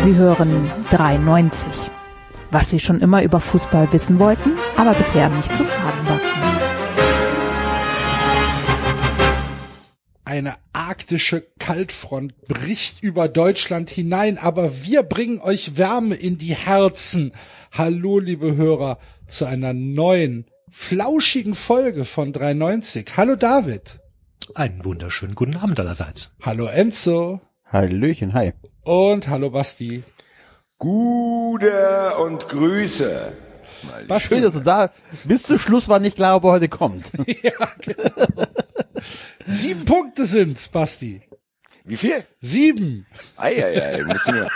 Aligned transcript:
Sie 0.00 0.14
hören 0.14 0.70
93. 0.90 1.90
Was 2.50 2.70
Sie 2.70 2.80
schon 2.80 3.02
immer 3.02 3.22
über 3.22 3.38
Fußball 3.38 3.92
wissen 3.92 4.18
wollten, 4.18 4.52
aber 4.74 4.94
bisher 4.94 5.28
nicht 5.28 5.54
zu 5.54 5.62
fragen 5.62 6.08
war. 6.08 6.20
Eine 10.24 10.54
arktische 10.72 11.46
Kaltfront 11.58 12.34
bricht 12.48 13.02
über 13.02 13.28
Deutschland 13.28 13.90
hinein, 13.90 14.38
aber 14.38 14.84
wir 14.84 15.02
bringen 15.02 15.38
euch 15.38 15.76
Wärme 15.76 16.14
in 16.14 16.38
die 16.38 16.54
Herzen. 16.54 17.32
Hallo, 17.70 18.20
liebe 18.20 18.56
Hörer, 18.56 18.96
zu 19.26 19.44
einer 19.44 19.74
neuen, 19.74 20.46
flauschigen 20.70 21.54
Folge 21.54 22.06
von 22.06 22.32
93. 22.32 23.06
Hallo, 23.18 23.36
David. 23.36 24.00
Einen 24.54 24.82
wunderschönen 24.82 25.34
guten 25.34 25.56
Abend 25.56 25.78
allerseits. 25.78 26.32
Hallo, 26.40 26.64
Enzo. 26.68 27.42
Hallöchen, 27.66 28.32
hi. 28.32 28.54
Und 28.82 29.28
hallo, 29.28 29.50
Basti. 29.50 30.02
Gute 30.78 32.16
und 32.16 32.48
Grüße. 32.48 33.32
Basti. 34.08 34.28
Schön, 34.28 34.42
dass 34.42 34.54
du 34.54 34.60
da 34.60 34.90
bis 35.24 35.42
zum 35.44 35.58
Schluss 35.58 35.88
war 35.88 35.98
nicht 35.98 36.16
klar, 36.16 36.36
ob 36.36 36.44
er 36.44 36.52
heute 36.52 36.68
kommt. 36.68 37.04
ja, 37.42 37.52
genau. 37.80 38.46
Sieben 39.46 39.84
Punkte 39.84 40.26
sind's, 40.26 40.68
Basti. 40.68 41.22
Wie 41.84 41.96
viel? 41.96 42.24
Sieben. 42.40 43.06
Eieiei, 43.36 44.02
müssen 44.04 44.34
wir. 44.34 44.48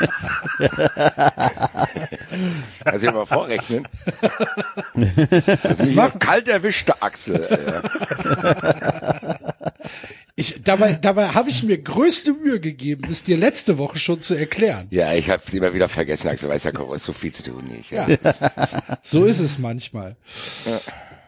Kannst 2.84 3.02
du 3.02 3.06
dir 3.06 3.12
mal 3.12 3.26
vorrechnen? 3.26 3.88
Das 4.94 5.80
ist 5.80 5.94
machen- 5.94 6.18
kalt 6.18 6.48
erwischte 6.48 7.00
Axel. 7.02 7.82
Ich, 10.36 10.62
dabei 10.64 10.94
dabei 10.94 11.28
habe 11.28 11.48
ich 11.48 11.62
mir 11.62 11.78
größte 11.78 12.32
Mühe 12.32 12.58
gegeben, 12.58 13.06
es 13.08 13.22
dir 13.22 13.36
letzte 13.36 13.78
Woche 13.78 14.00
schon 14.00 14.20
zu 14.20 14.34
erklären. 14.34 14.88
Ja, 14.90 15.12
ich 15.14 15.30
hab's 15.30 15.54
immer 15.54 15.72
wieder 15.74 15.88
vergessen, 15.88 16.28
Axel 16.28 16.48
weiß 16.48 16.64
ja, 16.64 16.72
Koro, 16.72 16.94
ist 16.94 17.04
so 17.04 17.12
viel 17.12 17.32
zu 17.32 17.44
tun. 17.44 17.70
Ich, 17.78 17.90
Ja, 17.90 18.08
so 19.02 19.24
ist 19.24 19.38
es 19.38 19.60
manchmal. 19.60 20.16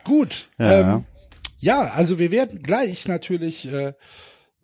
Gut. 0.03 0.49
Ja. 0.59 0.97
Ähm, 0.97 1.05
ja, 1.59 1.83
also 1.83 2.19
wir 2.19 2.33
werden 2.33 2.63
gleich 2.63 3.07
natürlich 3.07 3.73
äh, 3.73 3.93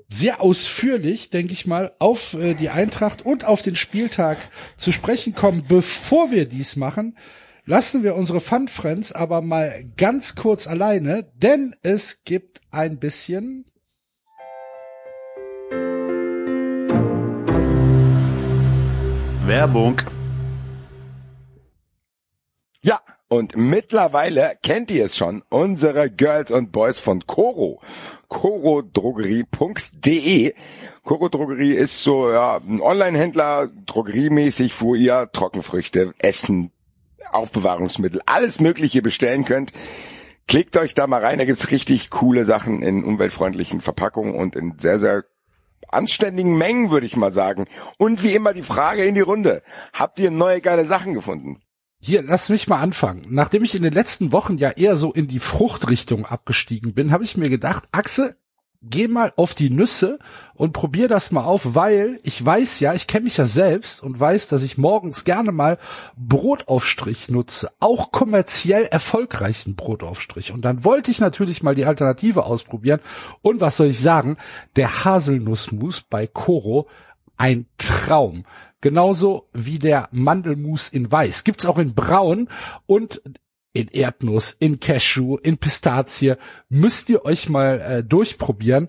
sehr 0.09 0.43
ausführlich, 0.43 1.31
denke 1.31 1.53
ich 1.53 1.67
mal, 1.67 1.93
auf 2.01 2.35
äh, 2.35 2.55
die 2.55 2.71
Eintracht 2.71 3.25
und 3.25 3.45
auf 3.45 3.63
den 3.63 3.77
Spieltag 3.77 4.39
zu 4.77 4.91
sprechen 4.91 5.35
kommen. 5.35 5.65
Bevor 5.69 6.33
wir 6.33 6.47
dies 6.47 6.75
machen, 6.75 7.17
lassen 7.65 8.03
wir 8.03 8.17
unsere 8.17 8.41
Fun 8.41 8.67
Friends 8.67 9.13
aber 9.13 9.41
mal 9.41 9.73
ganz 9.97 10.35
kurz 10.35 10.67
alleine, 10.67 11.31
denn 11.37 11.77
es 11.83 12.25
gibt 12.25 12.61
ein 12.71 12.99
bisschen 12.99 13.67
Werbung. 19.47 20.01
Ja, 22.81 23.01
und 23.29 23.57
mittlerweile 23.57 24.57
kennt 24.63 24.91
ihr 24.93 25.07
es 25.07 25.17
schon, 25.17 25.43
unsere 25.49 26.11
Girls 26.11 26.53
und 26.53 26.71
Boys 26.71 27.01
von 27.01 27.27
Coro. 27.27 27.81
corodrogerie.de. 28.29 30.55
Coro 31.03 31.29
Drogerie 31.29 31.75
ist 31.75 32.05
so 32.05 32.31
ja, 32.31 32.59
ein 32.59 32.81
Online-Händler, 32.81 33.69
drogeriemäßig, 33.87 34.81
wo 34.81 34.95
ihr 34.95 35.29
Trockenfrüchte, 35.33 36.15
Essen, 36.19 36.71
Aufbewahrungsmittel, 37.33 38.23
alles 38.27 38.61
Mögliche 38.61 39.03
bestellen 39.03 39.45
könnt. 39.45 39.73
Klickt 40.47 40.77
euch 40.77 40.95
da 40.95 41.09
mal 41.09 41.21
rein, 41.21 41.39
da 41.39 41.45
gibt's 41.45 41.73
richtig 41.73 42.11
coole 42.11 42.45
Sachen 42.45 42.83
in 42.83 43.03
umweltfreundlichen 43.03 43.81
Verpackungen 43.81 44.35
und 44.35 44.55
in 44.55 44.79
sehr, 44.79 45.01
sehr 45.01 45.25
anständigen 45.89 46.57
Mengen, 46.57 46.91
würde 46.91 47.07
ich 47.07 47.17
mal 47.17 47.33
sagen. 47.33 47.67
Und 47.99 48.23
wie 48.23 48.35
immer 48.35 48.53
die 48.53 48.63
Frage 48.63 49.05
in 49.05 49.15
die 49.15 49.21
Runde. 49.21 49.63
Habt 49.93 50.19
ihr 50.19 50.31
neue 50.31 50.61
geile 50.61 50.87
Sachen 50.87 51.15
gefunden? 51.15 51.63
Hier, 52.01 52.23
lass 52.23 52.49
mich 52.49 52.67
mal 52.67 52.81
anfangen. 52.81 53.27
Nachdem 53.29 53.63
ich 53.63 53.77
in 53.77 53.85
den 53.85 53.93
letzten 53.93 54.33
Wochen 54.33 54.57
ja 54.57 54.71
eher 54.71 54.97
so 54.97 55.13
in 55.13 55.29
die 55.29 55.39
Fruchtrichtung 55.39 56.27
abgestiegen 56.27 56.95
bin, 56.95 57.13
habe 57.13 57.23
ich 57.23 57.37
mir 57.37 57.49
gedacht, 57.49 57.85
Axel, 57.93 58.37
geh 58.83 59.09
mal 59.09 59.33
auf 59.37 59.55
die 59.55 59.71
Nüsse 59.71 60.19
und 60.55 60.73
probier 60.73 61.09
das 61.09 61.31
mal 61.31 61.45
auf, 61.45 61.75
weil 61.75 62.19
ich 62.25 62.45
weiß 62.45 62.81
ja, 62.81 62.95
ich 62.95 63.07
kenne 63.07 63.25
mich 63.25 63.37
ja 63.37 63.47
selbst 63.47 64.03
und 64.03 64.19
weiß, 64.19 64.49
dass 64.49 64.63
ich 64.63 64.79
morgens 64.79 65.25
gerne 65.25 65.53
mal 65.53 65.79
Brotaufstrich 66.17 67.29
nutze, 67.31 67.71
auch 67.81 68.13
kommerziell 68.13 68.85
erfolgreichen 68.85 69.77
Brotaufstrich. 69.77 70.53
Und 70.53 70.65
dann 70.65 70.85
wollte 70.85 71.11
ich 71.11 71.21
natürlich 71.21 71.63
mal 71.63 71.75
die 71.75 71.85
Alternative 71.85 72.45
ausprobieren. 72.45 73.01
Und 73.41 73.61
was 73.61 73.77
soll 73.77 73.89
ich 73.89 74.01
sagen? 74.01 74.37
Der 74.77 75.05
Haselnussmus 75.05 76.03
bei 76.03 76.27
Coro, 76.27 76.89
ein 77.37 77.67
Traum. 77.79 78.45
Genauso 78.81 79.49
wie 79.53 79.79
der 79.79 80.09
Mandelmus 80.11 80.89
in 80.89 81.11
Weiß. 81.11 81.45
Gibt's 81.45 81.67
auch 81.67 81.79
in 81.79 81.95
Braun 81.95 82.49
und 82.87 83.23
in 83.73 83.89
Erdnuss, 83.89 84.57
in 84.59 84.81
Cashew, 84.81 85.37
in 85.39 85.59
Pistazie. 85.59 86.35
Müsst 86.69 87.09
ihr 87.09 87.25
euch 87.25 87.49
mal 87.49 87.81
äh, 87.81 88.05
durchprobieren. 88.05 88.89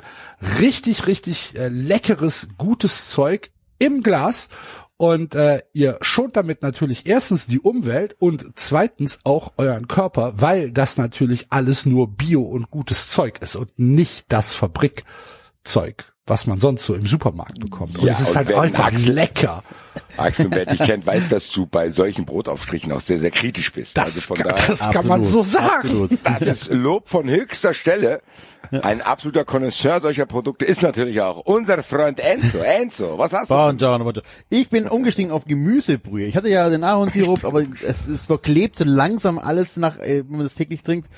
Richtig, 0.59 1.07
richtig 1.07 1.55
äh, 1.55 1.69
leckeres, 1.69 2.49
gutes 2.57 3.09
Zeug 3.09 3.51
im 3.79 4.03
Glas. 4.03 4.49
Und 4.97 5.35
äh, 5.35 5.61
ihr 5.73 5.97
schont 6.01 6.37
damit 6.37 6.61
natürlich 6.61 7.07
erstens 7.07 7.47
die 7.47 7.59
Umwelt 7.59 8.15
und 8.19 8.45
zweitens 8.55 9.19
auch 9.23 9.53
euren 9.57 9.87
Körper, 9.87 10.33
weil 10.39 10.71
das 10.71 10.97
natürlich 10.97 11.47
alles 11.49 11.85
nur 11.85 12.07
Bio 12.15 12.41
und 12.41 12.69
gutes 12.69 13.09
Zeug 13.09 13.41
ist 13.41 13.55
und 13.55 13.77
nicht 13.77 14.31
das 14.31 14.53
Fabrikzeug, 14.53 16.12
was 16.25 16.47
man 16.47 16.59
sonst 16.59 16.85
so 16.85 16.95
im 16.95 17.05
Supermarkt 17.05 17.59
bekommt. 17.59 17.97
Und 17.99 18.05
Ja, 18.05 18.13
es 18.13 18.21
ist 18.21 18.29
und 18.29 18.35
halt 18.37 18.53
einfach 18.53 18.85
Axel- 18.85 19.13
lecker. 19.13 19.63
Axel, 20.15 20.47
wer 20.51 20.65
dich 20.65 20.79
kennt, 20.79 21.05
weiß, 21.05 21.29
dass 21.29 21.51
du 21.51 21.65
bei 21.65 21.89
solchen 21.89 22.25
Brotaufstrichen 22.25 22.91
auch 22.93 23.01
sehr, 23.01 23.17
sehr 23.19 23.31
kritisch 23.31 23.71
bist. 23.73 23.97
Das, 23.97 24.15
also 24.15 24.21
von 24.21 24.37
kann, 24.37 24.55
daher, 24.55 24.67
das 24.67 24.91
kann 24.91 25.07
man 25.07 25.25
so 25.25 25.39
Absolut, 25.41 25.47
sagen. 25.63 25.75
absolut. 25.89 26.19
das 26.23 26.41
ist 26.41 26.69
Lob 26.71 27.09
von 27.09 27.27
höchster 27.27 27.73
Stelle. 27.73 28.21
Ein 28.71 29.01
absoluter 29.01 29.43
Connoisseur 29.43 29.99
solcher 30.01 30.25
Produkte 30.25 30.65
ist 30.65 30.81
natürlich 30.81 31.19
auch 31.21 31.39
unser 31.39 31.83
Freund 31.83 32.19
Enzo. 32.19 32.59
Enzo, 32.59 33.17
was 33.17 33.33
hast 33.33 33.49
du? 33.49 33.55
Buongiorno. 33.55 34.13
Ich 34.49 34.69
bin 34.69 34.87
umgestiegen 34.87 35.31
auf 35.31 35.45
Gemüsebrühe. 35.45 36.25
Ich 36.27 36.35
hatte 36.37 36.47
ja 36.49 36.69
den 36.69 36.83
Ahornsirup, 36.83 37.43
aber 37.43 37.61
es 37.61 38.05
ist 38.07 38.25
verklebt 38.27 38.77
so 38.77 38.83
langsam 38.85 39.37
alles 39.39 39.77
nach, 39.77 39.97
äh, 39.99 40.23
wenn 40.27 40.37
man 40.37 40.45
das 40.45 40.53
täglich 40.53 40.81
trinkt. 40.83 41.09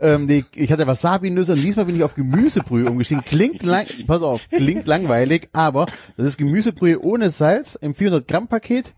Ähm, 0.00 0.26
die, 0.26 0.44
ich 0.54 0.72
hatte 0.72 0.86
Wasabi-Nüsse 0.86 1.52
und 1.52 1.62
diesmal 1.62 1.84
bin 1.84 1.96
ich 1.96 2.02
auf 2.02 2.14
Gemüsebrühe 2.14 2.88
umgestiegen. 2.88 3.24
Klingt 3.24 3.62
lang, 3.62 3.86
pass 4.06 4.22
auf, 4.22 4.48
klingt 4.48 4.86
langweilig, 4.86 5.48
aber 5.52 5.86
das 6.16 6.26
ist 6.26 6.38
Gemüsebrühe 6.38 7.02
ohne 7.02 7.30
Salz 7.30 7.74
im 7.74 7.94
400 7.94 8.26
Gramm 8.26 8.48
Paket, 8.48 8.94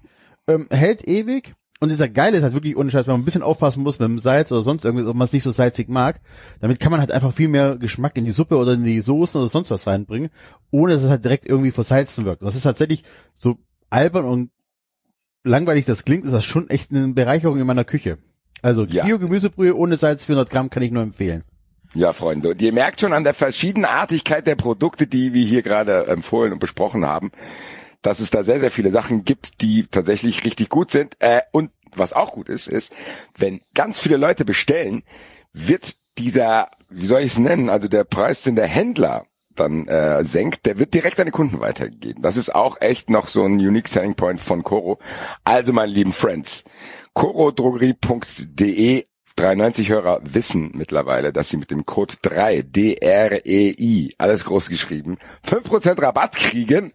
ähm, 0.46 0.66
hält 0.70 1.06
ewig. 1.06 1.54
Und 1.80 1.88
dieser 1.88 2.08
Geile 2.08 2.36
ist 2.36 2.44
halt 2.44 2.54
wirklich 2.54 2.76
ohne 2.76 2.92
Scheiß, 2.92 3.08
wenn 3.08 3.14
man 3.14 3.22
ein 3.22 3.24
bisschen 3.24 3.42
aufpassen 3.42 3.82
muss 3.82 3.98
mit 3.98 4.08
dem 4.08 4.20
Salz 4.20 4.52
oder 4.52 4.62
sonst 4.62 4.84
irgendwas, 4.84 5.08
ob 5.08 5.16
man 5.16 5.24
es 5.24 5.32
nicht 5.32 5.42
so 5.42 5.50
salzig 5.50 5.88
mag. 5.88 6.20
Damit 6.60 6.78
kann 6.78 6.92
man 6.92 7.00
halt 7.00 7.10
einfach 7.10 7.32
viel 7.32 7.48
mehr 7.48 7.76
Geschmack 7.76 8.16
in 8.16 8.24
die 8.24 8.30
Suppe 8.30 8.56
oder 8.56 8.74
in 8.74 8.84
die 8.84 9.00
Soßen 9.00 9.40
oder 9.40 9.48
sonst 9.48 9.72
was 9.72 9.88
reinbringen, 9.88 10.30
ohne 10.70 10.94
dass 10.94 11.02
es 11.02 11.10
halt 11.10 11.24
direkt 11.24 11.48
irgendwie 11.48 11.72
versalzen 11.72 12.24
wirkt. 12.24 12.42
Das 12.42 12.54
ist 12.54 12.62
tatsächlich 12.62 13.02
so 13.34 13.58
albern 13.90 14.26
und 14.26 14.50
langweilig 15.42 15.84
das 15.84 16.04
klingt, 16.04 16.24
ist 16.24 16.30
das 16.30 16.44
schon 16.44 16.70
echt 16.70 16.92
eine 16.92 17.14
Bereicherung 17.14 17.58
in 17.58 17.66
meiner 17.66 17.84
Küche. 17.84 18.18
Also 18.62 18.84
Ja. 18.84 19.04
Bio-Gemüsebrühe 19.04 19.76
ohne 19.76 19.96
Salz 19.96 20.24
400 20.24 20.48
Gramm 20.50 20.70
kann 20.70 20.82
ich 20.82 20.92
nur 20.92 21.02
empfehlen. 21.02 21.42
Ja, 21.94 22.14
Freunde, 22.14 22.50
und 22.50 22.62
ihr 22.62 22.72
merkt 22.72 23.00
schon 23.00 23.12
an 23.12 23.24
der 23.24 23.34
Verschiedenartigkeit 23.34 24.46
der 24.46 24.54
Produkte, 24.56 25.06
die 25.06 25.34
wir 25.34 25.44
hier 25.44 25.62
gerade 25.62 26.06
empfohlen 26.06 26.52
und 26.54 26.58
besprochen 26.58 27.04
haben, 27.04 27.30
dass 28.00 28.18
es 28.18 28.30
da 28.30 28.44
sehr, 28.44 28.60
sehr 28.60 28.70
viele 28.70 28.90
Sachen 28.90 29.24
gibt, 29.24 29.60
die 29.60 29.86
tatsächlich 29.86 30.44
richtig 30.44 30.70
gut 30.70 30.90
sind. 30.90 31.16
Äh, 31.18 31.42
und 31.52 31.70
was 31.94 32.14
auch 32.14 32.32
gut 32.32 32.48
ist, 32.48 32.66
ist, 32.66 32.94
wenn 33.36 33.60
ganz 33.74 33.98
viele 33.98 34.16
Leute 34.16 34.46
bestellen, 34.46 35.02
wird 35.52 35.96
dieser, 36.16 36.70
wie 36.88 37.06
soll 37.06 37.20
ich 37.20 37.32
es 37.32 37.38
nennen, 37.38 37.68
also 37.68 37.88
der 37.88 38.04
Preis, 38.04 38.42
den 38.42 38.56
der 38.56 38.66
Händler 38.66 39.26
dann 39.56 39.86
äh, 39.86 40.24
senkt, 40.24 40.66
der 40.66 40.78
wird 40.78 40.94
direkt 40.94 41.18
an 41.20 41.26
die 41.26 41.32
Kunden 41.32 41.60
weitergegeben. 41.60 42.22
Das 42.22 42.36
ist 42.36 42.54
auch 42.54 42.80
echt 42.80 43.10
noch 43.10 43.28
so 43.28 43.44
ein 43.44 43.54
Unique 43.54 43.88
Selling 43.88 44.14
Point 44.14 44.40
von 44.40 44.62
Coro. 44.62 44.98
Also, 45.44 45.72
meine 45.72 45.92
lieben 45.92 46.12
Friends, 46.12 46.64
corodrogerie.de 47.14 49.06
93 49.36 49.88
Hörer 49.88 50.20
wissen 50.24 50.72
mittlerweile, 50.74 51.32
dass 51.32 51.48
sie 51.48 51.56
mit 51.56 51.70
dem 51.70 51.86
Code 51.86 52.14
3 52.22 52.62
D-R-E-I, 52.62 54.14
alles 54.18 54.44
groß 54.44 54.68
geschrieben, 54.68 55.16
5% 55.46 56.00
Rabatt 56.00 56.36
kriegen. 56.36 56.92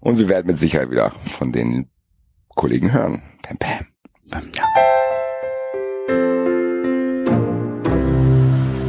Und 0.00 0.18
wir 0.18 0.28
werden 0.28 0.46
mit 0.46 0.58
Sicherheit 0.58 0.90
wieder 0.90 1.12
von 1.26 1.52
den 1.52 1.90
Kollegen 2.54 2.92
hören. 2.92 3.22
Pam, 3.42 3.56
pam. 3.58 3.86
Pam, 4.30 4.50
ja. 4.54 4.64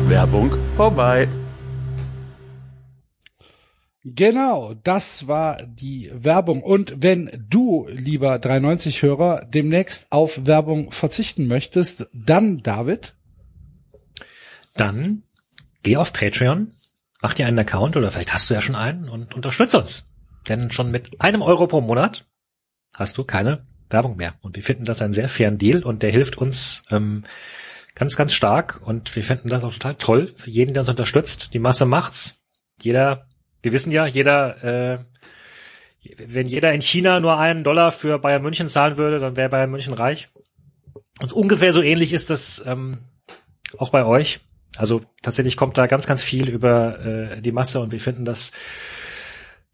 Werbung 0.10 0.52
vorbei. 0.76 1.28
Genau, 4.04 4.74
das 4.84 5.28
war 5.28 5.64
die 5.68 6.10
Werbung. 6.14 6.64
Und 6.64 7.04
wenn 7.04 7.30
du, 7.48 7.88
lieber 7.92 8.36
93-Hörer, 8.36 9.46
demnächst 9.46 10.12
auf 10.12 10.48
Werbung 10.48 10.92
verzichten 10.92 11.48
möchtest, 11.48 12.10
dann, 12.14 12.64
David, 12.64 13.14
Dann 14.76 15.24
geh 15.84 15.98
auf 15.98 16.14
Patreon, 16.14 16.74
mach 17.22 17.34
dir 17.34 17.46
einen 17.46 17.60
Account 17.60 17.96
oder 17.96 18.10
vielleicht 18.12 18.34
hast 18.34 18.50
du 18.50 18.54
ja 18.54 18.62
schon 18.62 18.76
einen 18.76 19.10
und 19.10 19.36
unterstütze 19.36 19.80
uns. 19.80 20.10
Denn 20.48 20.72
schon 20.72 20.90
mit 20.90 21.22
einem 21.22 21.42
Euro 21.42 21.68
pro 21.68 21.82
Monat 21.82 22.26
hast 22.96 23.18
du 23.18 23.24
keine 23.24 23.68
Werbung 23.90 24.16
mehr. 24.16 24.36
Und 24.42 24.56
wir 24.56 24.64
finden 24.64 24.86
das 24.86 25.02
einen 25.02 25.14
sehr 25.14 25.30
fairen 25.30 25.58
Deal 25.58 25.84
und 25.84 26.02
der 26.02 26.12
hilft 26.12 26.38
uns 26.38 26.84
ähm, 26.90 27.26
ganz, 27.94 28.16
ganz 28.16 28.34
stark 28.34 28.82
und 28.84 29.16
wir 29.16 29.24
finden 29.24 29.50
das 29.50 29.64
auch 29.64 29.74
total 29.74 29.96
toll 29.96 30.34
für 30.36 30.50
jeden, 30.50 30.74
der 30.74 30.82
uns 30.82 30.90
unterstützt. 30.90 31.54
Die 31.54 31.60
Masse 31.60 31.86
macht's. 31.86 32.40
Jeder, 32.82 33.28
wir 33.62 33.72
wissen 33.72 33.92
ja, 33.92 34.06
jeder, 34.06 34.64
äh, 34.64 35.00
wenn 36.18 36.48
jeder 36.48 36.74
in 36.74 36.82
China 36.82 37.20
nur 37.20 37.38
einen 37.38 37.64
Dollar 37.64 37.92
für 37.92 38.20
Bayern 38.20 38.42
München 38.42 38.70
zahlen 38.70 38.98
würde, 38.98 39.20
dann 39.20 39.36
wäre 39.36 39.50
Bayern 39.50 39.72
München 39.72 39.94
reich. 39.94 40.30
Und 41.20 41.34
ungefähr 41.34 41.74
so 41.74 41.82
ähnlich 41.82 42.14
ist 42.14 42.30
das 42.30 42.64
ähm, 42.66 43.00
auch 43.78 43.90
bei 43.90 44.06
euch. 44.06 44.40
Also 44.78 45.02
tatsächlich 45.22 45.58
kommt 45.58 45.78
da 45.78 45.86
ganz, 45.86 46.08
ganz 46.08 46.24
viel 46.24 46.50
über 46.50 47.00
äh, 47.06 47.42
die 47.42 47.52
Masse 47.52 47.80
und 47.80 47.92
wir 47.92 48.00
finden 48.00 48.26
das 48.26 48.52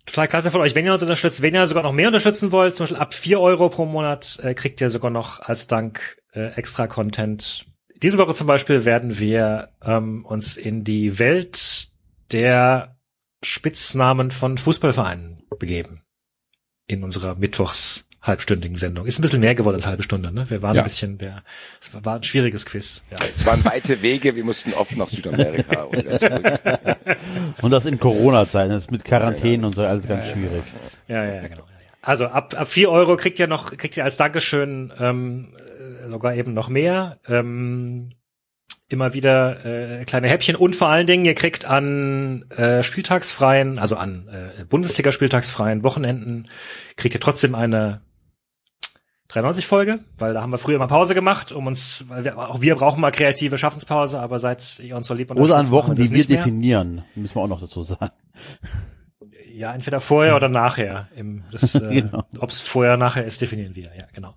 total 0.06 0.28
klasse 0.28 0.52
von 0.52 0.62
euch, 0.62 0.76
wenn 0.76 0.86
ihr 0.86 0.94
uns 0.94 1.04
unterstützt. 1.04 1.42
Wenn 1.42 1.54
ihr 1.54 1.68
sogar 1.68 1.84
noch 1.84 1.94
mehr 1.94 2.08
unterstützen 2.08 2.52
wollt, 2.52 2.76
zum 2.76 2.86
Beispiel 2.86 3.02
ab 3.02 3.14
vier 3.14 3.40
Euro 3.40 3.70
pro 3.70 3.86
Monat, 3.86 4.40
äh, 4.42 4.54
kriegt 4.54 4.82
ihr 4.82 4.90
sogar 4.90 5.12
noch 5.12 5.42
als 5.42 5.68
Dank 5.68 6.18
äh, 6.34 6.48
extra 6.56 6.88
Content. 6.88 7.66
Diese 8.02 8.18
Woche 8.18 8.34
zum 8.34 8.48
Beispiel 8.48 8.86
werden 8.86 9.20
wir 9.20 9.70
ähm, 9.84 10.26
uns 10.26 10.58
in 10.58 10.84
die 10.84 11.20
Welt 11.20 11.90
der 12.32 12.97
Spitznamen 13.44 14.32
von 14.32 14.58
Fußballvereinen 14.58 15.36
begeben. 15.60 16.02
In 16.88 17.04
unserer 17.04 17.36
Mittwochs 17.36 18.08
halbstündigen 18.22 18.76
Sendung. 18.76 19.06
Ist 19.06 19.20
ein 19.20 19.22
bisschen 19.22 19.40
mehr 19.42 19.56
geworden 19.56 19.76
als 19.76 19.88
halbe 19.88 20.04
Stunde, 20.04 20.32
ne? 20.34 20.50
Wir 20.50 20.62
waren 20.62 20.76
Ja. 20.76 20.82
ein 20.82 20.86
bisschen, 20.86 21.20
wir, 21.22 21.44
es 21.80 21.90
war 22.04 22.16
ein 22.16 22.24
schwieriges 22.24 22.66
Quiz. 22.66 23.04
Ja. 23.12 23.18
Es 23.22 23.46
waren 23.46 23.64
weite 23.64 24.02
Wege, 24.02 24.36
wir 24.36 24.44
mussten 24.44 24.74
oft 24.74 24.96
nach 24.98 25.08
Südamerika 25.08 25.84
und 25.84 25.98
wieder 25.98 26.20
zurück. 26.20 26.60
Und 27.62 27.72
das 27.72 27.86
in 27.86 28.00
Corona-Zeiten, 28.00 28.72
das 28.72 28.84
ist 28.86 28.92
mit 28.92 29.06
Quarantänen 29.06 29.66
und 29.66 29.74
so 29.74 29.82
alles 29.84 30.08
ganz 30.08 30.28
schwierig. 30.28 30.64
Ja, 31.08 31.24
ja, 31.24 31.42
genau. 31.48 31.58
ja, 31.58 31.62
ja. 31.62 31.92
Also 32.02 32.26
ab, 32.28 32.54
ab 32.58 32.68
vier 32.68 32.90
Euro 32.90 33.16
kriegt 33.18 33.40
ihr 33.40 33.48
noch, 33.48 33.76
kriegt 33.78 33.96
ihr 33.96 34.04
als 34.04 34.18
Dankeschön 34.18 34.92
ähm, 35.00 35.54
äh, 36.04 36.10
sogar 36.10 36.36
eben 36.36 36.54
noch 36.54 36.70
mehr. 36.70 37.20
Ähm, 37.28 38.12
immer 38.90 39.14
wieder 39.14 39.66
äh, 39.66 40.06
kleine 40.06 40.28
Häppchen 40.30 40.56
und 40.56 40.76
vor 40.76 40.88
allen 40.90 41.08
Dingen, 41.08 41.26
ihr 41.26 41.36
kriegt 41.36 41.66
an 41.66 42.50
äh, 42.52 42.84
spieltagsfreien, 42.84 43.80
also 43.80 43.98
an 43.98 44.28
äh, 44.30 44.64
Bundesliga-spieltagsfreien 44.66 45.84
Wochenenden, 45.84 46.48
kriegt 46.96 47.14
ihr 47.14 47.22
trotzdem 47.22 47.54
eine 47.54 48.02
93-Folge, 49.30 50.00
weil 50.18 50.34
da 50.34 50.42
haben 50.42 50.52
wir 50.52 50.58
früher 50.58 50.80
mal 50.80 50.88
Pause 50.88 51.14
gemacht, 51.14 51.52
um 51.52 51.68
uns, 51.68 52.06
weil 52.08 52.24
wir, 52.24 52.38
auch 52.38 52.62
wir 52.62 52.76
brauchen 52.76 53.02
mal 53.02 53.12
kreative 53.12 53.58
Schaffenspause, 53.58 54.20
aber 54.20 54.40
seit 54.40 54.80
ihr 54.80 54.96
uns 54.96 55.08
so 55.08 55.14
lieb 55.14 55.32
Oder 55.32 55.58
an 55.58 55.70
Wochen, 55.70 55.90
machen 55.90 56.02
die 56.02 56.12
wir 56.12 56.26
definieren, 56.26 57.04
müssen 57.16 57.36
wir 57.36 57.42
auch 57.42 57.48
noch 57.48 57.60
dazu 57.60 57.84
sagen. 57.84 58.14
Ja, 59.52 59.74
entweder 59.74 60.00
vorher 60.00 60.36
oder 60.36 60.50
nachher. 60.50 61.10
Im, 61.16 61.44
das, 61.52 61.76
äh, 61.76 62.02
Genau. 62.02 62.24
Ob 62.40 62.52
es 62.52 62.62
vorher 62.62 62.94
oder 62.94 63.04
nachher 63.04 63.26
ist, 63.26 63.42
definieren 63.42 63.76
wir. 63.76 63.86
Ja, 63.86 64.06
genau. 64.14 64.36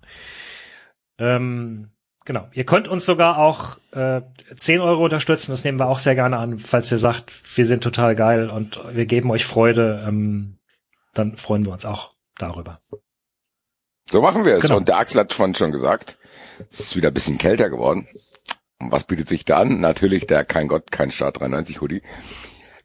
Ähm, 1.19 1.91
genau. 2.25 2.47
Ihr 2.53 2.65
könnt 2.65 2.87
uns 2.87 3.05
sogar 3.05 3.37
auch 3.37 3.77
äh, 3.91 4.21
10 4.55 4.81
Euro 4.81 5.05
unterstützen. 5.05 5.51
Das 5.51 5.63
nehmen 5.63 5.79
wir 5.79 5.87
auch 5.87 5.99
sehr 5.99 6.15
gerne 6.15 6.37
an, 6.37 6.59
falls 6.59 6.91
ihr 6.91 6.97
sagt, 6.97 7.31
wir 7.57 7.65
sind 7.65 7.83
total 7.83 8.15
geil 8.15 8.49
und 8.49 8.79
wir 8.93 9.05
geben 9.05 9.31
euch 9.31 9.45
Freude. 9.45 10.03
Ähm, 10.07 10.57
dann 11.13 11.37
freuen 11.37 11.65
wir 11.65 11.73
uns 11.73 11.85
auch 11.85 12.13
darüber. 12.37 12.79
So 14.11 14.21
machen 14.21 14.45
wir 14.45 14.55
es. 14.55 14.61
Genau. 14.63 14.77
Und 14.77 14.87
der 14.87 14.97
Axel 14.97 15.21
hat 15.21 15.33
vorhin 15.33 15.55
schon 15.55 15.71
gesagt, 15.71 16.17
es 16.69 16.79
ist 16.79 16.95
wieder 16.95 17.09
ein 17.09 17.13
bisschen 17.13 17.37
kälter 17.37 17.69
geworden. 17.69 18.07
Und 18.79 18.91
was 18.91 19.03
bietet 19.05 19.29
sich 19.29 19.45
da 19.45 19.59
an? 19.59 19.79
Natürlich 19.79 20.25
der 20.25 20.43
Kein 20.43 20.67
Gott, 20.67 20.91
kein 20.91 21.11
Staat 21.11 21.39
93 21.39 21.81
Hoodie. 21.81 22.01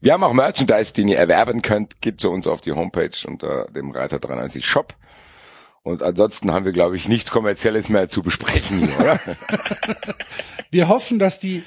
Wir 0.00 0.12
haben 0.12 0.24
auch 0.24 0.34
Merchandise, 0.34 0.92
den 0.92 1.08
ihr 1.08 1.18
erwerben 1.18 1.62
könnt. 1.62 2.00
Geht 2.00 2.20
zu 2.20 2.30
uns 2.30 2.46
auf 2.46 2.60
die 2.60 2.72
Homepage 2.72 3.10
unter 3.26 3.66
dem 3.70 3.90
Reiter 3.90 4.18
93 4.18 4.64
Shop. 4.64 4.94
Und 5.86 6.02
ansonsten 6.02 6.50
haben 6.50 6.64
wir, 6.64 6.72
glaube 6.72 6.96
ich, 6.96 7.06
nichts 7.06 7.30
Kommerzielles 7.30 7.88
mehr 7.88 8.08
zu 8.08 8.20
besprechen, 8.20 8.92
oder? 8.98 9.20
Wir 10.72 10.88
hoffen, 10.88 11.20
dass 11.20 11.38
die, 11.38 11.62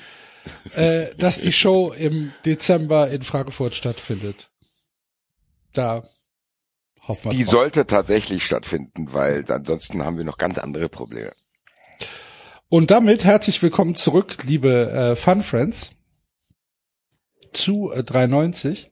äh, 0.74 1.08
dass 1.16 1.40
die 1.40 1.54
Show 1.54 1.94
im 1.94 2.34
Dezember 2.46 3.10
in 3.12 3.22
Frankfurt 3.22 3.76
stattfindet. 3.76 4.50
Da 5.72 6.04
hoffen 7.08 7.32
wir 7.32 7.38
Die 7.38 7.46
drauf. 7.46 7.54
sollte 7.54 7.88
tatsächlich 7.88 8.46
stattfinden, 8.46 9.14
weil 9.14 9.50
ansonsten 9.50 10.04
haben 10.04 10.18
wir 10.18 10.26
noch 10.26 10.38
ganz 10.38 10.58
andere 10.58 10.90
Probleme. 10.90 11.32
Und 12.68 12.92
damit 12.92 13.24
herzlich 13.24 13.62
willkommen 13.62 13.96
zurück, 13.96 14.36
liebe 14.44 14.92
äh, 14.92 15.16
Fun 15.16 15.44
Friends, 15.44 15.92
zu 17.54 17.90
äh, 17.94 18.04
93. 18.04 18.92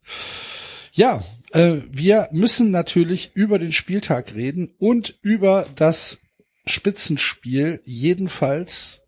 Ja, 0.94 1.22
äh, 1.52 1.78
wir 1.92 2.30
müssen 2.32 2.72
natürlich 2.72 3.32
über 3.34 3.60
den 3.60 3.72
Spieltag 3.72 4.34
reden 4.34 4.74
und 4.80 5.18
über 5.22 5.66
das 5.76 6.22
Spitzenspiel, 6.66 7.82
jedenfalls 7.86 9.04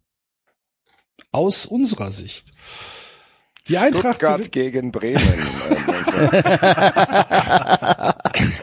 aus 1.32 1.66
unserer 1.66 2.12
Sicht. 2.12 2.52
Die 3.68 3.78
Eintracht 3.78 4.18
Stuttgart 4.18 4.52
gegen 4.52 4.92
Bremen. 4.92 5.22
äh, 6.18 6.44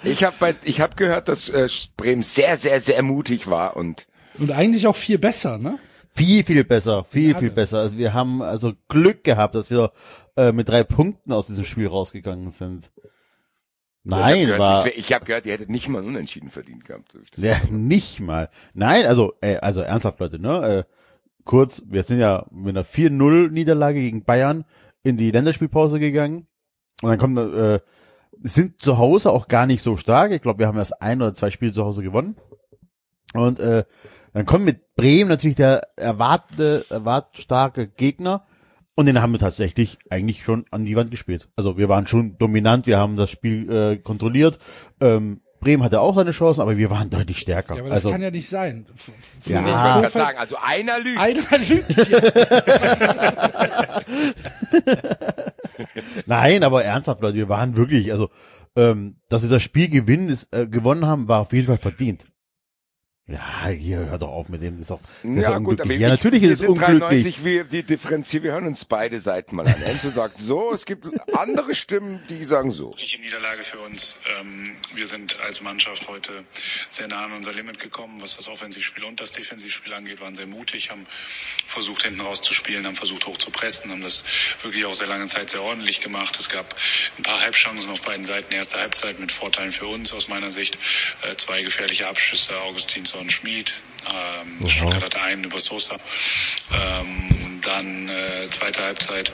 ich 0.11 0.25
habe 0.25 0.57
ich 0.65 0.81
hab 0.81 0.97
gehört, 0.97 1.29
dass 1.29 1.49
äh, 1.49 1.69
Bremen 1.97 2.23
sehr, 2.23 2.59
sehr, 2.59 2.81
sehr 2.81 3.03
mutig 3.03 3.47
war 3.47 3.77
und 3.77 4.07
und 4.39 4.53
eigentlich 4.53 4.87
auch 4.87 4.97
viel 4.97 5.19
besser, 5.19 5.59
ne? 5.59 5.79
Viel, 6.15 6.45
viel 6.45 6.65
besser, 6.65 7.05
viel, 7.05 7.33
Ja, 7.33 7.39
viel 7.39 7.49
ne. 7.49 7.55
besser. 7.55 7.79
Also 7.79 7.97
wir 7.99 8.15
haben 8.15 8.43
also 8.43 8.73
Glück 8.89 9.23
gehabt, 9.25 9.55
dass 9.55 9.71
wir 9.71 9.93
äh, 10.37 10.53
mit 10.53 10.69
drei 10.69 10.83
Punkten 10.83 11.33
aus 11.33 11.47
diesem 11.47 11.65
Spiel 11.65 11.87
rausgegangen 11.87 12.51
sind. 12.51 12.91
Ich 14.07 14.11
Nein, 14.11 14.41
gehört, 14.45 14.59
war 14.61 14.87
ich 14.87 15.13
habe 15.13 15.25
gehört, 15.25 15.47
ihr 15.47 15.53
hättet 15.53 15.69
nicht 15.69 15.89
mal 15.89 15.99
einen 15.99 16.09
Unentschieden 16.09 16.49
verdient 16.49 16.85
gehabt. 16.85 17.15
ich 17.23 17.31
das- 17.31 17.45
ja, 17.45 17.61
nicht 17.71 18.21
mal. 18.21 18.49
Nein, 18.73 19.05
also 19.07 19.35
äh, 19.41 19.57
also 19.57 19.81
ernsthaft 19.81 20.21
Leute, 20.21 20.39
ne? 20.39 20.69
Äh, 20.69 20.85
kurz, 21.45 21.83
wir 21.87 22.05
sind 22.05 22.21
ja 22.21 22.47
mit 22.51 22.77
einer 22.77 22.85
4-0 22.85 23.51
Niederlage 23.51 24.01
gegen 24.01 24.25
Bayern 24.25 24.65
in 25.03 25.17
die 25.17 25.31
Länderspielpause 25.31 25.99
gegangen 26.01 26.47
und 27.03 27.11
dann 27.11 27.19
kommen 27.19 27.55
äh, 27.55 27.81
sind 28.43 28.81
zu 28.81 28.99
Hause 28.99 29.31
auch 29.31 29.49
gar 29.49 29.67
nicht 29.67 29.83
so 29.83 29.97
stark. 29.97 30.31
Ich 30.33 30.43
glaube, 30.43 30.59
wir 30.61 30.67
haben 30.67 30.79
erst 30.79 31.01
ein 31.03 31.21
oder 31.23 31.35
zwei 31.35 31.51
Spiele 31.51 31.73
zu 31.73 31.85
Hause 31.85 32.03
gewonnen. 32.03 32.37
Und 33.35 33.59
äh, 33.61 33.85
dann 34.33 34.47
kommt 34.47 34.65
mit 34.65 34.95
Bremen 34.95 35.29
natürlich 35.29 35.57
der 35.57 35.89
erwartete, 35.97 36.85
erwartet 36.91 37.39
starke 37.39 37.89
Gegner. 37.89 38.47
Und 38.97 39.07
den 39.07 39.21
haben 39.21 39.33
wir 39.33 39.39
tatsächlich 39.39 39.99
eigentlich 40.11 40.43
schon 40.43 40.65
an 40.71 40.87
die 40.87 40.97
Wand 40.97 41.11
gespielt. 41.11 41.49
Also 41.55 41.77
wir 41.77 41.89
waren 41.89 42.07
schon 42.07 42.39
dominant, 42.39 42.87
wir 42.87 42.99
haben 42.99 43.17
das 43.17 43.31
Spiel 43.31 43.71
äh, 43.71 43.97
kontrolliert. 43.99 44.59
Ähm, 45.01 45.43
Bremen 45.61 45.83
hatte 45.83 46.01
auch 46.01 46.15
seine 46.15 46.31
Chancen, 46.33 46.61
aber 46.63 46.77
wir 46.79 46.91
waren 46.91 47.11
deutlich 47.11 47.39
stärker. 47.39 47.75
Ja, 47.75 47.81
aber 47.81 47.91
das 47.91 47.97
also 48.05 48.11
kann 48.11 48.23
ja 48.23 48.31
nicht 48.31 48.49
sein. 48.49 48.87
F- 48.95 49.11
Ja. 49.47 49.61
Ich 49.61 49.67
wollte 49.67 49.79
gerade 49.79 50.09
sagen, 50.09 50.39
also 50.39 50.57
einer 50.65 50.99
lügt. 50.99 51.21
Einer 51.21 51.59
lügt 51.59 52.09
ja. 52.09 52.21
nein, 56.27 56.63
aber 56.63 56.85
ernsthaft, 56.85 57.21
Leute, 57.21 57.37
wir 57.37 57.49
waren 57.49 57.77
wirklich, 57.77 58.13
also 58.13 58.31
ähm, 58.77 59.17
dass 59.29 59.43
wir 59.43 59.49
das 59.49 59.63
Spiel 59.63 59.89
gewinnen, 59.89 60.29
ist, 60.29 60.49
äh, 60.53 60.67
gewonnen 60.67 61.07
haben, 61.07 61.29
war 61.29 61.41
auf 61.41 61.53
jeden 61.53 61.67
Fall 61.67 61.79
verdient. 61.79 62.25
Ja, 63.29 63.67
hier 63.67 63.99
hört 64.09 64.23
doch 64.23 64.29
auf 64.29 64.49
mit 64.49 64.63
dem, 64.63 64.75
das 64.75 64.83
ist 64.83 64.91
doch, 64.91 65.01
das 65.25 65.33
ist 65.33 65.43
Ja 65.43 65.51
doch 65.51 65.57
gut, 65.57 65.81
aber 65.81 65.91
unglücklich. 65.91 65.97
ich, 65.97 66.01
ja, 66.01 66.09
natürlich 66.11 66.43
wir 66.43 66.49
ist 66.51 66.55
es 66.55 66.61
sind 66.61 66.69
unglücklich. 66.69 67.01
93, 67.01 67.45
wir, 67.45 67.65
die 67.65 67.83
differenzieren, 67.83 68.45
wir 68.45 68.53
hören 68.53 68.69
uns 68.69 68.85
beide 68.85 69.19
Seiten 69.19 69.57
mal 69.57 69.67
an. 69.67 69.83
Enzo 69.83 70.11
sagt 70.11 70.39
so, 70.39 70.73
es 70.73 70.85
gibt 70.85 71.09
andere 71.37 71.75
Stimmen, 71.75 72.23
die 72.29 72.45
sagen 72.45 72.71
so. 72.71 72.91
Wirkliche 72.91 73.21
Niederlage 73.21 73.65
für 73.65 73.81
uns. 73.81 74.19
Ähm, 74.39 74.77
wir 74.95 75.07
sind 75.07 75.41
als 75.41 75.61
Mannschaft 75.61 76.07
heute 76.07 76.45
sehr 76.89 77.09
nah 77.09 77.25
an 77.25 77.33
unser 77.33 77.53
Limit 77.53 77.81
gekommen, 77.81 78.15
was 78.21 78.37
das 78.37 78.47
Offensivspiel 78.47 79.03
und 79.03 79.21
das 79.21 79.33
Defensivspiel 79.33 79.93
angeht, 79.93 80.21
waren 80.21 80.37
sehr 80.37 80.47
mutig, 80.47 80.93
haben 80.93 81.05
versucht 81.67 82.05
hinten 82.05 82.21
rauszuspielen, 82.21 82.87
haben 82.87 82.95
versucht 82.95 83.27
hoch 83.27 83.39
zu 83.39 83.51
pressen, 83.51 83.91
haben 83.91 84.03
das 84.03 84.23
wirklich 84.63 84.85
auch 84.85 84.95
sehr 84.95 85.09
lange 85.09 85.27
Zeit 85.27 85.51
sehr 85.51 85.63
ordentlich 85.63 86.01
gemacht. 86.01 86.37
Es 86.39 86.49
gab 86.49 86.77
ein 87.19 87.25
paar 87.25 87.41
Halbchancen 87.41 87.91
auf 87.91 88.03
beiden 88.03 88.25
Seiten, 88.25 88.55
erste 88.55 88.79
Halbzeit 88.79 89.19
mit 89.19 89.33
Vorteilen 89.33 89.73
für 89.73 89.89
uns 89.89 90.13
aus 90.13 90.29
meiner 90.29 90.49
Sicht, 90.49 90.79
äh, 91.29 91.35
zwei 91.35 91.63
gefährliche 91.63 92.07
Abschüsse, 92.07 92.57
Augustinsson 92.61 93.16
und 93.19 93.31
Schmid. 93.33 93.81
Ähm, 94.07 94.69
Stuttgart 94.69 95.03
hatte 95.03 95.21
einen 95.21 95.45
über 95.45 95.59
Sosa. 95.59 95.97
Ähm, 96.73 97.61
dann 97.63 98.09
äh, 98.09 98.49
zweite 98.51 98.83
Halbzeit, 98.83 99.33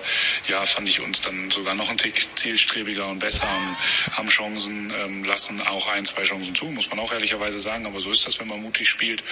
ja, 0.49 0.65
fand 0.65 0.89
ich 0.89 1.01
uns 1.01 1.21
dann 1.21 1.51
sogar 1.51 1.75
noch 1.75 1.91
ein 1.91 1.99
Tick 1.99 2.27
zielstrebiger 2.35 3.07
und 3.09 3.19
besser, 3.19 3.47
haben, 3.47 3.77
haben 4.12 4.29
Chancen, 4.29 4.91
ähm, 5.05 5.25
lassen 5.25 5.61
auch 5.61 5.87
ein, 5.89 6.07
zwei 6.07 6.23
Chancen 6.23 6.55
zu, 6.55 6.65
muss 6.67 6.89
man 6.89 6.99
auch 7.01 7.12
ehrlicherweise 7.12 7.59
sagen, 7.59 7.87
aber 7.87 8.01
so 8.01 8.11
ist 8.11 8.27
das, 8.27 8.41
wenn 8.41 8.49
man 8.49 8.62
mutig 8.62 8.89
spielt. 8.89 9.23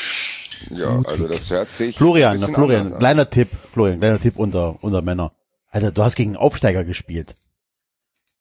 Ja, 0.70 1.00
also 1.06 1.26
das 1.26 1.50
hört 1.50 1.74
sich. 1.74 1.96
Florian, 1.96 2.34
ein 2.34 2.40
na, 2.40 2.46
Florian, 2.48 2.80
anders 2.80 2.92
an. 2.94 2.98
kleiner 2.98 3.30
Tipp, 3.30 3.48
Florian, 3.72 3.98
kleiner 3.98 4.20
Tipp 4.20 4.36
unter, 4.36 4.82
unter 4.84 5.00
Männer. 5.00 5.32
Alter, 5.70 5.90
du 5.90 6.02
hast 6.02 6.16
gegen 6.16 6.30
einen 6.30 6.36
Aufsteiger 6.36 6.84
gespielt. 6.84 7.34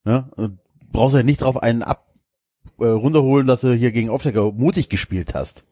Ne? 0.03 0.29
Und 0.35 0.59
Brauchst 0.91 1.13
du 1.13 1.17
ja 1.17 1.23
nicht 1.23 1.41
drauf 1.41 1.61
einen 1.61 1.83
ab, 1.83 2.07
äh, 2.79 2.85
runterholen, 2.85 3.47
dass 3.47 3.61
du 3.61 3.73
hier 3.73 3.91
gegen 3.91 4.09
Aufsteiger 4.09 4.51
mutig 4.51 4.89
gespielt 4.89 5.33
hast. 5.33 5.63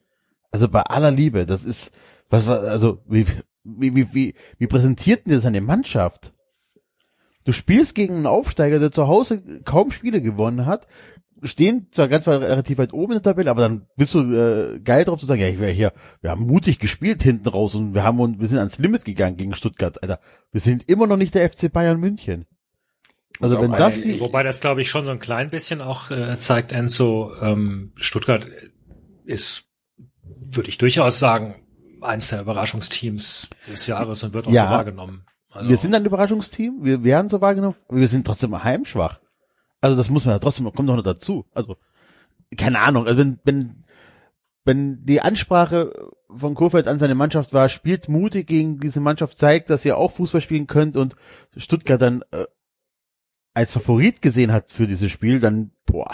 Also 0.52 0.68
bei 0.68 0.82
aller 0.82 1.12
Liebe, 1.12 1.46
das 1.46 1.64
ist, 1.64 1.92
was 2.30 2.48
war, 2.48 2.62
also, 2.62 3.04
wie, 3.08 3.26
wie, 3.64 3.96
wie, 3.96 4.14
wie, 4.14 4.36
wie 4.58 4.68
präsentiert 4.68 5.26
denn 5.26 5.34
das 5.34 5.46
eine 5.46 5.62
Mannschaft? 5.62 6.34
Du 7.44 7.52
spielst 7.52 7.96
gegen 7.96 8.16
einen 8.16 8.26
Aufsteiger, 8.26 8.80
der 8.80 8.92
zu 8.92 9.08
Hause 9.08 9.42
kaum 9.64 9.92
Spiele 9.92 10.22
gewonnen 10.22 10.66
hat, 10.66 10.88
stehen 11.44 11.88
zwar 11.92 12.08
ganz 12.08 12.28
weit, 12.28 12.42
relativ 12.42 12.78
weit 12.78 12.94
oben 12.94 13.14
in 13.14 13.22
der 13.22 13.32
Tabelle, 13.32 13.52
aber 13.52 13.62
dann 13.62 13.88
bist 13.96 14.14
du 14.14 14.20
äh, 14.20 14.80
geil 14.80 15.06
drauf 15.06 15.20
zu 15.20 15.26
sagen, 15.26 15.42
ja, 15.42 15.48
ich 15.48 15.60
wäre 15.60 15.72
hier, 15.72 15.94
wir 16.22 16.32
haben 16.32 16.46
mutig 16.46 16.80
gespielt 16.80 17.22
hinten 17.24 17.48
raus 17.48 17.76
und 17.76 17.94
wir 17.94 18.04
haben 18.04 18.20
uns, 18.20 18.40
wir 18.40 18.48
sind 18.48 18.58
ans 18.58 18.80
Limit 18.80 19.06
gegangen 19.06 19.38
gegen 19.38 19.54
Stuttgart, 19.54 20.02
Alter. 20.02 20.20
Wir 20.52 20.62
sind 20.62 20.90
immer 20.90 21.08
noch 21.08 21.18
nicht 21.18 21.36
der 21.36 21.50
FC 21.50 21.72
Bayern 21.72 22.00
München. 22.00 22.46
Also 23.40 23.62
wenn 23.62 23.72
das 23.72 24.02
die, 24.02 24.20
Wobei 24.20 24.42
das, 24.42 24.62
glaube 24.62 24.82
ich, 24.82 24.90
schon 24.90 25.06
so 25.06 25.12
ein 25.12 25.20
klein 25.20 25.50
bisschen 25.50 25.82
auch 25.82 26.10
äh, 26.10 26.38
zeigt, 26.40 26.72
Enzo, 26.72 27.34
ähm, 27.40 27.92
Stuttgart 27.96 28.48
ist, 29.26 29.67
würde 30.52 30.70
ich 30.70 30.78
durchaus 30.78 31.20
sagen, 31.20 31.56
eins 32.02 32.30
der 32.30 32.42
Überraschungsteams 32.42 33.50
des 33.68 33.88
Jahres 33.88 34.24
und 34.24 34.34
wird 34.34 34.48
auch 34.48 34.52
Ja. 34.52 34.66
so 34.66 34.72
wahrgenommen. 34.72 35.26
Also, 35.50 35.70
wir 35.70 35.78
sind 35.78 35.96
ein 35.96 36.06
Überraschungsteam, 36.06 36.80
wir 36.84 37.04
werden 37.04 37.30
so 37.30 37.42
wahrgenommen, 37.42 37.76
aber 37.88 38.00
wir 38.00 38.08
sind 38.08 38.26
trotzdem 38.28 38.64
heimschwach. 38.64 39.20
Also 39.82 39.96
das 39.96 40.10
muss 40.10 40.26
man 40.26 40.36
ja 40.36 40.40
trotzdem, 40.40 40.72
kommt 40.74 40.90
doch 40.90 40.96
noch 40.96 41.04
dazu. 41.04 41.46
Also, 41.54 41.78
keine 42.58 42.80
Ahnung, 42.80 43.08
also 43.08 43.20
wenn, 43.20 43.40
wenn, 43.44 43.84
wenn 44.66 45.06
die 45.06 45.22
Ansprache 45.22 45.94
von 46.36 46.56
Kofeld 46.56 46.88
an 46.88 47.00
seine 47.00 47.16
Mannschaft 47.16 47.54
war, 47.54 47.70
spielt 47.70 48.10
mutig 48.10 48.48
gegen 48.48 48.80
diese 48.80 49.00
Mannschaft, 49.00 49.38
zeigt, 49.38 49.70
dass 49.70 49.86
ihr 49.86 49.98
auch 49.98 50.12
Fußball 50.12 50.42
spielen 50.42 50.68
könnt 50.68 50.98
und 50.98 51.16
Stuttgart 51.56 52.02
dann 52.02 52.24
äh, 52.32 52.46
als 53.54 53.72
Favorit 53.72 54.22
gesehen 54.22 54.52
hat 54.52 54.72
für 54.72 54.86
dieses 54.88 55.12
Spiel, 55.12 55.40
dann, 55.40 55.72
boah, 55.86 56.12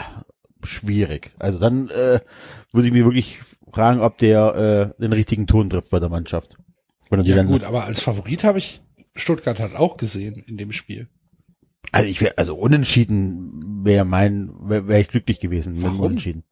schwierig. 0.63 1.31
Also 1.39 1.59
dann 1.59 1.89
äh, 1.89 2.21
würde 2.71 2.87
ich 2.87 2.93
mir 2.93 3.03
wirklich 3.05 3.39
fragen, 3.73 4.01
ob 4.01 4.17
der 4.17 4.93
äh, 4.97 5.01
den 5.01 5.13
richtigen 5.13 5.47
Ton 5.47 5.69
trifft 5.69 5.89
bei 5.89 5.99
der 5.99 6.09
Mannschaft. 6.09 6.57
Ja 7.11 7.43
gut, 7.43 7.63
aber 7.63 7.83
als 7.83 8.01
Favorit 8.01 8.43
habe 8.43 8.57
ich 8.57 8.81
Stuttgart 9.15 9.59
halt 9.59 9.75
auch 9.75 9.97
gesehen 9.97 10.43
in 10.47 10.57
dem 10.57 10.71
Spiel. 10.71 11.07
Also 11.91 12.09
ich 12.09 12.21
wäre, 12.21 12.37
also 12.37 12.55
unentschieden 12.55 13.83
wäre 13.83 14.05
mein, 14.05 14.51
wäre 14.61 14.87
wär 14.87 14.99
ich 14.99 15.09
glücklich 15.09 15.39
gewesen 15.39 15.73
mit 15.73 15.83
dem 15.83 15.91
Warum? 15.91 16.05
Unentschieden. 16.05 16.43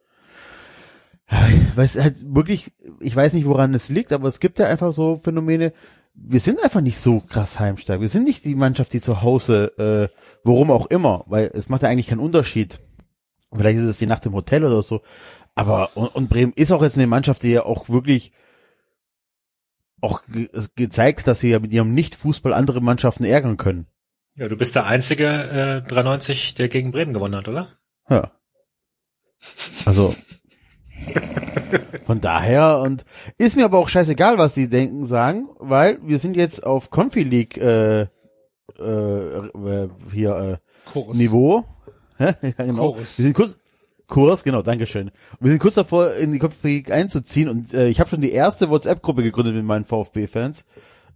Weil 1.76 1.86
es 1.86 1.98
halt 1.98 2.24
wirklich, 2.36 2.72
ich 3.00 3.16
weiß 3.16 3.34
nicht, 3.34 3.48
woran 3.48 3.74
es 3.74 3.90
liegt, 3.90 4.12
aber 4.12 4.28
es 4.28 4.40
gibt 4.40 4.60
ja 4.60 4.68
einfach 4.68 4.92
so 4.92 5.20
Phänomene, 5.24 5.74
wir 6.14 6.42
sind 6.42 6.62
einfach 6.62 6.82
nicht 6.82 7.00
so 7.00 7.22
krass 7.22 7.60
heimstark. 7.60 8.02
Wir 8.02 8.10
sind 8.10 8.26
nicht 8.26 8.44
die 8.44 8.56
Mannschaft, 8.56 8.92
die 8.94 9.02
zu 9.02 9.22
Hause, 9.22 10.10
äh, 10.12 10.16
worum 10.44 10.70
auch 10.70 10.88
immer, 10.88 11.24
weil 11.28 11.50
es 11.54 11.70
macht 11.70 11.84
ja 11.84 11.90
eigentlich 11.90 12.08
keinen 12.08 12.20
Unterschied. 12.20 12.80
Vielleicht 13.54 13.80
ist 13.80 13.86
es 13.86 13.98
die 13.98 14.08
Nacht 14.08 14.26
im 14.26 14.34
Hotel 14.34 14.66
oder 14.66 14.82
so. 14.82 15.02
Aber, 15.56 15.96
und, 15.96 16.08
und 16.16 16.30
Bremen 16.30 16.54
ist 16.56 16.72
auch 16.72 16.82
jetzt 16.82 16.98
eine 16.98 17.08
Mannschaft, 17.08 17.44
die 17.44 17.52
ja 17.52 17.64
auch 17.64 17.90
wirklich 17.90 18.32
auch 20.00 20.24
ge 20.26 20.50
gezeigt, 20.76 21.28
dass 21.28 21.40
sie 21.42 21.50
ja 21.50 21.60
mit 21.60 21.72
ihrem 21.74 21.94
Nicht-Fußball 21.94 22.54
andere 22.54 22.82
Mannschaften 22.82 23.24
ärgern 23.24 23.58
können. 23.58 23.88
ja, 24.36 24.48
du 24.48 24.58
bist 24.58 24.76
der 24.76 24.86
einzige 24.86 25.28
äh, 25.28 25.88
93, 25.88 26.56
der 26.56 26.70
gegen 26.70 26.92
Bremen 26.92 27.14
gewonnen 27.14 27.36
hat, 27.36 27.48
oder? 27.48 27.68
Ja. 28.10 28.32
Also 29.86 30.16
von 32.06 32.22
daher 32.22 32.80
und 32.80 33.06
ist 33.38 33.56
mir 33.56 33.66
aber 33.66 33.80
auch 33.80 33.90
scheißegal, 33.90 34.38
was 34.38 34.54
die 34.54 34.70
denken, 34.70 35.06
sagen, 35.06 35.50
weil 35.60 36.00
wir 36.04 36.20
sind 36.20 36.36
jetzt 36.36 36.64
auf 36.64 36.90
Confi 36.90 37.24
League 37.24 37.58
äh, 37.58 38.02
äh, 38.02 38.08
äh, 38.80 39.90
hier 40.12 40.60
Kurs. 40.86 41.16
äh, 41.16 41.18
Niveau. 41.18 41.66
Hä? 42.18 42.34
ja, 42.42 42.66
genau. 42.66 42.94
Kurs. 42.94 43.18
Wir 43.18 43.24
sind 43.24 43.34
kurz 43.34 43.58
Kurs, 44.12 44.44
genau, 44.44 44.62
Dankeschön. 44.62 45.08
Und 45.08 45.40
wir 45.40 45.52
sind 45.52 45.60
kurz 45.60 45.76
davor, 45.76 46.14
in 46.16 46.34
die 46.34 46.50
League 46.64 46.92
einzuziehen 46.92 47.48
und 47.48 47.74
äh, 47.74 47.88
ich 47.88 48.02
habe 48.02 48.10
schon 48.10 48.22
die 48.22 48.34
erste 48.34 48.70
WhatsApp-Gruppe 48.70 49.24
gegründet 49.24 49.56
mit 49.56 49.64
meinen 49.64 49.86
VfB-Fans. 49.86 50.66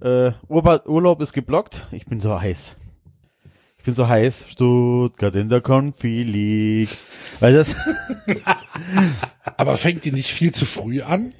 Äh, 0.02 0.32
Urlaub, 0.48 0.88
Urlaub 0.88 1.22
ist 1.22 1.34
geblockt. 1.34 1.86
Ich 1.92 2.06
bin 2.06 2.22
so 2.22 2.40
heiß. 2.40 2.78
Ich 3.78 3.84
bin 3.84 3.94
so 3.94 4.08
heiß. 4.08 4.46
Stuttgart 4.50 5.36
in 5.36 5.50
der 5.50 5.60
Confi 5.60 6.24
League. 6.24 6.98
Weil 7.42 7.54
das 7.54 7.76
Aber 9.58 9.76
fängt 9.76 10.06
die 10.06 10.14
nicht 10.14 10.32
viel 10.32 10.54
zu 10.54 10.66
früh 10.66 11.02
an? 11.02 11.34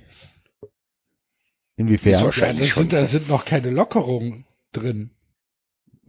Inwiefern? 1.78 2.26
Wahrscheinlich 2.26 2.74
sind, 2.74 2.92
da 2.92 3.06
sind 3.06 3.30
noch 3.30 3.46
keine 3.46 3.70
Lockerungen 3.70 4.46
drin. 4.74 5.12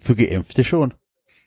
Für 0.00 0.16
Geimpfte 0.16 0.64
schon. 0.64 0.92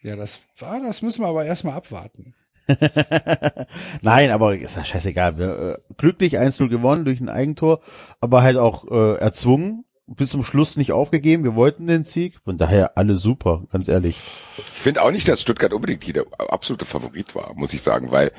Ja, 0.01 0.15
das 0.15 0.48
war, 0.58 0.82
das 0.82 1.01
müssen 1.01 1.22
wir 1.22 1.27
aber 1.27 1.46
erstmal 1.46 1.75
abwarten. 1.75 2.34
Nein, 4.01 4.31
aber 4.31 4.57
ist 4.57 4.75
ja 4.75 4.85
scheißegal. 4.85 5.38
Wir, 5.38 5.59
äh, 5.59 5.93
glücklich 5.97 6.39
1-0 6.39 6.69
gewonnen 6.69 7.05
durch 7.05 7.19
ein 7.19 7.29
Eigentor, 7.29 7.81
aber 8.21 8.43
halt 8.43 8.57
auch 8.57 8.89
äh, 8.89 9.17
erzwungen, 9.17 9.85
bis 10.07 10.29
zum 10.29 10.43
Schluss 10.43 10.77
nicht 10.77 10.91
aufgegeben. 10.91 11.43
Wir 11.43 11.55
wollten 11.55 11.88
den 11.88 12.03
Sieg. 12.03 12.39
Von 12.43 12.57
daher 12.57 12.97
alle 12.97 13.15
super, 13.15 13.63
ganz 13.71 13.88
ehrlich. 13.88 14.17
Ich 14.57 14.63
finde 14.63 15.03
auch 15.03 15.11
nicht, 15.11 15.27
dass 15.27 15.41
Stuttgart 15.41 15.73
unbedingt 15.73 16.03
hier 16.03 16.13
der 16.13 16.25
absolute 16.38 16.85
Favorit 16.85 17.35
war, 17.35 17.53
muss 17.55 17.73
ich 17.73 17.81
sagen, 17.81 18.11
weil 18.11 18.31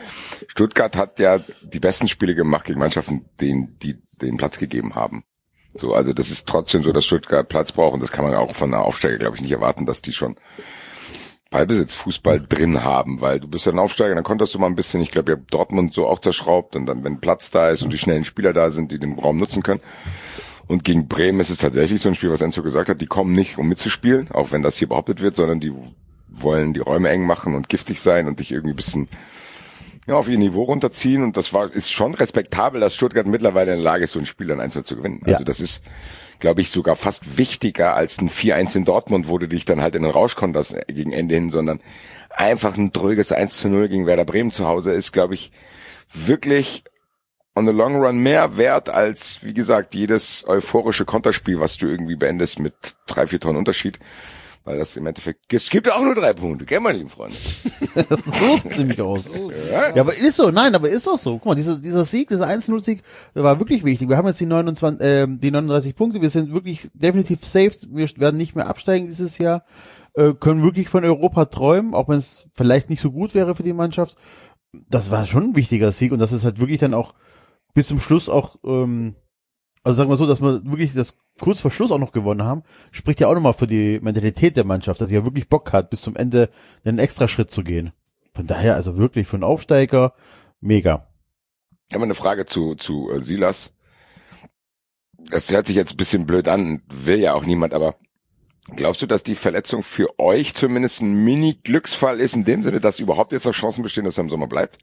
Stuttgart 0.49 0.97
hat 0.97 1.19
ja 1.19 1.41
die 1.63 1.81
besten 1.81 2.09
Spiele 2.09 2.35
gemacht 2.35 2.67
gegen 2.67 2.81
Mannschaften, 2.81 3.25
denen 3.41 3.79
die 3.81 3.97
den 4.21 4.37
Platz 4.37 4.59
gegeben 4.59 4.95
haben. 4.95 5.25
So, 5.75 5.95
also 5.95 6.13
das 6.13 6.31
ist 6.31 6.49
trotzdem 6.49 6.83
so, 6.83 6.93
dass 6.93 7.07
Stuttgart 7.07 7.49
Platz 7.49 7.73
braucht 7.73 7.95
und 7.95 8.01
das 8.01 8.11
kann 8.11 8.25
man 8.25 8.35
auch 8.35 8.55
von 8.55 8.75
einer 8.75 8.85
Aufsteiger, 8.85 9.19
glaube 9.19 9.37
ich, 9.37 9.43
nicht 9.43 9.53
erwarten, 9.53 9.87
dass 9.87 10.03
die 10.03 10.13
schon 10.13 10.37
Ballbesitz 11.51 11.95
Fußball 11.95 12.41
drin 12.41 12.85
haben, 12.85 13.21
weil 13.21 13.41
du 13.41 13.49
bist 13.49 13.67
ja 13.67 13.73
ein 13.73 13.79
Aufsteiger, 13.79 14.15
dann 14.15 14.25
konntest 14.25 14.55
du 14.55 14.61
mal 14.61 14.67
ein 14.67 14.77
bisschen, 14.77 15.01
ich 15.01 15.11
glaube, 15.11 15.33
ihr 15.33 15.37
habt 15.37 15.53
Dortmund 15.53 15.93
so 15.93 16.07
auch 16.07 16.21
zerschraubt 16.21 16.77
und 16.77 16.87
dann, 16.87 17.03
wenn 17.03 17.21
Platz 17.21 17.51
da 17.51 17.71
ist 17.71 17.83
und 17.83 17.93
die 17.93 17.99
schnellen 17.99 18.25
Spieler 18.25 18.53
da 18.53 18.71
sind, 18.71 18.93
die 18.93 19.01
den 19.01 19.19
Raum 19.19 19.37
nutzen 19.37 19.65
können. 19.65 19.81
Und 20.69 20.85
gegen 20.85 21.09
Bremen 21.09 21.41
ist 21.41 21.51
es 21.51 21.59
tatsächlich 21.59 22.01
so 22.01 22.09
ein 22.09 22.15
Spiel, 22.15 22.31
was 22.31 22.41
Enzo 22.41 22.63
gesagt 22.63 22.89
hat, 22.89 23.01
die 23.01 23.07
kommen 23.07 23.35
nicht, 23.35 23.59
um 23.59 23.69
mitzuspielen, 23.69 24.31
auch 24.31 24.53
wenn 24.53 24.63
das 24.63 24.77
hier 24.77 24.89
behauptet 24.89 25.21
wird, 25.21 25.35
sondern 25.35 25.59
die 25.59 25.73
wollen 26.29 26.73
die 26.73 26.81
Räume 26.81 27.09
eng 27.09 27.27
machen 27.27 27.57
und 27.57 27.69
giftig 27.69 28.01
sein 28.01 28.29
und 28.29 28.39
dich 28.39 28.53
irgendwie 28.53 28.75
ein 28.75 28.77
bisschen 28.77 29.09
ja, 30.07 30.15
auf 30.15 30.29
ihr 30.29 30.39
Niveau 30.39 30.63
runterziehen. 30.63 31.25
Und 31.25 31.37
das 31.37 31.53
war, 31.53 31.73
ist 31.73 31.91
schon 31.91 32.15
respektabel, 32.15 32.81
dass 32.81 32.95
Stuttgart 32.95 33.27
mittlerweile 33.27 33.73
in 33.73 33.79
der 33.79 33.85
Lage 33.85 34.05
ist, 34.05 34.13
so 34.13 34.21
ein 34.21 34.27
Spiel 34.27 34.47
dann 34.47 34.61
einzeln 34.61 34.85
zu 34.85 34.95
gewinnen. 34.95 35.21
Ja. 35.27 35.33
Also 35.33 35.45
das 35.45 35.59
ist, 35.59 35.83
glaube 36.41 36.63
ich, 36.63 36.71
sogar 36.71 36.97
fast 36.97 37.39
wichtiger 37.39 37.95
als 37.95 38.21
ein 38.21 38.31
4-1 38.31 38.77
in 38.77 38.85
Dortmund, 38.85 39.29
wo 39.29 39.39
du 39.39 39.47
dich 39.47 39.65
dann 39.65 39.83
halt 39.83 39.95
in 39.95 40.03
den 40.03 40.11
Rausch 40.11 40.35
konntest 40.35 40.77
gegen 40.89 41.13
Ende 41.13 41.35
hin, 41.35 41.51
sondern 41.51 41.81
einfach 42.31 42.77
ein 42.77 42.93
dröges 42.93 43.33
1 43.33 43.59
zu 43.59 43.69
0 43.69 43.89
gegen 43.89 44.07
Werder 44.07 44.25
Bremen 44.25 44.51
zu 44.51 44.67
Hause 44.67 44.93
ist, 44.93 45.13
glaube 45.13 45.35
ich, 45.35 45.51
wirklich 46.13 46.83
on 47.55 47.67
the 47.67 47.73
long 47.73 47.97
run 47.97 48.19
mehr 48.19 48.57
wert 48.57 48.89
als, 48.89 49.45
wie 49.45 49.55
gesagt, 49.55 49.95
jedes 49.95 50.47
euphorische 50.47 51.05
Konterspiel, 51.05 51.61
was 51.61 51.77
du 51.77 51.87
irgendwie 51.87 52.17
beendest 52.17 52.59
mit 52.59 52.75
drei, 53.07 53.27
vier 53.27 53.41
Tonnen 53.41 53.59
Unterschied. 53.59 53.99
Weil 54.71 54.79
das 54.79 54.97
im 54.97 55.05
Endeffekt, 55.05 55.53
es 55.53 55.69
gibt 55.69 55.91
auch 55.91 56.01
nur 56.01 56.15
drei 56.15 56.33
Punkte, 56.33 56.65
gell, 56.65 56.79
meine 56.79 56.99
lieben 56.99 57.11
Freunde? 57.11 57.35
so 57.35 58.57
sieht's 58.63 58.79
nämlich 58.79 59.01
aus. 59.03 59.29
Ja, 59.69 60.01
aber 60.01 60.15
ist 60.15 60.37
so, 60.37 60.53
nein, 60.53 60.77
aber 60.77 60.89
ist 60.89 61.09
doch 61.09 61.19
so. 61.19 61.39
Guck 61.39 61.47
mal, 61.47 61.55
dieser, 61.57 61.75
dieser 61.75 62.05
Sieg, 62.05 62.29
dieser 62.29 62.47
1-0-Sieg, 62.47 63.03
der 63.35 63.43
war 63.43 63.59
wirklich 63.59 63.83
wichtig. 63.83 64.09
Wir 64.09 64.17
haben 64.17 64.29
jetzt 64.29 64.39
die 64.39 64.47
29, 64.47 65.01
äh, 65.05 65.27
die 65.29 65.51
39 65.51 65.97
Punkte, 65.97 66.23
wir 66.23 66.31
sind 66.31 66.53
wirklich 66.53 66.89
definitiv 66.95 67.45
safe, 67.45 67.73
wir 67.89 68.09
werden 68.19 68.37
nicht 68.37 68.55
mehr 68.55 68.69
absteigen 68.69 69.09
dieses 69.09 69.39
Jahr, 69.39 69.65
äh, 70.15 70.35
können 70.35 70.63
wirklich 70.63 70.89
von 70.89 71.05
Europa 71.05 71.47
träumen, 71.47 71.93
auch 71.93 72.09
wenn 72.09 72.19
es 72.19 72.47
vielleicht 72.55 72.91
nicht 72.91 73.03
so 73.03 73.11
gut 73.11 73.35
wäre 73.35 73.57
für 73.57 73.65
die 73.65 73.73
Mannschaft. 73.73 74.17
Das 74.73 75.11
war 75.11 75.27
schon 75.27 75.47
ein 75.47 75.57
wichtiger 75.57 75.91
Sieg 75.91 76.13
und 76.13 76.21
das 76.21 76.31
ist 76.31 76.45
halt 76.45 76.61
wirklich 76.61 76.79
dann 76.79 76.95
auch 76.95 77.15
bis 77.75 77.89
zum 77.89 77.99
Schluss 77.99 78.29
auch, 78.29 78.55
ähm, 78.65 79.17
also 79.83 79.97
sagen 79.97 80.11
wir 80.11 80.17
so, 80.17 80.27
dass 80.27 80.43
wir 80.43 80.65
wirklich 80.65 80.93
das 80.93 81.17
kurz 81.39 81.61
vor 81.61 81.71
Schluss 81.71 81.91
auch 81.91 81.99
noch 81.99 82.13
gewonnen 82.13 82.43
haben, 82.43 82.63
spricht 82.91 83.21
ja 83.21 83.29
auch 83.29 83.35
nochmal 83.35 83.55
für 83.55 83.67
die 83.67 83.99
Mentalität 84.01 84.57
der 84.57 84.65
Mannschaft, 84.65 85.01
dass 85.01 85.09
sie 85.09 85.15
ja 85.15 85.25
wirklich 85.25 85.49
Bock 85.49 85.73
hat, 85.73 85.91
bis 85.91 86.03
zum 86.03 86.17
Ende 86.17 86.51
einen 86.85 86.99
extra 86.99 87.29
Schritt 87.29 87.51
zu 87.51 87.65
gehen. 87.65 87.93
Von 88.35 88.47
daher 88.47 88.77
also 88.77 88.99
wirklich 88.99 89.27
für 89.27 89.37
einen 89.37 89.45
Aufsteiger 89.45 90.15
mega. 90.61 91.09
Ich 91.89 91.95
habe 91.95 92.05
eine 92.05 92.15
Frage 92.15 92.47
zu, 92.47 92.75
zu 92.75 93.11
äh, 93.11 93.21
Silas. 93.21 93.73
Das 95.19 95.51
hört 95.51 95.67
sich 95.67 95.77
jetzt 95.77 95.95
ein 95.95 95.97
bisschen 95.97 96.27
blöd 96.27 96.49
an, 96.49 96.83
will 96.89 97.19
ja 97.19 97.35
auch 97.35 97.45
niemand, 97.45 97.75
aber 97.75 97.97
glaubst 98.77 99.03
du, 99.03 99.07
dass 99.07 99.23
die 99.23 99.35
Verletzung 99.35 99.83
für 99.83 100.19
euch 100.19 100.55
zumindest 100.55 101.03
ein 101.03 101.25
Mini-Glücksfall 101.25 102.21
ist, 102.21 102.35
in 102.35 102.45
dem 102.45 102.63
Sinne, 102.63 102.81
dass 102.81 103.01
überhaupt 103.01 103.33
jetzt 103.33 103.45
noch 103.45 103.53
Chancen 103.53 103.83
bestehen, 103.83 104.05
dass 104.05 104.19
er 104.19 104.25
im 104.25 104.31
Sommer 104.31 104.47
bleibt? 104.47 104.79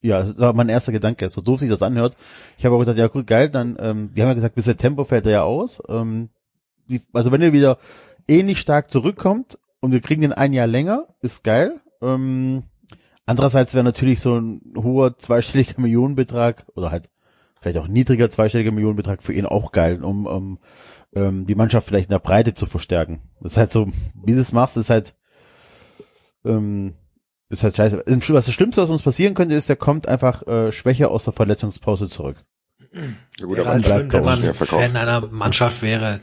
Ja, 0.00 0.22
das 0.22 0.38
war 0.38 0.52
mein 0.52 0.68
erster 0.68 0.92
Gedanke, 0.92 1.28
so 1.28 1.40
doof 1.40 1.60
sich 1.60 1.70
das 1.70 1.82
anhört. 1.82 2.16
Ich 2.56 2.64
habe 2.64 2.76
auch 2.76 2.80
gedacht, 2.80 2.98
ja 2.98 3.08
gut, 3.08 3.26
geil, 3.26 3.50
dann, 3.50 3.76
ähm, 3.80 4.10
die 4.14 4.22
haben 4.22 4.28
ja 4.28 4.34
gesagt, 4.34 4.54
bis 4.54 4.66
September 4.66 5.04
fällt 5.04 5.26
er 5.26 5.32
ja 5.32 5.42
aus. 5.42 5.82
Ähm, 5.88 6.28
die, 6.88 7.02
also 7.12 7.32
wenn 7.32 7.42
er 7.42 7.52
wieder 7.52 7.78
ähnlich 8.28 8.60
stark 8.60 8.90
zurückkommt 8.90 9.58
und 9.80 9.92
wir 9.92 10.00
kriegen 10.00 10.22
den 10.22 10.32
ein 10.32 10.52
Jahr 10.52 10.68
länger, 10.68 11.08
ist 11.20 11.42
geil. 11.42 11.80
Ähm, 12.00 12.62
andererseits 13.26 13.74
wäre 13.74 13.84
natürlich 13.84 14.20
so 14.20 14.38
ein 14.38 14.60
hoher 14.76 15.18
zweistelliger 15.18 15.74
Millionenbetrag 15.80 16.64
oder 16.74 16.92
halt 16.92 17.10
vielleicht 17.60 17.78
auch 17.78 17.88
niedriger 17.88 18.30
zweistelliger 18.30 18.70
Millionenbetrag 18.70 19.22
für 19.22 19.32
ihn 19.32 19.46
auch 19.46 19.72
geil, 19.72 20.04
um, 20.04 20.26
um 20.26 20.58
ähm, 21.12 21.46
die 21.46 21.56
Mannschaft 21.56 21.88
vielleicht 21.88 22.06
in 22.06 22.14
der 22.14 22.20
Breite 22.20 22.54
zu 22.54 22.66
verstärken. 22.66 23.20
Das 23.40 23.52
ist 23.52 23.58
halt 23.58 23.72
so, 23.72 23.88
wie 24.24 24.34
du 24.34 24.40
es 24.40 24.52
machst, 24.52 24.76
ist 24.76 24.90
halt 24.90 25.14
ähm, 26.44 26.94
ist 27.48 27.62
halt 27.62 27.76
scheiße. 27.76 28.04
Was 28.06 28.46
das 28.46 28.54
Schlimmste, 28.54 28.82
was 28.82 28.90
uns 28.90 29.02
passieren 29.02 29.34
könnte, 29.34 29.54
ist, 29.54 29.68
der 29.68 29.76
kommt 29.76 30.06
einfach 30.06 30.46
äh, 30.46 30.72
schwächer 30.72 31.10
aus 31.10 31.24
der 31.24 31.32
Verletzungspause 31.32 32.08
zurück. 32.08 32.36
Ja, 32.92 33.46
gut, 33.46 33.58
aber 33.58 33.70
halt 33.70 33.86
schön, 33.86 34.12
wenn 34.12 34.24
man. 34.24 34.40
Fan 34.54 34.96
einer 34.96 35.26
Mannschaft 35.28 35.82
wäre, 35.82 36.20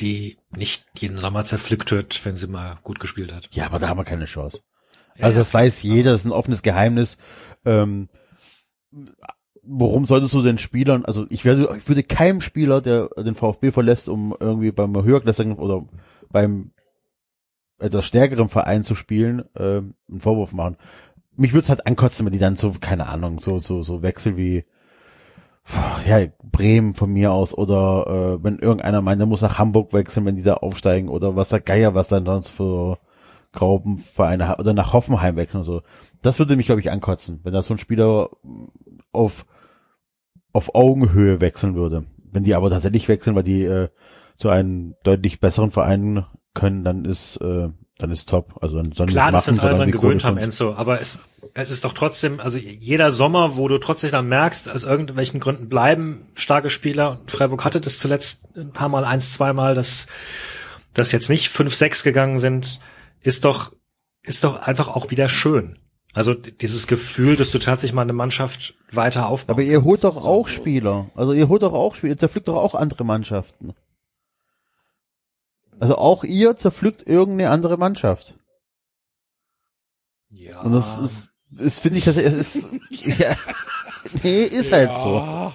die 0.00 0.38
nicht 0.56 0.84
jeden 0.96 1.18
Sommer 1.18 1.44
zerpflückt 1.44 1.90
wird, 1.90 2.24
wenn 2.24 2.36
sie 2.36 2.46
mal 2.46 2.78
gut 2.82 3.00
gespielt 3.00 3.32
hat. 3.32 3.48
Ja, 3.52 3.66
aber 3.66 3.78
da 3.78 3.88
haben 3.88 3.98
wir 3.98 4.04
keine 4.04 4.26
Chance. 4.26 4.60
Also 5.20 5.38
das 5.38 5.52
weiß 5.52 5.82
jeder, 5.82 6.12
das 6.12 6.20
ist 6.20 6.26
ein 6.26 6.32
offenes 6.32 6.62
Geheimnis. 6.62 7.18
Ähm, 7.64 8.08
worum 9.62 10.06
solltest 10.06 10.32
du 10.32 10.42
den 10.42 10.58
Spielern, 10.58 11.04
also 11.04 11.26
ich 11.28 11.44
werde, 11.44 11.76
ich 11.76 11.88
würde 11.88 12.02
keinem 12.02 12.40
Spieler, 12.40 12.80
der 12.80 13.08
den 13.18 13.34
VfB 13.34 13.72
verlässt, 13.72 14.08
um 14.08 14.34
irgendwie 14.38 14.70
beim 14.70 14.94
höherklassigen 14.94 15.56
oder 15.56 15.86
beim 16.30 16.70
etwas 17.78 18.04
stärkeren 18.04 18.48
Verein 18.48 18.84
zu 18.84 18.94
spielen, 18.94 19.44
ähm, 19.56 19.94
einen 20.10 20.20
Vorwurf 20.20 20.52
machen. 20.52 20.76
Mich 21.36 21.52
würde 21.52 21.64
es 21.64 21.68
halt 21.68 21.86
ankotzen, 21.86 22.26
wenn 22.26 22.32
die 22.32 22.38
dann 22.38 22.56
so, 22.56 22.74
keine 22.80 23.08
Ahnung, 23.08 23.38
so, 23.38 23.58
so, 23.58 23.82
so 23.82 24.02
Wechsel 24.02 24.36
wie 24.36 24.64
ja, 26.06 26.26
Bremen 26.42 26.94
von 26.94 27.12
mir 27.12 27.32
aus 27.32 27.52
oder 27.56 28.38
äh, 28.38 28.44
wenn 28.44 28.58
irgendeiner 28.58 29.02
meint, 29.02 29.20
der 29.20 29.26
muss 29.26 29.42
nach 29.42 29.58
Hamburg 29.58 29.92
wechseln, 29.92 30.24
wenn 30.24 30.36
die 30.36 30.42
da 30.42 30.54
aufsteigen 30.54 31.08
oder 31.08 31.36
was 31.36 31.50
der 31.50 31.60
Geier, 31.60 31.94
was 31.94 32.08
dann 32.08 32.24
sonst 32.24 32.50
für 32.50 32.98
Graubenvereine 33.52 34.48
hat 34.48 34.60
oder 34.60 34.72
nach 34.72 34.92
Hoffenheim 34.92 35.36
wechseln 35.36 35.58
und 35.58 35.64
so. 35.64 35.82
Das 36.22 36.38
würde 36.38 36.56
mich, 36.56 36.66
glaube 36.66 36.80
ich, 36.80 36.90
ankotzen, 36.90 37.40
wenn 37.42 37.52
da 37.52 37.62
so 37.62 37.74
ein 37.74 37.78
Spieler 37.78 38.30
auf, 39.12 39.46
auf 40.52 40.74
Augenhöhe 40.74 41.40
wechseln 41.40 41.74
würde. 41.74 42.04
Wenn 42.30 42.44
die 42.44 42.54
aber 42.54 42.70
tatsächlich 42.70 43.08
wechseln, 43.08 43.36
weil 43.36 43.42
die 43.42 43.64
äh, 43.64 43.88
zu 44.36 44.48
einem 44.48 44.94
deutlich 45.02 45.40
besseren 45.40 45.70
Verein 45.70 46.24
können, 46.54 46.84
dann 46.84 47.04
ist 47.04 47.36
äh, 47.36 47.68
dann 47.98 48.12
ist 48.12 48.28
top. 48.28 48.58
Also 48.60 48.76
dann 48.76 48.92
sollen 48.92 49.10
Klar, 49.10 49.32
das 49.32 49.44
dass 49.44 49.46
wir 49.46 49.50
uns 49.50 49.60
alle 49.60 49.76
dran 49.76 49.90
gewöhnt 49.90 50.24
haben. 50.24 50.38
Enzo, 50.38 50.74
aber 50.74 51.00
es, 51.00 51.18
es 51.54 51.70
ist 51.70 51.84
doch 51.84 51.92
trotzdem, 51.92 52.40
also 52.40 52.56
jeder 52.58 53.10
Sommer, 53.10 53.56
wo 53.56 53.66
du 53.68 53.78
trotzdem 53.78 54.12
dann 54.12 54.28
merkst, 54.28 54.70
aus 54.70 54.84
irgendwelchen 54.84 55.40
Gründen 55.40 55.68
bleiben 55.68 56.28
starke 56.34 56.70
Spieler, 56.70 57.18
und 57.20 57.30
Freiburg 57.30 57.64
hatte 57.64 57.80
das 57.80 57.98
zuletzt 57.98 58.56
ein 58.56 58.72
paar 58.72 58.88
Mal, 58.88 59.04
eins, 59.04 59.32
zweimal, 59.32 59.74
dass, 59.74 60.06
dass 60.94 61.12
jetzt 61.12 61.28
nicht 61.28 61.48
fünf, 61.48 61.74
sechs 61.74 62.04
gegangen 62.04 62.38
sind, 62.38 62.78
ist 63.20 63.44
doch, 63.44 63.72
ist 64.22 64.44
doch 64.44 64.62
einfach 64.62 64.88
auch 64.88 65.10
wieder 65.10 65.28
schön. 65.28 65.78
Also 66.14 66.34
dieses 66.34 66.86
Gefühl, 66.86 67.36
dass 67.36 67.50
du 67.50 67.58
tatsächlich 67.58 67.94
mal 67.94 68.02
eine 68.02 68.12
Mannschaft 68.12 68.74
weiter 68.92 69.26
aufbaust. 69.28 69.50
Aber 69.50 69.62
ihr 69.62 69.84
holt 69.84 70.04
doch 70.04 70.16
auch 70.16 70.48
Spieler. 70.48 71.10
Also 71.14 71.32
ihr 71.32 71.48
holt 71.48 71.62
doch 71.62 71.74
auch 71.74 71.96
Spieler, 71.96 72.14
ihr 72.14 72.18
zerpflückt 72.18 72.48
doch 72.48 72.56
auch 72.56 72.74
andere 72.74 73.04
Mannschaften. 73.04 73.74
Also 75.80 75.96
auch 75.96 76.24
ihr 76.24 76.56
zerpflückt 76.56 77.06
irgendeine 77.06 77.50
andere 77.50 77.76
Mannschaft. 77.76 78.34
Ja. 80.30 80.60
Und 80.60 80.72
das 80.72 80.98
ist, 80.98 81.28
ist 81.58 81.78
finde 81.80 81.98
ich, 81.98 82.04
das 82.04 82.16
es 82.16 82.56
ist, 82.56 82.64
ja, 83.18 83.34
nee, 84.22 84.44
ist 84.44 84.72
halt 84.72 84.90
so. 84.98 85.52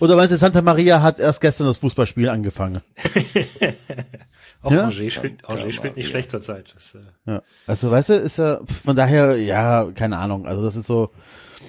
Oder 0.00 0.16
meinst 0.16 0.32
du, 0.32 0.36
Santa 0.36 0.60
Maria 0.60 1.02
hat 1.02 1.18
erst 1.18 1.40
gestern 1.40 1.66
das 1.66 1.78
Fußballspiel 1.78 2.28
angefangen? 2.28 2.80
auch 4.62 4.70
Ja? 4.70 4.84
Angers 4.84 5.12
spielt, 5.12 5.44
Angers 5.48 5.74
spielt 5.74 5.96
nicht 5.96 6.08
schlecht 6.08 6.30
zurzeit. 6.30 6.72
Das, 6.74 6.94
äh, 6.94 6.98
Ja. 7.30 7.42
Also 7.66 7.90
weißt 7.90 8.08
du, 8.10 8.14
ist 8.14 8.38
ja, 8.38 8.60
von 8.84 8.96
daher, 8.96 9.36
ja, 9.36 9.90
keine 9.94 10.18
Ahnung. 10.18 10.46
Also 10.46 10.62
das 10.62 10.76
ist 10.76 10.86
so, 10.86 11.10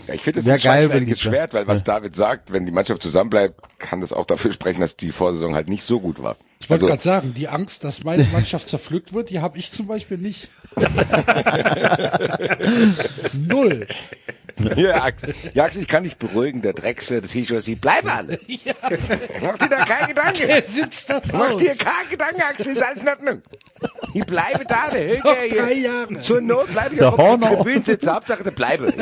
Ja, 0.08 0.14
ich 0.16 0.22
finde, 0.22 0.40
das 0.40 0.48
ist 0.48 0.52
ein 0.52 0.58
geil, 0.60 0.82
wenn 0.82 0.88
zweischneidiges 0.90 1.20
die- 1.20 1.24
Schwert, 1.30 1.54
weil 1.54 1.68
was 1.68 1.80
Ja. 1.80 1.86
David 1.86 2.16
sagt, 2.16 2.52
wenn 2.52 2.66
die 2.66 2.72
Mannschaft 2.72 3.02
zusammenbleibt, 3.02 3.80
kann 3.80 4.02
das 4.02 4.12
auch 4.14 4.26
dafür 4.26 4.52
sprechen, 4.52 4.82
dass 4.82 4.98
die 4.98 5.12
Vorsaison 5.12 5.54
halt 5.56 5.68
nicht 5.70 5.84
so 5.84 6.00
gut 6.00 6.22
war. 6.22 6.36
Ich 6.66 6.70
wollte 6.72 6.86
Also, 6.86 6.94
gerade 6.96 7.04
sagen, 7.04 7.34
die 7.36 7.48
Angst, 7.48 7.84
dass 7.84 8.04
meine 8.04 8.24
Mannschaft 8.32 8.68
zerpflückt 8.68 9.14
wird, 9.14 9.30
die 9.30 9.40
habe 9.40 9.58
ich 9.60 9.72
zum 9.72 9.86
Beispiel 9.86 10.18
nicht. 10.18 10.50
Null. 13.34 13.88
ja, 14.76 15.04
Axel, 15.04 15.36
ja, 15.54 15.66
Axel, 15.66 15.82
ich 15.84 15.88
kann 15.88 16.04
dich 16.04 16.18
beruhigen, 16.18 16.62
der 16.62 16.74
Drechsel, 16.74 17.22
das 17.22 17.32
hieß 17.34 17.48
schon, 17.48 17.60
sie 17.62 17.76
bleiben 17.76 18.10
alle. 18.10 18.40
Mach 19.44 19.58
dir 19.58 19.70
da 19.70 19.86
keinen 19.86 20.08
Gedanken. 20.08 20.44
Wer 20.48 20.64
sitzt 20.64 21.10
das 21.10 21.32
Mach 21.34 21.52
aus? 21.52 21.62
dir 21.62 21.76
keinen 21.76 22.10
Gedanken, 22.10 22.42
Axel, 22.42 22.72
ist 22.72 22.84
alles 22.84 23.04
in 23.04 23.10
Ordnung. 23.10 23.42
Ich 24.14 24.26
bleibe 24.26 24.66
da, 24.66 24.90
der 24.92 25.02
Hilke 25.08 25.28
Noch 25.28 25.36
drei 25.66 25.74
Jahre. 25.74 26.20
Zur 26.22 26.42
Not 26.42 26.68
bleibe 26.72 26.96
ich 26.96 27.00
Der 27.00 27.10
auch 27.14 27.20
auf 27.20 27.40
der. 27.40 27.50
Tribüne 27.58 27.84
sitzen, 27.86 28.10
Hauptsache, 28.10 28.44
der 28.44 28.52
bleibe. 28.52 28.94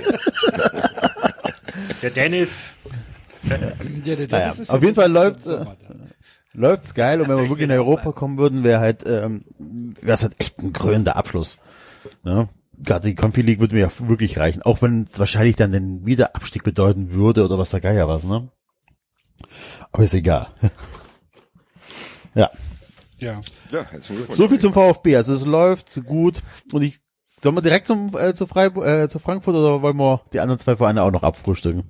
der 2.02 2.10
Dennis, 2.10 2.76
Ja, 3.44 3.58
der 3.58 4.16
Dennis 4.16 4.32
Naja, 4.32 4.48
ist 4.52 4.70
auf 4.70 4.82
ja 4.82 4.86
jeden 4.88 4.96
Fall 4.96 5.12
läuft, 5.12 5.42
Sommer 5.44 5.78
da. 5.88 5.96
Läuft's 6.54 6.94
geil 6.94 7.22
und 7.22 7.28
wenn 7.28 7.38
wir 7.38 7.44
ich 7.44 7.50
wirklich 7.50 7.70
in 7.70 7.72
Europa 7.72 8.12
kommen 8.12 8.38
würden, 8.38 8.64
wäre 8.64 8.80
halt, 8.80 9.04
ähm, 9.06 9.46
wäre 9.58 10.14
es 10.14 10.24
halt 10.24 10.36
echt 10.40 10.60
ein 10.60 10.74
krönender 10.74 11.16
Abschluss. 11.16 11.58
Ne? 12.24 12.50
Gerade 12.78 13.08
die 13.08 13.16
Confi 13.16 13.42
League 13.42 13.60
würde 13.60 13.76
mir 13.76 13.82
ja 13.82 13.92
wirklich 14.08 14.38
reichen, 14.38 14.62
auch 14.62 14.82
wenn 14.82 15.04
es 15.04 15.20
wahrscheinlich 15.20 15.56
dann 15.56 15.72
den 15.72 16.06
Wiederabstieg 16.06 16.64
bedeuten 16.64 17.12
würde 17.12 17.46
oder 17.46 17.58
was 17.58 17.70
der 17.70 17.82
Geier 17.82 18.08
was, 18.08 18.24
ne? 18.24 18.50
Aber 19.92 20.04
ist 20.04 20.14
egal. 20.14 20.48
ja, 22.36 22.52
Ja. 23.20 23.40
Ja, 23.72 23.86
so 24.36 24.50
viel 24.50 24.60
zum 24.60 24.74
VfB. 24.74 25.16
Also 25.16 25.34
es 25.34 25.46
läuft 25.46 26.04
gut 26.06 26.42
und 26.74 26.82
ich 26.82 27.00
sollen 27.42 27.56
wir 27.56 27.62
direkt 27.62 27.88
zum 27.88 28.16
äh, 28.18 28.34
zu 28.34 28.48
Freiburg, 28.48 28.86
äh, 28.86 29.10
zu 29.10 29.20
Frankfurt 29.20 29.56
oder 29.56 29.82
wollen 29.82 29.98
wir 29.98 30.22
die 30.34 30.40
anderen 30.40 30.60
zwei 30.60 30.76
Vereine 30.76 31.04
auch 31.04 31.12
noch 31.12 31.24
abfrühstücken? 31.24 31.84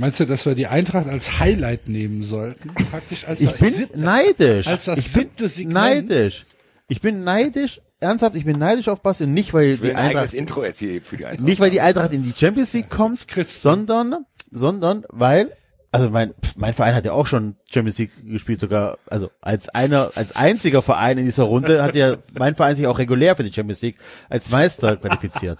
Meinst 0.00 0.18
du, 0.18 0.24
dass 0.24 0.46
wir 0.46 0.54
die 0.54 0.66
Eintracht 0.66 1.06
als 1.08 1.38
Highlight 1.38 1.88
nehmen 1.88 2.22
sollten? 2.22 2.72
Praktisch 2.90 3.26
als 3.28 3.40
Ich 3.42 3.48
das 3.48 3.60
bin 3.60 3.70
siebte- 3.70 3.98
neidisch. 4.00 4.66
als 4.66 4.86
das 4.86 4.98
ich 4.98 5.04
bin 5.12 5.22
siebte 5.22 5.48
Segment. 5.48 5.74
neidisch. 5.74 6.42
Ich 6.88 7.00
bin 7.02 7.22
neidisch, 7.22 7.80
ernsthaft, 8.00 8.34
ich 8.34 8.44
bin 8.46 8.58
neidisch 8.58 8.88
auf 8.88 9.02
Basti 9.02 9.24
und 9.24 9.34
nicht 9.34 9.52
weil 9.52 9.76
die 9.76 9.94
Eintracht 9.94 10.32
Intro 10.34 10.64
jetzt 10.64 10.78
hier 10.78 11.02
für 11.02 11.16
die 11.18 11.26
Eintracht. 11.26 11.44
nicht 11.46 11.60
weil 11.60 11.70
die 11.70 11.80
Eintracht 11.82 12.12
in 12.12 12.24
die 12.24 12.32
Champions 12.36 12.72
League 12.72 12.88
kommt, 12.90 13.20
sondern 13.46 14.24
sondern 14.50 15.04
weil 15.10 15.52
also 15.92 16.08
mein 16.08 16.32
mein 16.56 16.72
Verein 16.72 16.94
hat 16.94 17.04
ja 17.04 17.12
auch 17.12 17.26
schon 17.26 17.56
Champions 17.70 17.98
League 17.98 18.10
gespielt 18.24 18.60
sogar 18.60 18.96
also 19.06 19.30
als 19.42 19.68
einer 19.68 20.12
als 20.14 20.34
einziger 20.34 20.82
Verein 20.82 21.18
in 21.18 21.26
dieser 21.26 21.44
Runde 21.44 21.82
hat 21.82 21.94
ja 21.94 22.16
mein 22.32 22.54
Verein 22.56 22.74
sich 22.76 22.86
auch 22.86 22.98
regulär 22.98 23.36
für 23.36 23.44
die 23.44 23.52
Champions 23.52 23.82
League 23.82 23.98
als 24.30 24.50
Meister 24.50 24.96
qualifiziert. 24.96 25.58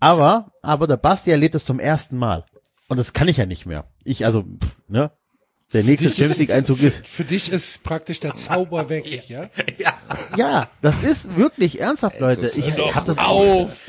Aber 0.00 0.50
aber 0.62 0.86
der 0.86 0.96
Basti 0.96 1.30
erlebt 1.30 1.54
es 1.54 1.64
zum 1.64 1.78
ersten 1.78 2.16
Mal 2.16 2.44
und 2.88 2.96
das 2.98 3.12
kann 3.12 3.28
ich 3.28 3.36
ja 3.36 3.46
nicht 3.46 3.66
mehr. 3.66 3.86
Ich 4.04 4.24
also 4.24 4.42
pf, 4.42 4.76
ne 4.88 5.10
der 5.72 5.84
nächste 5.84 6.10
Champions 6.10 6.38
League 6.38 6.48
ist- 6.50 6.54
Einzug 6.56 6.78
für, 6.78 6.88
ist 6.88 7.06
für 7.08 7.24
dich 7.24 7.50
ist 7.50 7.82
praktisch 7.82 8.20
der 8.20 8.34
Zauber 8.34 8.88
weg, 8.90 9.06
ja? 9.28 9.48
ja, 9.78 9.94
Ja, 10.36 10.68
das 10.82 11.02
ist 11.02 11.36
wirklich 11.36 11.80
ernsthaft, 11.80 12.20
Leute. 12.20 12.52
Ich 12.54 12.76
hab 12.94 13.06
das 13.06 13.16
Auf! 13.18 13.80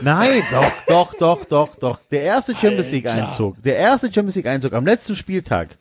Nein, 0.00 0.42
doch, 0.52 0.72
doch, 0.86 1.14
doch, 1.14 1.44
doch, 1.44 1.76
doch. 1.76 2.00
Der 2.10 2.22
erste 2.22 2.54
Champions 2.54 2.90
League 2.92 3.08
Einzug, 3.10 3.60
der 3.62 3.76
erste 3.76 4.06
Champions 4.12 4.36
League 4.36 4.46
Einzug 4.46 4.72
am 4.72 4.84
letzten 4.84 5.16
Spieltag. 5.16 5.76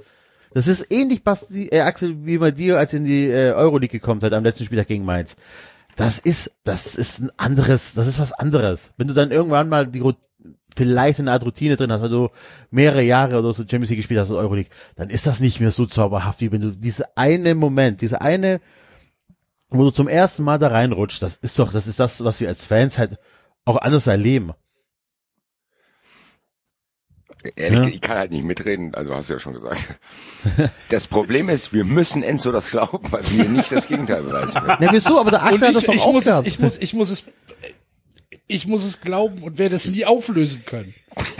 Das 0.53 0.65
ist 0.67 0.91
ähnlich, 0.91 1.23
Basti, 1.23 1.67
äh, 1.67 1.81
Axel, 1.81 2.25
wie 2.25 2.37
bei 2.39 2.49
dir, 2.51 2.79
als 2.79 2.93
in 2.93 3.05
die 3.05 3.25
äh, 3.27 3.51
Euroleague 3.51 3.99
gekommen 3.99 4.21
seid 4.21 4.33
am 4.33 4.43
letzten 4.43 4.65
Spieltag 4.65 4.87
gegen 4.87 5.05
Mainz. 5.05 5.35
Das 5.95 6.17
ist, 6.19 6.55
das 6.63 6.95
ist 6.95 7.19
ein 7.19 7.31
anderes, 7.37 7.93
das 7.93 8.07
ist 8.07 8.19
was 8.19 8.31
anderes. 8.33 8.89
Wenn 8.97 9.07
du 9.07 9.13
dann 9.13 9.29
irgendwann 9.31 9.69
mal 9.69 9.85
die 9.85 10.01
vielleicht 10.77 11.19
eine 11.19 11.31
Art 11.31 11.43
Routine 11.43 11.75
drin 11.75 11.91
hast, 11.91 12.01
weil 12.01 12.09
du 12.09 12.29
mehrere 12.71 13.01
Jahre 13.01 13.39
oder 13.39 13.51
so 13.51 13.63
Champions 13.63 13.89
League 13.89 13.99
gespielt 13.99 14.19
hast 14.21 14.31
oder 14.31 14.39
Euroleague, 14.39 14.71
dann 14.95 15.09
ist 15.09 15.27
das 15.27 15.39
nicht 15.41 15.59
mehr 15.59 15.71
so 15.71 15.85
zauberhaft, 15.85 16.39
wie 16.41 16.51
wenn 16.51 16.61
du 16.61 16.71
diese 16.71 17.17
eine 17.17 17.55
Moment, 17.55 18.01
diese 18.01 18.21
eine 18.21 18.61
wo 19.69 19.83
du 19.83 19.91
zum 19.91 20.07
ersten 20.07 20.43
Mal 20.43 20.57
da 20.59 20.69
reinrutscht, 20.69 21.21
das 21.21 21.35
ist 21.35 21.59
doch, 21.59 21.73
das 21.73 21.87
ist 21.87 21.99
das, 21.99 22.23
was 22.23 22.39
wir 22.39 22.47
als 22.47 22.65
Fans 22.65 22.97
halt 22.97 23.19
auch 23.65 23.75
anders 23.75 24.07
erleben. 24.07 24.53
Ehrlich, 27.55 27.79
Ja. 27.79 27.87
ich 27.87 28.01
kann 28.01 28.17
halt 28.17 28.31
nicht 28.31 28.45
mitreden, 28.45 28.95
also 28.95 29.13
hast 29.13 29.29
du 29.29 29.33
ja 29.33 29.39
schon 29.39 29.53
gesagt. 29.53 29.99
Das 30.89 31.07
Problem 31.07 31.49
ist, 31.49 31.73
wir 31.73 31.83
müssen 31.83 32.23
Enzo 32.23 32.51
das 32.53 32.71
glauben, 32.71 33.11
weil 33.11 33.21
wir 33.29 33.49
nicht 33.49 33.71
das 33.71 33.87
Gegenteil 33.87 34.23
beweisen 34.23 34.53
können. 34.53 34.77
Na 34.79 34.91
wieso, 34.91 35.19
aber 35.19 35.31
der 35.31 35.43
Axel 35.43 35.67
hat 35.67 35.75
das 35.75 35.81
ich, 35.81 35.87
doch 35.87 35.93
ich, 35.93 36.01
auch 36.03 36.13
muss 36.13 36.23
gehabt. 36.25 36.47
ich, 36.47 36.59
muss, 36.59 36.77
ich 36.77 36.93
muss 36.93 37.09
es, 37.09 37.25
ich 38.47 38.67
muss 38.67 38.85
es 38.85 39.01
glauben 39.01 39.43
und 39.43 39.57
werde 39.57 39.75
es 39.75 39.89
nie 39.89 40.05
auflösen 40.05 40.63
können. 40.65 40.93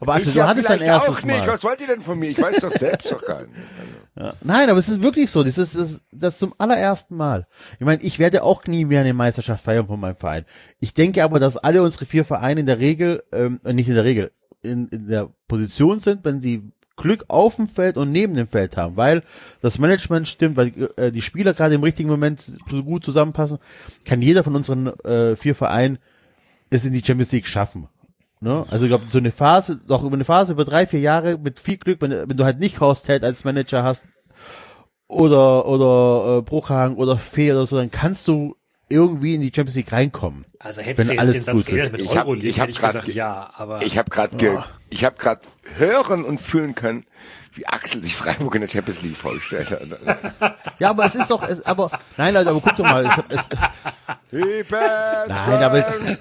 aber 0.00 0.14
Axel, 0.14 0.28
Ich 0.28 0.34
du 0.34 0.38
ja 0.38 0.48
hattest 0.48 0.68
dein 0.68 0.80
erstes 0.80 1.16
auch 1.16 1.22
nicht. 1.22 1.38
Mal. 1.38 1.48
Was 1.48 1.64
wollt 1.64 1.80
ihr 1.80 1.86
denn 1.86 2.02
von 2.02 2.18
mir? 2.18 2.30
Ich 2.30 2.40
weiß 2.40 2.60
doch 2.60 2.72
selbst 2.72 3.10
doch 3.10 3.24
gar 3.24 3.42
nicht. 3.42 3.52
Ja. 4.16 4.34
Nein, 4.42 4.68
aber 4.68 4.78
es 4.78 4.88
ist 4.88 5.02
wirklich 5.02 5.30
so, 5.30 5.42
das 5.42 5.58
ist 5.58 5.76
das, 5.76 6.02
das 6.12 6.38
zum 6.38 6.54
allerersten 6.58 7.16
Mal. 7.16 7.46
Ich 7.78 7.86
meine, 7.86 8.02
ich 8.02 8.18
werde 8.18 8.42
auch 8.42 8.64
nie 8.66 8.84
mehr 8.84 9.00
eine 9.00 9.14
Meisterschaft 9.14 9.64
feiern 9.64 9.86
von 9.86 9.98
meinem 9.98 10.16
Verein. 10.16 10.44
Ich 10.78 10.94
denke 10.94 11.24
aber, 11.24 11.40
dass 11.40 11.56
alle 11.56 11.82
unsere 11.82 12.04
vier 12.04 12.24
Vereine 12.24 12.60
in 12.60 12.66
der 12.66 12.78
Regel, 12.78 13.22
ähm, 13.32 13.60
nicht 13.64 13.88
in 13.88 13.94
der 13.94 14.04
Regel, 14.04 14.30
in, 14.62 14.88
in 14.88 15.08
der 15.08 15.30
Position 15.48 16.00
sind, 16.00 16.24
wenn 16.24 16.40
sie 16.40 16.70
Glück 17.00 17.24
auf 17.28 17.56
dem 17.56 17.68
Feld 17.68 17.96
und 17.96 18.12
neben 18.12 18.34
dem 18.34 18.46
Feld 18.48 18.76
haben, 18.76 18.96
weil 18.96 19.20
das 19.62 19.78
Management 19.78 20.28
stimmt, 20.28 20.56
weil 20.56 20.72
äh, 20.96 21.10
die 21.10 21.22
Spieler 21.22 21.52
gerade 21.54 21.74
im 21.74 21.82
richtigen 21.82 22.08
Moment 22.08 22.40
so 22.70 22.82
gut 22.84 23.04
zusammenpassen, 23.04 23.58
kann 24.04 24.22
jeder 24.22 24.44
von 24.44 24.54
unseren 24.54 24.86
äh, 25.04 25.34
vier 25.36 25.54
Vereinen 25.54 25.98
es 26.70 26.84
in 26.84 26.92
die 26.92 27.02
Champions 27.04 27.32
League 27.32 27.46
schaffen. 27.48 27.88
Ne? 28.40 28.64
Also 28.70 28.84
ich 28.86 28.90
glaube, 28.90 29.04
so 29.08 29.18
eine 29.18 29.32
Phase, 29.32 29.80
doch 29.86 30.02
über 30.02 30.14
eine 30.14 30.24
Phase 30.24 30.52
über 30.52 30.64
drei, 30.64 30.86
vier 30.86 31.00
Jahre 31.00 31.36
mit 31.36 31.58
viel 31.58 31.76
Glück, 31.76 32.00
wenn, 32.00 32.10
wenn 32.28 32.36
du 32.36 32.44
halt 32.44 32.58
nicht 32.60 32.80
Horst 32.80 33.08
Held 33.08 33.24
als 33.24 33.44
Manager 33.44 33.82
hast 33.82 34.04
oder 35.08 35.66
oder 35.66 36.38
äh, 36.38 36.42
Bruchhagen 36.42 36.96
oder 36.96 37.18
Fee 37.18 37.50
oder 37.52 37.66
so, 37.66 37.76
dann 37.76 37.90
kannst 37.90 38.28
du 38.28 38.56
irgendwie 38.88 39.34
in 39.34 39.40
die 39.40 39.52
Champions 39.54 39.76
League 39.76 39.92
reinkommen. 39.92 40.44
also 40.58 40.80
hättest 40.80 41.10
du 41.10 41.12
jetzt 41.12 41.20
alles 41.20 41.32
den 41.34 41.42
Satz 41.42 41.54
gut 41.56 41.66
geredet 41.66 41.92
mit 41.92 42.00
Ich 42.02 42.16
hab- 42.16 42.26
Euroleague, 42.26 42.48
ich 42.48 42.58
hab 42.58 42.62
hätte 42.68 42.72
ich 42.72 42.78
grad 42.78 42.92
gesagt, 42.92 43.06
ge- 43.06 43.14
ja, 43.16 43.50
aber 43.56 43.82
Ich 43.82 43.98
habe 43.98 44.10
gerade 44.10 44.36
ge 44.36 44.58
ich 44.90 45.04
habe 45.04 45.16
gerade 45.16 45.40
hören 45.76 46.24
und 46.24 46.40
fühlen 46.40 46.74
können, 46.74 47.04
wie 47.54 47.66
Axel 47.66 48.02
sich 48.02 48.14
Freiburg 48.14 48.54
in 48.54 48.60
der 48.60 48.68
Champions 48.68 49.02
League 49.02 49.16
vorgestellt 49.16 49.70
hat. 49.70 49.80
Ja, 50.78 50.90
aber 50.90 51.06
es 51.06 51.14
ist 51.14 51.30
doch, 51.30 51.42
es, 51.42 51.64
aber 51.66 51.90
nein, 52.16 52.34
Leute, 52.34 52.50
aber 52.50 52.60
guck 52.60 52.76
doch 52.76 52.84
mal, 52.84 53.06
es, 53.28 53.38
es, 53.38 53.48
Nein, 54.30 55.62
aber 55.62 55.78
es, 55.78 55.86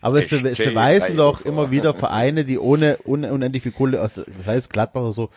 aber 0.00 0.18
es, 0.18 0.32
es 0.32 0.58
beweisen 0.58 1.16
doch 1.16 1.42
immer 1.42 1.70
wieder 1.70 1.94
Vereine, 1.94 2.44
die 2.44 2.58
ohne, 2.58 2.98
ohne 3.04 3.32
unendlich 3.32 3.62
viel 3.62 3.72
Kohle, 3.72 4.02
aus, 4.02 4.14
das 4.14 4.46
heißt 4.46 4.72
Gladbach 4.72 5.02
oder 5.02 5.12
so, 5.12 5.30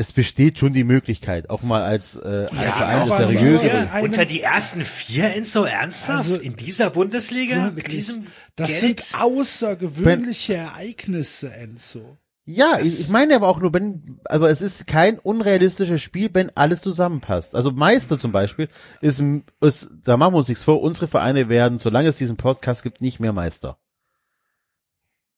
es 0.00 0.12
besteht 0.12 0.58
schon 0.58 0.72
die 0.72 0.82
Möglichkeit, 0.82 1.50
auch 1.50 1.60
mal 1.62 1.82
als, 1.82 2.16
äh, 2.16 2.46
als 2.50 2.76
Verein 2.76 3.06
des 3.06 3.16
seriöseren. 3.18 3.88
Unter 4.02 4.24
die 4.24 4.40
ersten 4.40 4.80
vier 4.80 5.34
Enzo 5.34 5.64
ernsthaft 5.64 6.30
Also, 6.30 6.36
in 6.36 6.56
dieser 6.56 6.88
Bundesliga 6.88 7.66
mit 7.66 7.76
Wirklich. 7.76 8.06
diesem 8.06 8.26
Das 8.56 8.80
Geld? 8.80 9.00
sind 9.00 9.20
außergewöhnliche 9.20 10.54
Ereignisse, 10.54 11.52
Enzo. 11.52 12.16
Ja, 12.46 12.78
ich, 12.80 12.98
ich 12.98 13.10
meine 13.10 13.36
aber 13.36 13.48
auch 13.48 13.60
nur, 13.60 13.74
wenn, 13.74 14.18
aber 14.24 14.48
es 14.48 14.62
ist 14.62 14.86
kein 14.86 15.18
unrealistisches 15.18 16.00
Spiel, 16.00 16.30
wenn 16.32 16.50
alles 16.56 16.80
zusammenpasst. 16.80 17.54
Also 17.54 17.70
Meister 17.70 18.18
zum 18.18 18.32
Beispiel 18.32 18.70
ist, 19.02 19.22
ist, 19.60 19.90
da 20.02 20.16
machen 20.16 20.32
wir 20.32 20.38
uns 20.38 20.48
nichts 20.48 20.64
vor, 20.64 20.80
unsere 20.80 21.08
Vereine 21.08 21.50
werden, 21.50 21.78
solange 21.78 22.08
es 22.08 22.16
diesen 22.16 22.38
Podcast 22.38 22.82
gibt, 22.82 23.02
nicht 23.02 23.20
mehr 23.20 23.34
Meister. 23.34 23.78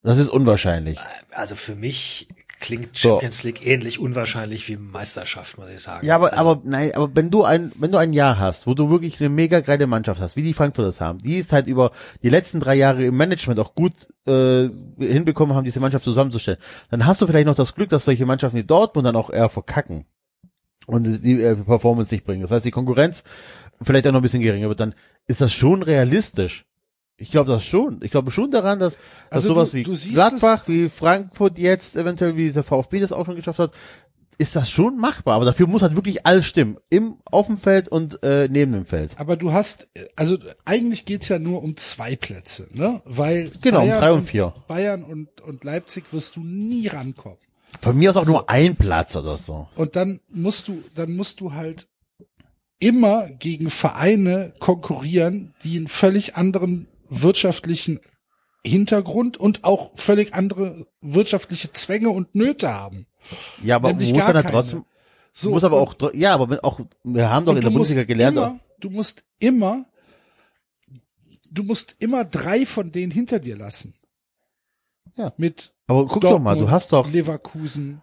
Das 0.05 0.19
ist 0.19 0.29
unwahrscheinlich. 0.29 0.99
also 1.31 1.55
für 1.57 1.75
mich 1.77 2.29
klingt 2.63 2.97
So. 2.97 3.11
Champions 3.11 3.43
League 3.43 3.67
ähnlich 3.67 3.99
unwahrscheinlich 3.99 4.67
wie 4.69 4.77
Meisterschaft, 4.77 5.59
muss 5.59 5.69
ich 5.69 5.81
sagen. 5.81 6.07
Ja, 6.07 6.15
aber, 6.15 6.33
also, 6.33 6.41
aber, 6.41 6.63
nein, 6.65 6.95
aber 6.95 7.11
wenn 7.15 7.31
du 7.31 7.43
ein, 7.45 7.73
wenn 7.77 7.93
du 7.93 7.99
ein 7.99 8.15
Jahr 8.15 8.39
hast, 8.39 8.67
wo 8.67 8.73
du 8.73 8.89
wirklich 8.89 9.21
eine 9.21 9.29
mega 9.29 9.61
geile 9.61 9.87
Mannschaft 9.87 10.21
hast, 10.21 10.37
wie 10.37 10.43
die 10.43 10.55
Frankfurters 10.55 11.01
haben, 11.01 11.19
die 11.19 11.37
ist 11.37 11.53
halt 11.53 11.67
über 11.67 11.91
die 12.23 12.31
letzten 12.31 12.61
drei 12.61 12.77
Jahre 12.77 13.05
im 13.05 13.17
Management 13.17 13.61
auch 13.61 13.75
gut 13.75 14.09
äh, 14.27 14.69
hinbekommen 14.99 15.55
haben, 15.55 15.65
diese 15.65 15.81
Mannschaft 15.81 16.05
zusammenzustellen, 16.05 16.61
dann 16.91 17.05
hast 17.05 17.21
du 17.21 17.27
vielleicht 17.27 17.47
noch 17.47 17.55
das 17.55 17.75
Glück, 17.75 17.91
dass 17.91 18.07
solche 18.07 18.25
Mannschaften 18.25 18.57
wie 18.57 18.65
Dortmund 18.65 19.07
dann 19.07 19.17
auch 19.17 19.29
eher 19.29 19.49
verkacken 19.49 20.07
und 20.87 21.23
die 21.23 21.43
äh, 21.43 21.57
Performance 21.57 22.15
nicht 22.15 22.25
bringen. 22.25 22.43
Das 22.43 22.51
heißt, 22.51 22.65
die 22.65 22.71
Konkurrenz 22.71 23.25
vielleicht 23.83 24.07
auch 24.07 24.13
noch 24.13 24.21
ein 24.21 24.23
bisschen 24.23 24.43
geringer 24.43 24.69
wird, 24.69 24.81
dann 24.81 24.95
ist 25.27 25.41
das 25.41 25.53
schon 25.53 25.83
realistisch. 25.83 26.65
Ich 27.17 27.31
glaube 27.31 27.51
das 27.51 27.65
schon. 27.65 28.01
Ich 28.03 28.11
glaube 28.11 28.31
schon 28.31 28.51
daran, 28.51 28.79
dass, 28.79 28.95
dass 28.95 29.45
Also 29.45 29.49
sowas 29.49 29.71
du- 29.71 29.77
wie 29.77 29.83
du 29.85 29.93
Gladbach, 30.13 30.65
wie 30.67 30.89
Frankfurt 30.89 31.59
jetzt, 31.59 31.97
eventuell 31.97 32.37
wie 32.37 32.51
der 32.51 32.65
VfB 32.65 33.01
das 33.01 33.13
auch 33.13 33.27
schon 33.27 33.37
geschafft 33.37 33.59
hat, 33.61 33.73
ist 34.39 34.57
das 34.57 34.71
schon 34.71 34.97
machbar. 34.99 35.37
Aber 35.37 35.45
dafür 35.45 35.69
muss 35.69 35.83
halt 35.83 35.95
wirklich 35.95 36.27
alles 36.27 36.47
stimmen. 36.47 36.79
Im, 36.91 37.17
auf 37.25 37.47
dem 37.47 37.59
Feld 37.59 37.87
und 37.89 38.21
äh, 38.25 38.49
neben 38.51 38.73
dem 38.73 38.87
Feld. 38.87 39.13
Aber 39.19 39.37
du 39.37 39.53
hast, 39.53 39.89
also 40.17 40.37
eigentlich 40.65 41.05
geht's 41.05 41.29
ja 41.29 41.39
nur 41.39 41.63
um 41.63 41.77
zwei 41.77 42.17
Plätze, 42.17 42.69
ne? 42.73 43.03
Weil 43.05 43.53
Genau, 43.61 43.83
um 43.83 43.87
Bayern 43.87 44.01
drei 44.01 44.13
und 44.13 44.23
vier. 44.25 44.55
Bayern 44.67 45.05
und, 45.05 45.41
und 45.43 45.63
Leipzig 45.63 46.05
wirst 46.13 46.35
du 46.37 46.41
nie 46.41 46.89
rankommen. 46.89 47.39
Von 47.81 47.97
mir 47.97 48.11
aus 48.11 48.17
auch 48.17 48.27
nur 48.27 48.51
ein 48.51 48.75
Platz 48.75 49.15
oder 49.17 49.37
so. 49.37 49.69
Und 49.77 49.95
dann 49.97 50.19
musst 50.31 50.67
du, 50.67 50.83
dann 50.95 51.15
musst 51.15 51.41
du 51.41 51.53
halt 51.53 51.87
immer 52.81 53.29
gegen 53.29 53.71
Vereine 53.71 54.53
konkurrieren, 54.59 55.55
die 55.63 55.77
einen 55.77 55.87
völlig 55.89 56.35
anderen 56.37 56.89
wirtschaftlichen 57.21 58.01
Hintergrund 58.65 59.37
und 59.37 59.65
auch 59.65 59.91
völlig 59.97 60.35
andere 60.35 60.87
wirtschaftliche 61.01 61.73
Zwänge 61.73 62.11
und 62.11 62.35
Nöte 62.35 62.73
haben. 62.73 63.07
Ja, 63.63 63.77
aber 63.77 63.89
Nämlich 63.89 64.13
muss 64.13 64.25
dann 64.25 64.45
trotzdem, 64.45 64.85
So, 65.33 65.51
muss 65.51 65.65
aber 65.65 65.81
auch, 65.81 65.95
ja, 66.15 66.35
aber 66.35 66.59
auch, 66.63 66.81
wir 67.05 67.31
haben 67.31 67.47
doch 67.47 67.57
in 67.57 67.63
der 67.63 67.71
Bundesliga 67.71 68.05
gelernt, 68.05 68.37
Immer, 68.37 68.61
du 68.81 68.91
musst 68.91 69.25
immer, 69.39 69.87
du 71.51 71.63
musst 71.63 71.97
immer 71.99 72.25
drei 72.25 72.67
von 72.67 72.93
denen 72.93 73.11
hinter 73.11 73.39
dir 73.39 73.57
lassen. 73.57 73.95
Ja. 75.17 75.33
Mit 75.37 75.75
aber 75.87 76.07
guck 76.07 76.21
Dortmund, 76.21 76.33
doch 76.33 76.41
mal, 76.41 76.59
du 76.59 76.71
hast 76.71 76.93
doch, 76.93 77.11
Leverkusen, 77.11 78.03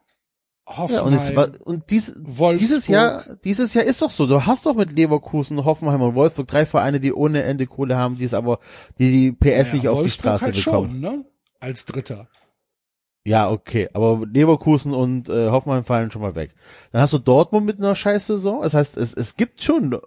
ja, 0.70 0.78
Hoffenheim. 0.78 1.06
und 1.08 1.14
es 1.14 1.36
war, 1.36 1.50
und 1.64 1.90
dies, 1.90 2.14
Wolfsburg. 2.18 2.60
dieses 2.60 2.88
Jahr, 2.88 3.24
dieses 3.44 3.74
Jahr 3.74 3.86
ist 3.86 4.02
doch 4.02 4.12
so, 4.12 4.28
du 4.28 4.46
hast 4.46 4.66
doch 4.66 4.76
mit 4.76 4.92
Leverkusen, 4.92 5.66
Hoffenheim 5.66 6.02
und 6.02 6.16
Wolfsburg 6.16 6.48
drei 6.48 6.66
Vereine, 6.66 7.00
die 7.00 7.14
ohne 7.14 7.44
Ende 7.44 7.66
Kohle 7.68 7.98
haben, 7.98 8.18
die 8.18 8.26
es 8.26 8.34
aber, 8.34 8.60
die 9.00 9.12
die 9.12 9.32
PS 9.32 9.74
nicht 9.74 9.84
Ja, 9.86 9.92
auf 9.92 10.04
die 10.04 10.10
Straße 10.10 10.46
halt 10.46 10.56
bekommen. 10.56 10.92
schon, 10.92 11.00
ne? 11.00 11.26
Als 11.60 11.86
Dritter. 11.86 12.28
Ja, 13.26 13.52
okay, 13.52 13.90
aber 13.94 14.26
Leverkusen 14.32 14.94
und 14.94 15.28
äh, 15.30 15.50
Hoffenheim 15.50 15.84
fallen 15.84 16.10
schon 16.10 16.22
mal 16.22 16.36
weg. 16.36 16.56
Dann 16.92 17.02
hast 17.02 17.14
du 17.14 17.18
Dortmund 17.20 17.66
mit 17.66 17.78
einer 17.78 17.96
Scheißsaison. 17.96 18.62
Das 18.62 18.74
heißt, 18.74 18.96
es, 18.98 19.14
es 19.14 19.36
gibt 19.36 19.62
schon 19.62 19.98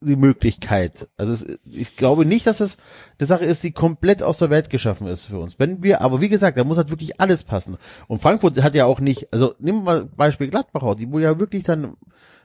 die 0.00 0.16
Möglichkeit. 0.16 1.08
Also 1.16 1.32
es, 1.32 1.58
ich 1.64 1.96
glaube 1.96 2.26
nicht, 2.26 2.46
dass 2.46 2.60
es 2.60 2.76
eine 3.18 3.26
Sache 3.26 3.44
ist, 3.44 3.62
die 3.62 3.72
komplett 3.72 4.22
aus 4.22 4.38
der 4.38 4.50
Welt 4.50 4.68
geschaffen 4.68 5.06
ist 5.06 5.26
für 5.26 5.38
uns. 5.38 5.58
Wenn 5.58 5.82
wir, 5.82 6.02
aber 6.02 6.20
wie 6.20 6.28
gesagt, 6.28 6.58
da 6.58 6.64
muss 6.64 6.76
halt 6.76 6.90
wirklich 6.90 7.20
alles 7.20 7.44
passen. 7.44 7.78
Und 8.06 8.20
Frankfurt 8.20 8.62
hat 8.62 8.74
ja 8.74 8.84
auch 8.84 9.00
nicht, 9.00 9.32
also 9.32 9.54
nehmen 9.58 9.78
wir 9.78 9.84
mal 9.84 10.04
Beispiel 10.04 10.48
Gladbach, 10.48 10.94
die 10.96 11.10
wo 11.10 11.18
ja 11.18 11.38
wirklich 11.38 11.64
dann, 11.64 11.96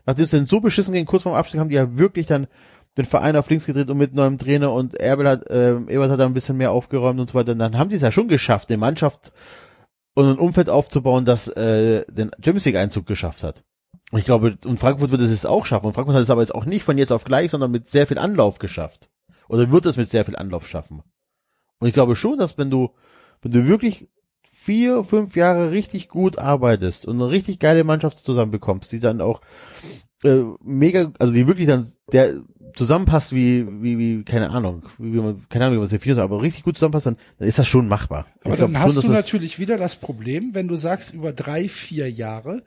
nachdem 0.06 0.26
es 0.26 0.32
dann 0.32 0.46
so 0.46 0.62
beschissen 0.62 0.94
ging, 0.94 1.06
kurz 1.06 1.24
vorm 1.24 1.36
Abstieg, 1.36 1.60
haben 1.60 1.70
die 1.70 1.76
ja 1.76 1.98
wirklich 1.98 2.26
dann 2.26 2.48
den 2.98 3.06
Verein 3.06 3.36
auf 3.36 3.50
links 3.50 3.66
gedreht 3.66 3.90
und 3.90 3.98
mit 3.98 4.14
neuem 4.14 4.38
Trainer 4.38 4.72
und 4.74 4.96
Erbel 4.96 5.28
hat, 5.28 5.50
äh, 5.50 5.76
Ebert 5.88 6.12
hat 6.12 6.20
da 6.20 6.26
ein 6.26 6.34
bisschen 6.34 6.58
mehr 6.58 6.72
aufgeräumt 6.72 7.20
und 7.20 7.30
so 7.30 7.36
weiter. 7.36 7.54
Und 7.54 7.60
dann 7.60 7.78
haben 7.78 7.90
die 7.90 7.96
es 7.98 8.02
ja 8.02 8.12
schon 8.12 8.28
geschafft, 8.28 8.70
eine 8.70 8.78
Mannschaft 8.78 9.32
und 10.14 10.26
ein 10.26 10.40
Umfeld 10.40 10.70
aufzubauen, 10.70 11.26
das 11.26 11.48
äh, 11.50 12.06
den 12.10 12.32
Champions 12.44 12.66
League 12.66 12.76
Einzug 12.76 13.06
geschafft 13.06 13.44
hat. 13.44 13.64
Ich 14.14 14.26
glaube, 14.26 14.58
und 14.66 14.80
Frankfurt 14.80 15.12
wird 15.12 15.22
es 15.22 15.32
jetzt 15.32 15.48
auch 15.48 15.66
schaffen. 15.66 15.86
Und 15.86 15.94
Frankfurt 15.94 16.16
hat 16.16 16.24
es 16.24 16.30
aber 16.30 16.42
jetzt 16.42 16.56
auch 16.56 16.66
nicht 16.66 16.84
von 16.84 16.98
jetzt 16.98 17.12
auf 17.12 17.24
gleich, 17.24 17.52
sondern 17.52 17.72
mit 17.72 17.90
sehr 17.90 18.08
viel 18.08 18.18
Anlauf 18.18 18.60
geschafft. 18.60 19.10
Oder 19.48 19.72
wird 19.72 19.86
es 19.86 19.98
mit 19.98 20.10
sehr 20.10 20.26
viel 20.26 20.36
Anlauf 20.36 20.68
schaffen. 20.68 21.02
Und 21.80 21.88
ich 21.88 21.94
glaube 21.94 22.16
schon, 22.16 22.38
dass 22.38 22.58
wenn 22.58 22.70
du, 22.70 22.92
wenn 23.42 23.52
du 23.52 23.68
wirklich 23.68 24.10
vier, 24.44 25.04
fünf 25.04 25.36
Jahre 25.36 25.72
richtig 25.72 26.08
gut 26.10 26.38
arbeitest 26.38 27.08
und 27.08 27.22
eine 27.22 27.32
richtig 27.32 27.60
geile 27.60 27.84
Mannschaft 27.84 28.20
zusammenbekommst, 28.20 28.92
die 28.92 29.00
dann 29.00 29.22
auch 29.22 29.42
äh, 30.24 30.44
mega, 30.64 31.12
also 31.20 31.34
die 31.34 31.48
wirklich 31.48 31.68
dann 31.68 31.92
der 32.12 32.42
zusammenpasst 32.76 33.34
wie, 33.34 33.66
wie, 33.82 33.98
wie, 33.98 34.24
keine 34.24 34.50
Ahnung, 34.50 34.84
wie, 34.98 35.14
wie 35.14 35.18
man, 35.18 35.46
keine 35.50 35.66
Ahnung, 35.66 35.76
wie 35.76 35.80
man 35.80 35.86
es 35.86 35.92
definiert, 35.92 36.20
aber 36.20 36.42
richtig 36.42 36.64
gut 36.64 36.76
zusammenpasst, 36.76 37.06
dann, 37.06 37.18
dann 37.38 37.48
ist 37.48 37.60
das 37.60 37.68
schon 37.68 37.88
machbar. 37.88 38.28
Aber 38.44 38.54
Ich 38.54 38.60
dann 38.60 38.80
hast 38.80 38.96
schon, 38.96 39.04
du 39.04 39.10
natürlich 39.10 39.60
wieder 39.60 39.78
das 39.78 39.96
Problem, 39.96 40.54
wenn 40.54 40.68
du 40.68 40.76
sagst 40.76 41.14
über 41.14 41.34
drei, 41.34 41.68
vier 41.68 42.10
Jahre, 42.10 42.64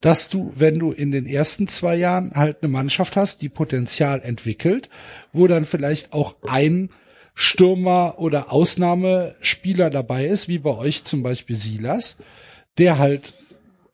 dass 0.00 0.28
du, 0.28 0.52
wenn 0.54 0.78
du 0.78 0.92
in 0.92 1.10
den 1.10 1.26
ersten 1.26 1.68
zwei 1.68 1.96
Jahren 1.96 2.32
halt 2.34 2.62
eine 2.62 2.72
Mannschaft 2.72 3.16
hast, 3.16 3.42
die 3.42 3.48
Potenzial 3.48 4.20
entwickelt, 4.20 4.88
wo 5.32 5.46
dann 5.46 5.64
vielleicht 5.64 6.12
auch 6.12 6.34
ein 6.46 6.90
Stürmer 7.34 8.14
oder 8.18 8.52
Ausnahmespieler 8.52 9.90
dabei 9.90 10.26
ist, 10.26 10.48
wie 10.48 10.58
bei 10.58 10.76
euch 10.76 11.04
zum 11.04 11.22
Beispiel 11.22 11.56
Silas, 11.56 12.18
der 12.78 12.98
halt 12.98 13.34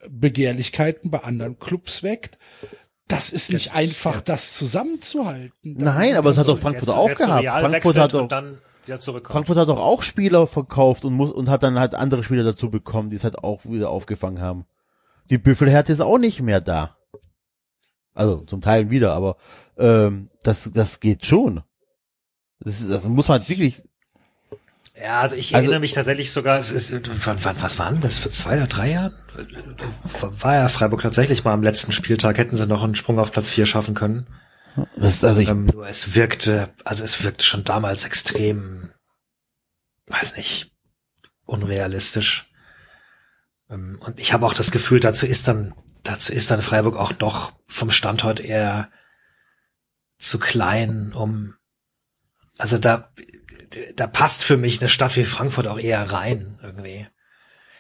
Begehrlichkeiten 0.09 1.11
bei 1.11 1.21
anderen 1.21 1.59
Clubs 1.59 2.03
weckt. 2.03 2.39
Das 3.11 3.31
ist 3.31 3.53
nicht 3.53 3.75
einfach, 3.75 4.21
das 4.21 4.53
zusammenzuhalten. 4.53 5.77
Nein, 5.77 6.17
aber 6.17 6.31
es 6.31 6.39
hat 6.39 6.49
doch 6.49 6.59
Frankfurt 6.59 6.89
Jetzt- 6.89 6.97
auch 6.97 7.09
jetzt 7.09 7.19
gehabt. 7.19 7.43
real 7.43 7.71
Frankfurt 7.71 7.97
hat 7.97 8.15
doch, 8.15 8.23
und 8.23 8.33
dann 8.33 8.59
wieder 8.87 9.01
zurückkommt. 9.01 9.33
Frankfurt 9.35 9.59
hat 9.59 9.69
doch 9.69 9.79
auch 9.81 10.03
Spieler 10.03 10.47
verkauft 10.47 11.05
und 11.05 11.15
muss, 11.15 11.31
und 11.31 11.49
hat 11.49 11.63
dann 11.63 11.79
halt 11.79 11.95
andere 11.95 12.25
Spieler 12.25 12.45
dazu 12.45 12.71
bekommen, 12.71 13.11
die 13.11 13.17
es 13.17 13.25
halt 13.25 13.39
auch 13.39 13.65
wieder 13.65 13.91
aufgefangen 13.91 14.41
haben. 14.41 14.65
Die 15.29 15.39
Büffelhärte 15.39 15.93
ist 15.93 16.01
auch 16.01 16.19
nicht 16.19 16.41
mehr 16.41 16.61
da. 16.61 16.97
Also 18.15 18.39
zum 18.43 18.61
Teil 18.61 18.91
wieder, 18.91 19.13
aber 19.13 19.37
ähm, 19.79 20.31
das, 20.43 20.71
das 20.73 21.01
geht 21.01 21.25
schon. 21.27 21.63
Das, 22.61 22.81
ist, 22.81 22.91
das 22.91 23.05
muss 23.05 23.29
man 23.29 23.39
halt 23.39 23.49
wirklich. 23.49 23.83
Ja, 25.03 25.21
also 25.21 25.37
ich 25.37 25.55
Also- 25.55 25.63
erinnere 25.65 25.81
mich 25.81 25.93
tatsächlich 25.93 26.31
sogar, 26.33 26.59
es 26.59 26.71
ist, 26.71 26.93
was 27.27 27.79
waren 27.79 28.01
das, 28.01 28.19
für 28.19 28.31
zwei 28.31 28.57
oder 28.57 28.67
drei 28.67 28.91
Jahre? 28.91 29.15
War 30.21 30.55
ja 30.55 30.69
Freiburg 30.69 31.01
tatsächlich 31.03 31.45
mal 31.45 31.55
am 31.55 31.63
letzten 31.63 31.93
Spieltag, 31.93 32.37
hätten 32.39 32.57
sie 32.57 32.67
noch 32.67 32.83
einen 32.85 32.95
Sprung 32.95 33.19
auf 33.19 33.33
Platz 33.33 33.49
vier 33.49 33.67
schaffen 33.67 33.95
können. 33.95 34.27
Das 34.97 35.15
ist, 35.17 35.25
also 35.25 35.41
ich, 35.41 35.49
Ähm, 35.49 35.67
nur 35.67 35.89
es 35.89 36.15
wirkte, 36.15 36.75
also 36.85 37.03
es 37.03 37.25
wirkte 37.25 37.45
schon 37.45 37.65
damals 37.65 38.05
extrem, 38.05 38.91
weiß 40.09 40.37
nicht, 40.37 40.73
unrealistisch. 41.47 42.51
Ähm, 43.71 43.99
und 44.05 44.21
ich 44.21 44.33
habe 44.33 44.47
auch 44.47 44.55
das 44.55 44.71
Gefühl, 44.71 45.01
dazu 45.01 45.27
ist 45.27 45.49
dann, 45.49 45.75
dazu 46.03 46.33
ist 46.33 46.51
dann 46.51 46.63
Freiburg 46.63 46.97
auch 46.97 47.13
doch 47.13 47.53
vom 47.67 47.91
Standort 47.91 48.41
eher 48.41 48.91
zu 50.19 50.39
klein, 50.39 51.13
um, 51.15 51.55
also 52.59 52.77
da, 52.79 53.11
da 53.95 54.07
passt 54.07 54.45
für 54.45 54.57
mich 54.57 54.81
eine 54.81 54.89
Stadt 54.89 55.17
wie 55.17 55.25
Frankfurt 55.25 55.67
auch 55.67 55.79
eher 55.79 56.13
rein, 56.13 56.59
irgendwie. 56.63 57.07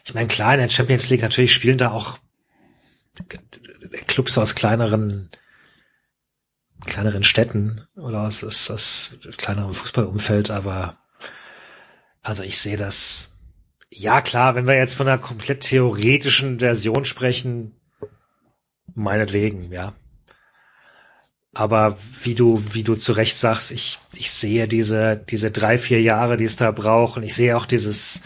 Ich 0.05 0.14
meine, 0.14 0.29
klar, 0.29 0.55
in 0.55 0.61
der 0.61 0.68
Champions 0.68 1.11
League 1.11 1.22
natürlich 1.22 1.53
spielen 1.53 1.79
da 1.79 1.90
auch 1.90 2.18
Clubs 4.07 4.38
aus 4.38 4.55
kleineren 4.55 5.31
kleineren 6.87 7.22
Städten 7.22 7.87
oder 7.96 8.22
aus, 8.22 8.42
aus, 8.44 8.70
aus 8.70 9.11
kleinerem 9.37 9.74
Fußballumfeld, 9.74 10.50
aber 10.50 10.96
also 12.22 12.42
ich 12.42 12.59
sehe 12.59 12.76
das. 12.76 13.29
Ja, 13.90 14.20
klar, 14.20 14.55
wenn 14.55 14.66
wir 14.66 14.76
jetzt 14.76 14.94
von 14.94 15.09
einer 15.09 15.18
komplett 15.18 15.62
theoretischen 15.62 16.61
Version 16.61 17.05
sprechen, 17.05 17.74
meinetwegen, 18.94 19.72
ja. 19.72 19.94
Aber 21.53 21.98
wie 22.22 22.37
du, 22.37 22.62
wie 22.72 22.85
du 22.85 22.94
zu 22.94 23.12
Recht 23.12 23.37
sagst, 23.37 23.72
ich, 23.72 23.98
ich 24.20 24.30
sehe 24.33 24.68
diese, 24.68 25.16
diese 25.16 25.50
drei, 25.50 25.78
vier 25.78 26.02
Jahre, 26.02 26.37
die 26.37 26.44
es 26.44 26.56
da 26.56 26.70
braucht, 26.72 27.16
und 27.16 27.22
ich 27.22 27.35
sehe 27.35 27.56
auch 27.56 27.64
dieses, 27.64 28.20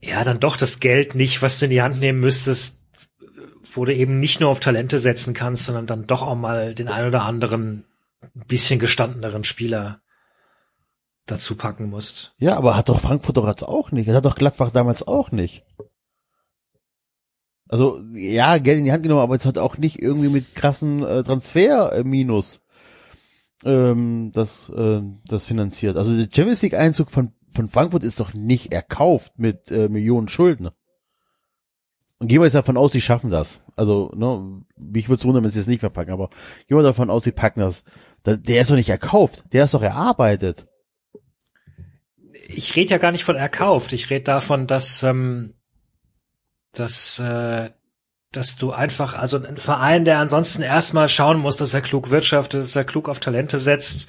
ja, 0.00 0.22
dann 0.22 0.38
doch 0.38 0.56
das 0.56 0.78
Geld 0.78 1.16
nicht, 1.16 1.42
was 1.42 1.58
du 1.58 1.64
in 1.64 1.72
die 1.72 1.82
Hand 1.82 1.98
nehmen 1.98 2.20
müsstest, 2.20 2.80
wo 3.72 3.84
du 3.84 3.92
eben 3.92 4.20
nicht 4.20 4.38
nur 4.38 4.48
auf 4.48 4.60
Talente 4.60 5.00
setzen 5.00 5.34
kannst, 5.34 5.64
sondern 5.64 5.86
dann 5.86 6.06
doch 6.06 6.22
auch 6.22 6.36
mal 6.36 6.76
den 6.76 6.86
ein 6.86 7.08
oder 7.08 7.24
anderen 7.24 7.86
ein 8.22 8.46
bisschen 8.46 8.78
gestandeneren 8.78 9.42
Spieler 9.42 10.00
dazu 11.26 11.56
packen 11.56 11.90
musst. 11.90 12.32
Ja, 12.38 12.56
aber 12.56 12.76
hat 12.76 12.88
doch 12.88 13.00
Frankfurt 13.00 13.36
doch 13.36 13.62
auch 13.62 13.90
nicht. 13.90 14.08
Das 14.08 14.14
hat 14.14 14.24
doch 14.24 14.36
Gladbach 14.36 14.70
damals 14.70 15.02
auch 15.02 15.32
nicht. 15.32 15.64
Also, 17.68 18.00
ja, 18.14 18.58
Geld 18.58 18.78
in 18.78 18.84
die 18.84 18.92
Hand 18.92 19.02
genommen, 19.02 19.22
aber 19.22 19.34
es 19.34 19.44
hat 19.44 19.58
auch 19.58 19.76
nicht 19.76 20.00
irgendwie 20.00 20.28
mit 20.28 20.54
krassen 20.54 21.02
äh, 21.02 21.24
Transfer-Minus 21.24 22.60
ähm, 23.64 24.30
das, 24.32 24.68
äh, 24.70 25.02
das 25.26 25.44
finanziert. 25.44 25.96
Also 25.96 26.16
der 26.16 26.28
Champions 26.32 26.62
League-Einzug 26.62 27.10
von, 27.10 27.32
von 27.50 27.68
Frankfurt 27.68 28.02
ist 28.02 28.20
doch 28.20 28.34
nicht 28.34 28.72
erkauft 28.72 29.38
mit 29.38 29.70
äh, 29.70 29.88
Millionen 29.88 30.28
Schulden. 30.28 30.70
Und 32.18 32.28
gehen 32.28 32.40
wir 32.40 32.46
jetzt 32.46 32.54
davon 32.54 32.78
aus, 32.78 32.92
die 32.92 33.00
schaffen 33.02 33.30
das. 33.30 33.62
Also, 33.76 34.10
ne, 34.14 34.62
mich 34.78 35.08
würde 35.08 35.20
es 35.20 35.24
wundern, 35.26 35.44
wenn 35.44 35.50
sie 35.50 35.60
es 35.60 35.66
nicht 35.66 35.80
verpacken, 35.80 36.12
aber 36.12 36.30
gehen 36.66 36.78
wir 36.78 36.82
davon 36.82 37.10
aus, 37.10 37.24
die 37.24 37.32
packen 37.32 37.60
das. 37.60 37.84
Da, 38.22 38.36
der 38.36 38.62
ist 38.62 38.70
doch 38.70 38.76
nicht 38.76 38.88
erkauft, 38.88 39.44
der 39.52 39.66
ist 39.66 39.74
doch 39.74 39.82
erarbeitet. 39.82 40.66
Ich 42.48 42.74
rede 42.74 42.92
ja 42.92 42.98
gar 42.98 43.12
nicht 43.12 43.24
von 43.24 43.36
erkauft. 43.36 43.92
Ich 43.92 44.08
rede 44.08 44.24
davon, 44.24 44.66
dass 44.66 45.02
ähm, 45.02 45.56
dass, 46.78 47.18
äh, 47.18 47.70
dass 48.32 48.56
du 48.56 48.72
einfach, 48.72 49.14
also 49.14 49.42
ein 49.42 49.56
Verein, 49.56 50.04
der 50.04 50.18
ansonsten 50.18 50.62
erstmal 50.62 51.08
schauen 51.08 51.38
muss, 51.38 51.56
dass 51.56 51.74
er 51.74 51.80
klug 51.80 52.10
wirtschaftet, 52.10 52.62
dass 52.62 52.76
er 52.76 52.84
klug 52.84 53.08
auf 53.08 53.18
Talente 53.18 53.58
setzt. 53.58 54.08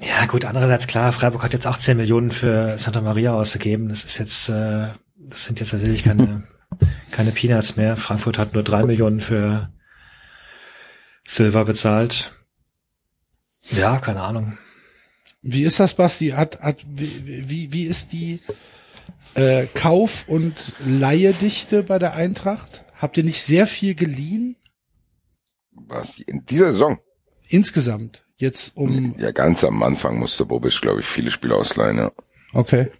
Ja, 0.00 0.26
gut, 0.26 0.44
andererseits 0.44 0.86
klar, 0.86 1.12
Freiburg 1.12 1.42
hat 1.42 1.52
jetzt 1.52 1.66
auch 1.66 1.76
10 1.76 1.96
Millionen 1.96 2.30
für 2.30 2.78
Santa 2.78 3.00
Maria 3.00 3.34
ausgegeben. 3.34 3.88
Das 3.88 4.04
ist 4.04 4.18
jetzt, 4.18 4.48
äh, 4.48 4.88
das 5.16 5.44
sind 5.44 5.58
jetzt 5.58 5.70
tatsächlich 5.70 6.04
keine, 6.04 6.44
keine 7.10 7.32
Peanuts 7.32 7.76
mehr. 7.76 7.96
Frankfurt 7.96 8.38
hat 8.38 8.54
nur 8.54 8.62
drei 8.62 8.84
Millionen 8.84 9.20
für 9.20 9.70
Silver 11.26 11.64
bezahlt. 11.64 12.32
Ja, 13.70 13.98
keine 13.98 14.22
Ahnung. 14.22 14.56
Wie 15.42 15.62
ist 15.62 15.80
das, 15.80 15.94
Basti? 15.94 16.30
Hat, 16.30 16.60
hat, 16.60 16.84
wie, 16.86 17.48
wie, 17.48 17.72
wie 17.72 17.84
ist 17.84 18.12
die, 18.12 18.40
äh, 19.38 19.66
Kauf- 19.74 20.28
und 20.28 20.54
Leihedichte 20.84 21.82
bei 21.82 21.98
der 21.98 22.14
Eintracht? 22.14 22.84
Habt 22.96 23.16
ihr 23.16 23.24
nicht 23.24 23.42
sehr 23.42 23.66
viel 23.66 23.94
geliehen? 23.94 24.56
Was? 25.70 26.18
In 26.18 26.44
dieser 26.46 26.72
Saison? 26.72 26.98
Insgesamt. 27.48 28.26
Jetzt 28.36 28.76
um. 28.76 29.16
Ja, 29.18 29.32
ganz 29.32 29.64
am 29.64 29.82
Anfang 29.82 30.18
musste 30.18 30.44
Bobic, 30.44 30.80
glaube 30.80 31.00
ich, 31.00 31.06
viele 31.06 31.30
Spiele 31.30 31.56
ausleihen, 31.56 31.98
ja. 31.98 32.12
Okay. 32.52 32.90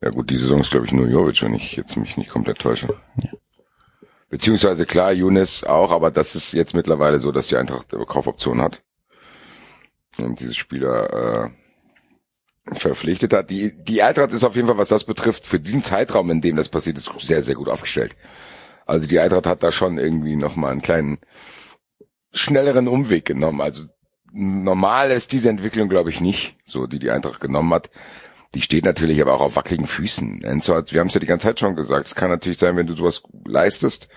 Ja 0.00 0.10
gut, 0.10 0.30
die 0.30 0.36
Saison 0.36 0.60
ist, 0.60 0.70
glaube 0.70 0.86
ich, 0.86 0.92
nur 0.92 1.08
Jovic, 1.08 1.42
wenn 1.42 1.54
ich 1.54 1.76
jetzt 1.76 1.96
mich 1.96 2.16
nicht 2.16 2.30
komplett 2.30 2.58
täusche. 2.58 2.88
Ja. 3.16 3.30
Beziehungsweise 4.30 4.86
klar, 4.86 5.12
Younes 5.12 5.64
auch, 5.64 5.90
aber 5.90 6.10
das 6.10 6.34
ist 6.34 6.52
jetzt 6.52 6.74
mittlerweile 6.74 7.18
so, 7.18 7.32
dass 7.32 7.48
die 7.48 7.56
Eintracht 7.56 7.88
Kaufoption 8.06 8.60
hat. 8.60 8.82
Und 10.18 10.38
diese 10.40 10.54
Spieler 10.54 11.46
äh, 11.46 11.50
verpflichtet 12.72 13.32
hat. 13.32 13.50
Die, 13.50 13.72
die 13.76 14.02
Eintracht 14.02 14.32
ist 14.32 14.44
auf 14.44 14.56
jeden 14.56 14.68
Fall, 14.68 14.78
was 14.78 14.88
das 14.88 15.04
betrifft, 15.04 15.46
für 15.46 15.60
diesen 15.60 15.82
Zeitraum, 15.82 16.30
in 16.30 16.40
dem 16.40 16.56
das 16.56 16.68
passiert 16.68 16.98
ist, 16.98 17.10
sehr, 17.18 17.42
sehr 17.42 17.54
gut 17.54 17.68
aufgestellt. 17.68 18.16
Also 18.86 19.06
die 19.06 19.20
Eintracht 19.20 19.46
hat 19.46 19.62
da 19.62 19.72
schon 19.72 19.98
irgendwie 19.98 20.36
nochmal 20.36 20.72
einen 20.72 20.82
kleinen 20.82 21.18
schnelleren 22.32 22.88
Umweg 22.88 23.24
genommen. 23.24 23.60
Also 23.60 23.86
normal 24.32 25.10
ist 25.10 25.32
diese 25.32 25.48
Entwicklung, 25.48 25.88
glaube 25.88 26.10
ich, 26.10 26.20
nicht, 26.20 26.56
so 26.64 26.86
die 26.86 26.98
die 26.98 27.10
Eintracht 27.10 27.40
genommen 27.40 27.72
hat. 27.72 27.90
Die 28.54 28.62
steht 28.62 28.84
natürlich 28.84 29.20
aber 29.20 29.34
auch 29.34 29.42
auf 29.42 29.56
wackeligen 29.56 29.86
Füßen. 29.86 30.42
Enzo 30.42 30.74
hat, 30.74 30.92
wir 30.92 31.00
haben 31.00 31.08
es 31.08 31.14
ja 31.14 31.20
die 31.20 31.26
ganze 31.26 31.48
Zeit 31.48 31.60
schon 31.60 31.76
gesagt, 31.76 32.06
es 32.06 32.14
kann 32.14 32.30
natürlich 32.30 32.58
sein, 32.58 32.76
wenn 32.76 32.86
du 32.86 32.96
sowas 32.96 33.22
leistest 33.44 34.08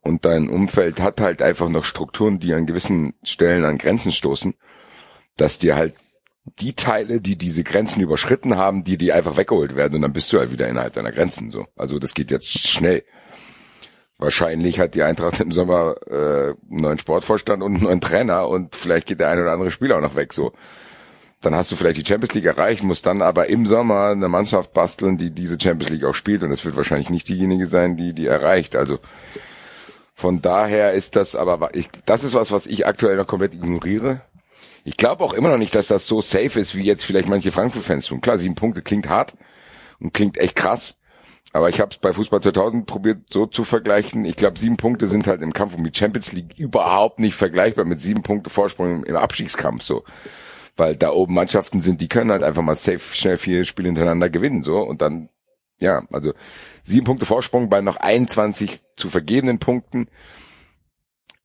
und 0.00 0.24
dein 0.24 0.48
Umfeld 0.48 1.00
hat 1.00 1.20
halt 1.20 1.42
einfach 1.42 1.68
noch 1.68 1.84
Strukturen, 1.84 2.38
die 2.38 2.54
an 2.54 2.66
gewissen 2.66 3.14
Stellen 3.22 3.64
an 3.64 3.76
Grenzen 3.76 4.12
stoßen, 4.12 4.54
dass 5.36 5.58
dir 5.58 5.76
halt 5.76 5.94
die 6.58 6.74
Teile, 6.74 7.20
die 7.20 7.36
diese 7.36 7.64
Grenzen 7.64 8.00
überschritten 8.00 8.56
haben, 8.56 8.84
die 8.84 8.96
die 8.96 9.12
einfach 9.12 9.36
weggeholt 9.36 9.76
werden 9.76 9.96
und 9.96 10.02
dann 10.02 10.12
bist 10.12 10.32
du 10.32 10.38
halt 10.38 10.52
wieder 10.52 10.68
innerhalb 10.68 10.94
deiner 10.94 11.12
Grenzen 11.12 11.50
so. 11.50 11.66
Also 11.76 11.98
das 11.98 12.14
geht 12.14 12.30
jetzt 12.30 12.48
schnell. 12.48 13.04
Wahrscheinlich 14.18 14.80
hat 14.80 14.94
die 14.94 15.02
Eintracht 15.02 15.40
im 15.40 15.52
Sommer 15.52 15.96
äh, 16.06 16.54
einen 16.70 16.80
neuen 16.80 16.98
Sportvorstand 16.98 17.62
und 17.62 17.74
einen 17.74 17.82
neuen 17.82 18.00
Trainer 18.00 18.48
und 18.48 18.74
vielleicht 18.74 19.08
geht 19.08 19.20
der 19.20 19.28
ein 19.28 19.40
oder 19.40 19.52
andere 19.52 19.70
Spieler 19.70 19.96
auch 19.96 20.02
noch 20.02 20.14
weg 20.14 20.32
so. 20.32 20.52
Dann 21.42 21.54
hast 21.54 21.70
du 21.70 21.76
vielleicht 21.76 21.98
die 21.98 22.06
Champions 22.06 22.32
League 22.34 22.46
erreicht, 22.46 22.82
musst 22.82 23.04
dann 23.04 23.20
aber 23.20 23.50
im 23.50 23.66
Sommer 23.66 24.06
eine 24.06 24.28
Mannschaft 24.28 24.72
basteln, 24.72 25.18
die 25.18 25.30
diese 25.30 25.60
Champions 25.60 25.90
League 25.90 26.04
auch 26.04 26.14
spielt 26.14 26.42
und 26.42 26.50
es 26.50 26.64
wird 26.64 26.76
wahrscheinlich 26.76 27.10
nicht 27.10 27.28
diejenige 27.28 27.66
sein, 27.66 27.96
die 27.96 28.14
die 28.14 28.26
erreicht. 28.26 28.74
Also 28.74 28.98
von 30.14 30.40
daher 30.40 30.92
ist 30.92 31.14
das 31.14 31.36
aber, 31.36 31.74
ich, 31.74 31.88
das 32.06 32.24
ist 32.24 32.32
was, 32.32 32.50
was 32.50 32.66
ich 32.66 32.86
aktuell 32.86 33.16
noch 33.16 33.26
komplett 33.26 33.52
ignoriere. 33.52 34.22
Ich 34.86 34.96
glaube 34.96 35.24
auch 35.24 35.32
immer 35.32 35.48
noch 35.48 35.58
nicht, 35.58 35.74
dass 35.74 35.88
das 35.88 36.06
so 36.06 36.20
safe 36.20 36.60
ist, 36.60 36.76
wie 36.76 36.84
jetzt 36.84 37.04
vielleicht 37.04 37.26
manche 37.26 37.50
Frankfurt-Fans 37.50 38.06
tun. 38.06 38.20
Klar, 38.20 38.38
sieben 38.38 38.54
Punkte 38.54 38.82
klingt 38.82 39.08
hart 39.08 39.36
und 39.98 40.14
klingt 40.14 40.38
echt 40.38 40.54
krass. 40.54 40.96
Aber 41.52 41.68
ich 41.68 41.80
habe 41.80 41.90
es 41.90 41.98
bei 41.98 42.12
Fußball 42.12 42.40
2000 42.40 42.86
probiert 42.86 43.22
so 43.32 43.46
zu 43.46 43.64
vergleichen. 43.64 44.24
Ich 44.24 44.36
glaube, 44.36 44.60
sieben 44.60 44.76
Punkte 44.76 45.08
sind 45.08 45.26
halt 45.26 45.42
im 45.42 45.52
Kampf 45.52 45.74
um 45.74 45.82
die 45.82 45.90
Champions 45.92 46.32
League 46.32 46.56
überhaupt 46.56 47.18
nicht 47.18 47.34
vergleichbar 47.34 47.84
mit 47.84 48.00
sieben 48.00 48.22
Punkte 48.22 48.48
Vorsprung 48.48 49.02
im 49.02 49.16
Abstiegskampf 49.16 49.82
so. 49.82 50.04
Weil 50.76 50.94
da 50.94 51.10
oben 51.10 51.34
Mannschaften 51.34 51.82
sind, 51.82 52.00
die 52.00 52.08
können 52.08 52.30
halt 52.30 52.44
einfach 52.44 52.62
mal 52.62 52.76
safe 52.76 53.00
schnell 53.00 53.38
vier 53.38 53.64
Spiele 53.64 53.88
hintereinander 53.88 54.30
gewinnen 54.30 54.62
so 54.62 54.78
und 54.78 55.02
dann 55.02 55.30
ja, 55.80 56.06
also 56.12 56.32
sieben 56.84 57.06
Punkte 57.06 57.26
Vorsprung 57.26 57.68
bei 57.70 57.80
noch 57.80 57.96
21 57.96 58.80
zu 58.96 59.08
vergebenen 59.08 59.58
Punkten 59.58 60.06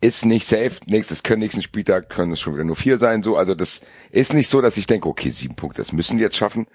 ist 0.02 0.26
nicht 0.26 0.46
safe. 0.46 0.72
Nächstes 0.88 1.24
können 1.24 1.42
nächsten 1.42 1.62
Spieltag 1.62 2.10
können 2.10 2.34
es 2.34 2.40
schon 2.40 2.56
wieder 2.56 2.64
nur 2.64 2.76
vier 2.76 2.98
sein. 2.98 3.24
So, 3.24 3.38
also 3.38 3.56
das 3.56 3.82
ist 4.10 4.34
nicht 4.34 4.50
so, 4.50 4.60
dass 4.62 4.78
ich 4.78 4.88
denke, 4.88 5.08
okay, 5.08 5.30
sieben 5.30 5.56
Punkte, 5.56 5.82
das 5.82 5.94
müssen 5.94 6.18
wir 6.18 6.26
jetzt 6.26 6.38
schaffen. 6.38 6.68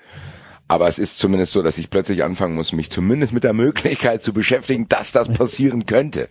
Aber 0.68 0.88
es 0.88 0.98
ist 0.98 1.18
zumindest 1.18 1.52
so, 1.52 1.62
dass 1.62 1.78
ich 1.78 1.90
plötzlich 1.90 2.24
anfangen 2.24 2.54
muss, 2.54 2.72
mich 2.72 2.90
zumindest 2.90 3.32
mit 3.32 3.44
der 3.44 3.52
Möglichkeit 3.52 4.22
zu 4.22 4.32
beschäftigen, 4.32 4.88
dass 4.88 5.12
das 5.12 5.32
passieren 5.32 5.86
könnte. 5.86 6.28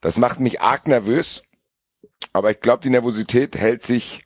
Das 0.00 0.18
macht 0.18 0.40
mich 0.40 0.60
arg 0.60 0.86
nervös. 0.86 1.42
Aber 2.32 2.50
ich 2.50 2.60
glaube, 2.60 2.82
die 2.82 2.90
Nervosität 2.90 3.56
hält 3.56 3.84
sich 3.84 4.20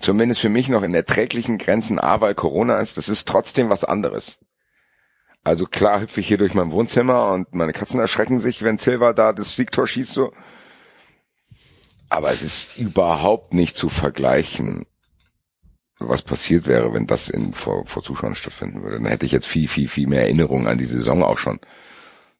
zumindest 0.00 0.40
für 0.40 0.48
mich 0.48 0.68
noch 0.68 0.82
in 0.82 0.94
erträglichen 0.94 1.58
Grenzen, 1.58 1.98
A, 1.98 2.20
weil 2.20 2.34
Corona 2.34 2.78
ist. 2.78 2.96
Das 2.96 3.08
ist 3.08 3.26
trotzdem 3.26 3.70
was 3.70 3.84
anderes. 3.84 4.38
Also 5.46 5.64
klar 5.64 6.00
hüpfe 6.00 6.18
ich 6.18 6.26
hier 6.26 6.38
durch 6.38 6.54
mein 6.54 6.72
Wohnzimmer 6.72 7.30
und 7.30 7.54
meine 7.54 7.72
Katzen 7.72 8.00
erschrecken 8.00 8.40
sich, 8.40 8.64
wenn 8.64 8.78
Silva 8.78 9.12
da 9.12 9.32
das 9.32 9.54
Siegtor 9.54 9.86
schießt 9.86 10.12
so. 10.12 10.32
Aber 12.08 12.32
es 12.32 12.42
ist 12.42 12.76
überhaupt 12.76 13.54
nicht 13.54 13.76
zu 13.76 13.88
vergleichen, 13.88 14.86
was 16.00 16.22
passiert 16.22 16.66
wäre, 16.66 16.92
wenn 16.94 17.06
das 17.06 17.28
in, 17.28 17.52
vor, 17.52 17.86
vor 17.86 18.02
Zuschauern 18.02 18.34
stattfinden 18.34 18.82
würde. 18.82 18.96
Dann 18.96 19.06
hätte 19.06 19.24
ich 19.24 19.30
jetzt 19.30 19.46
viel, 19.46 19.68
viel, 19.68 19.86
viel 19.86 20.08
mehr 20.08 20.22
Erinnerungen 20.22 20.66
an 20.66 20.78
die 20.78 20.84
Saison 20.84 21.22
auch 21.22 21.38
schon. 21.38 21.60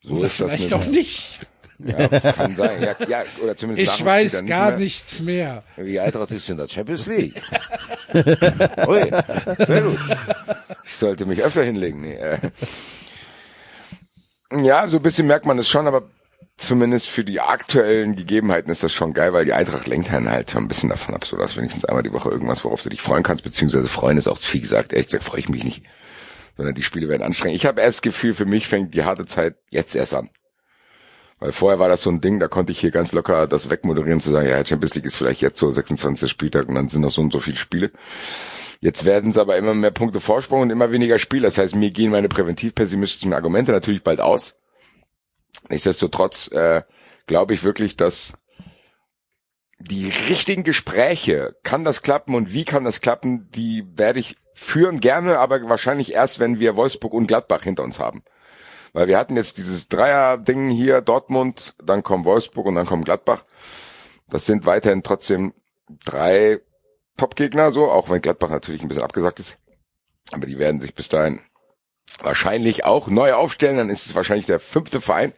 So 0.03 0.14
oder 0.14 0.27
ist 0.27 0.38
vielleicht 0.38 0.73
das 0.73 0.73
auch 0.73 0.87
nicht. 0.87 1.49
Ja, 1.79 2.09
kann 2.33 2.57
sein. 2.57 2.83
Ja, 2.83 2.95
ja, 3.07 3.25
oder 3.43 3.57
zumindest 3.57 3.99
ich 3.99 4.05
weiß 4.05 4.47
gar 4.47 4.73
nicht 4.73 4.81
nichts 4.81 5.21
mehr. 5.21 5.62
Wie 5.77 6.01
Eintracht 6.01 6.31
ist 6.31 6.49
in 6.49 6.57
der 6.57 6.69
Champions 6.69 7.07
League. 7.07 7.41
Ui, 8.87 9.11
sehr 9.67 9.83
gut. 9.83 9.99
Ich 10.85 10.95
sollte 10.95 11.27
mich 11.27 11.43
öfter 11.43 11.62
hinlegen. 11.62 12.01
Nee, 12.01 12.15
äh. 12.15 12.39
Ja, 14.62 14.89
so 14.89 14.99
ein 14.99 15.03
bisschen 15.03 15.27
merkt 15.27 15.45
man 15.45 15.59
es 15.59 15.69
schon, 15.69 15.87
aber 15.87 16.03
zumindest 16.57 17.09
für 17.09 17.25
die 17.25 17.41
aktuellen 17.41 18.17
Gegebenheiten 18.17 18.71
ist 18.71 18.83
das 18.83 18.93
schon 18.93 19.12
geil, 19.12 19.33
weil 19.33 19.45
die 19.45 19.53
Eintracht 19.53 19.87
lenkt 19.87 20.12
einen 20.12 20.31
halt 20.31 20.51
schon 20.51 20.65
ein 20.65 20.69
bisschen 20.69 20.89
davon 20.89 21.15
ab, 21.15 21.25
so 21.25 21.37
dass 21.37 21.57
wenigstens 21.57 21.85
einmal 21.85 22.03
die 22.03 22.12
Woche 22.12 22.31
irgendwas, 22.31 22.65
worauf 22.65 22.83
du 22.83 22.89
dich 22.89 23.03
freuen 23.03 23.23
kannst, 23.23 23.45
beziehungsweise 23.45 23.89
freuen 23.89 24.19
ist 24.19 24.29
auch 24.29 24.39
zu 24.39 24.49
viel 24.49 24.61
gesagt. 24.62 24.93
Ehrlich 24.93 25.09
gesagt 25.09 25.25
freue 25.25 25.41
ich 25.41 25.49
mich 25.49 25.65
nicht, 25.65 25.83
sondern 26.57 26.75
die 26.75 26.83
Spiele 26.83 27.09
werden 27.09 27.23
anstrengend. 27.23 27.57
Ich 27.57 27.67
habe 27.67 27.81
erst 27.81 27.99
das 27.99 28.03
Gefühl, 28.03 28.35
für 28.35 28.47
mich 28.47 28.69
fängt 28.69 28.95
die 28.95 29.05
harte 29.05 29.27
Zeit 29.27 29.57
jetzt 29.71 29.95
erst 29.95 30.15
an. 30.15 30.31
Weil 31.38 31.53
vorher 31.53 31.79
war 31.79 31.88
das 31.88 32.03
so 32.03 32.11
ein 32.11 32.20
Ding, 32.20 32.40
da 32.40 32.49
konnte 32.49 32.72
ich 32.72 32.81
hier 32.81 32.90
ganz 32.90 33.12
locker 33.12 33.46
das 33.46 33.68
wegmoderieren, 33.68 34.20
zu 34.20 34.31
sagen, 34.31 34.49
ja, 34.49 34.64
Champions 34.64 34.94
League 34.94 35.05
ist 35.05 35.16
vielleicht 35.16 35.42
jetzt 35.42 35.59
so 35.59 35.70
26. 35.70 36.31
Spieltag 36.31 36.68
und 36.68 36.75
dann 36.75 36.88
sind 36.88 37.03
noch 37.03 37.11
so 37.11 37.20
und 37.20 37.33
so 37.33 37.40
viele 37.40 37.57
Spiele. 37.57 37.90
Jetzt 38.81 39.05
werden 39.05 39.31
es 39.31 39.38
aber 39.38 39.57
immer 39.57 39.75
mehr 39.75 39.90
Punkte 39.90 40.20
Vorsprung 40.20 40.62
und 40.62 40.70
immer 40.70 40.92
weniger 40.92 41.18
Spiele. 41.18 41.42
Das 41.42 41.59
heißt, 41.59 41.75
mir 41.75 41.90
gehen 41.90 42.11
meine 42.11 42.29
präventiv 42.29 42.75
pessimistischen 42.75 43.33
Argumente 43.33 43.72
natürlich 43.72 44.03
bald 44.03 44.20
aus. 44.20 44.57
Nichtsdestotrotz 45.68 46.49
äh, 46.53 46.83
glaube 47.27 47.55
ich 47.55 47.64
wirklich, 47.64 47.96
dass 47.96 48.35
die 49.79 50.09
richtigen 50.29 50.64
Gespräche, 50.64 51.55
kann 51.62 51.85
das 51.85 52.01
klappen 52.01 52.35
und 52.35 52.53
wie 52.53 52.64
kann 52.64 52.85
das 52.85 53.01
klappen, 53.01 53.51
die 53.51 53.85
werde 53.94 54.20
ich 54.20 54.37
führen 54.55 55.01
gerne, 55.01 55.38
aber 55.38 55.68
wahrscheinlich 55.68 56.14
erst, 56.14 56.38
wenn 56.38 56.59
wir 56.59 56.77
Wolfsburg 56.77 57.12
und 57.12 57.27
Gladbach 57.27 57.62
hinter 57.62 57.83
uns 57.83 57.99
haben. 57.99 58.22
Weil 58.96 59.09
wir 59.09 59.18
hatten 59.18 59.37
jetzt 59.37 59.59
dieses 59.59 59.88
Dreier-Ding 59.88 60.70
hier, 60.70 61.02
Dortmund, 61.02 61.74
dann 61.85 62.02
kommt 62.02 62.24
Wolfsburg 62.24 62.64
und 62.64 62.76
dann 62.76 62.87
kommt 62.87 63.04
Gladbach. 63.04 63.44
Das 64.30 64.46
sind 64.46 64.64
weiterhin 64.64 65.02
trotzdem 65.02 65.52
drei 66.06 66.62
Top-Gegner, 67.18 67.72
so, 67.72 67.90
auch 67.90 68.09
wenn 68.09 68.22
Gladbach 68.22 68.48
natürlich 68.48 68.80
ein 68.80 68.88
bisschen 68.88 69.02
abgesagt 69.02 69.38
ist. 69.38 69.59
Aber 70.32 70.46
die 70.46 70.59
werden 70.59 70.80
sich 70.80 70.94
bis 70.94 71.11
dahin 71.11 71.40
wahrscheinlich 72.22 72.87
auch 72.87 73.09
neu 73.09 73.35
aufstellen. 73.35 73.76
Dann 73.76 73.90
ist 73.90 74.06
es 74.06 74.14
wahrscheinlich 74.14 74.46
der 74.46 74.61
fünfte 74.61 75.02
Verein, 75.02 75.35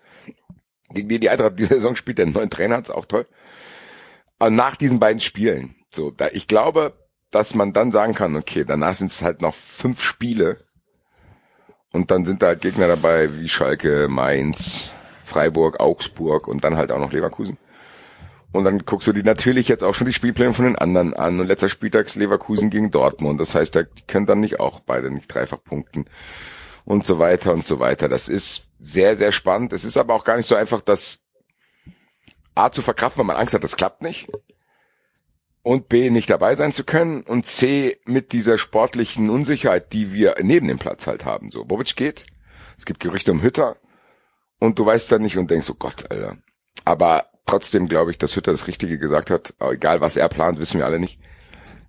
gegen 0.90 1.08
den 1.08 1.20
die 1.20 1.28
Eintracht 1.28 1.58
diese 1.58 1.74
Saison 1.74 1.96
spielt. 1.96 2.18
Der 2.18 2.26
neuen 2.26 2.50
Trainer 2.50 2.76
hat's 2.76 2.90
auch 2.90 3.06
toll. 3.06 3.26
äh, 4.38 4.50
nach 4.50 4.76
diesen 4.76 5.00
beiden 5.00 5.18
Spielen. 5.18 5.74
So, 5.92 6.12
da, 6.12 6.28
ich 6.28 6.46
glaube, 6.46 6.92
dass 7.32 7.56
man 7.56 7.72
dann 7.72 7.90
sagen 7.90 8.14
kann, 8.14 8.36
okay, 8.36 8.64
danach 8.64 8.94
sind 8.94 9.10
es 9.10 9.22
halt 9.22 9.42
noch 9.42 9.56
fünf 9.56 10.00
Spiele 10.00 10.60
und 11.98 12.12
dann 12.12 12.24
sind 12.24 12.42
da 12.42 12.46
halt 12.46 12.60
Gegner 12.60 12.86
dabei 12.86 13.36
wie 13.36 13.48
Schalke, 13.48 14.06
Mainz, 14.08 14.90
Freiburg, 15.24 15.80
Augsburg 15.80 16.46
und 16.46 16.62
dann 16.62 16.76
halt 16.76 16.92
auch 16.92 17.00
noch 17.00 17.10
Leverkusen. 17.10 17.58
Und 18.52 18.62
dann 18.62 18.78
guckst 18.86 19.08
du 19.08 19.12
dir 19.12 19.24
natürlich 19.24 19.66
jetzt 19.66 19.82
auch 19.82 19.94
schon 19.94 20.06
die 20.06 20.12
Spielpläne 20.12 20.54
von 20.54 20.64
den 20.64 20.76
anderen 20.76 21.12
an. 21.12 21.40
Und 21.40 21.48
letzter 21.48 21.68
Spieltag 21.68 22.06
ist 22.06 22.14
Leverkusen 22.14 22.70
gegen 22.70 22.92
Dortmund. 22.92 23.40
Das 23.40 23.56
heißt, 23.56 23.74
da 23.74 23.82
können 24.06 24.26
dann 24.26 24.38
nicht 24.38 24.60
auch 24.60 24.78
beide 24.78 25.10
nicht 25.10 25.26
dreifach 25.26 25.58
punkten. 25.64 26.04
Und 26.84 27.04
so 27.04 27.18
weiter 27.18 27.52
und 27.52 27.66
so 27.66 27.80
weiter. 27.80 28.08
Das 28.08 28.28
ist 28.28 28.68
sehr, 28.78 29.16
sehr 29.16 29.32
spannend. 29.32 29.72
Es 29.72 29.84
ist 29.84 29.96
aber 29.96 30.14
auch 30.14 30.22
gar 30.22 30.36
nicht 30.36 30.46
so 30.46 30.54
einfach, 30.54 30.80
das 30.80 31.18
A 32.54 32.70
zu 32.70 32.80
verkraften, 32.80 33.18
weil 33.18 33.26
man 33.26 33.36
Angst 33.38 33.54
hat, 33.54 33.64
das 33.64 33.76
klappt 33.76 34.02
nicht. 34.02 34.28
Und 35.68 35.90
B, 35.90 36.08
nicht 36.08 36.30
dabei 36.30 36.56
sein 36.56 36.72
zu 36.72 36.82
können. 36.82 37.24
Und 37.24 37.44
C, 37.44 37.98
mit 38.06 38.32
dieser 38.32 38.56
sportlichen 38.56 39.28
Unsicherheit, 39.28 39.92
die 39.92 40.14
wir 40.14 40.36
neben 40.40 40.66
dem 40.66 40.78
Platz 40.78 41.06
halt 41.06 41.26
haben. 41.26 41.50
So, 41.50 41.66
Bobic 41.66 41.94
geht. 41.94 42.24
Es 42.78 42.86
gibt 42.86 43.00
Gerüchte 43.00 43.32
um 43.32 43.42
Hütter. 43.42 43.76
Und 44.58 44.78
du 44.78 44.86
weißt 44.86 45.12
dann 45.12 45.20
nicht 45.20 45.36
und 45.36 45.50
denkst, 45.50 45.68
oh 45.68 45.76
Gott, 45.78 46.10
Alter. 46.10 46.38
Aber 46.86 47.26
trotzdem 47.44 47.86
glaube 47.86 48.10
ich, 48.10 48.16
dass 48.16 48.34
Hütter 48.34 48.52
das 48.52 48.66
Richtige 48.66 48.98
gesagt 48.98 49.28
hat. 49.28 49.52
Aber 49.58 49.72
egal, 49.72 50.00
was 50.00 50.16
er 50.16 50.30
plant, 50.30 50.58
wissen 50.58 50.78
wir 50.78 50.86
alle 50.86 50.98
nicht. 50.98 51.20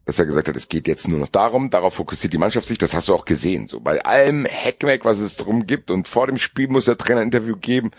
Dass 0.03 0.19
er 0.19 0.25
gesagt 0.25 0.49
hat, 0.49 0.57
es 0.57 0.67
geht 0.67 0.89
jetzt 0.89 1.07
nur 1.07 1.19
noch 1.19 1.29
darum, 1.29 1.69
darauf 1.69 1.93
fokussiert 1.93 2.33
die 2.33 2.37
Mannschaft 2.37 2.67
sich. 2.67 2.79
Das 2.79 2.93
hast 2.93 3.07
du 3.07 3.15
auch 3.15 3.23
gesehen. 3.23 3.69
So 3.69 3.79
bei 3.79 4.03
allem 4.03 4.43
Heckmeck, 4.43 5.05
was 5.05 5.19
es 5.21 5.37
drum 5.37 5.67
gibt. 5.67 5.89
Und 5.89 6.09
vor 6.09 6.27
dem 6.27 6.37
Spiel 6.37 6.67
muss 6.67 6.83
der 6.83 6.97
Trainer 6.97 7.21
ein 7.21 7.27
Interview 7.27 7.55
geben, 7.55 7.91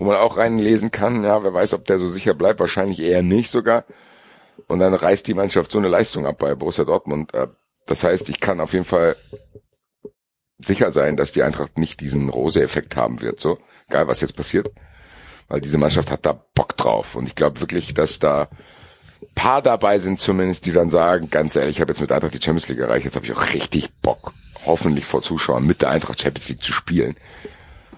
wo 0.00 0.04
man 0.06 0.16
auch 0.16 0.36
reinlesen 0.36 0.90
kann. 0.90 1.22
Ja, 1.22 1.44
wer 1.44 1.54
weiß, 1.54 1.74
ob 1.74 1.84
der 1.84 2.00
so 2.00 2.08
sicher 2.08 2.34
bleibt. 2.34 2.58
Wahrscheinlich 2.58 2.98
eher 2.98 3.22
nicht 3.22 3.52
sogar. 3.52 3.84
Und 4.68 4.78
dann 4.78 4.94
reißt 4.94 5.26
die 5.26 5.34
Mannschaft 5.34 5.70
so 5.70 5.78
eine 5.78 5.88
Leistung 5.88 6.26
ab 6.26 6.38
bei 6.38 6.54
Borussia 6.54 6.84
Dortmund. 6.84 7.34
Äh, 7.34 7.48
das 7.86 8.04
heißt, 8.04 8.28
ich 8.28 8.40
kann 8.40 8.60
auf 8.60 8.72
jeden 8.72 8.84
Fall 8.84 9.16
sicher 10.58 10.92
sein, 10.92 11.16
dass 11.16 11.32
die 11.32 11.42
Eintracht 11.42 11.78
nicht 11.78 12.00
diesen 12.00 12.28
Rose-Effekt 12.28 12.96
haben 12.96 13.20
wird. 13.20 13.40
So, 13.40 13.58
egal 13.88 14.06
was 14.06 14.20
jetzt 14.20 14.36
passiert 14.36 14.70
weil 15.52 15.60
diese 15.60 15.76
Mannschaft 15.76 16.10
hat 16.10 16.24
da 16.24 16.32
Bock 16.54 16.78
drauf. 16.78 17.14
Und 17.14 17.26
ich 17.26 17.34
glaube 17.34 17.60
wirklich, 17.60 17.92
dass 17.92 18.18
da 18.18 18.48
paar 19.34 19.60
dabei 19.60 19.98
sind 19.98 20.18
zumindest, 20.18 20.64
die 20.64 20.72
dann 20.72 20.88
sagen, 20.88 21.28
ganz 21.28 21.54
ehrlich, 21.56 21.76
ich 21.76 21.80
habe 21.82 21.92
jetzt 21.92 22.00
mit 22.00 22.10
Eintracht 22.10 22.32
die 22.32 22.42
Champions 22.42 22.68
League 22.68 22.78
erreicht, 22.78 23.04
jetzt 23.04 23.16
habe 23.16 23.26
ich 23.26 23.32
auch 23.34 23.52
richtig 23.52 23.92
Bock, 24.00 24.32
hoffentlich 24.64 25.04
vor 25.04 25.20
Zuschauern 25.20 25.66
mit 25.66 25.82
der 25.82 25.90
Eintracht 25.90 26.22
Champions 26.22 26.48
League 26.48 26.62
zu 26.62 26.72
spielen. 26.72 27.16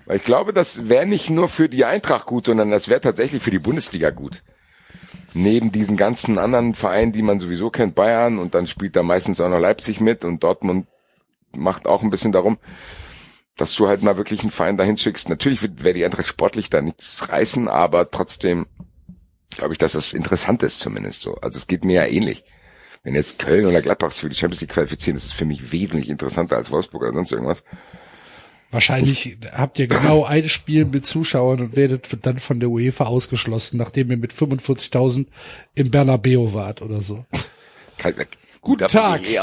Weil 0.04 0.16
ich 0.16 0.24
glaube, 0.24 0.52
das 0.52 0.88
wäre 0.88 1.06
nicht 1.06 1.30
nur 1.30 1.48
für 1.48 1.68
die 1.68 1.84
Eintracht 1.84 2.26
gut, 2.26 2.46
sondern 2.46 2.72
das 2.72 2.88
wäre 2.88 3.00
tatsächlich 3.00 3.40
für 3.40 3.52
die 3.52 3.60
Bundesliga 3.60 4.10
gut. 4.10 4.42
Neben 5.34 5.70
diesen 5.70 5.96
ganzen 5.96 6.38
anderen 6.38 6.74
Vereinen, 6.74 7.12
die 7.12 7.22
man 7.22 7.40
sowieso 7.40 7.70
kennt, 7.70 7.94
Bayern 7.94 8.38
und 8.38 8.54
dann 8.54 8.66
spielt 8.66 8.96
da 8.96 9.02
meistens 9.02 9.40
auch 9.40 9.48
noch 9.48 9.58
Leipzig 9.58 10.00
mit 10.00 10.24
und 10.24 10.42
Dortmund 10.42 10.86
macht 11.56 11.86
auch 11.86 12.02
ein 12.02 12.10
bisschen 12.10 12.32
darum 12.32 12.58
dass 13.56 13.74
du 13.74 13.88
halt 13.88 14.02
mal 14.02 14.16
wirklich 14.16 14.40
einen 14.40 14.50
Verein 14.50 14.76
dahin 14.76 14.98
schickst. 14.98 15.28
Natürlich 15.28 15.62
wird 15.62 15.96
die 15.96 16.04
Eintracht 16.04 16.26
sportlich 16.26 16.70
da 16.70 16.80
nichts 16.80 17.28
reißen, 17.28 17.68
aber 17.68 18.10
trotzdem 18.10 18.66
glaube 19.56 19.74
ich, 19.74 19.78
dass 19.78 19.92
das 19.92 20.12
interessant 20.12 20.62
ist 20.62 20.80
zumindest 20.80 21.22
so. 21.22 21.36
Also 21.36 21.58
es 21.58 21.66
geht 21.66 21.84
mir 21.84 21.94
ja 22.02 22.06
ähnlich. 22.06 22.44
Wenn 23.04 23.14
jetzt 23.14 23.38
Köln 23.38 23.66
oder 23.66 23.82
Gladbach 23.82 24.12
sich 24.12 24.22
für 24.22 24.28
die 24.28 24.34
Champions 24.34 24.62
League 24.62 24.72
qualifizieren, 24.72 25.16
das 25.16 25.26
ist 25.26 25.34
für 25.34 25.44
mich 25.44 25.70
wesentlich 25.72 26.08
interessanter 26.08 26.56
als 26.56 26.70
Wolfsburg 26.70 27.02
oder 27.02 27.12
sonst 27.12 27.32
irgendwas. 27.32 27.62
Wahrscheinlich 28.74 29.38
habt 29.52 29.78
ihr 29.78 29.86
genau 29.86 30.24
ein 30.24 30.48
Spiel 30.48 30.84
mit 30.84 31.06
Zuschauern 31.06 31.60
und 31.60 31.76
werdet 31.76 32.08
dann 32.26 32.40
von 32.40 32.58
der 32.58 32.70
UEFA 32.70 33.04
ausgeschlossen, 33.04 33.76
nachdem 33.76 34.10
ihr 34.10 34.16
mit 34.16 34.32
45.000 34.32 35.26
im 35.76 35.92
Bernabeu 35.92 36.54
wart 36.54 36.82
oder 36.82 37.00
so. 37.00 37.24
Guten 38.60 38.88
Tag. 38.88 39.30
Eh 39.30 39.38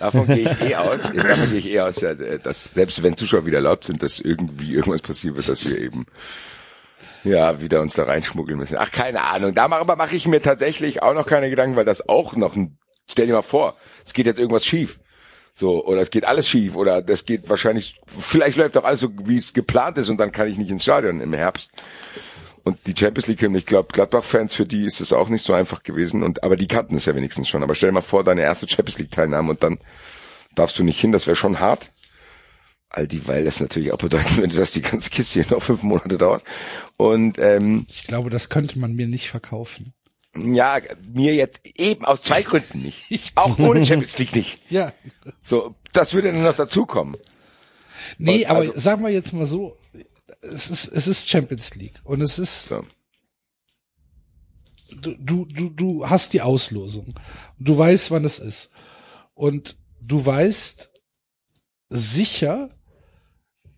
Davon 0.00 0.26
gehe 0.26 0.50
ich 0.50 0.68
eh 0.68 0.74
aus. 0.74 1.12
Davon 1.14 1.50
gehe 1.50 1.58
ich 1.58 1.66
eh 1.66 1.78
aus, 1.78 1.94
dass 2.42 2.64
selbst 2.74 3.00
wenn 3.04 3.16
Zuschauer 3.16 3.46
wieder 3.46 3.58
erlaubt 3.58 3.84
sind, 3.84 4.02
dass 4.02 4.18
irgendwie 4.18 4.74
irgendwas 4.74 5.02
passieren 5.02 5.36
wird, 5.36 5.48
dass 5.48 5.64
wir 5.64 5.78
eben 5.78 6.06
ja 7.22 7.60
wieder 7.60 7.80
uns 7.80 7.94
da 7.94 8.02
reinschmuggeln 8.02 8.58
müssen. 8.58 8.78
Ach, 8.80 8.90
keine 8.90 9.22
Ahnung. 9.22 9.54
Darüber 9.54 9.94
mache 9.94 10.16
ich 10.16 10.26
mir 10.26 10.42
tatsächlich 10.42 11.04
auch 11.04 11.14
noch 11.14 11.26
keine 11.28 11.50
Gedanken, 11.50 11.76
weil 11.76 11.84
das 11.84 12.08
auch 12.08 12.34
noch 12.34 12.56
ein. 12.56 12.78
Stell 13.08 13.28
dir 13.28 13.34
mal 13.34 13.42
vor, 13.42 13.76
es 14.04 14.12
geht 14.12 14.26
jetzt 14.26 14.40
irgendwas 14.40 14.66
schief. 14.66 14.98
So, 15.60 15.84
oder 15.84 16.00
es 16.00 16.10
geht 16.10 16.24
alles 16.24 16.48
schief, 16.48 16.74
oder 16.74 17.02
das 17.02 17.26
geht 17.26 17.48
wahrscheinlich, 17.50 18.00
vielleicht 18.06 18.56
läuft 18.56 18.78
auch 18.78 18.84
alles 18.84 19.00
so, 19.00 19.10
wie 19.24 19.36
es 19.36 19.52
geplant 19.52 19.98
ist, 19.98 20.08
und 20.08 20.16
dann 20.18 20.32
kann 20.32 20.48
ich 20.48 20.56
nicht 20.56 20.70
ins 20.70 20.84
Stadion 20.84 21.20
im 21.20 21.34
Herbst 21.34 21.70
und 22.64 22.78
die 22.86 22.94
Champions 22.96 23.26
League 23.26 23.42
Ich 23.42 23.66
glaube, 23.66 23.88
Gladbach-Fans, 23.92 24.54
für 24.54 24.66
die 24.66 24.84
ist 24.84 25.00
es 25.00 25.12
auch 25.12 25.28
nicht 25.28 25.44
so 25.44 25.52
einfach 25.52 25.82
gewesen. 25.82 26.22
Und 26.22 26.42
aber 26.44 26.56
die 26.56 26.66
kannten 26.66 26.96
es 26.96 27.06
ja 27.06 27.14
wenigstens 27.14 27.48
schon. 27.48 27.62
Aber 27.62 27.74
stell 27.74 27.90
dir 27.90 27.94
mal 27.94 28.00
vor, 28.00 28.24
deine 28.24 28.42
erste 28.42 28.68
Champions 28.68 28.98
League-Teilnahme 28.98 29.50
und 29.50 29.62
dann 29.62 29.78
darfst 30.54 30.78
du 30.78 30.84
nicht 30.84 31.00
hin, 31.00 31.12
das 31.12 31.26
wäre 31.26 31.36
schon 31.36 31.60
hart. 31.60 31.90
All 32.88 33.06
die, 33.06 33.26
weil 33.28 33.44
das 33.44 33.60
natürlich 33.60 33.92
auch 33.92 33.98
bedeuten 33.98 34.36
würde, 34.36 34.56
dass 34.56 34.72
die 34.72 34.82
ganze 34.82 35.10
Kiste 35.10 35.42
hier 35.42 35.52
noch 35.52 35.62
fünf 35.62 35.82
Monate 35.82 36.18
dauert. 36.18 36.42
Und 36.96 37.38
ähm, 37.38 37.86
ich 37.88 38.04
glaube, 38.04 38.30
das 38.30 38.48
könnte 38.48 38.78
man 38.78 38.94
mir 38.94 39.06
nicht 39.06 39.30
verkaufen. 39.30 39.94
Ja, 40.36 40.78
mir 41.12 41.34
jetzt 41.34 41.60
eben 41.64 42.04
aus 42.04 42.22
zwei 42.22 42.42
Gründen 42.42 42.82
nicht. 42.82 43.32
Auch 43.36 43.58
ohne 43.58 43.84
Champions 43.84 44.18
League 44.18 44.36
nicht. 44.36 44.58
Ja. 44.70 44.92
So, 45.42 45.74
das 45.92 46.14
würde 46.14 46.32
dann 46.32 46.42
noch 46.42 46.54
dazukommen. 46.54 47.16
Nee, 48.18 48.42
Was, 48.42 48.50
aber 48.50 48.58
also, 48.60 48.78
sagen 48.78 49.02
wir 49.02 49.10
jetzt 49.10 49.32
mal 49.32 49.46
so, 49.46 49.76
es 50.42 50.70
ist, 50.70 50.86
es 50.86 51.08
ist 51.08 51.28
Champions 51.28 51.74
League 51.74 51.94
und 52.04 52.20
es 52.20 52.38
ist, 52.38 52.66
so. 52.66 52.84
du, 55.00 55.14
du, 55.18 55.44
du, 55.46 55.70
du 55.70 56.08
hast 56.08 56.32
die 56.32 56.42
Auslosung. 56.42 57.14
Du 57.58 57.76
weißt, 57.76 58.10
wann 58.10 58.24
es 58.24 58.38
ist. 58.38 58.70
Und 59.34 59.76
du 60.00 60.24
weißt 60.24 60.92
sicher, 61.90 62.70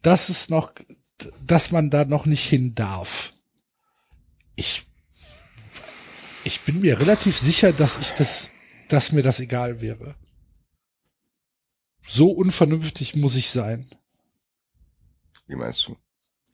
dass 0.03 0.29
es 0.29 0.51
noch, 0.51 0.73
dass 1.45 1.73
man 1.73 1.91
da 1.91 2.05
noch 2.05 2.27
nicht 2.27 2.45
hin 2.45 2.75
darf. 2.75 3.33
Ich, 4.55 4.87
ich 6.45 6.63
bin 6.63 6.81
mir 6.81 7.01
relativ 7.01 7.39
sicher, 7.39 7.73
dass 7.73 7.99
ich 7.99 8.13
das, 8.13 8.51
dass 8.89 9.13
mir 9.13 9.23
das 9.23 9.41
egal 9.41 9.81
wäre. 9.81 10.15
So 12.07 12.31
unvernünftig 12.31 13.17
muss 13.17 13.37
ich 13.37 13.51
sein. 13.51 13.87
Wie 15.47 15.57
meinst 15.57 15.87
du? 15.87 15.97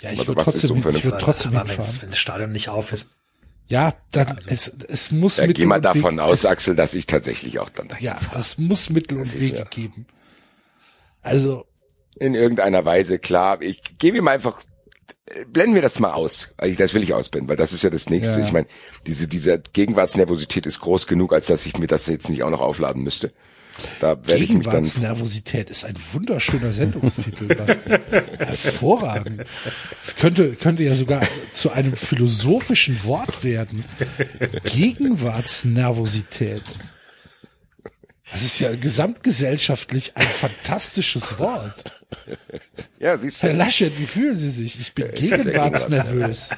Ja, 0.00 0.12
ich 0.12 0.26
würde 0.26 0.42
trotzdem, 0.42 0.76
ich 0.76 1.04
würde 1.04 1.18
trotzdem 1.18 1.56
aber 1.56 1.68
hinfahren. 1.68 2.02
Wenn 2.02 2.10
das 2.10 2.18
Stadion 2.18 2.52
nicht 2.52 2.68
auf 2.68 2.92
ist. 2.92 3.10
Ja, 3.66 3.92
dann, 4.12 4.28
also, 4.28 4.48
es, 4.48 4.68
es 4.88 5.10
muss 5.10 5.36
ja, 5.36 5.46
Mittel 5.46 5.62
geh 5.62 5.66
mal 5.66 5.80
davon 5.80 6.16
Weg, 6.16 6.20
aus, 6.20 6.40
es, 6.40 6.46
Axel, 6.46 6.74
dass 6.74 6.94
ich 6.94 7.06
tatsächlich 7.06 7.58
auch 7.58 7.68
dann 7.68 7.88
dahin 7.88 8.06
Ja, 8.06 8.14
fahre. 8.14 8.40
es 8.40 8.56
muss 8.56 8.88
Mittel 8.88 9.18
und 9.18 9.38
Wege 9.38 9.58
ja. 9.58 9.64
geben. 9.64 10.06
Also. 11.20 11.66
In 12.16 12.34
irgendeiner 12.34 12.84
Weise, 12.84 13.18
klar. 13.18 13.60
Ich 13.60 13.98
gebe 13.98 14.18
ihm 14.18 14.28
einfach, 14.28 14.60
blenden 15.52 15.74
wir 15.74 15.82
das 15.82 15.98
mal 15.98 16.12
aus. 16.12 16.50
Also 16.56 16.76
das 16.76 16.94
will 16.94 17.02
ich 17.02 17.14
ausblenden, 17.14 17.48
weil 17.48 17.56
das 17.56 17.72
ist 17.72 17.82
ja 17.82 17.90
das 17.90 18.10
nächste. 18.10 18.40
Ja. 18.40 18.46
Ich 18.46 18.52
meine, 18.52 18.66
diese, 19.06 19.28
diese 19.28 19.60
Gegenwartsnervosität 19.72 20.66
ist 20.66 20.80
groß 20.80 21.06
genug, 21.06 21.32
als 21.32 21.46
dass 21.46 21.66
ich 21.66 21.78
mir 21.78 21.86
das 21.86 22.06
jetzt 22.06 22.28
nicht 22.28 22.42
auch 22.42 22.50
noch 22.50 22.60
aufladen 22.60 23.02
müsste. 23.02 23.32
Da 24.00 24.26
werde 24.26 24.42
ich 24.42 24.50
mich 24.50 24.66
dann 24.66 24.84
Nervosität 25.00 25.70
ist 25.70 25.84
ein 25.84 25.94
wunderschöner 26.12 26.72
Sendungstitel, 26.72 27.54
Basti. 27.54 27.90
Hervorragend. 28.38 29.44
Es 30.04 30.16
könnte, 30.16 30.56
könnte 30.56 30.82
ja 30.82 30.96
sogar 30.96 31.22
zu 31.52 31.70
einem 31.70 31.94
philosophischen 31.94 33.04
Wort 33.04 33.44
werden. 33.44 33.84
Gegenwartsnervosität. 34.64 36.64
Das 38.32 38.42
ist 38.42 38.60
ja 38.60 38.74
gesamtgesellschaftlich 38.74 40.16
ein 40.16 40.28
fantastisches 40.28 41.38
Wort. 41.38 41.92
Ja, 42.98 43.16
siehst 43.16 43.42
du. 43.42 43.48
Herr 43.48 43.54
Laschet, 43.54 43.98
wie 43.98 44.06
fühlen 44.06 44.36
Sie 44.36 44.50
sich? 44.50 44.78
Ich 44.78 44.94
bin 44.94 45.10
gegenwartsnervös. 45.12 46.50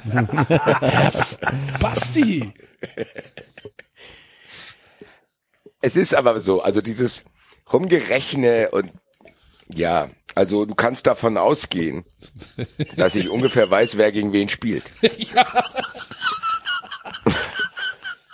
Herr 0.49 1.11
Basti 1.79 2.53
es 5.81 5.95
ist 5.95 6.13
aber 6.13 6.39
so, 6.39 6.61
also 6.61 6.81
dieses 6.81 7.23
Rumgerechne 7.71 8.69
und 8.71 8.91
ja, 9.73 10.09
also 10.35 10.65
du 10.65 10.75
kannst 10.75 11.07
davon 11.07 11.37
ausgehen, 11.37 12.05
dass 12.95 13.15
ich 13.15 13.29
ungefähr 13.29 13.69
weiß, 13.69 13.97
wer 13.97 14.11
gegen 14.11 14.31
wen 14.31 14.49
spielt. 14.49 14.91
Ja. 15.17 15.45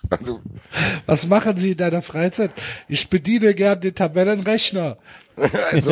Also, 0.09 0.39
Was 1.05 1.27
machen 1.27 1.57
Sie 1.57 1.71
in 1.71 1.77
deiner 1.77 2.01
Freizeit? 2.01 2.51
Ich 2.87 3.09
bediene 3.09 3.53
gern 3.53 3.81
den 3.81 3.95
Tabellenrechner. 3.95 4.97
Also, 5.71 5.91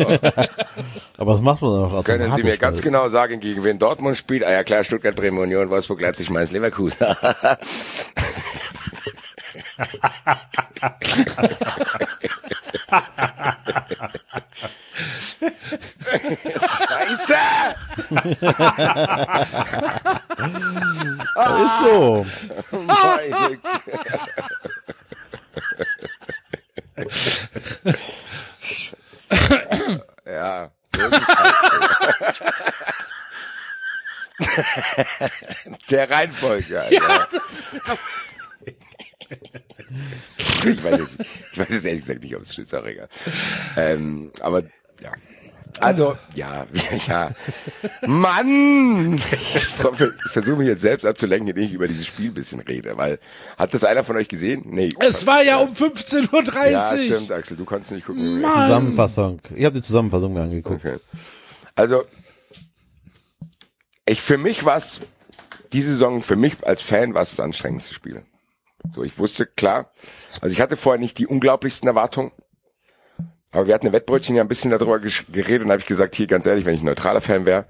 Aber 1.16 1.34
was 1.34 1.40
macht 1.40 1.62
man 1.62 1.70
noch? 1.70 2.02
Können 2.02 2.34
Sie 2.34 2.42
mir 2.42 2.58
ganz 2.58 2.82
genau 2.82 3.08
sagen, 3.08 3.38
gegen 3.38 3.62
wen 3.62 3.78
Dortmund 3.78 4.16
spielt? 4.16 4.42
Ah 4.42 4.50
ja 4.50 4.64
klar, 4.64 4.82
Stuttgart, 4.82 5.14
Bremen 5.14 5.38
Union, 5.38 5.70
Wolfsburg, 5.70 6.00
Leipzig, 6.00 6.30
Mainz, 6.30 6.50
Leverkusen. 6.50 6.98
Scheiße! 16.56 17.34
Das 21.34 21.60
ist 21.60 21.78
so. 21.84 22.26
ja, 30.26 30.70
so 30.94 31.02
ist 31.02 31.12
es 31.12 31.28
halt. 31.36 32.40
Der 35.90 36.10
Reihenfolge. 36.10 36.74
Ja, 36.74 36.88
ja. 36.90 37.26
Ich, 40.38 40.84
weiß 40.84 40.98
jetzt, 40.98 41.16
ich 41.52 41.58
weiß 41.58 41.68
jetzt 41.70 41.84
ehrlich 41.84 42.00
gesagt 42.02 42.22
nicht, 42.22 42.36
ob 42.36 42.42
es 42.42 42.56
ist, 42.56 42.74
auch 42.74 42.84
egal. 42.84 43.08
Ähm, 43.76 44.30
aber 44.40 44.62
ja. 45.02 45.12
Also, 45.80 46.16
ja, 46.34 46.66
ja. 47.08 47.30
Mann! 48.06 49.14
Ich 49.14 49.66
versuche 50.30 50.56
mich 50.56 50.68
jetzt 50.68 50.80
selbst 50.80 51.04
abzulenken, 51.04 51.48
indem 51.48 51.64
ich 51.64 51.72
über 51.72 51.86
dieses 51.86 52.06
Spiel 52.06 52.30
ein 52.30 52.34
bisschen 52.34 52.60
rede, 52.60 52.96
weil, 52.96 53.18
hat 53.58 53.74
das 53.74 53.84
einer 53.84 54.02
von 54.02 54.16
euch 54.16 54.28
gesehen? 54.28 54.62
Nee. 54.66 54.88
Es 55.00 55.26
war 55.26 55.42
ja 55.42 55.58
um 55.58 55.72
15.30 55.72 56.32
Uhr. 56.32 56.66
Ja, 56.66 56.96
stimmt, 56.96 57.32
Axel, 57.32 57.56
du 57.56 57.64
konntest 57.64 57.92
nicht 57.92 58.06
gucken. 58.06 58.40
Mann. 58.40 58.68
Zusammenfassung. 58.68 59.40
Ich 59.54 59.64
habe 59.64 59.74
die 59.74 59.82
Zusammenfassung 59.82 60.32
mir 60.32 60.42
angeguckt. 60.42 60.84
Okay. 60.84 60.98
Also, 61.74 62.04
ich, 64.06 64.22
für 64.22 64.38
mich 64.38 64.64
war 64.64 64.76
es, 64.76 65.00
diese 65.72 65.90
Saison, 65.90 66.22
für 66.22 66.36
mich 66.36 66.54
als 66.66 66.80
Fan 66.80 67.12
war 67.12 67.22
es 67.22 67.30
das 67.30 67.40
anstrengendste 67.40 67.92
Spiel. 67.92 68.22
So, 68.94 69.02
ich 69.02 69.18
wusste, 69.18 69.46
klar, 69.46 69.90
also 70.40 70.52
ich 70.52 70.60
hatte 70.60 70.76
vorher 70.76 71.00
nicht 71.00 71.18
die 71.18 71.26
unglaublichsten 71.26 71.88
Erwartungen, 71.88 72.32
aber 73.52 73.66
wir 73.66 73.74
hatten 73.74 73.86
eine 73.86 73.94
Wettbrötchen 73.96 74.36
ja 74.36 74.42
ein 74.42 74.48
bisschen 74.48 74.70
darüber 74.70 74.98
geredet 74.98 75.62
und 75.64 75.70
habe 75.70 75.80
ich 75.80 75.86
gesagt, 75.86 76.14
hier 76.16 76.26
ganz 76.26 76.46
ehrlich, 76.46 76.64
wenn 76.64 76.74
ich 76.74 76.82
ein 76.82 76.86
neutraler 76.86 77.20
Fan 77.20 77.46
wäre, 77.46 77.66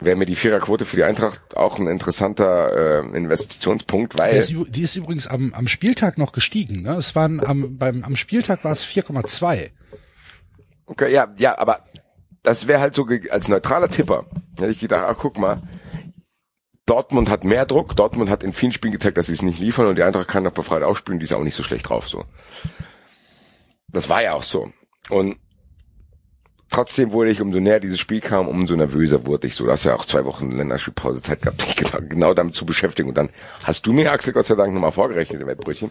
wäre 0.00 0.16
mir 0.16 0.26
die 0.26 0.36
Viererquote 0.36 0.84
für 0.84 0.96
die 0.96 1.04
Eintracht 1.04 1.40
auch 1.56 1.78
ein 1.78 1.86
interessanter 1.86 3.02
äh, 3.04 3.16
Investitionspunkt, 3.16 4.14
Die 4.14 4.18
weil 4.18 4.36
ist, 4.36 4.50
üb- 4.50 4.70
die 4.70 4.82
ist 4.82 4.96
übrigens 4.96 5.26
am, 5.26 5.52
am 5.54 5.68
Spieltag 5.68 6.18
noch 6.18 6.32
gestiegen. 6.32 6.82
Ne? 6.82 6.94
Es 6.94 7.14
waren 7.14 7.44
am, 7.44 7.78
beim, 7.78 8.02
am 8.04 8.16
Spieltag 8.16 8.64
war 8.64 8.72
es 8.72 8.84
4,2. 8.84 9.70
Okay, 10.86 11.12
ja, 11.12 11.32
ja, 11.38 11.56
aber 11.58 11.84
das 12.42 12.66
wäre 12.66 12.80
halt 12.80 12.94
so 12.94 13.06
als 13.30 13.48
neutraler 13.48 13.88
Tipper. 13.88 14.26
Hätte 14.58 14.70
ich 14.72 14.80
gedacht, 14.80 15.04
ach 15.08 15.16
guck 15.18 15.38
mal, 15.38 15.62
Dortmund 16.86 17.30
hat 17.30 17.44
mehr 17.44 17.64
Druck. 17.64 17.96
Dortmund 17.96 18.28
hat 18.30 18.42
in 18.42 18.52
vielen 18.52 18.72
Spielen 18.72 18.92
gezeigt, 18.92 19.16
dass 19.16 19.26
sie 19.26 19.32
es 19.32 19.42
nicht 19.42 19.58
liefern 19.58 19.86
und 19.86 19.96
die 19.96 20.02
Eintracht 20.02 20.28
kann 20.28 20.42
noch 20.42 20.52
befreit 20.52 20.82
aufspielen. 20.82 21.18
Die 21.18 21.24
ist 21.24 21.32
auch 21.32 21.42
nicht 21.42 21.54
so 21.54 21.62
schlecht 21.62 21.88
drauf. 21.88 22.08
So, 22.08 22.24
das 23.88 24.08
war 24.08 24.22
ja 24.22 24.34
auch 24.34 24.42
so. 24.42 24.70
Und 25.08 25.36
trotzdem 26.70 27.12
wurde 27.12 27.30
ich, 27.30 27.40
umso 27.40 27.60
näher 27.60 27.80
dieses 27.80 27.98
Spiel 27.98 28.20
kam, 28.20 28.48
umso 28.48 28.76
nervöser 28.76 29.26
wurde 29.26 29.46
ich. 29.46 29.54
So, 29.54 29.64
du 29.64 29.70
hast 29.70 29.84
ja 29.84 29.94
auch 29.94 30.04
zwei 30.04 30.24
Wochen 30.26 30.50
Länderspielpause 30.50 31.22
Zeit 31.22 31.42
gehabt, 31.42 31.66
dich 31.66 31.76
genau, 31.76 32.06
genau 32.06 32.34
damit 32.34 32.54
zu 32.54 32.66
beschäftigen. 32.66 33.08
Und 33.08 33.16
dann 33.16 33.30
hast 33.62 33.86
du 33.86 33.92
mir, 33.92 34.12
Axel, 34.12 34.34
Gott 34.34 34.46
sei 34.46 34.54
Dank 34.54 34.74
nochmal 34.74 34.92
vorgerechnet 34.92 35.40
im 35.40 35.48
Wettbrötchen, 35.48 35.90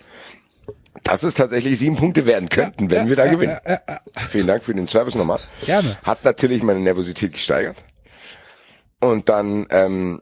dass 1.03 1.23
es 1.23 1.33
tatsächlich 1.33 1.79
sieben 1.79 1.95
Punkte 1.95 2.27
werden 2.27 2.49
könnten, 2.49 2.91
wenn 2.91 3.09
wir 3.09 3.15
da 3.15 3.27
gewinnen. 3.27 3.57
Vielen 4.29 4.47
Dank 4.47 4.63
für 4.63 4.75
den 4.75 4.87
Service 4.87 5.15
nochmal. 5.15 5.39
Gerne. 5.65 5.97
Hat 6.03 6.23
natürlich 6.23 6.61
meine 6.61 6.79
Nervosität 6.79 7.33
gesteigert. 7.33 7.77
Und 8.99 9.27
dann, 9.27 9.65
ähm, 9.71 10.21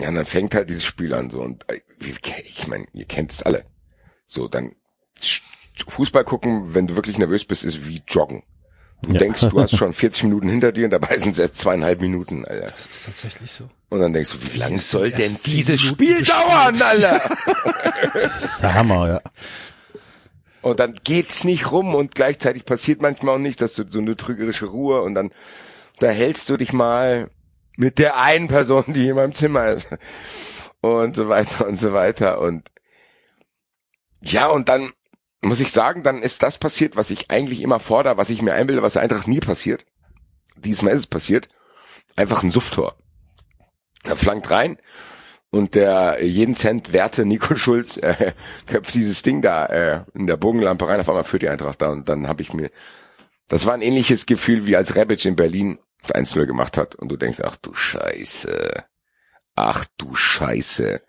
ja, 0.00 0.10
dann 0.10 0.26
fängt 0.26 0.54
halt 0.54 0.70
dieses 0.70 0.84
Spiel 0.84 1.14
an 1.14 1.30
so 1.30 1.40
und 1.40 1.68
äh, 1.70 1.80
ich 2.00 2.66
meine, 2.66 2.86
ihr 2.92 3.04
kennt 3.04 3.32
es 3.32 3.42
alle. 3.42 3.64
So, 4.26 4.48
dann 4.48 4.72
Fußball 5.88 6.24
gucken, 6.24 6.74
wenn 6.74 6.86
du 6.86 6.96
wirklich 6.96 7.18
nervös 7.18 7.44
bist, 7.44 7.64
ist 7.64 7.86
wie 7.86 8.02
joggen. 8.06 8.42
Du 9.02 9.12
denkst, 9.12 9.42
du 9.48 9.60
hast 9.60 9.76
schon 9.76 9.92
40 9.94 10.24
Minuten 10.24 10.48
hinter 10.48 10.72
dir 10.72 10.84
und 10.84 10.90
dabei 10.90 11.16
sind 11.18 11.32
es 11.32 11.38
erst 11.38 11.56
zweieinhalb 11.56 12.00
Minuten, 12.00 12.44
Alter. 12.44 12.66
Das 12.66 12.86
ist 12.86 13.06
tatsächlich 13.06 13.50
so. 13.50 13.70
Und 13.90 14.00
dann 14.00 14.12
denkst 14.12 14.32
du, 14.32 14.38
wie 14.42 14.58
lang 14.58 14.74
ist 14.74 14.90
soll 14.90 15.10
denn 15.10 15.36
dieses 15.46 15.80
Spiel 15.80 16.18
gespielt? 16.18 16.36
dauern, 16.36 16.82
Alter? 16.82 17.20
Der 18.62 18.74
Hammer, 18.74 19.08
ja. 19.08 19.20
Und 20.62 20.80
dann 20.80 20.94
geht's 21.04 21.44
nicht 21.44 21.70
rum 21.70 21.94
und 21.94 22.14
gleichzeitig 22.14 22.64
passiert 22.64 23.00
manchmal 23.00 23.36
auch 23.36 23.40
nichts, 23.40 23.60
dass 23.60 23.74
du 23.74 23.84
so 23.88 24.00
eine 24.00 24.16
trügerische 24.16 24.66
Ruhe 24.66 25.02
und 25.02 25.14
dann 25.14 25.30
da 26.00 26.08
hältst 26.08 26.48
du 26.48 26.56
dich 26.56 26.72
mal 26.72 27.30
mit 27.78 28.00
der 28.00 28.20
einen 28.20 28.48
Person, 28.48 28.84
die 28.88 29.08
in 29.08 29.14
meinem 29.14 29.32
Zimmer 29.32 29.68
ist 29.68 29.88
und 30.80 31.14
so 31.14 31.28
weiter 31.28 31.66
und 31.66 31.78
so 31.78 31.92
weiter 31.92 32.40
und 32.40 32.68
ja 34.20 34.48
und 34.48 34.68
dann 34.68 34.92
muss 35.42 35.60
ich 35.60 35.70
sagen, 35.70 36.02
dann 36.02 36.20
ist 36.20 36.42
das 36.42 36.58
passiert, 36.58 36.96
was 36.96 37.12
ich 37.12 37.30
eigentlich 37.30 37.62
immer 37.62 37.78
fordere, 37.78 38.16
was 38.16 38.30
ich 38.30 38.42
mir 38.42 38.54
einbilde, 38.54 38.82
was 38.82 38.96
Eintracht 38.96 39.28
nie 39.28 39.38
passiert. 39.38 39.86
Diesmal 40.56 40.92
ist 40.92 41.00
es 41.00 41.06
passiert. 41.06 41.46
Einfach 42.16 42.42
ein 42.42 42.50
Sufftor. 42.50 42.96
Er 44.02 44.16
flankt 44.16 44.50
rein 44.50 44.78
und 45.50 45.76
der 45.76 46.24
jeden 46.24 46.56
Cent 46.56 46.92
werte 46.92 47.24
Nico 47.24 47.54
Schulz 47.56 47.96
äh, 47.96 48.32
köpft 48.66 48.94
dieses 48.94 49.22
Ding 49.22 49.40
da 49.40 49.66
äh, 49.66 50.04
in 50.14 50.26
der 50.26 50.36
Bogenlampe 50.36 50.88
rein, 50.88 50.98
auf 50.98 51.08
einmal 51.08 51.22
führt 51.22 51.42
die 51.42 51.48
Eintracht 51.48 51.80
da 51.80 51.90
und 51.90 52.08
dann 52.08 52.26
habe 52.26 52.42
ich 52.42 52.52
mir, 52.52 52.72
das 53.46 53.66
war 53.66 53.74
ein 53.74 53.82
ähnliches 53.82 54.26
Gefühl 54.26 54.66
wie 54.66 54.74
als 54.74 54.96
Rebic 54.96 55.24
in 55.24 55.36
Berlin 55.36 55.78
1-0 56.06 56.46
gemacht 56.46 56.76
hat 56.76 56.94
und 56.94 57.08
du 57.10 57.16
denkst, 57.16 57.40
ach 57.42 57.56
du 57.56 57.74
Scheiße, 57.74 58.84
ach 59.54 59.84
du 59.96 60.14
Scheiße, 60.14 61.02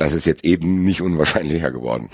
das 0.00 0.14
ist 0.14 0.24
jetzt 0.24 0.46
eben 0.46 0.82
nicht 0.84 1.02
unwahrscheinlicher 1.02 1.70
geworden. 1.70 2.08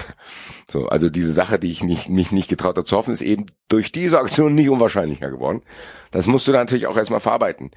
So, 0.69 0.89
also 0.89 1.09
diese 1.09 1.33
Sache, 1.33 1.61
die 1.61 1.71
ich 1.71 1.85
nicht, 1.85 2.09
mich 2.09 2.33
nicht 2.33 2.49
getraut 2.49 2.77
habe 2.77 2.85
zu 2.85 2.97
hoffen, 2.97 3.15
ist 3.15 3.23
eben 3.23 3.47
durch 3.69 3.93
diese 3.93 4.19
Aktion 4.19 4.57
nicht 4.57 4.69
unwahrscheinlicher 4.69 5.31
geworden. 5.31 5.63
Das 6.11 6.27
musst 6.27 6.49
du 6.49 6.53
dann 6.53 6.63
natürlich 6.63 6.89
auch 6.89 6.97
erstmal 6.97 7.21
verarbeiten. 7.21 7.71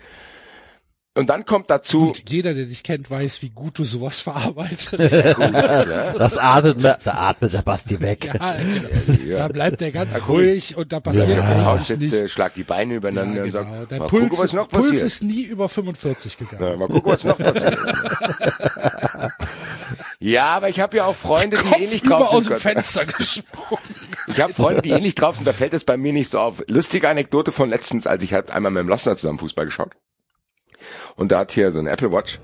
Und 1.16 1.28
dann 1.32 1.43
kommt 1.45 1.70
dazu, 1.70 2.10
Und 2.10 2.30
jeder, 2.30 2.53
der 2.53 2.66
dich 2.66 2.84
kennt, 2.84 3.10
weiß, 3.12 3.41
wie 3.41 3.49
gut 3.49 3.78
du 3.80 3.84
sowas 3.84 4.22
verarbeitest. 4.22 5.36
gut, 5.36 5.53
ja, 5.53 6.14
Das 6.14 6.38
atmet, 6.38 6.99
da 7.03 7.14
atmet 7.30 7.51
der 7.51 7.62
Basti 7.64 7.99
weg. 7.99 8.26
Ja, 8.26 8.55
ja. 9.26 9.38
Da 9.39 9.47
bleibt 9.49 9.82
er 9.82 9.91
ganz 9.91 10.22
ruhig 10.28 10.78
und 10.78 10.93
da 10.93 10.99
passiert 10.99 11.30
Ja, 11.30 11.41
eigentlich 11.43 11.66
Hausschütze, 11.66 12.16
nichts. 12.16 12.32
schlag 12.32 12.53
die 12.53 12.64
Beine 12.64 12.93
übereinander 12.95 13.38
Ja, 13.39 13.43
und 13.43 13.51
genau. 13.51 13.64
sagt, 13.80 13.91
Dein 13.91 13.99
mal 13.99 14.07
Puls, 14.07 14.30
gucken, 14.30 14.43
was 14.45 14.53
noch 14.53 14.70
Puls 14.70 14.84
passiert. 14.86 15.01
ist 15.03 15.24
nie 15.24 15.43
über 15.43 15.68
45 15.68 16.38
gegangen. 16.38 16.64
Ja, 16.64 16.78
mal 16.78 16.88
gucken, 16.88 17.12
was 17.12 17.24
noch 17.24 17.38
passiert. 17.38 17.78
ja, 20.20 20.45
aber 20.47 20.70
ich 20.70 20.80
habe 20.80 20.97
ja 20.97 21.05
auch 21.05 21.16
Freunde, 21.16 21.57
die 21.57 21.84
ähnlich 21.84 22.03
über 22.05 22.18
drauf 22.18 22.34
aus 22.34 22.43
sind. 22.45 22.53
dem 22.55 22.60
Fenster 22.62 23.05
gesprungen. 23.05 23.80
Ich 24.28 24.39
habe 24.39 24.53
Freunde, 24.53 24.82
die 24.84 24.91
ähnlich 24.91 25.16
drauf 25.16 25.36
sind, 25.36 25.47
da 25.47 25.53
fällt 25.53 25.74
es 25.74 25.84
bei 25.84 25.97
mir 25.97 26.14
nicht 26.14 26.30
so 26.30 26.39
auf. 26.39 26.62
Lustige 26.68 27.10
Anekdote 27.10 27.51
von 27.51 27.70
letztens, 27.70 28.05
als 28.07 28.24
ich 28.24 28.34
halt 28.34 28.51
einmal 28.51 28.72
mit 28.72 28.82
dem 28.82 28.88
Lossner 28.89 29.18
zusammen 29.18 29.39
Fußball 29.39 29.66
geschaut. 29.66 29.91
Und 31.15 31.32
da 31.32 31.39
hat 31.39 31.51
hier 31.51 31.71
so 31.71 31.80
ein 31.80 31.88
Apple 31.88 32.11
Watch. 32.11 32.39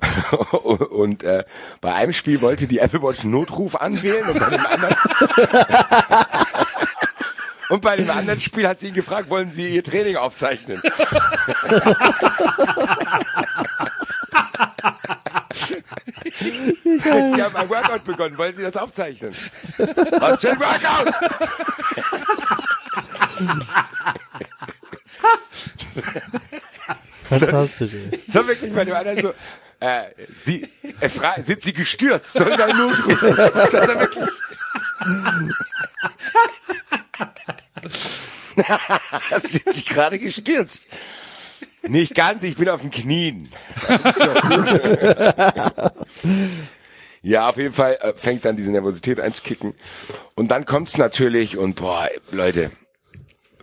und 0.90 1.22
äh, 1.22 1.44
bei 1.80 1.94
einem 1.94 2.12
Spiel 2.12 2.40
wollte 2.40 2.66
die 2.66 2.78
Apple 2.78 3.02
Watch 3.02 3.24
Notruf 3.24 3.76
anwählen 3.80 4.28
und 4.28 4.38
bei 4.38 4.50
dem 4.50 4.66
anderen 4.66 4.96
und 7.70 7.80
bei 7.80 7.96
dem 7.96 8.10
anderen 8.10 8.40
Spiel 8.40 8.68
hat 8.68 8.80
sie 8.80 8.88
ihn 8.88 8.94
gefragt, 8.94 9.30
wollen 9.30 9.50
Sie 9.50 9.68
Ihr 9.68 9.82
Training 9.82 10.16
aufzeichnen? 10.16 10.82
Sie 16.40 17.42
haben 17.42 17.56
ein 17.56 17.68
Workout 17.68 18.04
begonnen, 18.04 18.38
wollen 18.38 18.54
Sie 18.54 18.62
das 18.62 18.76
aufzeichnen? 18.76 19.34
Was 20.18 20.40
für 20.40 20.50
ein 20.50 20.60
Workout? 20.60 21.14
Fantastisch, 27.28 27.92
ey. 27.94 28.20
So 28.28 28.46
wirklich 28.46 28.72
bei 28.72 28.84
dem 28.84 28.94
anderen 28.94 29.20
so, 29.22 29.32
äh, 29.80 30.04
Sie, 30.42 30.66
äh, 31.00 31.08
fra- 31.08 31.42
sind 31.42 31.62
Sie 31.62 31.72
gestürzt? 31.72 32.40
Ein 32.40 32.76
Notruf? 32.76 33.18
Stand 33.18 33.74
da 33.74 34.00
wirklich? 34.00 34.28
sind 39.42 39.72
Sie 39.74 39.84
gerade 39.84 40.18
gestürzt? 40.18 40.88
Nicht 41.82 42.14
ganz, 42.14 42.42
ich 42.42 42.56
bin 42.56 42.68
auf 42.68 42.80
den 42.80 42.90
Knien. 42.90 43.50
Ja, 47.20 47.48
auf 47.48 47.56
jeden 47.56 47.74
Fall 47.74 47.98
äh, 48.00 48.12
fängt 48.16 48.44
dann 48.44 48.56
diese 48.56 48.70
Nervosität 48.70 49.18
einzukicken. 49.18 49.74
Und 50.36 50.52
dann 50.52 50.64
kommt's 50.66 50.98
natürlich 50.98 51.58
und 51.58 51.74
boah, 51.74 52.08
Leute, 52.30 52.70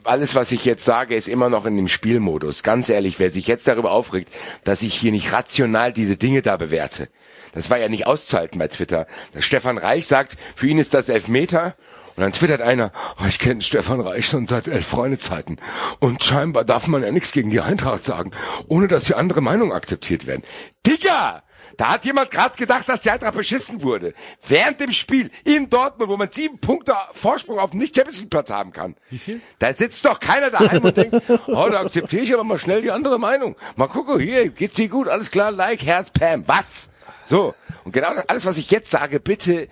alles, 0.05 0.35
was 0.35 0.51
ich 0.51 0.65
jetzt 0.65 0.85
sage, 0.85 1.15
ist 1.15 1.27
immer 1.27 1.49
noch 1.49 1.65
in 1.65 1.77
dem 1.77 1.87
Spielmodus. 1.87 2.63
Ganz 2.63 2.89
ehrlich, 2.89 3.19
wer 3.19 3.31
sich 3.31 3.47
jetzt 3.47 3.67
darüber 3.67 3.91
aufregt, 3.91 4.29
dass 4.63 4.83
ich 4.83 4.93
hier 4.93 5.11
nicht 5.11 5.31
rational 5.31 5.93
diese 5.93 6.17
Dinge 6.17 6.41
da 6.41 6.57
bewerte. 6.57 7.09
Das 7.53 7.69
war 7.69 7.77
ja 7.77 7.89
nicht 7.89 8.07
auszuhalten 8.07 8.59
bei 8.59 8.67
Twitter. 8.67 9.07
Der 9.33 9.41
Stefan 9.41 9.77
Reich 9.77 10.07
sagt, 10.07 10.37
für 10.55 10.67
ihn 10.67 10.77
ist 10.77 10.93
das 10.93 11.09
Elfmeter. 11.09 11.75
Und 12.15 12.21
dann 12.21 12.31
twittert 12.31 12.61
einer, 12.61 12.93
oh, 13.21 13.25
ich 13.27 13.39
kenne 13.39 13.61
Stefan 13.61 13.99
Reich 13.99 14.27
schon 14.27 14.47
seit 14.47 14.67
elf 14.69 14.87
Freundezeiten. 14.87 15.59
Und 15.99 16.23
scheinbar 16.23 16.63
darf 16.63 16.87
man 16.87 17.03
ja 17.03 17.11
nichts 17.11 17.33
gegen 17.33 17.49
die 17.49 17.59
Eintracht 17.59 18.05
sagen, 18.05 18.31
ohne 18.67 18.87
dass 18.87 19.07
hier 19.07 19.17
andere 19.17 19.41
Meinungen 19.41 19.73
akzeptiert 19.73 20.25
werden. 20.25 20.43
Digga! 20.87 21.43
Da 21.77 21.93
hat 21.93 22.05
jemand 22.05 22.31
gerade 22.31 22.55
gedacht, 22.55 22.87
dass 22.87 23.01
die 23.01 23.11
Eintracht 23.11 23.35
beschissen 23.35 23.81
wurde. 23.81 24.13
Während 24.47 24.79
dem 24.79 24.91
Spiel 24.91 25.29
in 25.43 25.69
Dortmund, 25.69 26.09
wo 26.09 26.17
man 26.17 26.31
sieben 26.31 26.59
Punkte 26.59 26.95
Vorsprung 27.11 27.59
auf 27.59 27.71
den 27.71 27.79
nicht-Champions 27.79 28.19
League-Platz 28.19 28.49
haben 28.49 28.71
kann. 28.71 28.95
Wie 29.09 29.17
viel? 29.17 29.41
Da 29.59 29.73
sitzt 29.73 30.05
doch 30.05 30.19
keiner 30.19 30.49
daheim 30.49 30.83
und 30.83 30.95
denkt, 30.95 31.21
oh, 31.47 31.67
da 31.69 31.81
akzeptiere 31.81 32.23
ich 32.23 32.33
aber 32.33 32.43
mal 32.43 32.59
schnell 32.59 32.81
die 32.81 32.91
andere 32.91 33.19
Meinung. 33.19 33.55
Mal 33.75 33.87
gucken, 33.87 34.19
hier, 34.19 34.49
geht's 34.49 34.75
dir 34.75 34.87
gut, 34.89 35.07
alles 35.07 35.31
klar, 35.31 35.51
like, 35.51 35.83
Herz, 35.83 36.11
Pam. 36.11 36.47
Was? 36.47 36.89
So. 37.25 37.53
Und 37.83 37.91
genau 37.91 38.13
das, 38.13 38.29
alles, 38.29 38.45
was 38.45 38.57
ich 38.57 38.71
jetzt 38.71 38.91
sage, 38.91 39.19
bitte 39.19 39.67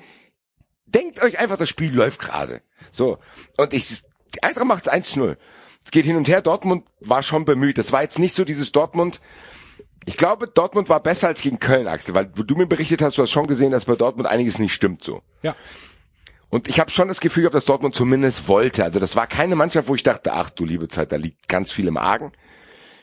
denkt 0.85 1.21
euch 1.21 1.39
einfach, 1.39 1.57
das 1.57 1.69
Spiel 1.69 1.93
läuft 1.93 2.19
gerade. 2.19 2.61
So. 2.91 3.17
Und 3.57 3.73
ich, 3.73 4.03
die 4.35 4.43
Eintracht 4.43 4.67
macht's 4.67 4.91
1-0. 4.91 5.37
Es 5.85 5.91
geht 5.91 6.05
hin 6.05 6.15
und 6.15 6.27
her. 6.27 6.41
Dortmund 6.41 6.85
war 7.01 7.23
schon 7.23 7.45
bemüht. 7.45 7.77
Das 7.77 7.91
war 7.91 8.03
jetzt 8.03 8.19
nicht 8.19 8.33
so 8.33 8.45
dieses 8.45 8.71
Dortmund. 8.71 9.19
Ich 10.05 10.17
glaube, 10.17 10.47
Dortmund 10.47 10.89
war 10.89 11.01
besser 11.01 11.27
als 11.27 11.41
gegen 11.41 11.59
Köln, 11.59 11.87
Axel, 11.87 12.13
weil 12.15 12.31
wo 12.35 12.43
du 12.43 12.55
mir 12.55 12.67
berichtet 12.67 13.01
hast, 13.01 13.17
du 13.17 13.21
hast 13.21 13.31
schon 13.31 13.47
gesehen, 13.47 13.71
dass 13.71 13.85
bei 13.85 13.95
Dortmund 13.95 14.27
einiges 14.27 14.59
nicht 14.59 14.73
stimmt 14.73 15.03
so. 15.03 15.21
Ja. 15.41 15.55
Und 16.49 16.67
ich 16.67 16.79
habe 16.79 16.91
schon 16.91 17.07
das 17.07 17.19
Gefühl 17.19 17.43
gehabt, 17.43 17.55
dass 17.55 17.65
Dortmund 17.65 17.95
zumindest 17.95 18.47
wollte. 18.47 18.83
Also 18.83 18.99
das 18.99 19.15
war 19.15 19.27
keine 19.27 19.55
Mannschaft, 19.55 19.87
wo 19.87 19.95
ich 19.95 20.03
dachte, 20.03 20.33
ach 20.33 20.49
du 20.49 20.65
liebe 20.65 20.87
Zeit, 20.87 21.11
da 21.11 21.15
liegt 21.15 21.47
ganz 21.47 21.71
viel 21.71 21.87
im 21.87 21.97
Argen. 21.97 22.31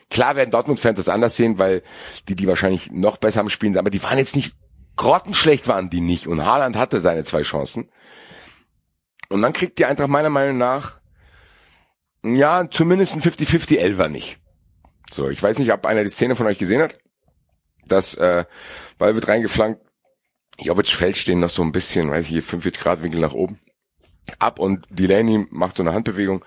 Klar 0.09 0.35
werden 0.35 0.51
Dortmund-Fans 0.51 0.97
das 0.97 1.09
anders 1.09 1.37
sehen, 1.37 1.57
weil 1.57 1.83
die, 2.27 2.35
die 2.35 2.47
wahrscheinlich 2.47 2.91
noch 2.91 3.17
besser 3.17 3.41
am 3.41 3.49
Spielen 3.49 3.73
sind, 3.73 3.79
aber 3.79 3.89
die 3.89 4.03
waren 4.03 4.17
jetzt 4.17 4.35
nicht, 4.35 4.53
grottenschlecht 4.97 5.67
waren 5.67 5.89
die 5.89 6.01
nicht. 6.01 6.27
Und 6.27 6.45
Haaland 6.45 6.75
hatte 6.75 6.99
seine 6.99 7.23
zwei 7.23 7.43
Chancen. 7.43 7.89
Und 9.29 9.41
dann 9.41 9.53
kriegt 9.53 9.79
die 9.79 9.85
Eintracht 9.85 10.09
meiner 10.09 10.29
Meinung 10.29 10.57
nach, 10.57 10.99
ja, 12.23 12.69
zumindest 12.69 13.15
ein 13.15 13.21
50-50 13.21 13.77
Elfer 13.77 14.09
nicht. 14.09 14.40
So, 15.11 15.29
ich 15.29 15.41
weiß 15.41 15.59
nicht, 15.59 15.71
ob 15.71 15.85
einer 15.85 16.03
die 16.03 16.09
Szene 16.09 16.35
von 16.35 16.47
euch 16.47 16.57
gesehen 16.57 16.81
hat. 16.81 16.95
Das 17.85 18.15
äh, 18.15 18.45
Ball 18.97 19.13
wird 19.15 19.27
reingeflankt. 19.27 19.81
Jovic 20.59 20.87
fällt 20.87 21.17
stehen 21.17 21.39
noch 21.39 21.49
so 21.49 21.61
ein 21.61 21.71
bisschen, 21.71 22.09
weiß 22.09 22.25
ich, 22.25 22.31
hier 22.31 22.43
45 22.43 22.81
Grad 22.81 23.03
Winkel 23.03 23.19
nach 23.19 23.33
oben. 23.33 23.59
Ab 24.39 24.59
und 24.59 24.85
Delaney 24.89 25.47
macht 25.49 25.77
so 25.77 25.83
eine 25.83 25.93
Handbewegung 25.93 26.45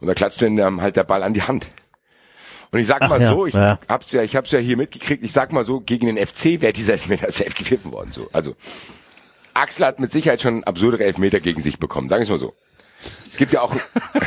und 0.00 0.08
da 0.08 0.14
klatscht 0.14 0.42
dann 0.42 0.82
halt 0.82 0.96
der 0.96 1.04
Ball 1.04 1.22
an 1.22 1.34
die 1.34 1.42
Hand. 1.42 1.68
Und 2.72 2.80
ich 2.80 2.86
sag 2.86 3.02
Ach 3.02 3.10
mal 3.10 3.20
ja, 3.20 3.28
so, 3.28 3.46
ich 3.46 3.54
ja. 3.54 3.78
hab's 3.88 4.12
ja, 4.12 4.22
ich 4.22 4.34
hab's 4.34 4.50
ja 4.50 4.58
hier 4.58 4.76
mitgekriegt, 4.76 5.22
ich 5.22 5.32
sag 5.32 5.52
mal 5.52 5.64
so, 5.64 5.80
gegen 5.80 6.06
den 6.06 6.16
FC 6.16 6.60
wäre 6.60 6.72
dieser 6.72 6.94
Elfmeter 6.94 7.30
safe 7.30 7.50
gepfiffen 7.50 7.92
worden, 7.92 8.12
so. 8.12 8.28
Also, 8.32 8.56
Axel 9.54 9.86
hat 9.86 10.00
mit 10.00 10.10
Sicherheit 10.10 10.40
schon 10.40 10.64
absurdere 10.64 11.04
Elfmeter 11.04 11.40
gegen 11.40 11.60
sich 11.60 11.78
bekommen, 11.78 12.08
wir 12.10 12.16
es 12.16 12.28
mal 12.30 12.38
so. 12.38 12.54
Es 12.98 13.36
gibt 13.36 13.52
ja 13.52 13.60
auch, 13.60 13.76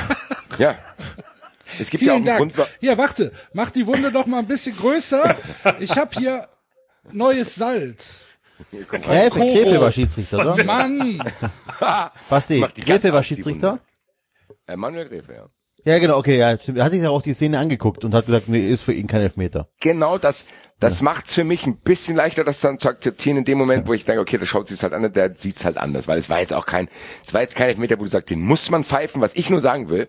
ja. 0.59 0.77
Es 1.79 1.89
gibt 1.89 2.03
ja 2.03 2.13
auch 2.13 2.17
Vielen 2.17 2.29
einen 2.29 2.39
Dank. 2.39 2.55
Grund, 2.55 2.69
Hier, 2.79 2.97
warte, 2.97 3.31
mach 3.53 3.71
die 3.71 3.85
Wunde 3.87 4.11
noch 4.11 4.25
mal 4.25 4.39
ein 4.39 4.47
bisschen 4.47 4.75
größer. 4.75 5.35
Ich 5.79 5.97
habe 5.97 6.17
hier 6.17 6.47
neues 7.11 7.55
Salz. 7.55 8.29
Gräfe, 8.71 9.29
Koro. 9.29 9.53
Gräfe 9.53 9.81
war 9.81 9.91
Schiedsrichter, 9.91 10.39
oder? 10.39 10.63
Mann, 10.63 11.21
Basti, 12.29 12.65
Gräfe 12.85 13.11
war 13.11 13.23
Schiedsrichter? 13.23 13.79
Äh, 14.67 14.77
Manuel 14.77 15.09
Gräfe, 15.09 15.33
ja. 15.33 15.45
Ja, 15.87 15.99
genau, 15.99 16.17
okay, 16.17 16.37
ja. 16.39 16.57
Er 16.73 16.83
hat 16.83 16.93
sich 16.93 17.03
ja 17.03 17.11
auch 17.11 17.21
die 17.21 17.35
Szene 17.35 17.59
angeguckt 17.59 18.03
und 18.03 18.15
hat 18.15 18.25
gesagt, 18.25 18.49
nee, 18.49 18.67
ist 18.67 18.81
für 18.81 18.93
ihn 18.93 19.05
kein 19.05 19.21
Elfmeter. 19.21 19.69
Genau 19.81 20.17
das, 20.17 20.45
das 20.79 21.03
macht's 21.03 21.35
für 21.35 21.43
mich 21.43 21.67
ein 21.67 21.77
bisschen 21.77 22.15
leichter, 22.15 22.43
das 22.43 22.59
dann 22.59 22.79
zu 22.79 22.89
akzeptieren 22.89 23.37
in 23.37 23.43
dem 23.43 23.59
Moment, 23.59 23.87
wo 23.87 23.93
ich 23.93 24.03
denke, 24.03 24.21
okay, 24.21 24.39
der 24.39 24.47
schaut 24.47 24.67
sich's 24.67 24.81
halt 24.81 24.93
an, 24.93 25.13
der 25.13 25.35
sieht's 25.37 25.63
halt 25.63 25.77
anders, 25.77 26.07
weil 26.07 26.17
es 26.17 26.27
war 26.27 26.39
jetzt 26.39 26.53
auch 26.53 26.65
kein, 26.65 26.89
es 27.23 27.35
war 27.35 27.41
jetzt 27.41 27.55
kein 27.55 27.67
Elfmeter, 27.67 27.99
wo 27.99 28.03
du 28.03 28.09
sagst, 28.09 28.31
den 28.31 28.41
muss 28.41 28.71
man 28.71 28.83
pfeifen, 28.83 29.21
was 29.21 29.35
ich 29.35 29.51
nur 29.51 29.61
sagen 29.61 29.89
will. 29.89 30.07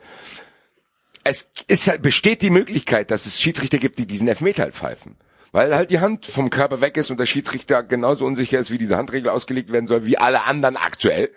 Es 1.29 1.51
ist 1.67 1.89
halt, 1.89 2.03
besteht 2.03 2.41
die 2.41 2.51
Möglichkeit, 2.51 3.11
dass 3.11 3.27
es 3.27 3.41
Schiedsrichter 3.41 3.79
gibt, 3.79 3.99
die 3.99 4.07
diesen 4.07 4.29
Elfmeter 4.29 4.63
halt 4.63 4.77
pfeifen. 4.77 5.17
Weil 5.51 5.75
halt 5.75 5.91
die 5.91 5.99
Hand 5.99 6.25
vom 6.25 6.51
Körper 6.51 6.81
weg 6.81 6.97
ist 6.97 7.11
und 7.11 7.19
der 7.19 7.27
Schiedsrichter 7.27 7.83
genauso 7.83 8.25
unsicher 8.25 8.61
ist, 8.61 8.71
wie 8.71 8.79
diese 8.79 8.97
Handregel 8.97 9.31
ausgelegt 9.31 9.73
werden 9.73 9.89
soll, 9.89 10.07
wie 10.07 10.19
alle 10.19 10.45
anderen 10.45 10.77
aktuell. 10.77 11.31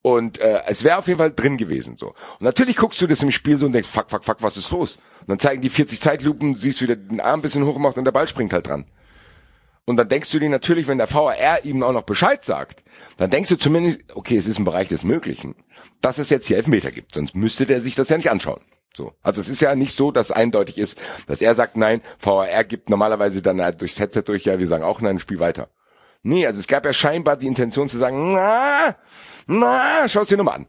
Und 0.00 0.38
äh, 0.38 0.62
es 0.66 0.84
wäre 0.84 0.96
auf 0.98 1.06
jeden 1.06 1.18
Fall 1.18 1.32
drin 1.32 1.58
gewesen 1.58 1.96
so. 1.98 2.08
Und 2.08 2.42
natürlich 2.42 2.76
guckst 2.76 3.00
du 3.02 3.06
das 3.06 3.22
im 3.22 3.30
Spiel 3.30 3.58
so 3.58 3.66
und 3.66 3.72
denkst, 3.72 3.88
fuck, 3.88 4.10
fuck, 4.10 4.24
fuck, 4.24 4.38
was 4.40 4.56
ist 4.56 4.70
los? 4.70 4.96
Und 5.20 5.28
dann 5.28 5.38
zeigen 5.38 5.60
die 5.60 5.68
40 5.68 6.00
Zeitlupen, 6.00 6.56
siehst 6.56 6.80
wieder 6.80 6.96
den 6.96 7.20
Arm 7.20 7.40
ein 7.40 7.42
bisschen 7.42 7.66
hochgemacht 7.66 7.98
und 7.98 8.04
der 8.04 8.12
Ball 8.12 8.28
springt 8.28 8.54
halt 8.54 8.68
dran. 8.68 8.86
Und 9.86 9.96
dann 9.96 10.08
denkst 10.08 10.30
du 10.30 10.38
dir 10.38 10.48
natürlich, 10.48 10.88
wenn 10.88 10.98
der 10.98 11.12
VAR 11.12 11.64
ihm 11.64 11.82
auch 11.82 11.92
noch 11.92 12.04
Bescheid 12.04 12.42
sagt, 12.42 12.82
dann 13.18 13.30
denkst 13.30 13.50
du 13.50 13.56
zumindest, 13.56 14.00
okay, 14.14 14.36
es 14.36 14.46
ist 14.46 14.58
im 14.58 14.64
Bereich 14.64 14.88
des 14.88 15.04
Möglichen, 15.04 15.54
dass 16.00 16.16
es 16.16 16.30
jetzt 16.30 16.46
hier 16.46 16.56
Elfmeter 16.56 16.90
gibt. 16.90 17.14
Sonst 17.14 17.34
müsste 17.34 17.66
der 17.66 17.80
sich 17.80 17.94
das 17.94 18.08
ja 18.08 18.16
nicht 18.16 18.30
anschauen. 18.30 18.60
So. 18.96 19.12
Also 19.22 19.40
es 19.40 19.48
ist 19.48 19.60
ja 19.60 19.74
nicht 19.74 19.96
so, 19.96 20.12
dass 20.12 20.30
eindeutig 20.30 20.78
ist, 20.78 20.98
dass 21.26 21.42
er 21.42 21.54
sagt, 21.54 21.76
nein, 21.76 22.00
VAR 22.20 22.64
gibt 22.64 22.90
normalerweise 22.90 23.42
dann 23.42 23.60
halt 23.60 23.80
durchs 23.80 23.98
Headset 23.98 24.22
durch, 24.26 24.44
ja, 24.44 24.58
wir 24.58 24.68
sagen 24.68 24.84
auch 24.84 25.00
nein, 25.00 25.18
Spiel 25.18 25.40
weiter. 25.40 25.68
Nee, 26.22 26.46
also 26.46 26.60
es 26.60 26.68
gab 26.68 26.86
ja 26.86 26.92
scheinbar 26.92 27.36
die 27.36 27.46
Intention 27.46 27.88
zu 27.88 27.98
sagen, 27.98 28.32
na, 28.32 28.96
na, 29.46 30.08
schau's 30.08 30.28
dir 30.28 30.38
nochmal 30.38 30.60
an. 30.60 30.66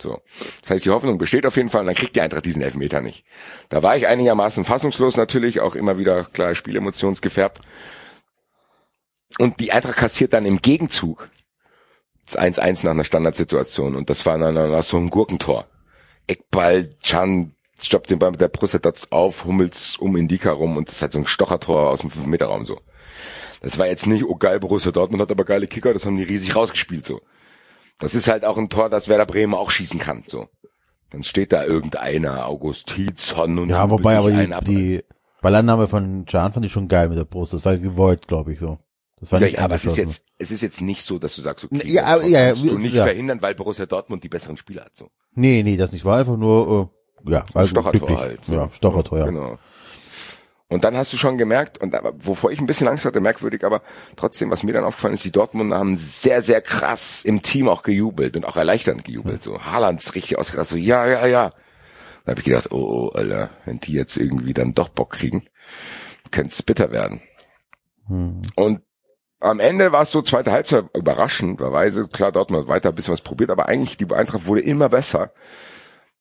So. 0.00 0.20
Das 0.62 0.70
heißt, 0.70 0.84
die 0.84 0.90
Hoffnung 0.90 1.18
besteht 1.18 1.46
auf 1.46 1.56
jeden 1.56 1.70
Fall 1.70 1.82
und 1.82 1.86
dann 1.86 1.94
kriegt 1.94 2.16
die 2.16 2.20
Eintracht 2.20 2.44
diesen 2.44 2.62
Elfmeter 2.62 3.00
nicht. 3.00 3.24
Da 3.68 3.82
war 3.82 3.96
ich 3.96 4.08
einigermaßen 4.08 4.64
fassungslos 4.64 5.16
natürlich, 5.16 5.60
auch 5.60 5.76
immer 5.76 5.98
wieder 5.98 6.24
klar 6.24 6.54
spielemotionsgefärbt. 6.54 7.60
Und 9.38 9.60
die 9.60 9.70
Eintracht 9.70 9.96
kassiert 9.96 10.32
dann 10.32 10.44
im 10.44 10.60
Gegenzug 10.60 11.28
das 12.24 12.38
1-1 12.38 12.84
nach 12.84 12.92
einer 12.92 13.04
Standardsituation 13.04 13.96
und 13.96 14.10
das 14.10 14.26
war 14.26 14.38
dann 14.38 14.54
nach 14.54 14.82
so 14.82 14.96
einem 14.96 15.10
Gurkentor. 15.10 15.66
Eckball, 16.32 16.88
Chan 17.02 17.52
stoppt 17.80 18.10
den 18.10 18.18
Ball 18.18 18.30
mit 18.30 18.40
der 18.40 18.48
Brust, 18.48 18.78
dotzt 18.84 19.12
auf, 19.12 19.44
hummels 19.44 19.96
um 19.96 20.16
Indika 20.16 20.52
rum 20.52 20.76
und 20.76 20.88
das 20.88 20.96
ist 20.96 21.02
halt 21.02 21.12
so 21.12 21.18
ein 21.18 21.26
Stochertor 21.26 21.90
aus 21.90 22.00
dem 22.00 22.10
5-Meter-Raum 22.10 22.64
so. 22.64 22.80
Das 23.60 23.78
war 23.78 23.86
jetzt 23.86 24.06
nicht, 24.06 24.24
oh 24.24 24.34
geil, 24.36 24.60
Borussia 24.60 24.90
Dortmund 24.90 25.22
hat 25.22 25.30
aber 25.30 25.44
geile 25.44 25.66
Kicker, 25.66 25.92
das 25.92 26.06
haben 26.06 26.16
die 26.16 26.22
riesig 26.22 26.56
rausgespielt 26.56 27.06
so. 27.06 27.20
Das 27.98 28.14
ist 28.14 28.28
halt 28.28 28.44
auch 28.44 28.56
ein 28.56 28.68
Tor, 28.68 28.88
das 28.88 29.08
Werder 29.08 29.26
Bremen 29.26 29.54
auch 29.54 29.70
schießen 29.70 30.00
kann, 30.00 30.24
so. 30.26 30.48
Dann 31.10 31.22
steht 31.22 31.52
da 31.52 31.64
irgendeiner, 31.64 32.46
August 32.46 32.86
Tietzon 32.86 33.58
und 33.58 33.68
Ja, 33.68 33.90
wobei 33.90 34.16
aber 34.16 34.30
die, 34.30 34.50
die 34.64 35.04
Ballannahme 35.42 35.88
von 35.88 36.24
Can 36.24 36.52
fand 36.52 36.64
ich 36.64 36.72
schon 36.72 36.88
geil 36.88 37.08
mit 37.08 37.18
der 37.18 37.24
Brust. 37.24 37.52
Das 37.52 37.64
war 37.64 37.76
gewollt, 37.76 38.28
glaube 38.28 38.52
ich, 38.52 38.58
so. 38.58 38.78
Das 39.22 39.30
war 39.30 39.38
nicht 39.38 39.54
ja, 39.56 39.60
aber 39.60 39.76
es 39.76 39.84
ist 39.84 39.96
jetzt, 39.98 40.24
es 40.38 40.50
ist 40.50 40.62
jetzt 40.62 40.80
nicht 40.80 41.06
so, 41.06 41.20
dass 41.20 41.36
du 41.36 41.42
sagst, 41.42 41.64
okay, 41.64 41.80
Ja, 41.86 42.06
aber- 42.06 42.24
ja, 42.24 42.46
kannst 42.46 42.64
ja, 42.64 42.70
du 42.72 42.78
nicht 42.78 42.94
ja. 42.94 43.04
verhindern, 43.04 43.40
weil 43.40 43.54
Borussia 43.54 43.86
Dortmund 43.86 44.24
die 44.24 44.28
besseren 44.28 44.56
Spieler 44.56 44.84
hat, 44.86 44.96
so. 44.96 45.10
Nee, 45.36 45.62
nee, 45.62 45.76
das 45.76 45.92
nicht. 45.92 46.04
War 46.04 46.18
einfach 46.18 46.36
nur, 46.36 46.90
äh, 47.24 47.30
ja, 47.30 47.44
war 47.52 47.64
Stochertor 47.68 48.18
halt. 48.18 48.44
so. 48.44 48.52
Ja, 48.52 48.68
Stochertor, 48.72 49.20
ja. 49.20 49.26
Genau. 49.26 49.58
Und 50.66 50.82
dann 50.82 50.96
hast 50.96 51.12
du 51.12 51.16
schon 51.18 51.38
gemerkt, 51.38 51.78
und 51.80 51.94
wovor 52.18 52.50
ich 52.50 52.58
ein 52.58 52.66
bisschen 52.66 52.88
Angst 52.88 53.04
hatte, 53.04 53.20
merkwürdig, 53.20 53.62
aber 53.64 53.82
trotzdem, 54.16 54.50
was 54.50 54.64
mir 54.64 54.72
dann 54.72 54.82
aufgefallen 54.82 55.14
ist, 55.14 55.24
die 55.24 55.30
Dortmunder 55.30 55.78
haben 55.78 55.96
sehr, 55.96 56.42
sehr 56.42 56.60
krass 56.60 57.24
im 57.24 57.42
Team 57.42 57.68
auch 57.68 57.84
gejubelt 57.84 58.34
und 58.36 58.44
auch 58.44 58.56
erleichternd 58.56 59.04
gejubelt. 59.04 59.40
So 59.40 59.60
Haalands 59.62 60.16
richtig 60.16 60.36
ausgerastet, 60.36 60.78
so 60.78 60.82
ja, 60.84 61.06
ja, 61.06 61.26
ja. 61.26 61.52
Da 62.24 62.30
habe 62.30 62.40
ich 62.40 62.44
gedacht, 62.46 62.72
oh, 62.72 63.10
oh, 63.12 63.16
Alter, 63.16 63.50
wenn 63.66 63.78
die 63.78 63.92
jetzt 63.92 64.16
irgendwie 64.16 64.52
dann 64.52 64.74
doch 64.74 64.88
Bock 64.88 65.10
kriegen, 65.10 65.44
könnte 66.32 66.50
es 66.50 66.62
bitter 66.64 66.90
werden. 66.90 67.22
Hm. 68.08 68.42
Und 68.56 68.80
am 69.42 69.60
Ende 69.60 69.92
war 69.92 70.02
es 70.02 70.10
so 70.10 70.22
zweite 70.22 70.52
Halbzeit 70.52 70.84
überraschenderweise. 70.94 72.08
Klar, 72.08 72.32
Dortmund 72.32 72.68
weiter 72.68 72.90
ein 72.90 72.94
bisschen 72.94 73.12
was 73.12 73.20
probiert, 73.20 73.50
aber 73.50 73.68
eigentlich 73.68 73.96
die 73.96 74.10
Eintracht 74.12 74.46
wurde 74.46 74.62
immer 74.62 74.88
besser. 74.88 75.32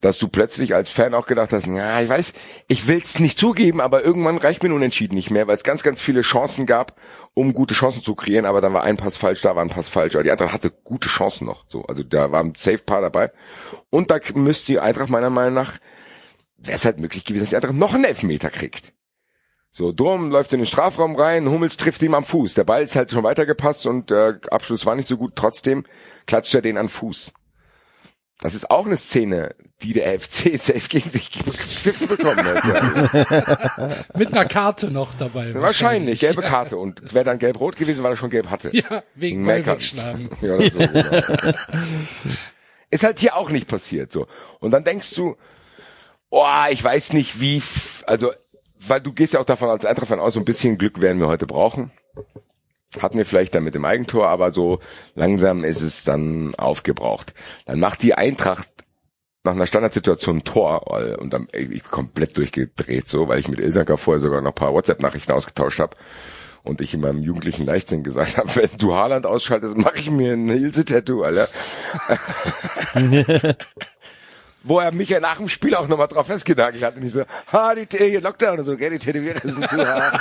Dass 0.01 0.17
du 0.17 0.29
plötzlich 0.29 0.73
als 0.73 0.89
Fan 0.89 1.13
auch 1.13 1.27
gedacht 1.27 1.53
hast, 1.53 1.67
ja, 1.67 2.01
ich 2.01 2.09
weiß, 2.09 2.33
ich 2.67 2.87
will's 2.87 3.19
nicht 3.19 3.37
zugeben, 3.37 3.79
aber 3.79 4.03
irgendwann 4.03 4.37
reicht 4.37 4.63
mir 4.63 4.69
ein 4.69 4.73
Unentschieden 4.73 5.13
nicht 5.13 5.29
mehr, 5.29 5.45
weil 5.45 5.55
es 5.55 5.63
ganz, 5.63 5.83
ganz 5.83 6.01
viele 6.01 6.21
Chancen 6.21 6.65
gab, 6.65 6.99
um 7.35 7.53
gute 7.53 7.75
Chancen 7.75 8.01
zu 8.01 8.15
kreieren, 8.15 8.45
aber 8.45 8.61
dann 8.61 8.73
war 8.73 8.83
ein 8.83 8.97
Pass 8.97 9.15
falsch, 9.15 9.41
da 9.41 9.55
war 9.55 9.63
ein 9.63 9.69
Pass 9.69 9.89
falsch. 9.89 10.15
Aber 10.15 10.23
die 10.23 10.31
Eintracht 10.31 10.53
hatte 10.53 10.71
gute 10.71 11.07
Chancen 11.07 11.45
noch. 11.45 11.65
So, 11.67 11.83
also 11.83 12.01
da 12.01 12.31
war 12.31 12.43
ein 12.43 12.55
Safe-Paar 12.55 13.01
dabei. 13.01 13.31
Und 13.91 14.09
da 14.09 14.17
müsste 14.33 14.71
die 14.71 14.79
Eintracht 14.79 15.09
meiner 15.09 15.29
Meinung 15.29 15.53
nach, 15.53 15.77
wäre 16.57 16.77
es 16.77 16.85
halt 16.85 16.99
möglich 16.99 17.23
gewesen, 17.23 17.43
dass 17.43 17.49
die 17.51 17.55
Eintracht 17.57 17.75
noch 17.75 17.93
einen 17.93 18.05
Elfmeter 18.05 18.49
kriegt. 18.49 18.93
So, 19.73 19.93
Durm 19.93 20.31
läuft 20.31 20.51
in 20.51 20.59
den 20.59 20.65
Strafraum 20.65 21.15
rein, 21.15 21.47
Hummels 21.49 21.77
trifft 21.77 22.01
ihm 22.01 22.13
am 22.13 22.25
Fuß. 22.25 22.55
Der 22.55 22.65
Ball 22.65 22.83
ist 22.83 22.97
halt 22.97 23.11
schon 23.11 23.23
weitergepasst 23.23 23.85
und 23.85 24.09
der 24.09 24.39
Abschluss 24.49 24.85
war 24.85 24.95
nicht 24.95 25.07
so 25.07 25.15
gut. 25.17 25.33
Trotzdem 25.35 25.85
klatscht 26.27 26.53
er 26.53 26.61
den 26.61 26.77
an 26.77 26.89
Fuß. 26.89 27.31
Das 28.41 28.55
ist 28.55 28.71
auch 28.71 28.87
eine 28.87 28.97
Szene, 28.97 29.55
die 29.83 29.93
der 29.93 30.19
FC 30.19 30.59
safe 30.59 30.89
gegen 30.89 31.09
sich 31.09 31.31
gepfiffen 31.31 32.07
bekommen 32.07 32.43
hat. 32.43 34.07
mit 34.17 34.33
einer 34.33 34.45
Karte 34.45 34.89
noch 34.89 35.13
dabei. 35.13 35.53
Wahrscheinlich, 35.53 36.19
gelbe 36.19 36.41
Karte. 36.41 36.75
Und 36.77 36.99
es 37.01 37.13
wäre 37.13 37.23
dann 37.23 37.39
gelb-rot 37.39 37.75
gewesen, 37.75 38.03
weil 38.03 38.13
er 38.13 38.17
schon 38.17 38.31
gelb 38.31 38.49
hatte. 38.49 38.75
Ja, 38.75 39.03
wegen 39.15 39.45
wegschlagen. 39.47 40.29
Ja, 40.41 40.59
so, 40.59 40.79
genau. 40.79 41.53
Ist 42.89 43.03
halt 43.03 43.19
hier 43.19 43.37
auch 43.37 43.51
nicht 43.51 43.67
passiert, 43.67 44.11
so. 44.11 44.25
Und 44.59 44.71
dann 44.71 44.83
denkst 44.83 45.13
du, 45.15 45.37
oh, 46.29 46.45
ich 46.71 46.83
weiß 46.83 47.13
nicht 47.13 47.39
wie, 47.39 47.61
also, 48.07 48.31
weil 48.87 49.01
du 49.01 49.13
gehst 49.13 49.33
ja 49.33 49.39
auch 49.39 49.45
davon 49.45 49.69
als 49.69 49.85
Eintracht-Fan 49.85 50.19
aus, 50.19 50.33
so 50.33 50.39
ein 50.39 50.45
bisschen 50.45 50.77
Glück 50.77 51.01
werden 51.01 51.19
wir 51.19 51.27
heute 51.27 51.45
brauchen. 51.45 51.91
Hatten 52.99 53.17
wir 53.17 53.25
vielleicht 53.25 53.55
dann 53.55 53.63
mit 53.63 53.75
dem 53.75 53.85
Eigentor, 53.85 54.27
aber 54.27 54.51
so 54.51 54.79
langsam 55.15 55.63
ist 55.63 55.81
es 55.81 56.03
dann 56.03 56.55
aufgebraucht. 56.55 57.33
Dann 57.65 57.79
macht 57.79 58.03
die 58.03 58.15
Eintracht 58.15 58.69
nach 59.43 59.53
einer 59.53 59.65
Standardsituation 59.65 60.37
ein 60.37 60.43
Tor 60.43 60.87
und 61.19 61.31
dann 61.33 61.47
ich 61.53 61.83
komplett 61.83 62.37
durchgedreht 62.37 63.07
so, 63.07 63.27
weil 63.27 63.39
ich 63.39 63.47
mit 63.47 63.59
Ilsanker 63.59 63.97
vorher 63.97 64.19
sogar 64.19 64.41
noch 64.41 64.51
ein 64.51 64.55
paar 64.55 64.73
WhatsApp-Nachrichten 64.73 65.31
ausgetauscht 65.31 65.79
habe 65.79 65.95
und 66.63 66.81
ich 66.81 66.93
in 66.93 67.01
meinem 67.01 67.23
jugendlichen 67.23 67.65
Leichtsinn 67.65 68.03
gesagt 68.03 68.37
habe, 68.37 68.49
wenn 68.55 68.77
du 68.77 68.93
Haaland 68.93 69.25
ausschaltest, 69.25 69.77
mache 69.77 69.97
ich 69.97 70.11
mir 70.11 70.33
ein 70.33 70.49
Hilse-Tattoo, 70.49 71.23
Alter. 71.23 71.47
wo 74.63 74.79
er 74.79 74.91
mich 74.91 75.09
ja 75.09 75.19
nach 75.19 75.37
dem 75.37 75.49
Spiel 75.49 75.75
auch 75.75 75.87
nochmal 75.87 76.07
drauf 76.07 76.27
festgenagelt 76.27 76.83
hat 76.83 76.95
und 76.95 77.03
ich 77.03 77.13
so, 77.13 77.23
ha, 77.51 77.73
die 77.75 77.85
T 77.85 78.17
Lockdown 78.17 78.59
und 78.59 78.65
so, 78.65 78.77
gell, 78.77 78.91
die 78.91 78.99
Tätowierer 78.99 79.39
sind 79.43 79.67
zu 79.67 79.77
hart. 79.77 80.13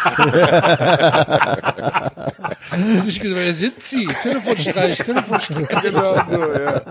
Gesagt, 2.70 3.20
wer 3.22 3.54
sind 3.54 3.82
Sie? 3.82 4.06
Telefonstreich, 4.06 4.98
Telefonstreich. 5.04 5.68
genau 5.82 6.24
so, 6.28 6.52
ja. 6.52 6.82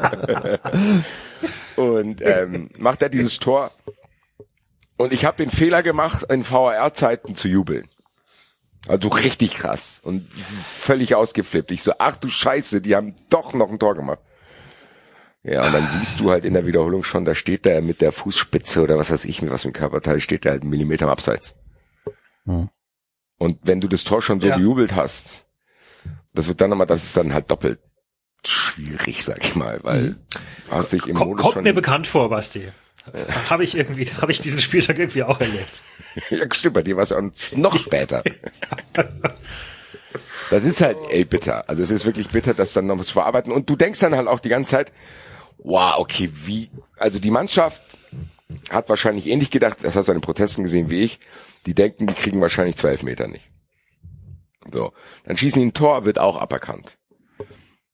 Und 1.75 2.21
ähm, 2.21 2.69
macht 2.77 3.01
er 3.01 3.09
dieses 3.09 3.39
Tor 3.39 3.71
und 4.97 5.13
ich 5.13 5.25
habe 5.25 5.37
den 5.37 5.49
Fehler 5.49 5.81
gemacht, 5.81 6.23
in 6.29 6.49
VAR-Zeiten 6.49 7.35
zu 7.35 7.47
jubeln. 7.47 7.87
Also 8.87 9.09
richtig 9.09 9.55
krass 9.55 9.99
und 10.03 10.33
völlig 10.33 11.15
ausgeflippt. 11.15 11.71
Ich 11.71 11.83
so, 11.83 11.93
ach 11.99 12.17
du 12.17 12.29
Scheiße, 12.29 12.81
die 12.81 12.95
haben 12.95 13.15
doch 13.29 13.53
noch 13.53 13.69
ein 13.69 13.79
Tor 13.79 13.95
gemacht. 13.95 14.19
Ja, 15.43 15.65
und 15.65 15.73
dann 15.73 15.87
siehst 15.87 16.19
du 16.19 16.31
halt 16.31 16.43
in 16.43 16.53
der 16.53 16.65
Wiederholung 16.65 17.03
schon, 17.03 17.23
da 17.23 17.33
steht 17.33 17.65
der 17.65 17.81
mit 17.81 18.01
der 18.01 18.11
Fußspitze 18.11 18.81
oder 18.81 18.97
was 18.97 19.09
weiß 19.09 19.23
ich 19.25 19.41
mit 19.41 19.51
was 19.51 19.63
mit 19.63 19.73
dem 19.73 19.79
Körperteil, 19.79 20.19
steht 20.19 20.43
der 20.43 20.51
halt 20.51 20.61
einen 20.63 20.69
Millimeter 20.69 21.05
am 21.05 21.11
Abseits. 21.11 21.55
Hm. 22.45 22.69
Und 23.37 23.59
wenn 23.63 23.79
du 23.79 23.87
das 23.87 24.03
Tor 24.03 24.21
schon 24.21 24.41
so 24.41 24.47
Ja. 24.47 24.57
gejubelt 24.57 24.95
hast, 24.95 25.45
das 26.33 26.47
wird 26.47 26.59
dann 26.59 26.69
nochmal, 26.69 26.87
das 26.87 27.03
ist 27.03 27.15
dann 27.15 27.33
halt 27.33 27.49
doppelt 27.49 27.79
schwierig, 28.45 29.23
sag 29.23 29.43
ich 29.43 29.55
mal, 29.55 29.79
weil 29.83 30.11
du 30.11 30.71
hast 30.71 30.91
dich 30.91 31.07
im 31.07 31.15
Komm, 31.15 31.29
Modus 31.29 31.43
kommt 31.43 31.53
schon, 31.55 31.63
mir 31.63 31.73
bekannt 31.73 32.07
vor, 32.07 32.29
Basti. 32.29 32.67
Habe 33.49 33.63
ich 33.63 33.75
irgendwie, 33.75 34.05
habe 34.21 34.31
ich 34.31 34.41
diesen 34.41 34.59
Spieltag 34.59 34.99
irgendwie 34.99 35.23
auch 35.23 35.39
erlebt. 35.39 35.81
ja, 36.29 36.45
stimmt, 36.53 36.75
bei 36.75 36.83
dir 36.83 36.97
war 36.97 37.03
es 37.03 37.13
noch 37.55 37.77
später. 37.77 38.23
Das 40.49 40.63
ist 40.63 40.81
halt, 40.81 40.97
ey, 41.11 41.25
bitter. 41.25 41.69
Also 41.69 41.83
es 41.83 41.91
ist 41.91 42.05
wirklich 42.05 42.29
bitter, 42.29 42.55
das 42.55 42.73
dann 42.73 42.87
noch 42.87 43.03
zu 43.03 43.13
verarbeiten. 43.13 43.51
Und 43.51 43.69
du 43.69 43.75
denkst 43.75 43.99
dann 43.99 44.15
halt 44.15 44.27
auch 44.27 44.39
die 44.39 44.49
ganze 44.49 44.71
Zeit, 44.71 44.91
wow, 45.63 45.97
okay, 45.97 46.29
wie, 46.33 46.69
also 46.97 47.19
die 47.19 47.31
Mannschaft 47.31 47.81
hat 48.69 48.89
wahrscheinlich 48.89 49.27
ähnlich 49.27 49.51
gedacht, 49.51 49.77
das 49.81 49.95
hast 49.95 50.07
du 50.07 50.11
an 50.11 50.17
den 50.17 50.23
Protesten 50.23 50.63
gesehen 50.63 50.89
wie 50.89 51.01
ich, 51.01 51.19
die 51.65 51.73
denken, 51.73 52.07
die 52.07 52.13
kriegen 52.13 52.41
wahrscheinlich 52.41 52.77
zwölf 52.77 53.03
Meter 53.03 53.27
nicht. 53.27 53.49
So, 54.71 54.93
dann 55.25 55.37
schießen 55.37 55.61
die 55.61 55.67
ein 55.67 55.73
Tor, 55.73 56.05
wird 56.05 56.19
auch 56.19 56.37
aberkannt. 56.37 56.97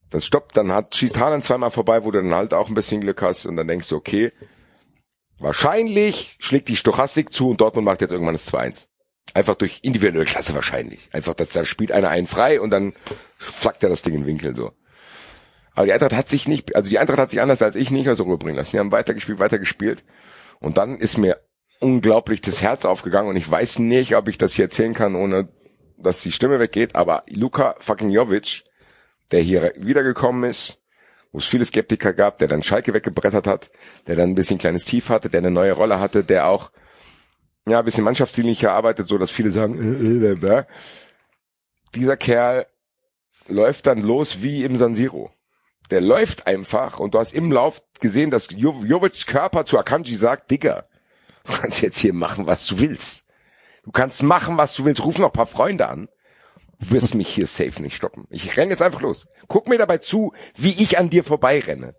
Dann 0.09 0.22
stoppt, 0.22 0.55
dann 0.55 0.72
hat, 0.72 0.95
schießt 0.95 1.20
Haaland 1.20 1.43
zweimal 1.43 1.72
vorbei, 1.72 2.03
wo 2.03 2.11
du 2.11 2.22
dann 2.22 2.34
halt 2.34 2.53
auch 2.53 2.70
ein 2.70 2.74
bisschen 2.74 3.01
Glück 3.01 3.22
hast 3.22 3.45
und 3.45 3.57
dann 3.57 3.68
denkst 3.68 3.89
du, 3.89 3.95
okay, 3.95 4.32
wahrscheinlich 5.39 6.36
schlägt 6.39 6.70
die 6.70 6.76
Stochastik 6.78 7.34
zu 7.34 7.49
und 7.49 7.61
Dortmund 7.61 7.86
macht 7.86 8.01
jetzt 8.01 8.11
irgendwann 8.11 8.36
das 8.36 8.51
2-1. 8.51 8.88
Einfach 9.34 9.55
durch 9.55 9.80
individuelle 9.82 10.26
Klasse 10.26 10.53
wahrscheinlich. 10.53 11.09
Einfach, 11.11 11.34
dass 11.34 11.49
da 11.49 11.66
spielt 11.66 11.91
einer 11.91 12.09
einen 12.09 12.28
frei 12.28 12.61
und 12.61 12.70
dann 12.70 12.93
flackt 13.38 13.84
er 13.84 13.89
das 13.89 14.03
Ding 14.03 14.13
in 14.13 14.22
den 14.22 14.28
Winkel 14.28 14.55
so. 14.55 14.72
Aber 15.76 15.86
die 15.86 15.93
Eintracht 15.93 16.13
hat 16.13 16.30
sich 16.30 16.47
nicht, 16.47 16.76
also 16.76 16.89
die 16.89 16.99
Eintracht 16.99 17.19
hat 17.19 17.32
sich 17.32 17.41
anders 17.41 17.61
als 17.61 17.76
ich 17.76 17.91
nicht 17.91 18.09
aus 18.09 18.17
der 18.17 18.26
Ruhe 18.26 18.38
bringen 18.38 18.55
lassen. 18.55 18.71
Die 18.71 18.80
haben 18.80 18.91
weitergespielt, 18.91 19.39
weitergespielt. 19.39 20.03
Und 20.59 20.78
dann 20.78 20.97
ist 20.97 21.17
mir 21.17 21.38
unglaublich 21.80 22.41
das 22.41 22.61
Herz 22.61 22.86
aufgegangen 22.86 23.30
und 23.30 23.36
ich 23.36 23.49
weiß 23.49 23.80
nicht, 23.80 24.15
ob 24.15 24.28
ich 24.28 24.38
das 24.38 24.53
hier 24.53 24.65
erzählen 24.65 24.93
kann, 24.93 25.15
ohne 25.15 25.49
dass 25.97 26.21
die 26.21 26.32
Stimme 26.32 26.59
weggeht, 26.59 26.95
aber 26.95 27.23
Luka 27.30 27.76
fucking 27.80 28.09
Jovic, 28.09 28.63
der 29.32 29.41
hier 29.41 29.73
wiedergekommen 29.78 30.49
ist, 30.49 30.80
wo 31.32 31.39
es 31.39 31.45
viele 31.45 31.65
Skeptiker 31.65 32.13
gab, 32.13 32.38
der 32.38 32.47
dann 32.47 32.63
Schalke 32.63 32.93
weggebrettert 32.93 33.47
hat, 33.47 33.69
der 34.07 34.15
dann 34.15 34.30
ein 34.30 34.36
bisschen 34.36 34.57
kleines 34.57 34.86
Tief 34.86 35.09
hatte, 35.09 35.30
der 35.30 35.39
eine 35.39 35.51
neue 35.51 35.73
Rolle 35.73 35.99
hatte, 35.99 36.23
der 36.23 36.47
auch 36.47 36.71
ja, 37.67 37.80
ein 37.80 37.86
bisschen 37.86 38.03
mannschaftsdienlicher 38.03 38.71
arbeitet, 38.71 39.07
so 39.07 39.17
dass 39.17 39.32
viele 39.32 39.51
sagen, 39.51 40.23
äh, 40.23 40.32
äh. 40.32 40.63
dieser 41.95 42.17
Kerl 42.17 42.65
läuft 43.47 43.88
dann 43.88 44.01
los 44.01 44.41
wie 44.41 44.63
im 44.63 44.78
San 44.78 44.95
Siro. 44.95 45.32
Der 45.91 46.01
läuft 46.01 46.47
einfach 46.47 46.99
und 46.99 47.13
du 47.13 47.19
hast 47.19 47.33
im 47.33 47.51
Lauf 47.51 47.81
gesehen, 47.99 48.31
dass 48.31 48.47
Jo- 48.51 48.83
Jovics 48.86 49.25
Körper 49.27 49.65
zu 49.65 49.77
Akanji 49.77 50.15
sagt, 50.15 50.49
Digga, 50.51 50.83
du 51.45 51.53
kannst 51.53 51.81
jetzt 51.81 51.99
hier 51.99 52.13
machen, 52.13 52.47
was 52.47 52.65
du 52.67 52.79
willst. 52.79 53.25
Du 53.83 53.91
kannst 53.91 54.23
machen, 54.23 54.57
was 54.57 54.75
du 54.75 54.86
willst. 54.86 55.03
Ruf 55.03 55.19
noch 55.19 55.27
ein 55.27 55.33
paar 55.33 55.45
Freunde 55.45 55.88
an. 55.88 56.09
Du 56.79 56.91
wirst 56.91 57.13
mich 57.15 57.27
hier 57.29 57.45
safe 57.47 57.81
nicht 57.81 57.95
stoppen. 57.95 58.25
Ich 58.29 58.57
renn 58.57 58.69
jetzt 58.69 58.81
einfach 58.81 59.01
los. 59.01 59.27
Guck 59.47 59.69
mir 59.69 59.77
dabei 59.77 59.99
zu, 59.99 60.33
wie 60.55 60.71
ich 60.81 60.97
an 60.97 61.09
dir 61.09 61.23
vorbeirenne. 61.23 61.95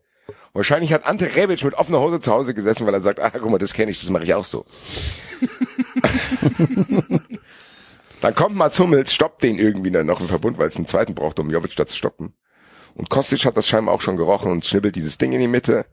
Wahrscheinlich 0.52 0.92
hat 0.92 1.06
Ante 1.06 1.34
Rebic 1.36 1.62
mit 1.64 1.74
offener 1.74 2.00
Hose 2.00 2.18
zu 2.20 2.32
Hause 2.32 2.54
gesessen, 2.54 2.86
weil 2.86 2.94
er 2.94 3.00
sagt, 3.00 3.20
ah, 3.20 3.30
guck 3.30 3.48
mal, 3.50 3.58
das 3.58 3.72
kenne 3.72 3.90
ich, 3.90 4.00
das 4.00 4.10
mache 4.10 4.24
ich 4.24 4.34
auch 4.34 4.44
so. 4.44 4.64
Dann 8.20 8.34
kommt 8.34 8.56
Mats 8.56 8.78
Hummels, 8.80 9.14
stoppt 9.14 9.42
den 9.42 9.58
irgendwie 9.58 9.90
dann 9.90 10.06
noch 10.06 10.20
im 10.20 10.28
Verbund, 10.28 10.56
weil 10.58 10.68
es 10.68 10.76
einen 10.76 10.86
zweiten 10.86 11.14
braucht, 11.14 11.38
um 11.38 11.50
Jovic 11.50 11.76
da 11.76 11.86
zu 11.86 11.96
stoppen. 11.96 12.32
Und 12.96 13.10
Kostic 13.10 13.44
hat 13.44 13.56
das 13.56 13.68
scheinbar 13.68 13.94
auch 13.94 14.00
schon 14.00 14.16
gerochen 14.16 14.50
und 14.50 14.64
schnibbelt 14.64 14.96
dieses 14.96 15.18
Ding 15.18 15.32
in 15.32 15.40
die 15.40 15.48
Mitte. 15.48 15.84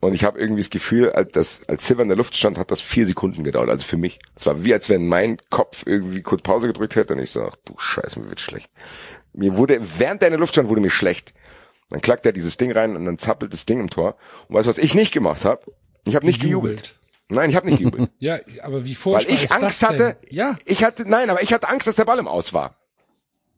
Und 0.00 0.14
ich 0.14 0.24
habe 0.24 0.38
irgendwie 0.38 0.62
das 0.62 0.70
Gefühl, 0.70 1.10
als, 1.10 1.62
als 1.68 1.86
Silver 1.86 2.02
in 2.02 2.08
der 2.08 2.16
Luft 2.16 2.36
stand, 2.36 2.58
hat 2.58 2.70
das 2.70 2.80
vier 2.80 3.04
Sekunden 3.04 3.42
gedauert. 3.44 3.68
Also 3.68 3.84
für 3.84 3.96
mich. 3.96 4.20
Es 4.36 4.46
war 4.46 4.64
wie, 4.64 4.72
als 4.72 4.88
wenn 4.88 5.08
mein 5.08 5.38
Kopf 5.50 5.82
irgendwie 5.84 6.22
kurz 6.22 6.42
Pause 6.42 6.68
gedrückt 6.68 6.94
hätte. 6.94 7.14
Und 7.14 7.18
ich 7.18 7.30
so, 7.30 7.42
ach 7.42 7.56
du 7.64 7.74
Scheiße, 7.76 8.20
mir 8.20 8.28
wird 8.28 8.40
schlecht. 8.40 8.70
Mir 9.32 9.56
wurde, 9.56 9.80
während 9.98 10.22
der 10.22 10.28
in 10.28 10.32
der 10.32 10.40
Luft 10.40 10.54
stand, 10.54 10.68
wurde 10.68 10.80
mir 10.80 10.90
schlecht. 10.90 11.34
Dann 11.90 12.00
klackt 12.00 12.24
er 12.24 12.32
dieses 12.32 12.56
Ding 12.56 12.70
rein 12.72 12.96
und 12.96 13.04
dann 13.04 13.18
zappelt 13.18 13.52
das 13.52 13.66
Ding 13.66 13.80
im 13.80 13.90
Tor. 13.90 14.16
Und 14.48 14.54
weißt 14.54 14.66
du, 14.66 14.70
was 14.70 14.78
ich 14.78 14.94
nicht 14.94 15.12
gemacht 15.12 15.44
habe? 15.44 15.62
Ich 16.04 16.14
habe 16.14 16.24
nicht 16.24 16.40
gejubelt. 16.40 16.98
Nein, 17.28 17.50
ich 17.50 17.56
habe 17.56 17.66
nicht 17.66 17.78
gejubelt. 17.78 18.10
Ja, 18.18 18.38
aber 18.62 18.84
wie 18.84 18.90
Weil 18.90 18.94
furchtbar 18.94 19.34
ich 19.34 19.52
Angst 19.52 19.82
hatte? 19.82 20.16
Ja, 20.30 20.56
ich 20.64 20.84
hatte, 20.84 21.08
nein, 21.08 21.30
aber 21.30 21.42
ich 21.42 21.52
hatte 21.52 21.68
Angst, 21.68 21.86
dass 21.86 21.96
der 21.96 22.04
Ball 22.04 22.18
im 22.18 22.28
Aus 22.28 22.52
war. 22.52 22.76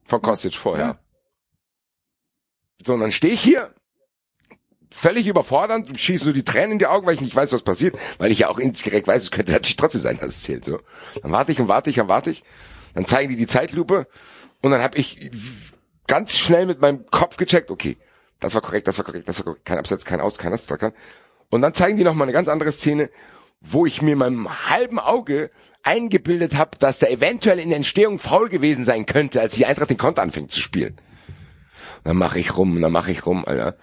Von 0.05 0.21
Kostic 0.23 0.55
vorher. 0.55 0.85
Ja. 0.87 0.99
So, 2.85 2.95
und 2.95 3.01
dann 3.01 3.13
stehe 3.13 3.35
ich 3.35 3.43
hier, 3.43 3.75
völlig 4.95 5.27
überfordernd, 5.27 6.01
schieße 6.01 6.25
so 6.25 6.33
die 6.33 6.45
Tränen 6.45 6.73
in 6.73 6.79
die 6.79 6.87
Augen, 6.87 7.07
weil 7.07 7.15
ich 7.15 7.21
nicht 7.21 7.35
weiß, 7.35 7.53
was 7.53 7.63
passiert, 7.63 7.97
weil 8.19 8.31
ich 8.31 8.41
ja 8.41 8.49
auch 8.49 8.59
indirekt 8.59 9.09
weiß, 9.09 9.25
es 9.25 9.31
könnte 9.33 9.53
natürlich 9.53 9.77
trotzdem 9.77 10.03
sein, 10.03 10.19
dass 10.19 10.29
es 10.29 10.43
zählt. 10.43 10.65
So, 10.65 10.79
Dann 11.21 11.33
warte 11.33 11.51
ich 11.51 11.61
und 11.61 11.69
warte 11.69 11.91
ich 11.91 12.01
und 12.01 12.09
warte 12.09 12.31
ich, 12.31 12.45
dann 12.95 13.05
zeigen 13.05 13.31
die 13.31 13.37
die 13.37 13.47
Zeitlupe 13.47 14.07
und 14.63 14.71
dann 14.71 14.83
habe 14.83 14.97
ich 14.97 15.31
ganz 16.07 16.37
schnell 16.39 16.67
mit 16.67 16.81
meinem 16.81 17.07
Kopf 17.11 17.37
gecheckt, 17.37 17.71
okay, 17.71 17.97
das 18.39 18.55
war 18.55 18.63
korrekt, 18.63 18.87
das 18.87 18.97
war 18.99 19.05
korrekt, 19.05 19.29
das 19.29 19.39
war 19.39 19.45
korrekt, 19.45 19.65
kein 19.65 19.79
Absatz, 19.79 20.05
kein 20.05 20.21
Aus, 20.21 20.39
kein 20.39 20.57
kein. 20.57 20.93
Und 21.51 21.63
dann 21.63 21.75
zeigen 21.75 21.97
die 21.97 22.05
noch 22.05 22.15
mal 22.15 22.25
eine 22.25 22.33
ganz 22.33 22.49
andere 22.49 22.71
Szene, 22.71 23.11
wo 23.61 23.87
ich 23.87 24.01
mir 24.01 24.13
in 24.13 24.19
meinem 24.19 24.69
halben 24.71 24.99
Auge 24.99 25.51
eingebildet 25.83 26.55
habe, 26.55 26.79
dass 26.79 26.99
da 27.01 27.07
eventuell 27.09 27.59
in 27.59 27.71
der 27.71 27.77
Entstehung 27.77 28.19
faul 28.19 28.49
gewesen 28.49 28.85
sein 28.85 29.07
könnte, 29.07 29.41
als 29.41 29.55
die 29.55 29.67
Eintracht 29.67 29.91
den 29.91 29.99
Konter 29.99 30.23
anfängt 30.23 30.51
zu 30.51 30.61
spielen. 30.61 30.99
Dann 32.05 32.17
mache 32.17 32.39
ich 32.39 32.57
rum, 32.57 32.81
dann 32.81 32.93
mache 32.93 33.11
ich 33.11 33.27
rum, 33.27 33.45
Alter. 33.47 33.77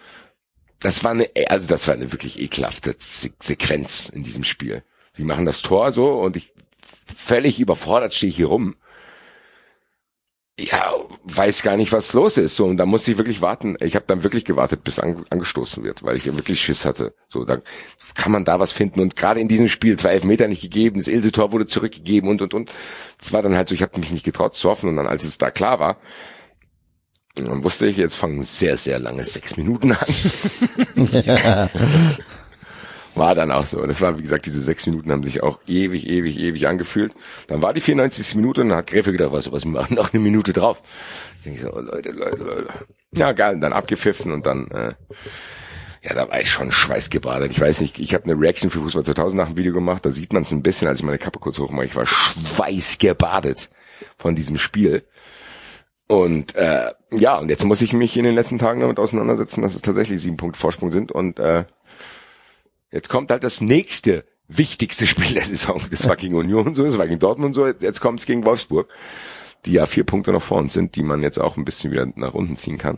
Das 0.79 1.03
war 1.03 1.11
eine, 1.11 1.29
also 1.47 1.67
das 1.67 1.87
war 1.87 1.95
eine 1.95 2.11
wirklich 2.11 2.39
ekelhafte 2.39 2.95
Se 2.97 3.31
Sequenz 3.39 4.09
in 4.09 4.23
diesem 4.23 4.43
Spiel. 4.43 4.83
Sie 5.13 5.23
machen 5.23 5.45
das 5.45 5.61
Tor 5.61 5.91
so 5.91 6.13
und 6.13 6.37
ich 6.37 6.53
völlig 7.15 7.59
überfordert 7.59 8.13
stehe 8.13 8.29
ich 8.29 8.37
hier 8.37 8.47
rum. 8.47 8.75
Ja, 10.59 10.93
weiß 11.23 11.63
gar 11.63 11.75
nicht, 11.75 11.91
was 11.91 12.13
los 12.13 12.37
ist. 12.37 12.55
So, 12.55 12.65
und 12.65 12.77
da 12.77 12.85
musste 12.85 13.11
ich 13.11 13.17
wirklich 13.17 13.41
warten. 13.41 13.77
Ich 13.79 13.95
habe 13.95 14.05
dann 14.07 14.21
wirklich 14.21 14.45
gewartet, 14.45 14.83
bis 14.83 14.99
an, 14.99 15.25
angestoßen 15.29 15.83
wird, 15.83 16.03
weil 16.03 16.17
ich 16.17 16.25
ja 16.25 16.35
wirklich 16.35 16.61
Schiss 16.61 16.85
hatte. 16.85 17.15
So, 17.27 17.45
dann 17.45 17.63
kann 18.13 18.31
man 18.31 18.45
da 18.45 18.59
was 18.59 18.71
finden. 18.71 18.99
Und 18.99 19.15
gerade 19.15 19.39
in 19.39 19.47
diesem 19.47 19.69
Spiel 19.69 19.97
zwei 19.97 20.09
Elfmeter 20.09 20.47
nicht 20.47 20.61
gegeben, 20.61 20.99
das 20.99 21.07
Ilse-Tor 21.07 21.51
wurde 21.51 21.65
zurückgegeben 21.65 22.29
und 22.29 22.43
und 22.43 22.53
und. 22.53 22.71
Es 23.19 23.33
war 23.33 23.41
dann 23.41 23.55
halt 23.55 23.69
so, 23.69 23.75
ich 23.75 23.81
habe 23.81 23.99
mich 23.99 24.11
nicht 24.11 24.25
getraut 24.25 24.53
zu 24.53 24.69
hoffen. 24.69 24.89
Und 24.89 24.97
dann, 24.97 25.07
als 25.07 25.23
es 25.23 25.39
da 25.39 25.49
klar 25.49 25.79
war, 25.79 25.97
dann 27.35 27.63
wusste 27.63 27.87
ich, 27.87 27.97
jetzt 27.97 28.15
fangen 28.15 28.43
sehr, 28.43 28.77
sehr 28.77 28.99
lange 28.99 29.23
sechs 29.23 29.57
Minuten 29.57 29.93
an. 29.93 31.69
War 33.15 33.35
dann 33.35 33.51
auch 33.51 33.65
so. 33.65 33.85
Das 33.85 33.99
war, 33.99 34.17
wie 34.17 34.21
gesagt, 34.21 34.45
diese 34.45 34.61
sechs 34.61 34.85
Minuten 34.85 35.11
haben 35.11 35.23
sich 35.23 35.43
auch 35.43 35.59
ewig, 35.67 36.07
ewig, 36.07 36.39
ewig 36.39 36.67
angefühlt. 36.67 37.13
Dann 37.47 37.61
war 37.61 37.73
die 37.73 37.81
94. 37.81 38.35
Minute 38.35 38.61
und 38.61 38.69
dann 38.69 38.77
hat 38.77 38.87
Gräfe 38.87 39.11
gedacht, 39.11 39.33
was, 39.33 39.51
was, 39.51 39.65
wir 39.65 39.71
machen 39.71 39.95
noch 39.95 40.13
eine 40.13 40.21
Minute 40.21 40.53
drauf. 40.53 40.81
Ich 41.35 41.41
denke 41.41 41.61
so, 41.61 41.73
oh, 41.73 41.81
Leute, 41.81 42.11
Leute, 42.11 42.43
Leute. 42.43 42.67
Ja, 43.13 43.33
geil, 43.33 43.55
und 43.55 43.61
dann 43.61 43.73
abgepfiffen 43.73 44.31
und 44.31 44.45
dann, 44.45 44.67
äh, 44.71 44.93
ja, 46.03 46.13
da 46.13 46.29
war 46.29 46.39
ich 46.39 46.49
schon 46.49 46.71
schweißgebadet. 46.71 47.51
Ich 47.51 47.59
weiß 47.59 47.81
nicht, 47.81 47.99
ich 47.99 48.13
habe 48.13 48.23
eine 48.23 48.39
Reaction 48.39 48.69
für 48.69 48.79
Fußball 48.79 49.03
2000 49.03 49.41
nach 49.41 49.49
dem 49.49 49.57
Video 49.57 49.73
gemacht, 49.73 50.05
da 50.05 50.11
sieht 50.11 50.31
man 50.31 50.43
es 50.43 50.51
ein 50.51 50.63
bisschen, 50.63 50.87
als 50.87 50.99
ich 50.99 51.05
meine 51.05 51.17
Kappe 51.17 51.39
kurz 51.39 51.59
hochmache. 51.59 51.85
Ich 51.85 51.95
war 51.95 52.07
schweißgebadet 52.07 53.69
von 54.17 54.35
diesem 54.35 54.57
Spiel. 54.57 55.03
Und 56.11 56.55
äh, 56.55 56.91
ja, 57.11 57.37
und 57.37 57.47
jetzt 57.47 57.63
muss 57.63 57.81
ich 57.81 57.93
mich 57.93 58.17
in 58.17 58.25
den 58.25 58.35
letzten 58.35 58.59
Tagen 58.59 58.81
damit 58.81 58.99
auseinandersetzen, 58.99 59.61
dass 59.61 59.75
es 59.75 59.81
tatsächlich 59.81 60.19
sieben 60.19 60.35
Punkte 60.35 60.59
Vorsprung 60.59 60.91
sind. 60.91 61.09
Und 61.09 61.39
äh, 61.39 61.63
jetzt 62.91 63.07
kommt 63.07 63.31
halt 63.31 63.45
das 63.45 63.61
nächste 63.61 64.25
wichtigste 64.49 65.07
Spiel 65.07 65.35
der 65.35 65.45
Saison. 65.45 65.81
Das 65.89 66.09
war 66.09 66.17
gegen 66.17 66.35
Union 66.35 66.75
so, 66.75 66.83
das 66.83 66.97
war 66.97 67.07
gegen 67.07 67.21
Dortmund 67.21 67.55
so, 67.55 67.65
jetzt 67.65 68.01
kommt 68.01 68.19
es 68.19 68.25
gegen 68.25 68.43
Wolfsburg, 68.43 68.89
die 69.65 69.71
ja 69.71 69.85
vier 69.85 70.03
Punkte 70.03 70.33
noch 70.33 70.41
vor 70.41 70.57
uns 70.57 70.73
sind, 70.73 70.97
die 70.97 71.03
man 71.03 71.23
jetzt 71.23 71.39
auch 71.39 71.55
ein 71.55 71.63
bisschen 71.63 71.93
wieder 71.93 72.05
nach 72.17 72.33
unten 72.33 72.57
ziehen 72.57 72.77
kann. 72.77 72.97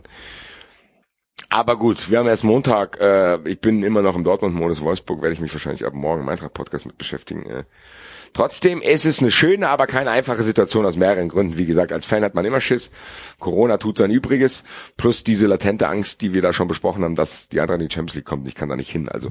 Aber 1.54 1.76
gut, 1.76 2.10
wir 2.10 2.18
haben 2.18 2.26
erst 2.26 2.42
Montag. 2.42 2.98
Äh, 3.00 3.38
ich 3.48 3.60
bin 3.60 3.84
immer 3.84 4.02
noch 4.02 4.16
im 4.16 4.24
Dortmund-Modus. 4.24 4.80
Wolfsburg 4.80 5.22
werde 5.22 5.34
ich 5.34 5.40
mich 5.40 5.52
wahrscheinlich 5.52 5.86
ab 5.86 5.94
morgen 5.94 6.22
im 6.22 6.28
Eintracht-Podcast 6.28 6.84
mit 6.84 6.98
beschäftigen. 6.98 7.46
Äh, 7.46 7.62
Trotzdem 8.32 8.82
ist 8.82 9.06
es 9.06 9.20
eine 9.20 9.30
schöne, 9.30 9.68
aber 9.68 9.86
keine 9.86 10.10
einfache 10.10 10.42
Situation 10.42 10.84
aus 10.84 10.96
mehreren 10.96 11.28
Gründen. 11.28 11.56
Wie 11.56 11.66
gesagt, 11.66 11.92
als 11.92 12.06
Fan 12.06 12.24
hat 12.24 12.34
man 12.34 12.44
immer 12.44 12.60
Schiss. 12.60 12.90
Corona 13.38 13.76
tut 13.78 13.98
sein 13.98 14.10
Übriges. 14.10 14.64
Plus 14.96 15.22
diese 15.22 15.46
latente 15.46 15.86
Angst, 15.86 16.22
die 16.22 16.32
wir 16.32 16.42
da 16.42 16.52
schon 16.52 16.66
besprochen 16.66 17.04
haben, 17.04 17.14
dass 17.14 17.48
die 17.48 17.60
Eintracht 17.60 17.80
in 17.80 17.88
die 17.88 17.94
Champions 17.94 18.16
League 18.16 18.24
kommt. 18.24 18.48
Ich 18.48 18.56
kann 18.56 18.68
da 18.68 18.74
nicht 18.74 18.90
hin. 18.90 19.08
Also 19.08 19.30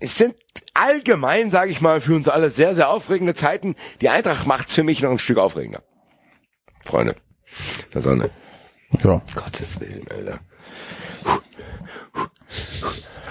es 0.00 0.16
sind 0.16 0.34
allgemein, 0.72 1.50
sage 1.50 1.70
ich 1.70 1.82
mal, 1.82 2.00
für 2.00 2.14
uns 2.14 2.30
alle 2.30 2.48
sehr, 2.48 2.74
sehr 2.74 2.88
aufregende 2.88 3.34
Zeiten. 3.34 3.76
Die 4.00 4.08
Eintracht 4.08 4.46
macht's 4.46 4.72
für 4.72 4.84
mich 4.84 5.02
noch 5.02 5.10
ein 5.10 5.18
Stück 5.18 5.36
aufregender. 5.36 5.82
Freunde 6.86 7.14
der 7.92 8.00
Sonne. 8.00 8.30
Ja. 9.04 9.20
Gottes 9.34 9.78
Willen, 9.80 10.06
Alter. 10.10 10.40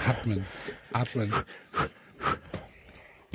Atmen. 0.06 0.44
Atmen. 0.92 1.32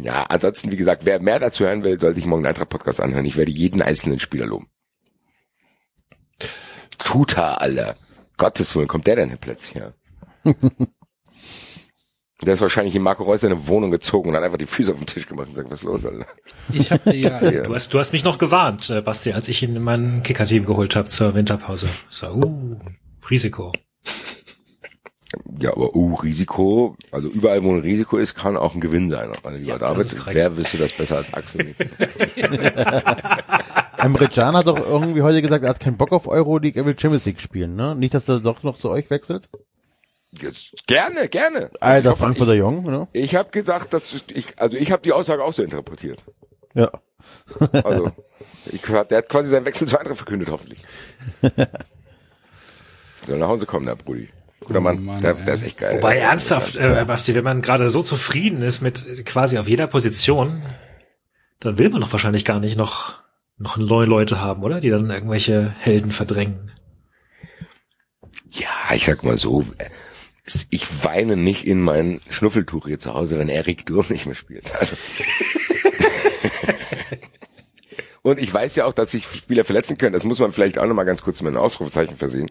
Ja, 0.01 0.24
ansonsten, 0.24 0.72
wie 0.72 0.78
gesagt, 0.78 1.06
wer 1.06 1.20
mehr 1.20 1.39
dazu 1.39 1.64
hören 1.64 1.84
will, 1.84 1.99
soll 1.99 2.16
sich 2.16 2.26
morgen 2.26 2.43
den 2.43 2.49
Eintracht-Podcast 2.49 2.99
anhören. 3.01 3.26
Ich 3.26 3.38
werde 3.38 3.51
jeden 3.51 3.82
einzelnen 3.82 4.20
Spieler 4.20 4.45
loben. 4.45 4.68
Tuta, 6.97 7.56
Alter. 7.56 7.95
Gottes 8.38 8.76
Willen, 8.76 8.88
kommt 8.88 9.08
der 9.08 9.16
denn 9.16 9.38
plötzlich 9.39 9.76
her? 9.76 9.93
der 12.43 12.53
ist 12.53 12.62
wahrscheinlich 12.62 12.95
in 12.95 13.01
Marco 13.01 13.24
Reus 13.24 13.41
seine 13.41 13.68
Wohnung 13.68 13.91
gezogen 13.91 14.30
und 14.30 14.36
hat 14.36 14.43
einfach 14.43 14.58
die 14.58 14.66
Füße 14.66 14.91
auf 14.91 14.97
den 14.97 15.08
Tisch 15.08 15.28
gemacht 15.28 15.47
und 15.47 15.56
sagt, 15.56 15.72
was 15.72 15.80
ist 15.80 15.86
los, 15.86 16.06
Alter? 16.06 16.26
Ich 16.74 16.91
habe 16.91 17.12
dir 17.12 17.20
ja, 17.41 17.51
Ja. 17.51 17.62
Du 17.64 17.74
hast, 17.74 17.93
du 17.93 17.99
hast 17.99 18.12
mich 18.12 18.26
noch 18.26 18.38
gewarnt, 18.38 18.89
äh, 18.89 19.01
Basti, 19.01 19.32
als 19.32 19.47
ich 19.47 19.64
ihn 19.64 19.76
in 19.76 19.82
mein 19.82 20.24
Kicker-Team 20.24 20.66
geholt 20.66 20.95
habe 20.97 21.10
zur 21.10 21.34
Winterpause. 21.34 21.88
So, 22.10 22.28
uh, 22.34 22.78
Risiko. 23.30 23.72
Ja, 25.59 25.71
aber 25.71 25.95
uh, 25.95 26.15
Risiko, 26.15 26.95
also 27.11 27.27
überall, 27.27 27.63
wo 27.63 27.71
ein 27.73 27.79
Risiko 27.81 28.17
ist, 28.17 28.36
kann 28.36 28.57
auch 28.57 28.75
ein 28.75 28.81
Gewinn 28.81 29.09
sein. 29.09 29.29
Also, 29.43 29.57
lieber 29.57 29.71
Ja, 29.73 29.77
David, 29.77 30.15
wer 30.33 30.57
wüsste 30.57 30.77
das 30.77 30.91
besser 30.91 31.17
als 31.17 31.33
Axel? 31.33 31.65
nicht? 31.75 31.79
Emre 33.97 34.27
Can 34.27 34.55
hat 34.55 34.67
doch 34.67 34.77
irgendwie 34.77 35.21
heute 35.21 35.41
gesagt, 35.41 35.63
er 35.63 35.69
hat 35.69 35.79
keinen 35.79 35.97
Bock 35.97 36.11
auf 36.11 36.27
Euroleague, 36.27 36.79
er 36.79 36.86
will 36.86 36.97
Champions 36.99 37.25
League 37.25 37.39
spielen, 37.41 37.75
ne? 37.75 37.95
Nicht, 37.95 38.13
dass 38.13 38.27
er 38.27 38.39
doch 38.39 38.63
noch 38.63 38.77
zu 38.77 38.89
euch 38.89 39.09
wechselt? 39.09 39.49
Jetzt, 40.31 40.86
gerne, 40.88 41.27
gerne. 41.29 41.69
Alter, 41.79 42.11
Ich- 42.11 42.17
Frankfurter 42.17 42.53
Jung, 42.55 42.83
ne? 42.83 43.07
Ich 43.13 43.36
habe 43.36 43.49
gesagt, 43.51 43.93
dass 43.93 44.13
ich, 44.33 44.59
also 44.59 44.75
ich 44.77 44.91
habe 44.91 45.01
die 45.01 45.13
Aussage 45.13 45.43
auch 45.43 45.53
so 45.53 45.63
interpretiert. 45.63 46.23
Ja. 46.73 46.91
Also, 47.83 48.11
ich, 48.71 48.81
der 48.81 49.17
hat 49.19 49.29
quasi 49.29 49.49
seinen 49.49 49.65
Wechsel 49.65 49.88
zu 49.88 49.97
Eintracht 49.97 50.17
verkündet, 50.17 50.49
hoffentlich. 50.51 50.79
Soll 53.25 53.39
nach 53.39 53.47
Hause 53.47 53.65
kommen, 53.65 53.86
der 53.86 53.95
Brudi. 53.95 54.29
Guter 54.62 54.80
Mann, 54.80 55.03
Mann, 55.03 55.22
der, 55.22 55.34
der 55.34 55.53
ist 55.53 55.64
echt 55.64 55.78
geil. 55.78 55.97
Wobei 55.97 56.18
ernsthaft, 56.18 56.76
äh, 56.76 57.03
Basti, 57.06 57.36
wenn 57.36 57.43
man 57.43 57.62
gerade 57.62 57.89
so 57.89 58.01
zufrieden 58.01 58.62
ist 58.62 58.82
mit 58.82 59.26
quasi 59.26 59.58
auf 59.58 59.68
jeder 59.68 59.88
Position, 59.88 60.64
dann 61.60 61.78
will 61.78 61.89
man 61.89 62.01
doch 62.01 62.12
wahrscheinlich 62.12 62.45
gar 62.45 62.60
nicht 62.60 62.78
noch, 62.78 63.20
noch 63.58 63.78
neue 63.78 64.06
Leute 64.06 64.41
haben, 64.41 64.64
oder? 64.64 64.80
Die 64.80 64.89
dann 64.89 65.10
irgendwelche 65.10 65.76
Helden 65.80 66.12
verdrängen. 66.12 66.72
Ja, 68.49 68.95
ich 68.95 69.06
sag 69.06 69.24
mal 69.24 69.38
so, 69.38 69.66
äh, 69.78 69.89
ich 70.70 71.03
weine 71.03 71.36
nicht 71.36 71.66
in 71.66 71.82
mein 71.82 72.22
Schnuffeltuch 72.30 72.88
hier 72.88 72.99
zu 72.99 73.14
Hause, 73.14 73.39
wenn 73.39 73.49
Erik 73.49 73.86
Durm 73.86 74.06
nicht 74.10 74.26
mehr 74.26 74.36
spielt. 74.36 74.74
Also. 74.76 74.95
Und 78.26 78.39
ich 78.39 78.51
weiß 78.51 78.76
ja 78.76 78.86
auch, 78.86 78.93
dass 78.93 79.11
sich 79.11 79.23
Spieler 79.28 79.63
verletzen 79.63 79.99
können. 79.99 80.13
Das 80.13 80.23
muss 80.23 80.39
man 80.39 80.51
vielleicht 80.51 80.80
auch 80.80 80.88
nochmal 80.88 81.05
ganz 81.05 81.21
kurz 81.21 81.43
mit 81.43 81.49
einem 81.49 81.61
Ausrufezeichen 81.61 82.17
versehen. 82.17 82.49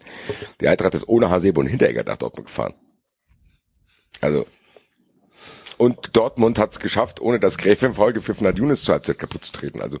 Die 0.61 0.69
Eintracht 0.69 0.95
ist 0.95 1.09
ohne 1.09 1.29
Hasebe 1.29 1.59
und 1.59 1.67
Hinteregger 1.67 2.05
nach 2.05 2.15
Dortmund 2.15 2.47
gefahren. 2.47 2.75
Also. 4.21 4.47
Und 5.75 6.15
Dortmund 6.15 6.59
hat 6.59 6.71
es 6.71 6.79
geschafft, 6.79 7.19
ohne 7.19 7.41
dass 7.41 7.57
Foul 7.57 8.13
gepfiffen 8.13 8.47
hat, 8.47 8.57
Younes 8.57 8.83
zur 8.85 8.93
Halbzeit 8.93 9.19
kaputt 9.19 9.43
zu 9.43 9.51
treten. 9.51 9.81
Also 9.81 9.99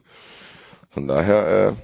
von 0.91 1.09
daher 1.09 1.75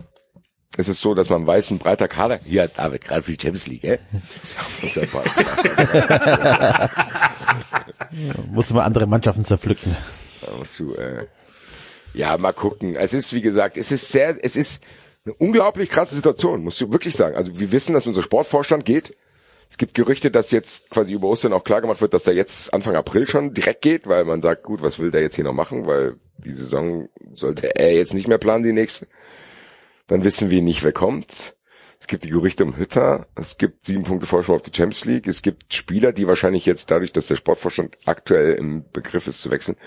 äh, 0.77 0.79
ist 0.79 0.87
es 0.87 1.01
so, 1.01 1.13
dass 1.13 1.29
man 1.29 1.45
weiß, 1.45 1.71
ein 1.71 1.79
breiter 1.79 2.07
Kader. 2.07 2.39
Hier, 2.45 2.69
David, 2.69 3.03
gerade 3.03 3.23
für 3.23 3.33
die 3.33 3.41
Champions 3.41 3.67
League, 3.67 3.83
ey. 3.83 3.99
Ist 4.83 4.95
ja 4.95 5.05
voll 5.05 5.23
klar. 5.35 6.89
Musste 8.53 8.73
mal 8.73 8.85
andere 8.85 9.05
Mannschaften 9.05 9.43
zerpflücken. 9.43 9.97
Da 10.39 10.55
musst 10.57 10.79
du, 10.79 10.93
äh, 10.93 11.27
ja, 12.14 12.38
mal 12.38 12.53
gucken. 12.53 12.95
Es 12.95 13.14
ist, 13.14 13.34
wie 13.34 13.41
gesagt, 13.41 13.78
es 13.78 13.91
ist 13.91 14.09
sehr, 14.09 14.38
es 14.43 14.55
ist 14.55 14.84
eine 15.26 15.34
unglaublich 15.36 15.89
krasse 15.89 16.16
Situation, 16.16 16.64
musst 16.64 16.82
du 16.82 16.91
wirklich 16.91 17.16
sagen. 17.16 17.36
Also 17.36 17.59
wir 17.59 17.72
wissen, 17.72 17.93
dass 17.93 18.07
unser 18.07 18.22
Sportvorstand 18.22 18.86
geht. 18.86 19.16
Es 19.70 19.78
gibt 19.78 19.93
Gerüchte, 19.93 20.32
dass 20.32 20.51
jetzt 20.51 20.89
quasi 20.89 21.14
über 21.14 21.30
Ostern 21.30 21.53
auch 21.53 21.64
klar 21.64 21.80
gemacht 21.80 22.01
wird, 22.01 22.14
dass 22.14 22.28
er 22.28 22.34
jetzt 22.34 22.74
Anfang 22.74 22.95
April 22.95 23.26
schon 23.26 23.53
direkt 23.53 23.82
geht, 23.82 24.05
weil 24.05 24.26
man 24.26 24.41
sagt, 24.41 24.64
gut, 24.64 24.82
was 24.82 24.99
will 24.99 25.12
der 25.12 25.22
jetzt 25.22 25.36
hier 25.36 25.45
noch 25.45 25.53
machen, 25.53 25.86
weil 25.86 26.16
die 26.39 26.51
Saison 26.51 27.07
sollte 27.34 27.74
er 27.76 27.93
jetzt 27.93 28.14
nicht 28.14 28.28
mehr 28.28 28.38
planen, 28.38 28.64
die 28.64 28.74
nächste. 28.74 29.07
Dann 30.07 30.26
wissen 30.26 30.49
wir 30.49 30.62
nicht, 30.62 30.84
wer 30.84 30.91
kommt. 30.91 31.55
Es 32.01 32.07
gibt 32.07 32.24
die 32.24 32.32
Gerüchte 32.32 32.66
um 32.66 32.78
Hütter. 32.78 33.28
Es 33.36 33.59
gibt 33.59 33.86
sieben 33.86 34.03
Punkte 34.03 34.26
Vorsprung 34.26 34.55
auf 34.55 34.64
die 34.64 34.76
Champions 34.76 35.05
League. 35.05 35.28
Es 35.28 35.43
gibt 35.43 35.74
Spieler, 35.74 36.12
die 36.12 36.28
wahrscheinlich 36.28 36.66
jetzt 36.66 36.89
dadurch, 36.89 37.14
dass 37.14 37.28
der 37.28 37.36
Sportvorstand 37.36 37.95
aktuell 38.05 38.55
im 38.55 38.84
Begriff 38.91 39.28
ist 39.28 39.39
zu 39.39 39.51
wechseln, 39.51 39.78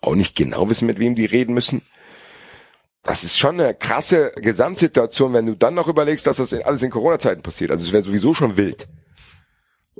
auch 0.00 0.14
nicht 0.14 0.36
genau 0.36 0.68
wissen, 0.70 0.86
mit 0.86 0.98
wem 0.98 1.14
die 1.14 1.24
reden 1.26 1.54
müssen. 1.54 1.82
Das 3.02 3.24
ist 3.24 3.38
schon 3.38 3.60
eine 3.60 3.74
krasse 3.74 4.32
Gesamtsituation, 4.36 5.32
wenn 5.32 5.46
du 5.46 5.54
dann 5.54 5.74
noch 5.74 5.88
überlegst, 5.88 6.26
dass 6.26 6.36
das 6.38 6.52
alles 6.52 6.82
in 6.82 6.90
Corona-Zeiten 6.90 7.42
passiert. 7.42 7.70
Also 7.70 7.84
es 7.86 7.92
wäre 7.92 8.02
sowieso 8.02 8.34
schon 8.34 8.56
wild. 8.56 8.88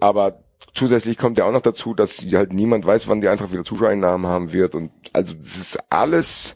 Aber 0.01 0.43
zusätzlich 0.75 1.17
kommt 1.17 1.39
ja 1.39 1.45
auch 1.45 1.53
noch 1.53 1.63
dazu, 1.63 1.95
dass 1.95 2.19
halt 2.33 2.53
niemand 2.53 2.85
weiß, 2.87 3.09
wann 3.09 3.21
die 3.21 3.29
Eintracht 3.29 3.53
wieder 3.53 3.65
Zuschauereinnahmen 3.65 4.27
haben 4.27 4.53
wird. 4.53 4.75
Und 4.75 4.91
also 5.13 5.33
das 5.35 5.57
ist 5.57 5.79
alles, 5.91 6.55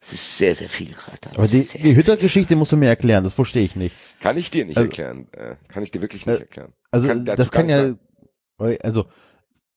es 0.00 0.12
ist 0.12 0.38
sehr, 0.38 0.54
sehr 0.54 0.68
viel 0.68 0.92
gerade. 0.92 1.34
Aber 1.36 1.46
die, 1.48 1.60
die 1.66 1.96
Hütter-Geschichte 1.96 2.54
musst 2.54 2.72
du 2.72 2.76
mir 2.76 2.88
erklären, 2.88 3.24
das 3.24 3.32
verstehe 3.34 3.64
ich 3.64 3.74
nicht. 3.74 3.96
Kann 4.20 4.36
ich 4.36 4.50
dir 4.50 4.64
nicht 4.66 4.76
Also- 4.76 4.88
erklären. 4.90 5.28
Äh, 5.32 5.56
kann 5.68 5.82
ich 5.82 5.90
dir 5.90 6.02
wirklich 6.02 6.26
nicht 6.26 6.36
Äh, 6.36 6.42
erklären. 6.42 6.72
Also 6.90 7.08
Kann 7.08 7.24
das 7.24 7.50
kann 7.50 7.68
ja, 7.68 7.76
sagen. 8.58 8.78
also 8.82 9.06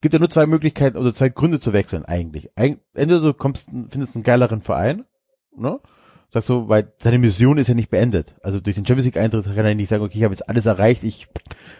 gibt 0.01 0.13
ja 0.13 0.19
nur 0.19 0.29
zwei 0.29 0.45
Möglichkeiten 0.47 0.97
oder 0.97 1.13
zwei 1.13 1.29
Gründe 1.29 1.59
zu 1.59 1.73
wechseln 1.73 2.05
eigentlich. 2.05 2.49
Eig 2.55 2.79
entweder 2.93 3.21
du 3.21 3.33
kommst, 3.33 3.69
findest 3.89 4.15
einen 4.15 4.23
geileren 4.23 4.61
Verein, 4.61 5.05
ne? 5.55 5.79
Sagst 6.29 6.47
du, 6.47 6.69
weil 6.69 6.93
seine 6.99 7.19
Mission 7.19 7.57
ist 7.57 7.67
ja 7.67 7.73
nicht 7.73 7.89
beendet. 7.89 8.35
Also 8.41 8.61
durch 8.61 8.75
den 8.75 8.85
Champions 8.85 9.05
League 9.05 9.17
Eintritt 9.17 9.45
kann 9.45 9.65
er 9.65 9.75
nicht 9.75 9.89
sagen, 9.89 10.03
okay, 10.03 10.17
ich 10.17 10.23
habe 10.23 10.33
jetzt 10.33 10.47
alles 10.47 10.65
erreicht, 10.65 11.03
ich 11.03 11.27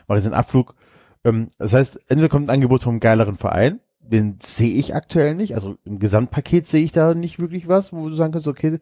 mache 0.08 0.18
jetzt 0.18 0.26
einen 0.26 0.36
Abflug. 0.36 0.76
Ähm, 1.24 1.52
das 1.58 1.74
heißt, 1.74 2.00
entweder 2.10 2.28
kommt 2.28 2.48
ein 2.48 2.54
Angebot 2.54 2.84
vom 2.84 3.00
geileren 3.00 3.36
Verein, 3.36 3.80
den 4.02 4.40
sehe 4.42 4.74
ich 4.74 4.94
aktuell 4.94 5.36
nicht. 5.36 5.56
Also 5.56 5.78
im 5.86 6.00
Gesamtpaket 6.00 6.68
sehe 6.68 6.84
ich 6.84 6.92
da 6.92 7.14
nicht 7.14 7.40
wirklich 7.40 7.70
was, 7.70 7.94
wo 7.94 8.10
du 8.10 8.16
sagen 8.16 8.34
kannst, 8.34 8.48
okay, 8.48 8.80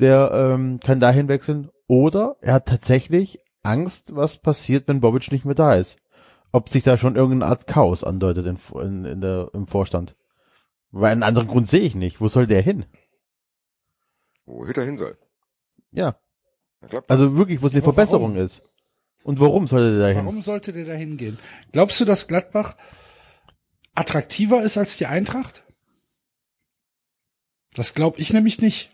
der 0.00 0.30
ähm, 0.32 0.80
kann 0.80 1.00
dahin 1.00 1.28
wechseln. 1.28 1.68
Oder 1.86 2.36
er 2.40 2.54
hat 2.54 2.66
tatsächlich 2.66 3.40
Angst, 3.62 4.16
was 4.16 4.38
passiert, 4.38 4.88
wenn 4.88 5.00
Bobic 5.00 5.30
nicht 5.30 5.44
mehr 5.44 5.54
da 5.54 5.74
ist. 5.74 5.96
Ob 6.54 6.68
sich 6.68 6.84
da 6.84 6.96
schon 6.96 7.16
irgendeine 7.16 7.50
Art 7.50 7.66
Chaos 7.66 8.04
andeutet 8.04 8.46
in, 8.46 8.58
in, 8.80 9.04
in 9.04 9.20
der, 9.20 9.50
im 9.54 9.66
Vorstand. 9.66 10.14
Weil 10.92 11.10
einen 11.10 11.24
anderen 11.24 11.48
Grund 11.48 11.68
sehe 11.68 11.80
ich 11.80 11.96
nicht. 11.96 12.20
Wo 12.20 12.28
soll 12.28 12.46
der 12.46 12.62
hin? 12.62 12.86
Wo 14.46 14.64
Hütter 14.64 14.84
hin 14.84 14.96
soll. 14.96 15.18
Ja, 15.90 16.16
also 17.08 17.36
wirklich, 17.36 17.62
wo 17.62 17.66
es 17.66 17.72
eine 17.72 17.82
Aber 17.82 17.96
warum? 17.96 18.06
Verbesserung 18.06 18.36
ist. 18.36 18.62
Und 19.22 19.40
warum 19.40 19.66
sollte 19.66 19.96
der 19.96 20.00
da 20.00 20.14
hin? 20.14 20.26
Warum 20.26 20.42
sollte 20.42 20.72
der 20.72 20.84
da 20.84 20.92
hingehen? 20.92 21.38
Glaubst 21.72 22.00
du, 22.00 22.04
dass 22.04 22.28
Gladbach 22.28 22.76
attraktiver 23.94 24.62
ist 24.62 24.76
als 24.76 24.96
die 24.96 25.06
Eintracht? 25.06 25.64
Das 27.74 27.94
glaube 27.94 28.20
ich 28.20 28.32
nämlich 28.32 28.60
nicht. 28.60 28.90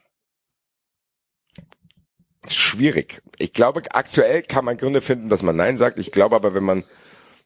schwierig. 2.48 3.22
Ich 3.38 3.52
glaube, 3.52 3.82
aktuell 3.90 4.42
kann 4.42 4.64
man 4.64 4.78
Gründe 4.78 5.02
finden, 5.02 5.28
dass 5.28 5.42
man 5.42 5.56
Nein 5.56 5.78
sagt. 5.78 5.98
Ich 5.98 6.10
glaube 6.10 6.36
aber, 6.36 6.54
wenn 6.54 6.64
man 6.64 6.84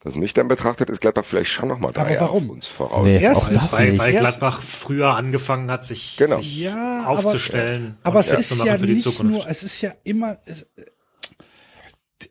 das 0.05 0.14
nüchtern 0.16 0.48
betrachtet, 0.48 0.90
ist 0.90 1.00
Gladbach 1.00 1.24
vielleicht 1.24 1.50
schon 1.50 1.68
nochmal 1.68 1.92
drei 1.92 2.02
Aber 2.02 2.11
Jahre 2.12 2.24
warum? 2.26 2.44
auf 2.44 2.50
uns 2.50 2.66
voraus. 2.66 3.05
Nee, 3.07 3.20
Erst- 3.20 3.50
das 3.55 3.72
weil, 3.72 3.90
nicht. 3.90 3.98
weil 3.98 4.12
Erst- 4.14 4.38
Gladbach 4.38 4.62
früher 4.62 5.14
angefangen 5.16 5.70
hat, 5.70 5.84
sich, 5.84 6.16
Genau. 6.16 6.36
sich 6.36 6.59
Ja, 6.61 7.05
aber- 7.07 7.18
aufzustellen. 7.18 7.96
Aber 8.02 8.18
und 8.18 8.26
es 8.30 8.50
ist 8.50 8.64
ja 8.64 8.76
nicht 8.76 9.02
Zukunft. 9.02 9.32
nur, 9.32 9.48
es 9.48 9.62
ist 9.62 9.80
ja 9.80 9.92
immer, 10.05 10.36
es, 10.44 10.66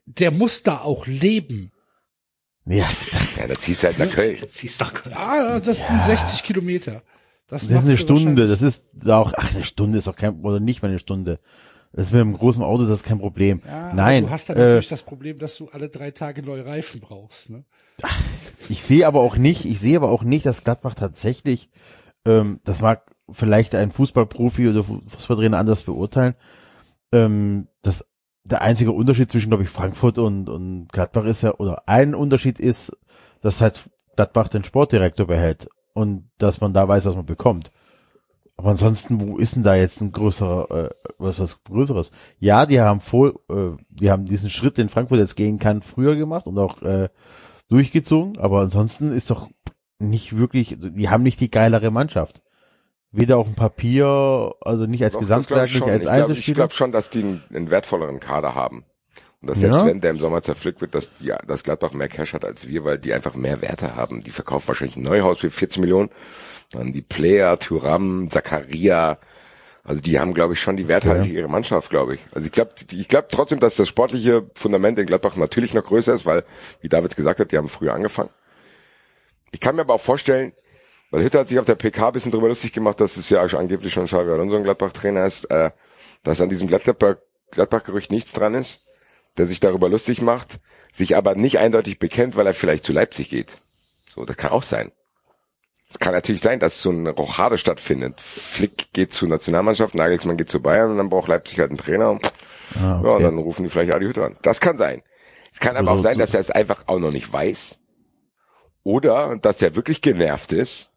der 0.05 0.31
muss 0.31 0.63
da 0.63 0.79
auch 0.79 1.07
leben. 1.07 1.71
Ja, 2.65 2.87
Ja, 3.37 3.47
da 3.47 3.55
ziehst 3.55 3.83
du 3.83 3.87
halt 3.87 3.99
nach 3.99 4.09
Köln. 4.11 4.37
Ziehst 4.49 4.79
doch 4.79 4.93
Ja, 5.09 5.59
das 5.59 5.85
sind 5.87 6.01
60 6.01 6.43
Kilometer. 6.43 7.01
Das, 7.47 7.67
das 7.67 7.83
ist 7.83 7.89
eine 7.89 7.97
Stunde. 7.97 8.47
Das 8.47 8.61
ist 8.61 8.83
auch, 9.07 9.33
ach, 9.35 9.53
eine 9.53 9.63
Stunde 9.65 9.97
ist 9.97 10.07
auch 10.07 10.15
kein, 10.15 10.39
oder 10.41 10.59
nicht 10.59 10.81
mal 10.81 10.87
eine 10.89 10.99
Stunde. 10.99 11.39
Das 11.95 12.07
ist 12.07 12.11
mit 12.11 12.21
einem 12.21 12.35
großen 12.35 12.63
Auto, 12.63 12.83
das 12.83 13.01
ist 13.01 13.05
kein 13.05 13.19
Problem. 13.19 13.61
Ja, 13.65 13.93
Nein, 13.93 14.23
Du 14.25 14.29
hast 14.31 14.49
dann 14.49 14.57
äh, 14.57 14.61
natürlich 14.61 14.89
das 14.89 15.03
Problem, 15.03 15.37
dass 15.37 15.55
du 15.57 15.67
alle 15.71 15.89
drei 15.89 16.09
Tage 16.11 16.41
neue 16.41 16.65
Reifen 16.65 16.99
brauchst. 16.99 17.51
Ne? 17.51 17.63
Ich 18.69 18.83
sehe 18.83 19.05
aber 19.05 19.19
auch 19.21 19.37
nicht, 19.37 19.65
ich 19.65 19.79
sehe 19.79 19.95
aber 19.97 20.09
auch 20.09 20.23
nicht, 20.23 20.45
dass 20.47 20.63
Gladbach 20.63 20.95
tatsächlich, 20.95 21.69
ähm, 22.25 22.59
das 22.63 22.81
mag 22.81 23.11
vielleicht 23.31 23.75
ein 23.75 23.91
Fußballprofi 23.91 24.69
oder 24.69 24.83
Fu- 24.83 25.01
Fußballtrainer 25.07 25.57
anders 25.59 25.83
beurteilen, 25.83 26.33
ähm, 27.11 27.67
dass 27.83 28.05
der 28.43 28.61
einzige 28.61 28.91
Unterschied 28.91 29.31
zwischen, 29.31 29.49
glaube 29.49 29.63
ich, 29.63 29.69
Frankfurt 29.69 30.17
und, 30.17 30.49
und 30.49 30.87
Gladbach 30.91 31.25
ist 31.25 31.43
ja, 31.43 31.53
oder 31.55 31.87
ein 31.87 32.15
Unterschied 32.15 32.59
ist, 32.59 32.91
dass 33.41 33.61
halt 33.61 33.89
Gladbach 34.15 34.49
den 34.49 34.63
Sportdirektor 34.63 35.27
behält 35.27 35.69
und 35.93 36.29
dass 36.39 36.59
man 36.59 36.73
da 36.73 36.87
weiß, 36.87 37.05
was 37.05 37.15
man 37.15 37.25
bekommt. 37.25 37.71
Aber 38.55 38.69
ansonsten, 38.69 39.19
wo 39.19 39.37
ist 39.37 39.55
denn 39.55 39.63
da 39.63 39.75
jetzt 39.75 39.99
ein 40.01 40.11
größerer, 40.11 40.85
äh, 40.85 40.89
was 41.17 41.39
was 41.39 41.63
Größeres? 41.63 42.11
Ja, 42.39 42.65
die 42.65 42.79
haben 42.79 43.01
vor, 43.01 43.33
äh, 43.49 43.71
die 43.89 44.11
haben 44.11 44.25
diesen 44.25 44.49
Schritt, 44.49 44.77
den 44.77 44.89
Frankfurt 44.89 45.19
jetzt 45.19 45.35
gehen 45.35 45.57
kann, 45.59 45.81
früher 45.81 46.15
gemacht 46.15 46.45
und 46.47 46.57
auch 46.59 46.81
äh, 46.83 47.09
durchgezogen, 47.69 48.37
aber 48.37 48.61
ansonsten 48.61 49.11
ist 49.11 49.29
doch 49.29 49.49
nicht 49.99 50.37
wirklich, 50.37 50.77
die 50.79 51.09
haben 51.09 51.23
nicht 51.23 51.39
die 51.39 51.49
geilere 51.49 51.89
Mannschaft. 51.91 52.41
Weder 53.11 53.37
auf 53.37 53.45
dem 53.47 53.55
Papier, 53.55 54.53
also 54.61 54.85
nicht 54.85 55.03
als 55.03 55.13
Doch, 55.13 55.19
Gesamtwerk, 55.19 55.67
ich 55.67 55.75
nicht 55.75 55.83
als 55.83 55.95
Ich 55.97 56.01
glaube 56.03 56.21
Einzelspieler. 56.23 56.55
glaub 56.55 56.73
schon, 56.73 56.91
dass 56.91 57.09
die 57.09 57.19
einen, 57.19 57.43
einen 57.53 57.71
wertvolleren 57.71 58.19
Kader 58.19 58.55
haben. 58.55 58.85
Und 59.41 59.49
dass 59.49 59.59
selbst 59.59 59.77
Ja. 59.81 59.85
wenn 59.85 60.01
der 60.01 60.11
im 60.11 60.19
Sommer 60.19 60.41
zerpflückt 60.41 60.81
wird, 60.81 60.95
dass, 60.95 61.11
die, 61.19 61.31
dass 61.47 61.63
Gladbach 61.63 61.93
mehr 61.93 62.07
Cash 62.07 62.33
hat 62.33 62.43
als 62.45 62.67
wir, 62.67 62.85
weil 62.85 62.97
die 62.97 63.13
einfach 63.13 63.35
mehr 63.35 63.61
Werte 63.61 63.95
haben. 63.95 64.23
Die 64.23 64.31
verkaufen 64.31 64.67
wahrscheinlich 64.67 64.95
ein 64.95 65.03
Neuhaus 65.03 65.39
für 65.39 65.51
14 65.51 65.81
Millionen. 65.81 66.09
Dann 66.73 66.91
die 66.93 67.01
Player, 67.01 67.57
Thuram, 67.59 68.29
Zakaria. 68.29 69.17
Also 69.83 70.01
die 70.01 70.19
haben, 70.19 70.33
glaube 70.33 70.53
ich, 70.53 70.61
schon 70.61 70.77
die 70.77 70.87
werthaltige 70.87 71.35
ihre 71.35 71.49
Mannschaft, 71.49 71.89
glaube 71.89 72.15
ich. 72.15 72.21
Also 72.31 72.45
ich 72.45 72.51
glaube 72.51 72.71
ich 72.91 73.07
glaube 73.07 73.27
trotzdem, 73.29 73.59
dass 73.59 73.75
das 73.75 73.87
sportliche 73.87 74.49
Fundament 74.55 74.97
in 74.97 75.05
Gladbach 75.05 75.35
natürlich 75.35 75.73
noch 75.73 75.83
größer 75.83 76.13
ist, 76.13 76.25
weil, 76.25 76.43
wie 76.81 76.89
David 76.89 77.15
gesagt 77.15 77.39
hat, 77.39 77.51
die 77.51 77.57
haben 77.57 77.67
früher 77.67 77.93
angefangen. 77.93 78.29
Ich 79.51 79.59
kann 79.59 79.75
mir 79.75 79.81
aber 79.81 79.95
auch 79.95 80.01
vorstellen, 80.01 80.53
weil 81.11 81.23
Hütter 81.23 81.39
hat 81.39 81.49
sich 81.49 81.59
auf 81.59 81.65
der 81.65 81.75
PK 81.75 82.07
ein 82.07 82.13
bisschen 82.13 82.31
drüber 82.31 82.47
lustig 82.47 82.71
gemacht, 82.73 82.99
dass 82.99 83.17
es 83.17 83.29
ja 83.29 83.41
angeblich 83.41 83.93
schon 83.93 84.05
Xavi 84.05 84.31
Alonso 84.31 84.55
ein 84.55 84.63
Gladbach-Trainer 84.63 85.25
ist, 85.25 85.45
äh, 85.51 85.71
dass 86.23 86.41
an 86.41 86.49
diesem 86.49 86.67
Gladbach- 86.67 87.17
Gladbach-Gerücht 87.51 88.09
nichts 88.09 88.33
dran 88.33 88.55
ist, 88.55 88.81
der 89.37 89.45
sich 89.45 89.59
darüber 89.59 89.89
lustig 89.89 90.21
macht, 90.21 90.59
sich 90.91 91.15
aber 91.15 91.35
nicht 91.35 91.59
eindeutig 91.59 91.99
bekennt, 91.99 92.35
weil 92.35 92.47
er 92.47 92.53
vielleicht 92.53 92.83
zu 92.83 92.93
Leipzig 92.93 93.29
geht. 93.29 93.57
So, 94.09 94.25
das 94.25 94.37
kann 94.37 94.51
auch 94.51 94.63
sein. 94.63 94.91
Es 95.93 95.99
kann 95.99 96.13
natürlich 96.13 96.41
sein, 96.41 96.59
dass 96.59 96.81
so 96.81 96.89
eine 96.89 97.11
Rochade 97.11 97.57
stattfindet. 97.59 98.19
Flick 98.19 98.91
geht 98.93 99.13
zur 99.13 99.27
Nationalmannschaft, 99.29 99.93
Nagelsmann 99.93 100.37
geht 100.37 100.49
zu 100.49 100.59
Bayern 100.59 100.89
und 100.91 100.97
dann 100.97 101.09
braucht 101.09 101.27
Leipzig 101.27 101.59
halt 101.59 101.69
einen 101.69 101.77
Trainer. 101.77 102.09
Und, 102.11 102.25
Ah, 102.75 102.79
Ja, 102.81 102.91
und 102.95 103.05
okay. 103.05 103.23
dann 103.23 103.37
rufen 103.37 103.63
die 103.63 103.69
vielleicht 103.69 103.93
Adi 103.93 104.05
Hütter 104.05 104.25
an. 104.25 104.37
Das 104.41 104.59
kann 104.59 104.77
sein. 104.79 105.03
Es 105.53 105.59
kann 105.59 105.77
aber 105.77 105.91
auch 105.91 105.99
sein, 105.99 106.17
dass 106.17 106.33
er 106.33 106.39
es 106.39 106.49
einfach 106.49 106.83
auch 106.87 106.97
noch 106.97 107.11
nicht 107.11 107.31
weiß. 107.31 107.77
Oder 108.83 109.37
dass 109.39 109.61
er 109.61 109.75
wirklich 109.75 110.01
genervt 110.01 110.51
ist, 110.51 110.89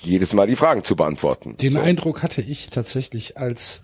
jedes 0.00 0.32
Mal 0.32 0.48
die 0.48 0.56
Fragen 0.56 0.82
zu 0.82 0.96
beantworten. 0.96 1.56
Den 1.56 1.74
So. 1.74 1.78
Eindruck 1.78 2.22
hatte 2.24 2.42
ich 2.42 2.70
tatsächlich, 2.70 3.38
als 3.38 3.82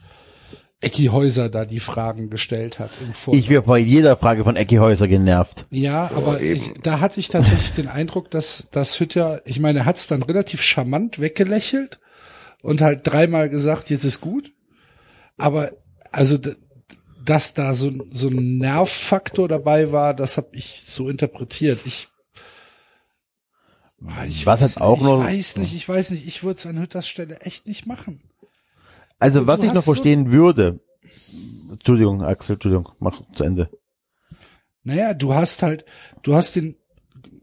Ecki 0.81 1.07
Häuser 1.07 1.49
da 1.49 1.65
die 1.65 1.81
Fragen 1.81 2.29
gestellt 2.29 2.79
hat 2.79 2.91
im 3.01 3.15
Ich 3.35 3.49
wäre 3.49 3.63
bei 3.63 3.79
jeder 3.79 4.17
Frage 4.17 4.45
von 4.45 4.57
Ecki 4.57 4.77
Häuser 4.77 5.09
genervt. 5.09 5.67
Ja, 5.71 6.11
aber 6.15 6.41
eben. 6.43 6.57
ich, 6.57 6.73
da 6.83 7.01
hatte 7.01 7.21
ich 7.21 7.29
tatsächlich 7.29 7.73
den 7.73 7.89
Eindruck, 7.89 8.31
dass 8.31 8.69
dass 8.71 9.01
Hütter, 9.01 9.41
ich 9.47 9.61
meine, 9.61 9.81
er 9.81 9.85
hat 9.87 9.97
es 9.97 10.07
dann 10.09 10.23
relativ 10.23 10.63
charmant 10.63 11.21
weggelächelt 11.21 12.01
und 12.63 12.83
halt 12.83 13.01
dreimal 13.05 13.49
gesagt, 13.49 13.89
jetzt 13.91 14.05
ist 14.05 14.21
gut. 14.21 14.53
Aber 15.39 15.71
also 16.13 16.39
dass 17.25 17.55
da 17.55 17.73
so, 17.75 17.91
so 18.13 18.29
ein 18.29 18.59
Nervfaktor 18.59 19.49
dabei 19.49 19.91
war, 19.93 20.13
das 20.13 20.37
habe 20.37 20.49
ich 20.53 20.83
so 20.85 21.09
interpretiert. 21.09 21.81
Ich 21.87 22.09
Ah, 24.07 24.27
ich 24.27 24.45
Was 24.45 24.61
weiß 24.61 24.77
hat 24.77 24.83
auch 24.83 24.99
nicht, 24.99 25.07
noch- 25.07 25.21
ich 25.21 25.25
weiß 25.27 25.57
nicht, 25.57 25.75
ich 25.75 25.89
weiß 25.89 26.11
nicht, 26.11 26.27
ich 26.27 26.43
würde 26.45 26.59
es 26.59 26.67
an 26.67 26.79
Hütters 26.79 27.09
Stelle 27.09 27.41
echt 27.41 27.67
nicht 27.67 27.87
machen. 27.87 28.21
Also 29.25 29.41
Du 29.41 29.47
was 29.47 29.61
ich 29.63 29.69
noch 29.73 29.77
so- 29.83 29.93
verstehen 29.93 30.31
würde, 30.33 30.81
Entschuldigung, 31.71 32.23
Axel, 32.23 32.55
Entschuldigung, 32.55 32.91
mach 33.01 33.21
zu 33.35 33.45
Ende. 33.45 33.69
Naja, 34.83 35.15
du 35.15 35.35
hast 35.35 35.63
halt, 35.63 35.85
du 36.23 36.35
hast 36.35 36.57
den, 36.57 36.77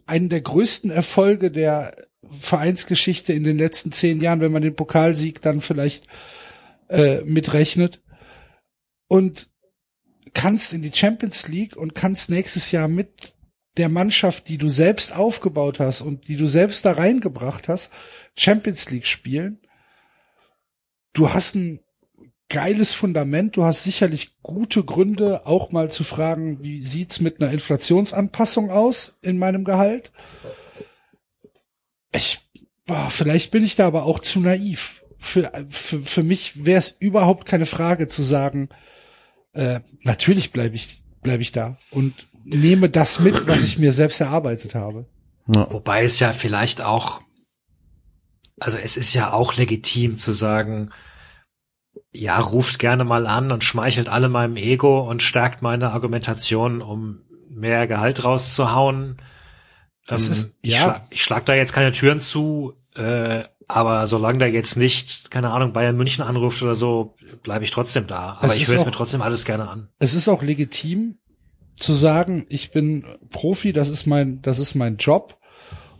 einen 0.06 0.30
der 0.30 0.42
größten 0.42 0.92
Erfolge 0.92 1.52
der 1.52 1.94
Vereinsgeschichte 2.30 3.34
in 3.34 3.44
den 3.44 3.58
letzten 3.58 3.92
zehn 3.92 4.22
Jahren, 4.22 4.40
wenn 4.42 4.52
man 4.52 4.62
den 4.62 4.76
Pokalsieg 4.76 5.42
dann 5.42 5.60
vielleicht 5.62 6.06
äh, 6.90 7.22
mitrechnet 7.24 8.02
und 9.08 9.50
kannst 10.34 10.72
in 10.74 10.82
die 10.82 10.94
Champions 10.94 11.48
League 11.50 11.76
und 11.76 11.96
kannst 11.96 12.30
nächstes 12.30 12.72
Jahr 12.72 12.88
mit 12.88 13.34
der 13.78 13.90
Mannschaft, 13.90 14.48
die 14.50 14.58
du 14.58 14.70
selbst 14.70 15.16
aufgebaut 15.16 15.80
hast 15.80 16.02
und 16.02 16.28
die 16.28 16.38
du 16.38 16.46
selbst 16.46 16.86
da 16.86 16.92
reingebracht 16.94 17.68
hast, 17.70 17.92
Champions 18.38 18.90
League 18.92 19.08
spielen. 19.08 19.60
Du 21.14 21.34
hast 21.34 21.56
ein 21.56 21.80
geiles 22.50 22.94
Fundament. 22.94 23.56
Du 23.56 23.64
hast 23.64 23.84
sicherlich 23.84 24.42
gute 24.42 24.84
Gründe, 24.84 25.46
auch 25.46 25.72
mal 25.72 25.90
zu 25.90 26.04
fragen, 26.04 26.62
wie 26.62 26.84
sieht's 26.84 27.22
mit 27.22 27.42
einer 27.42 27.52
Inflationsanpassung 27.52 28.70
aus 28.70 29.18
in 29.22 29.38
meinem 29.38 29.64
Gehalt? 29.64 30.12
Ich, 32.14 32.40
boah, 32.86 33.10
vielleicht 33.10 33.52
bin 33.52 33.64
ich 33.64 33.76
da 33.76 33.88
aber 33.88 34.04
auch 34.04 34.20
zu 34.20 34.42
naiv. 34.42 35.04
Für, 35.18 35.52
für, 35.70 36.00
für 36.00 36.24
mich 36.24 36.66
wäre 36.66 36.80
es 36.80 36.96
überhaupt 37.00 37.46
keine 37.46 37.66
Frage 37.66 38.08
zu 38.08 38.22
sagen, 38.22 38.70
äh, 39.54 39.80
natürlich 40.04 40.52
bleibe 40.52 40.76
ich, 40.76 41.04
bleibe 41.22 41.44
ich 41.44 41.52
da 41.52 41.78
und 41.92 42.28
nehme 42.44 42.90
das 42.90 43.20
mit, 43.20 43.48
was 43.48 43.64
ich 43.64 43.78
mir 43.78 43.92
selbst 43.94 44.20
erarbeitet 44.20 44.76
habe. 44.76 45.06
Ja. 45.54 45.72
Wobei 45.72 46.04
es 46.04 46.20
ja 46.20 46.34
vielleicht 46.34 46.82
auch, 46.82 47.22
also 48.62 48.78
es 48.78 48.96
ist 48.98 49.14
ja 49.14 49.34
auch 49.34 49.56
legitim 49.56 50.18
zu 50.18 50.32
sagen, 50.32 50.92
ja, 52.14 52.40
ruft 52.40 52.80
gerne 52.80 53.04
mal 53.04 53.28
an 53.28 53.52
und 53.52 53.64
schmeichelt 53.64 54.08
alle 54.10 54.30
meinem 54.30 54.56
Ego 54.56 55.02
und 55.10 55.24
stärkt 55.24 55.62
meine 55.62 55.92
Argumentation, 55.92 56.82
um 56.82 57.22
mehr 57.50 57.88
Gehalt 57.88 58.24
rauszuhauen. 58.24 59.18
Das 60.08 60.26
Ähm, 60.28 60.32
ist- 60.32 60.56
ich, 60.62 60.72
ja. 60.74 60.82
schlag, 60.84 61.02
ich 61.10 61.24
schlag 61.24 61.46
da 61.46 61.54
jetzt 61.56 61.74
keine 61.74 61.92
Türen 61.92 62.22
zu, 62.22 62.74
äh, 62.96 63.44
aber 63.68 64.06
solange 64.08 64.40
da 64.40 64.46
jetzt 64.46 64.76
nicht, 64.78 65.32
keine 65.32 65.52
Ahnung, 65.52 65.74
Bayern 65.74 65.96
München 65.98 66.24
anruft 66.24 66.62
oder 66.62 66.76
so, 66.76 67.16
bleibe 67.44 67.64
ich 67.64 67.72
trotzdem 67.72 68.08
da. 68.08 68.38
Aber 68.40 68.48
Es 68.48 68.58
ich 68.58 68.68
höre 68.68 68.76
es 68.76 68.86
mir 68.86 68.92
trotzdem 68.92 69.22
alles 69.22 69.46
gerne 69.46 69.70
an. 69.70 69.90
es 70.00 70.14
ist 70.14 70.28
auch 70.28 70.42
legitim 70.44 71.18
zu 71.78 71.94
sagen, 71.94 72.46
ich 72.50 72.72
bin 72.72 73.06
Profi, 73.32 73.74
das 73.74 73.90
ist 73.90 74.06
mein, 74.06 74.42
das 74.42 74.60
ist 74.60 74.76
mein 74.76 74.98
Job 74.98 75.38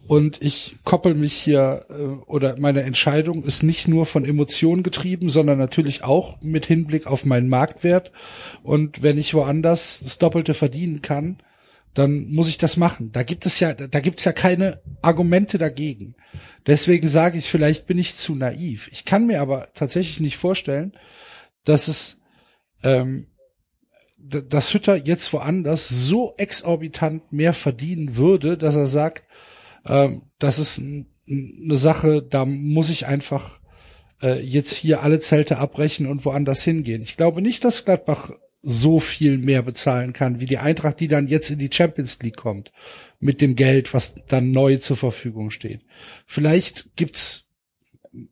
und 0.08 0.42
ich 0.42 0.78
koppel 0.84 1.14
mich 1.14 1.34
hier 1.34 1.86
äh, 1.90 1.94
oder 2.26 2.58
meine 2.60 2.84
Entscheidung 2.84 3.44
ist 3.44 3.64
nicht 3.64 3.88
nur 3.88 4.06
von 4.06 4.26
Emotionen 4.26 4.84
getrieben, 4.84 5.30
sondern 5.30 5.58
natürlich 5.58 6.04
auch 6.04 6.42
mit 6.42 6.66
Hinblick 6.66 7.08
auf 7.08 7.26
meinen 7.26 7.50
Marktwert 7.50 8.12
und 8.64 9.04
wenn 9.04 9.18
ich 9.18 9.34
woanders 9.34 10.02
das 10.04 10.18
Doppelte 10.18 10.54
verdienen 10.54 11.02
kann, 11.02 11.42
dann 11.94 12.28
muss 12.30 12.48
ich 12.48 12.58
das 12.58 12.78
machen. 12.78 13.12
Da 13.12 13.24
gibt 13.24 13.46
es 13.46 13.60
ja, 13.60 13.74
da 13.74 14.00
gibt 14.00 14.20
es 14.20 14.26
ja 14.26 14.32
keine 14.32 14.82
Argumente 15.02 15.58
dagegen. 15.58 16.16
Deswegen 16.66 17.08
sage 17.08 17.38
ich, 17.38 17.50
vielleicht 17.50 17.86
bin 17.88 17.98
ich 17.98 18.16
zu 18.16 18.36
naiv. 18.36 18.90
Ich 18.92 19.04
kann 19.04 19.28
mir 19.28 19.42
aber 19.42 19.68
tatsächlich 19.74 20.20
nicht 20.20 20.38
vorstellen, 20.38 20.94
dass 21.66 21.88
es 21.88 22.22
ähm, 22.84 23.28
dass 24.18 24.74
Hütter 24.74 24.96
jetzt 24.96 25.34
woanders 25.34 25.90
so 25.90 26.34
exorbitant 26.38 27.34
mehr 27.34 27.54
verdienen 27.54 28.16
würde, 28.16 28.58
dass 28.58 28.76
er 28.76 28.86
sagt, 28.86 29.24
das 29.84 30.60
ist 30.60 30.80
eine 30.80 31.78
Sache, 31.78 32.22
da 32.22 32.46
muss 32.46 32.90
ich 32.90 33.08
einfach 33.08 33.62
äh, 34.22 34.40
jetzt 34.42 34.76
hier 34.76 35.02
alle 35.02 35.20
Zelte 35.20 35.58
abbrechen 35.58 36.08
und 36.08 36.26
woanders 36.26 36.64
hingehen. 36.64 37.02
Ich 37.02 37.18
glaube 37.18 37.42
nicht, 37.42 37.64
dass 37.64 37.86
Gladbach 37.86 38.32
so 38.62 39.00
viel 39.00 39.40
mehr 39.40 39.64
bezahlen 39.64 40.14
kann 40.14 40.40
wie 40.40 40.46
die 40.46 40.60
Eintracht, 40.60 41.00
die 41.00 41.08
dann 41.08 41.28
jetzt 41.28 41.50
in 41.50 41.58
die 41.58 41.70
Champions 41.72 42.20
League 42.22 42.38
kommt 42.38 42.72
mit 43.20 43.42
dem 43.42 43.56
Geld, 43.56 43.94
was 43.94 44.16
dann 44.28 44.52
neu 44.52 44.78
zur 44.78 44.98
Verfügung 44.98 45.50
steht. 45.50 45.82
Vielleicht 46.28 46.96
gibt's 46.96 47.46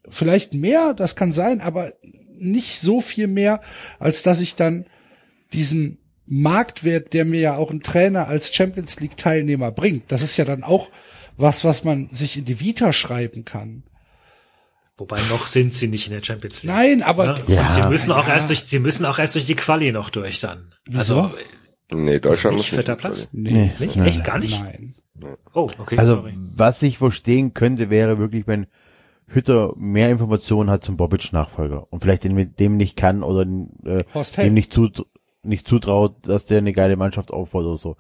vielleicht 0.08 0.54
mehr, 0.54 0.94
das 0.94 1.16
kann 1.16 1.32
sein, 1.32 1.62
aber 1.62 1.94
nicht 2.38 2.80
so 2.80 3.02
viel 3.02 3.28
mehr, 3.28 3.62
als 3.98 4.22
dass 4.22 4.42
ich 4.42 4.56
dann 4.56 4.86
diesen 5.52 5.98
Marktwert, 6.26 7.14
der 7.14 7.26
mir 7.26 7.40
ja 7.40 7.56
auch 7.56 7.72
ein 7.72 7.82
Trainer 7.82 8.28
als 8.28 8.54
Champions 8.54 9.00
League 9.00 9.18
Teilnehmer 9.18 9.72
bringt. 9.72 10.12
Das 10.12 10.22
ist 10.22 10.38
ja 10.38 10.46
dann 10.46 10.64
auch 10.64 10.92
was, 11.40 11.64
was 11.64 11.84
man 11.84 12.10
sich 12.12 12.38
in 12.38 12.46
die 12.46 12.60
Vita 12.60 12.94
schreiben 12.94 13.46
kann. 13.46 13.84
Wobei 14.98 15.18
noch 15.30 15.48
sind 15.48 15.74
sie 15.74 15.88
nicht 15.88 16.08
in 16.08 16.14
der 16.14 16.24
Champions 16.24 16.62
League. 16.64 16.74
Nein, 16.76 17.02
aber 17.04 17.26
Ja, 17.26 17.34
und 17.36 17.50
Ja. 17.50 17.82
sie 17.84 17.90
müssen 17.90 18.12
auch 18.12 18.28
Ja. 18.28 18.34
erst 18.34 18.50
durch, 18.50 18.66
sie 18.66 18.80
müssen 18.80 19.06
auch 19.06 19.18
erst 19.18 19.36
durch 19.36 19.46
die 19.46 19.56
Quali 19.56 19.92
noch 19.94 20.10
durch 20.10 20.40
dann. 20.42 20.74
Wieso? 20.86 21.22
Also, 21.22 21.36
Nee, 21.92 22.20
Deutschland 22.20 22.58
nicht 22.58 22.70
vierter 22.70 22.94
nicht. 22.94 23.02
Platz? 23.02 23.30
nee, 23.32 23.72
Nicht? 23.80 23.96
Nein. 23.96 24.08
Echt 24.08 24.24
gar 24.24 24.38
nicht? 24.38 24.60
nein. 24.62 24.94
Oh, 25.54 25.72
okay, 25.80 25.98
Also 25.98 26.16
sorry. 26.16 26.34
was 26.56 26.82
ich 26.84 26.98
verstehen 27.00 27.54
könnte, 27.56 27.90
wäre 27.90 28.20
wirklich, 28.20 28.46
wenn 28.46 28.68
Hütter 29.28 29.74
mehr 29.76 30.10
Informationen 30.12 30.70
hat 30.70 30.84
zum 30.84 30.98
Bobic-Nachfolger 30.98 31.88
und 31.92 32.02
vielleicht 32.04 32.26
den 32.26 32.36
mit 32.36 32.60
dem 32.60 32.78
nicht 32.78 32.96
kann 32.96 33.24
oder 33.24 33.42
äh, 33.86 34.04
dem 34.38 34.54
nicht, 34.54 34.72
zut 34.74 35.06
nicht 35.42 35.68
zutraut, 35.68 36.28
dass 36.28 36.46
der 36.46 36.60
eine 36.60 36.74
geile 36.74 36.96
Mannschaft 36.96 37.32
aufbaut 37.32 37.66
oder 37.66 37.78
so. 37.78 37.96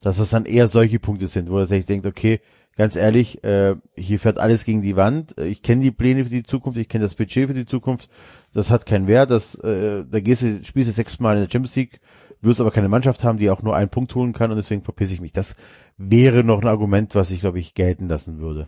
Dass 0.00 0.18
das 0.18 0.30
dann 0.30 0.44
eher 0.44 0.68
solche 0.68 0.98
Punkte 1.00 1.26
sind, 1.26 1.50
wo 1.50 1.58
er 1.58 1.66
sich 1.66 1.84
denkt, 1.86 2.06
okay, 2.06 2.40
ganz 2.76 2.96
ehrlich, 2.96 3.42
äh, 3.44 3.76
hier 3.96 4.18
fährt 4.18 4.38
alles 4.38 4.64
gegen 4.64 4.82
die 4.82 4.96
Wand. 4.96 5.38
Ich 5.40 5.62
kenne 5.62 5.82
die 5.82 5.90
Pläne 5.90 6.24
für 6.24 6.30
die 6.30 6.42
Zukunft, 6.42 6.78
ich 6.78 6.88
kenne 6.88 7.04
das 7.04 7.14
Budget 7.14 7.48
für 7.48 7.54
die 7.54 7.66
Zukunft. 7.66 8.08
Das 8.54 8.70
hat 8.70 8.86
keinen 8.86 9.06
Wert. 9.06 9.30
Das, 9.30 9.54
äh, 9.56 10.04
da 10.08 10.20
gehst 10.20 10.42
du, 10.42 10.64
spielst 10.64 10.88
du 10.88 10.92
sechsmal 10.92 11.36
in 11.36 11.42
der 11.44 11.50
Champions 11.50 11.76
League, 11.76 12.00
wirst 12.40 12.60
aber 12.60 12.70
keine 12.70 12.88
Mannschaft 12.88 13.24
haben, 13.24 13.38
die 13.38 13.50
auch 13.50 13.62
nur 13.62 13.76
einen 13.76 13.90
Punkt 13.90 14.14
holen 14.14 14.32
kann 14.32 14.50
und 14.50 14.56
deswegen 14.56 14.82
verpiss 14.82 15.10
ich 15.10 15.20
mich. 15.20 15.32
Das 15.32 15.54
wäre 15.96 16.44
noch 16.44 16.60
ein 16.60 16.68
Argument, 16.68 17.14
was 17.14 17.30
ich, 17.30 17.40
glaube 17.40 17.60
ich, 17.60 17.74
gelten 17.74 18.08
lassen 18.08 18.38
würde. 18.38 18.66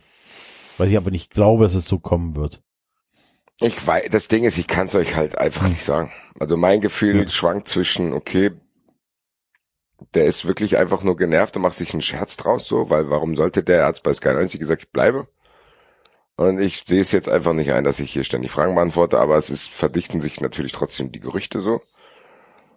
Weil 0.78 0.88
ich 0.88 0.96
aber 0.96 1.10
nicht 1.10 1.30
glaube, 1.30 1.64
dass 1.64 1.74
es 1.74 1.86
so 1.86 1.98
kommen 1.98 2.34
wird. 2.36 2.62
Ich 3.60 3.86
weiß, 3.86 4.04
das 4.10 4.28
Ding 4.28 4.44
ist, 4.44 4.58
ich 4.58 4.66
kann 4.66 4.88
es 4.88 4.94
euch 4.94 5.14
halt 5.14 5.38
einfach 5.38 5.68
nicht 5.68 5.84
sagen. 5.84 6.10
Also 6.40 6.56
mein 6.56 6.80
Gefühl 6.80 7.16
Ja. 7.22 7.28
schwankt 7.28 7.68
zwischen, 7.68 8.12
okay, 8.12 8.50
der 10.14 10.26
ist 10.26 10.46
wirklich 10.46 10.76
einfach 10.76 11.02
nur 11.02 11.16
genervt 11.16 11.56
und 11.56 11.62
macht 11.62 11.78
sich 11.78 11.92
einen 11.92 12.02
Scherz 12.02 12.36
draus 12.36 12.66
so, 12.66 12.90
weil 12.90 13.10
warum 13.10 13.36
sollte 13.36 13.62
der, 13.62 13.80
er 13.80 13.86
hat 13.86 14.02
bei 14.02 14.12
Sky 14.12 14.32
90 14.32 14.60
gesagt, 14.60 14.82
ich 14.82 14.90
bleibe. 14.90 15.28
Und 16.36 16.60
ich 16.60 16.84
sehe 16.86 17.00
es 17.00 17.12
jetzt 17.12 17.28
einfach 17.28 17.52
nicht 17.52 17.72
ein, 17.72 17.84
dass 17.84 18.00
ich 18.00 18.12
hier 18.12 18.24
ständig 18.24 18.50
Fragen 18.50 18.74
beantworte, 18.74 19.18
aber 19.18 19.36
es 19.36 19.50
ist, 19.50 19.70
verdichten 19.70 20.20
sich 20.20 20.40
natürlich 20.40 20.72
trotzdem 20.72 21.12
die 21.12 21.20
Gerüchte 21.20 21.60
so. 21.60 21.80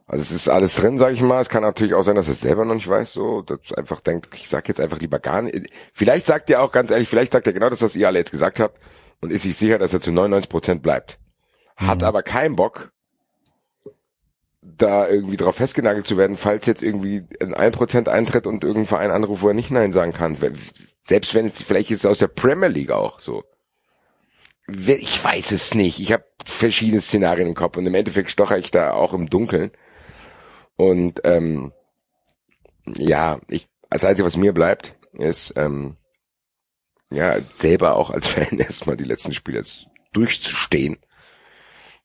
Also 0.06 0.22
es 0.22 0.32
ist 0.32 0.48
alles 0.48 0.76
drin, 0.76 0.98
sage 0.98 1.16
ich 1.16 1.22
mal. 1.22 1.42
Es 1.42 1.50
kann 1.50 1.64
natürlich 1.64 1.94
auch 1.94 2.04
sein, 2.04 2.16
dass 2.16 2.28
er 2.28 2.34
es 2.34 2.40
selber 2.40 2.64
noch 2.64 2.76
nicht 2.76 2.88
weiß, 2.88 3.12
so, 3.12 3.42
dass 3.42 3.60
er 3.72 3.80
einfach 3.80 4.00
denkt, 4.00 4.30
ich 4.36 4.48
sag 4.48 4.68
jetzt 4.68 4.80
einfach 4.80 5.00
lieber 5.00 5.20
gar 5.20 5.42
nicht. 5.42 5.70
Vielleicht 5.92 6.26
sagt 6.28 6.50
er 6.50 6.62
auch 6.62 6.72
ganz 6.72 6.92
ehrlich, 6.92 7.10
vielleicht 7.10 7.34
sagt 7.34 7.48
er 7.48 7.54
genau 7.54 7.70
das, 7.70 7.82
was 7.82 7.96
ihr 7.96 8.08
alle 8.08 8.20
jetzt 8.20 8.32
gesagt 8.32 8.60
habt 8.60 8.80
und 9.20 9.32
ist 9.32 9.42
sich 9.42 9.58
sicher, 9.58 9.80
dass 9.80 9.94
er 9.94 10.00
zu 10.00 10.12
99 10.12 10.50
Prozent 10.50 10.84
bleibt. 10.84 11.20
Hat 11.76 12.04
aber 12.04 12.24
keinen 12.24 12.56
Bock, 12.56 12.92
da 14.76 15.08
irgendwie 15.08 15.38
drauf 15.38 15.56
festgenagelt 15.56 16.06
zu 16.06 16.18
werden, 16.18 16.38
falls 16.38 16.66
jetzt 16.66 16.84
irgendwie 16.84 17.24
ein 17.42 17.56
1% 17.56 18.08
eintritt 18.08 18.48
und 18.48 18.64
irgendein 18.64 18.88
Verein 18.88 19.12
anruft, 19.12 19.42
wo 19.42 19.48
er 19.48 19.54
nicht 19.54 19.72
Nein 19.72 19.92
sagen 19.92 20.14
kann. 20.14 20.38
Selbst 21.02 21.34
wenn 21.34 21.46
es, 21.46 21.62
vielleicht 21.62 21.92
ist 21.92 22.00
es 22.00 22.06
aus 22.06 22.20
der 22.20 22.28
Premier 22.28 22.68
League 22.68 22.92
auch 22.92 23.20
so. 23.20 23.44
Ich 24.68 25.24
weiß 25.24 25.52
es 25.52 25.76
nicht. 25.76 26.00
Ich 26.00 26.12
habe 26.12 26.26
verschiedene 26.46 27.02
Szenarien 27.02 27.48
im 27.48 27.56
Kopf 27.56 27.78
und 27.78 27.86
im 27.86 27.96
Endeffekt 27.96 28.30
stocher 28.32 28.58
ich 28.58 28.72
da 28.72 28.92
auch 28.94 29.14
im 29.14 29.30
Dunkeln. 29.30 29.72
Und 30.76 31.22
ähm, 31.24 31.72
ja, 32.86 33.40
ich, 33.48 33.68
als 33.90 34.04
Einzige, 34.04 34.26
was 34.26 34.38
mir 34.38 34.54
bleibt, 34.54 34.94
ist 35.14 35.54
ähm, 35.56 35.96
ja 37.10 37.38
selber 37.56 37.96
auch 37.96 38.12
als 38.12 38.28
Fan 38.28 38.60
erstmal 38.60 38.98
die 38.98 39.06
letzten 39.06 39.34
Spiele 39.34 39.64
durchzustehen 40.12 40.98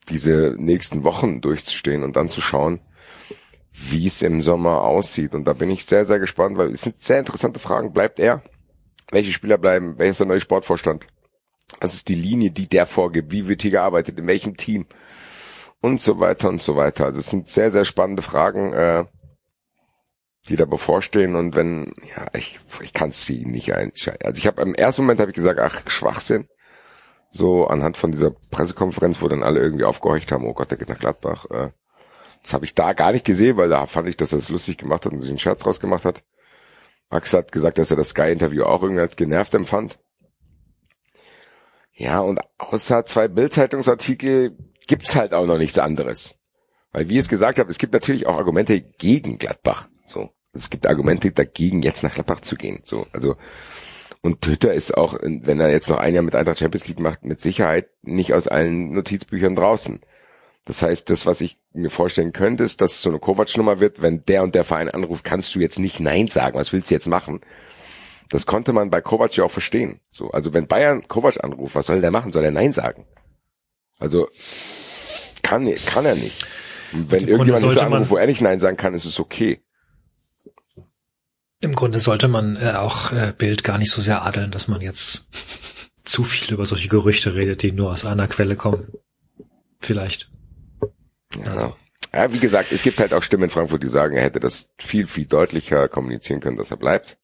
diese 0.08 0.54
nächsten 0.58 1.04
Wochen 1.04 1.40
durchzustehen 1.40 2.02
und 2.02 2.16
dann 2.16 2.28
zu 2.28 2.40
schauen, 2.40 2.80
wie 3.72 4.06
es 4.06 4.22
im 4.22 4.42
Sommer 4.42 4.82
aussieht. 4.82 5.34
Und 5.34 5.44
da 5.44 5.52
bin 5.52 5.70
ich 5.70 5.86
sehr, 5.86 6.04
sehr 6.04 6.18
gespannt, 6.18 6.58
weil 6.58 6.72
es 6.72 6.82
sind 6.82 6.96
sehr 6.96 7.18
interessante 7.18 7.58
Fragen. 7.58 7.92
Bleibt 7.92 8.18
er? 8.18 8.42
Welche 9.10 9.32
Spieler 9.32 9.58
bleiben? 9.58 9.94
Wer 9.96 10.08
ist 10.08 10.20
der 10.20 10.26
neue 10.26 10.40
Sportvorstand? 10.40 11.06
Was 11.80 11.94
ist 11.94 12.08
die 12.08 12.14
Linie, 12.14 12.50
die 12.50 12.68
der 12.68 12.86
vorgibt? 12.86 13.32
Wie 13.32 13.48
wird 13.48 13.62
hier 13.62 13.70
gearbeitet? 13.70 14.18
In 14.18 14.26
welchem 14.26 14.56
Team? 14.56 14.86
Und 15.80 16.00
so 16.00 16.20
weiter 16.20 16.48
und 16.48 16.62
so 16.62 16.76
weiter. 16.76 17.06
Also 17.06 17.20
es 17.20 17.30
sind 17.30 17.48
sehr, 17.48 17.70
sehr 17.70 17.84
spannende 17.84 18.22
Fragen, 18.22 18.72
äh, 18.72 19.04
die 20.48 20.56
da 20.56 20.64
bevorstehen. 20.64 21.34
Und 21.34 21.56
wenn, 21.56 21.92
ja, 22.16 22.26
ich, 22.34 22.60
ich 22.82 22.92
kann 22.92 23.10
es 23.10 23.24
sie 23.24 23.44
nicht 23.44 23.74
einschätzen. 23.74 24.24
Also 24.24 24.38
ich 24.38 24.46
habe 24.46 24.62
im 24.62 24.74
ersten 24.74 25.02
Moment 25.02 25.20
habe 25.20 25.30
ich 25.30 25.36
gesagt, 25.36 25.58
ach, 25.58 25.82
Schwachsinn 25.88 26.46
so 27.32 27.66
anhand 27.66 27.96
von 27.96 28.12
dieser 28.12 28.30
Pressekonferenz, 28.30 29.22
wo 29.22 29.28
dann 29.28 29.42
alle 29.42 29.60
irgendwie 29.60 29.84
aufgehorcht 29.84 30.30
haben, 30.30 30.46
oh 30.46 30.52
Gott, 30.52 30.70
der 30.70 30.78
geht 30.78 30.90
nach 30.90 30.98
Gladbach. 30.98 31.46
Äh, 31.50 31.70
das 32.42 32.52
habe 32.52 32.64
ich 32.64 32.74
da 32.74 32.92
gar 32.92 33.12
nicht 33.12 33.24
gesehen, 33.24 33.56
weil 33.56 33.70
da 33.70 33.86
fand 33.86 34.08
ich, 34.08 34.16
dass 34.16 34.32
er 34.32 34.38
es 34.38 34.50
lustig 34.50 34.78
gemacht 34.78 35.06
hat 35.06 35.12
und 35.12 35.20
sich 35.20 35.30
einen 35.30 35.38
Scherz 35.38 35.60
draus 35.60 35.80
gemacht 35.80 36.04
hat. 36.04 36.22
Max 37.10 37.32
hat 37.32 37.52
gesagt, 37.52 37.78
dass 37.78 37.90
er 37.90 37.96
das 37.96 38.10
Sky-Interview 38.10 38.64
auch 38.64 38.82
irgendwie 38.82 39.02
als 39.02 39.16
genervt 39.16 39.54
empfand. 39.54 39.98
Ja, 41.94 42.20
und 42.20 42.40
außer 42.58 43.04
zwei 43.06 43.28
Bild-Zeitungsartikel 43.28 44.56
gibt's 44.86 45.14
halt 45.14 45.34
auch 45.34 45.46
noch 45.46 45.58
nichts 45.58 45.78
anderes. 45.78 46.36
Weil, 46.90 47.08
wie 47.08 47.14
ich 47.14 47.20
es 47.20 47.28
gesagt 47.28 47.58
habe, 47.58 47.70
es 47.70 47.78
gibt 47.78 47.92
natürlich 47.92 48.26
auch 48.26 48.36
Argumente 48.36 48.80
gegen 48.80 49.38
Gladbach. 49.38 49.88
So, 50.06 50.30
es 50.52 50.68
gibt 50.68 50.86
Argumente 50.86 51.32
dagegen, 51.32 51.82
jetzt 51.82 52.02
nach 52.02 52.12
Gladbach 52.12 52.40
zu 52.40 52.56
gehen. 52.56 52.82
So, 52.84 53.06
also 53.12 53.36
und 54.22 54.40
Twitter 54.40 54.72
ist 54.72 54.96
auch, 54.96 55.18
wenn 55.20 55.60
er 55.60 55.70
jetzt 55.70 55.90
noch 55.90 55.98
ein 55.98 56.14
Jahr 56.14 56.22
mit 56.22 56.34
Eintracht 56.34 56.60
Champions 56.60 56.86
League 56.88 57.00
macht, 57.00 57.24
mit 57.24 57.40
Sicherheit 57.40 57.88
nicht 58.02 58.32
aus 58.32 58.46
allen 58.46 58.94
Notizbüchern 58.94 59.56
draußen. 59.56 60.00
Das 60.64 60.80
heißt, 60.80 61.10
das, 61.10 61.26
was 61.26 61.40
ich 61.40 61.58
mir 61.72 61.90
vorstellen 61.90 62.32
könnte, 62.32 62.62
ist, 62.62 62.80
dass 62.80 62.92
es 62.92 63.02
so 63.02 63.10
eine 63.10 63.18
Kovac-Nummer 63.18 63.80
wird, 63.80 64.00
wenn 64.00 64.24
der 64.24 64.44
und 64.44 64.54
der 64.54 64.62
Verein 64.62 64.88
anruft, 64.88 65.24
kannst 65.24 65.52
du 65.54 65.60
jetzt 65.60 65.80
nicht 65.80 65.98
Nein 65.98 66.28
sagen, 66.28 66.56
was 66.56 66.72
willst 66.72 66.90
du 66.90 66.94
jetzt 66.94 67.08
machen? 67.08 67.40
Das 68.30 68.46
konnte 68.46 68.72
man 68.72 68.90
bei 68.90 69.00
Kovac 69.00 69.36
ja 69.36 69.44
auch 69.44 69.50
verstehen. 69.50 70.00
So, 70.08 70.30
also 70.30 70.54
wenn 70.54 70.68
Bayern 70.68 71.06
Kovac 71.08 71.42
anruft, 71.42 71.74
was 71.74 71.86
soll 71.86 72.00
der 72.00 72.12
machen? 72.12 72.30
Soll 72.30 72.44
er 72.44 72.52
Nein 72.52 72.72
sagen? 72.72 73.04
Also 73.98 74.28
kann, 75.42 75.68
kann 75.86 76.04
er 76.04 76.14
nicht. 76.14 76.46
Und 76.92 77.10
wenn 77.10 77.26
irgendjemand 77.26 77.78
anruft, 77.78 78.10
wo 78.10 78.16
er 78.16 78.26
nicht 78.26 78.40
Nein 78.40 78.60
sagen 78.60 78.76
kann, 78.76 78.94
ist 78.94 79.04
es 79.04 79.18
okay. 79.18 79.60
Im 81.62 81.74
Grunde 81.76 82.00
sollte 82.00 82.28
man 82.28 82.56
äh, 82.56 82.72
auch 82.72 83.12
äh, 83.12 83.32
Bild 83.36 83.62
gar 83.62 83.78
nicht 83.78 83.92
so 83.92 84.02
sehr 84.02 84.24
adeln, 84.24 84.50
dass 84.50 84.68
man 84.68 84.80
jetzt 84.80 85.28
zu 86.04 86.24
viel 86.24 86.52
über 86.52 86.66
solche 86.66 86.88
Gerüchte 86.88 87.34
redet, 87.34 87.62
die 87.62 87.72
nur 87.72 87.92
aus 87.92 88.04
einer 88.04 88.26
Quelle 88.26 88.56
kommen. 88.56 88.92
Vielleicht. 89.80 90.28
Ja. 91.36 91.52
Also. 91.52 91.76
ja, 92.12 92.32
wie 92.32 92.38
gesagt, 92.38 92.72
es 92.72 92.82
gibt 92.82 92.98
halt 92.98 93.14
auch 93.14 93.22
Stimmen 93.22 93.44
in 93.44 93.50
Frankfurt, 93.50 93.82
die 93.82 93.88
sagen, 93.88 94.16
er 94.16 94.24
hätte 94.24 94.40
das 94.40 94.70
viel, 94.78 95.06
viel 95.06 95.26
deutlicher 95.26 95.88
kommunizieren 95.88 96.40
können, 96.40 96.56
dass 96.56 96.70
er 96.70 96.76
bleibt. 96.76 97.16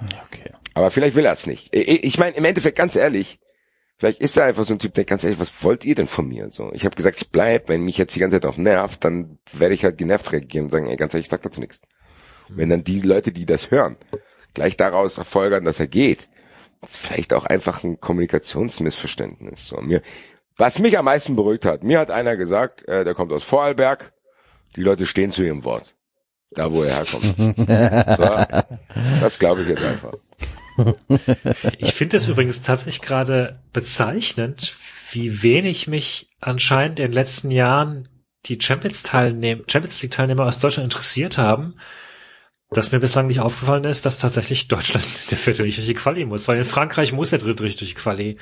Okay. 0.00 0.52
Aber 0.74 0.90
vielleicht 0.90 1.14
will 1.14 1.26
er 1.26 1.32
es 1.32 1.46
nicht. 1.46 1.74
Ich 1.74 2.18
meine, 2.18 2.36
im 2.36 2.44
Endeffekt, 2.44 2.78
ganz 2.78 2.96
ehrlich, 2.96 3.38
vielleicht 3.98 4.20
ist 4.20 4.36
er 4.36 4.46
einfach 4.46 4.64
so 4.64 4.72
ein 4.72 4.78
Typ, 4.78 4.94
der 4.94 5.04
ganz 5.04 5.22
ehrlich, 5.22 5.38
was 5.38 5.62
wollt 5.62 5.84
ihr 5.84 5.94
denn 5.94 6.08
von 6.08 6.26
mir? 6.26 6.50
So, 6.50 6.72
ich 6.72 6.84
habe 6.86 6.96
gesagt, 6.96 7.18
ich 7.18 7.28
bleib. 7.28 7.68
Wenn 7.68 7.84
mich 7.84 7.98
jetzt 7.98 8.14
die 8.16 8.20
ganze 8.20 8.36
Zeit 8.36 8.46
auf 8.46 8.58
nervt, 8.58 9.04
dann 9.04 9.38
werde 9.52 9.74
ich 9.74 9.84
halt 9.84 9.98
genervt 9.98 10.32
reagieren 10.32 10.66
und 10.66 10.72
sagen, 10.72 10.88
ey, 10.88 10.96
ganz 10.96 11.12
ehrlich, 11.12 11.26
ich 11.26 11.30
sag 11.30 11.42
dazu 11.42 11.60
nichts. 11.60 11.80
Wenn 12.56 12.68
dann 12.68 12.84
die 12.84 13.00
Leute, 13.00 13.32
die 13.32 13.46
das 13.46 13.70
hören, 13.70 13.96
gleich 14.54 14.76
daraus 14.76 15.18
erfolgern, 15.18 15.64
dass 15.64 15.80
er 15.80 15.86
geht, 15.86 16.28
ist 16.82 16.96
vielleicht 16.96 17.32
auch 17.32 17.44
einfach 17.44 17.84
ein 17.84 18.00
Kommunikationsmissverständnis. 18.00 19.68
So, 19.68 19.80
mir, 19.80 20.02
was 20.56 20.78
mich 20.78 20.98
am 20.98 21.04
meisten 21.06 21.36
beruhigt 21.36 21.64
hat, 21.64 21.84
mir 21.84 21.98
hat 21.98 22.10
einer 22.10 22.36
gesagt, 22.36 22.86
äh, 22.88 23.04
der 23.04 23.14
kommt 23.14 23.32
aus 23.32 23.42
Vorarlberg, 23.42 24.12
die 24.76 24.82
Leute 24.82 25.06
stehen 25.06 25.30
zu 25.30 25.42
ihrem 25.42 25.64
Wort. 25.64 25.94
Da, 26.50 26.70
wo 26.70 26.82
er 26.82 26.96
herkommt. 26.96 27.34
so, 27.36 28.56
das 29.20 29.38
glaube 29.38 29.62
ich 29.62 29.68
jetzt 29.68 29.84
einfach. 29.84 30.12
Ich 31.78 31.92
finde 31.92 32.18
es 32.18 32.28
übrigens 32.28 32.62
tatsächlich 32.62 33.00
gerade 33.00 33.60
bezeichnend, 33.72 34.76
wie 35.12 35.42
wenig 35.42 35.86
mich 35.88 36.30
anscheinend 36.40 37.00
in 37.00 37.06
den 37.06 37.12
letzten 37.12 37.50
Jahren 37.50 38.08
die 38.46 38.58
Champions 38.60 39.02
Champions 39.08 40.02
League 40.02 40.10
Teilnehmer 40.10 40.44
aus 40.44 40.58
Deutschland 40.58 40.92
interessiert 40.92 41.38
haben 41.38 41.74
dass 42.74 42.92
mir 42.92 43.00
bislang 43.00 43.26
nicht 43.26 43.40
aufgefallen 43.40 43.84
ist, 43.84 44.04
dass 44.04 44.18
tatsächlich 44.18 44.68
Deutschland 44.68 45.06
der 45.30 45.38
vierte 45.38 45.62
nicht 45.62 45.78
durch 45.78 45.86
die 45.86 45.94
Quali 45.94 46.24
muss, 46.24 46.48
weil 46.48 46.58
in 46.58 46.64
Frankreich 46.64 47.12
muss 47.12 47.30
der 47.30 47.38
dritte 47.38 47.56
durch 47.56 47.76
die 47.76 47.94
Quali. 47.94 48.38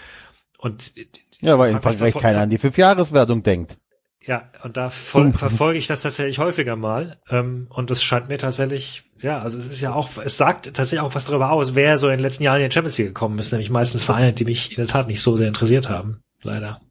Und 0.58 0.92
ja, 1.40 1.58
weil 1.58 1.72
in 1.72 1.80
Frankreich 1.80 2.14
keiner 2.14 2.42
an 2.42 2.50
die 2.50 2.58
Fünfjahreswertung 2.58 3.42
denkt. 3.42 3.78
Ja, 4.22 4.50
und 4.62 4.76
da 4.76 4.90
verfolge 4.90 5.78
ich 5.78 5.86
das 5.86 6.02
tatsächlich 6.02 6.38
häufiger 6.38 6.76
mal. 6.76 7.18
Ähm, 7.30 7.68
und 7.70 7.90
es 7.90 8.02
scheint 8.02 8.28
mir 8.28 8.36
tatsächlich, 8.36 9.04
ja, 9.18 9.40
also 9.40 9.56
es 9.56 9.66
ist 9.66 9.80
ja 9.80 9.94
auch, 9.94 10.10
es 10.22 10.36
sagt 10.36 10.66
tatsächlich 10.66 11.00
auch 11.00 11.14
was 11.14 11.24
darüber 11.24 11.50
aus, 11.50 11.74
wer 11.74 11.96
so 11.96 12.08
in 12.08 12.18
den 12.18 12.20
letzten 12.20 12.42
Jahren 12.42 12.60
in 12.60 12.68
die 12.68 12.74
Champions 12.74 12.98
League 12.98 13.08
gekommen 13.08 13.38
ist, 13.38 13.50
nämlich 13.50 13.70
meistens 13.70 14.04
Vereine, 14.04 14.34
die 14.34 14.44
mich 14.44 14.72
in 14.72 14.76
der 14.76 14.86
Tat 14.86 15.06
nicht 15.06 15.22
so 15.22 15.36
sehr 15.36 15.48
interessiert 15.48 15.88
haben. 15.88 16.22
Leider. 16.42 16.82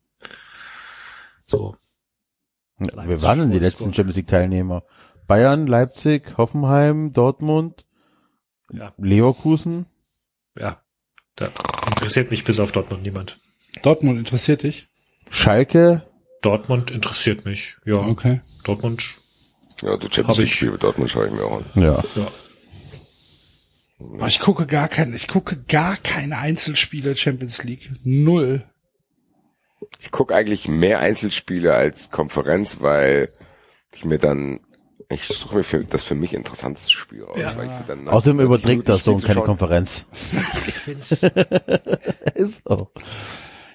So. 1.45 1.75
Ja, 2.79 3.07
wir 3.07 3.21
waren 3.21 3.39
denn 3.39 3.51
die 3.51 3.59
letzten 3.59 3.93
Champions 3.93 4.15
League 4.15 4.27
Teilnehmer? 4.27 4.83
Bayern, 5.30 5.67
Leipzig, 5.67 6.38
Hoffenheim, 6.38 7.13
Dortmund, 7.13 7.86
ja. 8.73 8.93
Leverkusen. 8.97 9.86
Ja, 10.57 10.82
da 11.36 11.49
interessiert 11.88 12.32
mich 12.32 12.43
bis 12.43 12.59
auf 12.59 12.71
Dortmund 12.71 13.03
niemand. 13.03 13.39
Dortmund 13.84 14.17
interessiert 14.17 14.63
dich? 14.63 14.89
Schalke? 15.30 16.01
Dortmund 16.41 16.89
interessiert 16.89 17.45
mich, 17.45 17.77
ja. 17.86 17.97
Okay. 17.97 18.41
Dortmund. 18.63 19.03
Ja, 19.84 19.97
du 19.97 20.07
Champions 20.11 20.39
League 20.39 20.49
Spiele 20.49 20.77
Dortmund 20.80 21.11
schaue 21.11 21.27
ich 21.27 21.34
mir 21.34 21.43
auch 21.43 21.57
an. 21.57 21.65
Ja. 21.75 22.03
ja. 22.15 22.27
Aber 23.99 24.27
ich 24.27 24.39
gucke 24.39 24.65
gar 24.65 24.88
keine, 24.88 25.15
ich 25.15 25.27
gucke 25.27 25.57
gar 25.67 25.95
keine 25.97 26.39
Einzelspiele 26.39 27.15
Champions 27.15 27.63
League. 27.63 27.91
Null. 28.03 28.63
Ich 29.99 30.09
gucke 30.09 30.34
eigentlich 30.34 30.67
mehr 30.67 30.99
Einzelspiele 30.99 31.75
als 31.75 32.09
Konferenz, 32.09 32.77
weil 32.80 33.32
ich 33.93 34.05
mir 34.05 34.17
dann 34.17 34.61
ich 35.12 35.24
suche 35.24 35.57
mir 35.57 35.64
für, 35.64 35.84
das 35.84 36.03
für 36.03 36.16
mich 36.16 36.34
interessanteste 36.34 36.91
Spiel 36.91 37.24
aus. 37.24 37.38
Ja. 37.38 37.57
Weil 37.57 37.68
ich 37.68 37.86
dann 37.88 38.07
Außerdem 38.07 38.39
überträgt 38.41 38.88
das 38.88 39.03
so 39.03 39.14
und 39.14 39.24
keine 39.24 39.41
Konferenz. 39.41 40.05
ich 40.68 40.74
find's. 40.74 41.24
Ist 42.36 42.62
so. 42.68 42.91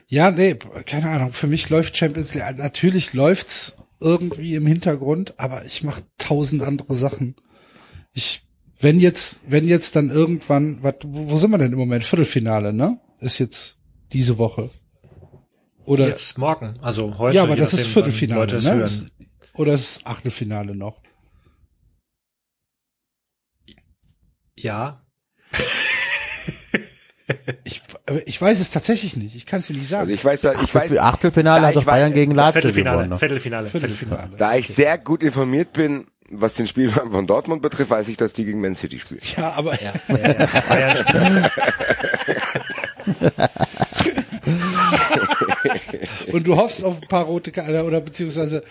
Ja, 0.06 0.30
nee, 0.30 0.56
keine 0.86 1.10
Ahnung. 1.10 1.32
Für 1.32 1.48
mich 1.48 1.70
läuft 1.70 1.96
Champions 1.96 2.34
League. 2.34 2.58
Natürlich 2.58 3.14
läuft's 3.14 3.78
irgendwie 3.98 4.54
im 4.54 4.66
Hintergrund, 4.66 5.34
aber 5.38 5.64
ich 5.64 5.82
mache 5.82 6.02
tausend 6.18 6.62
andere 6.62 6.94
Sachen. 6.94 7.34
Ich, 8.12 8.46
wenn 8.78 9.00
jetzt, 9.00 9.42
wenn 9.48 9.66
jetzt 9.66 9.96
dann 9.96 10.10
irgendwann, 10.10 10.82
wat, 10.84 11.04
wo, 11.04 11.30
wo 11.30 11.36
sind 11.36 11.50
wir 11.50 11.58
denn 11.58 11.72
im 11.72 11.78
Moment? 11.78 12.04
Viertelfinale, 12.04 12.72
ne? 12.72 13.00
Ist 13.18 13.38
jetzt 13.38 13.78
diese 14.12 14.38
Woche. 14.38 14.70
Oder 15.84 16.06
jetzt 16.06 16.38
morgen, 16.38 16.78
also 16.80 17.18
heute. 17.18 17.36
Ja, 17.36 17.42
aber 17.42 17.56
das 17.56 17.74
ist 17.74 17.88
Viertelfinale, 17.88 18.62
ne? 18.62 18.86
Oder 19.54 19.72
ist 19.72 20.06
Achtelfinale 20.06 20.76
noch? 20.76 21.02
Ja. 24.56 25.02
ich, 27.64 27.82
ich 28.26 28.40
weiß 28.40 28.60
es 28.60 28.70
tatsächlich 28.70 29.16
nicht. 29.16 29.34
Ich 29.34 29.46
kann 29.46 29.60
es 29.60 29.66
dir 29.68 29.74
nicht 29.74 29.88
sagen. 29.88 30.02
Also 30.02 30.14
ich 30.14 30.24
weiß, 30.24 30.44
ich 30.62 30.74
weiß. 30.74 30.96
Achtelfinale 30.98 31.68
hat 31.68 31.76
doch 31.76 31.84
Bayern 31.84 32.12
gegen 32.12 32.32
Lazio 32.32 32.60
Viertelfinale, 32.60 32.96
gewonnen. 33.04 33.18
Viertelfinale, 33.18 33.68
Viertelfinale. 33.68 34.36
Da 34.36 34.56
ich 34.56 34.68
sehr 34.68 34.98
gut 34.98 35.22
informiert 35.22 35.72
bin, 35.72 36.06
was 36.30 36.54
den 36.54 36.66
Spiel 36.66 36.90
von 36.90 37.26
Dortmund 37.26 37.62
betrifft, 37.62 37.90
weiß 37.90 38.08
ich, 38.08 38.16
dass 38.16 38.32
die 38.32 38.44
gegen 38.44 38.60
Man 38.60 38.74
City 38.76 38.98
spielen. 38.98 39.20
Ja, 39.36 39.52
aber 39.52 39.80
ja, 39.80 39.92
ja, 40.08 40.94
ja. 40.94 41.50
Und 46.32 46.46
du 46.46 46.56
hoffst 46.56 46.84
auf 46.84 47.00
ein 47.02 47.08
paar 47.08 47.24
rote 47.24 47.52
Karten 47.52 47.80
oder 47.80 48.00
beziehungsweise 48.00 48.64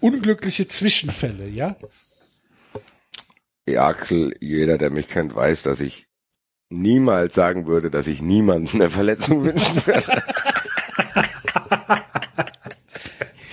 unglückliche 0.00 0.68
Zwischenfälle, 0.68 1.48
ja? 1.48 1.76
Ja, 3.68 3.88
Axel, 3.88 4.36
jeder, 4.40 4.78
der 4.78 4.90
mich 4.90 5.08
kennt, 5.08 5.34
weiß, 5.34 5.64
dass 5.64 5.80
ich 5.80 6.06
niemals 6.68 7.34
sagen 7.34 7.66
würde, 7.66 7.90
dass 7.90 8.06
ich 8.06 8.22
niemanden 8.22 8.80
eine 8.80 8.90
Verletzung 8.90 9.44
wünschen 9.44 9.86
würde. 9.86 10.04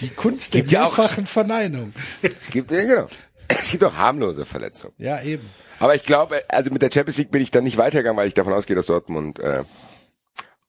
Die 0.02 0.10
Kunst 0.10 0.54
der 0.54 0.62
Gibt 0.62 0.72
ja 0.72 0.82
mehrfachen 0.82 1.26
Verneinung. 1.26 1.94
Es 2.22 2.50
gibt, 2.50 2.72
ja, 2.72 2.84
genau. 2.84 3.08
Es 3.48 3.72
gibt 3.72 3.84
auch 3.84 3.96
harmlose 3.96 4.46
Verletzungen. 4.46 4.94
Ja, 4.98 5.22
eben. 5.22 5.48
Aber 5.80 5.96
ich 5.96 6.04
glaube, 6.04 6.42
also 6.50 6.70
mit 6.72 6.82
der 6.82 6.92
Champions 6.92 7.18
League 7.18 7.32
bin 7.32 7.42
ich 7.42 7.52
dann 7.52 7.64
nicht 7.64 7.78
weitergegangen, 7.78 8.18
weil 8.18 8.28
ich 8.28 8.34
davon 8.34 8.54
ausgehe, 8.54 8.76
dass 8.76 8.88
Dortmund 8.88 9.40
äh, 9.40 9.64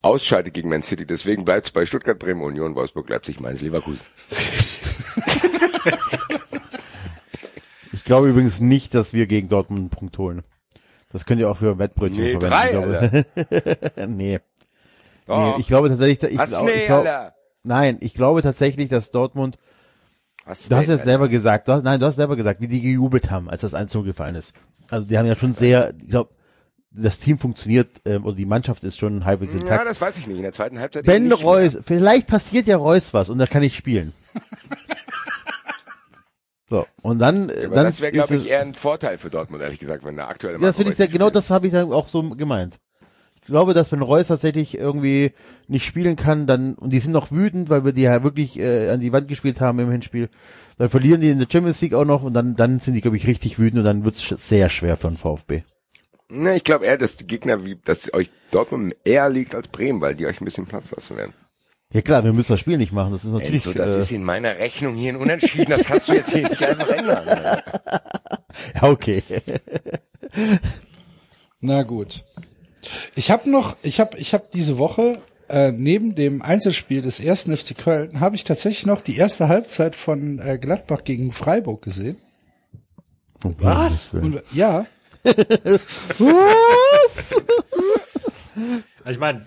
ausscheidet 0.02 0.54
gegen 0.54 0.68
Man 0.68 0.82
City. 0.82 1.06
Deswegen 1.06 1.44
bleibt 1.44 1.66
es 1.66 1.72
bei 1.72 1.84
Stuttgart, 1.84 2.18
Bremen, 2.18 2.42
Union, 2.42 2.74
Wolfsburg, 2.74 3.08
Leipzig, 3.08 3.40
Mainz, 3.40 3.60
Leverkusen. 3.60 4.00
Ich 8.04 8.06
glaube 8.06 8.28
übrigens 8.28 8.60
nicht, 8.60 8.92
dass 8.94 9.14
wir 9.14 9.26
gegen 9.26 9.48
Dortmund 9.48 9.80
einen 9.80 9.88
Punkt 9.88 10.18
holen. 10.18 10.42
Das 11.10 11.24
könnt 11.24 11.40
ihr 11.40 11.48
auch 11.50 11.56
für 11.56 11.78
Wettbrötchen 11.78 12.22
Nee, 12.22 12.38
verwenden. 12.38 12.50
drei, 12.54 13.44
ich 13.46 13.50
glaube, 13.94 14.06
nee. 14.08 14.40
Oh, 15.26 15.54
nee. 15.56 15.60
Ich 15.62 15.66
glaube 15.68 15.88
tatsächlich, 15.88 16.32
ich, 16.32 16.38
was? 16.38 16.50
glaub- 16.50 16.64
Nee, 16.66 16.72
ich 16.82 16.86
glaub, 16.86 17.06
nein, 17.62 17.96
ich 18.00 18.12
glaube 18.12 18.42
tatsächlich, 18.42 18.90
dass 18.90 19.10
Dortmund, 19.10 19.56
Was 20.44 20.68
du 20.68 20.76
hast 20.76 20.88
es 20.90 21.02
selber 21.02 21.28
gesagt, 21.28 21.66
du 21.66 21.72
hast, 21.72 21.82
nein, 21.82 21.98
du 21.98 22.04
hast 22.04 22.16
selber 22.16 22.36
gesagt, 22.36 22.60
wie 22.60 22.68
die 22.68 22.82
gejubelt 22.82 23.30
haben, 23.30 23.48
als 23.48 23.62
das 23.62 23.72
1 23.72 23.90
gefallen 24.04 24.34
ist. 24.34 24.52
Also 24.90 25.06
die 25.06 25.16
haben 25.16 25.24
ja 25.26 25.34
schon 25.34 25.54
sehr, 25.54 25.94
ich 25.98 26.08
glaube, 26.10 26.28
das 26.90 27.18
Team 27.18 27.38
funktioniert 27.38 28.02
ähm, 28.04 28.26
und 28.26 28.36
die 28.38 28.44
Mannschaft 28.44 28.84
ist 28.84 28.98
schon 28.98 29.24
halbwegs 29.24 29.54
Ja, 29.54 29.60
intakt. 29.60 29.86
das 29.86 29.98
weiß 29.98 30.18
ich 30.18 30.26
nicht. 30.26 30.36
In 30.36 30.42
der 30.42 30.52
zweiten 30.52 30.78
Halbzeit 30.78 31.06
Ben 31.06 31.32
Reus, 31.32 31.78
vielleicht 31.82 32.26
passiert 32.26 32.66
ja 32.66 32.76
Reus 32.76 33.14
was 33.14 33.30
und 33.30 33.38
da 33.38 33.46
kann 33.46 33.62
ich 33.62 33.74
spielen. 33.74 34.12
so, 36.68 36.86
und 37.02 37.18
dann, 37.18 37.46
mehr. 37.46 37.56
äh, 37.56 37.62
dann 37.62 37.84
das 37.84 38.00
wäre, 38.00 38.12
glaube 38.12 38.36
ich, 38.36 38.48
eher 38.48 38.62
ein 38.62 38.74
Vorteil 38.74 39.18
für 39.18 39.30
Dortmund, 39.30 39.62
ehrlich 39.62 39.80
gesagt, 39.80 40.04
wenn 40.04 40.16
der 40.16 40.28
aktuelle 40.28 40.58
Ja, 40.58 40.66
das 40.66 40.76
finde 40.76 40.92
ich 40.92 40.96
sehr, 40.96 41.08
genau 41.08 41.30
das 41.30 41.50
habe 41.50 41.66
ich 41.66 41.72
dann 41.72 41.92
auch 41.92 42.08
so 42.08 42.22
gemeint. 42.30 42.80
Ich 43.40 43.48
glaube, 43.48 43.74
dass 43.74 43.92
wenn 43.92 44.00
Reus 44.00 44.28
tatsächlich 44.28 44.74
irgendwie 44.74 45.32
nicht 45.68 45.84
spielen 45.84 46.16
kann, 46.16 46.46
dann, 46.46 46.74
und 46.76 46.94
die 46.94 47.00
sind 47.00 47.12
noch 47.12 47.30
wütend, 47.30 47.68
weil 47.68 47.84
wir 47.84 47.92
die 47.92 48.02
ja 48.02 48.24
wirklich 48.24 48.58
äh, 48.58 48.88
an 48.88 49.00
die 49.00 49.12
Wand 49.12 49.28
gespielt 49.28 49.60
haben 49.60 49.78
im 49.80 49.90
Hinspiel, 49.90 50.30
dann 50.78 50.88
verlieren 50.88 51.20
die 51.20 51.28
in 51.28 51.38
der 51.38 51.48
Champions 51.50 51.82
League 51.82 51.92
auch 51.92 52.06
noch 52.06 52.22
und 52.22 52.32
dann, 52.32 52.56
dann 52.56 52.80
sind 52.80 52.94
die, 52.94 53.02
glaube 53.02 53.18
ich, 53.18 53.26
richtig 53.26 53.58
wütend 53.58 53.80
und 53.80 53.84
dann 53.84 54.04
wird's 54.04 54.26
sehr 54.26 54.70
schwer 54.70 54.96
für 54.96 55.08
den 55.08 55.18
VfB. 55.18 55.62
Ne, 56.30 56.56
ich 56.56 56.64
glaube 56.64 56.86
eher, 56.86 56.96
dass 56.96 57.18
die 57.18 57.26
Gegner, 57.26 57.66
wie, 57.66 57.76
dass 57.76 58.12
euch 58.14 58.30
Dortmund 58.50 58.96
eher 59.04 59.28
liegt 59.28 59.54
als 59.54 59.68
Bremen, 59.68 60.00
weil 60.00 60.14
die 60.14 60.26
euch 60.26 60.40
ein 60.40 60.46
bisschen 60.46 60.64
Platz 60.64 60.90
lassen 60.90 61.16
werden. 61.18 61.34
Ja 61.94 62.02
klar, 62.02 62.24
wir 62.24 62.32
müssen 62.32 62.50
das 62.50 62.58
Spiel 62.58 62.76
nicht 62.76 62.90
machen, 62.90 63.12
das 63.12 63.22
ist 63.22 63.30
natürlich, 63.30 63.66
Enzo, 63.66 63.72
das 63.72 63.94
äh, 63.94 64.00
ist 64.00 64.10
in 64.10 64.24
meiner 64.24 64.58
Rechnung 64.58 64.96
hier 64.96 65.12
ein 65.12 65.16
Unentschieden, 65.16 65.70
das 65.70 65.84
kannst 65.84 66.08
du 66.08 66.14
jetzt 66.14 66.32
hier 66.32 66.48
nicht 66.48 66.60
einfach 66.60 66.88
ändern. 66.88 67.24
ja, 68.74 68.82
okay. 68.82 69.22
Na 71.60 71.84
gut. 71.84 72.24
Ich 73.14 73.30
habe 73.30 73.48
noch, 73.48 73.76
ich 73.82 74.00
habe, 74.00 74.18
ich 74.18 74.34
habe 74.34 74.44
diese 74.52 74.76
Woche 74.78 75.22
äh, 75.48 75.70
neben 75.70 76.16
dem 76.16 76.42
Einzelspiel 76.42 77.00
des 77.00 77.20
ersten 77.20 77.56
FC 77.56 77.78
Köln 77.78 78.18
habe 78.18 78.34
ich 78.34 78.42
tatsächlich 78.42 78.86
noch 78.86 79.00
die 79.00 79.16
erste 79.16 79.46
Halbzeit 79.46 79.94
von 79.94 80.40
äh, 80.40 80.58
Gladbach 80.58 81.04
gegen 81.04 81.30
Freiburg 81.30 81.82
gesehen. 81.82 82.16
Was? 83.60 84.12
Und 84.14 84.42
ja, 84.50 84.84
Also 89.04 89.16
ich 89.16 89.18
meine, 89.18 89.44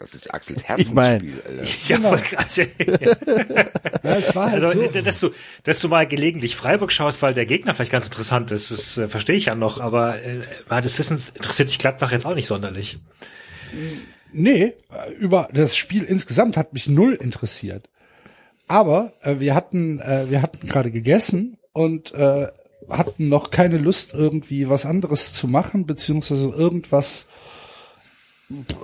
Das 0.00 0.14
ist 0.14 0.32
Axels 0.32 0.62
Ich 0.78 0.90
mein- 0.92 1.20
Herzensspiel, 1.20 1.42
Alter. 1.46 1.62
ja, 1.88 1.96
Genau. 1.96 2.08
voll 2.08 2.18
krass. 2.20 2.56
ja, 4.02 4.16
es 4.16 4.34
war 4.34 4.50
halt 4.50 4.64
Also, 4.64 4.82
so. 4.82 5.00
dass 5.02 5.20
du, 5.20 5.30
dass 5.62 5.78
du 5.78 5.88
mal 5.88 6.06
gelegentlich 6.06 6.56
Freiburg 6.56 6.90
schaust, 6.90 7.20
weil 7.20 7.34
der 7.34 7.44
Gegner 7.44 7.74
vielleicht 7.74 7.92
ganz 7.92 8.06
interessant 8.06 8.50
ist, 8.50 8.70
das 8.70 8.96
äh, 8.96 9.08
verstehe 9.08 9.36
ich 9.36 9.44
ja 9.46 9.54
noch, 9.54 9.78
aber 9.78 10.22
äh, 10.22 10.40
meines 10.70 10.98
Wissens 10.98 11.28
interessiert 11.34 11.68
sich 11.68 11.78
Gladbach 11.78 12.12
jetzt 12.12 12.24
auch 12.24 12.34
nicht 12.34 12.46
sonderlich. 12.46 12.98
Nee, 14.32 14.62
äh, 14.90 15.12
über 15.18 15.48
das 15.52 15.76
Spiel 15.76 16.02
insgesamt 16.04 16.56
hat 16.56 16.72
mich 16.72 16.88
null 16.88 17.12
interessiert. 17.14 17.88
Aber 18.68 19.12
äh, 19.22 19.38
wir 19.38 19.54
hatten 19.54 20.00
äh, 20.00 20.30
wir 20.30 20.40
hatten 20.42 20.66
gerade 20.66 20.90
gegessen 20.90 21.58
und 21.72 22.14
äh, 22.14 22.46
hatten 22.88 23.28
noch 23.28 23.50
keine 23.50 23.78
Lust 23.78 24.14
irgendwie 24.14 24.68
was 24.68 24.86
anderes 24.86 25.34
zu 25.34 25.46
machen 25.46 25.86
beziehungsweise 25.86 26.48
irgendwas 26.48 27.26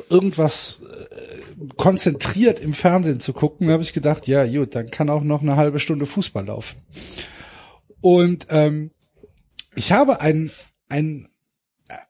irgendwas 0.09 0.81
äh, 0.83 1.67
konzentriert 1.77 2.61
im 2.61 2.75
Fernsehen 2.75 3.21
zu 3.21 3.33
gucken. 3.33 3.71
Habe 3.71 3.83
ich 3.83 3.93
gedacht, 3.93 4.27
ja 4.27 4.47
gut, 4.47 4.75
dann 4.75 4.91
kann 4.91 5.11
auch 5.11 5.23
noch 5.23 5.43
eine 5.43 5.57
halbe 5.57 5.79
Stunde 5.79 6.07
Fußball 6.07 6.47
laufen. 6.47 6.81
Und 8.01 8.47
ähm, 8.51 8.93
ich 9.75 9.93
habe 9.93 10.21
ein 10.21 10.53
ein 10.89 11.29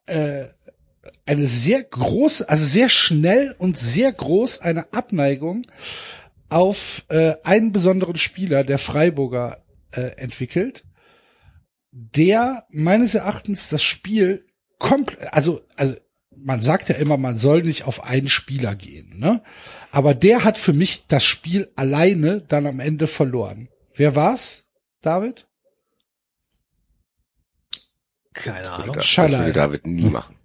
äh, 0.07 0.45
eine 1.25 1.47
sehr 1.47 1.83
große, 1.83 2.49
also 2.49 2.65
sehr 2.65 2.89
schnell 2.89 3.55
und 3.59 3.77
sehr 3.77 4.13
groß 4.13 4.61
eine 4.61 4.93
Abneigung 4.93 5.63
auf 6.49 7.05
äh, 7.09 7.35
einen 7.43 7.73
besonderen 7.73 8.17
Spieler 8.17 8.63
der 8.63 8.79
Freiburger 8.79 9.65
äh, 9.93 10.13
entwickelt, 10.17 10.85
der 11.91 12.67
meines 12.71 13.15
Erachtens 13.15 13.69
das 13.69 13.83
Spiel 13.83 14.47
komplett, 14.79 15.33
also 15.33 15.63
also 15.77 15.97
man 16.39 16.63
sagt 16.63 16.89
ja 16.89 16.97
immer, 16.97 17.17
man 17.17 17.39
soll 17.39 17.63
nicht 17.63 17.85
auf 17.85 18.05
einen 18.05 18.29
Spieler 18.29 18.75
gehen, 18.75 19.19
ne? 19.19 19.43
Aber 19.91 20.15
der 20.15 20.45
hat 20.45 20.59
für 20.59 20.73
mich 20.73 21.07
das 21.07 21.25
Spiel 21.25 21.71
alleine 21.77 22.41
dann 22.41 22.67
am 22.67 22.81
Ende 22.81 23.07
verloren. 23.07 23.69
Wer 23.95 24.15
war's, 24.15 24.67
David? 25.01 25.47
Keine 28.35 28.71
Ahnung. 28.71 28.95
Das 28.95 29.17
würde 29.17 29.53
David 29.53 29.87
nie 29.87 30.11
machen. 30.11 30.37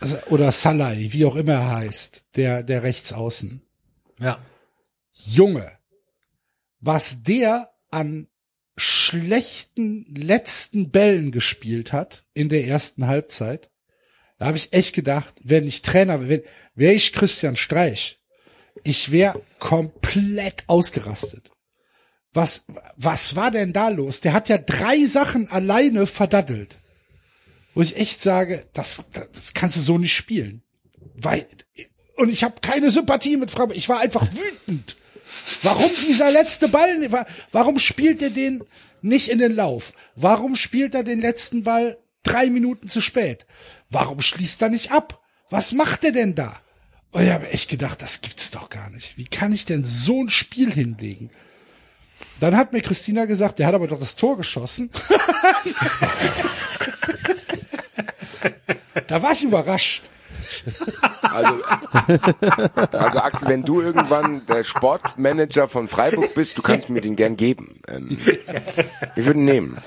Oder 0.26 0.52
Salai, 0.52 1.08
wie 1.10 1.24
auch 1.24 1.34
immer 1.36 1.54
er 1.54 1.76
heißt, 1.76 2.26
der 2.36 2.62
der 2.62 2.82
Rechtsaußen. 2.84 3.62
Ja. 4.20 4.38
Junge, 5.12 5.78
was 6.80 7.22
der 7.22 7.70
an 7.90 8.28
schlechten 8.76 10.06
letzten 10.14 10.90
Bällen 10.90 11.30
gespielt 11.32 11.92
hat 11.92 12.24
in 12.34 12.48
der 12.48 12.66
ersten 12.66 13.06
Halbzeit, 13.06 13.70
da 14.38 14.46
habe 14.46 14.58
ich 14.58 14.72
echt 14.72 14.94
gedacht, 14.94 15.34
wenn 15.42 15.66
ich 15.66 15.82
Trainer 15.82 16.28
wäre, 16.28 16.42
wäre 16.74 16.92
ich 16.92 17.12
Christian 17.12 17.56
Streich, 17.56 18.20
ich 18.84 19.10
wäre 19.10 19.40
komplett 19.58 20.64
ausgerastet. 20.66 21.50
Was, 22.32 22.66
was 22.96 23.34
war 23.34 23.50
denn 23.50 23.72
da 23.72 23.88
los? 23.88 24.20
Der 24.20 24.34
hat 24.34 24.50
ja 24.50 24.58
drei 24.58 25.06
Sachen 25.06 25.48
alleine 25.48 26.06
verdattelt. 26.06 26.78
Wo 27.74 27.80
ich 27.80 27.96
echt 27.96 28.20
sage, 28.22 28.66
das, 28.74 29.04
das 29.32 29.54
kannst 29.54 29.78
du 29.78 29.80
so 29.80 29.96
nicht 29.96 30.14
spielen. 30.14 30.62
Weil, 31.14 31.46
und 32.16 32.28
ich 32.28 32.44
habe 32.44 32.60
keine 32.60 32.90
Sympathie 32.90 33.38
mit 33.38 33.50
Freiburg. 33.50 33.76
Ich 33.76 33.88
war 33.88 34.00
einfach 34.00 34.26
wütend. 34.34 34.98
Warum 35.62 35.90
dieser 36.06 36.30
letzte 36.30 36.68
Ball? 36.68 37.10
wa- 37.12 37.26
Warum 37.52 37.78
spielt 37.78 38.22
er 38.22 38.30
den 38.30 38.62
nicht 39.02 39.28
in 39.28 39.38
den 39.38 39.54
Lauf? 39.54 39.92
Warum 40.14 40.56
spielt 40.56 40.94
er 40.94 41.04
den 41.04 41.20
letzten 41.20 41.62
Ball 41.62 41.98
drei 42.22 42.48
Minuten 42.50 42.88
zu 42.88 43.00
spät? 43.00 43.46
Warum 43.90 44.20
schließt 44.20 44.62
er 44.62 44.68
nicht 44.70 44.92
ab? 44.92 45.20
Was 45.50 45.72
macht 45.72 46.04
er 46.04 46.12
denn 46.12 46.34
da? 46.34 46.60
Und 47.12 47.22
ich 47.22 47.30
habe 47.30 47.48
echt 47.50 47.70
gedacht, 47.70 48.02
das 48.02 48.20
gibt's 48.20 48.50
doch 48.50 48.68
gar 48.68 48.90
nicht. 48.90 49.16
Wie 49.16 49.24
kann 49.26 49.52
ich 49.52 49.64
denn 49.64 49.84
so 49.84 50.22
ein 50.22 50.28
Spiel 50.28 50.72
hinlegen? 50.72 51.30
Dann 52.40 52.56
hat 52.56 52.72
mir 52.72 52.80
Christina 52.80 53.26
gesagt, 53.26 53.58
der 53.58 53.66
hat 53.68 53.74
aber 53.74 53.86
doch 53.86 54.00
das 54.00 54.16
Tor 54.16 54.36
geschossen. 54.36 54.90
da 59.06 59.22
war 59.22 59.32
ich 59.32 59.42
überrascht. 59.44 60.02
Also, 61.22 61.62
also 62.92 63.18
Axel, 63.20 63.48
wenn 63.48 63.62
du 63.62 63.80
irgendwann 63.80 64.44
der 64.46 64.64
Sportmanager 64.64 65.68
von 65.68 65.88
Freiburg 65.88 66.34
bist, 66.34 66.56
du 66.58 66.62
kannst 66.62 66.88
mir 66.90 67.00
den 67.00 67.16
gern 67.16 67.36
geben. 67.36 67.80
Ähm, 67.88 68.18
ich 69.16 69.24
würde 69.26 69.38
ihn 69.40 69.44
nehmen. 69.44 69.78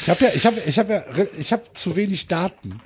Ich 0.00 0.08
habe 0.08 0.24
ja, 0.24 0.30
ich 0.34 0.46
habe, 0.46 0.56
ich 0.66 0.78
habe 0.78 0.92
ja, 0.92 1.24
ich 1.38 1.52
habe 1.52 1.62
zu 1.74 1.96
wenig 1.96 2.26
Daten. 2.28 2.80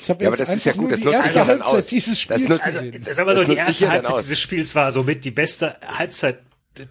Ich 0.00 0.10
habe 0.10 0.24
Ja, 0.24 0.30
aber 0.30 0.36
das 0.36 0.48
ist 0.54 0.64
ja 0.64 0.72
gut, 0.72 0.90
das 0.92 1.00
die 1.00 1.04
nutzt 1.06 1.14
erste 1.16 1.28
sich 1.28 1.36
ja 1.36 1.44
dann 1.44 1.60
Halbzeit 1.62 1.78
aus. 1.82 1.86
dieses 1.88 2.12
Das 2.14 2.20
Spiels 2.20 2.48
nutzt- 2.48 2.64
gesehen. 2.64 3.02
Sag 3.14 3.26
mal 3.26 3.34
so, 3.36 3.42
Das 3.42 3.50
die 3.50 3.56
erste 3.56 3.90
Halbzeit 3.90 4.20
dieses 4.24 4.40
Spiels 4.40 4.74
war 4.74 4.92
somit 4.92 5.24
die 5.24 5.30
beste 5.30 5.76
Halbzeit 5.86 6.40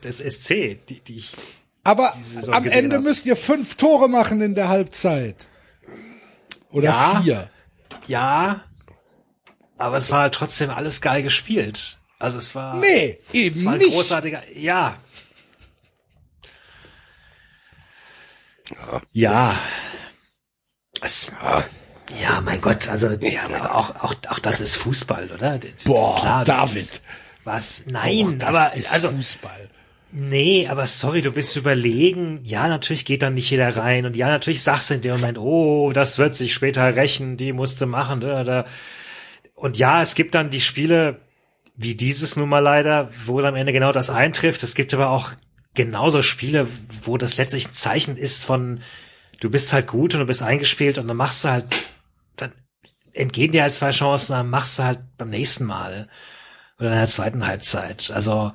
des 0.04 0.20
SC, 0.20 0.78
die, 0.88 1.00
die 1.02 1.18
ich 1.18 1.32
Aber 1.84 2.14
am 2.52 2.66
Ende 2.68 2.98
habe. 2.98 3.04
müsst 3.08 3.26
ihr 3.26 3.36
fünf 3.36 3.76
Tore 3.76 4.08
machen 4.10 4.42
in 4.42 4.56
der 4.56 4.70
Halbzeit. 4.70 5.48
Oder 6.72 6.86
Ja. 6.90 7.22
vier. 7.22 7.50
Ja, 8.08 8.62
aber 9.78 9.98
es 9.98 10.10
war 10.12 10.22
halt 10.22 10.34
trotzdem 10.34 10.70
alles 10.70 11.02
geil 11.02 11.22
gespielt. 11.24 11.98
Also 12.20 12.38
es 12.40 12.54
war, 12.56 12.76
Nee, 12.76 13.20
es 13.30 13.34
eben 13.34 13.66
war 13.66 13.74
ein 13.74 13.80
nicht. 13.80 13.94
großartiger, 13.94 14.42
ja. 14.56 14.98
Ja. 19.12 19.56
Es, 21.02 21.28
Ja, 21.42 21.64
Ja, 22.22 22.42
mein 22.42 22.60
Gott, 22.62 22.88
also 22.90 23.10
ja, 23.10 23.72
auch, 23.74 23.90
auch, 24.04 24.14
auch 24.30 24.40
das 24.40 24.60
ist 24.62 24.76
Fußball, 24.78 25.32
oder? 25.32 25.60
Boah, 25.86 26.20
Klar, 26.20 26.46
David. 26.46 27.02
Was? 27.44 27.84
Nein, 27.88 28.26
Oh, 28.28 28.32
das 28.32 28.50
aber 28.50 28.74
ist 28.76 28.94
also 28.94 29.10
Fußball. 29.12 29.70
Nee, 30.14 30.68
aber 30.68 30.88
sorry, 30.88 31.22
du 31.22 31.32
bist 31.32 31.56
überlegen. 31.56 32.42
Ja, 32.44 32.68
natürlich 32.68 33.06
geht 33.06 33.24
dann 33.24 33.34
nicht 33.34 33.50
jeder 33.50 33.78
rein. 33.78 34.06
Und 34.06 34.18
ja, 34.18 34.28
natürlich 34.28 34.62
sagst 34.62 34.90
du 34.90 34.96
in 34.96 35.02
dem 35.02 35.14
Moment, 35.14 35.38
oh, 35.38 35.92
das 35.94 36.18
wird 36.18 36.36
sich 36.36 36.54
später 36.54 36.96
rächen, 36.96 37.38
die 37.38 37.54
musste 37.54 37.86
machen. 37.86 38.22
Und 39.56 39.78
ja, 39.78 40.02
es 40.02 40.16
gibt 40.16 40.36
dann 40.36 40.50
die 40.50 40.60
Spiele, 40.60 41.22
wie 41.76 41.96
dieses 41.96 42.36
nun 42.36 42.50
mal 42.50 42.60
leider, 42.60 43.10
wo 43.26 43.40
am 43.40 43.56
Ende 43.56 43.72
genau 43.72 43.94
das 43.94 44.10
eintrifft. 44.10 44.64
Es 44.64 44.76
gibt 44.76 44.94
aber 44.94 45.10
auch 45.10 45.32
genauso 45.76 46.22
Spiele, 46.22 46.68
wo 47.04 47.18
das 47.18 47.38
letztlich 47.38 47.70
ein 47.70 47.74
Zeichen 47.74 48.18
ist 48.18 48.44
von, 48.44 48.82
du 49.40 49.50
bist 49.50 49.72
halt 49.72 49.88
gut 49.88 50.14
und 50.14 50.20
du 50.20 50.26
bist 50.26 50.44
eingespielt 50.44 50.98
und 50.98 51.08
dann 51.08 51.16
machst 51.18 51.46
du 51.46 51.50
halt, 51.50 51.66
dann 52.36 52.52
entgehen 53.14 53.54
dir 53.54 53.64
halt 53.64 53.74
zwei 53.74 53.92
Chancen, 53.92 54.34
dann 54.34 54.50
machst 54.50 54.78
du 54.78 54.84
halt 54.84 55.00
beim 55.18 55.30
nächsten 55.30 55.64
Mal. 55.66 56.10
Oder 56.80 56.90
in 56.90 56.98
der 56.98 57.08
zweiten 57.08 57.48
Halbzeit. 57.48 58.12
Also, 58.12 58.52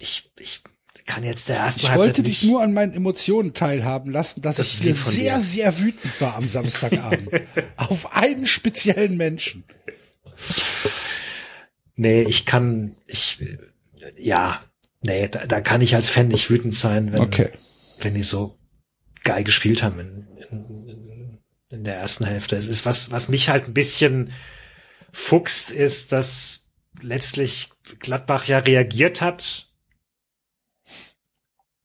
ich, 0.00 0.30
ich 0.38 0.62
kann 1.06 1.24
jetzt 1.24 1.48
der 1.48 1.56
ersten 1.56 1.80
Ich 1.80 1.90
Halbzeit 1.90 2.06
wollte 2.08 2.22
dich 2.22 2.42
nur 2.44 2.62
an 2.62 2.72
meinen 2.72 2.92
Emotionen 2.92 3.52
teilhaben 3.54 4.10
lassen, 4.12 4.42
dass 4.42 4.56
Das 4.56 4.72
ich 4.74 4.80
hier 4.80 4.94
sehr, 4.94 5.34
dir. 5.34 5.40
sehr 5.40 5.78
wütend 5.78 6.20
war 6.20 6.36
am 6.36 6.48
Samstagabend. 6.48 7.30
auf 7.76 8.14
einen 8.14 8.46
speziellen 8.46 9.16
Menschen. 9.16 9.64
Nee, 11.96 12.22
ich 12.22 12.46
kann, 12.46 12.96
ich, 13.06 13.38
ja, 14.16 14.62
nee, 15.02 15.28
da, 15.28 15.46
da 15.46 15.60
kann 15.60 15.80
ich 15.80 15.94
als 15.94 16.08
Fan 16.08 16.28
nicht 16.28 16.48
wütend 16.50 16.74
sein, 16.76 17.12
wenn, 17.12 17.20
Okay. 17.20 17.50
wenn 18.00 18.14
die 18.14 18.22
so 18.22 18.56
geil 19.22 19.44
gespielt 19.44 19.82
haben 19.82 20.00
in, 20.00 20.26
in, 20.50 21.38
in 21.70 21.84
der 21.84 21.96
ersten 21.96 22.24
Hälfte. 22.24 22.56
Es 22.56 22.66
ist 22.66 22.86
was, 22.86 23.10
was 23.10 23.28
mich 23.28 23.48
halt 23.48 23.66
ein 23.66 23.74
bisschen 23.74 24.32
fuchst, 25.12 25.72
ist, 25.72 26.12
dass 26.12 26.68
letztlich 27.02 27.70
Gladbach 27.98 28.46
ja 28.46 28.58
reagiert 28.58 29.20
hat 29.20 29.69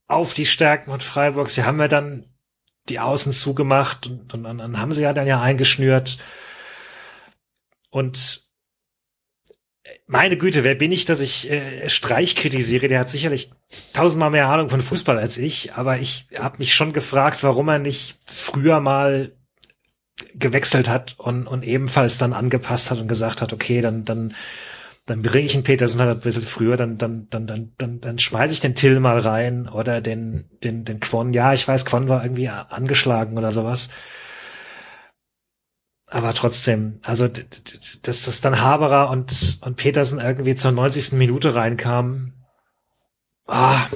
auf 0.07 0.33
die 0.33 0.45
Stärken 0.45 0.91
von 0.91 1.01
Freiburg. 1.01 1.49
Sie 1.49 1.63
haben 1.63 1.79
ja 1.79 1.87
dann 1.87 2.25
die 2.89 2.99
Außen 2.99 3.31
zugemacht 3.31 4.07
und, 4.07 4.33
und 4.33 4.43
dann, 4.43 4.59
dann 4.59 4.79
haben 4.79 4.91
sie 4.91 5.01
ja 5.01 5.13
dann 5.13 5.27
ja 5.27 5.41
eingeschnürt. 5.41 6.17
Und 7.89 8.45
meine 10.07 10.37
Güte, 10.37 10.63
wer 10.63 10.75
bin 10.75 10.91
ich, 10.91 11.05
dass 11.05 11.19
ich 11.19 11.49
äh, 11.49 11.89
Streich 11.89 12.35
kritisiere? 12.35 12.87
Der 12.87 12.99
hat 12.99 13.09
sicherlich 13.09 13.51
tausendmal 13.93 14.29
mehr 14.29 14.47
Ahnung 14.47 14.69
von 14.69 14.81
Fußball 14.81 15.17
als 15.17 15.37
ich, 15.37 15.73
aber 15.73 15.97
ich 15.97 16.27
habe 16.37 16.59
mich 16.59 16.75
schon 16.75 16.93
gefragt, 16.93 17.43
warum 17.43 17.69
er 17.69 17.79
nicht 17.79 18.17
früher 18.27 18.79
mal 18.79 19.31
gewechselt 20.33 20.87
hat 20.87 21.15
und, 21.17 21.47
und 21.47 21.63
ebenfalls 21.63 22.17
dann 22.17 22.33
angepasst 22.33 22.91
hat 22.91 22.99
und 22.99 23.07
gesagt 23.07 23.41
hat, 23.41 23.51
okay, 23.51 23.81
dann, 23.81 24.05
dann, 24.05 24.35
dann 25.05 25.21
bringe 25.21 25.45
ich 25.45 25.53
einen 25.53 25.63
Petersen 25.63 26.01
halt 26.01 26.17
ein 26.17 26.21
bisschen 26.21 26.41
früher, 26.41 26.77
dann, 26.77 26.97
dann, 26.97 27.27
dann, 27.29 27.45
dann, 27.45 27.73
dann, 27.77 28.01
dann 28.01 28.19
schmeiße 28.19 28.53
ich 28.53 28.59
den 28.59 28.73
Till 28.73 28.99
mal 28.99 29.19
rein 29.19 29.69
oder 29.69 30.01
den, 30.01 30.49
den, 30.63 30.83
den 30.83 30.99
Quon. 30.99 31.31
Ja, 31.31 31.53
ich 31.53 31.67
weiß, 31.67 31.85
Quon 31.85 32.09
war 32.09 32.23
irgendwie 32.23 32.49
angeschlagen 32.49 33.37
oder 33.37 33.51
sowas. 33.51 33.89
Aber 36.09 36.33
trotzdem, 36.33 36.99
also, 37.03 37.27
dass 37.27 38.25
das 38.25 38.41
dann 38.41 38.61
Haberer 38.61 39.09
und, 39.09 39.59
und 39.61 39.75
Petersen 39.75 40.19
irgendwie 40.19 40.55
zur 40.55 40.71
90. 40.71 41.13
Minute 41.13 41.55
reinkamen. 41.55 42.33
Ah. 43.47 43.87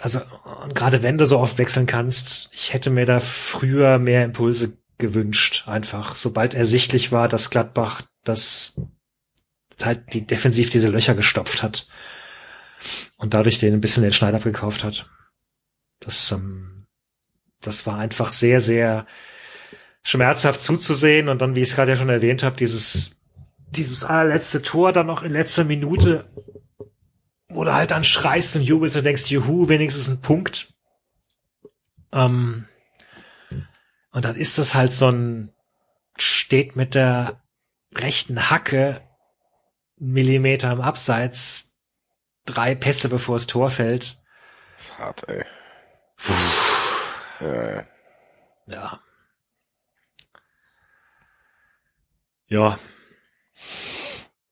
Also, 0.00 0.20
und 0.62 0.74
gerade 0.74 1.02
wenn 1.02 1.18
du 1.18 1.26
so 1.26 1.40
oft 1.40 1.58
wechseln 1.58 1.86
kannst, 1.86 2.50
ich 2.52 2.72
hätte 2.72 2.90
mir 2.90 3.06
da 3.06 3.18
früher 3.18 3.98
mehr 3.98 4.24
Impulse 4.24 4.76
gewünscht, 4.98 5.64
einfach, 5.66 6.14
sobald 6.14 6.54
ersichtlich 6.54 7.10
war, 7.10 7.28
dass 7.28 7.50
Gladbach 7.50 8.02
das 8.24 8.74
halt 9.82 10.12
die 10.14 10.26
defensiv 10.26 10.70
diese 10.70 10.88
Löcher 10.88 11.14
gestopft 11.14 11.62
hat 11.62 11.86
und 13.16 13.34
dadurch 13.34 13.58
den 13.58 13.74
ein 13.74 13.80
bisschen 13.80 14.02
den 14.02 14.12
Schneid 14.12 14.34
abgekauft 14.34 14.84
hat. 14.84 15.10
Das, 16.00 16.32
ähm, 16.32 16.86
das 17.60 17.86
war 17.86 17.98
einfach 17.98 18.32
sehr, 18.32 18.60
sehr 18.60 19.06
schmerzhaft 20.02 20.62
zuzusehen 20.62 21.28
und 21.28 21.42
dann, 21.42 21.54
wie 21.54 21.62
ich 21.62 21.70
es 21.70 21.74
gerade 21.74 21.92
ja 21.92 21.96
schon 21.96 22.08
erwähnt 22.08 22.42
habe, 22.42 22.56
dieses, 22.56 23.10
dieses 23.70 24.04
allerletzte 24.04 24.62
Tor 24.62 24.92
dann 24.92 25.06
noch 25.06 25.22
in 25.22 25.32
letzter 25.32 25.64
Minute, 25.64 26.30
wo 27.48 27.64
du 27.64 27.74
halt 27.74 27.90
dann 27.90 28.04
schreist 28.04 28.56
und 28.56 28.62
jubelst 28.62 28.96
und 28.96 29.04
denkst, 29.04 29.30
juhu, 29.30 29.68
wenigstens 29.68 30.08
ein 30.08 30.20
Punkt. 30.20 30.74
Ähm, 32.12 32.66
und 34.12 34.24
dann 34.24 34.36
ist 34.36 34.58
das 34.58 34.74
halt 34.74 34.92
so 34.92 35.10
ein, 35.10 35.52
steht 36.16 36.76
mit 36.76 36.94
der 36.94 37.42
rechten 37.94 38.50
Hacke 38.50 39.02
Millimeter 39.98 40.72
im 40.72 40.80
Abseits, 40.80 41.72
drei 42.44 42.74
Pässe 42.74 43.08
bevor 43.08 43.36
das 43.36 43.46
Tor 43.46 43.70
fällt. 43.70 44.22
Das 44.76 44.86
ist 44.86 44.98
hart, 44.98 45.28
ey. 45.28 45.44
Äh, 47.40 47.84
Ja. 48.66 49.00
Ja, 52.48 52.78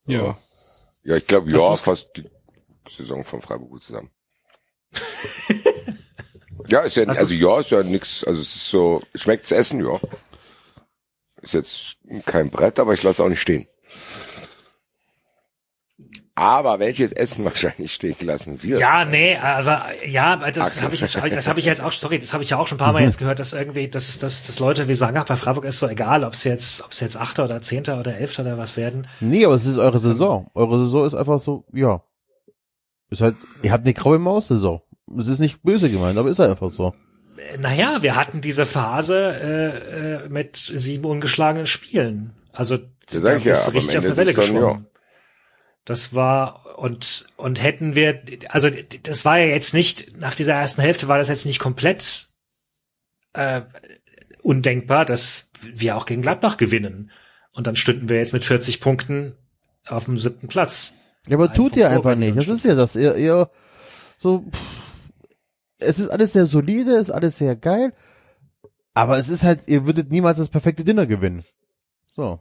Ja. 0.07 0.37
ja, 1.05 1.17
ich 1.17 1.27
glaube, 1.27 1.51
Das 1.51 1.61
ja, 1.61 1.77
fast 1.77 2.11
die 2.17 2.29
Saison 2.91 3.25
von 3.25 3.41
Freiburg 3.41 3.71
gut 3.71 3.85
zusammen. 3.85 4.11
ja, 6.69 6.81
ist 6.81 6.97
ja, 6.97 7.05
Das 7.05 7.19
also 7.19 7.35
ist- 7.35 7.41
ja, 7.41 7.61
ist 7.61 7.71
ja 7.71 7.83
nix, 7.83 8.25
also 8.25 8.41
es 8.41 8.55
ist 8.55 8.69
so, 8.71 9.03
schmeckt's 9.15 9.51
Essen, 9.53 9.85
ja. 9.85 10.01
Ist 11.43 11.55
jetzt 11.55 11.97
kein 12.27 12.51
Brett, 12.51 12.79
aber 12.81 12.95
ich 12.95 13.03
lasse 13.03 13.23
auch 13.23 13.29
nicht 13.29 13.41
stehen. 13.41 13.67
Aber 16.37 16.81
welches 16.81 17.13
Essen 17.13 17.45
wahrscheinlich 17.45 17.95
stehen 17.95 18.17
gelassen 18.19 18.63
wird. 18.63 18.81
Ja, 18.81 19.05
nee, 19.05 19.37
aber 19.37 19.83
ja, 20.07 20.37
das 20.51 20.83
habe 20.83 20.95
ich 20.95 21.01
jetzt, 21.01 21.15
das 21.17 21.49
habe 21.49 21.61
ich 21.61 21.67
jetzt 21.67 21.83
auch, 21.83 21.93
sorry, 21.93 22.19
das 22.19 22.33
habe 22.33 22.43
ich 22.43 22.51
ja 22.51 22.59
auch 22.59 22.67
schon 22.67 22.77
ein 22.77 22.81
paar 22.81 22.93
Mal 22.93 23.03
jetzt 23.03 23.19
gehört, 23.19 23.39
dass 23.39 23.53
irgendwie, 23.53 23.89
dass, 23.89 24.19
dass, 24.19 24.45
dass 24.45 24.59
Leute 24.59 24.89
wie 24.89 24.95
sagen, 24.95 25.17
ach, 25.17 25.27
bei 25.27 25.37
Freiburg 25.37 25.65
ist 25.65 25.79
so 25.79 25.89
egal, 25.89 26.25
ob 26.25 26.33
es 26.33 26.45
jetzt, 26.45 26.83
ob 26.85 26.91
es 26.91 27.01
jetzt 27.01 27.17
Achter 27.17 27.45
oder 27.45 27.63
Zehnter 27.63 28.01
oder 28.01 28.17
Elfter 28.17 28.43
oder 28.43 28.59
was 28.59 28.77
werden. 28.77 29.07
Nee, 29.21 29.45
aber 29.45 29.55
es 29.55 29.67
ist 29.67 29.79
eure 29.79 30.01
Saison. 30.01 30.51
Eure 30.55 30.85
Saison 30.85 31.07
ist 31.07 31.15
einfach 31.15 31.41
so, 31.41 31.65
ja. 31.73 32.03
Ist 33.11 33.21
halt, 33.21 33.37
ihr 33.63 33.71
habt 33.71 33.85
eine 33.85 33.95
graue 33.95 34.19
Maus-Saison. 34.19 34.83
Es 35.17 35.29
ist 35.29 35.39
nicht 35.39 35.63
böse 35.63 35.89
gemeint, 35.91 36.19
aber 36.19 36.31
ist 36.31 36.39
halt 36.39 36.51
einfach 36.51 36.71
so. 36.71 36.95
Naja, 37.61 38.03
wir 38.03 38.17
hatten 38.17 38.41
diese 38.41 38.65
Phase 38.65 39.17
äh, 39.17 40.25
äh, 40.25 40.29
mit 40.29 40.57
sieben 40.57 41.05
ungeschlagenen 41.05 41.67
Spielen. 41.67 42.33
Also 42.53 42.79
ich 43.09 43.23
ja, 43.23 43.35
bist 43.37 43.69
du 43.69 43.71
richtig 43.73 43.99
auf 43.99 44.05
der 44.05 44.17
Welle 44.17 44.35
geschwommen. 44.35 44.87
Das 45.85 46.15
war 46.15 46.79
und 46.79 47.27
und 47.37 47.63
hätten 47.63 47.95
wir, 47.95 48.23
also 48.49 48.71
das 49.03 49.25
war 49.25 49.39
ja 49.39 49.47
jetzt 49.47 49.75
nicht 49.75 50.19
nach 50.19 50.35
dieser 50.35 50.55
ersten 50.55 50.81
Hälfte 50.81 51.09
war 51.09 51.19
das 51.19 51.29
jetzt 51.29 51.45
nicht 51.45 51.59
komplett 51.59 52.31
äh, 53.35 53.63
undenkbar, 54.43 55.05
dass 55.05 55.51
wir 55.61 55.97
auch 55.97 56.07
gegen 56.07 56.23
Gladbach 56.23 56.57
gewinnen. 56.57 57.11
Und 57.53 57.67
dann 57.67 57.77
stünden 57.77 58.09
wir 58.09 58.17
jetzt 58.17 58.33
mit 58.33 58.45
40 58.45 58.81
Punkten 58.81 59.37
auf 59.87 60.07
dem 60.07 60.19
siebten 60.19 60.49
Platz. 60.49 60.95
Ja, 61.27 61.37
aber 61.37 61.51
Ein 61.51 61.55
tut 61.55 61.77
ihr 61.77 61.89
einfach 61.89 62.17
nicht. 62.17 62.37
Das 62.37 62.49
ist 62.49 62.65
ja 62.65 62.75
das. 62.75 62.97
Ihr, 62.97 63.17
ihr 63.17 63.51
so, 64.19 64.45
pff, 64.51 64.85
es 65.79 65.99
ist 65.99 66.09
alles 66.09 66.33
sehr 66.33 66.47
solide, 66.47 66.97
ist 66.97 67.11
alles 67.11 67.39
sehr 67.39 67.57
geil. 67.57 67.93
Aber 68.95 69.19
es 69.19 69.29
ist 69.29 69.43
halt, 69.43 69.63
ihr 69.67 69.87
würdet 69.87 70.11
niemals 70.11 70.39
das 70.39 70.49
perfekte 70.49 70.85
Dinner 70.85 71.07
gewinnen. 71.07 71.45
So. 72.15 72.39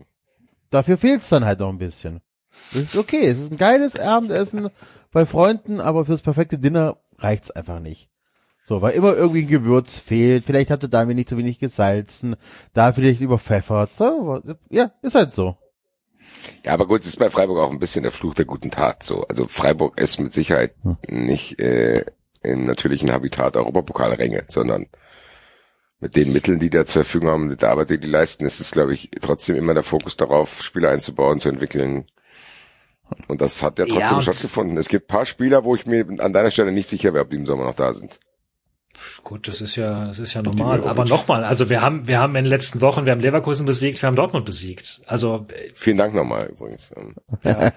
Dafür 0.70 0.98
fehlt's 0.98 1.30
dann 1.30 1.46
halt 1.46 1.60
noch 1.60 1.70
ein 1.70 1.78
bisschen. 1.78 2.22
Das 2.72 2.84
ist 2.84 2.98
okay. 2.98 3.28
Es 3.28 3.40
ist 3.40 3.52
ein 3.52 3.58
geiles 3.58 3.96
Abendessen 3.96 4.70
bei 5.12 5.26
Freunden, 5.26 5.80
aber 5.80 6.06
fürs 6.06 6.22
perfekte 6.22 6.58
Dinner 6.58 6.98
reicht's 7.18 7.52
einfach 7.52 7.80
nicht. 7.80 8.10
So, 8.66 8.82
weil 8.82 8.94
immer 8.94 9.16
irgendwie 9.16 9.42
ein 9.42 9.50
Gewürz 9.50 10.00
fehlt. 10.00 10.46
Vielleicht 10.46 10.70
hatte 10.72 10.88
da 10.88 11.04
mir 11.06 11.16
nicht 11.16 11.30
zu 11.30 11.38
wenig 11.38 11.60
gesalzen, 11.60 12.38
da 12.74 12.94
vielleicht 12.94 13.20
überpfeffert. 13.20 13.94
So, 13.96 14.42
ja, 14.70 14.92
ist 15.02 15.16
halt 15.16 15.34
so. 15.34 15.58
Ja, 16.64 16.74
aber 16.74 16.88
gut, 16.88 17.02
es 17.02 17.08
ist 17.08 17.20
bei 17.20 17.30
Freiburg 17.30 17.60
auch 17.60 17.72
ein 17.72 17.80
bisschen 17.80 18.04
der 18.04 18.14
Fluch 18.14 18.34
der 18.34 18.46
guten 18.46 18.72
Tat 18.72 19.04
so. 19.04 19.26
Also 19.28 19.48
Freiburg 19.48 20.00
ist 20.00 20.20
mit 20.20 20.32
Sicherheit 20.32 20.76
nicht 21.10 21.60
äh, 21.60 22.06
im 22.42 22.66
natürlichen 22.66 23.12
Habitat 23.12 23.58
Europapokalränge, 23.58 24.46
sondern 24.48 24.88
mit 26.00 26.16
den 26.16 26.34
Mitteln, 26.34 26.60
die 26.60 26.70
da 26.70 26.86
zur 26.86 27.04
Verfügung 27.04 27.30
haben, 27.30 27.48
mit 27.48 27.62
der 27.62 27.72
Arbeit, 27.72 27.90
die 27.90 27.98
die 27.98 28.10
leisten, 28.10 28.46
ist 28.46 28.60
es, 28.60 28.72
glaube 28.72 28.94
ich, 28.94 29.10
trotzdem 29.22 29.56
immer 29.56 29.74
der 29.74 29.84
Fokus 29.84 30.18
darauf, 30.18 30.62
Spieler 30.62 30.92
einzubauen, 30.92 31.40
zu 31.40 31.50
entwickeln. 31.50 32.06
Und 33.28 33.42
das 33.42 33.62
hat 33.62 33.78
ja 33.80 33.86
Ja, 33.86 33.94
trotzdem 33.96 34.18
und- 34.18 34.24
stattgefunden. 34.24 34.78
Es 34.78 34.88
gibt 34.88 35.08
paar 35.08 35.26
Spieler, 35.26 35.64
wo 35.64 35.76
ich 35.76 35.86
mir 35.86 36.06
an 36.20 36.34
deiner 36.34 36.52
Stelle 36.52 36.72
nicht 36.72 36.90
sicher 36.90 37.14
wäre, 37.14 37.24
ob 37.26 37.30
die 37.30 37.36
im 37.38 37.46
Sommer 37.46 37.66
noch 37.66 37.76
da 37.76 37.94
sind. 37.94 38.20
Gut, 39.24 39.48
das 39.48 39.60
ist 39.62 39.76
ja, 39.76 40.06
das 40.08 40.20
ist 40.20 40.34
ja 40.34 40.42
normal. 40.42 40.86
Aber 40.88 41.04
nochmal, 41.06 41.44
also 41.44 41.70
wir 41.70 41.82
haben, 41.82 42.08
wir 42.08 42.20
haben 42.20 42.36
in 42.36 42.46
den 42.46 42.50
letzten 42.50 42.80
Wochen, 42.82 43.06
wir 43.06 43.12
haben 43.12 43.20
Leverkusen 43.22 43.66
besiegt, 43.66 44.02
wir 44.02 44.08
haben 44.08 44.16
Dortmund 44.16 44.46
besiegt. 44.46 45.02
Also 45.08 45.46
Vielen 45.76 45.98
Dank 45.98 46.14
nochmal 46.14 46.48
übrigens. 46.48 46.84
Ja, 47.44 47.72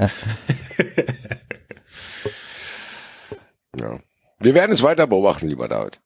Ja. 3.79 4.01
Wir 4.39 4.53
werden 4.55 4.73
es 4.73 4.83
weiter 4.83 5.07
beobachten, 5.07 5.49
lieber 5.49 5.67
David. 5.67 5.99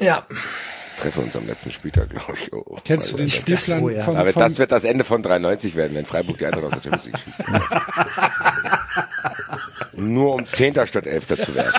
ja. 0.00 0.26
Treffen 1.02 1.24
uns 1.24 1.36
am 1.36 1.46
letzten 1.46 1.70
Spieltag, 1.70 2.10
glaube 2.10 2.34
ich. 2.34 2.52
Oh, 2.52 2.76
Kennst 2.84 3.12
du 3.12 3.16
den. 3.16 3.28
Spielplan 3.28 3.82
oh 3.82 3.88
ja. 3.88 4.00
von, 4.00 4.16
Aber 4.16 4.32
von 4.32 4.42
das 4.42 4.58
wird 4.58 4.72
das 4.72 4.84
Ende 4.84 5.04
von 5.04 5.22
93 5.22 5.74
werden, 5.74 5.94
wenn 5.94 6.04
Freiburg 6.04 6.38
die 6.38 6.46
Eintracht 6.46 6.64
aus 6.64 6.72
der 6.72 6.82
Champions 6.82 7.06
League 7.06 7.18
schießt. 7.18 7.44
Nur 9.94 10.34
um 10.34 10.46
Zehnter 10.46 10.86
statt 10.86 11.06
Elfter 11.06 11.38
zu 11.38 11.54
werden. 11.54 11.72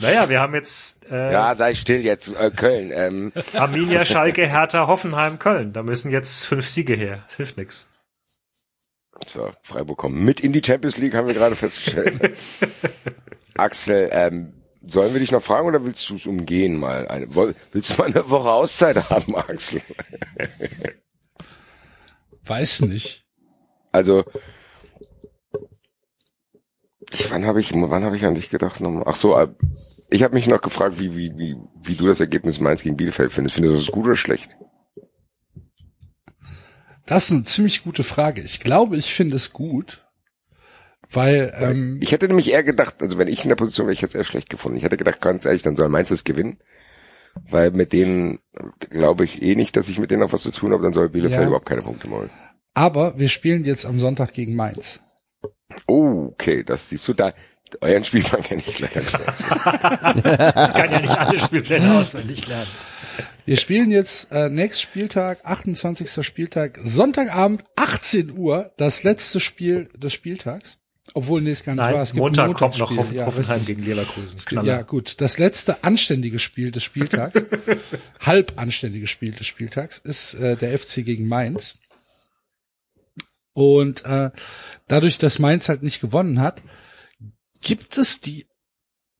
Naja, 0.00 0.28
wir 0.30 0.40
haben 0.40 0.54
jetzt 0.54 1.04
äh, 1.10 1.32
Ja, 1.32 1.54
sei 1.56 1.74
still 1.74 2.00
jetzt, 2.00 2.34
äh, 2.34 2.50
Köln. 2.50 2.90
Ähm, 2.94 3.32
Arminia, 3.54 4.04
Schalke, 4.06 4.46
Hertha, 4.46 4.86
Hoffenheim, 4.86 5.38
Köln. 5.38 5.72
Da 5.74 5.82
müssen 5.82 6.10
jetzt 6.10 6.46
fünf 6.46 6.66
Siege 6.66 6.94
her. 6.94 7.24
Das 7.28 7.36
hilft 7.36 7.58
nix. 7.58 7.86
so, 9.26 9.50
Freiburg 9.62 9.98
kommt 9.98 10.16
mit 10.16 10.40
in 10.40 10.54
die 10.54 10.62
Champions 10.64 10.96
League, 10.96 11.14
haben 11.14 11.26
wir 11.26 11.34
gerade 11.34 11.54
festgestellt. 11.54 12.18
Axel, 13.58 14.08
ähm, 14.12 14.59
sollen 14.82 15.12
wir 15.12 15.20
dich 15.20 15.32
noch 15.32 15.42
fragen 15.42 15.68
oder 15.68 15.84
willst 15.84 16.08
du 16.08 16.16
es 16.16 16.26
umgehen 16.26 16.76
mal? 16.76 17.08
Eine, 17.08 17.28
willst 17.72 17.90
du 17.90 17.94
mal 17.96 18.08
eine 18.08 18.28
Woche 18.30 18.50
Auszeit 18.50 19.10
haben, 19.10 19.36
Axel? 19.36 19.82
weiß 22.44 22.82
nicht. 22.82 23.26
Also, 23.92 24.24
wann 27.28 27.46
habe 27.46 27.60
ich, 27.60 27.72
wann 27.74 28.04
habe 28.04 28.16
ich 28.16 28.24
an 28.24 28.34
dich 28.34 28.50
gedacht 28.50 28.80
nochmal? 28.80 29.04
Ach 29.06 29.16
so, 29.16 29.36
äh, 29.36 29.48
ich 30.10 30.22
habe 30.22 30.34
mich 30.34 30.46
noch 30.46 30.60
gefragt, 30.60 30.98
wie, 30.98 31.16
wie, 31.16 31.36
wie, 31.36 31.56
wie 31.82 31.94
du 31.94 32.06
das 32.06 32.20
Ergebnis 32.20 32.60
Mainz 32.60 32.82
gegen 32.82 32.96
Bielefeld 32.96 33.32
findest. 33.32 33.54
Findest 33.54 33.74
du 33.74 33.78
das 33.78 33.92
gut 33.92 34.06
oder 34.06 34.16
schlecht? 34.16 34.50
Das 37.06 37.24
ist 37.24 37.32
eine 37.32 37.44
ziemlich 37.44 37.82
gute 37.82 38.02
Frage. 38.02 38.42
Ich 38.42 38.60
glaube, 38.60 38.96
ich 38.96 39.12
finde 39.12 39.36
es 39.36 39.52
gut, 39.52 40.06
weil 41.12 41.52
ähm, 41.58 41.98
Ich 42.02 42.12
hätte 42.12 42.26
nämlich 42.28 42.50
eher 42.52 42.62
gedacht, 42.62 42.96
also 43.00 43.18
wenn 43.18 43.28
ich 43.28 43.42
in 43.44 43.48
der 43.48 43.56
Position 43.56 43.86
wäre, 43.86 43.94
ich 43.94 44.02
hätte 44.02 44.10
es 44.18 44.26
eher 44.26 44.30
schlecht 44.30 44.50
gefunden. 44.50 44.76
Ich 44.78 44.84
hätte 44.84 44.96
gedacht, 44.96 45.20
ganz 45.20 45.44
ehrlich, 45.44 45.62
dann 45.62 45.76
soll 45.76 45.88
Mainz 45.88 46.10
es 46.10 46.24
gewinnen. 46.24 46.58
Weil 47.48 47.70
mit 47.70 47.92
denen 47.92 48.40
glaube 48.90 49.24
ich 49.24 49.40
eh 49.42 49.54
nicht, 49.54 49.76
dass 49.76 49.88
ich 49.88 49.98
mit 49.98 50.10
denen 50.10 50.20
noch 50.20 50.32
was 50.32 50.42
zu 50.42 50.50
tun 50.50 50.72
habe, 50.72 50.82
dann 50.82 50.92
soll 50.92 51.08
Bielefeld 51.08 51.42
Ja. 51.42 51.46
überhaupt 51.46 51.66
keine 51.68 51.82
Punkte 51.82 52.08
machen. 52.08 52.30
aber 52.74 53.18
wir 53.18 53.28
spielen 53.28 53.64
jetzt 53.64 53.84
am 53.86 54.00
Sonntag 54.00 54.32
gegen 54.32 54.56
Mainz. 54.56 55.00
Oh, 55.86 56.30
okay, 56.32 56.64
das 56.64 56.88
siehst 56.88 57.06
du 57.06 57.12
da. 57.14 57.32
Euren 57.80 58.02
Spielplan 58.02 58.42
kenne 58.42 58.62
ich 58.66 58.80
leider 58.80 58.98
nicht. 58.98 59.14
Ich 59.14 60.22
kann 60.24 60.90
ja 60.90 61.00
nicht 61.00 61.16
alle 61.16 61.38
Spielpläne 61.38 61.94
auswendig 62.00 62.48
lernen. 62.48 62.66
Wir 63.46 63.56
spielen 63.56 63.92
jetzt 63.92 64.32
äh, 64.32 64.48
nächsten 64.48 64.82
Spieltag, 64.82 65.38
28. 65.44 66.26
Spieltag, 66.26 66.80
Sonntagabend, 66.82 67.62
18 67.76 68.36
Uhr, 68.36 68.72
das 68.76 69.04
letzte 69.04 69.38
Spiel 69.38 69.88
des 69.96 70.12
Spieltags. 70.12 70.78
Obwohl, 71.14 71.40
nee, 71.40 71.50
es 71.50 71.64
gar 71.64 71.72
nicht 71.72 71.82
Nein, 71.82 71.94
wahr. 71.94 72.02
Es 72.02 72.12
gibt 72.12 72.18
ein 72.18 72.22
Montag 72.22 72.54
kommt 72.54 72.78
noch 72.78 72.90
Montagsspiel. 72.90 72.98
Hoff 72.98 73.12
Ja, 73.12 73.26
Hoffenheim 73.26 73.58
richtig. 73.58 73.76
gegen 73.76 73.88
Leverkusen. 73.88 74.64
Ja, 74.64 74.82
gut. 74.82 75.20
Das 75.20 75.38
letzte 75.38 75.82
anständige 75.82 76.38
Spiel 76.38 76.70
des 76.70 76.84
Spieltags, 76.84 77.44
halb 78.20 78.52
anständige 78.56 79.06
Spiel 79.06 79.32
des 79.32 79.46
Spieltags, 79.46 79.98
ist 79.98 80.34
äh, 80.34 80.56
der 80.56 80.78
FC 80.78 81.04
gegen 81.04 81.26
Mainz. 81.26 81.78
Und 83.52 84.04
äh, 84.04 84.30
dadurch, 84.86 85.18
dass 85.18 85.38
Mainz 85.38 85.68
halt 85.68 85.82
nicht 85.82 86.00
gewonnen 86.00 86.40
hat, 86.40 86.62
gibt 87.60 87.98
es 87.98 88.20
die 88.20 88.46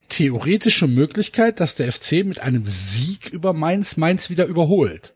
theoretische 0.08 0.86
Möglichkeit, 0.86 1.60
dass 1.60 1.74
der 1.74 1.92
FC 1.92 2.24
mit 2.24 2.40
einem 2.40 2.66
Sieg 2.66 3.30
über 3.30 3.52
Mainz 3.52 3.96
Mainz 3.96 4.30
wieder 4.30 4.46
überholt. 4.46 5.14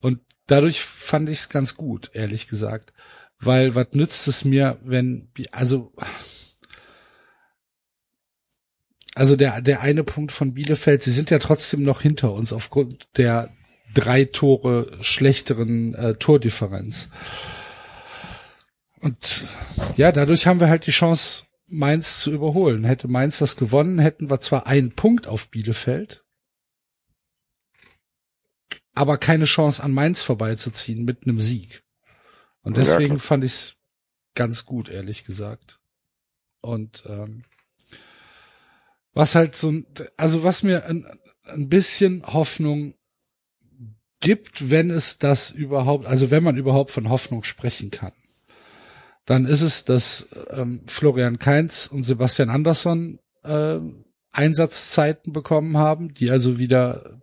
Und 0.00 0.20
dadurch 0.46 0.82
fand 0.82 1.28
ich 1.28 1.38
es 1.38 1.48
ganz 1.48 1.76
gut, 1.76 2.10
ehrlich 2.12 2.48
gesagt. 2.48 2.92
Weil 3.44 3.74
was 3.74 3.88
nützt 3.92 4.28
es 4.28 4.44
mir, 4.44 4.78
wenn, 4.82 5.28
also 5.52 5.92
also 9.14 9.36
der, 9.36 9.60
der 9.60 9.80
eine 9.80 10.02
Punkt 10.02 10.32
von 10.32 10.54
Bielefeld, 10.54 11.02
sie 11.02 11.12
sind 11.12 11.30
ja 11.30 11.38
trotzdem 11.38 11.82
noch 11.82 12.00
hinter 12.02 12.32
uns 12.32 12.52
aufgrund 12.52 13.06
der 13.16 13.48
drei 13.94 14.24
Tore 14.24 14.90
schlechteren 15.02 15.94
äh, 15.94 16.14
Tordifferenz. 16.14 17.10
Und 19.00 19.44
ja, 19.96 20.10
dadurch 20.10 20.46
haben 20.46 20.60
wir 20.60 20.68
halt 20.68 20.86
die 20.86 20.90
Chance, 20.90 21.44
Mainz 21.66 22.20
zu 22.20 22.32
überholen. 22.32 22.84
Hätte 22.84 23.08
Mainz 23.08 23.38
das 23.38 23.56
gewonnen, 23.56 23.98
hätten 23.98 24.30
wir 24.30 24.40
zwar 24.40 24.66
einen 24.66 24.92
Punkt 24.92 25.26
auf 25.26 25.48
Bielefeld, 25.48 26.24
aber 28.94 29.18
keine 29.18 29.44
Chance 29.44 29.82
an 29.82 29.92
Mainz 29.92 30.22
vorbeizuziehen 30.22 31.04
mit 31.04 31.24
einem 31.24 31.40
Sieg. 31.40 31.83
Und 32.64 32.76
Ja, 32.76 32.82
deswegen 32.82 33.14
klar. 33.14 33.20
fand 33.20 33.44
ich 33.44 33.52
es 33.52 33.76
ganz 34.34 34.64
gut, 34.64 34.88
ehrlich 34.88 35.24
gesagt. 35.24 35.78
Und 36.60 37.04
ähm, 37.06 37.44
was 39.12 39.34
halt 39.36 39.54
so, 39.54 39.72
also 40.16 40.42
was 40.42 40.62
mir 40.62 40.86
ein, 40.86 41.06
ein 41.44 41.68
bisschen 41.68 42.26
Hoffnung 42.26 42.94
gibt, 44.20 44.70
wenn 44.70 44.90
es 44.90 45.18
das 45.18 45.50
überhaupt, 45.50 46.06
also 46.06 46.30
wenn 46.30 46.42
man 46.42 46.56
überhaupt 46.56 46.90
von 46.90 47.10
Hoffnung 47.10 47.44
sprechen 47.44 47.90
kann, 47.90 48.12
dann 49.26 49.44
ist 49.46 49.60
es, 49.62 49.84
dass 49.84 50.28
ähm, 50.50 50.82
Florian 50.86 51.38
Kainz 51.38 51.86
und 51.86 52.02
Sebastian 52.02 52.50
Andersson 52.50 53.20
äh, 53.42 53.78
Einsatzzeiten 54.32 55.32
bekommen 55.32 55.76
haben, 55.76 56.12
die 56.14 56.30
also 56.30 56.58
wieder 56.58 57.20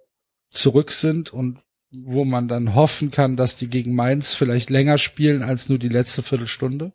zurück 0.51 0.91
sind 0.91 1.33
und 1.33 1.59
wo 1.91 2.23
man 2.23 2.47
dann 2.47 2.73
hoffen 2.73 3.11
kann, 3.11 3.35
dass 3.35 3.57
die 3.57 3.67
gegen 3.67 3.93
Mainz 3.95 4.33
vielleicht 4.33 4.69
länger 4.69 4.97
spielen 4.97 5.43
als 5.43 5.69
nur 5.69 5.77
die 5.77 5.89
letzte 5.89 6.23
Viertelstunde. 6.23 6.93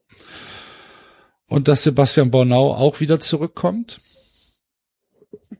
Und 1.47 1.69
dass 1.69 1.85
Sebastian 1.85 2.31
Bornau 2.31 2.75
auch 2.75 3.01
wieder 3.01 3.21
zurückkommt. 3.21 4.01